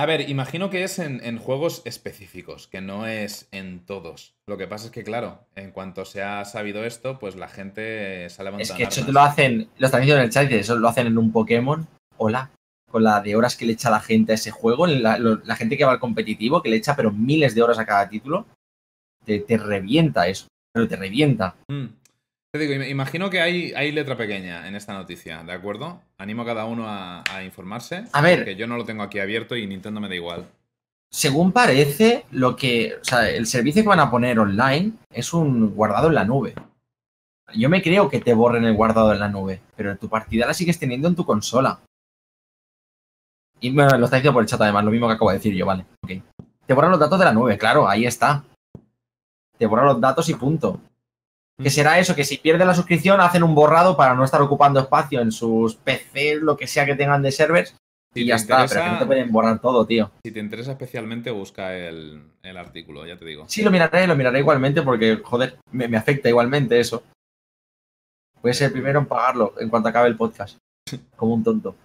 A 0.00 0.06
ver, 0.06 0.28
imagino 0.28 0.70
que 0.70 0.82
es 0.82 0.98
en, 0.98 1.22
en 1.22 1.38
juegos 1.38 1.82
específicos, 1.84 2.66
que 2.66 2.80
no 2.80 3.06
es 3.06 3.46
en 3.52 3.84
todos. 3.84 4.34
Lo 4.48 4.56
que 4.56 4.66
pasa 4.66 4.86
es 4.86 4.90
que, 4.90 5.04
claro, 5.04 5.46
en 5.54 5.70
cuanto 5.70 6.04
se 6.04 6.22
ha 6.22 6.44
sabido 6.44 6.84
esto, 6.84 7.18
pues 7.18 7.36
la 7.36 7.48
gente 7.48 8.28
se 8.28 8.40
ha 8.40 8.44
levantado. 8.44 8.72
Es 8.72 8.76
que 8.76 8.82
eso 8.84 9.04
te 9.04 9.12
lo 9.12 9.20
hacen, 9.20 9.68
lo 9.78 9.86
están 9.86 10.00
diciendo 10.00 10.20
en 10.20 10.26
el 10.26 10.32
chat, 10.32 10.50
eso 10.50 10.76
lo 10.76 10.88
hacen 10.88 11.06
en 11.06 11.18
un 11.18 11.30
Pokémon. 11.30 11.86
Hola. 12.16 12.50
con 12.90 13.02
la 13.04 13.20
de 13.20 13.34
horas 13.36 13.56
que 13.56 13.64
le 13.64 13.72
echa 13.72 13.90
la 13.90 14.00
gente 14.00 14.32
a 14.32 14.34
ese 14.34 14.50
juego, 14.50 14.86
la, 14.86 15.18
la 15.18 15.56
gente 15.56 15.78
que 15.78 15.84
va 15.84 15.92
al 15.92 15.98
competitivo, 15.98 16.62
que 16.62 16.68
le 16.68 16.76
echa 16.76 16.94
pero 16.94 17.10
miles 17.10 17.54
de 17.54 17.62
horas 17.62 17.78
a 17.78 17.86
cada 17.86 18.08
título, 18.08 18.46
te, 19.24 19.40
te 19.40 19.56
revienta 19.56 20.28
eso, 20.28 20.46
pero 20.72 20.86
te 20.86 20.96
revienta. 20.96 21.54
Mm. 21.68 21.86
Te 22.52 22.58
digo, 22.58 22.74
im- 22.74 22.90
imagino 22.90 23.30
que 23.30 23.40
hay, 23.40 23.72
hay 23.72 23.92
letra 23.92 24.14
pequeña 24.14 24.68
en 24.68 24.76
esta 24.76 24.92
noticia, 24.92 25.42
¿de 25.42 25.52
acuerdo? 25.52 26.02
Animo 26.18 26.42
a 26.42 26.44
cada 26.44 26.66
uno 26.66 26.86
a, 26.86 27.24
a 27.30 27.42
informarse. 27.42 28.04
A 28.12 28.20
ver. 28.20 28.44
Que 28.44 28.56
yo 28.56 28.66
no 28.66 28.76
lo 28.76 28.84
tengo 28.84 29.02
aquí 29.02 29.18
abierto 29.20 29.56
y 29.56 29.66
Nintendo 29.66 30.00
me 30.00 30.08
da 30.08 30.14
igual. 30.14 30.46
Según 31.10 31.52
parece, 31.52 32.26
lo 32.30 32.54
que, 32.54 32.96
o 33.00 33.04
sea, 33.04 33.28
el 33.30 33.46
servicio 33.46 33.82
que 33.82 33.88
van 33.88 34.00
a 34.00 34.10
poner 34.10 34.38
online 34.38 34.92
es 35.10 35.32
un 35.32 35.74
guardado 35.74 36.08
en 36.08 36.14
la 36.14 36.24
nube. 36.26 36.54
Yo 37.54 37.70
me 37.70 37.80
creo 37.82 38.10
que 38.10 38.20
te 38.20 38.34
borren 38.34 38.64
el 38.64 38.74
guardado 38.74 39.12
en 39.14 39.20
la 39.20 39.28
nube, 39.28 39.60
pero 39.74 39.96
tu 39.96 40.08
partida 40.10 40.46
la 40.46 40.54
sigues 40.54 40.78
teniendo 40.78 41.08
en 41.08 41.16
tu 41.16 41.24
consola. 41.24 41.80
Y 43.60 43.70
bueno, 43.72 43.96
lo 43.96 44.04
está 44.04 44.16
diciendo 44.16 44.34
por 44.34 44.42
el 44.42 44.48
chat 44.48 44.60
además, 44.60 44.84
lo 44.84 44.90
mismo 44.90 45.06
que 45.06 45.14
acabo 45.14 45.30
de 45.30 45.36
decir 45.38 45.54
yo, 45.54 45.64
vale. 45.64 45.86
ok. 46.02 46.10
Te 46.66 46.74
borran 46.74 46.90
los 46.90 47.00
datos 47.00 47.18
de 47.18 47.24
la 47.24 47.32
nube, 47.32 47.56
claro, 47.56 47.88
ahí 47.88 48.04
está. 48.04 48.44
Te 49.56 49.66
borran 49.66 49.86
los 49.86 50.00
datos 50.00 50.28
y 50.28 50.34
punto. 50.34 50.80
Que 51.60 51.70
será 51.70 51.98
eso, 51.98 52.14
que 52.14 52.24
si 52.24 52.38
pierden 52.38 52.66
la 52.66 52.74
suscripción 52.74 53.20
hacen 53.20 53.42
un 53.42 53.54
borrado 53.54 53.96
para 53.96 54.14
no 54.14 54.24
estar 54.24 54.40
ocupando 54.40 54.80
espacio 54.80 55.20
en 55.20 55.32
sus 55.32 55.76
PCs, 55.76 56.40
lo 56.40 56.56
que 56.56 56.66
sea 56.66 56.86
que 56.86 56.94
tengan 56.94 57.22
de 57.22 57.30
servers, 57.30 57.76
Si 58.14 58.22
y 58.22 58.26
ya 58.26 58.36
está, 58.36 58.66
pero 58.66 58.82
que 58.82 58.90
no 58.90 58.98
te 58.98 59.06
pueden 59.06 59.32
borrar 59.32 59.60
todo, 59.60 59.86
tío. 59.86 60.10
Si 60.24 60.32
te 60.32 60.40
interesa 60.40 60.72
especialmente, 60.72 61.30
busca 61.30 61.76
el, 61.76 62.22
el 62.42 62.56
artículo, 62.56 63.06
ya 63.06 63.16
te 63.16 63.24
digo. 63.24 63.44
Sí, 63.48 63.62
lo 63.62 63.70
miraré, 63.70 64.06
lo 64.06 64.16
miraré 64.16 64.40
igualmente 64.40 64.82
porque, 64.82 65.20
joder, 65.22 65.58
me, 65.70 65.88
me 65.88 65.96
afecta 65.96 66.28
igualmente 66.28 66.80
eso. 66.80 67.04
Voy 68.40 68.50
a 68.50 68.54
ser 68.54 68.68
el 68.68 68.72
primero 68.72 68.98
en 68.98 69.06
pagarlo 69.06 69.54
en 69.58 69.68
cuanto 69.68 69.88
acabe 69.88 70.08
el 70.08 70.16
podcast. 70.16 70.58
Como 71.16 71.34
un 71.34 71.44
tonto. 71.44 71.76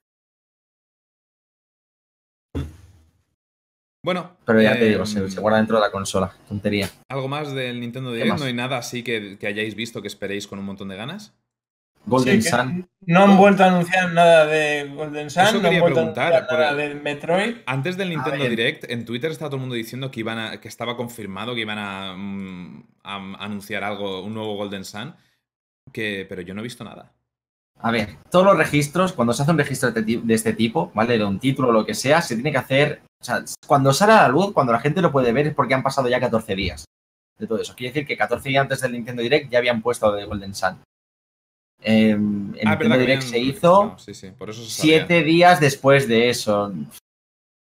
Bueno, 4.08 4.38
Pero 4.46 4.62
ya 4.62 4.80
te 4.80 4.86
digo, 4.86 5.06
se, 5.06 5.30
se 5.30 5.42
guarda 5.42 5.58
dentro 5.58 5.76
de 5.76 5.82
la 5.82 5.92
consola. 5.92 6.32
Tontería. 6.48 6.90
¿Algo 7.10 7.28
más 7.28 7.54
del 7.54 7.82
Nintendo 7.82 8.12
¿Qué 8.12 8.20
Direct? 8.20 8.40
¿No 8.40 8.46
hay 8.46 8.54
nada 8.54 8.78
así 8.78 9.04
que, 9.04 9.38
que 9.38 9.48
hayáis 9.48 9.76
visto 9.76 10.02
que 10.02 10.08
esperéis 10.08 10.48
con 10.48 10.60
un 10.60 10.66
montón 10.66 10.88
de 10.88 10.96
ganas? 10.96 11.34
Golden 12.06 12.42
Sí, 12.42 12.48
Sun. 12.50 12.90
No 13.02 13.24
han 13.24 13.36
vuelto 13.36 13.66
a 13.66 13.68
anunciar 13.68 14.14
nada 14.14 14.46
de 14.46 14.90
Golden 14.96 15.30
Sun, 15.30 15.44
Eso 15.44 15.52
no 15.52 15.58
han 15.58 15.64
quería 15.66 15.84
preguntar, 15.84 16.34
a 16.34 16.40
nada 16.40 16.96
Metroid. 17.04 17.58
Antes 17.66 17.98
del 17.98 18.12
Nintendo. 18.12 18.46
Direct, 18.48 18.90
en 18.90 19.04
Twitter 19.04 19.30
estaba 19.30 19.50
todo 19.50 19.58
el 19.58 19.62
mundo 19.64 19.76
diciendo 19.76 20.10
que 20.10 20.22
iban 20.22 20.40
a, 20.40 20.62
que 20.62 20.70
estaba 20.70 20.96
confirmado 20.96 21.54
que 21.54 21.60
iban 21.60 21.78
a, 21.78 22.16
mm, 22.16 22.84
a 23.04 23.44
anunciar 23.44 23.84
algo, 23.84 24.24
un 24.24 24.34
nuevo 24.34 24.56
Golden 24.56 24.86
Sun, 24.86 25.16
que, 25.92 26.26
pero 26.30 26.42
yo 26.44 26.54
no 26.54 26.62
he 26.62 26.64
visto 26.64 26.86
nada. 26.86 27.12
A 27.82 27.92
ver, 27.92 28.16
todos 28.32 28.46
los 28.46 28.58
registros, 28.58 29.12
cuando 29.12 29.34
se 29.34 29.42
hace 29.42 29.52
un 29.52 29.58
registro 29.58 29.92
de, 29.92 30.02
de 30.02 30.34
este 30.34 30.54
tipo, 30.54 30.94
¿vale? 30.96 31.18
De 31.18 31.26
un 31.26 31.40
título 31.40 31.68
o 31.68 31.72
lo 31.74 31.86
que 31.86 31.94
sea, 31.94 32.22
se 32.22 32.36
tiene 32.36 32.54
que 32.54 32.58
hacer. 32.58 33.02
O 33.22 33.23
sea, 33.23 33.44
cuando 33.65 33.94
sale 33.94 34.14
a 34.14 34.23
la 34.23 34.27
luz, 34.30 34.53
cuando 34.53 34.72
la 34.73 34.80
gente 34.80 35.02
lo 35.02 35.11
puede 35.11 35.31
ver, 35.31 35.48
es 35.48 35.53
porque 35.56 35.73
han 35.73 35.84
pasado 35.84 36.07
ya 36.07 36.19
14 36.19 36.56
días 36.56 36.85
de 37.38 37.48
todo 37.48 37.60
eso. 37.60 37.73
Quiere 37.76 37.94
decir 37.94 38.07
que 38.07 38.18
14 38.18 38.49
días 38.49 38.61
antes 38.61 38.81
del 38.81 38.91
Nintendo 38.94 39.22
Direct 39.22 39.52
ya 39.52 39.60
habían 39.60 39.81
puesto 39.81 40.11
de 40.11 40.26
Golden 40.26 40.53
Sun. 40.56 40.81
Eh, 41.81 42.11
el 42.11 42.68
Ah, 42.68 42.72
Nintendo 42.72 42.98
Direct 42.98 43.23
se 43.23 43.39
hizo 43.39 43.84
registrado, 43.84 43.99
Sí, 43.99 44.14
sí, 44.14 44.31
por 44.31 44.49
eso 44.49 44.64
se 44.64 44.69
sabía. 44.72 44.98
siete 44.99 45.23
días 45.23 45.60
después 45.60 46.07
de 46.07 46.30
eso. 46.30 46.73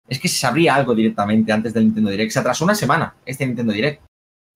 Es 0.08 0.18
que 0.18 0.28
se 0.28 0.38
sabría 0.38 0.74
algo 0.74 0.94
directamente 0.94 1.52
antes 1.52 1.72
del 1.72 1.84
Nintendo 1.84 2.10
Direct. 2.10 2.32
Se 2.32 2.40
atrasó 2.40 2.64
una 2.64 2.74
semana 2.74 3.14
este 3.24 3.46
Nintendo 3.46 3.72
Direct. 3.72 4.02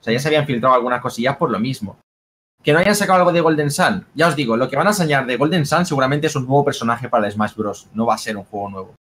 O 0.01 0.05
sea, 0.05 0.13
ya 0.13 0.19
se 0.19 0.29
habían 0.29 0.47
filtrado 0.47 0.75
algunas 0.75 1.01
cosillas 1.01 1.37
por 1.37 1.51
lo 1.51 1.59
mismo. 1.61 1.99
Que 2.63 2.73
no 2.73 2.79
hayan 2.79 2.97
sacado 2.97 3.19
algo 3.21 3.33
de 3.33 3.41
Golden 3.41 3.71
Sun. 3.71 4.07
Ya 4.15 4.27
os 4.29 4.37
digo, 4.37 4.57
lo 4.57 4.69
que 4.69 4.77
van 4.77 4.87
a 4.87 4.91
enseñar 4.91 5.27
de 5.27 5.37
Golden 5.37 5.65
Sun 5.67 5.87
seguramente 5.87 6.27
es 6.27 6.35
un 6.37 6.47
nuevo 6.47 6.65
personaje 6.65 7.09
para 7.09 7.27
el 7.27 7.33
Smash 7.33 7.55
Bros. 7.55 7.87
No 7.95 8.07
va 8.07 8.15
a 8.15 8.19
ser 8.19 8.37
un 8.37 8.45
juego 8.45 8.71
nuevo. 8.71 8.95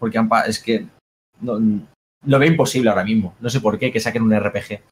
Porque 0.00 0.18
han 0.18 0.28
es 0.46 0.58
que 0.58 0.86
no- 1.40 1.60
lo 2.26 2.38
veo 2.38 2.50
imposible 2.50 2.90
ahora 2.90 3.04
mismo. 3.04 3.36
No 3.40 3.48
sé 3.48 3.60
por 3.60 3.78
qué 3.78 3.92
que 3.92 4.00
saquen 4.00 4.22
un 4.22 4.32
RPG. 4.34 4.82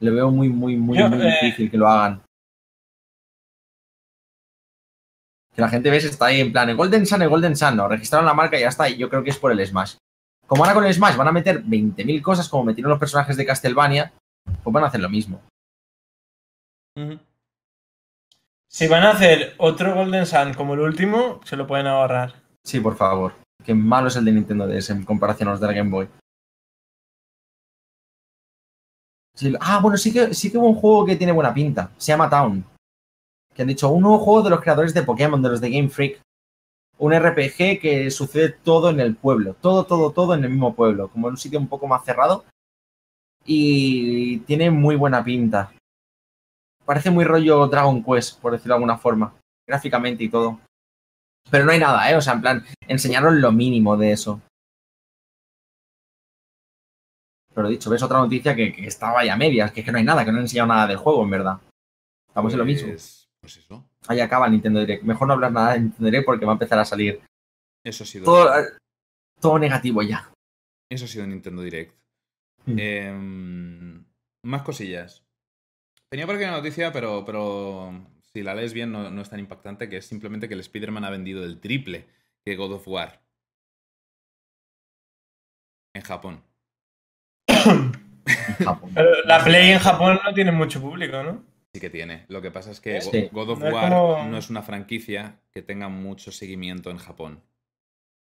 Lo 0.00 0.12
veo 0.14 0.30
muy, 0.30 0.48
muy, 0.48 0.76
muy, 0.76 0.98
Yo, 0.98 1.08
muy 1.08 1.22
eh, 1.22 1.38
difícil 1.42 1.70
que 1.70 1.76
lo 1.76 1.86
hagan. 1.86 2.22
Que 5.54 5.60
la 5.60 5.68
gente 5.68 5.90
ves 5.90 6.04
está 6.04 6.26
ahí 6.26 6.40
en 6.40 6.52
plan, 6.52 6.68
el 6.70 6.76
Golden 6.76 7.06
Sun, 7.06 7.22
el 7.22 7.28
Golden 7.28 7.56
Sun, 7.56 7.76
no, 7.76 7.88
registraron 7.88 8.26
la 8.26 8.34
marca 8.34 8.56
y 8.56 8.62
ya 8.62 8.68
está, 8.68 8.88
y 8.88 8.96
yo 8.96 9.08
creo 9.08 9.22
que 9.22 9.30
es 9.30 9.38
por 9.38 9.52
el 9.52 9.66
Smash. 9.66 9.96
Como 10.46 10.64
ahora 10.64 10.74
con 10.74 10.84
el 10.84 10.94
Smash 10.94 11.16
van 11.16 11.28
a 11.28 11.32
meter 11.32 11.62
20.000 11.62 12.22
cosas 12.22 12.48
como 12.48 12.64
metieron 12.64 12.90
los 12.90 12.98
personajes 12.98 13.36
de 13.36 13.46
Castlevania, 13.46 14.12
pues 14.62 14.72
van 14.72 14.84
a 14.84 14.86
hacer 14.88 15.00
lo 15.00 15.08
mismo. 15.08 15.40
Si 18.68 18.86
van 18.88 19.02
a 19.02 19.10
hacer 19.10 19.54
otro 19.58 19.94
Golden 19.94 20.26
Sun 20.26 20.54
como 20.54 20.74
el 20.74 20.80
último, 20.80 21.40
se 21.44 21.56
lo 21.56 21.66
pueden 21.66 21.86
ahorrar. 21.86 22.34
Sí, 22.64 22.80
por 22.80 22.96
favor. 22.96 23.34
Qué 23.64 23.74
malo 23.74 24.08
es 24.08 24.16
el 24.16 24.24
de 24.24 24.32
Nintendo 24.32 24.66
DS 24.66 24.90
en 24.90 25.04
comparación 25.04 25.48
a 25.48 25.52
los 25.52 25.60
del 25.60 25.74
Game 25.74 25.90
Boy. 25.90 26.08
Ah, 29.60 29.80
bueno, 29.80 29.96
sí 29.96 30.12
que, 30.12 30.34
sí 30.34 30.50
que 30.50 30.58
hubo 30.58 30.68
un 30.68 30.74
juego 30.74 31.06
que 31.06 31.16
tiene 31.16 31.32
buena 31.32 31.54
pinta. 31.54 31.90
Se 31.96 32.12
llama 32.12 32.28
Town. 32.28 32.64
Que 33.54 33.62
han 33.62 33.68
dicho, 33.68 33.88
un 33.90 34.02
nuevo 34.02 34.18
juego 34.18 34.42
de 34.42 34.50
los 34.50 34.60
creadores 34.60 34.92
de 34.94 35.02
Pokémon, 35.02 35.42
de 35.42 35.48
los 35.48 35.60
de 35.60 35.70
Game 35.70 35.88
Freak. 35.88 36.20
Un 36.98 37.14
RPG 37.14 37.80
que 37.80 38.10
sucede 38.10 38.50
todo 38.50 38.90
en 38.90 39.00
el 39.00 39.16
pueblo. 39.16 39.54
Todo, 39.60 39.84
todo, 39.84 40.10
todo 40.10 40.34
en 40.34 40.44
el 40.44 40.50
mismo 40.50 40.74
pueblo. 40.74 41.08
Como 41.08 41.28
en 41.28 41.32
un 41.32 41.38
sitio 41.38 41.58
un 41.58 41.68
poco 41.68 41.86
más 41.86 42.04
cerrado. 42.04 42.44
Y 43.44 44.38
tiene 44.40 44.70
muy 44.70 44.96
buena 44.96 45.24
pinta. 45.24 45.72
Parece 46.84 47.10
muy 47.10 47.24
rollo 47.24 47.66
Dragon 47.68 48.02
Quest, 48.04 48.40
por 48.40 48.52
decirlo 48.52 48.74
de 48.74 48.76
alguna 48.76 48.98
forma. 48.98 49.34
Gráficamente 49.66 50.24
y 50.24 50.28
todo. 50.28 50.60
Pero 51.50 51.64
no 51.64 51.72
hay 51.72 51.78
nada, 51.78 52.10
¿eh? 52.10 52.16
O 52.16 52.20
sea, 52.20 52.34
en 52.34 52.40
plan, 52.40 52.64
enseñaron 52.88 53.40
lo 53.40 53.52
mínimo 53.52 53.96
de 53.96 54.12
eso. 54.12 54.40
Pero 57.54 57.68
dicho, 57.68 57.90
ves 57.90 58.02
otra 58.02 58.18
noticia 58.18 58.54
que, 58.54 58.72
que 58.72 58.86
estaba 58.86 59.24
ya 59.24 59.34
a 59.34 59.36
medias, 59.36 59.72
que 59.72 59.80
es 59.80 59.86
que 59.86 59.92
no 59.92 59.98
hay 59.98 60.04
nada, 60.04 60.24
que 60.24 60.30
no 60.30 60.38
han 60.38 60.44
enseñado 60.44 60.68
nada 60.68 60.86
del 60.86 60.96
juego, 60.98 61.22
en 61.24 61.30
verdad. 61.30 61.60
Estamos 62.28 62.52
en 62.52 62.58
lo 62.58 62.64
mismo. 62.64 62.88
Pues- 62.88 63.26
Pues 63.40 63.56
eso. 63.56 63.84
Ahí 64.06 64.20
acaba 64.20 64.46
el 64.46 64.52
Nintendo 64.52 64.80
Direct. 64.80 65.02
Mejor 65.02 65.26
no 65.26 65.32
hablar 65.34 65.50
nada 65.50 65.72
de 65.72 65.80
Nintendo 65.80 66.04
Direct 66.06 66.26
porque 66.26 66.44
va 66.44 66.52
a 66.52 66.54
empezar 66.54 66.78
a 66.78 66.84
salir 66.84 67.22
Eso 67.84 68.04
ha 68.04 68.06
sido, 68.06 68.24
todo, 68.26 68.50
todo 69.40 69.58
negativo 69.58 70.02
ya. 70.02 70.30
eso 70.90 71.06
ha 71.06 71.08
sido 71.08 71.26
Nintendo 71.26 71.62
Direct. 71.62 71.94
Mm. 72.66 72.78
Em, 72.78 74.04
más 74.44 74.62
cosillas. 74.62 75.22
Tenía 76.10 76.26
por 76.26 76.34
aquí 76.36 76.44
una 76.44 76.56
noticia, 76.58 76.92
pero, 76.92 77.24
pero 77.24 77.92
si 78.34 78.42
la 78.42 78.54
lees 78.54 78.72
bien 78.72 78.92
no, 78.92 79.10
no 79.10 79.22
es 79.22 79.30
tan 79.30 79.40
impactante, 79.40 79.88
que 79.88 79.96
es 79.98 80.06
simplemente 80.06 80.48
que 80.48 80.54
el 80.54 80.60
Spider-Man 80.60 81.04
ha 81.04 81.10
vendido 81.10 81.44
el 81.44 81.60
triple 81.60 82.06
que 82.44 82.56
God 82.56 82.72
of 82.74 82.88
War. 82.88 83.20
En 85.94 86.02
Japón. 86.02 86.42
en 87.48 87.92
Japón. 88.64 88.90
Pero 88.94 89.10
la 89.24 89.42
Play 89.44 89.70
en 89.72 89.78
Japón 89.78 90.20
no 90.24 90.32
tiene 90.32 90.52
mucho 90.52 90.80
público, 90.80 91.22
¿no? 91.22 91.42
Sí 91.74 91.80
que 91.80 91.90
tiene. 91.90 92.24
Lo 92.28 92.40
que 92.42 92.50
pasa 92.50 92.70
es 92.70 92.80
que 92.80 93.00
Sí. 93.00 93.28
God 93.32 93.50
of 93.50 93.60
No 93.60 93.66
es 93.68 93.74
War 93.74 93.88
como- 93.90 94.24
no 94.28 94.36
es 94.38 94.50
una 94.50 94.62
franquicia 94.62 95.40
que 95.52 95.62
tenga 95.62 95.88
mucho 95.88 96.32
seguimiento 96.32 96.90
en 96.90 96.98
Japón. 96.98 97.42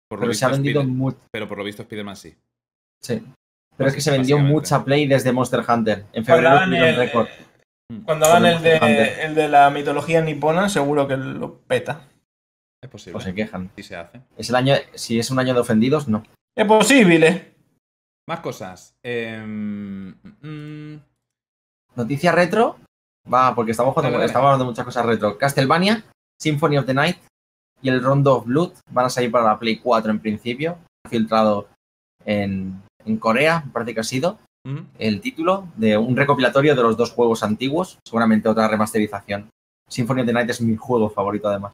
Por 0.09 0.19
lo 0.19 0.21
Pero 0.25 0.33
se 0.33 0.45
ha 0.45 0.49
visto, 0.49 0.57
vendido 0.63 0.81
Spider- 0.81 0.97
mucho. 0.97 1.19
pero 1.31 1.47
por 1.47 1.57
lo 1.57 1.63
visto 1.63 1.81
Spider-Man 1.83 2.15
sí. 2.15 2.35
Sí. 3.01 3.21
Pero 3.75 3.89
es 3.89 3.95
que 3.95 4.01
se 4.01 4.11
vendió 4.11 4.39
mucha 4.39 4.83
Play 4.83 5.05
desde 5.07 5.31
Monster 5.31 5.61
Hunter. 5.67 6.05
En 6.13 6.25
febrero 6.25 6.63
tuvieron 6.63 6.73
el, 6.89 6.95
récord. 6.95 7.27
Mm. 7.89 7.99
cuando 8.01 8.25
hagan 8.25 8.45
el 8.45 8.61
de, 8.61 9.23
el 9.23 9.35
de 9.35 9.47
la 9.47 9.69
mitología 9.69 10.21
nipona, 10.21 10.67
seguro 10.69 11.07
que 11.07 11.15
lo 11.17 11.59
peta. 11.59 12.01
Es 12.83 12.89
posible. 12.89 13.13
Pues 13.13 13.23
se 13.23 13.33
quejan. 13.33 13.71
Sí 13.75 13.83
se 13.83 13.95
hace. 13.95 14.21
Es 14.37 14.49
el 14.49 14.55
año, 14.55 14.75
si 14.93 15.17
es 15.19 15.31
un 15.31 15.39
año 15.39 15.53
de 15.53 15.59
ofendidos, 15.61 16.07
no. 16.07 16.23
Es 16.55 16.65
posible. 16.65 17.53
Más 18.27 18.41
cosas. 18.41 18.93
Em, 19.03 20.09
mm, 20.41 20.99
Noticia 21.95 22.31
retro. 22.31 22.77
Va, 23.31 23.55
porque 23.55 23.71
estamos, 23.71 23.93
jugando- 23.93 24.21
estamos 24.21 24.45
hablando 24.45 24.65
de 24.65 24.69
muchas 24.71 24.85
cosas 24.85 25.05
retro. 25.05 25.37
Castlevania, 25.37 26.03
Symphony 26.39 26.77
of 26.77 26.85
the 26.85 26.93
Night 26.93 27.17
y 27.81 27.89
el 27.89 28.03
Rondo 28.03 28.35
of 28.35 28.45
Blood 28.45 28.73
van 28.91 29.05
a 29.05 29.09
salir 29.09 29.31
para 29.31 29.45
la 29.45 29.59
Play 29.59 29.77
4 29.79 30.11
en 30.11 30.19
principio. 30.19 30.77
Filtrado 31.09 31.67
en, 32.25 32.81
en 33.05 33.17
Corea, 33.17 33.63
me 33.65 33.71
parece 33.71 33.93
que 33.93 33.99
ha 34.01 34.03
sido 34.03 34.37
el 34.99 35.21
título 35.21 35.69
de 35.77 35.97
un 35.97 36.15
recopilatorio 36.17 36.75
de 36.75 36.81
los 36.83 36.97
dos 36.97 37.11
juegos 37.11 37.43
antiguos. 37.43 37.99
Seguramente 38.03 38.49
otra 38.49 38.67
remasterización. 38.67 39.49
Symphony 39.87 40.21
of 40.21 40.27
the 40.27 40.33
Night 40.33 40.49
es 40.49 40.59
mi 40.61 40.75
juego 40.75 41.09
favorito, 41.09 41.47
además. 41.47 41.71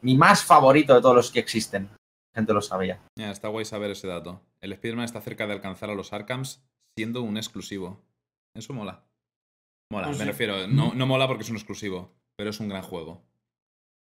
Mi 0.00 0.16
más 0.16 0.42
favorito 0.44 0.94
de 0.94 1.00
todos 1.02 1.14
los 1.16 1.30
que 1.30 1.40
existen. 1.40 1.84
La 2.34 2.40
gente 2.40 2.52
lo 2.54 2.62
sabía. 2.62 3.00
ya, 3.18 3.30
está 3.30 3.48
guay 3.48 3.64
saber 3.64 3.90
ese 3.90 4.06
dato. 4.06 4.40
El 4.60 4.72
Spider-Man 4.72 5.04
está 5.04 5.20
cerca 5.20 5.46
de 5.46 5.52
alcanzar 5.52 5.90
a 5.90 5.94
los 5.94 6.12
Arkhams 6.12 6.62
siendo 6.96 7.22
un 7.22 7.36
exclusivo. 7.36 8.00
Eso 8.54 8.72
mola. 8.72 9.04
Mola, 9.90 10.06
Pues 10.06 10.18
me 10.18 10.24
sí. 10.24 10.30
refiero. 10.30 10.66
No, 10.66 10.94
no 10.94 11.06
mola 11.06 11.26
porque 11.28 11.42
es 11.42 11.50
un 11.50 11.56
exclusivo, 11.56 12.10
pero 12.36 12.50
es 12.50 12.60
un 12.60 12.68
gran 12.68 12.82
juego. 12.82 13.20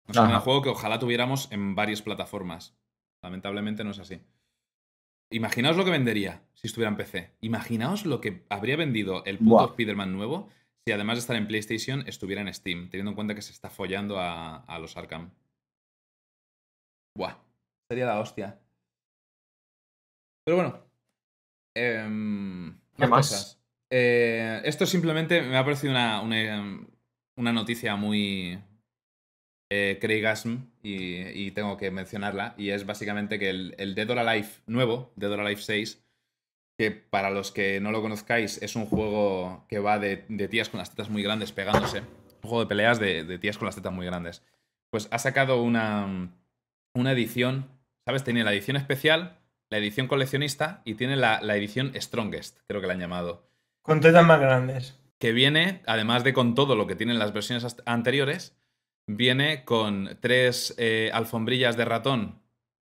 Es 0.07 0.15
un 0.15 0.29
gran 0.29 0.39
juego 0.39 0.61
que 0.61 0.69
ojalá 0.69 0.99
tuviéramos 0.99 1.51
en 1.51 1.75
varias 1.75 2.01
plataformas. 2.01 2.73
Lamentablemente 3.21 3.83
no 3.83 3.91
es 3.91 3.99
así. 3.99 4.21
Imaginaos 5.29 5.75
lo 5.77 5.85
que 5.85 5.91
vendería 5.91 6.43
si 6.53 6.67
estuviera 6.67 6.89
en 6.89 6.97
PC. 6.97 7.31
Imaginaos 7.41 8.05
lo 8.05 8.21
que 8.21 8.45
habría 8.49 8.77
vendido 8.77 9.23
el 9.25 9.37
puto. 9.39 9.71
Spider-Man 9.71 10.13
nuevo 10.13 10.49
si 10.85 10.93
además 10.93 11.17
de 11.17 11.19
estar 11.19 11.35
en 11.35 11.47
PlayStation 11.47 12.07
estuviera 12.07 12.41
en 12.41 12.53
Steam, 12.53 12.89
teniendo 12.89 13.11
en 13.11 13.15
cuenta 13.15 13.35
que 13.35 13.41
se 13.41 13.51
está 13.51 13.69
follando 13.69 14.19
a, 14.19 14.59
a 14.59 14.79
los 14.79 14.95
Arkham. 14.95 15.31
Buah. 17.13 17.35
Sería 17.89 18.05
la 18.05 18.21
hostia. 18.21 18.57
Pero 20.45 20.55
bueno. 20.55 20.79
em, 21.75 22.79
¿Qué 22.95 23.07
más 23.07 23.29
cosas. 23.29 23.61
Eh, 23.89 24.61
esto 24.63 24.85
simplemente 24.85 25.41
me 25.41 25.57
ha 25.57 25.65
parecido 25.65 25.91
una, 25.91 26.21
una, 26.21 26.87
una 27.35 27.51
noticia 27.51 27.97
muy 27.97 28.57
eh, 29.69 29.97
Craigasm 29.99 30.69
y, 30.87 31.47
y 31.47 31.51
tengo 31.51 31.75
que 31.75 31.91
mencionarla. 31.91 32.53
Y 32.57 32.69
es 32.69 32.85
básicamente 32.85 33.37
que 33.37 33.49
el, 33.49 33.75
el 33.77 33.93
Dead 33.93 34.09
or 34.09 34.19
Alive 34.19 34.47
nuevo, 34.67 35.11
Dead 35.17 35.31
or 35.31 35.41
Alive 35.41 35.61
6, 35.61 36.01
que 36.77 36.91
para 36.91 37.29
los 37.29 37.51
que 37.51 37.81
no 37.81 37.91
lo 37.91 38.01
conozcáis 38.01 38.61
es 38.61 38.75
un 38.75 38.85
juego 38.85 39.65
que 39.67 39.79
va 39.79 39.99
de, 39.99 40.23
de 40.29 40.47
tías 40.47 40.69
con 40.69 40.77
las 40.77 40.91
tetas 40.91 41.09
muy 41.09 41.23
grandes 41.23 41.51
pegándose. 41.51 41.99
Un 41.99 42.49
juego 42.49 42.61
de 42.61 42.67
peleas 42.67 42.99
de, 42.99 43.25
de 43.25 43.37
tías 43.37 43.57
con 43.57 43.65
las 43.65 43.75
tetas 43.75 43.91
muy 43.91 44.05
grandes. 44.05 44.43
Pues 44.89 45.09
ha 45.11 45.19
sacado 45.19 45.61
una, 45.61 46.31
una 46.93 47.11
edición, 47.11 47.69
¿sabes? 48.05 48.23
Tiene 48.23 48.45
la 48.45 48.53
edición 48.53 48.77
especial, 48.77 49.39
la 49.69 49.79
edición 49.79 50.07
coleccionista 50.07 50.81
y 50.85 50.93
tiene 50.93 51.17
la, 51.17 51.41
la 51.41 51.57
edición 51.57 51.91
Strongest, 51.95 52.59
creo 52.67 52.79
que 52.79 52.87
la 52.87 52.93
han 52.93 52.99
llamado. 53.01 53.49
Con 53.81 53.99
tetas 53.99 54.25
más 54.25 54.39
grandes. 54.39 54.97
Que 55.19 55.33
viene, 55.33 55.81
además 55.85 56.23
de 56.23 56.31
con 56.31 56.55
todo 56.55 56.75
lo 56.75 56.87
que 56.87 56.95
tienen 56.95 57.19
las 57.19 57.33
versiones 57.33 57.65
anteriores, 57.85 58.55
viene 59.07 59.63
con 59.63 60.17
tres 60.21 60.75
eh, 60.77 61.09
alfombrillas 61.13 61.77
de 61.77 61.85
ratón 61.85 62.41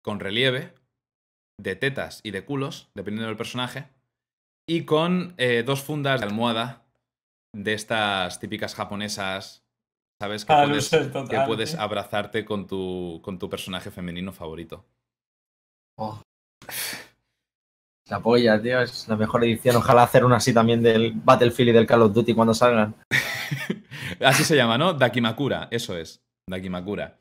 con 0.02 0.20
relieve, 0.20 0.72
de 1.58 1.74
tetas 1.74 2.20
y 2.22 2.30
de 2.30 2.44
culos, 2.44 2.90
dependiendo 2.94 3.26
del 3.26 3.36
personaje, 3.36 3.88
y 4.68 4.84
con 4.84 5.34
eh, 5.36 5.62
dos 5.64 5.82
fundas 5.82 6.20
de 6.20 6.26
almohada 6.26 6.86
de 7.52 7.72
estas 7.72 8.38
típicas 8.38 8.74
japonesas, 8.74 9.64
¿sabes? 10.20 10.44
Que 10.44 10.54
puedes, 10.54 10.90
que 11.70 11.76
abrazarte 11.76 12.44
con 12.44 12.66
tu, 12.66 13.20
con 13.22 13.38
tu 13.38 13.48
personaje 13.48 13.90
femenino 13.90 14.32
favorito. 14.32 14.84
Oh. 15.98 16.20
La 18.08 18.20
polla, 18.20 18.60
tío, 18.62 18.80
es 18.80 19.08
la 19.08 19.16
mejor 19.16 19.42
edición. 19.44 19.76
Ojalá 19.76 20.04
hacer 20.04 20.24
una 20.24 20.36
así 20.36 20.54
también 20.54 20.82
del 20.82 21.12
Battlefield 21.12 21.70
y 21.70 21.72
del 21.72 21.86
Call 21.86 22.02
of 22.02 22.12
Duty 22.12 22.34
cuando 22.34 22.54
salgan. 22.54 22.94
Así 24.20 24.44
se 24.44 24.56
llama, 24.56 24.78
¿no? 24.78 24.94
Dakimakura, 24.94 25.68
eso 25.70 25.96
es. 25.96 26.22
Dakimakura. 26.48 27.18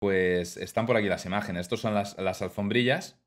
Pues 0.00 0.56
están 0.56 0.86
por 0.86 0.96
aquí 0.96 1.08
las 1.08 1.26
imágenes. 1.26 1.62
Estos 1.62 1.80
son 1.80 1.94
las, 1.94 2.16
las 2.18 2.40
alfombrillas. 2.40 3.18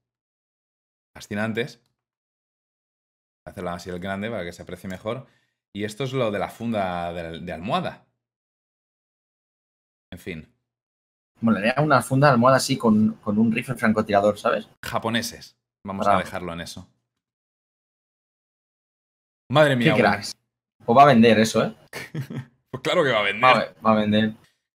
Fascinantes. 1.15 1.77
Voy 1.77 3.45
a 3.45 3.49
hacerla 3.51 3.73
así 3.73 3.89
el 3.89 3.99
grande 3.99 4.29
para 4.29 4.43
que 4.43 4.51
se 4.51 4.63
aprecie 4.63 4.89
mejor. 4.89 5.27
Y 5.73 5.83
esto 5.83 6.03
es 6.03 6.13
lo 6.13 6.31
de 6.31 6.39
la 6.39 6.49
funda 6.49 7.13
de, 7.13 7.39
de 7.39 7.53
almohada. 7.53 8.07
En 10.11 10.19
fin, 10.19 10.53
Molaría 11.41 11.75
una 11.77 12.01
funda 12.01 12.27
de 12.27 12.33
almohada 12.33 12.57
así 12.57 12.77
con, 12.77 13.13
con 13.23 13.37
un 13.37 13.51
rifle 13.51 13.75
francotirador, 13.75 14.37
¿sabes? 14.37 14.67
japoneses. 14.83 15.58
Vamos 15.85 16.07
a 16.07 16.17
dejarlo 16.17 16.53
en 16.53 16.61
eso. 16.61 16.87
Madre 19.51 19.71
Qué 19.71 19.75
mía. 19.77 19.91
bueno. 19.93 20.07
cracks. 20.09 20.33
O 20.85 20.93
va 20.93 21.03
a 21.03 21.07
vender 21.07 21.39
eso, 21.39 21.63
¿eh? 21.65 21.75
Pues 22.71 22.83
claro 22.83 23.03
que 23.03 23.11
va 23.11 23.19
a 23.19 23.23
vender. 23.23 23.43
Va 23.43 23.59
a, 23.59 23.73
va 23.81 23.91
a 23.91 23.95
vender. 23.95 24.33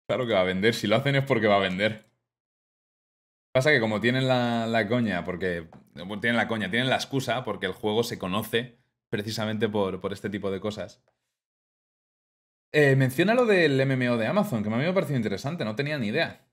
Claro 0.09 0.24
que 0.27 0.32
va 0.32 0.40
a 0.43 0.44
vender. 0.44 0.74
Si 0.74 0.86
lo 0.86 0.94
hacen 0.97 1.16
es 1.16 1.24
porque 1.24 1.48
va 1.48 1.56
a 1.56 1.60
vender. 1.60 2.05
Pasa 3.52 3.70
que 3.70 3.81
como 3.81 4.01
tienen 4.01 4.28
la, 4.28 4.66
la 4.68 4.86
coña, 4.86 5.24
porque. 5.24 5.68
bueno, 5.94 6.20
Tienen 6.20 6.36
la 6.36 6.47
coña, 6.47 6.70
tienen 6.70 6.89
la 6.89 6.94
excusa, 6.97 7.43
porque 7.43 7.66
el 7.66 7.72
juego 7.72 8.05
se 8.05 8.16
conoce 8.18 8.78
precisamente 9.10 9.68
por, 9.68 10.01
por 10.01 10.12
este 10.12 10.31
tipo 10.31 10.52
de 10.52 10.60
cosas. 10.60 11.02
Eh, 12.72 12.94
menciona 12.94 13.35
lo 13.35 13.44
del 13.44 13.85
MMO 13.85 14.16
de 14.16 14.28
Amazon, 14.28 14.62
que 14.62 14.68
a 14.68 14.72
mí 14.72 14.78
me 14.85 14.89
ha 14.89 14.94
parecido 14.94 15.16
interesante, 15.16 15.64
no 15.64 15.74
tenía 15.74 15.98
ni 15.98 16.06
idea. 16.09 16.47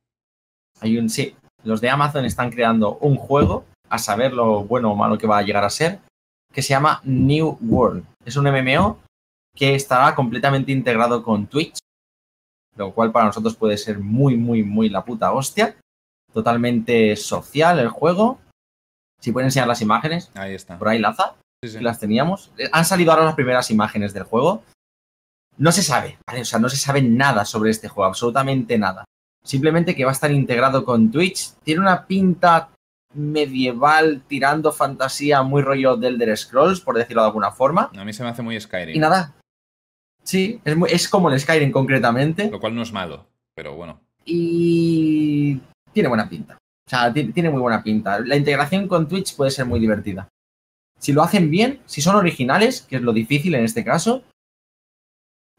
Hay 0.82 0.98
un 0.98 1.10
sí. 1.10 1.36
Los 1.64 1.82
de 1.82 1.91
Amazon 1.91 2.26
están 2.26 2.49
creando 2.49 2.98
un 2.98 3.15
juego, 3.15 3.65
a 3.90 3.98
saber 3.98 4.34
lo 4.34 4.64
bueno 4.64 4.92
o 4.92 4.96
malo 4.96 5.18
que 5.18 5.28
va 5.28 5.38
a 5.40 5.44
llegar 5.44 5.64
a 5.64 5.70
ser, 5.70 6.00
que 6.52 6.62
se 6.62 6.70
llama 6.70 7.02
New 7.04 7.58
World. 7.62 8.06
Es 8.26 8.36
un 8.36 8.46
MMO 8.46 9.00
que 9.56 9.76
estará 9.76 10.14
completamente 10.16 10.72
integrado 10.72 11.24
con 11.24 11.48
Twitch, 11.48 11.78
lo 12.76 12.94
cual 12.94 13.12
para 13.12 13.26
nosotros 13.26 13.56
puede 13.56 13.78
ser 13.78 14.00
muy, 14.00 14.38
muy, 14.38 14.64
muy 14.64 14.90
la 14.90 15.04
puta 15.04 15.32
hostia. 15.34 15.76
Totalmente 16.34 17.16
social 17.16 17.80
el 17.80 17.90
juego. 17.90 18.40
Si 19.20 19.32
pueden 19.32 19.48
enseñar 19.48 19.68
las 19.68 19.82
imágenes, 19.82 20.30
Ahí 20.36 20.54
está. 20.54 20.78
por 20.78 20.90
ahí 20.90 21.00
Laza, 21.00 21.36
Sí, 21.64 21.80
las 21.80 22.00
teníamos. 22.00 22.52
Han 22.72 22.86
salido 22.86 23.12
ahora 23.12 23.26
las 23.26 23.34
primeras 23.34 23.72
imágenes 23.72 24.14
del 24.14 24.24
juego. 24.24 24.64
No 25.58 25.72
se 25.72 25.82
sabe, 25.82 26.20
¿vale? 26.28 26.42
O 26.42 26.46
sea, 26.46 26.60
no 26.60 26.70
se 26.70 26.78
sabe 26.78 27.02
nada 27.02 27.46
sobre 27.46 27.72
este 27.72 27.88
juego, 27.88 28.06
absolutamente 28.06 28.78
nada. 28.78 29.06
Simplemente 29.44 29.96
que 29.96 30.04
va 30.06 30.12
a 30.12 30.14
estar 30.14 30.32
integrado 30.32 30.86
con 30.86 31.10
Twitch. 31.10 31.54
Tiene 31.64 31.82
una 31.82 32.06
pinta 32.06 32.70
medieval 33.18 34.22
tirando 34.27 34.72
fantasía 34.72 35.41
muy 35.44 35.61
rollo 35.61 35.98
de 35.98 36.07
Elder 36.10 36.38
Scrolls, 36.38 36.80
por 36.81 36.95
decirlo 36.98 37.23
de 37.23 37.27
alguna 37.27 37.52
forma. 37.52 37.89
A 37.98 38.06
mí 38.06 38.14
se 38.14 38.23
me 38.23 38.30
hace 38.30 38.41
muy 38.41 38.60
Skyrim. 38.60 38.95
Y 38.95 38.99
nada. 38.99 39.34
Sí, 40.23 40.61
es, 40.64 40.76
muy- 40.77 40.89
es 40.91 41.07
como 41.10 41.30
el 41.30 41.39
Skyrim 41.39 41.72
concretamente. 41.72 42.49
Lo 42.49 42.60
cual 42.60 42.76
no 42.76 42.81
es 42.81 42.91
malo, 42.91 43.26
pero 43.56 43.76
bueno. 43.76 43.99
Y 44.26 45.60
tiene 45.94 46.10
buena 46.10 46.30
pinta. 46.30 46.56
O 46.56 46.89
sea, 46.89 47.11
ti- 47.11 47.31
tiene 47.34 47.49
muy 47.49 47.60
buena 47.61 47.81
pinta. 47.84 48.19
La 48.19 48.35
integración 48.35 48.88
con 48.88 49.07
Twitch 49.07 49.35
puede 49.35 49.52
ser 49.52 49.65
muy 49.65 49.80
divertida. 49.80 50.27
Si 50.99 51.14
lo 51.14 51.22
hacen 51.23 51.49
bien, 51.52 51.81
si 51.85 52.02
son 52.02 52.15
originales, 52.15 52.81
que 52.81 52.98
es 52.98 53.02
lo 53.02 53.14
difícil 53.14 53.56
en 53.56 53.64
este 53.65 53.84
caso, 53.84 54.23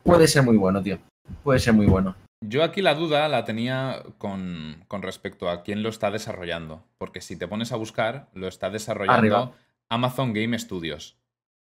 puede 0.02 0.26
ser 0.28 0.42
muy 0.42 0.56
bueno, 0.56 0.82
tío. 0.82 0.98
Puede 1.42 1.60
ser 1.60 1.74
muy 1.74 1.86
bueno. 1.86 2.14
Yo 2.40 2.62
aquí 2.62 2.82
la 2.82 2.94
duda 2.94 3.28
la 3.28 3.44
tenía 3.44 4.02
con, 4.18 4.84
con 4.86 5.02
respecto 5.02 5.50
a 5.50 5.62
quién 5.62 5.82
lo 5.82 5.88
está 5.88 6.10
desarrollando. 6.10 6.84
Porque 6.98 7.20
si 7.20 7.36
te 7.36 7.48
pones 7.48 7.72
a 7.72 7.76
buscar, 7.76 8.28
lo 8.32 8.46
está 8.48 8.70
desarrollando 8.70 9.18
Arriba. 9.18 9.52
Amazon 9.88 10.32
Game 10.32 10.56
Studios. 10.58 11.16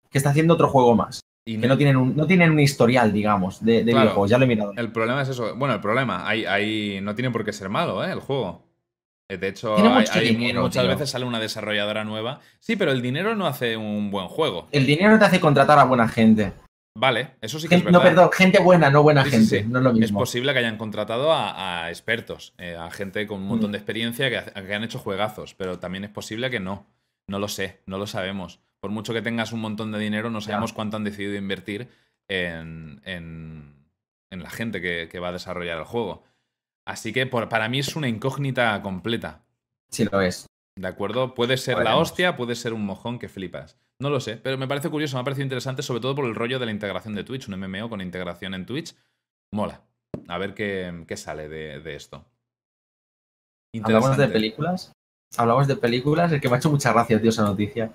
Que 0.10 0.18
está 0.18 0.30
haciendo 0.30 0.54
otro 0.54 0.70
juego 0.70 0.96
más. 0.96 1.20
Y 1.46 1.60
Que 1.60 1.68
no 1.68 1.76
tienen 1.78 1.98
un, 1.98 2.16
no 2.16 2.26
tienen 2.26 2.52
un 2.52 2.60
historial, 2.62 3.12
digamos, 3.12 3.64
de, 3.64 3.84
de 3.84 3.92
Claro. 3.92 4.02
videojuegos. 4.02 4.30
Ya 4.30 4.38
lo 4.38 4.46
he 4.46 4.48
mirado. 4.48 4.72
El 4.78 4.92
problema 4.94 5.22
es 5.22 5.30
eso. 5.30 5.54
Bueno, 5.56 5.74
el 5.74 5.82
problema, 5.82 6.26
hay, 6.28 6.46
hay, 6.46 7.02
no 7.02 7.14
tiene 7.16 7.32
por 7.32 7.44
qué 7.44 7.52
ser 7.52 7.68
malo, 7.68 8.04
¿eh? 8.06 8.12
El 8.14 8.22
juego. 8.22 8.64
Eh, 9.30 9.38
De 9.38 9.50
hecho, 9.50 9.76
hay- 9.76 10.06
hay 10.14 10.36
dinero, 10.36 10.62
muchas 10.62 10.84
tío. 10.84 10.92
veces 10.92 11.10
sale 11.10 11.26
una 11.26 11.40
desarrolladora 11.42 12.06
nueva. 12.06 12.40
Sí, 12.62 12.78
pero 12.78 12.92
el 12.94 13.02
dinero 13.02 13.36
no 13.36 13.46
hace 13.48 13.76
un 13.76 14.10
buen 14.12 14.28
juego. 14.30 14.70
El 14.72 14.86
dinero 14.86 15.20
te 15.20 15.26
hace 15.26 15.42
contratar 15.42 15.78
a 15.80 15.84
buena 15.84 16.08
gente. 16.08 16.54
Vale, 16.96 17.32
eso 17.42 17.60
sí 17.60 17.68
que 17.68 17.76
es 17.76 17.82
Gente- 17.82 17.92
no, 17.92 18.00
verdad. 18.00 18.12
perdón, 18.14 18.32
gente 18.34 18.60
buena, 18.60 18.90
no 18.92 19.02
buena 19.02 19.24
Sí, 19.26 19.32
gente. 19.32 19.62
sí. 19.64 19.68
No 19.68 19.80
es 19.80 19.84
lo 19.84 19.90
Es 19.92 19.98
mismo. 20.00 20.20
posible 20.20 20.54
que 20.54 20.60
hayan 20.60 20.78
contratado 20.78 21.34
a, 21.34 21.86
a 21.86 21.90
expertos, 21.90 22.54
eh, 22.60 22.76
a 22.80 22.92
gente 22.92 23.26
con 23.26 23.42
un 23.42 23.48
montón 23.48 23.70
Mm. 23.70 23.74
de 23.74 23.78
experiencia 23.80 24.30
que, 24.30 24.38
ha- 24.38 24.46
que 24.66 24.74
han 24.76 24.84
hecho 24.84 25.00
juegazos, 25.00 25.56
pero 25.56 25.80
también 25.80 26.04
es 26.04 26.12
posible 26.12 26.50
que 26.52 26.60
no. 26.60 26.86
No 27.28 27.40
lo 27.40 27.48
sé, 27.48 27.82
no 27.88 27.98
lo 27.98 28.06
sabemos. 28.06 28.60
Por 28.80 28.92
mucho 28.92 29.14
que 29.14 29.22
tengas 29.22 29.54
un 29.54 29.62
montón 29.62 29.92
de 29.92 29.98
dinero, 30.00 30.30
no 30.30 30.40
sabemos 30.42 30.74
cuánto 30.74 30.98
han 30.98 31.04
decidido 31.04 31.36
invertir 31.36 31.88
en, 32.28 33.02
en- 33.06 33.74
en 34.32 34.44
la 34.44 34.50
gente 34.50 34.80
que, 34.82 35.08
que 35.12 35.20
va 35.20 35.30
a 35.30 35.34
desarrollar 35.34 35.80
el 35.80 35.86
juego. 35.86 36.24
Así 36.86 37.12
que 37.12 37.26
por- 37.26 37.50
para 37.50 37.70
mí 37.70 37.80
es 37.80 37.96
una 37.96 38.08
incógnita 38.08 38.80
completa. 38.84 39.42
Sí, 39.90 40.06
lo 40.12 40.22
es. 40.22 40.46
¿De 40.76 40.88
acuerdo? 40.88 41.34
Puede 41.34 41.58
ser 41.58 41.80
la 41.80 41.96
hostia, 41.98 42.36
puede 42.36 42.56
ser 42.56 42.74
un 42.74 42.86
mojón 42.86 43.20
que 43.20 43.30
flipas. 43.30 43.78
No 44.02 44.10
lo 44.10 44.20
sé, 44.20 44.38
pero 44.38 44.58
me 44.58 44.68
parece 44.68 44.90
curioso, 44.90 45.16
me 45.16 45.22
ha 45.22 45.24
parecido 45.24 45.44
interesante, 45.44 45.84
sobre 45.84 46.02
todo 46.02 46.16
por 46.16 46.26
el 46.26 46.36
rollo 46.36 46.60
de 46.60 46.66
la 46.66 46.72
integración 46.72 47.14
de 47.16 47.24
Twitch. 47.24 47.48
Un 47.48 47.60
MMO 47.60 47.90
con 47.90 48.02
integración 48.02 48.54
en 48.54 48.66
Twitch. 48.66 48.96
Mola. 49.52 49.82
A 50.28 50.38
ver 50.38 50.54
qué, 50.54 51.06
qué 51.08 51.18
sale 51.18 51.48
de, 51.48 51.80
de 51.80 51.96
esto. 51.96 52.26
Hablamos 53.84 54.18
de 54.18 54.28
películas. 54.28 54.92
Hablamos 55.38 55.68
de 55.68 55.76
películas. 55.76 56.32
Es 56.32 56.42
que 56.42 56.50
me 56.50 56.56
ha 56.56 56.58
hecho 56.58 56.70
mucha 56.70 56.94
gracia, 56.94 57.20
tío, 57.20 57.30
esa 57.30 57.44
noticia. 57.44 57.92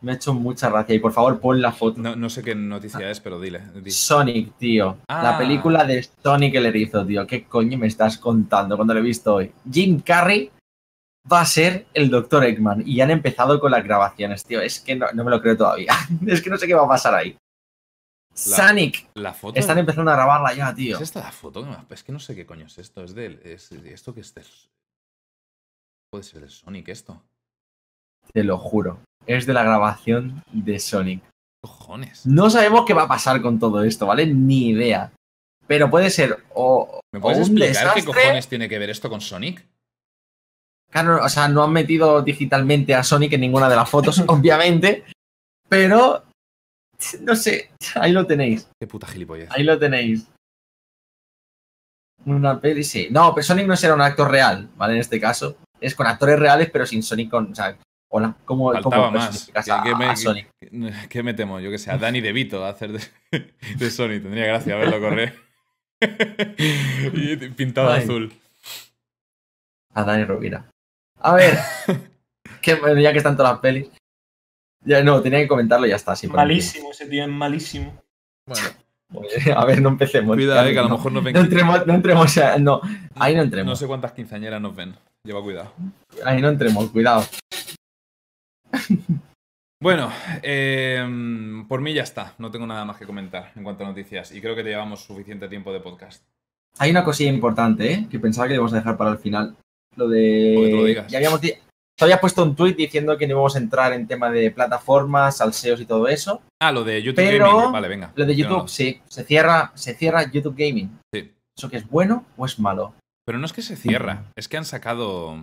Me 0.00 0.12
ha 0.12 0.14
hecho 0.14 0.34
mucha 0.34 0.70
gracia. 0.70 0.94
Y 0.94 0.98
por 0.98 1.12
favor, 1.12 1.40
pon 1.40 1.60
la 1.60 1.72
foto. 1.72 2.00
No, 2.00 2.16
no 2.16 2.30
sé 2.30 2.42
qué 2.42 2.54
noticia 2.54 3.10
es, 3.10 3.20
pero 3.20 3.40
dile. 3.40 3.62
di. 3.82 3.90
Sonic, 3.90 4.56
tío. 4.56 4.98
Ah. 5.08 5.22
La 5.22 5.38
película 5.38 5.84
de 5.84 6.02
Sonic 6.22 6.54
el 6.54 6.66
erizo, 6.66 7.04
tío. 7.04 7.26
¿Qué 7.26 7.44
coño 7.44 7.78
me 7.78 7.86
estás 7.86 8.18
contando 8.18 8.76
cuando 8.76 8.94
lo 8.94 9.00
he 9.00 9.02
visto 9.02 9.34
hoy? 9.34 9.52
Jim 9.70 10.00
Carrey 10.00 10.50
va 11.30 11.40
a 11.40 11.46
ser 11.46 11.86
el 11.94 12.10
Dr. 12.10 12.44
Eggman. 12.44 12.82
Y 12.86 13.00
han 13.00 13.10
empezado 13.10 13.58
con 13.60 13.70
las 13.70 13.84
grabaciones, 13.84 14.44
tío. 14.44 14.60
Es 14.60 14.80
que 14.80 14.94
no, 14.96 15.06
no 15.12 15.24
me 15.24 15.30
lo 15.30 15.40
creo 15.40 15.56
todavía. 15.56 15.92
es 16.26 16.42
que 16.42 16.50
no 16.50 16.56
sé 16.58 16.66
qué 16.66 16.74
va 16.74 16.84
a 16.84 16.88
pasar 16.88 17.14
ahí. 17.14 17.36
Sonic. 18.34 19.08
La 19.14 19.32
foto. 19.32 19.58
Están 19.58 19.78
empezando 19.78 20.10
a 20.10 20.14
grabarla 20.14 20.52
ya, 20.54 20.74
tío. 20.74 20.96
¿Es 20.96 21.02
esta 21.02 21.20
la 21.20 21.32
foto? 21.32 21.62
que 21.64 21.70
me- 21.70 21.76
Es 21.90 22.02
que 22.04 22.12
no 22.12 22.18
sé 22.20 22.34
qué 22.34 22.44
coño 22.44 22.66
es 22.66 22.76
esto. 22.78 23.02
Es 23.02 23.14
del. 23.14 23.40
Es, 23.42 23.72
¿Esto 23.72 24.12
qué 24.14 24.20
es 24.20 24.34
del- 24.34 24.44
Puede 26.10 26.24
ser 26.24 26.40
del 26.40 26.50
Sonic 26.50 26.88
esto. 26.88 27.22
Te 28.32 28.44
lo 28.44 28.58
juro. 28.58 29.00
Es 29.26 29.46
de 29.46 29.54
la 29.54 29.62
grabación 29.62 30.42
de 30.52 30.78
Sonic. 30.78 31.22
Cojones. 31.62 32.26
No 32.26 32.50
sabemos 32.50 32.84
qué 32.86 32.92
va 32.94 33.04
a 33.04 33.08
pasar 33.08 33.40
con 33.42 33.58
todo 33.58 33.82
esto, 33.82 34.06
¿vale? 34.06 34.26
Ni 34.26 34.68
idea. 34.68 35.12
Pero 35.66 35.90
puede 35.90 36.10
ser 36.10 36.44
o, 36.54 37.00
¿Me 37.12 37.18
o 37.18 37.22
puedes 37.22 37.48
un 37.48 37.58
explicar 37.58 37.94
qué 37.94 38.04
cojones 38.04 38.46
tiene 38.48 38.68
que 38.68 38.78
ver 38.78 38.90
esto 38.90 39.08
con 39.08 39.20
Sonic? 39.20 39.66
Claro, 40.90 41.22
o 41.22 41.28
sea, 41.28 41.48
no 41.48 41.62
han 41.64 41.72
metido 41.72 42.22
digitalmente 42.22 42.94
a 42.94 43.02
Sonic 43.02 43.32
en 43.34 43.40
ninguna 43.42 43.68
de 43.68 43.76
las 43.76 43.88
fotos, 43.90 44.18
obviamente. 44.28 45.04
Pero, 45.68 46.24
no 47.20 47.36
sé, 47.36 47.70
ahí 47.96 48.12
lo 48.12 48.26
tenéis. 48.26 48.68
Qué 48.80 48.86
puta 48.86 49.06
gilipollez. 49.06 49.50
Ahí 49.50 49.64
lo 49.64 49.78
tenéis. 49.78 50.26
Una 52.24 52.60
peli, 52.60 52.82
sí. 52.82 53.08
No, 53.10 53.34
pero 53.34 53.44
Sonic 53.44 53.66
no 53.66 53.76
será 53.76 53.94
un 53.94 54.00
actor 54.00 54.30
real, 54.30 54.68
¿vale? 54.76 54.94
En 54.94 55.00
este 55.00 55.20
caso. 55.20 55.56
es 55.80 55.94
con 55.94 56.06
actores 56.06 56.38
reales, 56.38 56.70
pero 56.72 56.86
sin 56.86 57.02
Sonic 57.02 57.30
con. 57.30 57.52
O 57.52 57.54
sea, 57.54 57.76
hola, 58.08 58.34
¿cómo, 58.44 58.72
Faltaba 58.72 58.96
cómo 58.96 59.10
más. 59.18 59.50
¿Qué, 59.52 59.70
a- 59.70 59.82
qué 59.82 59.94
me, 59.94 60.06
a 60.06 60.16
Sonic? 60.16 60.48
qué- 60.58 60.92
qué 61.08 61.22
me 61.22 61.34
temo? 61.34 61.60
Yo 61.60 61.70
que 61.70 61.78
sé, 61.78 61.90
a 61.90 61.98
Danny 61.98 62.20
DeVito 62.20 62.64
a 62.64 62.70
hacer 62.70 62.92
de, 62.92 63.00
de 63.78 63.90
Sony. 63.90 64.20
Tendría 64.22 64.46
gracia 64.46 64.74
verlo 64.76 64.98
correr. 65.00 65.38
y 67.12 67.36
pintado 67.50 67.92
Ay. 67.92 68.02
azul. 68.04 68.32
A 69.94 70.02
Dani 70.04 70.24
Rovira. 70.24 70.68
A 71.26 71.34
ver. 71.34 71.58
que, 72.62 72.76
bueno, 72.76 73.00
ya 73.00 73.10
que 73.10 73.18
están 73.18 73.36
todas 73.36 73.54
las 73.54 73.60
pelis. 73.60 73.90
Ya 74.84 75.02
no, 75.02 75.20
tenía 75.20 75.40
que 75.40 75.48
comentarlo 75.48 75.84
y 75.86 75.90
ya 75.90 75.96
está. 75.96 76.14
Malísimo, 76.32 76.92
ese 76.92 77.06
tío 77.06 77.24
es 77.24 77.28
malísimo. 77.28 78.00
Bueno, 78.46 79.28
A 79.56 79.64
ver, 79.64 79.82
no 79.82 79.88
empecemos. 79.88 80.36
cuidado, 80.36 80.68
eh, 80.68 80.72
que 80.72 80.78
a 80.78 80.82
lo 80.82 80.88
no, 80.88 80.96
mejor 80.98 81.12
nos 81.12 81.24
ven. 81.24 81.34
no 81.34 81.40
entremos, 81.40 81.84
no 81.84 81.94
entremos, 81.94 82.36
no, 82.60 82.80
ahí 83.16 83.34
no 83.34 83.42
entremos. 83.42 83.72
No 83.72 83.76
sé 83.76 83.88
cuántas 83.88 84.12
quinceañeras 84.12 84.60
nos 84.60 84.76
ven. 84.76 84.94
Lleva 85.24 85.42
cuidado. 85.42 85.72
Ahí 86.24 86.40
no 86.40 86.48
entremos, 86.48 86.90
cuidado. 86.90 87.24
Bueno, 89.82 90.12
eh, 90.42 91.04
por 91.68 91.80
mí 91.80 91.92
ya 91.92 92.04
está. 92.04 92.34
No 92.38 92.52
tengo 92.52 92.68
nada 92.68 92.84
más 92.84 92.98
que 92.98 93.06
comentar 93.06 93.50
en 93.56 93.64
cuanto 93.64 93.82
a 93.82 93.88
noticias. 93.88 94.30
Y 94.30 94.40
creo 94.40 94.54
que 94.54 94.62
te 94.62 94.68
llevamos 94.68 95.02
suficiente 95.02 95.48
tiempo 95.48 95.72
de 95.72 95.80
podcast. 95.80 96.24
Hay 96.78 96.92
una 96.92 97.02
cosilla 97.04 97.30
importante, 97.30 97.92
¿eh? 97.92 98.06
Que 98.08 98.20
pensaba 98.20 98.46
que 98.46 98.54
íbamos 98.54 98.72
a 98.74 98.76
dejar 98.76 98.96
para 98.96 99.10
el 99.10 99.18
final. 99.18 99.56
Lo 99.96 100.08
de. 100.08 101.04
Ya 101.08 101.18
habíamos 101.18 101.40
Te 101.40 102.04
había 102.04 102.20
puesto 102.20 102.42
un 102.42 102.54
tweet 102.54 102.74
diciendo 102.74 103.16
que 103.16 103.26
no 103.26 103.32
íbamos 103.32 103.54
a 103.56 103.58
entrar 103.58 103.92
en 103.94 104.06
tema 104.06 104.30
de 104.30 104.50
plataformas, 104.50 105.38
salseos 105.38 105.80
y 105.80 105.86
todo 105.86 106.08
eso. 106.08 106.42
Ah, 106.60 106.70
lo 106.72 106.84
de 106.84 107.02
YouTube 107.02 107.16
Pero 107.16 107.56
Gaming. 107.56 107.72
Vale, 107.72 107.88
venga. 107.88 108.12
Lo 108.14 108.26
de 108.26 108.36
Yo 108.36 108.44
YouTube, 108.44 108.62
no. 108.62 108.68
sí. 108.68 109.00
Se 109.08 109.24
cierra, 109.24 109.72
se 109.74 109.94
cierra 109.94 110.30
YouTube 110.30 110.54
Gaming. 110.58 110.98
Sí. 111.14 111.32
¿Eso 111.56 111.70
que 111.70 111.78
es 111.78 111.88
bueno 111.88 112.26
o 112.36 112.44
es 112.44 112.58
malo? 112.58 112.94
Pero 113.24 113.38
no 113.38 113.46
es 113.46 113.52
que 113.54 113.62
se 113.62 113.76
cierra. 113.76 114.24
Es 114.36 114.46
que 114.46 114.58
han 114.58 114.66
sacado 114.66 115.38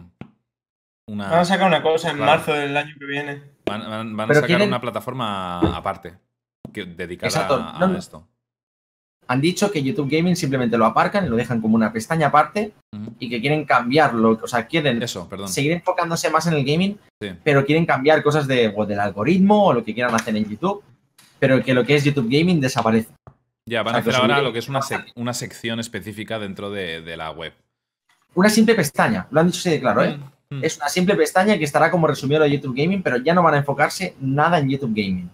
una. 1.07 1.29
Van 1.29 1.39
a 1.39 1.45
sacar 1.45 1.67
una 1.67 1.81
cosa 1.81 2.11
en 2.11 2.17
Claro. 2.17 2.31
marzo 2.31 2.53
del 2.53 2.77
año 2.77 2.93
que 2.99 3.05
viene. 3.05 3.41
Van, 3.65 3.81
van- 3.89 4.15
van 4.15 4.31
a 4.31 4.33
sacar 4.35 4.47
quieren- 4.47 4.67
una 4.67 4.79
plataforma 4.81 5.59
aparte. 5.75 6.13
Que, 6.71 6.85
dedicada 6.85 7.27
Exacto, 7.27 7.55
a, 7.55 7.79
no. 7.79 7.97
esto. 7.97 8.27
Han 9.27 9.41
dicho 9.41 9.71
que 9.71 9.81
YouTube 9.81 10.09
Gaming 10.11 10.35
simplemente 10.35 10.77
lo 10.77 10.85
aparcan 10.85 11.25
y 11.25 11.29
lo 11.29 11.35
dejan 11.35 11.61
como 11.61 11.75
una 11.75 11.91
pestaña 11.93 12.27
aparte 12.27 12.73
y 13.19 13.29
que 13.29 13.39
quieren 13.39 13.63
cambiarlo. 13.65 14.39
O 14.41 14.47
sea, 14.47 14.67
quieren 14.67 15.01
Eso, 15.01 15.29
seguir 15.47 15.71
enfocándose 15.71 16.29
más 16.29 16.45
en 16.47 16.53
el 16.53 16.65
gaming, 16.65 16.97
Sí. 17.21 17.29
pero 17.43 17.65
quieren 17.65 17.85
cambiar 17.85 18.21
cosas 18.21 18.47
de, 18.47 18.73
o 18.75 18.85
del 18.85 18.99
algoritmo 18.99 19.65
o 19.67 19.73
lo 19.73 19.83
que 19.83 19.93
quieran 19.93 20.13
hacer 20.13 20.35
en 20.35 20.49
YouTube, 20.49 20.83
pero 21.39 21.63
que 21.63 21.73
lo 21.73 21.85
que 21.85 21.95
es 21.95 22.03
YouTube 22.03 22.27
Gaming 22.29 22.59
desaparece. 22.59 23.09
Ya, 23.65 23.81
van 23.81 23.95
O 23.95 23.97
a 23.97 24.03
sea, 24.03 24.11
hacer 24.11 24.21
ahora 24.21 24.41
lo 24.41 24.51
que 24.51 24.59
es 24.59 24.67
una, 24.67 24.81
sec- 24.81 25.11
una 25.15 25.33
sección 25.33 25.79
específica 25.79 26.37
dentro 26.37 26.69
de, 26.69 27.01
de 27.01 27.15
la 27.17 27.31
web. 27.31 27.53
Una 28.35 28.49
simple 28.49 28.75
pestaña, 28.75 29.27
lo 29.31 29.39
han 29.39 29.47
dicho 29.47 29.59
así 29.59 29.69
de 29.69 29.79
claro, 29.79 30.03
¿eh? 30.03 30.17
Mm, 30.49 30.55
mm. 30.57 30.63
Es 30.65 30.77
una 30.77 30.89
simple 30.89 31.15
pestaña 31.15 31.57
que 31.57 31.63
estará 31.63 31.89
como 31.89 32.07
resumido 32.07 32.41
de 32.41 32.51
YouTube 32.51 32.75
Gaming, 32.75 33.01
pero 33.01 33.17
ya 33.17 33.33
no 33.33 33.41
van 33.41 33.53
a 33.53 33.57
enfocarse 33.59 34.15
nada 34.19 34.59
en 34.59 34.69
YouTube 34.69 34.93
Gaming. 34.93 35.29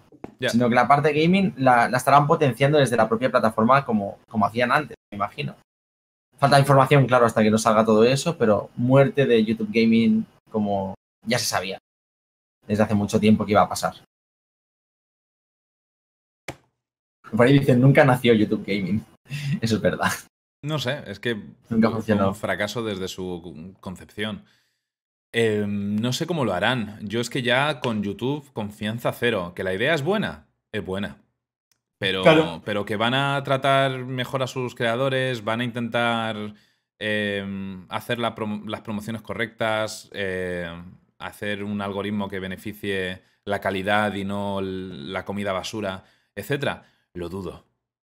Sino 0.48 0.68
que 0.68 0.74
la 0.74 0.88
parte 0.88 1.12
gaming 1.12 1.52
la, 1.58 1.88
la 1.88 1.98
estarán 1.98 2.26
potenciando 2.26 2.78
desde 2.78 2.96
la 2.96 3.08
propia 3.08 3.30
plataforma 3.30 3.84
como, 3.84 4.18
como 4.28 4.46
hacían 4.46 4.72
antes, 4.72 4.96
me 5.12 5.16
imagino. 5.16 5.54
Falta 6.38 6.58
información, 6.58 7.06
claro, 7.06 7.26
hasta 7.26 7.42
que 7.42 7.50
no 7.50 7.58
salga 7.58 7.84
todo 7.84 8.04
eso, 8.04 8.38
pero 8.38 8.70
muerte 8.76 9.26
de 9.26 9.44
YouTube 9.44 9.68
Gaming 9.70 10.24
como 10.50 10.94
ya 11.26 11.38
se 11.38 11.44
sabía. 11.44 11.78
Desde 12.66 12.82
hace 12.82 12.94
mucho 12.94 13.20
tiempo 13.20 13.44
que 13.44 13.52
iba 13.52 13.60
a 13.60 13.68
pasar. 13.68 13.94
Por 17.30 17.46
ahí 17.46 17.58
dicen, 17.58 17.80
nunca 17.80 18.04
nació 18.04 18.32
YouTube 18.34 18.64
Gaming. 18.66 19.04
Eso 19.60 19.76
es 19.76 19.80
verdad. 19.82 20.10
No 20.62 20.78
sé, 20.78 21.02
es 21.06 21.20
que 21.20 21.34
Nunca 21.68 21.88
fue 21.88 21.96
funcionó. 21.98 22.28
un 22.28 22.34
fracaso 22.34 22.82
desde 22.82 23.08
su 23.08 23.74
concepción. 23.80 24.44
Eh, 25.32 25.64
no 25.68 26.12
sé 26.12 26.26
cómo 26.26 26.44
lo 26.44 26.52
harán. 26.52 26.98
Yo 27.02 27.20
es 27.20 27.30
que 27.30 27.42
ya 27.42 27.80
con 27.80 28.02
YouTube 28.02 28.52
confianza 28.52 29.12
cero. 29.12 29.52
Que 29.54 29.62
la 29.64 29.72
idea 29.74 29.94
es 29.94 30.02
buena, 30.02 30.46
es 30.72 30.84
buena. 30.84 31.18
Pero, 31.98 32.22
Claro. 32.22 32.62
pero 32.64 32.84
que 32.84 32.96
van 32.96 33.14
a 33.14 33.42
tratar 33.44 33.98
mejor 34.06 34.42
a 34.42 34.46
sus 34.46 34.74
creadores, 34.74 35.44
van 35.44 35.60
a 35.60 35.64
intentar 35.64 36.54
eh, 36.98 37.44
hacer 37.88 38.18
la 38.18 38.34
prom- 38.34 38.66
las 38.68 38.80
promociones 38.82 39.22
correctas, 39.22 40.10
eh, 40.12 40.68
hacer 41.18 41.62
un 41.64 41.80
algoritmo 41.80 42.28
que 42.28 42.40
beneficie 42.40 43.22
la 43.44 43.58
calidad 43.60 44.14
y 44.14 44.24
no 44.24 44.60
la 44.62 45.24
comida 45.24 45.52
basura, 45.52 46.04
etcétera. 46.34 46.82
Lo 47.14 47.28
dudo. 47.28 47.66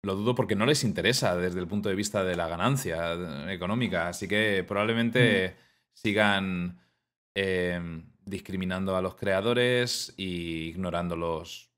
Lo 0.03 0.17
dudo 0.17 0.35
porque 0.35 0.55
no 0.57 0.67
les 0.67 0.85
interesa 0.85 1.35
desde 1.37 1.61
el 1.61 1.67
punto 1.67 1.89
de 1.89 1.95
vista 1.95 2.25
de 2.25 2.37
la 2.37 2.47
ganancia 2.49 3.15
eh, 3.15 3.55
económica. 3.55 4.09
Así 4.09 4.29
que 4.29 4.65
probablemente 4.69 5.57
sigan 5.95 6.79
eh, 7.35 8.03
discriminando 8.25 8.97
a 8.97 9.03
los 9.03 9.17
creadores 9.17 10.15
y 10.17 10.69
ignorándolos 10.69 11.71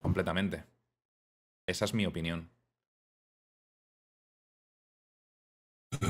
completamente. 0.00 0.64
Esa 1.66 1.84
es 1.84 1.94
mi 1.94 2.06
opinión. 2.06 2.50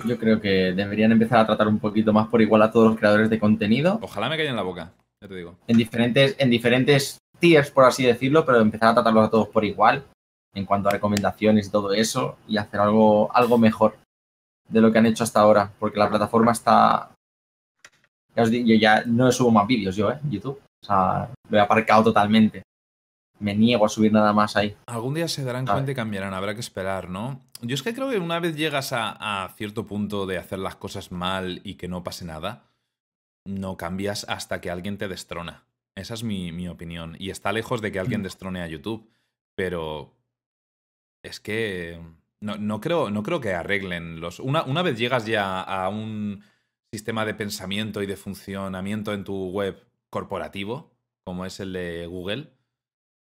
Yo 0.07 0.19
creo 0.19 0.41
que 0.41 0.73
deberían 0.73 1.13
empezar 1.13 1.39
a 1.41 1.47
tratar 1.47 1.69
un 1.69 1.79
poquito 1.79 2.13
más 2.13 2.29
por 2.29 2.43
igual 2.43 2.63
a 2.63 2.71
todos 2.71 2.89
los 2.89 2.99
creadores 2.99 3.31
de 3.31 3.39
contenido 3.39 3.99
Ojalá 4.03 4.29
me 4.29 4.37
caiga 4.37 4.51
en 4.51 4.57
la 4.57 4.63
boca, 4.63 4.93
ya 5.23 5.29
te 5.29 5.35
digo. 5.37 5.57
en 5.67 5.77
diferentes, 5.77 6.35
en 6.39 6.51
diferentes 6.51 7.19
tiers, 7.39 7.71
por 7.71 7.85
así 7.85 8.05
decirlo, 8.05 8.45
pero 8.45 8.61
empezar 8.61 8.91
a 8.91 8.95
tratarlos 8.95 9.29
a 9.29 9.31
todos 9.31 9.49
por 9.49 9.65
igual 9.65 10.05
en 10.55 10.67
cuanto 10.67 10.89
a 10.89 10.93
recomendaciones 10.93 11.69
y 11.69 11.71
todo 11.71 11.93
eso 11.93 12.39
y 12.49 12.57
hacer 12.57 12.81
algo, 12.81 13.35
algo 13.35 13.59
mejor 13.59 13.97
de 14.69 14.81
lo 14.81 14.93
que 14.93 14.99
han 14.99 15.07
hecho 15.07 15.25
hasta 15.25 15.41
ahora, 15.41 15.73
porque 15.79 15.99
la 15.99 16.09
plataforma 16.09 16.53
está... 16.53 17.11
Ya 18.39 18.44
os 18.44 18.51
digo, 18.51 18.69
yo 18.69 18.77
ya 18.77 19.02
no 19.05 19.32
subo 19.32 19.51
más 19.51 19.66
vídeos 19.66 19.97
yo, 19.97 20.12
¿eh? 20.12 20.19
YouTube. 20.31 20.60
O 20.81 20.86
sea, 20.86 21.28
lo 21.51 21.59
he 21.59 21.60
aparcado 21.60 22.05
totalmente. 22.05 22.62
Me 23.40 23.52
niego 23.52 23.85
a 23.85 23.89
subir 23.89 24.12
nada 24.12 24.32
más 24.32 24.55
ahí. 24.56 24.77
Algún 24.86 25.15
día 25.15 25.27
se 25.27 25.43
darán 25.43 25.66
cuenta 25.66 25.90
y 25.90 25.94
cambiarán, 25.97 26.35
habrá 26.35 26.55
que 26.55 26.60
esperar, 26.60 27.09
¿no? 27.09 27.40
Yo 27.62 27.74
es 27.74 27.82
que 27.82 27.93
creo 27.94 28.09
que 28.10 28.19
una 28.19 28.39
vez 28.39 28.55
llegas 28.56 28.93
a, 28.93 29.44
a 29.44 29.48
cierto 29.56 29.86
punto 29.86 30.24
de 30.27 30.39
hacer 30.39 30.60
las 30.60 30.77
cosas 30.77 31.10
mal 31.10 31.60
y 31.65 31.74
que 31.74 31.89
no 31.89 32.05
pase 32.05 32.24
nada, 32.24 32.62
no 33.44 33.77
cambias 33.77 34.24
hasta 34.28 34.60
que 34.60 34.70
alguien 34.70 34.98
te 34.98 35.09
destrona. 35.09 35.65
Esa 35.97 36.15
es 36.15 36.23
mi, 36.23 36.52
mi 36.52 36.69
opinión. 36.69 37.16
Y 37.19 37.31
está 37.31 37.51
lejos 37.51 37.81
de 37.82 37.90
que 37.90 37.98
alguien 37.98 38.20
Mm. 38.20 38.24
destrone 38.24 38.62
a 38.62 38.69
YouTube, 38.69 39.10
pero 39.56 40.15
es 41.24 41.40
que 41.40 42.01
no, 42.40 42.56
no 42.56 42.81
creo, 42.81 43.10
no 43.10 43.24
creo 43.24 43.40
que 43.40 43.52
arreglen 43.55 44.20
los... 44.20 44.39
Una, 44.39 44.62
una 44.62 44.82
vez 44.82 44.97
llegas 44.97 45.27
ya 45.27 45.60
a 45.60 45.89
un 45.89 46.44
sistema 46.93 47.24
de 47.24 47.35
pensamiento 47.35 48.02
y 48.02 48.06
de 48.06 48.16
funcionamiento 48.16 49.12
en 49.12 49.24
tu 49.24 49.51
web 49.51 49.86
corporativo, 50.10 50.97
como 51.24 51.44
es 51.44 51.60
el 51.60 51.73
de 51.73 52.06
Google, 52.06 52.52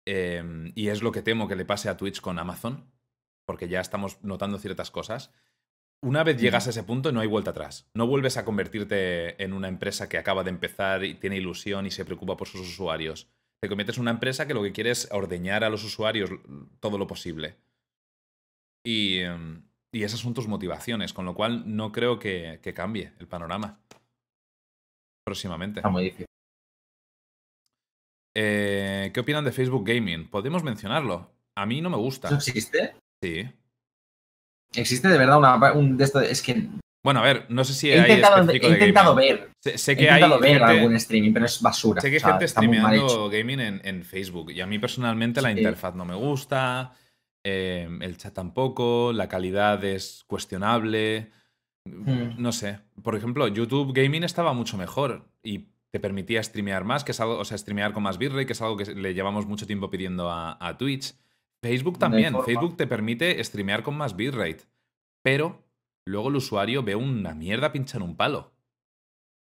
eh, 0.05 0.71
y 0.75 0.87
es 0.87 1.01
lo 1.01 1.11
que 1.11 1.21
temo 1.21 1.47
que 1.47 1.55
le 1.55 1.65
pase 1.65 1.89
a 1.89 1.97
Twitch 1.97 2.21
con 2.21 2.39
Amazon, 2.39 2.85
porque 3.45 3.67
ya 3.67 3.81
estamos 3.81 4.23
notando 4.23 4.57
ciertas 4.57 4.91
cosas. 4.91 5.31
Una 6.01 6.23
vez 6.23 6.39
llegas 6.39 6.67
a 6.67 6.69
ese 6.69 6.83
punto, 6.83 7.11
no 7.11 7.19
hay 7.19 7.27
vuelta 7.27 7.51
atrás. 7.51 7.89
No 7.93 8.07
vuelves 8.07 8.37
a 8.37 8.45
convertirte 8.45 9.43
en 9.43 9.53
una 9.53 9.67
empresa 9.67 10.07
que 10.07 10.17
acaba 10.17 10.43
de 10.43 10.51
empezar 10.51 11.03
y 11.03 11.15
tiene 11.15 11.37
ilusión 11.37 11.85
y 11.85 11.91
se 11.91 12.05
preocupa 12.05 12.37
por 12.37 12.47
sus 12.47 12.61
usuarios. 12.61 13.27
Te 13.59 13.67
conviertes 13.67 13.97
en 13.97 14.03
una 14.03 14.11
empresa 14.11 14.47
que 14.47 14.53
lo 14.53 14.63
que 14.63 14.71
quiere 14.71 14.91
es 14.91 15.09
ordeñar 15.11 15.63
a 15.63 15.69
los 15.69 15.83
usuarios 15.83 16.29
todo 16.79 16.97
lo 16.97 17.07
posible. 17.07 17.57
Y, 18.83 19.19
em, 19.19 19.68
y 19.91 20.03
esas 20.03 20.19
son 20.19 20.33
tus 20.33 20.47
motivaciones, 20.47 21.13
con 21.13 21.25
lo 21.25 21.33
cual 21.33 21.63
no 21.75 21.91
creo 21.91 22.19
que, 22.19 22.59
que 22.61 22.73
cambie 22.73 23.13
el 23.19 23.27
panorama 23.27 23.79
próximamente. 25.25 25.79
Está 25.79 25.89
muy 25.89 26.03
difícil. 26.05 26.25
Eh, 28.35 29.11
¿Qué 29.13 29.19
opinan 29.19 29.43
de 29.45 29.51
Facebook 29.51 29.85
Gaming? 29.87 30.29
Podemos 30.29 30.63
mencionarlo. 30.63 31.31
A 31.57 31.65
mí 31.65 31.81
no 31.81 31.89
me 31.89 31.95
¿Eso 31.95 32.03
gusta. 32.03 32.29
existe? 32.35 32.95
Sí. 33.21 33.49
¿Existe 34.75 35.07
de 35.07 35.17
verdad 35.17 35.39
una, 35.39 35.73
un 35.73 35.97
de 35.97 36.03
esto? 36.03 36.21
Es 36.21 36.41
que 36.41 36.67
Bueno, 37.03 37.21
a 37.21 37.23
ver, 37.23 37.47
no 37.49 37.63
sé 37.63 37.73
si 37.73 37.89
he 37.89 37.93
hay 37.99 38.11
intentado, 38.11 38.41
específico 38.41 38.67
he 38.67 38.69
de 38.69 38.75
intentado 38.75 39.15
gaming. 39.15 39.35
ver. 39.39 39.51
Sé, 39.63 39.77
sé 39.77 39.91
He 39.93 39.97
que 39.97 40.09
hay 40.09 40.15
intentado 40.21 40.39
ver 40.39 40.49
gente, 40.59 40.63
algún 40.65 40.95
streaming, 40.95 41.33
pero 41.33 41.45
es 41.47 41.61
basura. 41.61 42.01
sé 42.01 42.09
que 42.09 42.15
hay 42.15 42.17
O 42.17 42.21
sea, 42.21 42.31
gente 42.33 42.47
streameando 42.47 43.29
gaming 43.29 43.59
en, 43.59 43.81
en 43.83 44.03
Facebook. 44.05 44.51
Y 44.51 44.61
a 44.61 44.67
mí 44.67 44.77
personalmente 44.79 45.41
la 45.41 45.51
Sí. 45.51 45.57
interfaz 45.57 45.95
no 45.95 46.05
me 46.05 46.15
gusta. 46.15 46.93
Eh, 47.43 47.89
el 48.01 48.17
chat 48.17 48.33
tampoco. 48.33 49.13
La 49.13 49.27
calidad 49.27 49.83
es 49.83 50.23
cuestionable. 50.27 51.31
Mm. 51.85 52.41
No 52.41 52.51
sé. 52.51 52.79
Por 53.01 53.15
ejemplo, 53.15 53.47
YouTube 53.47 53.93
Gaming 53.93 54.23
estaba 54.23 54.53
mucho 54.53 54.77
mejor. 54.77 55.27
Y 55.43 55.69
te 55.91 55.99
permitía 55.99 56.43
streamear 56.43 56.83
más, 56.83 57.03
que 57.03 57.11
es 57.11 57.19
algo, 57.19 57.39
o 57.39 57.45
sea, 57.45 57.57
streamear 57.57 57.93
con 57.93 58.03
más 58.03 58.17
bitrate, 58.17 58.45
que 58.45 58.53
es 58.53 58.61
algo 58.61 58.77
que 58.77 58.93
le 58.93 59.13
llevamos 59.13 59.47
mucho 59.47 59.65
tiempo 59.65 59.89
pidiendo 59.89 60.29
a, 60.29 60.57
a 60.59 60.77
Twitch. 60.77 61.15
Facebook 61.61 61.97
también. 61.97 62.35
Facebook 62.43 62.77
te 62.77 62.87
permite 62.87 63.43
streamear 63.43 63.83
con 63.83 63.97
más 63.97 64.15
bitrate. 64.15 64.61
Pero 65.23 65.63
luego 66.05 66.29
el 66.29 66.35
usuario 66.35 66.83
ve 66.83 66.95
una 66.95 67.33
mierda 67.33 67.71
pinchar 67.71 68.01
un 68.01 68.15
palo. 68.15 68.51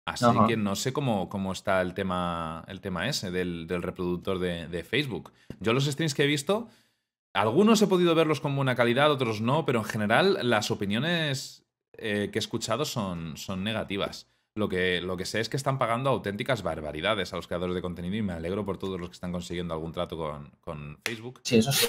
Así 0.05 0.25
Ajá. 0.25 0.49
que 0.49 0.57
no 0.57 0.75
sé 0.75 0.93
cómo, 0.93 1.29
cómo 1.29 1.53
está 1.53 1.81
el 1.81 1.95
tema, 1.95 2.65
el 2.67 2.81
tema 2.81 3.09
ese 3.09 3.31
del, 3.31 3.69
del 3.69 3.83
reproductor 3.83 4.41
de, 4.41 4.67
de 4.67 4.83
Facebook. 4.83 5.33
Yo 5.61 5.73
los 5.73 5.85
streams 5.85 6.15
que 6.15 6.25
he 6.25 6.27
visto, 6.27 6.69
algunos 7.35 7.81
he 7.83 7.87
podido 7.87 8.15
verlos 8.15 8.41
con 8.41 8.55
buena 8.57 8.75
calidad, 8.75 9.11
otros 9.11 9.41
no, 9.41 9.65
pero 9.65 9.81
en 9.81 9.85
general 9.85 10.39
las 10.43 10.71
opiniones 10.71 11.65
eh, 11.97 12.31
que 12.33 12.39
he 12.39 12.41
escuchado 12.41 12.85
son, 12.85 13.37
son 13.37 13.65
negativas. 13.65 14.29
Lo 14.55 14.69
que, 14.69 15.01
lo 15.01 15.17
que 15.17 15.25
sé 15.25 15.41
es 15.41 15.49
que 15.49 15.57
están 15.57 15.79
pagando 15.79 16.11
auténticas 16.11 16.63
barbaridades 16.63 17.33
a 17.33 17.37
los 17.37 17.47
creadores 17.47 17.75
de 17.75 17.81
contenido 17.81 18.17
y 18.17 18.23
me 18.23 18.35
alegro 18.35 18.67
por 18.67 18.77
todos 18.77 19.01
los 19.01 19.09
que 19.09 19.15
están 19.15 19.33
consiguiendo 19.33 19.73
algún 19.73 19.93
trato 19.93 20.19
con, 20.19 20.51
con 20.61 20.99
Facebook. 21.07 21.41
Sí, 21.43 21.57
eso 21.57 21.73
sí. 21.73 21.87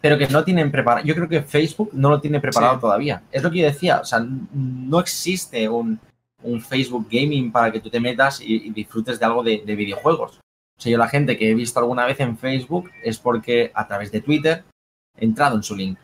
Pero 0.00 0.16
que 0.16 0.28
no 0.28 0.44
tienen 0.44 0.70
preparado. 0.70 1.04
Yo 1.04 1.16
creo 1.16 1.28
que 1.28 1.42
Facebook 1.42 1.90
no 1.92 2.08
lo 2.10 2.20
tiene 2.20 2.40
preparado 2.40 2.74
Sí. 2.76 2.80
todavía. 2.80 3.24
Es 3.32 3.42
lo 3.42 3.50
que 3.50 3.58
yo 3.58 3.66
decía. 3.66 4.00
O 4.00 4.04
sea, 4.04 4.24
no 4.24 5.00
existe 5.00 5.68
un, 5.68 5.98
un 6.44 6.60
Facebook 6.60 7.08
Gaming 7.10 7.50
para 7.50 7.72
que 7.72 7.80
tú 7.80 7.90
te 7.90 7.98
metas 7.98 8.40
y, 8.40 8.68
y 8.68 8.70
disfrutes 8.70 9.18
de 9.18 9.26
algo 9.26 9.42
de, 9.42 9.62
de 9.66 9.74
videojuegos. 9.74 10.38
O 10.80 10.82
sea, 10.82 10.90
yo 10.92 10.96
la 10.96 11.08
gente 11.08 11.36
que 11.36 11.50
he 11.50 11.54
visto 11.54 11.78
alguna 11.78 12.06
vez 12.06 12.18
en 12.20 12.38
Facebook 12.38 12.90
es 13.04 13.18
porque 13.18 13.70
a 13.74 13.86
través 13.86 14.10
de 14.10 14.22
Twitter 14.22 14.64
he 15.14 15.26
entrado 15.26 15.56
en 15.56 15.62
su 15.62 15.76
link. 15.76 15.98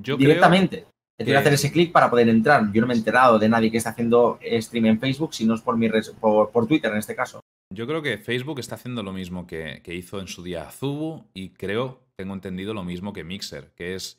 Yo 0.00 0.16
directamente. 0.16 0.86
He 1.18 1.24
tenido 1.24 1.34
que- 1.34 1.48
hacer 1.48 1.54
ese 1.54 1.72
clic 1.72 1.90
para 1.90 2.08
poder 2.08 2.28
entrar. 2.28 2.70
Yo 2.72 2.80
no 2.80 2.86
me 2.86 2.94
he 2.94 2.96
enterado 2.96 3.36
de 3.40 3.48
nadie 3.48 3.68
que 3.68 3.78
esté 3.78 3.90
haciendo 3.90 4.38
stream 4.60 4.86
en 4.86 5.00
Facebook, 5.00 5.34
si 5.34 5.44
no 5.44 5.54
es 5.56 5.60
por, 5.60 5.76
mi 5.76 5.88
res- 5.88 6.10
por, 6.20 6.50
por 6.52 6.68
Twitter 6.68 6.92
en 6.92 6.98
este 6.98 7.16
caso. 7.16 7.40
yo 7.74 7.84
creo 7.88 8.00
que 8.00 8.16
Facebook 8.18 8.60
está 8.60 8.76
haciendo 8.76 9.02
lo 9.02 9.12
mismo 9.12 9.46
que, 9.46 9.80
que 9.82 9.92
hizo 9.94 10.20
en 10.20 10.28
su 10.28 10.42
día 10.44 10.70
Zubu 10.70 11.24
y 11.34 11.50
creo, 11.50 12.00
tengo 12.16 12.34
entendido 12.34 12.72
lo 12.74 12.84
mismo 12.84 13.12
que 13.12 13.24
Mixer, 13.24 13.72
que 13.76 13.96
es 13.96 14.18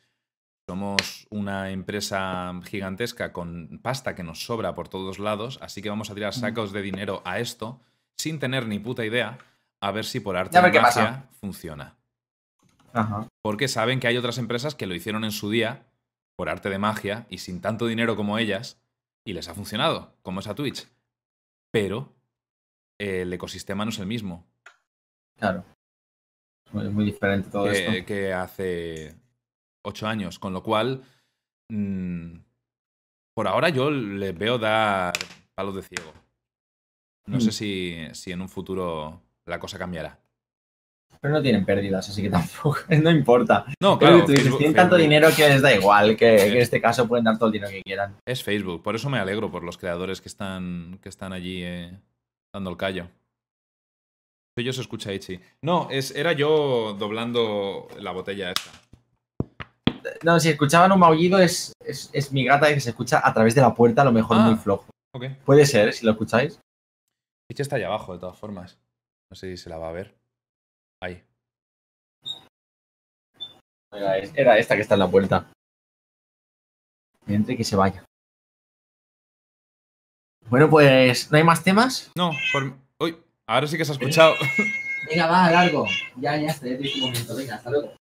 somos 0.69 1.27
una 1.31 1.71
empresa 1.71 2.53
gigantesca 2.65 3.33
con 3.33 3.79
pasta 3.81 4.15
que 4.15 4.23
nos 4.23 4.43
sobra 4.45 4.73
por 4.75 4.87
todos 4.89 5.17
lados, 5.19 5.57
así 5.61 5.81
que 5.81 5.89
vamos 5.89 6.09
a 6.09 6.13
tirar 6.13 6.33
sacos 6.33 6.71
de 6.71 6.81
dinero 6.81 7.21
a 7.25 7.39
esto 7.39 7.79
sin 8.17 8.39
tener 8.39 8.67
ni 8.67 8.79
puta 8.79 9.05
idea 9.05 9.37
a 9.81 9.91
ver 9.91 10.05
si 10.05 10.19
por 10.19 10.37
arte 10.37 10.55
qué 10.57 10.61
magia 10.61 10.81
pasa. 10.81 11.29
funciona. 11.39 11.97
Ajá. 12.93 13.27
Porque 13.41 13.67
saben 13.67 13.99
que 13.99 14.07
hay 14.07 14.17
otras 14.17 14.37
empresas 14.37 14.75
que 14.75 14.85
lo 14.87 14.95
hicieron 14.95 15.23
en 15.23 15.31
su 15.31 15.49
día 15.49 15.85
por 16.37 16.49
arte 16.49 16.69
de 16.69 16.77
magia 16.77 17.25
y 17.29 17.39
sin 17.39 17.61
tanto 17.61 17.87
dinero 17.87 18.15
como 18.15 18.37
ellas 18.37 18.81
y 19.25 19.33
les 19.33 19.47
ha 19.49 19.53
funcionado, 19.53 20.15
como 20.21 20.39
es 20.39 20.47
a 20.47 20.55
Twitch. 20.55 20.87
Pero 21.71 22.13
eh, 22.99 23.21
el 23.21 23.33
ecosistema 23.33 23.85
no 23.85 23.89
es 23.89 23.99
el 23.99 24.07
mismo 24.07 24.45
Claro. 25.37 25.63
Es 26.73 26.91
muy, 26.91 27.05
diferente 27.05 27.49
todo 27.49 27.65
que, 27.65 27.87
esto. 27.97 28.05
que 28.05 28.33
hace 28.33 29.15
ocho 29.83 30.07
años, 30.07 30.37
con 30.39 30.53
lo 30.53 30.61
cual 30.63 31.03
mm, 31.69 32.35
por 33.33 33.47
ahora 33.47 33.69
yo 33.69 33.89
le 33.89 34.31
veo 34.33 34.57
dar 34.57 35.13
palos 35.55 35.75
de 35.75 35.81
ciego. 35.83 36.13
No 37.25 37.37
Mm. 37.37 37.41
sé 37.41 37.51
si, 37.51 38.07
si 38.13 38.31
en 38.31 38.41
un 38.41 38.49
futuro 38.49 39.21
la 39.47 39.59
cosa 39.59 39.77
cambiará. 39.77 40.19
Pero 41.19 41.35
no 41.35 41.41
tienen 41.41 41.65
pérdidas, 41.65 42.09
así 42.09 42.21
que 42.21 42.29
tampoco. 42.31 42.79
No 43.01 43.11
importa. 43.11 43.65
No, 43.81 43.97
Creo 43.99 44.09
claro, 44.11 44.17
que 44.17 44.25
tú 44.25 44.31
dices, 44.31 44.45
Facebook- 44.47 44.57
tienen 44.57 44.75
tanto 44.75 44.95
Facebook- 44.95 45.01
dinero 45.09 45.29
que 45.35 45.47
les 45.49 45.61
da 45.61 45.73
igual, 45.75 46.09
que, 46.17 46.35
que 46.35 46.47
en 46.47 46.57
este 46.57 46.81
caso 46.81 47.07
pueden 47.07 47.25
dar 47.25 47.37
todo 47.37 47.47
el 47.47 47.53
dinero 47.53 47.71
que 47.71 47.81
quieran. 47.83 48.15
Es 48.25 48.43
Facebook, 48.43 48.81
por 48.81 48.95
eso 48.95 49.09
me 49.09 49.19
alegro 49.19 49.51
por 49.51 49.63
los 49.63 49.77
creadores 49.77 50.19
que 50.21 50.29
están, 50.29 50.99
que 51.01 51.09
están 51.09 51.31
allí 51.33 51.61
eh, 51.63 51.97
dando 52.53 52.69
el 52.71 52.77
callo. 52.77 53.07
Soy 54.57 54.65
yo 54.65 54.73
se 54.73 54.81
escucha 54.81 55.13
Ichi. 55.13 55.39
No, 55.63 55.87
es, 55.91 56.13
era 56.15 56.33
yo 56.33 56.95
doblando 56.97 57.87
la 57.99 58.11
botella 58.11 58.51
esta. 58.51 58.71
No, 60.23 60.39
si 60.39 60.49
escuchaban 60.49 60.91
un 60.91 60.99
maullido 60.99 61.37
es, 61.39 61.71
es, 61.85 62.09
es 62.13 62.31
mi 62.31 62.43
gata 62.45 62.67
que 62.73 62.79
se 62.79 62.89
escucha 62.89 63.21
a 63.23 63.33
través 63.33 63.53
de 63.55 63.61
la 63.61 63.73
puerta, 63.73 64.01
a 64.01 64.05
lo 64.05 64.11
mejor 64.11 64.37
Ah. 64.39 64.43
muy 64.47 64.55
flojo. 64.55 64.87
Puede 65.45 65.65
ser, 65.65 65.93
si 65.93 66.05
lo 66.05 66.11
escucháis. 66.13 66.59
Ichi 67.49 67.61
está 67.61 67.75
allá 67.75 67.87
abajo, 67.87 68.13
de 68.13 68.19
todas 68.19 68.37
formas. 68.37 68.77
No 69.31 69.35
sé 69.35 69.47
si 69.47 69.57
se 69.63 69.69
la 69.69 69.77
va 69.77 69.87
a 69.87 69.93
ver. 69.93 70.13
Ahí. 71.01 71.23
Era 73.93 74.17
es- 74.17 74.33
Era 74.35 74.57
esta 74.57 74.75
que 74.75 74.81
está 74.81 74.95
en 74.95 74.99
la 74.99 75.09
puerta. 75.09 75.49
Entre 77.27 77.53
y 77.53 77.57
que 77.57 77.63
se 77.63 77.77
vaya. 77.77 78.03
Bueno, 80.49 80.69
pues, 80.69 81.31
¿no 81.31 81.37
hay 81.37 81.45
más 81.45 81.63
temas? 81.63 82.11
No, 82.17 82.31
por... 82.51 82.73
Uy, 82.99 83.17
ahora 83.47 83.67
sí 83.67 83.77
que 83.77 83.85
se 83.85 83.93
ha 83.93 83.95
escuchado. 83.95 84.35
Venga, 85.09 85.27
va, 85.27 85.49
largo. 85.49 85.85
Ya, 86.17 86.35
ya 86.35 86.47
está, 86.49 86.67
ya 86.67 86.77
te 86.77 86.93
un 86.95 86.99
momento. 86.99 87.33
Venga, 87.35 87.55
hasta 87.55 87.69
luego. 87.69 87.95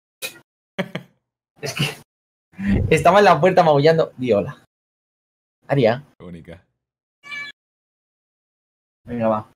es 1.62 1.74
que 1.74 1.86
estaba 2.90 3.20
en 3.20 3.26
la 3.26 3.40
puerta 3.42 3.64
maullando. 3.64 4.14
Di 4.16 4.32
hola. 4.32 4.64
Aria, 5.68 6.06
Qué 6.18 6.24
bonita. 6.24 6.64
venga, 9.06 9.28
va. 9.28 9.52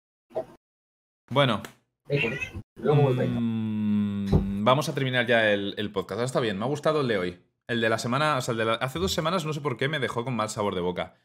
Bueno, 1.32 1.62
mm, 3.28 4.64
vamos 4.64 4.90
a 4.90 4.94
terminar 4.94 5.26
ya 5.26 5.50
el, 5.52 5.74
el 5.78 5.92
podcast. 5.92 6.18
Ahora 6.18 6.26
está 6.26 6.40
bien, 6.40 6.58
me 6.58 6.66
ha 6.66 6.68
gustado 6.68 7.02
el 7.02 7.08
de 7.08 7.18
hoy. 7.18 7.40
El 7.68 7.80
de 7.82 7.90
la 7.90 7.98
semana, 7.98 8.38
o 8.38 8.42
sea, 8.42 8.52
el 8.52 8.58
de 8.58 8.66
la- 8.66 8.74
hace 8.74 9.00
dos 9.00 9.14
semanas 9.14 9.46
no 9.46 9.54
sé 9.54 9.62
por 9.62 9.78
qué 9.78 9.88
me 9.88 10.00
dejó 10.00 10.26
con 10.26 10.36
mal 10.36 10.50
sabor 10.50 10.76
de 10.76 10.82
boca. 10.82 11.16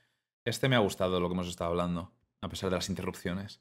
Este 0.45 0.69
me 0.69 0.77
ha 0.77 0.81
gustado 0.81 1.19
lo 1.19 1.29
que 1.29 1.35
hemos 1.35 1.49
estado 1.49 1.71
hablando, 1.71 2.13
a 2.41 2.49
pesar 2.49 2.71
de 2.71 2.77
las 2.77 2.89
interrupciones. 2.89 3.61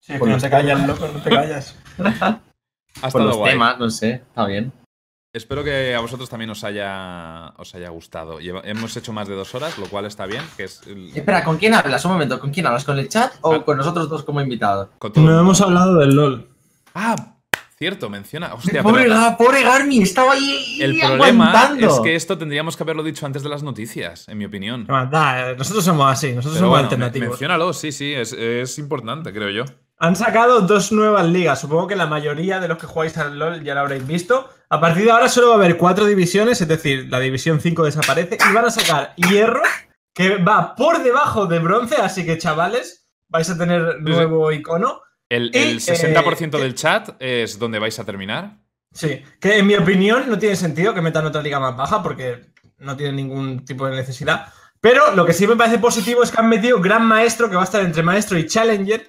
Sí, 0.00 0.14
Por 0.18 0.28
no 0.28 0.38
te 0.38 0.48
callas, 0.50 0.86
loco, 0.86 1.06
no 1.08 1.20
te 1.22 1.30
callas. 1.30 1.78
Ha 3.02 3.08
Por 3.10 3.22
los 3.22 3.38
guay. 3.38 3.52
temas, 3.52 3.78
no 3.78 3.88
sé, 3.88 4.10
está 4.16 4.44
bien. 4.46 4.70
Espero 5.34 5.64
que 5.64 5.94
a 5.94 6.00
vosotros 6.00 6.28
también 6.28 6.50
os 6.50 6.62
haya, 6.62 7.54
os 7.56 7.74
haya 7.74 7.88
gustado. 7.88 8.38
Lleva- 8.38 8.60
hemos 8.66 8.94
hecho 8.98 9.14
más 9.14 9.26
de 9.26 9.34
dos 9.34 9.54
horas, 9.54 9.78
lo 9.78 9.86
cual 9.86 10.04
está 10.04 10.26
bien, 10.26 10.42
que 10.58 10.64
es 10.64 10.82
el- 10.86 11.10
Espera, 11.16 11.42
¿con 11.42 11.56
quién 11.56 11.72
hablas? 11.72 12.04
Un 12.04 12.12
momento, 12.12 12.38
¿con 12.38 12.50
quién 12.50 12.66
hablas? 12.66 12.84
¿Con 12.84 12.98
el 12.98 13.08
chat 13.08 13.32
o 13.40 13.54
Ah. 13.54 13.64
con 13.64 13.78
nosotros 13.78 14.10
dos 14.10 14.24
como 14.24 14.42
invitados? 14.42 14.88
No 15.02 15.10
mundo. 15.22 15.40
hemos 15.40 15.58
hablado 15.62 15.98
del 16.00 16.14
LOL. 16.14 16.48
Ah, 16.94 17.16
cierto, 17.78 18.10
menciona. 18.10 18.52
Hostia, 18.52 18.82
pobre, 18.82 19.04
pero 19.04 19.14
Gar- 19.14 19.36
pobre 19.38 19.62
Garmi, 19.62 20.02
estaba 20.02 20.32
ahí 20.34 20.78
el 20.82 20.98
problema 21.00 21.48
aguantando. 21.50 21.86
es 21.86 22.00
que 22.00 22.14
esto 22.14 22.36
tendríamos 22.36 22.76
que 22.76 22.82
haberlo 22.82 23.02
dicho 23.02 23.24
antes 23.24 23.42
de 23.42 23.48
las 23.48 23.62
noticias, 23.62 24.28
en 24.28 24.36
mi 24.36 24.44
opinión. 24.44 24.84
¿Qué 24.84 24.92
más 24.92 25.10
da? 25.10 25.52
Eh, 25.52 25.56
Nosotros 25.56 25.82
somos 25.82 26.12
así, 26.12 26.26
nosotros 26.34 26.52
Pero 26.56 26.66
somos 26.66 26.70
bueno, 26.72 26.84
alternativos. 26.84 27.22
men- 27.22 27.30
menciónalo, 27.30 27.72
sí, 27.72 27.90
sí, 27.90 28.12
es, 28.12 28.34
es 28.34 28.78
importante, 28.78 29.32
creo 29.32 29.48
yo. 29.48 29.64
Han 30.02 30.16
sacado 30.16 30.62
dos 30.62 30.90
nuevas 30.90 31.28
ligas. 31.28 31.60
Supongo 31.60 31.86
que 31.86 31.94
la 31.94 32.08
mayoría 32.08 32.58
de 32.58 32.66
los 32.66 32.76
que 32.76 32.88
jugáis 32.88 33.16
al 33.18 33.38
LOL 33.38 33.62
ya 33.62 33.74
lo 33.74 33.82
habréis 33.82 34.04
visto. 34.04 34.50
A 34.68 34.80
partir 34.80 35.04
de 35.04 35.12
ahora 35.12 35.28
solo 35.28 35.50
va 35.50 35.54
a 35.54 35.58
haber 35.58 35.76
cuatro 35.76 36.06
divisiones, 36.06 36.60
es 36.60 36.66
decir, 36.66 37.06
la 37.08 37.20
división 37.20 37.60
5 37.60 37.84
desaparece. 37.84 38.36
Y 38.36 38.52
van 38.52 38.64
a 38.64 38.70
sacar 38.72 39.14
hierro, 39.14 39.62
que 40.12 40.38
va 40.38 40.74
por 40.74 41.04
debajo 41.04 41.46
de 41.46 41.60
bronce. 41.60 41.94
Así 42.02 42.26
que, 42.26 42.36
chavales, 42.36 43.06
vais 43.28 43.48
a 43.48 43.56
tener 43.56 44.02
nuevo 44.02 44.50
icono. 44.50 45.02
El, 45.28 45.52
Y, 45.54 45.58
el 45.58 45.78
60% 45.78 46.56
eh, 46.56 46.60
del 46.60 46.74
chat 46.74 47.10
es 47.20 47.60
donde 47.60 47.78
vais 47.78 47.96
a 48.00 48.04
terminar. 48.04 48.58
Sí, 48.90 49.22
que 49.40 49.58
en 49.58 49.68
mi 49.68 49.76
opinión 49.76 50.28
no 50.28 50.36
tiene 50.36 50.56
sentido 50.56 50.94
que 50.94 51.00
metan 51.00 51.26
otra 51.26 51.42
liga 51.42 51.60
más 51.60 51.76
baja 51.76 52.02
porque 52.02 52.46
no 52.78 52.96
tiene 52.96 53.12
ningún 53.12 53.64
tipo 53.64 53.86
de 53.86 53.94
necesidad. 53.94 54.52
Pero 54.80 55.14
lo 55.14 55.24
que 55.24 55.32
sí 55.32 55.46
me 55.46 55.54
parece 55.54 55.78
positivo 55.78 56.24
es 56.24 56.32
que 56.32 56.40
han 56.40 56.48
metido 56.48 56.80
Gran 56.80 57.06
Maestro, 57.06 57.48
que 57.48 57.54
va 57.54 57.62
a 57.62 57.66
estar 57.66 57.84
entre 57.84 58.02
Maestro 58.02 58.36
y 58.36 58.48
Challenger, 58.48 59.08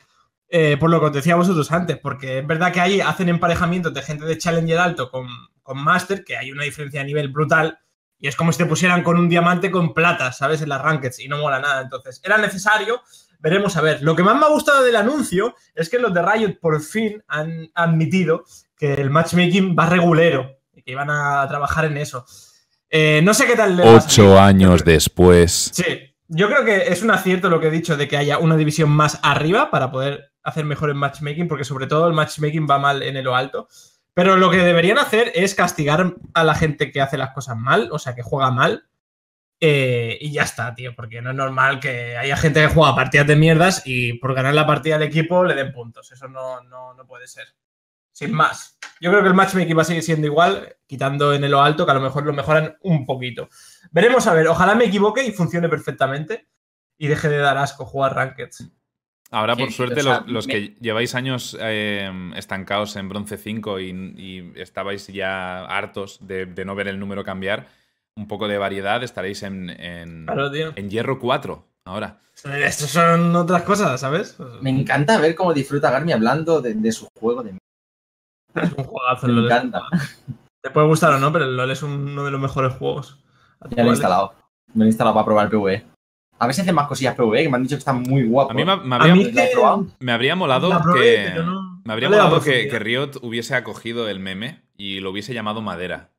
eh, 0.56 0.78
por 0.78 0.92
lo 0.92 1.00
que 1.00 1.08
os 1.08 1.14
decía 1.14 1.36
vosotros 1.36 1.72
antes, 1.72 1.98
porque 1.98 2.38
es 2.38 2.46
verdad 2.46 2.72
que 2.72 2.80
ahí 2.80 3.02
hacen 3.02 3.28
emparejamientos 3.28 3.92
de 3.92 4.04
gente 4.04 4.24
de 4.26 4.38
Challenger 4.38 4.78
alto 4.78 5.10
con, 5.10 5.26
con 5.64 5.84
Master, 5.84 6.24
que 6.24 6.38
hay 6.38 6.52
una 6.52 6.64
diferencia 6.64 7.00
de 7.00 7.08
nivel 7.08 7.30
brutal, 7.30 7.80
y 8.20 8.28
es 8.28 8.36
como 8.36 8.52
si 8.52 8.60
te 8.60 8.68
pusieran 8.68 9.02
con 9.02 9.18
un 9.18 9.28
diamante 9.28 9.72
con 9.72 9.96
plata, 9.96 10.32
¿sabes? 10.32 10.62
En 10.62 10.70
las 10.70 10.80
rankeds, 10.80 11.18
y 11.22 11.28
no 11.28 11.40
mola 11.40 11.60
nada. 11.60 11.82
Entonces, 11.82 12.22
era 12.24 12.38
necesario, 12.38 13.02
veremos 13.40 13.76
a 13.78 13.82
ver. 13.82 14.04
Lo 14.04 14.16
que 14.16 14.22
más 14.22 14.36
me 14.36 14.46
ha 14.46 14.50
gustado 14.50 14.84
del 14.84 14.96
anuncio 14.96 15.56
es 15.74 15.90
que 15.90 15.98
los 15.98 16.14
de 16.14 16.22
Riot 16.22 16.60
por 16.62 16.80
fin 16.84 17.24
han 17.28 17.72
admitido 17.74 18.46
que 18.78 18.94
el 18.94 19.10
matchmaking 19.10 19.76
va 19.76 19.90
regulero 19.90 20.60
y 20.72 20.84
que 20.84 20.92
iban 20.92 21.10
a 21.10 21.48
trabajar 21.50 21.86
en 21.86 21.98
eso. 21.98 22.28
Eh, 22.92 23.22
no 23.24 23.34
sé 23.34 23.48
qué 23.48 23.56
tal. 23.56 23.76
le 23.76 23.90
a. 23.90 23.96
Ocho 23.96 24.40
años 24.40 24.86
después. 24.86 25.72
Sí, 25.74 26.16
yo 26.28 26.48
creo 26.48 26.64
que 26.64 26.94
es 26.94 27.02
un 27.02 27.10
acierto 27.10 27.50
lo 27.50 27.60
que 27.60 27.70
he 27.70 27.72
dicho 27.72 27.98
de 27.98 28.08
que 28.08 28.18
haya 28.18 28.38
una 28.38 28.56
división 28.56 28.92
más 28.92 29.20
arriba 29.24 29.72
para 29.72 29.90
poder 29.90 30.33
hacer 30.44 30.66
mejor 30.66 30.90
el 30.90 30.96
matchmaking, 30.96 31.48
porque 31.48 31.64
sobre 31.64 31.88
todo 31.88 32.08
el 32.08 32.14
matchmaking 32.14 32.68
va 32.70 32.78
mal 32.80 33.02
en 33.04 33.24
lo 33.24 33.36
alto. 33.36 33.68
Pero 34.14 34.36
lo 34.38 34.52
que 34.52 34.58
deberían 34.58 35.00
hacer 35.00 35.32
es 35.34 35.56
castigar 35.56 36.16
a 36.34 36.44
la 36.44 36.54
gente 36.56 36.92
que 36.92 37.02
hace 37.02 37.18
las 37.18 37.32
cosas 37.32 37.58
mal, 37.58 37.90
o 37.92 37.98
sea, 38.00 38.14
que 38.16 38.22
juega 38.22 38.52
mal. 38.52 38.86
eh, 39.60 40.18
y 40.20 40.32
ya 40.34 40.44
está, 40.44 40.76
tío, 40.76 40.94
porque 40.96 41.22
no 41.22 41.30
es 41.30 41.36
normal 41.38 41.80
que 41.80 42.18
haya 42.18 42.36
gente 42.36 42.60
que 42.62 42.68
juega 42.68 42.96
partidas 42.96 43.28
de 43.28 43.38
mierdas 43.38 43.82
y 43.86 44.14
por 44.20 44.34
ganar 44.34 44.54
la 44.54 44.68
partida 44.68 44.96
al 44.98 45.04
equipo 45.04 45.46
le 45.46 45.56
den 45.56 45.72
puntos. 45.72 46.12
Eso 46.12 46.28
no, 46.28 46.62
no, 46.64 46.94
no 46.94 47.08
puede 47.08 47.28
ser. 47.28 47.48
Sin 48.12 48.34
más. 48.34 48.78
Yo 49.00 49.10
creo 49.10 49.22
que 49.24 49.30
el 49.30 49.34
matchmaking 49.34 49.78
va 49.78 49.82
a 49.84 49.86
seguir 49.86 50.04
siendo 50.04 50.28
igual, 50.28 50.76
quitando 50.86 51.34
en 51.34 51.50
lo 51.50 51.62
alto, 51.62 51.86
que 51.86 51.92
a 51.92 51.96
lo 51.96 52.02
mejor 52.02 52.26
lo 52.26 52.34
mejoran 52.34 52.78
un 52.82 53.06
poquito. 53.06 53.50
Veremos 53.92 54.28
a 54.28 54.34
ver, 54.34 54.48
ojalá 54.48 54.76
me 54.76 54.86
equivoque 54.86 55.24
y 55.24 55.32
funcione 55.32 55.70
perfectamente 55.70 56.48
y 56.98 57.08
deje 57.08 57.30
de 57.30 57.38
dar 57.38 57.58
asco 57.58 57.86
jugar 57.86 58.16
Rankeds. 58.16 58.70
Ahora, 59.34 59.56
por 59.56 59.72
suerte, 59.72 60.00
o 60.00 60.04
sea, 60.04 60.20
los, 60.22 60.30
los 60.30 60.48
me- 60.48 60.54
que 60.54 60.76
lleváis 60.80 61.16
años 61.16 61.58
eh, 61.60 62.10
estancados 62.36 62.96
en 62.96 63.10
bronce 63.10 63.38
5 63.38 63.80
y, 63.80 63.90
y 64.16 64.54
estabais 64.62 65.08
ya 65.08 65.66
hartos 65.66 66.20
de, 66.26 66.46
de 66.46 66.66
no 66.66 66.76
ver 66.76 66.88
el 66.88 67.00
número 67.00 67.24
cambiar, 67.24 67.68
un 68.16 68.28
poco 68.28 68.48
de 68.48 68.58
variedad, 68.60 69.02
estaréis 69.04 69.42
en, 69.44 69.70
en, 69.72 70.26
Claro, 70.28 70.52
tío. 70.52 70.72
en 70.76 70.90
hierro 70.90 71.20
4 71.20 71.66
ahora. 71.86 72.20
Estos 72.44 72.90
son 72.92 73.36
otras 73.36 73.64
cosas, 73.64 74.00
¿sabes? 74.00 74.38
Me 74.62 74.70
encanta 74.70 75.18
ver 75.20 75.34
cómo 75.36 75.54
disfruta 75.54 75.90
Garmi 75.92 76.12
hablando 76.12 76.62
de, 76.62 76.74
de 76.76 76.92
su 76.92 77.08
juego 77.20 77.42
de 77.44 77.58
Es 78.56 78.72
un 78.74 78.84
juegazo. 78.84 79.28
Me 79.28 79.42
encanta. 79.46 79.82
Te 80.62 80.70
puede 80.70 80.88
gustar 80.88 81.14
o 81.14 81.20
no, 81.20 81.32
pero 81.34 81.46
el 81.46 81.56
LoL 81.58 81.72
es 81.72 81.84
uno 81.84 82.24
de 82.24 82.32
los 82.32 82.40
mejores 82.42 82.74
juegos. 82.74 83.20
Ya 83.72 83.84
lo 83.84 83.90
he 83.90 83.94
instalado. 83.94 84.34
Me 84.74 84.86
he 84.86 84.88
instalado 84.88 85.14
para 85.16 85.26
probar 85.26 85.46
el 85.46 85.52
PvE. 85.52 85.86
A 86.44 86.54
si 86.54 86.62
hacen 86.62 86.76
más 86.76 86.88
cosillas 86.88 87.16
PvE, 87.16 87.44
que 87.44 87.50
me 87.50 87.56
han 87.58 87.64
dicho 87.64 87.76
que 87.76 87.80
están 87.80 88.02
muy 88.02 88.24
guapos. 88.26 88.52
A 88.52 88.54
mí 88.56 88.64
me, 88.66 88.76
me 88.78 88.96
A 88.96 89.00
habría, 89.00 89.16
me 90.00 90.12
habría 90.12 90.36
molado 90.36 90.70
probé, 90.82 91.34
que. 91.34 91.40
no- 91.42 91.82
Me 91.86 91.94
habría 91.94 92.10
no 92.10 92.16
molado 92.18 92.42
que, 92.42 92.70
Riot 92.80 93.12
hubiese 93.22 93.56
acogido 93.56 94.08
el 94.10 94.20
meme 94.20 94.62
y 94.78 95.00
lo 95.00 95.12
hubiese 95.12 95.34
llamado 95.34 95.62
madera. 95.62 96.12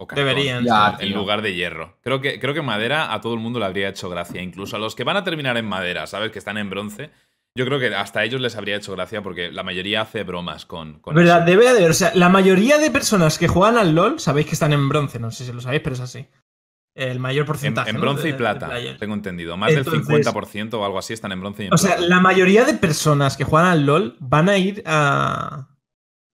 O 0.00 0.06
cartón, 0.06 0.26
Deberían. 0.26 0.64
Ya, 0.64 0.96
en 1.00 1.08
tío. 1.08 1.16
lugar 1.16 1.42
de 1.42 1.54
hierro. 1.54 1.96
Creo 2.02 2.20
que, 2.20 2.38
creo 2.38 2.54
que 2.54 2.62
madera 2.62 3.12
a 3.12 3.20
todo 3.20 3.34
el 3.34 3.40
mundo 3.40 3.58
le 3.58 3.64
habría 3.66 3.88
hecho 3.88 4.08
gracia. 4.08 4.40
Incluso 4.42 4.76
a 4.76 4.78
los 4.78 4.94
que 4.94 5.02
van 5.04 5.16
a 5.16 5.24
terminar 5.24 5.56
en 5.56 5.66
madera, 5.66 6.06
¿sabes? 6.06 6.30
Que 6.30 6.38
están 6.38 6.56
en 6.56 6.70
bronce. 6.70 7.10
Yo 7.56 7.64
creo 7.64 7.80
que 7.80 7.92
hasta 7.92 8.20
a 8.20 8.24
ellos 8.24 8.40
les 8.40 8.54
habría 8.54 8.76
hecho 8.76 8.92
gracia 8.92 9.22
porque 9.22 9.50
la 9.50 9.64
mayoría 9.64 10.02
hace 10.02 10.22
bromas 10.22 10.66
con, 10.66 11.00
con 11.00 11.16
¿Verdad? 11.16 11.38
eso. 11.38 11.46
Debe 11.46 11.64
de 11.64 11.70
haber. 11.70 11.90
O 11.90 11.94
sea, 11.94 12.12
la 12.14 12.28
mayoría 12.28 12.78
de 12.78 12.92
personas 12.92 13.38
que 13.38 13.48
juegan 13.48 13.76
al 13.76 13.94
LOL 13.96 14.20
sabéis 14.20 14.46
que 14.46 14.52
están 14.52 14.72
en 14.72 14.88
bronce. 14.88 15.18
No 15.18 15.32
sé 15.32 15.44
si 15.44 15.52
lo 15.52 15.60
sabéis, 15.60 15.82
pero 15.82 15.94
es 15.94 16.00
así. 16.00 16.26
El 16.98 17.20
mayor 17.20 17.42
En, 17.42 17.46
porcentaje. 17.46 17.90
en 17.90 18.00
bronce 18.00 18.22
de- 18.24 18.28
y 18.30 18.32
de 18.32 18.38
plata, 18.38 18.70
tengo 18.98 19.14
entendido. 19.14 19.56
Más 19.56 19.70
Entonces- 19.70 19.92
del 20.06 20.24
50% 20.24 20.74
o 20.80 20.84
algo 20.84 20.98
así 20.98 21.12
están 21.12 21.30
en 21.32 21.40
bronce 21.40 21.62
y 21.62 21.66
en 21.68 21.74
O 21.74 21.78
sea, 21.78 21.98
la 22.00 22.18
mayoría 22.20 22.64
de 22.64 22.74
personas 22.74 23.36
que 23.36 23.44
juegan 23.44 23.68
al 23.70 23.86
LOL 23.86 24.16
van 24.18 24.48
a 24.48 24.58
ir 24.58 24.82
a. 24.84 25.68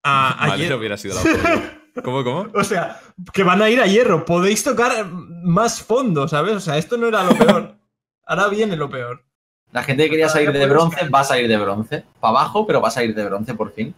a, 0.02 0.54
hierro. 0.56 0.78
hubiera 0.78 0.96
sido 0.96 1.14
la 1.16 1.20
opción. 1.20 1.62
¿Cómo, 2.04 2.24
cómo? 2.24 2.46
O 2.54 2.64
sea, 2.64 2.98
que 3.32 3.42
van 3.44 3.62
a 3.62 3.68
ir 3.70 3.80
a 3.80 3.86
hierro. 3.86 4.24
Podéis 4.24 4.64
tocar 4.64 5.06
más 5.06 5.82
fondo, 5.82 6.26
¿sabes? 6.28 6.54
O 6.54 6.60
sea, 6.60 6.76
esto 6.78 6.96
no 6.96 7.06
era 7.08 7.22
lo 7.22 7.36
peor. 7.36 7.74
Ahora 8.26 8.48
viene 8.48 8.74
lo 8.76 8.88
peor. 8.88 9.22
La 9.70 9.82
gente 9.82 10.04
que 10.04 10.10
quería 10.10 10.28
salir 10.28 10.50
de 10.52 10.66
bronce 10.66 11.08
va 11.08 11.20
a 11.20 11.24
salir 11.24 11.46
de 11.46 11.56
bronce. 11.58 12.04
Para 12.20 12.30
abajo, 12.38 12.66
pero 12.66 12.80
va 12.80 12.88
a 12.88 12.90
salir 12.92 13.14
de 13.14 13.24
bronce 13.24 13.54
por 13.54 13.72
fin. 13.74 13.94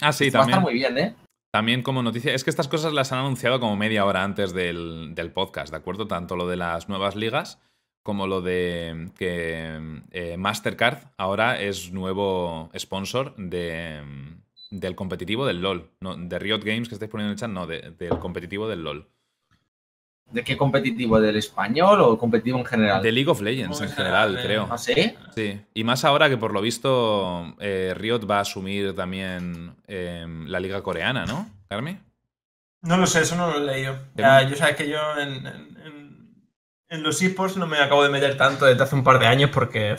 Ah, 0.00 0.12
sí, 0.12 0.26
Esto 0.28 0.38
Va 0.38 0.44
a 0.44 0.46
estar 0.46 0.62
también. 0.62 0.62
muy 0.62 0.72
bien, 0.72 0.98
¿eh? 0.98 1.14
También 1.52 1.82
como 1.82 2.02
noticia, 2.02 2.32
es 2.32 2.44
que 2.44 2.50
estas 2.50 2.68
cosas 2.68 2.92
las 2.92 3.10
han 3.12 3.18
anunciado 3.20 3.58
como 3.58 3.76
media 3.76 4.04
hora 4.04 4.22
antes 4.22 4.52
del, 4.52 5.14
del 5.14 5.32
podcast, 5.32 5.70
¿de 5.72 5.76
acuerdo? 5.78 6.06
Tanto 6.06 6.36
lo 6.36 6.46
de 6.46 6.56
las 6.56 6.88
nuevas 6.88 7.16
ligas 7.16 7.60
como 8.02 8.26
lo 8.26 8.40
de 8.40 9.10
que 9.18 10.00
eh, 10.12 10.36
Mastercard 10.38 11.08
ahora 11.18 11.60
es 11.60 11.92
nuevo 11.92 12.70
sponsor 12.78 13.34
de, 13.36 14.00
del 14.70 14.94
competitivo 14.94 15.44
del 15.44 15.60
LOL. 15.60 15.90
No, 16.00 16.16
de 16.16 16.38
Riot 16.38 16.60
Games 16.64 16.88
que 16.88 16.94
estáis 16.94 17.10
poniendo 17.10 17.30
en 17.30 17.34
el 17.34 17.38
chat, 17.40 17.50
no, 17.50 17.66
de- 17.66 17.90
del 17.98 18.18
competitivo 18.20 18.68
del 18.68 18.84
LOL. 18.84 19.08
¿De 20.30 20.44
qué 20.44 20.56
competitivo? 20.56 21.20
¿Del 21.20 21.36
español 21.36 22.00
o 22.00 22.16
competitivo 22.18 22.58
en 22.58 22.64
general? 22.64 23.02
De 23.02 23.10
League 23.12 23.28
of 23.30 23.40
Legends 23.40 23.80
en 23.80 23.88
general, 23.90 24.36
general, 24.38 24.44
creo. 24.46 24.68
¿Ah, 24.70 24.78
sí? 24.78 25.14
Sí, 25.34 25.60
y 25.74 25.84
más 25.84 26.04
ahora 26.04 26.28
que 26.28 26.36
por 26.36 26.52
lo 26.52 26.60
visto 26.60 27.54
eh, 27.58 27.94
Riot 27.96 28.20
va 28.30 28.38
a 28.38 28.42
asumir 28.42 28.94
también 28.94 29.74
eh, 29.88 30.24
la 30.46 30.60
liga 30.60 30.82
coreana, 30.82 31.26
¿no, 31.26 31.48
Carmi? 31.68 31.98
No 32.82 32.96
lo 32.96 33.06
sé, 33.06 33.22
eso 33.22 33.34
no 33.36 33.50
lo 33.50 33.58
he 33.58 33.66
leído. 33.66 33.98
Ya, 34.14 34.42
yo 34.42 34.56
sabes 34.56 34.76
que 34.76 34.88
yo 34.88 34.98
en, 35.18 35.46
en- 35.46 36.46
en 36.88 37.02
los 37.04 37.20
esports 37.22 37.56
no 37.56 37.66
me 37.66 37.78
acabo 37.78 38.02
de 38.02 38.08
meter 38.08 38.36
tanto 38.36 38.64
desde 38.66 38.82
hace 38.82 38.94
un 38.96 39.04
par 39.04 39.18
de 39.18 39.26
años 39.26 39.50
porque. 39.52 39.96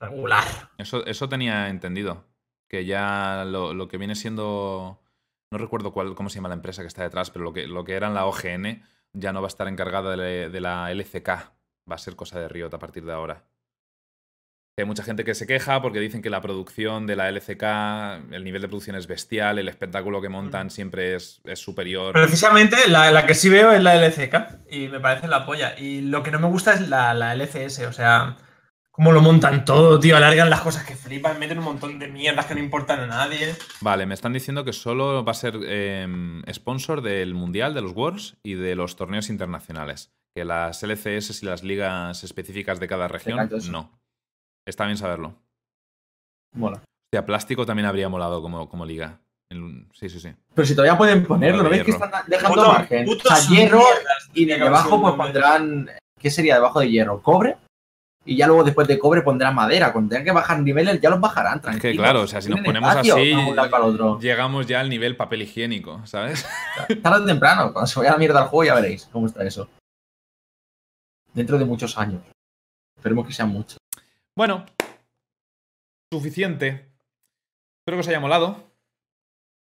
regular. 0.00 0.44
Eso, 0.78 1.04
eso 1.06 1.28
tenía 1.28 1.68
entendido. 1.68 2.24
Que 2.68 2.84
ya 2.84 3.44
lo, 3.46 3.72
lo 3.74 3.88
que 3.88 3.98
viene 3.98 4.14
siendo. 4.14 5.00
No 5.50 5.58
recuerdo 5.58 5.92
cuál, 5.92 6.14
cómo 6.14 6.28
se 6.28 6.36
llama 6.36 6.48
la 6.48 6.54
empresa 6.54 6.82
que 6.82 6.88
está 6.88 7.02
detrás, 7.02 7.30
pero 7.30 7.44
lo 7.44 7.52
que, 7.52 7.66
lo 7.66 7.84
que 7.84 7.94
era 7.94 8.08
en 8.08 8.14
la 8.14 8.26
OGN 8.26 8.82
ya 9.12 9.32
no 9.32 9.40
va 9.40 9.46
a 9.46 9.48
estar 9.48 9.68
encargada 9.68 10.16
de, 10.16 10.50
de 10.50 10.60
la 10.60 10.90
LCK. 10.90 11.28
Va 11.88 11.94
a 11.94 11.98
ser 11.98 12.16
cosa 12.16 12.40
de 12.40 12.48
Riot 12.48 12.74
a 12.74 12.78
partir 12.78 13.04
de 13.04 13.12
ahora. 13.12 13.44
Hay 14.78 14.84
mucha 14.84 15.02
gente 15.02 15.24
que 15.24 15.34
se 15.34 15.46
queja 15.46 15.80
porque 15.80 16.00
dicen 16.00 16.20
que 16.20 16.28
la 16.28 16.42
producción 16.42 17.06
de 17.06 17.16
la 17.16 17.30
LCK, 17.30 17.62
el 18.30 18.44
nivel 18.44 18.60
de 18.60 18.68
producción 18.68 18.94
es 18.94 19.06
bestial, 19.06 19.58
el 19.58 19.70
espectáculo 19.70 20.20
que 20.20 20.28
montan 20.28 20.68
siempre 20.68 21.14
es, 21.14 21.40
es 21.44 21.58
superior. 21.58 22.12
Precisamente 22.12 22.76
la, 22.88 23.10
la 23.10 23.24
que 23.24 23.34
sí 23.34 23.48
veo 23.48 23.72
es 23.72 23.82
la 23.82 23.94
LCK 23.94 24.68
y 24.70 24.88
me 24.88 25.00
parece 25.00 25.28
la 25.28 25.46
polla. 25.46 25.78
Y 25.78 26.02
lo 26.02 26.22
que 26.22 26.30
no 26.30 26.38
me 26.38 26.48
gusta 26.48 26.74
es 26.74 26.90
la, 26.90 27.14
la 27.14 27.34
LCS, 27.34 27.86
o 27.88 27.92
sea, 27.94 28.36
cómo 28.96 29.12
lo 29.12 29.20
montan 29.20 29.64
todo, 29.64 30.00
tío. 30.00 30.16
Alargan 30.16 30.50
las 30.50 30.62
cosas 30.62 30.84
que 30.84 30.96
flipan, 30.96 31.38
meten 31.38 31.58
un 31.58 31.64
montón 31.64 31.98
de 31.98 32.08
mierdas 32.08 32.46
que 32.46 32.54
no 32.54 32.60
importan 32.60 33.00
a 33.00 33.06
nadie. 33.06 33.54
Vale, 33.82 34.06
me 34.06 34.14
están 34.14 34.32
diciendo 34.32 34.64
que 34.64 34.72
solo 34.72 35.22
va 35.24 35.32
a 35.32 35.34
ser 35.34 35.58
eh, 35.64 36.42
sponsor 36.52 37.02
del 37.02 37.34
Mundial, 37.34 37.74
de 37.74 37.82
los 37.82 37.92
Worlds 37.92 38.36
y 38.42 38.54
de 38.54 38.74
los 38.74 38.96
torneos 38.96 39.28
internacionales. 39.28 40.10
Que 40.34 40.44
las 40.44 40.82
LCS 40.82 41.42
y 41.42 41.46
las 41.46 41.62
ligas 41.62 42.24
específicas 42.24 42.80
de 42.80 42.88
cada 42.88 43.06
región, 43.08 43.48
no. 43.70 43.98
Está 44.66 44.86
bien 44.86 44.96
saberlo. 44.96 45.34
Bueno. 46.54 46.78
Hostia, 46.78 47.24
plástico 47.24 47.64
también 47.64 47.86
habría 47.86 48.08
molado 48.08 48.42
como, 48.42 48.68
como 48.68 48.84
liga. 48.84 49.20
Sí, 49.92 50.08
sí, 50.08 50.18
sí. 50.18 50.34
Pero 50.54 50.66
si 50.66 50.74
todavía 50.74 50.98
pueden 50.98 51.24
ponerlo, 51.24 51.62
¿no 51.62 51.68
ves 51.70 51.84
que 51.84 51.92
están 51.92 52.10
dejando 52.26 52.62
Puto- 52.62 52.72
margen? 52.72 53.06
O 53.08 53.14
sea, 53.14 53.48
hierro 53.48 53.78
mierdas, 53.78 54.30
y 54.34 54.46
que 54.46 54.58
debajo 54.58 55.00
pues 55.00 55.14
pondrán. 55.14 55.88
¿Qué 56.18 56.30
sería 56.30 56.54
debajo 56.54 56.80
de 56.80 56.90
hierro? 56.90 57.22
¿Cobre? 57.22 57.56
Y 58.28 58.36
ya 58.36 58.48
luego 58.48 58.64
después 58.64 58.88
de 58.88 58.98
cobre 58.98 59.22
pondrán 59.22 59.54
madera. 59.54 59.92
Cuando 59.92 60.10
tengan 60.10 60.24
que 60.24 60.32
bajar 60.32 60.60
niveles, 60.60 61.00
ya 61.00 61.10
los 61.10 61.20
bajarán, 61.20 61.56
Es 61.56 61.62
tranquilo. 61.62 61.92
que 61.92 61.96
claro, 61.96 62.22
o 62.22 62.26
sea, 62.26 62.42
si 62.42 62.50
nos 62.50 62.60
ponemos 62.60 62.94
así, 62.94 63.34
llegamos 64.20 64.66
ya 64.66 64.80
al 64.80 64.90
nivel 64.90 65.16
papel 65.16 65.42
higiénico, 65.42 66.04
¿sabes? 66.04 66.44
Tarde 67.02 67.22
o 67.22 67.24
temprano, 67.24 67.72
cuando 67.72 67.86
se 67.86 67.98
vaya 68.00 68.10
a 68.10 68.12
la 68.14 68.18
mierda 68.18 68.42
al 68.42 68.48
juego 68.48 68.64
ya 68.64 68.74
veréis 68.74 69.08
cómo 69.12 69.26
está 69.26 69.44
eso. 69.44 69.68
Dentro 71.32 71.56
de 71.56 71.64
muchos 71.64 71.96
años. 71.96 72.22
Esperemos 72.96 73.26
que 73.26 73.32
sean 73.32 73.50
muchos. 73.50 73.78
Bueno, 74.34 74.66
suficiente. 76.12 76.90
Espero 77.78 77.96
que 77.96 78.00
os 78.00 78.08
haya 78.08 78.20
molado. 78.20 78.65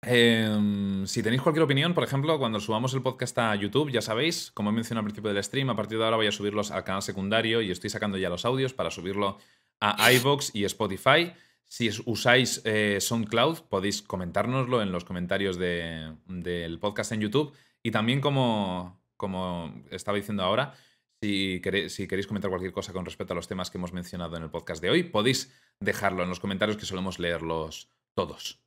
Em, 0.02 1.06
si 1.06 1.22
tenéis 1.22 1.42
cualquier 1.42 1.62
opinión, 1.64 1.92
por 1.92 2.04
ejemplo, 2.04 2.38
cuando 2.38 2.58
subamos 2.58 2.94
el 2.94 3.02
podcast 3.02 3.36
a 3.38 3.54
YouTube, 3.54 3.90
ya 3.90 4.00
sabéis, 4.00 4.50
como 4.52 4.70
he 4.70 4.72
mencionado 4.72 5.00
al 5.00 5.04
principio 5.12 5.32
del 5.32 5.44
stream, 5.44 5.68
a 5.68 5.76
partir 5.76 5.98
de 5.98 6.04
ahora 6.04 6.16
voy 6.16 6.26
a 6.26 6.32
subirlos 6.32 6.70
al 6.70 6.84
canal 6.84 7.02
secundario 7.02 7.60
y 7.60 7.70
estoy 7.70 7.90
sacando 7.90 8.16
ya 8.16 8.30
los 8.30 8.44
audios 8.46 8.72
para 8.72 8.90
subirlo 8.90 9.38
a 9.80 10.10
iVoox 10.12 10.54
y 10.54 10.64
Spotify. 10.64 11.32
Si 11.68 11.90
usáis 12.06 12.62
eh, 12.64 12.98
SoundCloud, 13.00 13.60
podéis 13.68 14.02
comentárnoslo 14.02 14.82
en 14.82 14.90
los 14.90 15.04
comentarios 15.04 15.56
de- 15.58 16.16
del 16.26 16.78
podcast 16.78 17.12
en 17.12 17.20
YouTube. 17.20 17.52
Y 17.82 17.90
también, 17.90 18.20
como, 18.20 19.00
como 19.16 19.82
estaba 19.90 20.16
diciendo 20.16 20.42
ahora, 20.42 20.74
si 21.22 21.60
queréis 21.62 22.26
comentar 22.26 22.50
cualquier 22.50 22.72
cosa 22.72 22.92
con 22.94 23.04
respecto 23.04 23.34
a 23.34 23.36
los 23.36 23.46
temas 23.48 23.70
que 23.70 23.76
hemos 23.78 23.92
mencionado 23.92 24.36
en 24.36 24.42
el 24.44 24.50
podcast 24.50 24.82
de 24.82 24.90
hoy, 24.90 25.02
podéis 25.04 25.52
dejarlo 25.78 26.22
en 26.22 26.30
los 26.30 26.40
comentarios 26.40 26.76
que 26.78 26.86
solemos 26.86 27.18
leerlos 27.18 27.88
todos. 28.14 28.58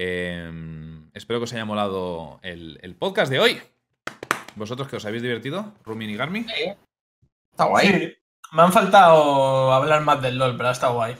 Em, 0.00 1.10
espero 1.12 1.40
que 1.40 1.44
os 1.44 1.52
haya 1.52 1.64
molado 1.64 2.38
el, 2.42 2.78
el 2.82 2.94
podcast 2.94 3.30
de 3.32 3.40
hoy. 3.40 3.60
¿Vosotros 4.54 4.86
que 4.86 4.94
os 4.94 5.04
habéis 5.04 5.22
divertido? 5.24 5.72
Rumin 5.84 6.10
y 6.10 6.16
Garmi. 6.16 6.46
Está 7.50 7.64
guay. 7.64 7.88
Sí. 7.88 8.14
Me 8.52 8.62
han 8.62 8.72
faltado 8.72 9.72
hablar 9.72 10.02
más 10.02 10.22
del 10.22 10.38
LOL, 10.38 10.56
pero 10.56 10.68
ha 10.68 10.72
estado 10.72 10.94
guay. 10.94 11.16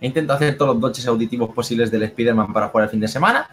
He 0.00 0.06
intentado 0.08 0.36
hacer 0.36 0.58
todos 0.58 0.74
los 0.74 0.80
doches 0.80 1.06
auditivos 1.06 1.54
posibles 1.54 1.92
del 1.92 2.02
Spider-Man 2.02 2.52
para 2.52 2.68
jugar 2.68 2.84
el 2.86 2.90
fin 2.90 3.00
de 3.00 3.06
semana. 3.08 3.48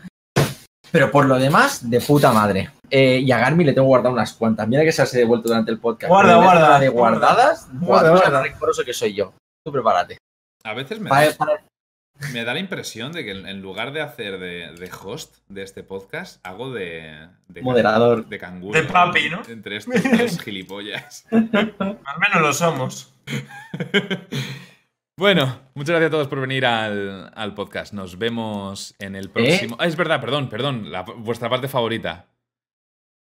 Pero 0.91 1.11
por 1.11 1.25
lo 1.25 1.37
demás, 1.37 1.87
de 1.87 2.01
puta 2.01 2.31
madre. 2.33 2.71
Eh, 2.89 3.19
y 3.23 3.31
a 3.31 3.37
Garmi 3.37 3.63
le 3.65 3.73
tengo 3.73 3.87
guardado 3.87 4.13
unas 4.15 4.33
cuantas. 4.33 4.67
Mira 4.67 4.83
que 4.83 4.91
se 4.91 5.03
las 5.03 5.13
he 5.13 5.19
devuelto 5.19 5.47
durante 5.49 5.69
el 5.71 5.79
podcast. 5.79 6.09
Guarda, 6.09 6.37
guarda, 6.37 6.79
De 6.79 6.89
guarda. 6.89 7.19
guardadas. 7.19 7.67
Guarda, 7.71 8.09
Guarda, 8.11 8.43
que 8.83 8.93
soy 8.93 9.13
yo. 9.13 9.31
Tú 9.63 9.71
prepárate. 9.71 10.17
A 10.63 10.73
veces 10.73 10.99
me, 10.99 11.09
Para- 11.09 11.31
para- 11.33 11.63
me 12.33 12.43
da 12.43 12.53
la 12.53 12.59
impresión 12.59 13.11
de 13.11 13.23
que 13.25 13.31
en 13.31 13.61
lugar 13.61 13.91
de 13.91 14.01
hacer 14.01 14.39
de, 14.39 14.71
de 14.73 14.91
host 15.03 15.37
de 15.49 15.63
este 15.63 15.83
podcast, 15.83 16.45
hago 16.45 16.71
de, 16.73 17.27
de 17.47 17.61
Moderador. 17.61 18.27
De 18.27 18.37
canguro. 18.39 18.79
De 18.79 18.87
papi, 18.87 19.29
¿no? 19.29 19.41
Entre 19.47 19.77
estos 19.77 20.01
dos 20.03 20.39
gilipollas. 20.43 21.25
Al 21.31 21.51
menos 21.51 22.41
lo 22.41 22.53
somos. 22.53 23.13
Bueno, 25.17 25.61
muchas 25.75 25.91
gracias 25.91 26.09
a 26.09 26.11
todos 26.11 26.27
por 26.27 26.41
venir 26.41 26.65
al, 26.65 27.31
al 27.33 27.53
podcast. 27.53 27.93
Nos 27.93 28.17
vemos 28.17 28.95
en 28.99 29.15
¿Eh? 29.15 29.19
el 29.19 29.29
próximo. 29.29 29.77
Ah, 29.79 29.85
es 29.85 29.95
verdad, 29.95 30.19
perdón, 30.19 30.49
perdón. 30.49 30.91
la- 30.91 31.03
vuestra 31.03 31.49
parte 31.49 31.69
favorita. 31.69 32.25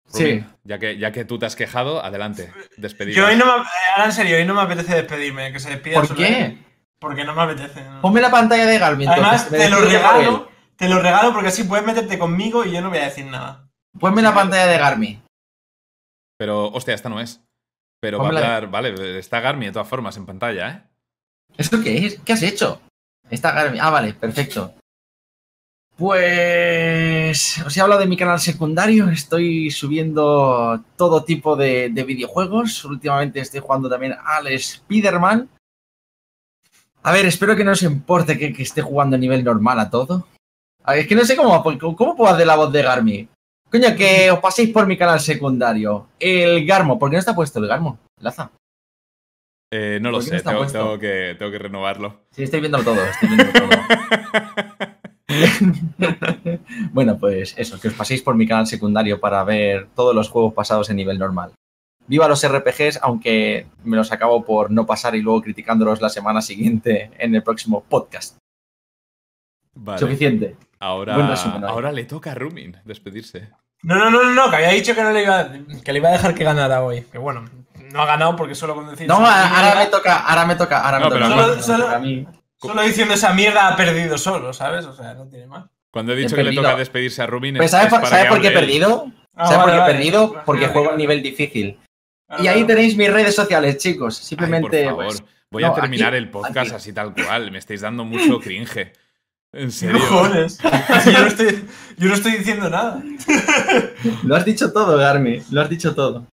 Sí. 0.07 0.41
Ya 0.63 0.79
que, 0.79 0.97
ya 0.97 1.11
que 1.11 1.25
tú 1.25 1.37
te 1.37 1.45
has 1.47 1.55
quejado, 1.57 2.01
adelante. 2.03 2.49
Despedidos. 2.77 3.17
Yo 3.17 3.27
hoy 3.27 3.35
no 3.35 3.45
me, 3.45 3.63
eh, 3.63 3.65
ahora 3.95 4.05
en 4.05 4.11
serio, 4.13 4.37
hoy 4.37 4.45
no 4.45 4.53
me 4.53 4.61
apetece 4.61 4.95
despedirme, 4.95 5.51
que 5.51 5.59
se 5.59 5.69
despida 5.69 5.95
¿Por 5.95 6.15
qué? 6.15 6.57
Porque 7.01 7.25
no 7.25 7.33
me 7.33 7.41
apetece. 7.41 7.83
¿no? 7.83 8.01
Ponme 8.01 8.21
la 8.21 8.29
pantalla 8.29 8.67
de 8.67 8.77
Garmin. 8.77 9.09
Además, 9.09 9.45
entonces, 9.45 9.59
te 9.59 9.69
lo 9.71 9.81
regalo, 9.81 10.51
te 10.75 10.87
lo 10.87 11.01
regalo 11.01 11.33
porque 11.33 11.47
así 11.47 11.63
puedes 11.63 11.83
meterte 11.83 12.19
conmigo 12.19 12.63
y 12.63 12.71
yo 12.71 12.81
no 12.81 12.89
voy 12.89 12.99
a 12.99 13.05
decir 13.05 13.25
nada. 13.25 13.67
Ponme 13.99 14.21
la 14.21 14.35
pantalla 14.35 14.67
de 14.67 14.77
Garmin. 14.77 15.23
Pero, 16.37 16.67
hostia, 16.67 16.93
esta 16.93 17.09
no 17.09 17.19
es. 17.19 17.41
Pero 17.99 18.19
va 18.19 18.25
a 18.25 18.27
hablar. 18.27 18.69
Vale, 18.69 19.17
está 19.17 19.39
Garmi 19.39 19.65
de 19.65 19.71
todas 19.71 19.87
formas 19.87 20.15
en 20.17 20.27
pantalla, 20.27 20.69
¿eh? 20.69 20.83
¿Esto 21.57 21.81
qué 21.83 22.05
es? 22.05 22.19
¿Qué 22.23 22.33
has 22.33 22.43
hecho? 22.43 22.79
Está 23.31 23.51
Garmin. 23.51 23.81
Ah, 23.81 23.89
vale, 23.89 24.13
perfecto. 24.13 24.75
Pues 25.97 27.61
os 27.65 27.75
he 27.75 27.81
hablado 27.81 28.01
de 28.01 28.07
mi 28.07 28.15
canal 28.15 28.39
secundario. 28.39 29.09
Estoy 29.09 29.71
subiendo 29.71 30.83
todo 30.95 31.23
tipo 31.23 31.55
de, 31.55 31.89
de 31.89 32.03
videojuegos. 32.03 32.85
Últimamente 32.85 33.39
estoy 33.39 33.59
jugando 33.59 33.89
también 33.89 34.15
al 34.23 34.47
Spider-Man. 34.47 35.49
A 37.03 37.11
ver, 37.11 37.25
espero 37.25 37.55
que 37.55 37.63
no 37.63 37.71
os 37.71 37.81
importe 37.83 38.37
que, 38.37 38.53
que 38.53 38.63
esté 38.63 38.81
jugando 38.81 39.15
a 39.15 39.19
nivel 39.19 39.43
normal 39.43 39.79
a 39.79 39.89
todo. 39.89 40.27
A 40.83 40.91
ver, 40.91 41.01
es 41.01 41.07
que 41.07 41.15
no 41.15 41.25
sé 41.25 41.35
cómo, 41.35 41.63
cómo 41.95 42.15
puedo 42.15 42.33
hacer 42.33 42.47
la 42.47 42.55
voz 42.55 42.71
de 42.71 42.81
Garmin. 42.81 43.29
Coño, 43.69 43.95
que 43.95 44.29
os 44.29 44.39
paséis 44.39 44.69
por 44.69 44.85
mi 44.85 44.97
canal 44.97 45.19
secundario. 45.19 46.07
El 46.19 46.65
Garmo. 46.65 46.99
¿Por 46.99 47.09
qué 47.09 47.15
no 47.15 47.19
está 47.19 47.33
puesto 47.33 47.59
el 47.59 47.67
Garmo? 47.67 47.99
Laza. 48.19 48.51
Eh, 49.73 49.99
no 50.01 50.11
lo 50.11 50.17
¿Por 50.17 50.25
qué 50.25 50.31
no 50.31 50.31
sé, 50.31 50.37
está 50.37 50.49
tengo, 50.49 50.63
puesto? 50.63 50.77
tengo 50.79 50.99
que, 50.99 51.35
tengo 51.39 51.51
que 51.51 51.59
renovarlo. 51.59 52.21
Sí, 52.31 52.43
estoy 52.43 52.59
viéndolo 52.59 52.83
todo. 52.83 53.01
Estoy 53.03 53.29
viéndolo 53.29 53.51
todo. 53.53 53.69
bueno, 56.91 57.17
pues 57.17 57.53
eso, 57.57 57.79
que 57.79 57.87
os 57.87 57.93
paséis 57.93 58.21
por 58.21 58.35
mi 58.35 58.47
canal 58.47 58.67
secundario 58.67 59.19
para 59.19 59.43
ver 59.43 59.87
todos 59.95 60.13
los 60.13 60.29
juegos 60.29 60.53
pasados 60.53 60.89
en 60.89 60.97
nivel 60.97 61.17
normal. 61.17 61.53
Viva 62.11 62.27
los 62.27 62.45
RPGs, 62.45 62.99
aunque 63.03 63.67
me 63.85 63.95
los 63.95 64.11
acabo 64.11 64.43
por 64.43 64.69
no 64.69 64.85
pasar 64.85 65.15
y 65.15 65.21
luego 65.21 65.41
criticándolos 65.41 66.01
la 66.01 66.09
semana 66.09 66.41
siguiente 66.41 67.09
en 67.17 67.33
el 67.35 67.41
próximo 67.41 67.85
podcast. 67.87 68.35
Vale. 69.75 69.97
Suficiente. 69.97 70.57
Ahora, 70.77 71.15
resumen, 71.25 71.95
le 71.95 72.03
toca 72.03 72.33
a 72.33 72.35
Rumin 72.35 72.75
despedirse. 72.83 73.51
No, 73.83 73.95
no, 73.95 74.11
no, 74.11 74.23
no, 74.25 74.33
no, 74.33 74.49
que 74.49 74.57
había 74.57 74.71
dicho 74.71 74.93
que 74.93 75.03
no 75.03 75.11
le 75.13 75.23
iba, 75.23 75.51
que 75.85 75.93
le 75.93 75.99
iba 75.99 76.09
a 76.09 76.11
dejar 76.11 76.35
que 76.35 76.43
ganara 76.43 76.83
hoy. 76.83 77.03
Que 77.09 77.17
bueno, 77.17 77.45
no 77.93 78.01
ha 78.01 78.05
ganado 78.05 78.35
porque 78.35 78.55
solo 78.55 78.75
con 78.75 78.89
decir. 78.89 79.07
No, 79.07 79.15
ahora 79.25 79.75
me 79.77 79.85
toca, 79.87 80.17
ahora 80.19 80.45
me 80.45 80.55
toca, 80.57 80.81
ahora 80.85 80.99
No, 80.99 81.05
me 81.09 81.11
toca. 81.15 81.27
solo- 81.29 81.55
Me 81.55 81.63
solo- 81.63 81.83
toca 81.85 81.95
a 81.95 81.99
mí. 81.99 82.27
Solo 82.57 82.81
diciendo 82.81 83.13
esa 83.13 83.31
mierda 83.33 83.69
ha 83.69 83.75
perdido 83.77 84.17
solo, 84.17 84.51
¿sabes? 84.51 84.83
O 84.85 84.93
sea, 84.93 85.13
no 85.13 85.29
tiene 85.29 85.47
más. 85.47 85.63
Cuando 85.91 86.11
he 86.11 86.17
dicho 86.17 86.35
He 86.35 86.39
que 86.39 86.43
le 86.43 86.53
toca 86.55 86.75
despedirse 86.75 87.21
a 87.21 87.27
Rumin, 87.27 87.53
Pero 87.53 87.63
es, 87.63 87.71
¿sabes, 87.71 87.85
es 87.87 87.89
por- 87.93 87.99
para 88.01 88.09
¿sabes 88.09 88.25
que 88.25 88.29
por 88.31 88.41
qué 88.41 88.47
he 88.49 88.51
perdido? 88.51 89.05
Ah, 89.33 89.47
¿Sabes 89.47 89.59
por 89.61 89.69
qué 89.69 89.75
he 89.77 89.79
vale. 89.79 89.93
perdido? 89.93 90.29
Claro, 90.31 90.45
Porque 90.45 90.67
juego 90.67 90.91
a 90.91 90.97
nivel 90.97 91.23
difícil. 91.23 91.79
Claro, 92.31 92.43
Y 92.43 92.47
ahí 92.47 92.53
claro. 92.59 92.67
tenéis 92.67 92.95
mis 92.97 93.11
redes 93.11 93.35
sociales, 93.35 93.77
chicos. 93.77 94.15
Simplemente, 94.17 94.77
Ay, 94.77 94.83
por 94.85 94.91
favor. 94.91 95.05
pues, 95.17 95.23
Voy 95.51 95.63
no, 95.63 95.71
a 95.71 95.75
terminar 95.75 96.13
aquí- 96.13 96.17
el 96.17 96.29
podcast 96.29 96.57
aquí. 96.69 96.75
así 96.75 96.93
tal 96.93 97.13
cual. 97.13 97.51
Me 97.51 97.57
estáis 97.57 97.81
dando 97.81 98.05
mucho 98.05 98.39
cringe. 98.41 98.93
En 99.53 99.65
¿Qué 99.65 99.71
serio. 99.71 99.99
yo, 99.99 101.11
no 101.21 101.27
estoy, 101.27 101.65
yo 101.97 102.07
no 102.07 102.13
estoy 102.15 102.31
diciendo 102.37 102.69
nada. 102.69 103.03
Lo 104.23 104.35
has 104.37 104.45
dicho 104.45 104.71
todo, 104.71 104.97
Garmi. 104.97 105.41
Lo 105.51 105.59
has 105.61 105.69
dicho 105.69 105.93
todo. 105.93 106.25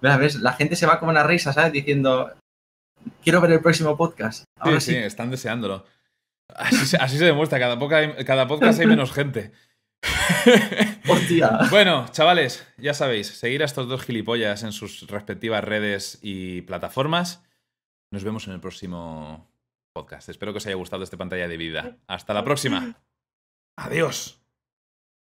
Ves, 0.00 0.36
la 0.36 0.54
gente 0.54 0.74
se 0.76 0.86
va 0.86 0.98
como 0.98 1.10
una 1.10 1.22
risa, 1.24 1.52
¿sabes? 1.52 1.72
Diciendo, 1.72 2.32
quiero 3.22 3.40
ver 3.42 3.52
el 3.52 3.60
próximo 3.60 3.96
podcast. 3.98 4.44
Ahora 4.58 4.80
Sí, 4.80 4.92
sí. 4.92 4.96
sí, 4.98 5.02
están 5.04 5.30
deseándolo. 5.30 5.84
Así 6.54 6.86
se, 6.86 6.96
así 6.96 7.18
se 7.18 7.24
demuestra. 7.26 7.58
Cada, 7.58 7.78
poca 7.78 8.16
cada 8.24 8.46
podcast 8.48 8.80
hay 8.80 8.86
menos 8.86 9.12
gente. 9.12 9.52
Hostia. 11.08 11.60
Bueno, 11.70 12.06
chavales, 12.10 12.66
ya 12.76 12.94
sabéis, 12.94 13.28
seguir 13.28 13.62
a 13.62 13.66
estos 13.66 13.88
dos 13.88 14.02
gilipollas 14.02 14.62
en 14.62 14.72
sus 14.72 15.06
respectivas 15.08 15.64
redes 15.64 16.18
y 16.22 16.62
plataformas. 16.62 17.44
Nos 18.10 18.24
vemos 18.24 18.46
en 18.46 18.54
el 18.54 18.60
próximo 18.60 19.50
podcast. 19.92 20.28
Espero 20.28 20.52
que 20.52 20.58
os 20.58 20.66
haya 20.66 20.76
gustado 20.76 21.04
este 21.04 21.16
pantalla 21.16 21.48
de 21.48 21.56
vida. 21.56 21.96
Hasta 22.06 22.34
la 22.34 22.44
próxima. 22.44 23.02
Adiós. 23.76 24.41